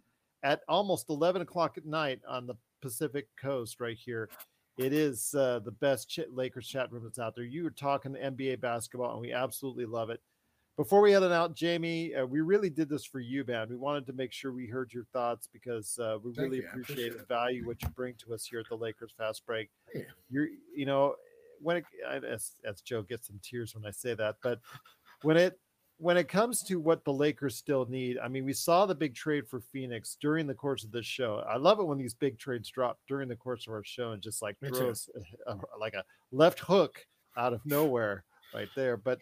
at 0.42 0.60
almost 0.68 1.09
11 1.09 1.40
o'clock 1.40 1.78
at 1.78 1.86
night 1.86 2.20
on 2.28 2.46
the 2.46 2.56
Pacific 2.82 3.26
coast, 3.40 3.80
right 3.80 3.96
here. 3.96 4.28
It 4.76 4.92
is 4.92 5.34
uh, 5.34 5.60
the 5.64 5.70
best 5.70 6.10
ch- 6.10 6.20
Lakers 6.30 6.66
chat 6.66 6.90
room 6.90 7.04
that's 7.04 7.18
out 7.18 7.34
there. 7.34 7.44
You 7.44 7.66
are 7.66 7.70
talking 7.70 8.14
NBA 8.14 8.60
basketball, 8.60 9.12
and 9.12 9.20
we 9.20 9.32
absolutely 9.32 9.86
love 9.86 10.10
it. 10.10 10.20
Before 10.77 11.03
we 11.03 11.12
head 11.12 11.23
on 11.23 11.32
out, 11.32 11.55
Jamie, 11.55 12.15
uh, 12.15 12.24
we 12.24 12.40
really 12.40 12.70
did 12.70 12.89
this 12.89 13.05
for 13.05 13.20
you, 13.20 13.44
man. 13.47 13.69
We 13.69 13.77
wanted 13.77 14.07
to 14.07 14.15
make 14.15 14.32
sure 14.32 14.53
we 14.53 14.66
heard 14.66 14.93
your 14.93 15.05
thoughts 15.12 15.47
because 15.53 15.99
uh, 15.99 16.16
we 16.23 16.32
Thank 16.32 16.51
really 16.51 16.62
you. 16.62 16.69
appreciate, 16.69 16.93
appreciate 16.93 17.19
and 17.19 17.28
value 17.28 17.66
what 17.66 17.82
you 17.82 17.89
bring 17.90 18.15
to 18.24 18.32
us 18.32 18.47
here 18.47 18.61
at 18.61 18.69
the 18.70 18.77
Lakers 18.77 19.12
Fast 19.16 19.44
Break. 19.44 19.69
Yeah. 19.94 20.03
You're, 20.31 20.49
you 20.74 20.86
know, 20.86 21.15
when 21.61 21.77
it, 21.77 21.85
as, 22.24 22.53
as 22.65 22.81
Joe 22.81 23.03
gets 23.03 23.27
some 23.27 23.39
tears 23.43 23.74
when 23.74 23.85
I 23.85 23.90
say 23.90 24.15
that, 24.15 24.36
but 24.43 24.61
when 25.23 25.36
it 25.36 25.59
when 25.99 26.16
it 26.16 26.27
comes 26.27 26.65
to 26.65 26.81
what 26.81 27.05
the 27.05 27.12
Lakers 27.12 27.55
still 27.55 27.86
need, 27.86 28.19
I 28.19 28.27
mean, 28.27 28.44
we 28.44 28.55
saw 28.55 28.86
the 28.86 28.94
big 28.94 29.15
trade 29.15 29.47
for 29.47 29.61
Phoenix 29.61 30.16
during 30.20 30.49
the 30.49 30.55
course 30.55 30.82
of 30.82 30.90
this 30.90 31.07
show. 31.07 31.44
I 31.49 31.59
love 31.59 31.78
it 31.78 31.85
when 31.85 31.97
these 31.97 32.15
big 32.15 32.39
trades 32.39 32.69
drop 32.70 32.99
during 33.07 33.28
the 33.28 33.36
course 33.36 33.69
of 33.69 33.73
our 33.73 33.85
show 33.85 34.11
and 34.11 34.20
just 34.20 34.43
like 34.43 34.57
throw 34.59 34.90
us 34.90 35.09
a, 35.47 35.53
a, 35.53 35.57
like 35.78 35.94
a 35.94 36.03
left 36.32 36.59
hook 36.59 37.07
out 37.36 37.53
of 37.53 37.65
nowhere 37.65 38.24
right 38.53 38.69
there. 38.74 38.97
But 38.97 39.20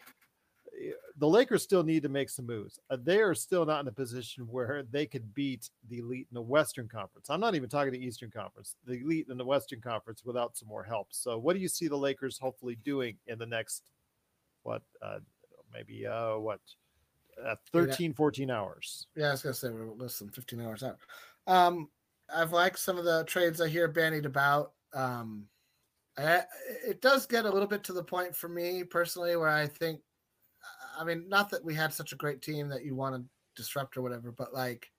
the 1.17 1.27
Lakers 1.27 1.63
still 1.63 1.83
need 1.83 2.03
to 2.03 2.09
make 2.09 2.29
some 2.29 2.45
moves. 2.45 2.79
Uh, 2.89 2.97
they 3.01 3.19
are 3.19 3.33
still 3.33 3.65
not 3.65 3.81
in 3.81 3.87
a 3.87 3.91
position 3.91 4.47
where 4.47 4.83
they 4.91 5.05
could 5.05 5.33
beat 5.33 5.69
the 5.89 5.99
elite 5.99 6.27
in 6.29 6.35
the 6.35 6.41
Western 6.41 6.87
Conference. 6.87 7.29
I'm 7.29 7.39
not 7.39 7.55
even 7.55 7.69
talking 7.69 7.91
the 7.91 8.03
Eastern 8.03 8.31
Conference, 8.31 8.75
the 8.85 9.01
elite 9.01 9.27
in 9.29 9.37
the 9.37 9.45
Western 9.45 9.81
Conference 9.81 10.23
without 10.23 10.57
some 10.57 10.67
more 10.67 10.83
help. 10.83 11.07
So, 11.11 11.37
what 11.37 11.53
do 11.53 11.59
you 11.59 11.67
see 11.67 11.87
the 11.87 11.97
Lakers 11.97 12.37
hopefully 12.37 12.77
doing 12.83 13.17
in 13.27 13.37
the 13.37 13.45
next, 13.45 13.91
what, 14.63 14.81
uh, 15.01 15.19
maybe, 15.73 16.05
uh, 16.07 16.37
what, 16.37 16.59
uh, 17.43 17.55
13, 17.71 18.13
14 18.13 18.49
hours? 18.49 19.07
Yeah, 19.15 19.29
I 19.29 19.31
was 19.31 19.41
going 19.41 19.53
to 19.53 19.59
say 19.59 19.69
we're 19.69 19.91
less 19.93 20.19
than 20.19 20.29
15 20.29 20.61
hours 20.61 20.83
out. 20.83 20.97
Um, 21.47 21.89
I've 22.33 22.53
liked 22.53 22.79
some 22.79 22.97
of 22.97 23.05
the 23.05 23.23
trades 23.25 23.59
I 23.59 23.67
hear 23.67 23.87
bandied 23.87 24.25
about. 24.25 24.73
Um, 24.93 25.47
I, 26.17 26.43
it 26.85 27.01
does 27.01 27.25
get 27.25 27.45
a 27.45 27.49
little 27.49 27.67
bit 27.67 27.83
to 27.85 27.93
the 27.93 28.03
point 28.03 28.35
for 28.35 28.49
me 28.49 28.83
personally 28.83 29.35
where 29.35 29.49
I 29.49 29.67
think 29.67 30.01
I 30.97 31.03
mean, 31.03 31.27
not 31.27 31.49
that 31.51 31.63
we 31.63 31.73
had 31.73 31.93
such 31.93 32.11
a 32.13 32.17
great 32.17 32.41
team 32.41 32.69
that 32.69 32.85
you 32.85 32.95
want 32.95 33.15
to 33.15 33.23
disrupt 33.55 33.97
or 33.97 34.01
whatever, 34.01 34.31
but 34.31 34.53
like 34.53 34.91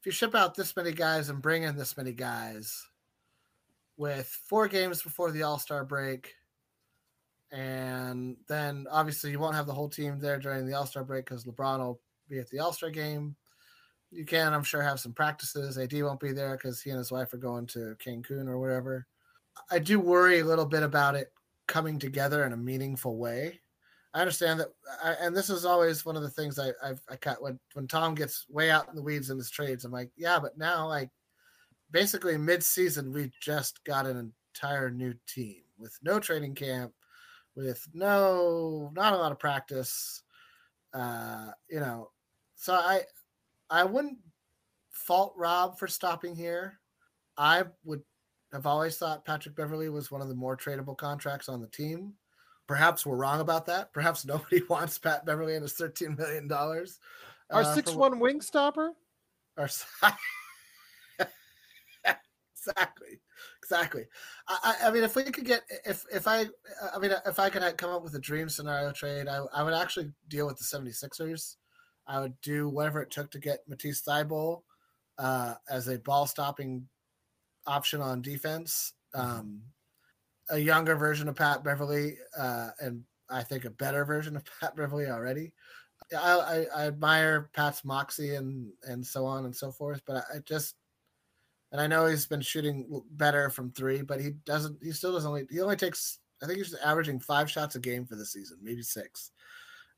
if 0.00 0.06
you 0.06 0.12
ship 0.12 0.34
out 0.34 0.54
this 0.54 0.76
many 0.76 0.92
guys 0.92 1.30
and 1.30 1.40
bring 1.40 1.62
in 1.62 1.76
this 1.76 1.96
many 1.96 2.12
guys 2.12 2.86
with 3.96 4.26
four 4.48 4.68
games 4.68 5.02
before 5.02 5.30
the 5.30 5.42
All 5.42 5.58
Star 5.58 5.84
break, 5.84 6.34
and 7.50 8.36
then 8.48 8.86
obviously 8.90 9.30
you 9.30 9.38
won't 9.38 9.54
have 9.54 9.66
the 9.66 9.72
whole 9.72 9.88
team 9.88 10.18
there 10.18 10.38
during 10.38 10.66
the 10.66 10.74
All 10.74 10.86
Star 10.86 11.04
break 11.04 11.24
because 11.24 11.44
LeBron 11.44 11.78
will 11.78 12.00
be 12.28 12.38
at 12.38 12.50
the 12.50 12.58
All 12.58 12.72
Star 12.72 12.90
game. 12.90 13.36
You 14.10 14.24
can, 14.24 14.52
I'm 14.52 14.62
sure, 14.62 14.82
have 14.82 15.00
some 15.00 15.12
practices. 15.12 15.78
AD 15.78 15.92
won't 16.02 16.20
be 16.20 16.32
there 16.32 16.56
because 16.56 16.82
he 16.82 16.90
and 16.90 16.98
his 16.98 17.10
wife 17.10 17.32
are 17.32 17.38
going 17.38 17.66
to 17.68 17.96
Cancun 18.04 18.46
or 18.46 18.58
whatever. 18.58 19.06
I 19.70 19.78
do 19.78 19.98
worry 19.98 20.40
a 20.40 20.44
little 20.44 20.66
bit 20.66 20.82
about 20.82 21.14
it 21.14 21.32
coming 21.66 21.98
together 21.98 22.44
in 22.44 22.52
a 22.52 22.56
meaningful 22.56 23.16
way. 23.16 23.60
I 24.14 24.20
understand 24.20 24.60
that, 24.60 24.68
I, 25.02 25.16
and 25.20 25.36
this 25.36 25.50
is 25.50 25.64
always 25.64 26.06
one 26.06 26.14
of 26.14 26.22
the 26.22 26.30
things 26.30 26.58
I, 26.58 26.70
I've 26.82 27.00
I 27.10 27.16
cut 27.16 27.42
when 27.42 27.58
when 27.72 27.88
Tom 27.88 28.14
gets 28.14 28.46
way 28.48 28.70
out 28.70 28.88
in 28.88 28.94
the 28.94 29.02
weeds 29.02 29.30
in 29.30 29.36
his 29.36 29.50
trades. 29.50 29.84
I'm 29.84 29.90
like, 29.90 30.10
yeah, 30.16 30.38
but 30.38 30.56
now 30.56 30.86
like 30.86 31.10
basically 31.90 32.38
mid-season 32.38 33.12
we 33.12 33.32
just 33.40 33.82
got 33.84 34.06
an 34.06 34.32
entire 34.54 34.90
new 34.90 35.14
team 35.26 35.62
with 35.78 35.98
no 36.02 36.20
training 36.20 36.54
camp, 36.54 36.92
with 37.56 37.86
no 37.92 38.92
not 38.94 39.14
a 39.14 39.16
lot 39.16 39.32
of 39.32 39.38
practice. 39.40 40.22
Uh, 40.92 41.50
you 41.68 41.80
know, 41.80 42.10
so 42.54 42.74
I 42.74 43.02
I 43.68 43.82
wouldn't 43.82 44.18
fault 44.92 45.34
Rob 45.36 45.76
for 45.76 45.88
stopping 45.88 46.36
here. 46.36 46.78
I 47.36 47.64
would 47.84 48.02
have 48.52 48.66
always 48.66 48.96
thought 48.96 49.24
Patrick 49.24 49.56
Beverley 49.56 49.88
was 49.88 50.12
one 50.12 50.20
of 50.20 50.28
the 50.28 50.36
more 50.36 50.56
tradable 50.56 50.96
contracts 50.96 51.48
on 51.48 51.60
the 51.60 51.66
team. 51.66 52.12
Perhaps 52.66 53.04
we're 53.04 53.16
wrong 53.16 53.40
about 53.40 53.66
that. 53.66 53.92
Perhaps 53.92 54.24
nobody 54.24 54.62
wants 54.68 54.98
Pat 54.98 55.26
Beverley 55.26 55.54
and 55.54 55.62
his 55.62 55.74
$13 55.74 56.16
million. 56.16 56.50
Our 56.52 56.86
uh, 57.50 57.74
six 57.74 57.92
one 57.92 58.20
wing 58.20 58.40
stopper? 58.40 58.92
Our 59.56 59.64
exactly, 62.06 63.20
exactly. 63.62 64.06
I, 64.48 64.76
I, 64.84 64.90
mean, 64.90 65.04
if 65.04 65.14
we 65.14 65.24
could 65.24 65.44
get, 65.44 65.62
if 65.84 66.04
if 66.12 66.26
I, 66.26 66.46
I 66.94 66.98
mean, 66.98 67.12
if 67.26 67.38
I 67.38 67.50
could 67.50 67.76
come 67.76 67.90
up 67.90 68.02
with 68.02 68.14
a 68.14 68.18
dream 68.18 68.48
scenario 68.48 68.92
trade, 68.92 69.28
I, 69.28 69.44
I 69.52 69.62
would 69.62 69.74
actually 69.74 70.10
deal 70.28 70.46
with 70.46 70.56
the 70.56 70.64
76ers. 70.64 71.56
I 72.06 72.20
would 72.20 72.40
do 72.40 72.68
whatever 72.68 73.02
it 73.02 73.10
took 73.10 73.30
to 73.32 73.38
get 73.38 73.60
Matisse 73.68 74.02
Thybulle 74.02 74.62
uh, 75.18 75.54
as 75.68 75.88
a 75.88 75.98
ball 75.98 76.26
stopping 76.26 76.88
option 77.66 78.00
on 78.00 78.22
defense. 78.22 78.94
Um, 79.14 79.62
a 80.50 80.58
younger 80.58 80.96
version 80.96 81.28
of 81.28 81.36
Pat 81.36 81.64
Beverley, 81.64 82.16
uh, 82.38 82.70
and 82.80 83.02
I 83.30 83.42
think 83.42 83.64
a 83.64 83.70
better 83.70 84.04
version 84.04 84.36
of 84.36 84.44
Pat 84.60 84.76
Beverley 84.76 85.06
already. 85.06 85.52
I, 86.16 86.66
I, 86.74 86.82
I 86.82 86.86
admire 86.86 87.50
Pat's 87.54 87.84
moxie 87.84 88.34
and 88.34 88.70
and 88.84 89.06
so 89.06 89.24
on 89.24 89.46
and 89.46 89.56
so 89.56 89.72
forth, 89.72 90.02
but 90.06 90.16
I, 90.16 90.36
I 90.36 90.38
just 90.44 90.76
and 91.74 91.80
I 91.80 91.88
know 91.88 92.06
he's 92.06 92.26
been 92.26 92.40
shooting 92.40 93.02
better 93.10 93.50
from 93.50 93.72
three, 93.72 94.02
but 94.02 94.20
he 94.20 94.30
doesn't. 94.46 94.78
He 94.80 94.92
still 94.92 95.12
doesn't. 95.12 95.28
Only, 95.28 95.44
he 95.50 95.60
only 95.60 95.74
takes. 95.74 96.20
I 96.40 96.46
think 96.46 96.58
he's 96.58 96.72
averaging 96.74 97.18
five 97.18 97.50
shots 97.50 97.74
a 97.74 97.80
game 97.80 98.06
for 98.06 98.14
the 98.14 98.24
season, 98.24 98.58
maybe 98.62 98.82
six, 98.82 99.32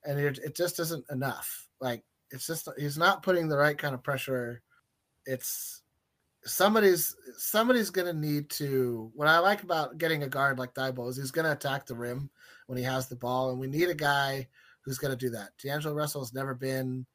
and 0.03 0.19
it, 0.19 0.39
it 0.39 0.57
just 0.57 0.81
isn't 0.81 1.05
enough. 1.11 1.69
Like 1.79 2.03
it's 2.31 2.47
just 2.47 2.67
he's 2.79 2.97
not 2.97 3.23
putting 3.23 3.47
the 3.47 3.59
right 3.59 3.77
kind 3.77 3.95
of 3.95 4.03
pressure. 4.03 4.63
It's 5.27 5.83
somebody's 6.47 7.15
somebody's 7.37 7.91
gonna 7.91 8.13
need 8.13 8.49
to. 8.51 9.11
What 9.15 9.29
I 9.29 9.39
like 9.39 9.63
about 9.63 9.99
getting 9.99 10.23
a 10.23 10.29
guard 10.29 10.59
like 10.59 10.75
Thybulle 10.75 11.11
is 11.11 11.17
he's 11.17 11.31
gonna 11.31 11.53
attack 11.53 11.87
the 11.87 11.95
rim 11.95 12.31
when 12.67 12.79
he 12.79 12.85
has 12.85 13.09
the 13.09 13.17
ball, 13.17 13.51
and 13.51 13.59
we 13.59 13.67
need 13.67 13.89
a 13.89 13.95
guy 13.95 14.49
who's 14.83 14.99
gonna 14.99 15.17
do 15.17 15.31
that. 15.31 15.51
D'Angelo 15.63 15.95
Russell 15.95 16.23
has 16.23 16.33
never 16.33 16.55
been 16.55 17.07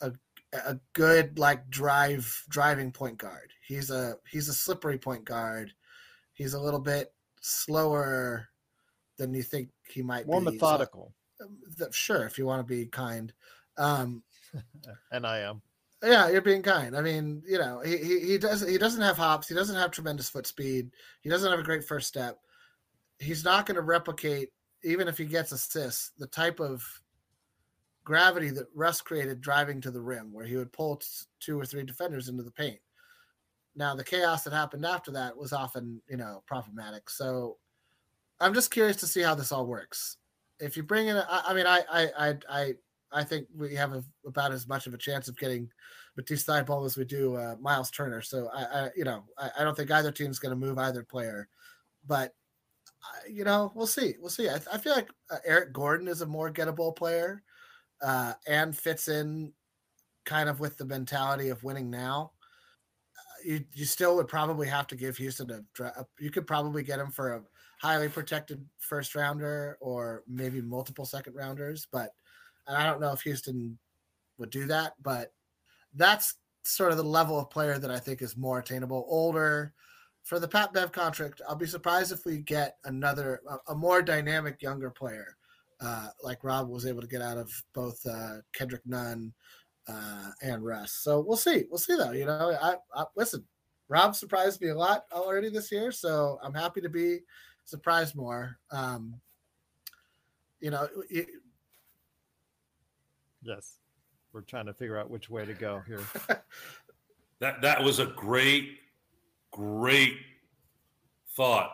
a 0.00 0.12
a 0.52 0.78
good 0.94 1.38
like 1.38 1.68
drive 1.70 2.44
driving 2.48 2.90
point 2.92 3.18
guard. 3.18 3.52
He's 3.66 3.90
a 3.90 4.16
he's 4.30 4.48
a 4.48 4.54
slippery 4.54 4.98
point 4.98 5.24
guard. 5.24 5.72
He's 6.32 6.54
a 6.54 6.60
little 6.60 6.80
bit 6.80 7.12
slower 7.40 8.48
than 9.18 9.32
you 9.34 9.42
think 9.42 9.68
he 9.88 10.02
might 10.02 10.26
More 10.26 10.40
be. 10.40 10.46
So- 10.46 10.52
methodical. 10.52 11.14
th- 11.78 11.94
sure, 11.94 12.24
if 12.26 12.38
you 12.38 12.46
want 12.46 12.66
to 12.66 12.74
be 12.74 12.86
kind. 12.86 13.32
Um, 13.78 14.22
and 15.10 15.26
I 15.26 15.40
am. 15.40 15.62
Yeah, 16.06 16.28
you're 16.30 16.40
being 16.40 16.62
kind. 16.62 16.96
I 16.96 17.00
mean, 17.00 17.42
you 17.46 17.58
know, 17.58 17.80
he, 17.84 17.96
he 17.96 18.20
he 18.20 18.38
does 18.38 18.66
he 18.66 18.78
doesn't 18.78 19.02
have 19.02 19.16
hops. 19.16 19.48
He 19.48 19.54
doesn't 19.54 19.76
have 19.76 19.90
tremendous 19.90 20.30
foot 20.30 20.46
speed. 20.46 20.90
He 21.20 21.28
doesn't 21.28 21.50
have 21.50 21.60
a 21.60 21.64
great 21.64 21.84
first 21.84 22.08
step. 22.08 22.38
He's 23.18 23.44
not 23.44 23.66
going 23.66 23.76
to 23.76 23.82
replicate 23.82 24.50
even 24.84 25.08
if 25.08 25.18
he 25.18 25.24
gets 25.24 25.52
assists 25.52 26.12
the 26.18 26.26
type 26.26 26.60
of 26.60 26.84
gravity 28.04 28.50
that 28.50 28.68
Russ 28.74 29.00
created 29.00 29.40
driving 29.40 29.80
to 29.80 29.90
the 29.90 30.00
rim, 30.00 30.32
where 30.32 30.46
he 30.46 30.56
would 30.56 30.72
pull 30.72 31.02
two 31.40 31.58
or 31.58 31.66
three 31.66 31.82
defenders 31.82 32.28
into 32.28 32.44
the 32.44 32.52
paint. 32.52 32.78
Now, 33.74 33.94
the 33.94 34.04
chaos 34.04 34.44
that 34.44 34.52
happened 34.52 34.86
after 34.86 35.10
that 35.12 35.36
was 35.36 35.52
often, 35.52 36.00
you 36.08 36.16
know, 36.16 36.42
problematic. 36.46 37.10
So, 37.10 37.58
I'm 38.40 38.54
just 38.54 38.70
curious 38.70 38.96
to 38.98 39.06
see 39.06 39.22
how 39.22 39.34
this 39.34 39.50
all 39.50 39.66
works. 39.66 40.18
If 40.60 40.76
you 40.76 40.82
bring 40.82 41.08
in, 41.08 41.16
I, 41.16 41.42
I 41.48 41.54
mean, 41.54 41.66
I, 41.66 41.82
I, 41.90 42.08
I, 42.18 42.34
I, 42.48 42.74
I 43.16 43.24
think 43.24 43.46
we 43.56 43.74
have 43.74 43.92
a, 43.92 44.04
about 44.26 44.52
as 44.52 44.68
much 44.68 44.86
of 44.86 44.94
a 44.94 44.98
chance 44.98 45.28
of 45.28 45.38
getting 45.38 45.70
Matisse 46.16 46.44
Thybulle 46.44 46.86
as 46.86 46.96
we 46.96 47.04
do 47.04 47.34
uh, 47.36 47.56
Miles 47.60 47.90
Turner. 47.90 48.20
So, 48.22 48.48
I, 48.54 48.62
I 48.62 48.90
you 48.96 49.04
know, 49.04 49.24
I, 49.38 49.50
I 49.58 49.64
don't 49.64 49.76
think 49.76 49.90
either 49.90 50.12
team's 50.12 50.38
going 50.38 50.58
to 50.58 50.66
move 50.66 50.78
either 50.78 51.02
player, 51.02 51.48
but 52.06 52.34
I- 53.02 53.28
you 53.28 53.44
know, 53.44 53.72
we'll 53.74 53.86
see. 53.86 54.14
We'll 54.20 54.30
see. 54.30 54.48
I, 54.48 54.56
I 54.72 54.78
feel 54.78 54.94
like 54.94 55.08
uh, 55.30 55.38
Eric 55.44 55.72
Gordon 55.72 56.08
is 56.08 56.20
a 56.20 56.26
more 56.26 56.50
gettable 56.52 56.94
player 56.94 57.42
uh, 58.02 58.34
and 58.46 58.76
fits 58.76 59.08
in 59.08 59.52
kind 60.24 60.48
of 60.48 60.60
with 60.60 60.76
the 60.76 60.84
mentality 60.84 61.48
of 61.48 61.62
winning 61.64 61.90
now. 61.90 62.32
Uh, 63.16 63.38
you, 63.44 63.64
you 63.72 63.84
still 63.84 64.16
would 64.16 64.28
probably 64.28 64.68
have 64.68 64.86
to 64.88 64.96
give 64.96 65.16
Houston 65.16 65.50
a, 65.50 65.84
a. 65.84 66.06
You 66.18 66.30
could 66.30 66.46
probably 66.46 66.82
get 66.82 66.98
him 66.98 67.10
for 67.10 67.34
a 67.34 67.42
highly 67.80 68.08
protected 68.08 68.64
first 68.78 69.14
rounder 69.14 69.76
or 69.80 70.24
maybe 70.26 70.60
multiple 70.60 71.04
second 71.04 71.34
rounders, 71.34 71.86
but 71.92 72.10
and 72.66 72.76
I 72.76 72.86
don't 72.86 73.00
know 73.00 73.12
if 73.12 73.22
Houston 73.22 73.78
would 74.38 74.50
do 74.50 74.66
that, 74.66 74.94
but 75.02 75.32
that's 75.94 76.34
sort 76.62 76.90
of 76.90 76.98
the 76.98 77.04
level 77.04 77.38
of 77.38 77.50
player 77.50 77.78
that 77.78 77.90
I 77.90 77.98
think 77.98 78.22
is 78.22 78.36
more 78.36 78.58
attainable, 78.58 79.06
older. 79.08 79.72
For 80.24 80.40
the 80.40 80.48
Pat 80.48 80.72
Bev 80.72 80.90
contract, 80.90 81.40
I'll 81.48 81.54
be 81.54 81.66
surprised 81.66 82.10
if 82.10 82.24
we 82.24 82.38
get 82.38 82.78
another, 82.84 83.40
a, 83.48 83.72
a 83.72 83.74
more 83.74 84.02
dynamic 84.02 84.60
younger 84.60 84.90
player, 84.90 85.36
uh, 85.80 86.08
like 86.22 86.42
Rob 86.42 86.68
was 86.68 86.84
able 86.84 87.00
to 87.00 87.06
get 87.06 87.22
out 87.22 87.38
of 87.38 87.52
both 87.72 88.04
uh, 88.04 88.38
Kendrick 88.52 88.82
Nunn 88.84 89.32
uh, 89.88 90.30
and 90.42 90.64
Russ. 90.64 90.92
So 90.92 91.20
we'll 91.20 91.36
see. 91.36 91.64
We'll 91.70 91.78
see 91.78 91.96
though. 91.96 92.12
You 92.12 92.26
know, 92.26 92.56
I, 92.60 92.74
I 92.94 93.04
listen. 93.14 93.44
Rob 93.88 94.16
surprised 94.16 94.60
me 94.60 94.70
a 94.70 94.74
lot 94.74 95.04
already 95.12 95.48
this 95.48 95.70
year, 95.70 95.92
so 95.92 96.40
I'm 96.42 96.54
happy 96.54 96.80
to 96.80 96.88
be 96.88 97.20
surprised 97.66 98.16
more. 98.16 98.58
Um, 98.72 99.20
you 100.58 100.72
know, 100.72 100.88
Yes. 103.46 103.78
We're 104.32 104.40
trying 104.42 104.66
to 104.66 104.74
figure 104.74 104.98
out 104.98 105.08
which 105.08 105.30
way 105.30 105.44
to 105.46 105.54
go 105.54 105.82
here. 105.86 106.02
That 107.38 107.60
that 107.60 107.84
was 107.84 107.98
a 107.98 108.06
great, 108.06 108.78
great 109.50 110.16
thought. 111.36 111.70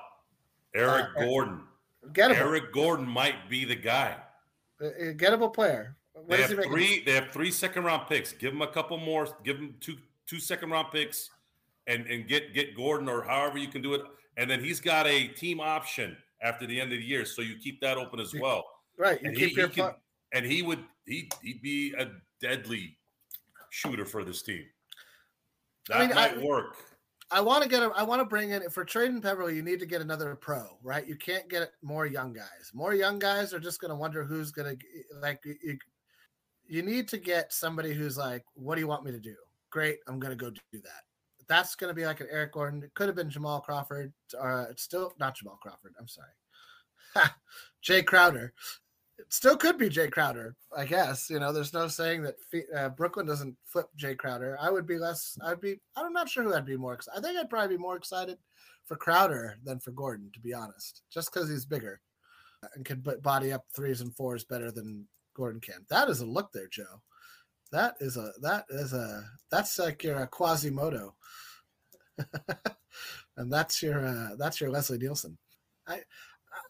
Eric 0.74 1.06
Uh, 1.16 1.20
uh 1.20 1.24
Gordon. 1.24 1.60
gettable. 2.12 2.36
Eric 2.36 2.72
Gordon 2.72 3.06
might 3.06 3.48
be 3.48 3.64
the 3.64 3.76
guy. 3.76 4.16
a 4.80 5.10
a 5.10 5.14
gettable 5.14 5.54
player. 5.54 5.96
What 6.14 6.28
They 6.28 6.36
does 6.38 6.50
have 6.50 6.58
he 6.58 6.64
make? 6.64 6.68
three. 6.72 7.04
They 7.04 7.12
have 7.12 7.28
three 7.30 7.52
second 7.52 7.84
round 7.84 8.08
picks. 8.08 8.32
Give 8.32 8.52
them 8.52 8.62
a 8.62 8.66
couple 8.66 8.96
more. 8.98 9.28
Give 9.44 9.56
them 9.56 9.76
two 9.80 9.96
two 10.26 10.40
second 10.40 10.70
round 10.70 10.88
picks, 10.90 11.30
and 11.86 12.06
and 12.08 12.26
get 12.26 12.52
get 12.54 12.74
Gordon 12.76 13.08
or 13.08 13.22
however 13.22 13.56
you 13.58 13.68
can 13.68 13.82
do 13.82 13.94
it. 13.94 14.02
And 14.36 14.50
then 14.50 14.64
he's 14.64 14.80
got 14.80 15.06
a 15.06 15.28
team 15.28 15.60
option 15.60 16.16
after 16.42 16.66
the 16.66 16.80
end 16.80 16.92
of 16.92 16.98
the 16.98 17.04
year, 17.04 17.24
so 17.24 17.40
you 17.40 17.54
keep 17.56 17.80
that 17.82 17.98
open 17.98 18.18
as 18.18 18.34
well. 18.34 18.64
Right. 18.98 19.22
You 19.22 19.28
And 19.28 19.36
keep 19.38 19.50
he, 19.50 19.54
your 19.54 19.68
he 19.68 19.74
can- 19.74 19.90
fu- 19.92 19.96
and 20.32 20.44
he 20.44 20.62
would 20.62 20.84
he 21.06 21.30
he'd 21.42 21.62
be 21.62 21.94
a 21.98 22.08
deadly 22.40 22.96
shooter 23.70 24.04
for 24.04 24.24
this 24.24 24.42
team. 24.42 24.64
That 25.88 25.96
I 25.96 26.06
mean, 26.06 26.14
might 26.14 26.38
I- 26.38 26.44
work. 26.44 26.76
I 27.34 27.40
want 27.40 27.62
to 27.62 27.68
get. 27.68 27.82
A, 27.82 27.86
I 27.96 28.02
want 28.02 28.20
to 28.20 28.26
bring 28.26 28.50
in 28.50 28.68
for 28.68 28.84
trading 28.84 29.18
Beverley. 29.18 29.56
You 29.56 29.62
need 29.62 29.80
to 29.80 29.86
get 29.86 30.02
another 30.02 30.34
pro, 30.36 30.76
right? 30.82 31.06
You 31.06 31.16
can't 31.16 31.48
get 31.48 31.72
more 31.82 32.04
young 32.04 32.34
guys. 32.34 32.70
More 32.74 32.92
young 32.94 33.18
guys 33.18 33.54
are 33.54 33.58
just 33.58 33.80
going 33.80 33.88
to 33.88 33.94
wonder 33.94 34.22
who's 34.22 34.50
going 34.50 34.76
to 34.76 34.84
like. 35.18 35.40
You, 35.44 35.78
you 36.68 36.82
need 36.82 37.08
to 37.08 37.16
get 37.16 37.50
somebody 37.50 37.94
who's 37.94 38.18
like, 38.18 38.44
"What 38.52 38.74
do 38.74 38.82
you 38.82 38.86
want 38.86 39.02
me 39.04 39.12
to 39.12 39.18
do?" 39.18 39.34
Great, 39.70 40.00
I'm 40.06 40.20
going 40.20 40.36
to 40.36 40.44
go 40.44 40.50
do 40.50 40.60
that. 40.72 41.04
That's 41.48 41.74
going 41.74 41.88
to 41.88 41.94
be 41.94 42.04
like 42.04 42.20
an 42.20 42.28
Eric 42.30 42.52
Gordon. 42.52 42.82
It 42.82 42.92
could 42.92 43.06
have 43.06 43.16
been 43.16 43.30
Jamal 43.30 43.60
Crawford. 43.62 44.12
Uh, 44.38 44.66
it's 44.68 44.82
still 44.82 45.14
not 45.18 45.34
Jamal 45.34 45.58
Crawford. 45.62 45.94
I'm 45.98 46.08
sorry, 46.08 46.28
Jae 47.82 48.04
Crowder. 48.04 48.52
It 49.18 49.32
still 49.32 49.56
could 49.56 49.78
be 49.78 49.88
Jae 49.88 50.10
Crowder, 50.10 50.56
I 50.76 50.84
guess. 50.84 51.28
You 51.28 51.38
know, 51.38 51.52
there's 51.52 51.74
no 51.74 51.86
saying 51.86 52.22
that 52.22 52.36
uh, 52.74 52.88
Brooklyn 52.90 53.26
doesn't 53.26 53.56
flip 53.64 53.86
Jae 53.98 54.16
Crowder. 54.16 54.56
I 54.60 54.70
would 54.70 54.86
be 54.86 54.98
less. 54.98 55.36
I'd 55.44 55.60
be. 55.60 55.80
I'm 55.96 56.12
not 56.12 56.28
sure 56.28 56.44
who 56.44 56.54
I'd 56.54 56.64
be 56.64 56.76
more. 56.76 56.98
I 57.14 57.20
think 57.20 57.38
I'd 57.38 57.50
probably 57.50 57.76
be 57.76 57.82
more 57.82 57.96
excited 57.96 58.38
for 58.84 58.96
Crowder 58.96 59.56
than 59.64 59.78
for 59.80 59.92
Gordon, 59.92 60.30
to 60.32 60.40
be 60.40 60.54
honest, 60.54 61.02
just 61.10 61.32
because 61.32 61.48
he's 61.48 61.64
bigger 61.64 62.00
and 62.74 62.84
can 62.84 63.04
body 63.22 63.52
up 63.52 63.64
threes 63.74 64.00
and 64.00 64.14
fours 64.14 64.44
better 64.44 64.70
than 64.70 65.06
Gordon 65.34 65.60
can. 65.60 65.84
That 65.88 66.08
is 66.08 66.20
a 66.20 66.26
look 66.26 66.52
there, 66.52 66.68
Joe. 66.68 67.02
That 67.70 67.94
is 68.00 68.16
a 68.16 68.32
that 68.42 68.66
is 68.68 68.92
a 68.92 69.24
that's 69.50 69.78
like 69.78 70.04
your 70.04 70.20
uh, 70.20 70.26
Quasimodo, 70.26 71.14
and 73.36 73.50
that's 73.50 73.82
your 73.82 74.06
uh, 74.06 74.36
that's 74.38 74.60
your 74.60 74.70
Leslie 74.70 74.98
Nielsen. 74.98 75.38
I 75.86 76.00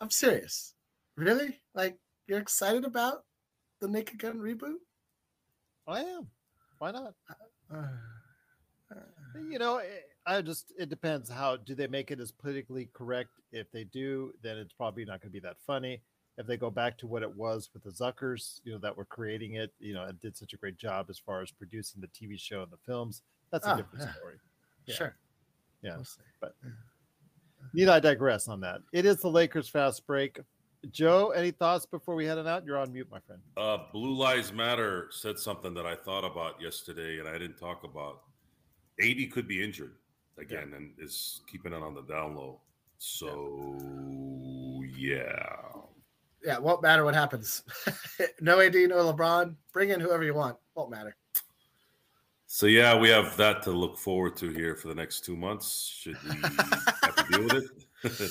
I'm 0.00 0.10
serious. 0.10 0.74
Really? 1.16 1.60
Like 1.74 1.98
you're 2.26 2.38
excited 2.38 2.84
about 2.84 3.24
the 3.80 3.88
Naked 3.88 4.18
Gun 4.18 4.38
reboot? 4.38 4.76
I 5.86 6.00
am. 6.00 6.28
Why 6.78 6.90
not? 6.92 7.14
Uh, 7.72 7.76
uh. 8.94 8.94
You 9.50 9.58
know, 9.58 9.78
it- 9.78 10.08
I 10.24 10.40
just 10.40 10.72
it 10.78 10.88
depends 10.88 11.28
how 11.28 11.56
do 11.56 11.74
they 11.74 11.88
make 11.88 12.12
it 12.12 12.20
as 12.20 12.30
politically 12.30 12.88
correct. 12.92 13.30
If 13.50 13.68
they 13.72 13.82
do, 13.82 14.32
then 14.40 14.56
it's 14.56 14.72
probably 14.72 15.04
not 15.04 15.20
going 15.20 15.30
to 15.30 15.40
be 15.40 15.40
that 15.40 15.56
funny. 15.66 16.00
If 16.38 16.46
they 16.46 16.56
go 16.56 16.70
back 16.70 16.96
to 16.98 17.08
what 17.08 17.24
it 17.24 17.36
was 17.36 17.68
with 17.74 17.82
the 17.82 17.90
Zuckers, 17.90 18.60
you 18.62 18.70
know, 18.72 18.78
that 18.78 18.96
were 18.96 19.04
creating 19.04 19.54
it, 19.56 19.72
you 19.80 19.94
know, 19.94 20.04
and 20.04 20.20
did 20.20 20.36
such 20.36 20.52
a 20.52 20.56
great 20.56 20.76
job 20.78 21.06
as 21.10 21.18
far 21.18 21.42
as 21.42 21.50
producing 21.50 22.00
the 22.00 22.06
TV 22.06 22.38
show 22.38 22.62
and 22.62 22.70
the 22.70 22.76
films, 22.86 23.22
that's 23.50 23.66
a 23.66 23.74
Oh, 23.74 23.76
different 23.78 24.04
yeah. 24.04 24.14
story. 24.14 24.34
Yeah. 24.86 24.94
Sure. 24.94 25.16
Yeah. 25.82 25.96
We'll. 25.96 26.06
But 26.40 26.54
need 27.74 27.88
I 27.88 27.98
digress 27.98 28.46
on 28.46 28.60
that? 28.60 28.80
It 28.92 29.04
is 29.04 29.16
the 29.16 29.28
Lakers 29.28 29.68
fast 29.68 30.06
break. 30.06 30.38
Joe, 30.90 31.30
any 31.30 31.52
thoughts 31.52 31.86
before 31.86 32.14
we 32.14 32.24
head 32.24 32.38
on 32.38 32.48
out? 32.48 32.64
You're 32.64 32.78
on 32.78 32.92
mute, 32.92 33.08
my 33.10 33.20
friend. 33.20 33.40
Uh, 33.56 33.78
Blue 33.92 34.14
Lives 34.14 34.52
Matter 34.52 35.08
said 35.10 35.38
something 35.38 35.74
that 35.74 35.86
I 35.86 35.94
thought 35.94 36.24
about 36.24 36.60
yesterday, 36.60 37.18
and 37.18 37.28
I 37.28 37.38
didn't 37.38 37.56
talk 37.56 37.84
about. 37.84 38.22
AD 39.00 39.30
could 39.32 39.46
be 39.46 39.62
injured 39.62 39.94
again, 40.38 40.72
and 40.76 40.92
is 40.98 41.40
keeping 41.50 41.72
it 41.72 41.82
on 41.82 41.94
the 41.94 42.02
down 42.02 42.34
low. 42.36 42.60
So 42.98 43.78
yeah, 44.96 45.56
Yeah, 46.44 46.58
won't 46.58 46.82
matter 46.82 47.04
what 47.04 47.14
happens. 47.14 47.62
no 48.40 48.60
AD, 48.60 48.74
no 48.74 49.12
LeBron. 49.12 49.54
Bring 49.72 49.90
in 49.90 50.00
whoever 50.00 50.24
you 50.24 50.34
want. 50.34 50.56
Won't 50.74 50.90
matter. 50.90 51.16
So 52.46 52.66
yeah, 52.66 52.96
we 52.98 53.08
have 53.08 53.36
that 53.38 53.62
to 53.62 53.70
look 53.70 53.98
forward 53.98 54.36
to 54.36 54.50
here 54.50 54.76
for 54.76 54.88
the 54.88 54.94
next 54.94 55.24
two 55.24 55.36
months. 55.36 55.86
Should 55.86 56.22
we 56.22 56.30
have 56.36 57.16
to 57.16 57.24
deal 57.30 57.42
with 57.44 57.70
it? 58.04 58.30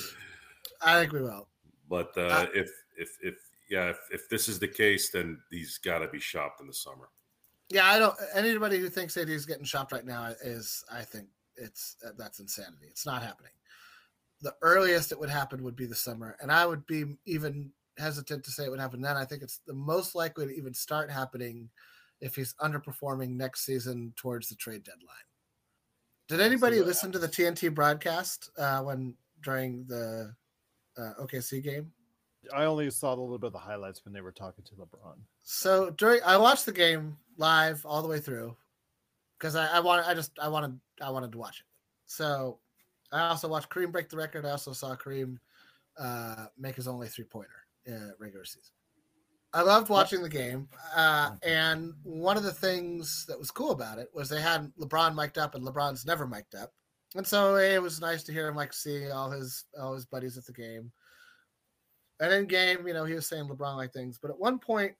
I 0.82 1.00
think 1.00 1.12
we 1.12 1.22
will. 1.22 1.48
But 1.92 2.16
uh, 2.16 2.46
if 2.54 2.70
if 2.96 3.18
if 3.20 3.34
yeah, 3.68 3.90
if, 3.90 3.98
if 4.10 4.28
this 4.30 4.48
is 4.48 4.58
the 4.58 4.66
case, 4.66 5.10
then 5.10 5.38
he's 5.50 5.76
got 5.76 5.98
to 5.98 6.08
be 6.08 6.18
shopped 6.18 6.62
in 6.62 6.66
the 6.66 6.72
summer. 6.72 7.10
Yeah, 7.68 7.84
I 7.84 7.98
don't. 7.98 8.14
Anybody 8.34 8.78
who 8.78 8.88
thinks 8.88 9.12
that 9.12 9.28
he's 9.28 9.44
getting 9.44 9.66
shopped 9.66 9.92
right 9.92 10.06
now 10.06 10.32
is, 10.42 10.82
I 10.90 11.02
think 11.02 11.26
it's 11.54 11.98
that's 12.16 12.40
insanity. 12.40 12.86
It's 12.88 13.04
not 13.04 13.22
happening. 13.22 13.52
The 14.40 14.54
earliest 14.62 15.12
it 15.12 15.20
would 15.20 15.28
happen 15.28 15.62
would 15.64 15.76
be 15.76 15.84
the 15.84 15.94
summer, 15.94 16.34
and 16.40 16.50
I 16.50 16.64
would 16.64 16.86
be 16.86 17.04
even 17.26 17.70
hesitant 17.98 18.42
to 18.44 18.50
say 18.50 18.64
it 18.64 18.70
would 18.70 18.80
happen 18.80 19.02
then. 19.02 19.18
I 19.18 19.26
think 19.26 19.42
it's 19.42 19.60
the 19.66 19.74
most 19.74 20.14
likely 20.14 20.46
to 20.46 20.56
even 20.56 20.72
start 20.72 21.10
happening 21.10 21.68
if 22.22 22.34
he's 22.34 22.54
underperforming 22.54 23.36
next 23.36 23.66
season 23.66 24.14
towards 24.16 24.48
the 24.48 24.54
trade 24.54 24.82
deadline. 24.82 25.28
Did 26.26 26.40
anybody 26.40 26.80
listen 26.80 27.12
to 27.12 27.18
the 27.18 27.28
TNT 27.28 27.74
broadcast 27.74 28.48
uh, 28.56 28.80
when 28.80 29.14
during 29.42 29.84
the 29.88 30.34
uh, 30.96 31.12
OKC 31.20 31.62
game? 31.62 31.92
I 32.52 32.64
only 32.64 32.90
saw 32.90 33.10
a 33.10 33.16
little 33.16 33.38
bit 33.38 33.48
of 33.48 33.52
the 33.52 33.58
highlights 33.58 34.04
when 34.04 34.12
they 34.12 34.20
were 34.20 34.32
talking 34.32 34.64
to 34.64 34.74
LeBron. 34.74 35.14
So 35.42 35.90
during 35.90 36.20
I 36.24 36.36
watched 36.36 36.66
the 36.66 36.72
game 36.72 37.16
live 37.36 37.84
all 37.86 38.02
the 38.02 38.08
way 38.08 38.18
through 38.18 38.56
because 39.38 39.54
I, 39.54 39.76
I 39.76 39.80
wanted 39.80 40.06
I 40.06 40.14
just 40.14 40.32
I 40.40 40.48
wanted 40.48 40.78
I 41.00 41.10
wanted 41.10 41.32
to 41.32 41.38
watch 41.38 41.60
it. 41.60 41.66
So 42.06 42.58
I 43.12 43.28
also 43.28 43.48
watched 43.48 43.70
Kareem 43.70 43.92
break 43.92 44.08
the 44.08 44.16
record. 44.16 44.44
I 44.44 44.50
also 44.50 44.72
saw 44.72 44.96
Kareem 44.96 45.36
uh, 45.98 46.46
make 46.58 46.76
his 46.76 46.88
only 46.88 47.08
three 47.08 47.24
pointer 47.24 47.66
in 47.86 48.12
regular 48.18 48.44
season. 48.44 48.72
I 49.54 49.60
loved 49.60 49.90
watching 49.90 50.22
the 50.22 50.30
game, 50.30 50.66
uh, 50.96 51.32
and 51.42 51.92
one 52.04 52.38
of 52.38 52.42
the 52.42 52.54
things 52.54 53.26
that 53.26 53.38
was 53.38 53.50
cool 53.50 53.72
about 53.72 53.98
it 53.98 54.08
was 54.14 54.30
they 54.30 54.40
had 54.40 54.72
LeBron 54.80 55.14
mic'd 55.14 55.36
up, 55.36 55.54
and 55.54 55.62
LeBron's 55.62 56.06
never 56.06 56.26
mic'd 56.26 56.54
up, 56.54 56.72
and 57.14 57.26
so 57.26 57.56
it 57.56 57.82
was 57.82 58.00
nice 58.00 58.22
to 58.24 58.32
hear 58.32 58.48
him 58.48 58.56
like 58.56 58.72
see 58.72 59.10
all 59.10 59.30
his 59.30 59.64
all 59.80 59.94
his 59.94 60.06
buddies 60.06 60.38
at 60.38 60.46
the 60.46 60.52
game. 60.52 60.90
And 62.20 62.32
in 62.32 62.46
game, 62.46 62.86
you 62.86 62.94
know, 62.94 63.04
he 63.04 63.14
was 63.14 63.26
saying 63.26 63.48
LeBron 63.48 63.76
like 63.76 63.92
things, 63.92 64.18
but 64.20 64.30
at 64.30 64.38
one 64.38 64.58
point, 64.58 64.94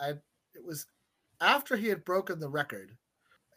I 0.00 0.10
it 0.54 0.64
was 0.64 0.86
after 1.40 1.76
he 1.76 1.88
had 1.88 2.04
broken 2.04 2.38
the 2.38 2.48
record, 2.48 2.96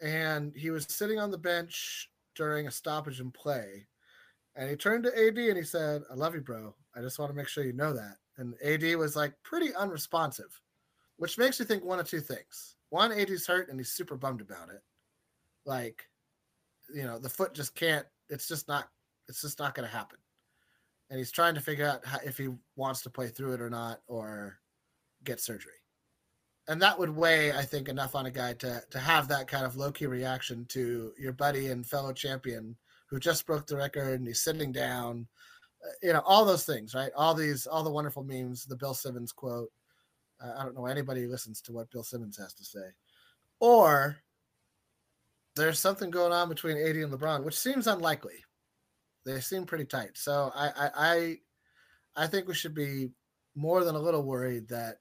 and 0.02 0.52
he 0.54 0.70
was 0.70 0.86
sitting 0.88 1.18
on 1.18 1.30
the 1.30 1.38
bench 1.38 2.10
during 2.34 2.66
a 2.66 2.70
stoppage 2.70 3.20
in 3.20 3.30
play, 3.30 3.86
and 4.56 4.68
he 4.68 4.76
turned 4.76 5.04
to 5.04 5.16
AD 5.16 5.38
and 5.38 5.56
he 5.56 5.64
said, 5.64 6.02
"I 6.10 6.14
love 6.14 6.34
you, 6.34 6.40
bro. 6.40 6.74
I 6.94 7.00
just 7.00 7.18
want 7.18 7.30
to 7.30 7.36
make 7.36 7.48
sure 7.48 7.64
you 7.64 7.72
know 7.72 7.92
that." 7.92 8.16
And 8.36 8.54
AD 8.62 8.96
was 8.96 9.16
like 9.16 9.34
pretty 9.42 9.74
unresponsive, 9.74 10.60
which 11.16 11.38
makes 11.38 11.58
you 11.58 11.64
think 11.64 11.84
one 11.84 12.00
of 12.00 12.08
two 12.08 12.20
things. 12.20 12.76
One, 12.90 13.12
AD's 13.12 13.46
hurt 13.46 13.68
and 13.68 13.78
he's 13.78 13.92
super 13.92 14.16
bummed 14.16 14.40
about 14.40 14.70
it. 14.70 14.82
Like, 15.64 16.09
you 16.94 17.04
know, 17.04 17.18
the 17.18 17.28
foot 17.28 17.54
just 17.54 17.74
can't, 17.74 18.06
it's 18.28 18.48
just 18.48 18.68
not, 18.68 18.88
it's 19.28 19.42
just 19.42 19.58
not 19.58 19.74
going 19.74 19.88
to 19.88 19.94
happen. 19.94 20.18
And 21.08 21.18
he's 21.18 21.32
trying 21.32 21.54
to 21.54 21.60
figure 21.60 21.86
out 21.86 22.06
how, 22.06 22.18
if 22.24 22.38
he 22.38 22.48
wants 22.76 23.02
to 23.02 23.10
play 23.10 23.28
through 23.28 23.54
it 23.54 23.60
or 23.60 23.70
not 23.70 24.00
or 24.06 24.58
get 25.24 25.40
surgery. 25.40 25.72
And 26.68 26.80
that 26.82 26.98
would 26.98 27.10
weigh, 27.10 27.52
I 27.52 27.62
think, 27.62 27.88
enough 27.88 28.14
on 28.14 28.26
a 28.26 28.30
guy 28.30 28.52
to, 28.54 28.82
to 28.90 28.98
have 28.98 29.26
that 29.28 29.48
kind 29.48 29.66
of 29.66 29.76
low 29.76 29.90
key 29.90 30.06
reaction 30.06 30.66
to 30.70 31.12
your 31.18 31.32
buddy 31.32 31.68
and 31.68 31.84
fellow 31.84 32.12
champion 32.12 32.76
who 33.08 33.18
just 33.18 33.46
broke 33.46 33.66
the 33.66 33.76
record 33.76 34.20
and 34.20 34.26
he's 34.26 34.42
sitting 34.42 34.70
down 34.70 35.26
you 36.02 36.12
know 36.12 36.22
all 36.24 36.44
those 36.44 36.64
things 36.64 36.94
right 36.94 37.10
all 37.16 37.34
these 37.34 37.66
all 37.66 37.82
the 37.82 37.90
wonderful 37.90 38.22
memes 38.22 38.64
the 38.64 38.76
bill 38.76 38.94
simmons 38.94 39.32
quote 39.32 39.70
uh, 40.42 40.52
i 40.58 40.62
don't 40.62 40.74
know 40.74 40.86
anybody 40.86 41.22
who 41.22 41.30
listens 41.30 41.60
to 41.60 41.72
what 41.72 41.90
bill 41.90 42.02
simmons 42.02 42.36
has 42.36 42.52
to 42.52 42.64
say 42.64 42.86
or 43.60 44.16
there's 45.56 45.78
something 45.78 46.10
going 46.10 46.32
on 46.32 46.48
between 46.48 46.76
AD 46.76 46.96
and 46.96 47.12
LeBron, 47.12 47.44
which 47.44 47.58
seems 47.58 47.86
unlikely. 47.86 48.44
They 49.26 49.40
seem 49.40 49.66
pretty 49.66 49.84
tight. 49.84 50.10
So 50.14 50.52
I 50.54 50.68
I 50.68 50.90
I, 50.96 51.36
I 52.16 52.26
think 52.26 52.48
we 52.48 52.54
should 52.54 52.74
be 52.74 53.10
more 53.54 53.84
than 53.84 53.94
a 53.94 54.00
little 54.00 54.22
worried 54.22 54.68
that 54.68 54.96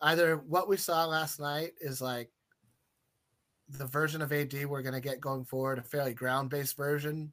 either 0.00 0.36
what 0.36 0.68
we 0.68 0.76
saw 0.76 1.04
last 1.06 1.40
night 1.40 1.72
is 1.80 2.00
like 2.00 2.30
the 3.68 3.86
version 3.86 4.22
of 4.22 4.32
AD 4.32 4.66
we're 4.66 4.82
going 4.82 4.94
to 4.94 5.00
get 5.00 5.20
going 5.20 5.44
forward, 5.44 5.78
a 5.78 5.82
fairly 5.82 6.14
ground 6.14 6.50
based 6.50 6.76
version, 6.76 7.32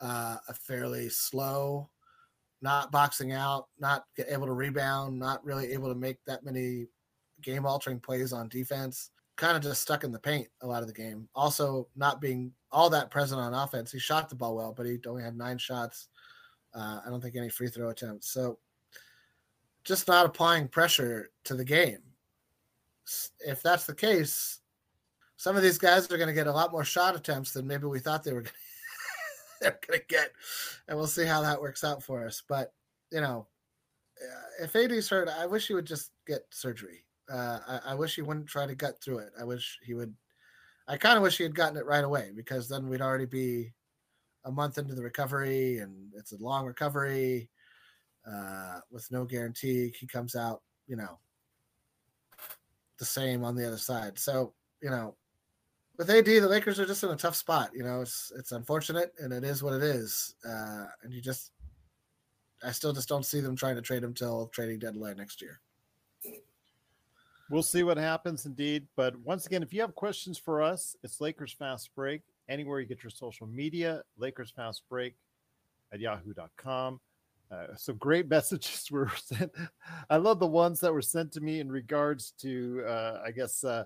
uh, 0.00 0.36
a 0.48 0.54
fairly 0.54 1.08
slow, 1.08 1.90
not 2.60 2.90
boxing 2.90 3.32
out, 3.32 3.68
not 3.78 4.04
able 4.28 4.46
to 4.46 4.52
rebound, 4.52 5.18
not 5.18 5.44
really 5.44 5.72
able 5.72 5.88
to 5.88 5.98
make 5.98 6.18
that 6.26 6.44
many 6.44 6.86
game 7.42 7.66
altering 7.66 8.00
plays 8.00 8.32
on 8.32 8.48
defense. 8.48 9.10
Kind 9.38 9.56
of 9.56 9.62
just 9.62 9.80
stuck 9.80 10.04
in 10.04 10.12
the 10.12 10.18
paint 10.18 10.48
a 10.60 10.66
lot 10.66 10.82
of 10.82 10.88
the 10.88 10.94
game. 10.94 11.28
Also, 11.34 11.88
not 11.96 12.20
being 12.20 12.52
all 12.70 12.90
that 12.90 13.10
present 13.10 13.40
on 13.40 13.54
offense. 13.54 13.90
He 13.90 13.98
shot 13.98 14.28
the 14.28 14.34
ball 14.34 14.56
well, 14.56 14.74
but 14.76 14.84
he 14.84 14.98
only 15.06 15.22
had 15.22 15.36
nine 15.36 15.56
shots. 15.56 16.08
Uh, 16.74 17.00
I 17.06 17.08
don't 17.08 17.22
think 17.22 17.36
any 17.36 17.48
free 17.48 17.68
throw 17.68 17.88
attempts. 17.88 18.30
So, 18.30 18.58
just 19.84 20.08
not 20.08 20.26
applying 20.26 20.68
pressure 20.68 21.30
to 21.44 21.54
the 21.54 21.64
game. 21.64 22.00
If 23.40 23.62
that's 23.62 23.86
the 23.86 23.94
case, 23.94 24.58
some 25.36 25.56
of 25.56 25.62
these 25.62 25.78
guys 25.78 26.10
are 26.10 26.18
going 26.18 26.28
to 26.28 26.34
get 26.34 26.48
a 26.48 26.52
lot 26.52 26.72
more 26.72 26.84
shot 26.84 27.16
attempts 27.16 27.52
than 27.52 27.66
maybe 27.66 27.86
we 27.86 28.00
thought 28.00 28.24
they 28.24 28.34
were 28.34 28.42
going 28.42 28.52
going 29.62 30.00
to 30.00 30.06
get, 30.08 30.32
and 30.88 30.96
we'll 30.96 31.06
see 31.06 31.24
how 31.24 31.42
that 31.42 31.60
works 31.60 31.84
out 31.84 32.02
for 32.02 32.26
us. 32.26 32.42
But 32.46 32.72
you 33.10 33.20
know, 33.20 33.46
uh, 34.20 34.64
if 34.64 34.76
AD's 34.76 35.08
hurt, 35.08 35.28
I 35.28 35.46
wish 35.46 35.68
he 35.68 35.74
would 35.74 35.86
just 35.86 36.10
get 36.26 36.42
surgery. 36.50 37.04
Uh, 37.30 37.58
I, 37.66 37.92
I, 37.92 37.94
wish 37.94 38.14
he 38.14 38.22
wouldn't 38.22 38.46
try 38.46 38.66
to 38.66 38.74
gut 38.74 39.02
through 39.02 39.18
it. 39.18 39.32
I 39.38 39.44
wish 39.44 39.78
he 39.82 39.94
would. 39.94 40.14
I 40.86 40.96
kind 40.96 41.16
of 41.16 41.22
wish 41.22 41.36
he 41.36 41.42
had 41.42 41.54
gotten 41.54 41.76
it 41.76 41.84
right 41.84 42.04
away 42.04 42.30
because 42.34 42.68
then 42.68 42.88
we'd 42.88 43.02
already 43.02 43.26
be 43.26 43.74
a 44.44 44.50
month 44.50 44.78
into 44.78 44.94
the 44.94 45.02
recovery, 45.02 45.78
and 45.78 46.12
it's 46.16 46.32
a 46.32 46.38
long 46.38 46.64
recovery 46.64 47.50
uh, 48.26 48.80
with 48.90 49.10
no 49.10 49.24
guarantee 49.24 49.92
he 49.98 50.06
comes 50.06 50.34
out. 50.34 50.62
You 50.86 50.96
know, 50.96 51.18
the 52.98 53.04
same 53.04 53.44
on 53.44 53.54
the 53.54 53.66
other 53.66 53.76
side. 53.76 54.18
So 54.18 54.54
you 54.82 54.90
know, 54.90 55.14
with 55.98 56.10
AD, 56.10 56.24
the 56.24 56.40
Lakers 56.40 56.78
are 56.78 56.86
just 56.86 57.02
in 57.02 57.10
a 57.10 57.16
tough 57.16 57.36
spot. 57.36 57.70
You 57.74 57.82
know, 57.82 58.00
it's 58.00 58.32
it's 58.38 58.52
unfortunate, 58.52 59.12
and 59.18 59.32
it 59.32 59.44
is 59.44 59.62
what 59.62 59.74
it 59.74 59.82
is. 59.82 60.34
Uh, 60.48 60.86
and 61.02 61.12
you 61.12 61.20
just, 61.20 61.52
I 62.62 62.70
still 62.70 62.92
just 62.92 63.08
don't 63.08 63.26
see 63.26 63.40
them 63.40 63.56
trying 63.56 63.76
to 63.76 63.82
trade 63.82 64.02
him 64.02 64.14
till 64.14 64.46
trading 64.48 64.78
deadline 64.78 65.16
next 65.16 65.42
year. 65.42 65.60
We'll 67.50 67.62
see 67.62 67.82
what 67.82 67.96
happens, 67.96 68.44
indeed. 68.44 68.86
But 68.94 69.18
once 69.20 69.46
again, 69.46 69.62
if 69.62 69.72
you 69.72 69.80
have 69.80 69.94
questions 69.94 70.38
for 70.38 70.62
us, 70.62 70.96
it's 71.02 71.20
Lakers 71.20 71.52
Fast 71.52 71.90
Break. 71.94 72.22
Anywhere 72.48 72.80
you 72.80 72.86
get 72.86 73.02
your 73.02 73.10
social 73.10 73.46
media, 73.46 74.02
Lakers 74.18 74.50
Fast 74.50 74.82
Break 74.88 75.14
at 75.92 76.00
yahoo.com. 76.00 77.00
Uh, 77.50 77.66
some 77.76 77.96
great 77.96 78.28
messages 78.30 78.90
were 78.90 79.10
sent. 79.16 79.50
I 80.10 80.16
love 80.16 80.40
the 80.40 80.46
ones 80.46 80.80
that 80.80 80.92
were 80.92 81.02
sent 81.02 81.32
to 81.32 81.40
me 81.40 81.60
in 81.60 81.72
regards 81.72 82.32
to, 82.42 82.84
uh, 82.86 83.22
I 83.24 83.30
guess, 83.30 83.64
uh, 83.64 83.84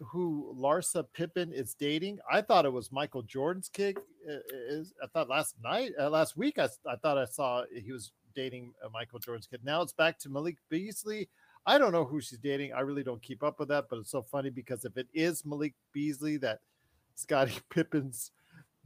who 0.00 0.54
Larsa 0.58 1.04
Pippen 1.12 1.52
is 1.52 1.74
dating. 1.74 2.18
I 2.30 2.40
thought 2.40 2.66
it 2.66 2.72
was 2.72 2.90
Michael 2.90 3.22
Jordan's 3.22 3.68
kid. 3.68 3.98
Is 4.50 4.92
I 5.02 5.06
thought 5.06 5.28
last 5.28 5.54
night, 5.62 5.92
uh, 5.98 6.10
last 6.10 6.36
week, 6.36 6.58
I, 6.58 6.68
I 6.86 6.96
thought 6.96 7.18
I 7.18 7.24
saw 7.24 7.64
he 7.72 7.92
was 7.92 8.12
dating 8.34 8.72
uh, 8.84 8.88
Michael 8.92 9.18
Jordan's 9.18 9.46
kid. 9.46 9.60
Now 9.64 9.82
it's 9.82 9.92
back 9.92 10.18
to 10.20 10.28
Malik 10.28 10.56
Beasley. 10.68 11.28
I 11.68 11.76
don't 11.76 11.92
know 11.92 12.06
who 12.06 12.18
she's 12.22 12.38
dating. 12.38 12.72
I 12.72 12.80
really 12.80 13.04
don't 13.04 13.20
keep 13.20 13.42
up 13.42 13.60
with 13.60 13.68
that, 13.68 13.88
but 13.90 13.98
it's 13.98 14.10
so 14.10 14.22
funny 14.22 14.48
because 14.48 14.86
if 14.86 14.96
it 14.96 15.06
is 15.12 15.44
Malik 15.44 15.74
Beasley, 15.92 16.38
that 16.38 16.60
Scottie 17.14 17.60
Pippen's 17.70 18.30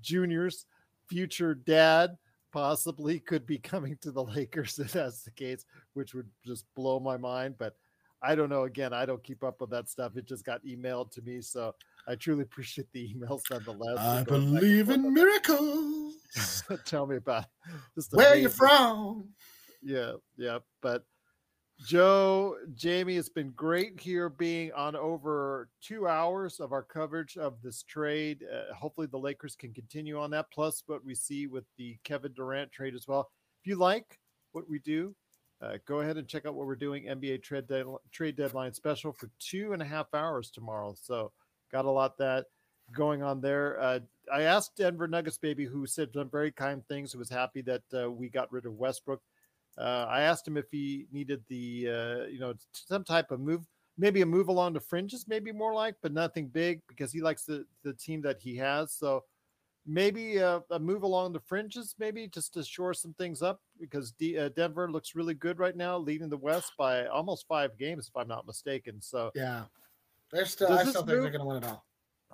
Junior's 0.01 0.67
future 1.07 1.55
dad 1.55 2.19
possibly 2.53 3.21
could 3.21 3.47
be 3.47 3.57
coming 3.57 3.97
to 4.01 4.11
the 4.11 4.25
Lakers 4.25 4.81
if 4.81 4.91
that's 4.93 5.23
the 5.23 5.31
case, 5.31 5.65
which 5.95 6.13
would 6.13 6.29
just 6.45 6.65
blow 6.75 6.99
my 6.99 7.17
mind. 7.17 7.55
But 7.57 7.77
I 8.21 8.35
don't 8.35 8.49
know. 8.49 8.65
Again, 8.65 8.93
I 8.93 9.07
don't 9.07 9.23
keep 9.23 9.45
up 9.45 9.61
with 9.61 9.71
that 9.71 9.89
stuff. 9.89 10.17
It 10.17 10.27
just 10.27 10.45
got 10.45 10.65
emailed 10.65 11.13
to 11.13 11.23
me, 11.23 11.41
so 11.41 11.77
I 12.09 12.17
truly 12.17 12.43
appreciate 12.43 12.91
the 12.93 13.09
emails 13.15 13.43
nonetheless. 13.49 13.99
I 13.99 14.25
believe 14.25 14.91
in 14.91 15.15
miracles. 15.15 16.17
Tell 16.85 17.07
me 17.07 17.15
about 17.15 17.45
just 17.95 18.13
where 18.13 18.35
you 18.35 18.49
from. 18.49 19.29
Yeah, 19.85 20.15
yeah. 20.37 20.59
But 20.81 21.05
Joe, 21.85 22.57
Jamie, 22.77 23.17
it's 23.17 23.29
been 23.29 23.51
great 23.51 23.99
here 23.99 24.29
being 24.29 24.71
on 24.73 24.95
over 24.95 25.69
two 25.81 26.07
hours 26.07 26.61
of 26.61 26.73
our 26.73 26.83
coverage 26.83 27.37
of 27.37 27.61
this 27.61 27.83
trade. 27.83 28.45
Uh, 28.53 28.73
hopefully, 28.73 29.09
the 29.09 29.19
Lakers 29.19 29.57
can 29.57 29.73
continue 29.73 30.19
on 30.19 30.31
that. 30.31 30.47
Plus, 30.53 30.85
what 30.87 31.05
we 31.05 31.15
see 31.15 31.49
with 31.49 31.65
the 31.77 31.97
Kevin 32.05 32.33
Durant 32.35 32.71
trade 32.71 32.95
as 32.95 33.09
well. 33.09 33.31
If 33.61 33.67
you 33.67 33.77
like 33.77 34.21
what 34.53 34.69
we 34.69 34.79
do, 34.79 35.15
uh, 35.61 35.79
go 35.85 36.01
ahead 36.01 36.19
and 36.19 36.29
check 36.29 36.47
out 36.47 36.55
what 36.55 36.67
we're 36.67 36.77
doing 36.77 37.05
NBA 37.07 37.43
trade, 37.43 37.65
trade 38.13 38.37
deadline 38.37 38.73
special 38.73 39.13
for 39.13 39.29
two 39.41 39.73
and 39.73 39.83
a 39.83 39.87
half 39.87 40.07
hours 40.15 40.51
tomorrow. 40.51 40.95
So 41.01 41.33
got 41.73 41.85
a 41.85 41.91
lot 41.91 42.17
that 42.19 42.47
going 42.93 43.23
on 43.23 43.41
there. 43.41 43.81
Uh, 43.81 44.01
I 44.33 44.43
asked 44.43 44.77
Denver 44.77 45.09
Nuggets 45.09 45.39
baby, 45.39 45.65
who 45.65 45.87
said 45.87 46.11
some 46.15 46.31
very 46.31 46.53
kind 46.53 46.87
things, 46.87 47.13
who 47.13 47.19
was 47.19 47.31
happy 47.31 47.63
that 47.63 47.83
uh, 47.93 48.11
we 48.11 48.29
got 48.29 48.53
rid 48.53 48.67
of 48.67 48.75
Westbrook. 48.75 49.21
Uh, 49.79 50.07
I 50.09 50.23
asked 50.23 50.47
him 50.47 50.57
if 50.57 50.67
he 50.71 51.07
needed 51.13 51.43
the 51.49 51.89
uh, 51.89 52.27
you 52.27 52.39
know 52.39 52.55
some 52.73 53.05
type 53.05 53.31
of 53.31 53.41
move. 53.41 53.67
maybe 53.99 54.23
a 54.23 54.27
move 54.27 54.49
along 54.49 54.73
the 54.73 54.81
fringes, 54.81 55.27
maybe 55.29 55.53
more 55.53 55.75
like, 55.75 55.95
but 56.03 56.13
nothing 56.13 56.49
big 56.49 56.81
because 56.89 57.13
he 57.13 57.21
likes 57.21 57.45
the 57.45 57.65
the 57.83 57.93
team 57.95 58.23
that 58.23 58.41
he 58.41 58.57
has. 58.57 58.93
So 58.93 59.25
maybe 59.87 60.37
a, 60.39 60.63
a 60.71 60.79
move 60.79 61.03
along 61.03 61.33
the 61.33 61.41
fringes, 61.41 61.95
maybe 61.99 62.29
just 62.29 62.55
to 62.55 62.63
shore 62.63 62.95
some 62.95 63.15
things 63.15 63.43
up 63.43 63.61
because 63.81 64.13
D, 64.13 64.39
uh, 64.39 64.51
Denver 64.51 64.91
looks 64.91 65.15
really 65.15 65.35
good 65.35 65.59
right 65.59 65.77
now, 65.77 65.99
leading 65.99 66.29
the 66.29 66.37
West 66.37 66.73
by 66.79 67.07
almost 67.07 67.47
five 67.49 67.77
games, 67.79 68.09
if 68.09 68.17
I'm 68.17 68.29
not 68.29 68.47
mistaken. 68.47 69.01
So 69.01 69.31
Yeah. 69.35 69.65
They're 70.31 70.47
still 70.47 70.69
Does 70.69 70.79
I 70.79 70.91
still 70.91 71.03
think 71.03 71.21
they're 71.21 71.31
gonna 71.31 71.45
win 71.45 71.59
it 71.59 71.65
all. 71.67 71.85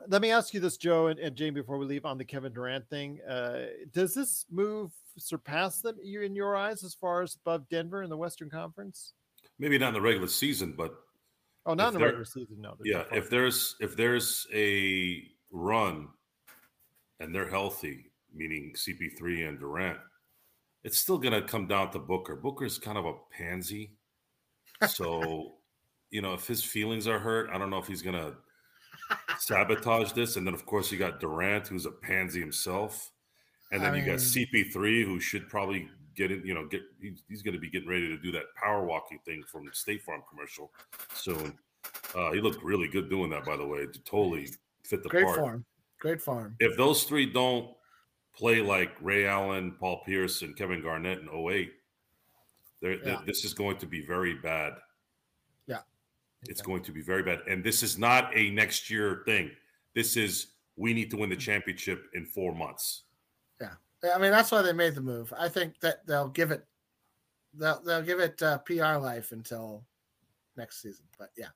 Let 0.07 0.23
me 0.23 0.31
ask 0.31 0.55
you 0.55 0.61
this, 0.61 0.77
Joe 0.77 1.09
and, 1.09 1.19
and 1.19 1.35
Jamie, 1.35 1.61
before 1.61 1.79
we 1.79 1.87
leave 1.87 2.05
on 2.05 2.19
the 2.19 2.25
Kevin 2.25 2.53
Durant 2.53 2.89
thing. 2.89 3.21
Uh, 3.29 3.67
does 3.93 4.15
this 4.15 4.47
move 4.51 4.93
surpass 5.17 5.81
them 5.81 5.97
in 6.03 6.35
your 6.35 6.57
eyes 6.57 6.85
as 6.85 6.95
far 6.95 7.23
as 7.23 7.37
above 7.45 7.69
Denver 7.69 8.03
in 8.03 8.11
the 8.11 8.17
Western 8.17 8.51
Conference? 8.51 9.13
Maybe 9.59 9.79
not 9.79 9.89
in 9.89 9.95
the 9.95 10.01
regular 10.01 10.29
season, 10.29 10.75
but 10.77 10.95
Oh, 11.69 11.75
not 11.75 11.89
in 11.89 11.99
the 11.99 12.05
regular 12.05 12.25
season. 12.25 12.57
No. 12.61 12.77
Yeah, 12.83 13.05
if 13.13 13.29
there's 13.29 13.77
if 13.79 13.95
there's 13.95 14.47
a 14.55 15.23
run 15.51 16.09
and 17.21 17.35
they're 17.35 17.49
healthy, 17.51 18.11
meaning 18.35 18.73
CP3 18.75 19.47
and 19.47 19.61
Durant, 19.61 19.99
it's 20.83 20.99
still 20.99 21.19
gonna 21.19 21.43
come 21.43 21.67
down 21.67 21.91
to 21.91 21.99
Booker. 21.99 22.37
Booker's 22.37 22.79
kind 22.79 22.97
of 22.97 23.05
a 23.05 23.13
pansy. 23.37 23.93
So, 24.89 25.57
you 26.11 26.23
know, 26.23 26.33
if 26.33 26.47
his 26.47 26.65
feelings 26.65 27.07
are 27.07 27.19
hurt, 27.19 27.51
I 27.53 27.59
don't 27.59 27.69
know 27.69 27.79
if 27.79 27.87
he's 27.87 28.01
gonna 28.01 28.33
sabotage 29.39 30.13
this. 30.13 30.37
And 30.37 30.47
then 30.47 30.55
of 30.55 30.67
course 30.67 30.91
you 30.93 30.99
got 30.99 31.21
Durant, 31.21 31.69
who's 31.69 31.87
a 31.87 31.91
pansy 31.91 32.41
himself. 32.41 33.11
And 33.73 33.83
then 33.83 33.95
I 33.95 33.99
you 33.99 34.07
got 34.07 34.17
CP3, 34.19 35.05
who 35.05 35.21
should 35.21 35.49
probably 35.49 35.89
get 36.15 36.31
it, 36.33 36.45
you 36.45 36.55
know, 36.55 36.67
get 36.67 36.83
he's, 37.01 37.23
he's 37.29 37.43
gonna 37.43 37.59
be 37.59 37.69
getting 37.71 37.89
ready 37.89 38.09
to 38.09 38.17
do 38.19 38.33
that 38.33 38.45
power 38.57 38.85
walking 38.85 39.19
thing 39.25 39.43
from 39.47 39.65
the 39.67 39.73
State 39.73 40.03
Farm 40.03 40.23
commercial 40.29 40.73
soon. 41.13 41.57
Uh, 42.15 42.33
he 42.33 42.41
looked 42.41 42.63
really 42.65 42.89
good 42.89 43.09
doing 43.11 43.31
that, 43.31 43.45
by 43.45 43.57
the 43.57 43.67
way. 43.67 43.87
To 43.87 44.01
totally 44.05 44.49
fit 44.85 45.03
the 45.03 45.09
Great 45.09 45.25
part. 45.27 45.37
form. 45.39 45.65
Great 46.01 46.21
form. 46.23 46.57
If 46.61 46.77
those 46.77 47.05
three 47.05 47.27
don't 47.27 47.75
play 48.35 48.61
like 48.61 48.93
Ray 49.01 49.27
Allen, 49.27 49.75
Paul 49.79 50.03
Pierce, 50.05 50.43
and 50.43 50.57
Kevin 50.57 50.81
Garnett 50.83 51.19
in 51.21 51.29
08, 51.29 51.73
they're, 52.81 52.97
they're- 52.99 53.15
Yeah. 53.15 53.23
this 53.27 53.45
is 53.45 53.53
going 53.53 53.77
to 53.79 53.87
be 53.87 54.05
very 54.05 54.35
bad. 54.35 54.75
Yeah. 56.45 56.51
It's 56.53 56.63
going 56.63 56.83
to 56.85 56.93
be 56.93 57.03
very 57.03 57.23
bad. 57.23 57.41
And 57.49 57.65
this 57.65 57.83
is 57.83 57.99
not 57.99 58.37
a 58.37 58.51
next 58.51 58.91
year 58.91 59.23
thing. 59.27 59.51
This 59.95 60.17
is 60.17 60.49
we 60.77 60.95
need 60.95 61.11
to 61.11 61.17
win 61.17 61.31
the 61.31 61.37
championship 61.37 62.07
in 62.15 62.25
four 62.25 62.55
months. 62.55 63.03
Yeah, 63.61 63.75
I 64.15 64.19
mean 64.19 64.31
that's 64.31 64.53
why 64.53 64.63
they 64.63 64.73
made 64.73 64.95
the 64.95 65.01
move. 65.01 65.33
I 65.37 65.49
think 65.49 65.81
that 65.81 66.07
they'll 66.07 66.29
give 66.29 66.53
it, 66.53 66.65
they'll 67.55 67.83
they'll 67.83 68.03
give 68.03 68.21
it 68.21 68.41
uh, 68.43 68.59
PR 68.59 68.97
life 68.97 69.33
until 69.33 69.85
next 70.57 70.83
season. 70.83 71.07
But 71.19 71.31
yeah, 71.37 71.49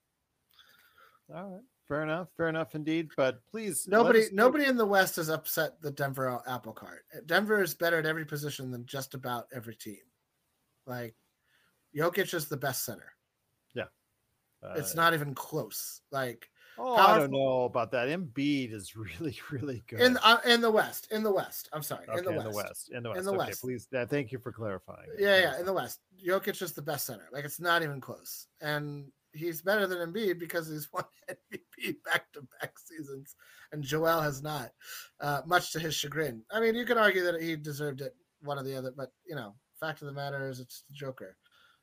All 1.32 1.50
right. 1.50 1.60
Fair 1.86 2.02
enough. 2.02 2.28
Fair 2.36 2.48
enough 2.48 2.74
indeed. 2.74 3.10
But 3.16 3.40
please, 3.50 3.86
nobody 3.86 4.20
us 4.20 4.32
nobody 4.32 4.64
in 4.64 4.76
the 4.76 4.86
West 4.86 5.16
has 5.16 5.28
upset 5.28 5.80
the 5.82 5.90
Denver 5.90 6.40
apple 6.46 6.72
cart. 6.72 7.04
Denver 7.26 7.62
is 7.62 7.74
better 7.74 7.98
at 7.98 8.06
every 8.06 8.24
position 8.24 8.70
than 8.70 8.86
just 8.86 9.14
about 9.14 9.46
every 9.54 9.74
team. 9.74 9.98
Like 10.86 11.14
Jokic 11.96 12.34
is 12.34 12.46
the 12.46 12.56
best 12.56 12.84
center. 12.84 13.11
Yeah. 14.62 14.74
it's 14.76 14.92
Uh, 14.92 15.02
not 15.02 15.14
even 15.14 15.34
close. 15.34 16.00
Like 16.10 16.48
Oh, 16.78 16.96
I 16.96 17.18
don't 17.18 17.30
know 17.30 17.64
about 17.64 17.90
that. 17.92 18.08
Embiid 18.08 18.72
is 18.72 18.96
really, 19.20 19.38
really 19.50 19.82
good. 19.86 20.00
in 20.00 20.16
uh, 20.22 20.38
in 20.46 20.60
the 20.60 20.70
West. 20.70 21.08
In 21.10 21.22
the 21.22 21.30
West. 21.32 21.68
I'm 21.72 21.82
sorry. 21.82 22.06
okay, 22.08 22.18
in 22.18 22.24
the 22.24 22.50
West. 22.50 22.90
In 22.90 23.02
the 23.02 23.10
West. 23.10 23.18
In 23.18 23.24
the 23.26 23.30
okay, 23.32 23.38
West. 23.38 23.60
please. 23.60 23.88
Uh, 23.94 24.06
thank 24.06 24.32
you 24.32 24.38
for 24.38 24.52
clarifying. 24.52 25.08
Yeah, 25.18 25.38
yeah, 25.40 25.60
in 25.60 25.66
the 25.66 25.72
West, 25.72 26.00
Jokic 26.26 26.60
is 26.62 26.72
the 26.72 26.82
best 26.82 27.06
center. 27.06 27.28
Like 27.32 27.44
it's 27.44 27.60
not 27.60 27.82
even 27.82 28.00
close, 28.00 28.46
and 28.60 29.12
he's 29.32 29.60
better 29.62 29.86
than 29.86 29.98
Embiid 29.98 30.38
because 30.38 30.68
he's 30.68 30.88
won 30.94 31.04
MVP 31.30 31.96
back 32.04 32.32
to 32.32 32.46
back 32.60 32.78
seasons, 32.78 33.36
and 33.72 33.82
Joel 33.82 34.20
has 34.22 34.42
not, 34.42 34.70
uh, 35.20 35.42
much 35.46 35.72
to 35.72 35.78
his 35.78 35.94
chagrin. 35.94 36.42
I 36.50 36.60
mean, 36.60 36.74
you 36.74 36.86
could 36.86 36.98
argue 36.98 37.24
that 37.24 37.40
he 37.40 37.54
deserved 37.56 38.00
it, 38.00 38.14
one 38.40 38.58
or 38.58 38.62
the 38.62 38.76
other, 38.76 38.92
but 38.96 39.12
you 39.26 39.36
know, 39.36 39.54
fact 39.78 40.00
of 40.00 40.06
the 40.06 40.12
matter 40.14 40.48
is, 40.48 40.58
it's 40.58 40.84
the 40.88 40.94
Joker. 40.94 41.36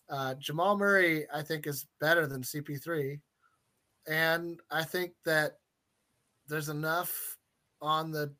Uh, 0.10 0.34
Jamal 0.36 0.78
Murray, 0.78 1.26
I 1.34 1.42
think, 1.42 1.68
is 1.68 1.86
better 2.00 2.26
than 2.26 2.42
CP3, 2.42 3.20
and 4.08 4.60
I 4.72 4.84
think 4.84 5.14
that 5.26 5.58
there's 6.48 6.70
enough 6.70 7.38
on 7.82 8.12
the 8.12 8.34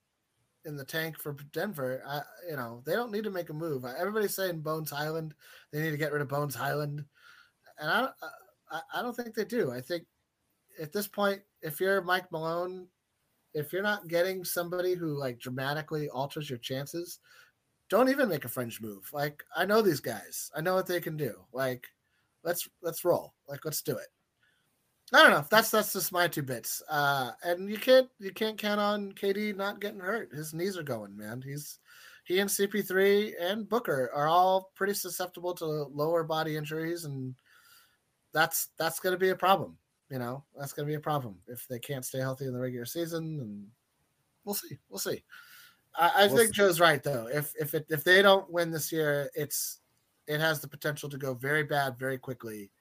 in 0.66 0.76
the 0.76 0.86
tank 0.86 1.18
for 1.18 1.36
Denver. 1.54 2.04
I, 2.08 2.22
you 2.50 2.56
know, 2.56 2.82
they 2.86 2.94
don't 2.94 3.12
need 3.12 3.24
to 3.24 3.32
make 3.32 3.50
a 3.50 3.54
move. 3.54 3.86
Everybody's 3.86 4.36
saying 4.36 4.62
Bones 4.62 4.92
Hyland. 4.92 5.34
They 5.72 5.82
need 5.82 5.92
to 5.92 5.98
get 5.98 6.12
rid 6.12 6.22
of 6.22 6.28
Bones 6.28 6.56
Hyland, 6.56 7.06
and 7.80 7.90
I, 7.90 8.10
I, 8.72 8.82
I 8.96 9.02
don't 9.02 9.16
think 9.16 9.36
they 9.36 9.46
do. 9.46 9.72
I 9.72 9.82
think 9.82 10.06
at 10.82 10.92
this 10.92 11.08
point, 11.08 11.42
if 11.62 11.80
you're 11.80 12.02
Mike 12.02 12.32
Malone, 12.32 12.88
if 13.54 13.74
you're 13.74 13.84
not 13.84 14.08
getting 14.08 14.44
somebody 14.44 14.96
who 14.96 15.18
like 15.18 15.40
dramatically 15.40 16.10
alters 16.10 16.50
your 16.50 16.60
chances, 16.60 17.20
don't 17.90 18.10
even 18.10 18.30
make 18.30 18.46
a 18.46 18.50
fringe 18.50 18.82
move. 18.82 19.10
Like 19.14 19.44
I 19.56 19.66
know 19.66 19.82
these 19.82 20.00
guys. 20.00 20.52
I 20.56 20.62
know 20.62 20.76
what 20.76 20.88
they 20.88 21.02
can 21.02 21.18
do. 21.18 21.36
Like 21.52 21.88
let's 22.44 22.68
let's 22.82 23.04
roll. 23.04 23.34
Like 23.48 23.66
let's 23.66 23.82
do 23.82 23.98
it. 23.98 24.08
I 25.14 25.24
don't 25.24 25.32
know. 25.32 25.46
That's 25.50 25.72
that's 25.72 25.94
just 25.94 26.12
my 26.12 26.28
two 26.28 26.44
bits. 26.44 26.84
Uh, 26.90 27.32
and 27.44 27.70
you 27.70 27.78
can't 27.78 28.08
you 28.20 28.32
can't 28.32 28.58
count 28.58 28.80
on 28.80 29.12
KD 29.14 29.56
not 29.56 29.82
getting 29.82 30.00
hurt. 30.00 30.32
His 30.34 30.54
knees 30.54 30.78
are 30.78 30.84
going, 30.84 31.18
man. 31.18 31.42
He's 31.42 31.80
he 32.26 32.40
and 32.40 32.50
CP3 32.50 33.34
and 33.40 33.68
Booker 33.68 34.12
are 34.14 34.28
all 34.28 34.72
pretty 34.76 34.94
susceptible 34.94 35.56
to 35.56 35.66
lower 35.66 36.24
body 36.24 36.58
injuries, 36.58 37.06
and 37.06 37.34
that's 38.34 38.70
that's 38.78 39.00
going 39.00 39.14
to 39.14 39.20
be 39.20 39.30
a 39.30 39.36
problem. 39.36 39.78
You 40.12 40.20
know, 40.20 40.44
that's 40.58 40.74
going 40.74 40.88
to 40.88 40.92
be 40.92 40.96
a 40.96 41.00
problem 41.00 41.38
if 41.48 41.68
they 41.68 41.80
can't 41.80 42.06
stay 42.06 42.20
healthy 42.20 42.46
in 42.46 42.54
the 42.54 42.60
regular 42.60 42.86
season. 42.86 43.40
And 43.40 43.68
we'll 44.46 44.56
see. 44.56 44.78
We'll 44.90 45.00
see. 45.00 45.24
I, 46.00 46.12
I 46.16 46.28
We'll 46.28 46.38
think 46.38 46.56
see. 46.56 46.62
Joe's 46.62 46.80
right 46.80 47.04
though. 47.04 47.28
If 47.32 47.54
if 47.60 47.74
it, 47.74 47.86
if 47.90 48.04
they 48.04 48.22
don't 48.22 48.50
win 48.50 48.72
this 48.72 48.92
year, 48.92 49.30
it's 49.36 49.80
it 50.28 50.40
has 50.40 50.62
the 50.62 50.68
potential 50.68 51.10
to 51.10 51.18
go 51.18 51.34
very 51.34 51.64
bad 51.64 51.98
very 52.00 52.18
quickly, 52.18 52.72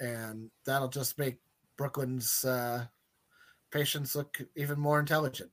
and 0.00 0.50
that'll 0.66 0.88
just 0.88 1.18
make 1.18 1.38
Brooklyn's 1.76 2.44
uh, 2.44 2.84
patience 3.70 4.14
look 4.14 4.40
even 4.56 4.78
more 4.78 5.00
intelligent. 5.00 5.50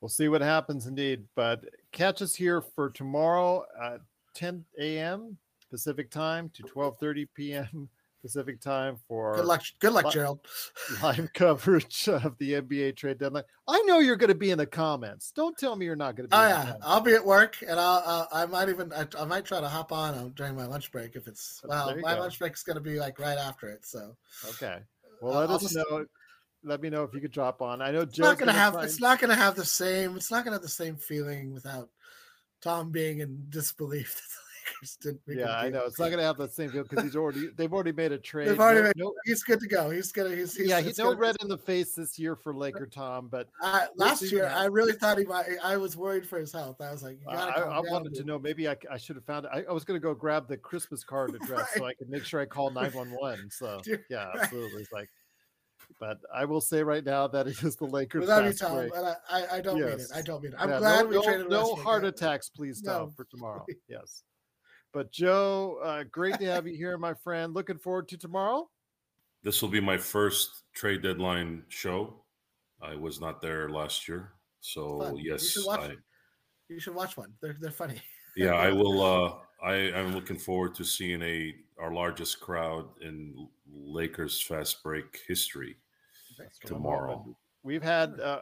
We'll 0.00 0.08
see 0.08 0.28
what 0.28 0.40
happens 0.42 0.86
indeed. 0.86 1.24
But 1.36 1.64
catch 1.92 2.20
us 2.22 2.34
here 2.34 2.60
for 2.60 2.90
tomorrow 2.90 3.64
at 3.82 4.00
10 4.34 4.64
a.m. 4.78 5.38
Pacific 5.70 6.10
time 6.10 6.50
to 6.54 6.62
12:30 6.64 7.28
p.m. 7.34 7.88
Pacific 8.26 8.60
time 8.60 8.96
for 9.06 9.36
Good 9.36 9.44
luck, 9.44 9.62
good 9.78 9.92
luck, 9.92 10.06
li- 10.06 10.10
Gerald. 10.12 10.40
live 11.02 11.32
coverage 11.32 12.08
of 12.08 12.36
the 12.38 12.54
NBA 12.54 12.96
trade 12.96 13.18
deadline. 13.18 13.44
I 13.68 13.80
know 13.82 14.00
you're 14.00 14.16
going 14.16 14.28
to 14.32 14.34
be 14.34 14.50
in 14.50 14.58
the 14.58 14.66
comments. 14.66 15.30
Don't 15.34 15.56
tell 15.56 15.76
me 15.76 15.86
you're 15.86 15.94
not 15.94 16.16
going 16.16 16.28
to 16.28 16.36
be. 16.36 16.36
Oh 16.36 16.48
yeah. 16.48 16.74
I'll 16.82 17.00
be 17.00 17.14
at 17.14 17.24
work, 17.24 17.56
and 17.62 17.78
I'll, 17.78 18.02
I'll 18.04 18.28
I 18.32 18.46
might 18.46 18.68
even 18.68 18.92
I, 18.92 19.06
I 19.18 19.24
might 19.26 19.44
try 19.44 19.60
to 19.60 19.68
hop 19.68 19.92
on 19.92 20.14
uh, 20.14 20.28
during 20.34 20.56
my 20.56 20.66
lunch 20.66 20.90
break 20.90 21.14
if 21.14 21.28
it's 21.28 21.60
well 21.64 21.94
my 22.00 22.14
go. 22.14 22.20
lunch 22.22 22.38
break 22.40 22.54
is 22.54 22.62
going 22.64 22.74
to 22.76 22.80
be 22.82 22.98
like 22.98 23.18
right 23.20 23.38
after 23.38 23.68
it. 23.68 23.86
So 23.86 24.16
Okay. 24.50 24.78
Well, 25.22 25.38
let 25.40 25.48
I'll 25.50 25.56
us 25.56 25.62
just- 25.62 25.76
know. 25.76 26.04
Let 26.64 26.80
me 26.82 26.90
know 26.90 27.04
if 27.04 27.14
you 27.14 27.20
could 27.20 27.30
drop 27.30 27.62
on. 27.62 27.80
I 27.80 27.92
know 27.92 28.00
it's 28.00 28.16
Joe's 28.16 28.24
not 28.24 28.38
going 28.38 28.48
to 28.48 28.52
have 28.58 28.72
try 28.72 28.82
it's 28.84 29.00
not 29.00 29.20
going 29.20 29.30
to 29.30 29.36
have 29.36 29.54
the 29.54 29.64
same 29.64 30.16
it's 30.16 30.32
not 30.32 30.38
going 30.42 30.50
to 30.50 30.56
have 30.56 30.62
the 30.62 30.68
same 30.68 30.96
feeling 30.96 31.52
without 31.54 31.90
Tom 32.60 32.90
being 32.90 33.20
in 33.20 33.44
disbelief 33.50 34.20
that 34.66 34.72
the 34.72 34.80
Lakers 34.80 34.96
didn't. 35.02 35.20
make 35.26 35.38
Yeah, 35.38 35.56
I 35.58 35.62
deal. 35.70 35.72
know 35.80 35.86
it's 35.86 35.98
not 35.98 36.06
going 36.06 36.18
to 36.18 36.24
have 36.24 36.36
the 36.36 36.48
same 36.48 36.70
feel 36.70 36.82
because 36.82 37.04
he's 37.04 37.16
already 37.16 37.48
they've 37.56 37.72
already 37.72 37.92
made 37.92 38.12
a 38.12 38.18
trade. 38.18 38.48
They've 38.48 38.60
already 38.60 38.80
No- 38.80 38.86
made, 38.86 38.92
no- 38.96 39.14
he's 39.24 39.42
good 39.42 39.60
to 39.60 39.66
go. 39.66 39.90
He's 39.90 40.12
gonna. 40.12 40.34
He's, 40.34 40.56
he's 40.56 40.68
yeah, 40.68 40.80
he's 40.80 40.98
no 40.98 41.14
red 41.14 41.36
in 41.40 41.48
the 41.48 41.58
face 41.58 41.92
this 41.94 42.18
year 42.18 42.36
for 42.36 42.54
Laker 42.54 42.86
Tom, 42.86 43.28
but 43.28 43.48
I, 43.62 43.86
last 43.96 44.22
year, 44.32 44.46
I 44.46 44.64
really 44.66 44.92
thought 44.92 45.18
he 45.18 45.24
might. 45.24 45.46
I 45.62 45.76
was 45.76 45.96
worried 45.96 46.26
for 46.28 46.38
his 46.38 46.52
health. 46.52 46.80
I 46.80 46.90
was 46.90 47.02
like, 47.02 47.18
I, 47.28 47.34
I 47.60 47.80
wanted 47.80 48.14
to 48.14 48.24
know. 48.24 48.38
Maybe 48.38 48.68
I 48.68 48.76
should 48.98 49.16
have 49.16 49.24
found 49.24 49.46
it. 49.46 49.50
I, 49.52 49.64
I 49.68 49.72
was 49.72 49.84
going 49.84 49.98
to 50.00 50.02
go 50.04 50.14
grab 50.14 50.48
the 50.48 50.56
Christmas 50.56 51.04
card 51.04 51.34
address 51.42 51.68
so 51.74 51.84
I 51.84 51.94
could 51.94 52.08
make 52.08 52.24
sure 52.24 52.40
I 52.40 52.46
call 52.46 52.70
nine 52.70 52.90
one 52.92 53.08
one. 53.18 53.48
So 53.50 53.80
Dude, 53.84 54.04
yeah, 54.10 54.26
right. 54.28 54.38
absolutely. 54.42 54.82
It's 54.82 54.92
like, 54.92 55.08
but 56.00 56.18
I 56.34 56.44
will 56.44 56.60
say 56.60 56.82
right 56.82 57.04
now 57.04 57.26
that 57.28 57.46
it 57.46 57.62
is 57.62 57.76
the 57.76 57.86
Lakers. 57.86 58.28
You, 58.28 58.52
Tom. 58.52 58.78
And 58.78 58.92
I, 58.94 59.14
I, 59.30 59.46
I 59.56 59.60
don't 59.60 59.76
mean 59.78 59.88
it. 59.88 60.02
I 60.14 60.20
don't 60.22 60.42
mean 60.42 60.52
it. 60.52 60.58
I'm 60.60 60.68
Yeah, 60.68 60.78
glad 60.78 61.02
no, 61.04 61.08
we 61.08 61.14
no, 61.16 61.22
traded 61.22 61.48
no 61.50 61.58
Westbrook. 61.60 61.84
heart 61.84 62.04
attacks, 62.04 62.48
please, 62.48 62.82
Tom, 62.82 62.92
No, 63.06 63.10
for 63.16 63.24
tomorrow. 63.24 63.64
Yes. 63.88 64.22
But 64.92 65.12
Joe, 65.12 65.78
uh, 65.82 66.04
great 66.10 66.38
to 66.38 66.46
have 66.46 66.66
you 66.66 66.76
here, 66.76 66.96
my 66.98 67.14
friend. 67.14 67.54
Looking 67.54 67.78
forward 67.78 68.08
to 68.08 68.16
tomorrow. 68.16 68.68
This 69.42 69.62
will 69.62 69.68
be 69.68 69.80
my 69.80 69.98
first 69.98 70.62
trade 70.74 71.02
deadline 71.02 71.64
show. 71.68 72.22
I 72.82 72.94
was 72.94 73.20
not 73.20 73.40
there 73.40 73.68
last 73.68 74.08
year. 74.08 74.32
So, 74.60 75.00
Fun. 75.00 75.16
You 75.16 75.32
yes, 75.32 75.50
should 75.50 75.66
watch. 75.66 75.80
I, 75.80 75.94
You 76.68 76.80
should 76.80 76.94
watch 76.94 77.16
one. 77.16 77.32
They're 77.40 77.56
they're 77.60 77.70
funny. 77.70 78.00
yeah, 78.36 78.54
I 78.54 78.72
will. 78.72 79.02
Uh, 79.02 79.34
I 79.62 79.74
am 79.74 80.14
looking 80.14 80.38
forward 80.38 80.74
to 80.76 80.84
seeing 80.84 81.22
a 81.22 81.54
our 81.78 81.92
largest 81.92 82.40
crowd 82.40 82.86
in 83.02 83.48
Lakers 83.70 84.40
fast 84.40 84.82
break 84.82 85.20
history 85.28 85.76
tomorrow. 86.64 87.36
We've 87.62 87.82
had 87.82 88.20
uh, 88.20 88.40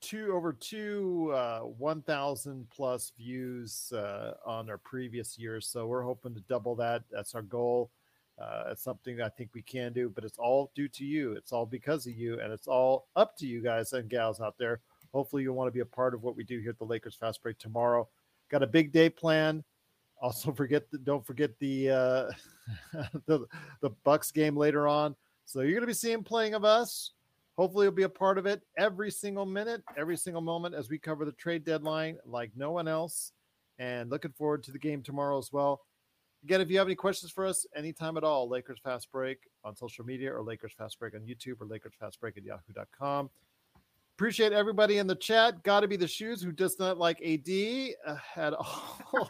two 0.00 0.32
over 0.32 0.52
two 0.52 1.32
uh, 1.34 1.60
1,000 1.60 2.66
plus 2.70 3.12
views 3.16 3.92
uh, 3.92 4.34
on 4.44 4.68
our 4.68 4.78
previous 4.78 5.38
years, 5.38 5.66
so 5.66 5.86
we're 5.86 6.02
hoping 6.02 6.34
to 6.34 6.40
double 6.42 6.74
that. 6.76 7.02
That's 7.10 7.34
our 7.34 7.42
goal. 7.42 7.90
Uh, 8.40 8.64
it's 8.70 8.82
something 8.82 9.20
I 9.20 9.28
think 9.28 9.50
we 9.52 9.62
can 9.62 9.92
do, 9.92 10.10
but 10.14 10.24
it's 10.24 10.38
all 10.38 10.70
due 10.74 10.88
to 10.88 11.04
you. 11.04 11.32
It's 11.32 11.52
all 11.52 11.66
because 11.66 12.06
of 12.06 12.14
you, 12.14 12.40
and 12.40 12.52
it's 12.52 12.68
all 12.68 13.08
up 13.16 13.36
to 13.38 13.46
you 13.46 13.62
guys 13.62 13.92
and 13.92 14.08
gals 14.08 14.40
out 14.40 14.56
there. 14.58 14.80
Hopefully, 15.12 15.42
you'll 15.42 15.56
want 15.56 15.68
to 15.68 15.72
be 15.72 15.80
a 15.80 15.86
part 15.86 16.14
of 16.14 16.22
what 16.22 16.36
we 16.36 16.44
do 16.44 16.60
here 16.60 16.70
at 16.70 16.78
the 16.78 16.84
Lakers 16.84 17.16
Fast 17.16 17.42
Break 17.42 17.58
tomorrow. 17.58 18.08
Got 18.50 18.62
a 18.62 18.66
big 18.66 18.92
day 18.92 19.10
planned. 19.10 19.64
Also, 20.20 20.52
forget 20.56 20.90
the, 20.90 20.98
don't 20.98 21.26
forget 21.26 21.50
the 21.58 21.90
uh, 21.90 22.30
the 23.26 23.46
the 23.80 23.90
Bucks 24.04 24.30
game 24.30 24.56
later 24.56 24.86
on. 24.86 25.16
So 25.44 25.60
you're 25.60 25.72
going 25.72 25.80
to 25.80 25.86
be 25.86 25.94
seeing 25.94 26.22
playing 26.22 26.54
of 26.54 26.64
us. 26.64 27.12
Hopefully, 27.58 27.86
you'll 27.86 27.92
be 27.92 28.04
a 28.04 28.08
part 28.08 28.38
of 28.38 28.46
it 28.46 28.62
every 28.78 29.10
single 29.10 29.44
minute, 29.44 29.82
every 29.96 30.16
single 30.16 30.40
moment 30.40 30.76
as 30.76 30.88
we 30.88 30.96
cover 30.96 31.24
the 31.24 31.32
trade 31.32 31.64
deadline 31.64 32.16
like 32.24 32.52
no 32.54 32.70
one 32.70 32.86
else. 32.86 33.32
And 33.80 34.08
looking 34.10 34.30
forward 34.30 34.62
to 34.62 34.70
the 34.70 34.78
game 34.78 35.02
tomorrow 35.02 35.38
as 35.38 35.52
well. 35.52 35.80
Again, 36.44 36.60
if 36.60 36.70
you 36.70 36.78
have 36.78 36.86
any 36.86 36.94
questions 36.94 37.32
for 37.32 37.44
us 37.44 37.66
anytime 37.74 38.16
at 38.16 38.22
all, 38.22 38.48
Lakers 38.48 38.78
Fast 38.84 39.10
Break 39.10 39.38
on 39.64 39.74
social 39.74 40.04
media 40.04 40.32
or 40.32 40.40
Lakers 40.40 40.72
Fast 40.78 41.00
Break 41.00 41.16
on 41.16 41.22
YouTube 41.22 41.60
or 41.60 41.66
Lakers 41.66 41.94
Fast 41.98 42.20
Break 42.20 42.36
at 42.36 42.44
yahoo.com. 42.44 43.28
Appreciate 44.16 44.52
everybody 44.52 44.98
in 44.98 45.08
the 45.08 45.16
chat. 45.16 45.60
Got 45.64 45.80
to 45.80 45.88
be 45.88 45.96
the 45.96 46.06
shoes 46.06 46.40
who 46.40 46.52
does 46.52 46.78
not 46.78 46.96
like 46.96 47.20
AD 47.22 47.48
uh, 48.06 48.16
at 48.36 48.54
all. 48.58 48.98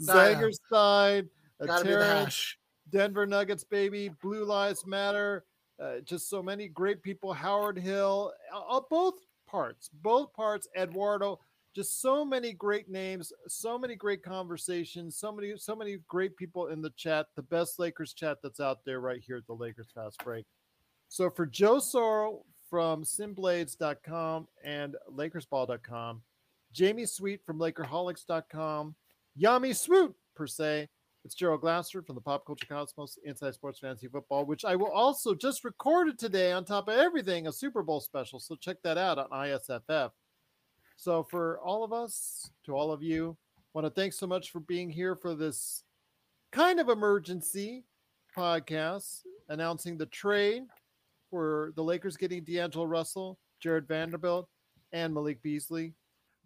Zager's 0.00 0.60
side, 0.70 1.26
Gotta 1.60 1.84
be 1.84 1.90
the 1.90 1.96
Terrence, 1.96 2.24
hash. 2.24 2.58
Denver 2.90 3.26
Nuggets, 3.26 3.64
baby, 3.64 4.10
Blue 4.22 4.44
Lives 4.44 4.86
Matter. 4.86 5.44
Uh, 5.82 6.00
just 6.04 6.28
so 6.28 6.42
many 6.42 6.68
great 6.68 7.02
people. 7.02 7.32
Howard 7.32 7.78
Hill, 7.78 8.32
uh, 8.54 8.80
both 8.88 9.14
parts, 9.48 9.90
both 10.02 10.32
parts. 10.32 10.68
Eduardo, 10.76 11.38
just 11.74 12.00
so 12.00 12.24
many 12.24 12.52
great 12.52 12.88
names, 12.88 13.32
so 13.48 13.76
many 13.76 13.96
great 13.96 14.22
conversations, 14.22 15.16
so 15.16 15.32
many, 15.32 15.54
so 15.56 15.74
many 15.74 15.98
great 16.06 16.36
people 16.36 16.68
in 16.68 16.80
the 16.80 16.90
chat. 16.90 17.26
The 17.34 17.42
best 17.42 17.78
Lakers 17.78 18.12
chat 18.12 18.38
that's 18.42 18.60
out 18.60 18.78
there 18.84 19.00
right 19.00 19.20
here 19.20 19.38
at 19.38 19.46
the 19.46 19.54
Lakers 19.54 19.90
Fast 19.92 20.22
Break. 20.24 20.46
So 21.08 21.30
for 21.30 21.46
Joe 21.46 21.76
Sorrell 21.76 22.42
from 22.70 23.02
simblades.com 23.02 24.48
and 24.64 24.96
LakersBall.com, 25.12 26.22
Jamie 26.72 27.06
Sweet 27.06 27.40
from 27.44 27.58
Lakerholics.com, 27.58 28.94
Yami 29.40 29.76
Swoot 29.76 30.14
per 30.34 30.46
se. 30.46 30.88
It's 31.24 31.34
Gerald 31.34 31.62
Glasser 31.62 32.02
from 32.02 32.16
the 32.16 32.20
Pop 32.20 32.44
Culture 32.44 32.66
Cosmos 32.66 33.18
Inside 33.24 33.54
Sports 33.54 33.78
Fantasy 33.78 34.08
Football, 34.08 34.44
which 34.44 34.62
I 34.62 34.76
will 34.76 34.90
also 34.90 35.34
just 35.34 35.64
recorded 35.64 36.18
today 36.18 36.52
on 36.52 36.66
top 36.66 36.86
of 36.86 36.98
everything, 36.98 37.46
a 37.46 37.52
Super 37.52 37.82
Bowl 37.82 38.02
special. 38.02 38.38
So 38.38 38.56
check 38.56 38.76
that 38.84 38.98
out 38.98 39.16
on 39.16 39.30
ISFF. 39.30 40.10
So 40.96 41.22
for 41.22 41.58
all 41.60 41.82
of 41.82 41.94
us, 41.94 42.50
to 42.66 42.76
all 42.76 42.92
of 42.92 43.02
you, 43.02 43.38
want 43.72 43.86
to 43.86 43.90
thank 43.90 44.12
so 44.12 44.26
much 44.26 44.50
for 44.50 44.60
being 44.60 44.90
here 44.90 45.16
for 45.16 45.34
this 45.34 45.84
kind 46.52 46.78
of 46.78 46.90
emergency 46.90 47.84
podcast 48.36 49.22
announcing 49.48 49.96
the 49.96 50.06
trade 50.06 50.64
for 51.30 51.72
the 51.74 51.82
Lakers 51.82 52.18
getting 52.18 52.44
D'Angelo 52.44 52.84
Russell, 52.84 53.38
Jarred 53.60 53.88
Vanderbilt, 53.88 54.46
and 54.92 55.14
Malik 55.14 55.42
Beasley. 55.42 55.94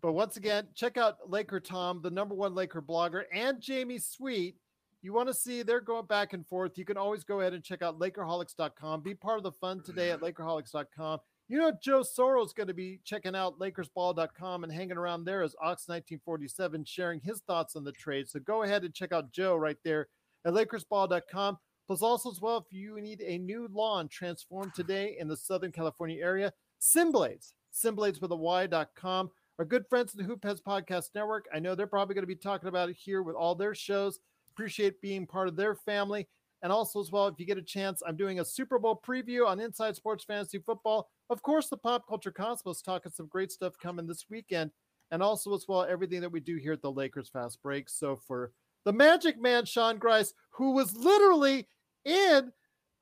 But 0.00 0.12
once 0.12 0.36
again, 0.36 0.68
check 0.76 0.96
out 0.96 1.28
Laker 1.28 1.58
Tom, 1.58 2.00
the 2.00 2.10
number 2.10 2.36
one 2.36 2.54
Laker 2.54 2.80
blogger, 2.80 3.24
and 3.32 3.60
Jamie 3.60 3.98
Sweet. 3.98 4.54
You 5.00 5.12
want 5.12 5.28
to 5.28 5.34
see 5.34 5.62
they're 5.62 5.80
going 5.80 6.06
back 6.06 6.32
and 6.32 6.46
forth. 6.46 6.76
You 6.76 6.84
can 6.84 6.96
always 6.96 7.22
go 7.22 7.40
ahead 7.40 7.54
and 7.54 7.62
check 7.62 7.82
out 7.82 8.00
Lakerholics.com. 8.00 9.02
Be 9.02 9.14
part 9.14 9.38
of 9.38 9.44
the 9.44 9.52
fun 9.52 9.82
today 9.82 10.10
at 10.10 10.20
mm-hmm. 10.20 10.42
Lakerholics.com. 10.42 11.20
You 11.50 11.58
know, 11.58 11.72
Joe 11.80 12.00
Soros 12.00 12.46
is 12.46 12.52
going 12.52 12.66
to 12.66 12.74
be 12.74 13.00
checking 13.04 13.34
out 13.34 13.58
LakersBall.com 13.58 14.64
and 14.64 14.72
hanging 14.72 14.98
around 14.98 15.24
there 15.24 15.42
as 15.42 15.54
Ox1947, 15.64 16.86
sharing 16.86 17.20
his 17.20 17.40
thoughts 17.40 17.74
on 17.74 17.84
the 17.84 17.92
trade. 17.92 18.28
So 18.28 18.38
go 18.40 18.64
ahead 18.64 18.84
and 18.84 18.92
check 18.92 19.12
out 19.12 19.32
Joe 19.32 19.56
right 19.56 19.78
there 19.82 20.08
at 20.44 20.52
LakersBall.com. 20.52 21.58
Plus, 21.86 22.02
also 22.02 22.30
as 22.30 22.42
well, 22.42 22.58
if 22.58 22.70
you 22.70 23.00
need 23.00 23.22
a 23.22 23.38
new 23.38 23.66
lawn 23.72 24.08
transformed 24.08 24.74
today 24.74 25.16
in 25.18 25.26
the 25.26 25.36
Southern 25.36 25.72
California 25.72 26.22
area, 26.22 26.52
Simblades, 26.82 27.54
Simblades 27.72 28.20
with 28.20 28.30
a 28.30 28.36
Y.com. 28.36 29.30
Our 29.58 29.64
good 29.64 29.86
friends 29.88 30.12
in 30.14 30.18
the 30.18 30.28
Hoop 30.28 30.44
Heads 30.44 30.60
Podcast 30.60 31.14
Network. 31.14 31.46
I 31.52 31.60
know 31.60 31.74
they're 31.74 31.86
probably 31.86 32.14
going 32.14 32.24
to 32.24 32.26
be 32.26 32.36
talking 32.36 32.68
about 32.68 32.90
it 32.90 32.96
here 32.96 33.22
with 33.22 33.34
all 33.36 33.54
their 33.54 33.74
shows. 33.74 34.20
Appreciate 34.58 35.00
being 35.00 35.24
part 35.24 35.46
of 35.46 35.54
their 35.54 35.76
family. 35.76 36.26
And 36.62 36.72
also, 36.72 37.00
as 37.00 37.12
well, 37.12 37.28
if 37.28 37.38
you 37.38 37.46
get 37.46 37.58
a 37.58 37.62
chance, 37.62 38.02
I'm 38.04 38.16
doing 38.16 38.40
a 38.40 38.44
Super 38.44 38.80
Bowl 38.80 39.00
preview 39.06 39.46
on 39.46 39.60
Inside 39.60 39.94
Sports 39.94 40.24
Fantasy 40.24 40.58
Football. 40.58 41.08
Of 41.30 41.42
course, 41.42 41.68
the 41.68 41.76
Pop 41.76 42.08
Culture 42.08 42.32
Cosmos 42.32 42.82
talking 42.82 43.12
some 43.12 43.28
great 43.28 43.52
stuff 43.52 43.78
coming 43.80 44.08
this 44.08 44.24
weekend. 44.28 44.72
And 45.12 45.22
also, 45.22 45.54
as 45.54 45.66
well, 45.68 45.86
everything 45.88 46.20
that 46.22 46.32
we 46.32 46.40
do 46.40 46.56
here 46.56 46.72
at 46.72 46.82
the 46.82 46.90
Lakers 46.90 47.28
Fast 47.28 47.62
Break. 47.62 47.88
So, 47.88 48.16
for 48.26 48.50
the 48.84 48.92
Magic 48.92 49.40
Man, 49.40 49.64
Sean 49.64 49.96
Grice, 49.96 50.34
who 50.50 50.72
was 50.72 50.96
literally 50.96 51.68
in 52.04 52.50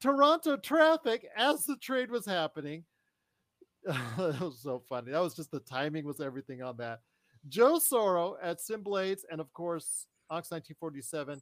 Toronto 0.03 0.59
traffic 0.59 1.27
as 1.39 1.65
the 1.65 1.77
trade 1.77 2.11
was 2.11 2.27
happening. 2.27 2.85
that 3.87 4.41
was 4.41 4.61
so 4.63 4.83
funny. 4.91 5.11
That 5.11 5.23
was 5.23 5.35
just 5.35 5.51
the 5.51 5.61
timing 5.61 6.05
was 6.05 6.21
everything 6.21 6.63
on 6.63 6.77
that. 6.77 7.01
Joe 7.49 7.79
Soro 7.79 8.35
at 8.43 8.59
Simblades, 8.59 9.23
and 9.31 9.41
of 9.41 9.51
course, 9.55 10.07
Ox1947 10.31 11.41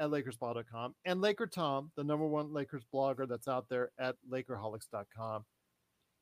at 0.00 0.10
LakersBall.com, 0.10 0.94
and 1.04 1.20
Laker 1.20 1.46
Tom, 1.46 1.90
the 1.96 2.04
number 2.04 2.26
one 2.26 2.52
Lakers 2.52 2.84
blogger 2.92 3.28
that's 3.28 3.48
out 3.48 3.68
there 3.68 3.90
at 3.98 4.16
Lakerholics.com. 4.30 5.44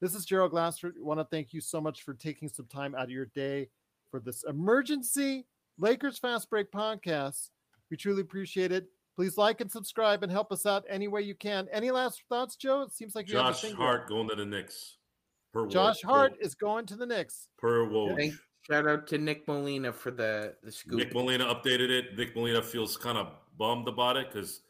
This 0.00 0.14
is 0.14 0.24
Gerald 0.24 0.50
Glasser. 0.50 0.88
I 0.88 1.02
want 1.02 1.20
to 1.20 1.24
thank 1.24 1.52
you 1.52 1.60
so 1.60 1.80
much 1.80 2.02
for 2.02 2.14
taking 2.14 2.48
some 2.48 2.66
time 2.66 2.94
out 2.94 3.04
of 3.04 3.10
your 3.10 3.26
day 3.34 3.68
for 4.10 4.18
this 4.20 4.44
emergency 4.48 5.46
Lakers 5.78 6.18
Fast 6.18 6.50
Break 6.50 6.70
podcast. 6.72 7.50
We 7.90 7.96
truly 7.96 8.22
appreciate 8.22 8.72
it. 8.72 8.86
Please 9.16 9.36
like 9.36 9.60
and 9.60 9.70
subscribe 9.70 10.22
and 10.22 10.32
help 10.32 10.52
us 10.52 10.64
out 10.64 10.84
any 10.88 11.08
way 11.08 11.22
you 11.22 11.34
can. 11.34 11.68
Any 11.72 11.90
last 11.90 12.22
thoughts, 12.28 12.56
Joe? 12.56 12.82
It 12.82 12.92
seems 12.92 13.14
like 13.14 13.28
you 13.28 13.36
have 13.36 13.48
a 13.48 13.52
Josh 13.52 13.72
Hart 13.72 14.08
going 14.08 14.28
to 14.28 14.34
the 14.36 14.46
Knicks. 14.46 14.96
Per 15.52 15.66
Josh 15.66 16.00
Woj. 16.02 16.08
Hart 16.08 16.36
is 16.40 16.54
going 16.54 16.86
to 16.86 16.96
the 16.96 17.06
Knicks. 17.06 17.48
Per 17.58 17.86
Woj. 17.86 18.16
Thank, 18.16 18.34
shout 18.62 18.86
out 18.86 19.06
to 19.08 19.18
Nick 19.18 19.46
Molina 19.48 19.92
for 19.92 20.10
the 20.10 20.54
the 20.62 20.72
scoop. 20.72 20.98
Nick 20.98 21.14
Molina 21.14 21.44
updated 21.46 21.90
it. 21.90 22.16
Nick 22.16 22.34
Molina 22.34 22.62
feels 22.62 22.96
kind 22.96 23.18
of 23.18 23.32
bummed 23.58 23.88
about 23.88 24.16
it 24.16 24.32
because 24.32 24.62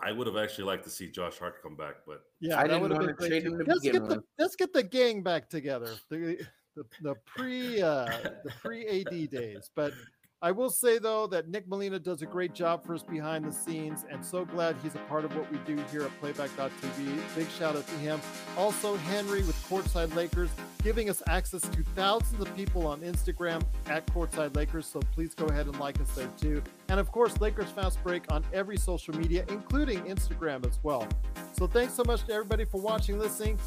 I 0.00 0.12
would 0.12 0.26
have 0.26 0.36
actually 0.36 0.64
liked 0.64 0.84
to 0.84 0.90
see 0.90 1.08
Josh 1.10 1.38
Hart 1.38 1.62
come 1.62 1.76
back, 1.76 1.96
but 2.06 2.22
Yeah, 2.40 2.58
I 2.58 2.62
that 2.62 2.68
didn't 2.68 2.82
would 2.82 2.90
have 2.92 3.00
wanna 3.00 3.14
been 3.14 3.28
trade 3.28 3.42
him 3.44 3.58
to 3.58 3.64
Let's 3.64 3.80
begin 3.80 4.00
get 4.00 4.08
the 4.08 4.22
let's 4.38 4.56
get 4.56 4.72
the 4.72 4.82
gang 4.82 5.22
back 5.22 5.48
together. 5.48 5.90
The 6.08 6.38
the, 6.76 6.84
the 7.02 7.14
pre 7.26 7.82
uh, 7.82 8.06
the 8.44 8.52
pre 8.60 8.86
AD 9.02 9.30
days. 9.30 9.70
But 9.74 9.92
I 10.40 10.52
will 10.52 10.70
say 10.70 10.98
though 10.98 11.26
that 11.28 11.48
Nick 11.48 11.66
Molina 11.66 11.98
does 11.98 12.22
a 12.22 12.26
great 12.26 12.54
job 12.54 12.84
for 12.86 12.94
us 12.94 13.02
behind 13.02 13.44
the 13.44 13.50
scenes, 13.50 14.04
and 14.08 14.24
so 14.24 14.44
glad 14.44 14.76
he's 14.84 14.94
a 14.94 15.00
part 15.08 15.24
of 15.24 15.34
what 15.34 15.50
we 15.50 15.58
do 15.66 15.82
here 15.90 16.02
at 16.02 16.20
Playback.tv. 16.20 17.18
Big 17.34 17.48
shout 17.50 17.74
out 17.74 17.84
to 17.88 17.94
him. 17.94 18.20
Also 18.56 18.94
Henry 18.98 19.40
with 19.40 19.56
Courtside 19.68 20.14
Lakers, 20.14 20.50
giving 20.84 21.10
us 21.10 21.24
access 21.26 21.62
to 21.62 21.82
thousands 21.96 22.40
of 22.40 22.54
people 22.54 22.86
on 22.86 23.00
Instagram 23.00 23.64
at 23.88 24.06
Courtside 24.06 24.54
Lakers. 24.54 24.86
So 24.86 25.00
please 25.12 25.34
go 25.34 25.46
ahead 25.46 25.66
and 25.66 25.78
like 25.80 26.00
us 26.00 26.14
there 26.14 26.30
too. 26.40 26.62
And 26.88 27.00
of 27.00 27.10
course, 27.10 27.40
Lakers 27.40 27.70
Fast 27.70 28.00
Break 28.04 28.30
on 28.30 28.44
every 28.52 28.76
social 28.76 29.16
media, 29.16 29.44
including 29.48 30.02
Instagram 30.04 30.64
as 30.64 30.78
well. 30.84 31.08
So 31.50 31.66
thanks 31.66 31.94
so 31.94 32.04
much 32.06 32.24
to 32.26 32.32
everybody 32.32 32.64
for 32.64 32.80
watching, 32.80 33.18
listening. 33.18 33.58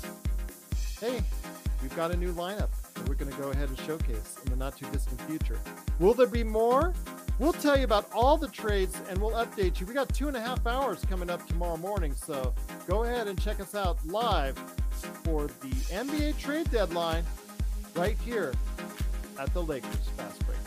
Hey, 1.02 1.22
we've 1.82 1.96
got 1.98 2.12
a 2.12 2.16
new 2.16 2.32
lineup 2.34 2.70
that 3.02 3.10
we're 3.10 3.16
going 3.16 3.32
to 3.32 3.42
go 3.42 3.50
ahead 3.50 3.70
and 3.70 3.78
showcase 3.80 4.38
in 4.46 4.52
the 4.52 4.58
not 4.58 4.78
too 4.78 4.86
distant 4.92 5.20
future. 5.22 5.60
Will 6.00 6.14
there 6.14 6.28
be 6.28 6.44
more? 6.44 6.94
We'll 7.40 7.54
tell 7.54 7.78
you 7.78 7.84
about 7.84 8.08
all 8.14 8.38
the 8.38 8.48
trades 8.48 9.02
and 9.10 9.20
we'll 9.20 9.32
update 9.32 9.80
you. 9.80 9.88
We 9.88 9.94
got 9.94 10.14
two 10.14 10.28
and 10.28 10.38
a 10.38 10.42
half 10.42 10.66
hours 10.68 11.04
coming 11.10 11.30
up 11.30 11.46
tomorrow 11.48 11.78
morning, 11.78 12.14
so 12.14 12.54
go 12.88 13.04
ahead 13.04 13.28
and 13.28 13.42
check 13.42 13.60
us 13.60 13.74
out 13.74 13.98
live 14.06 14.58
for 15.24 15.48
the 15.48 15.70
NBA 15.90 16.38
trade 16.38 16.70
deadline 16.70 17.24
right 17.96 18.18
here 18.24 18.54
at 19.40 19.52
the 19.54 19.62
Lakers 19.64 20.10
Fast 20.16 20.46
Break. 20.46 20.62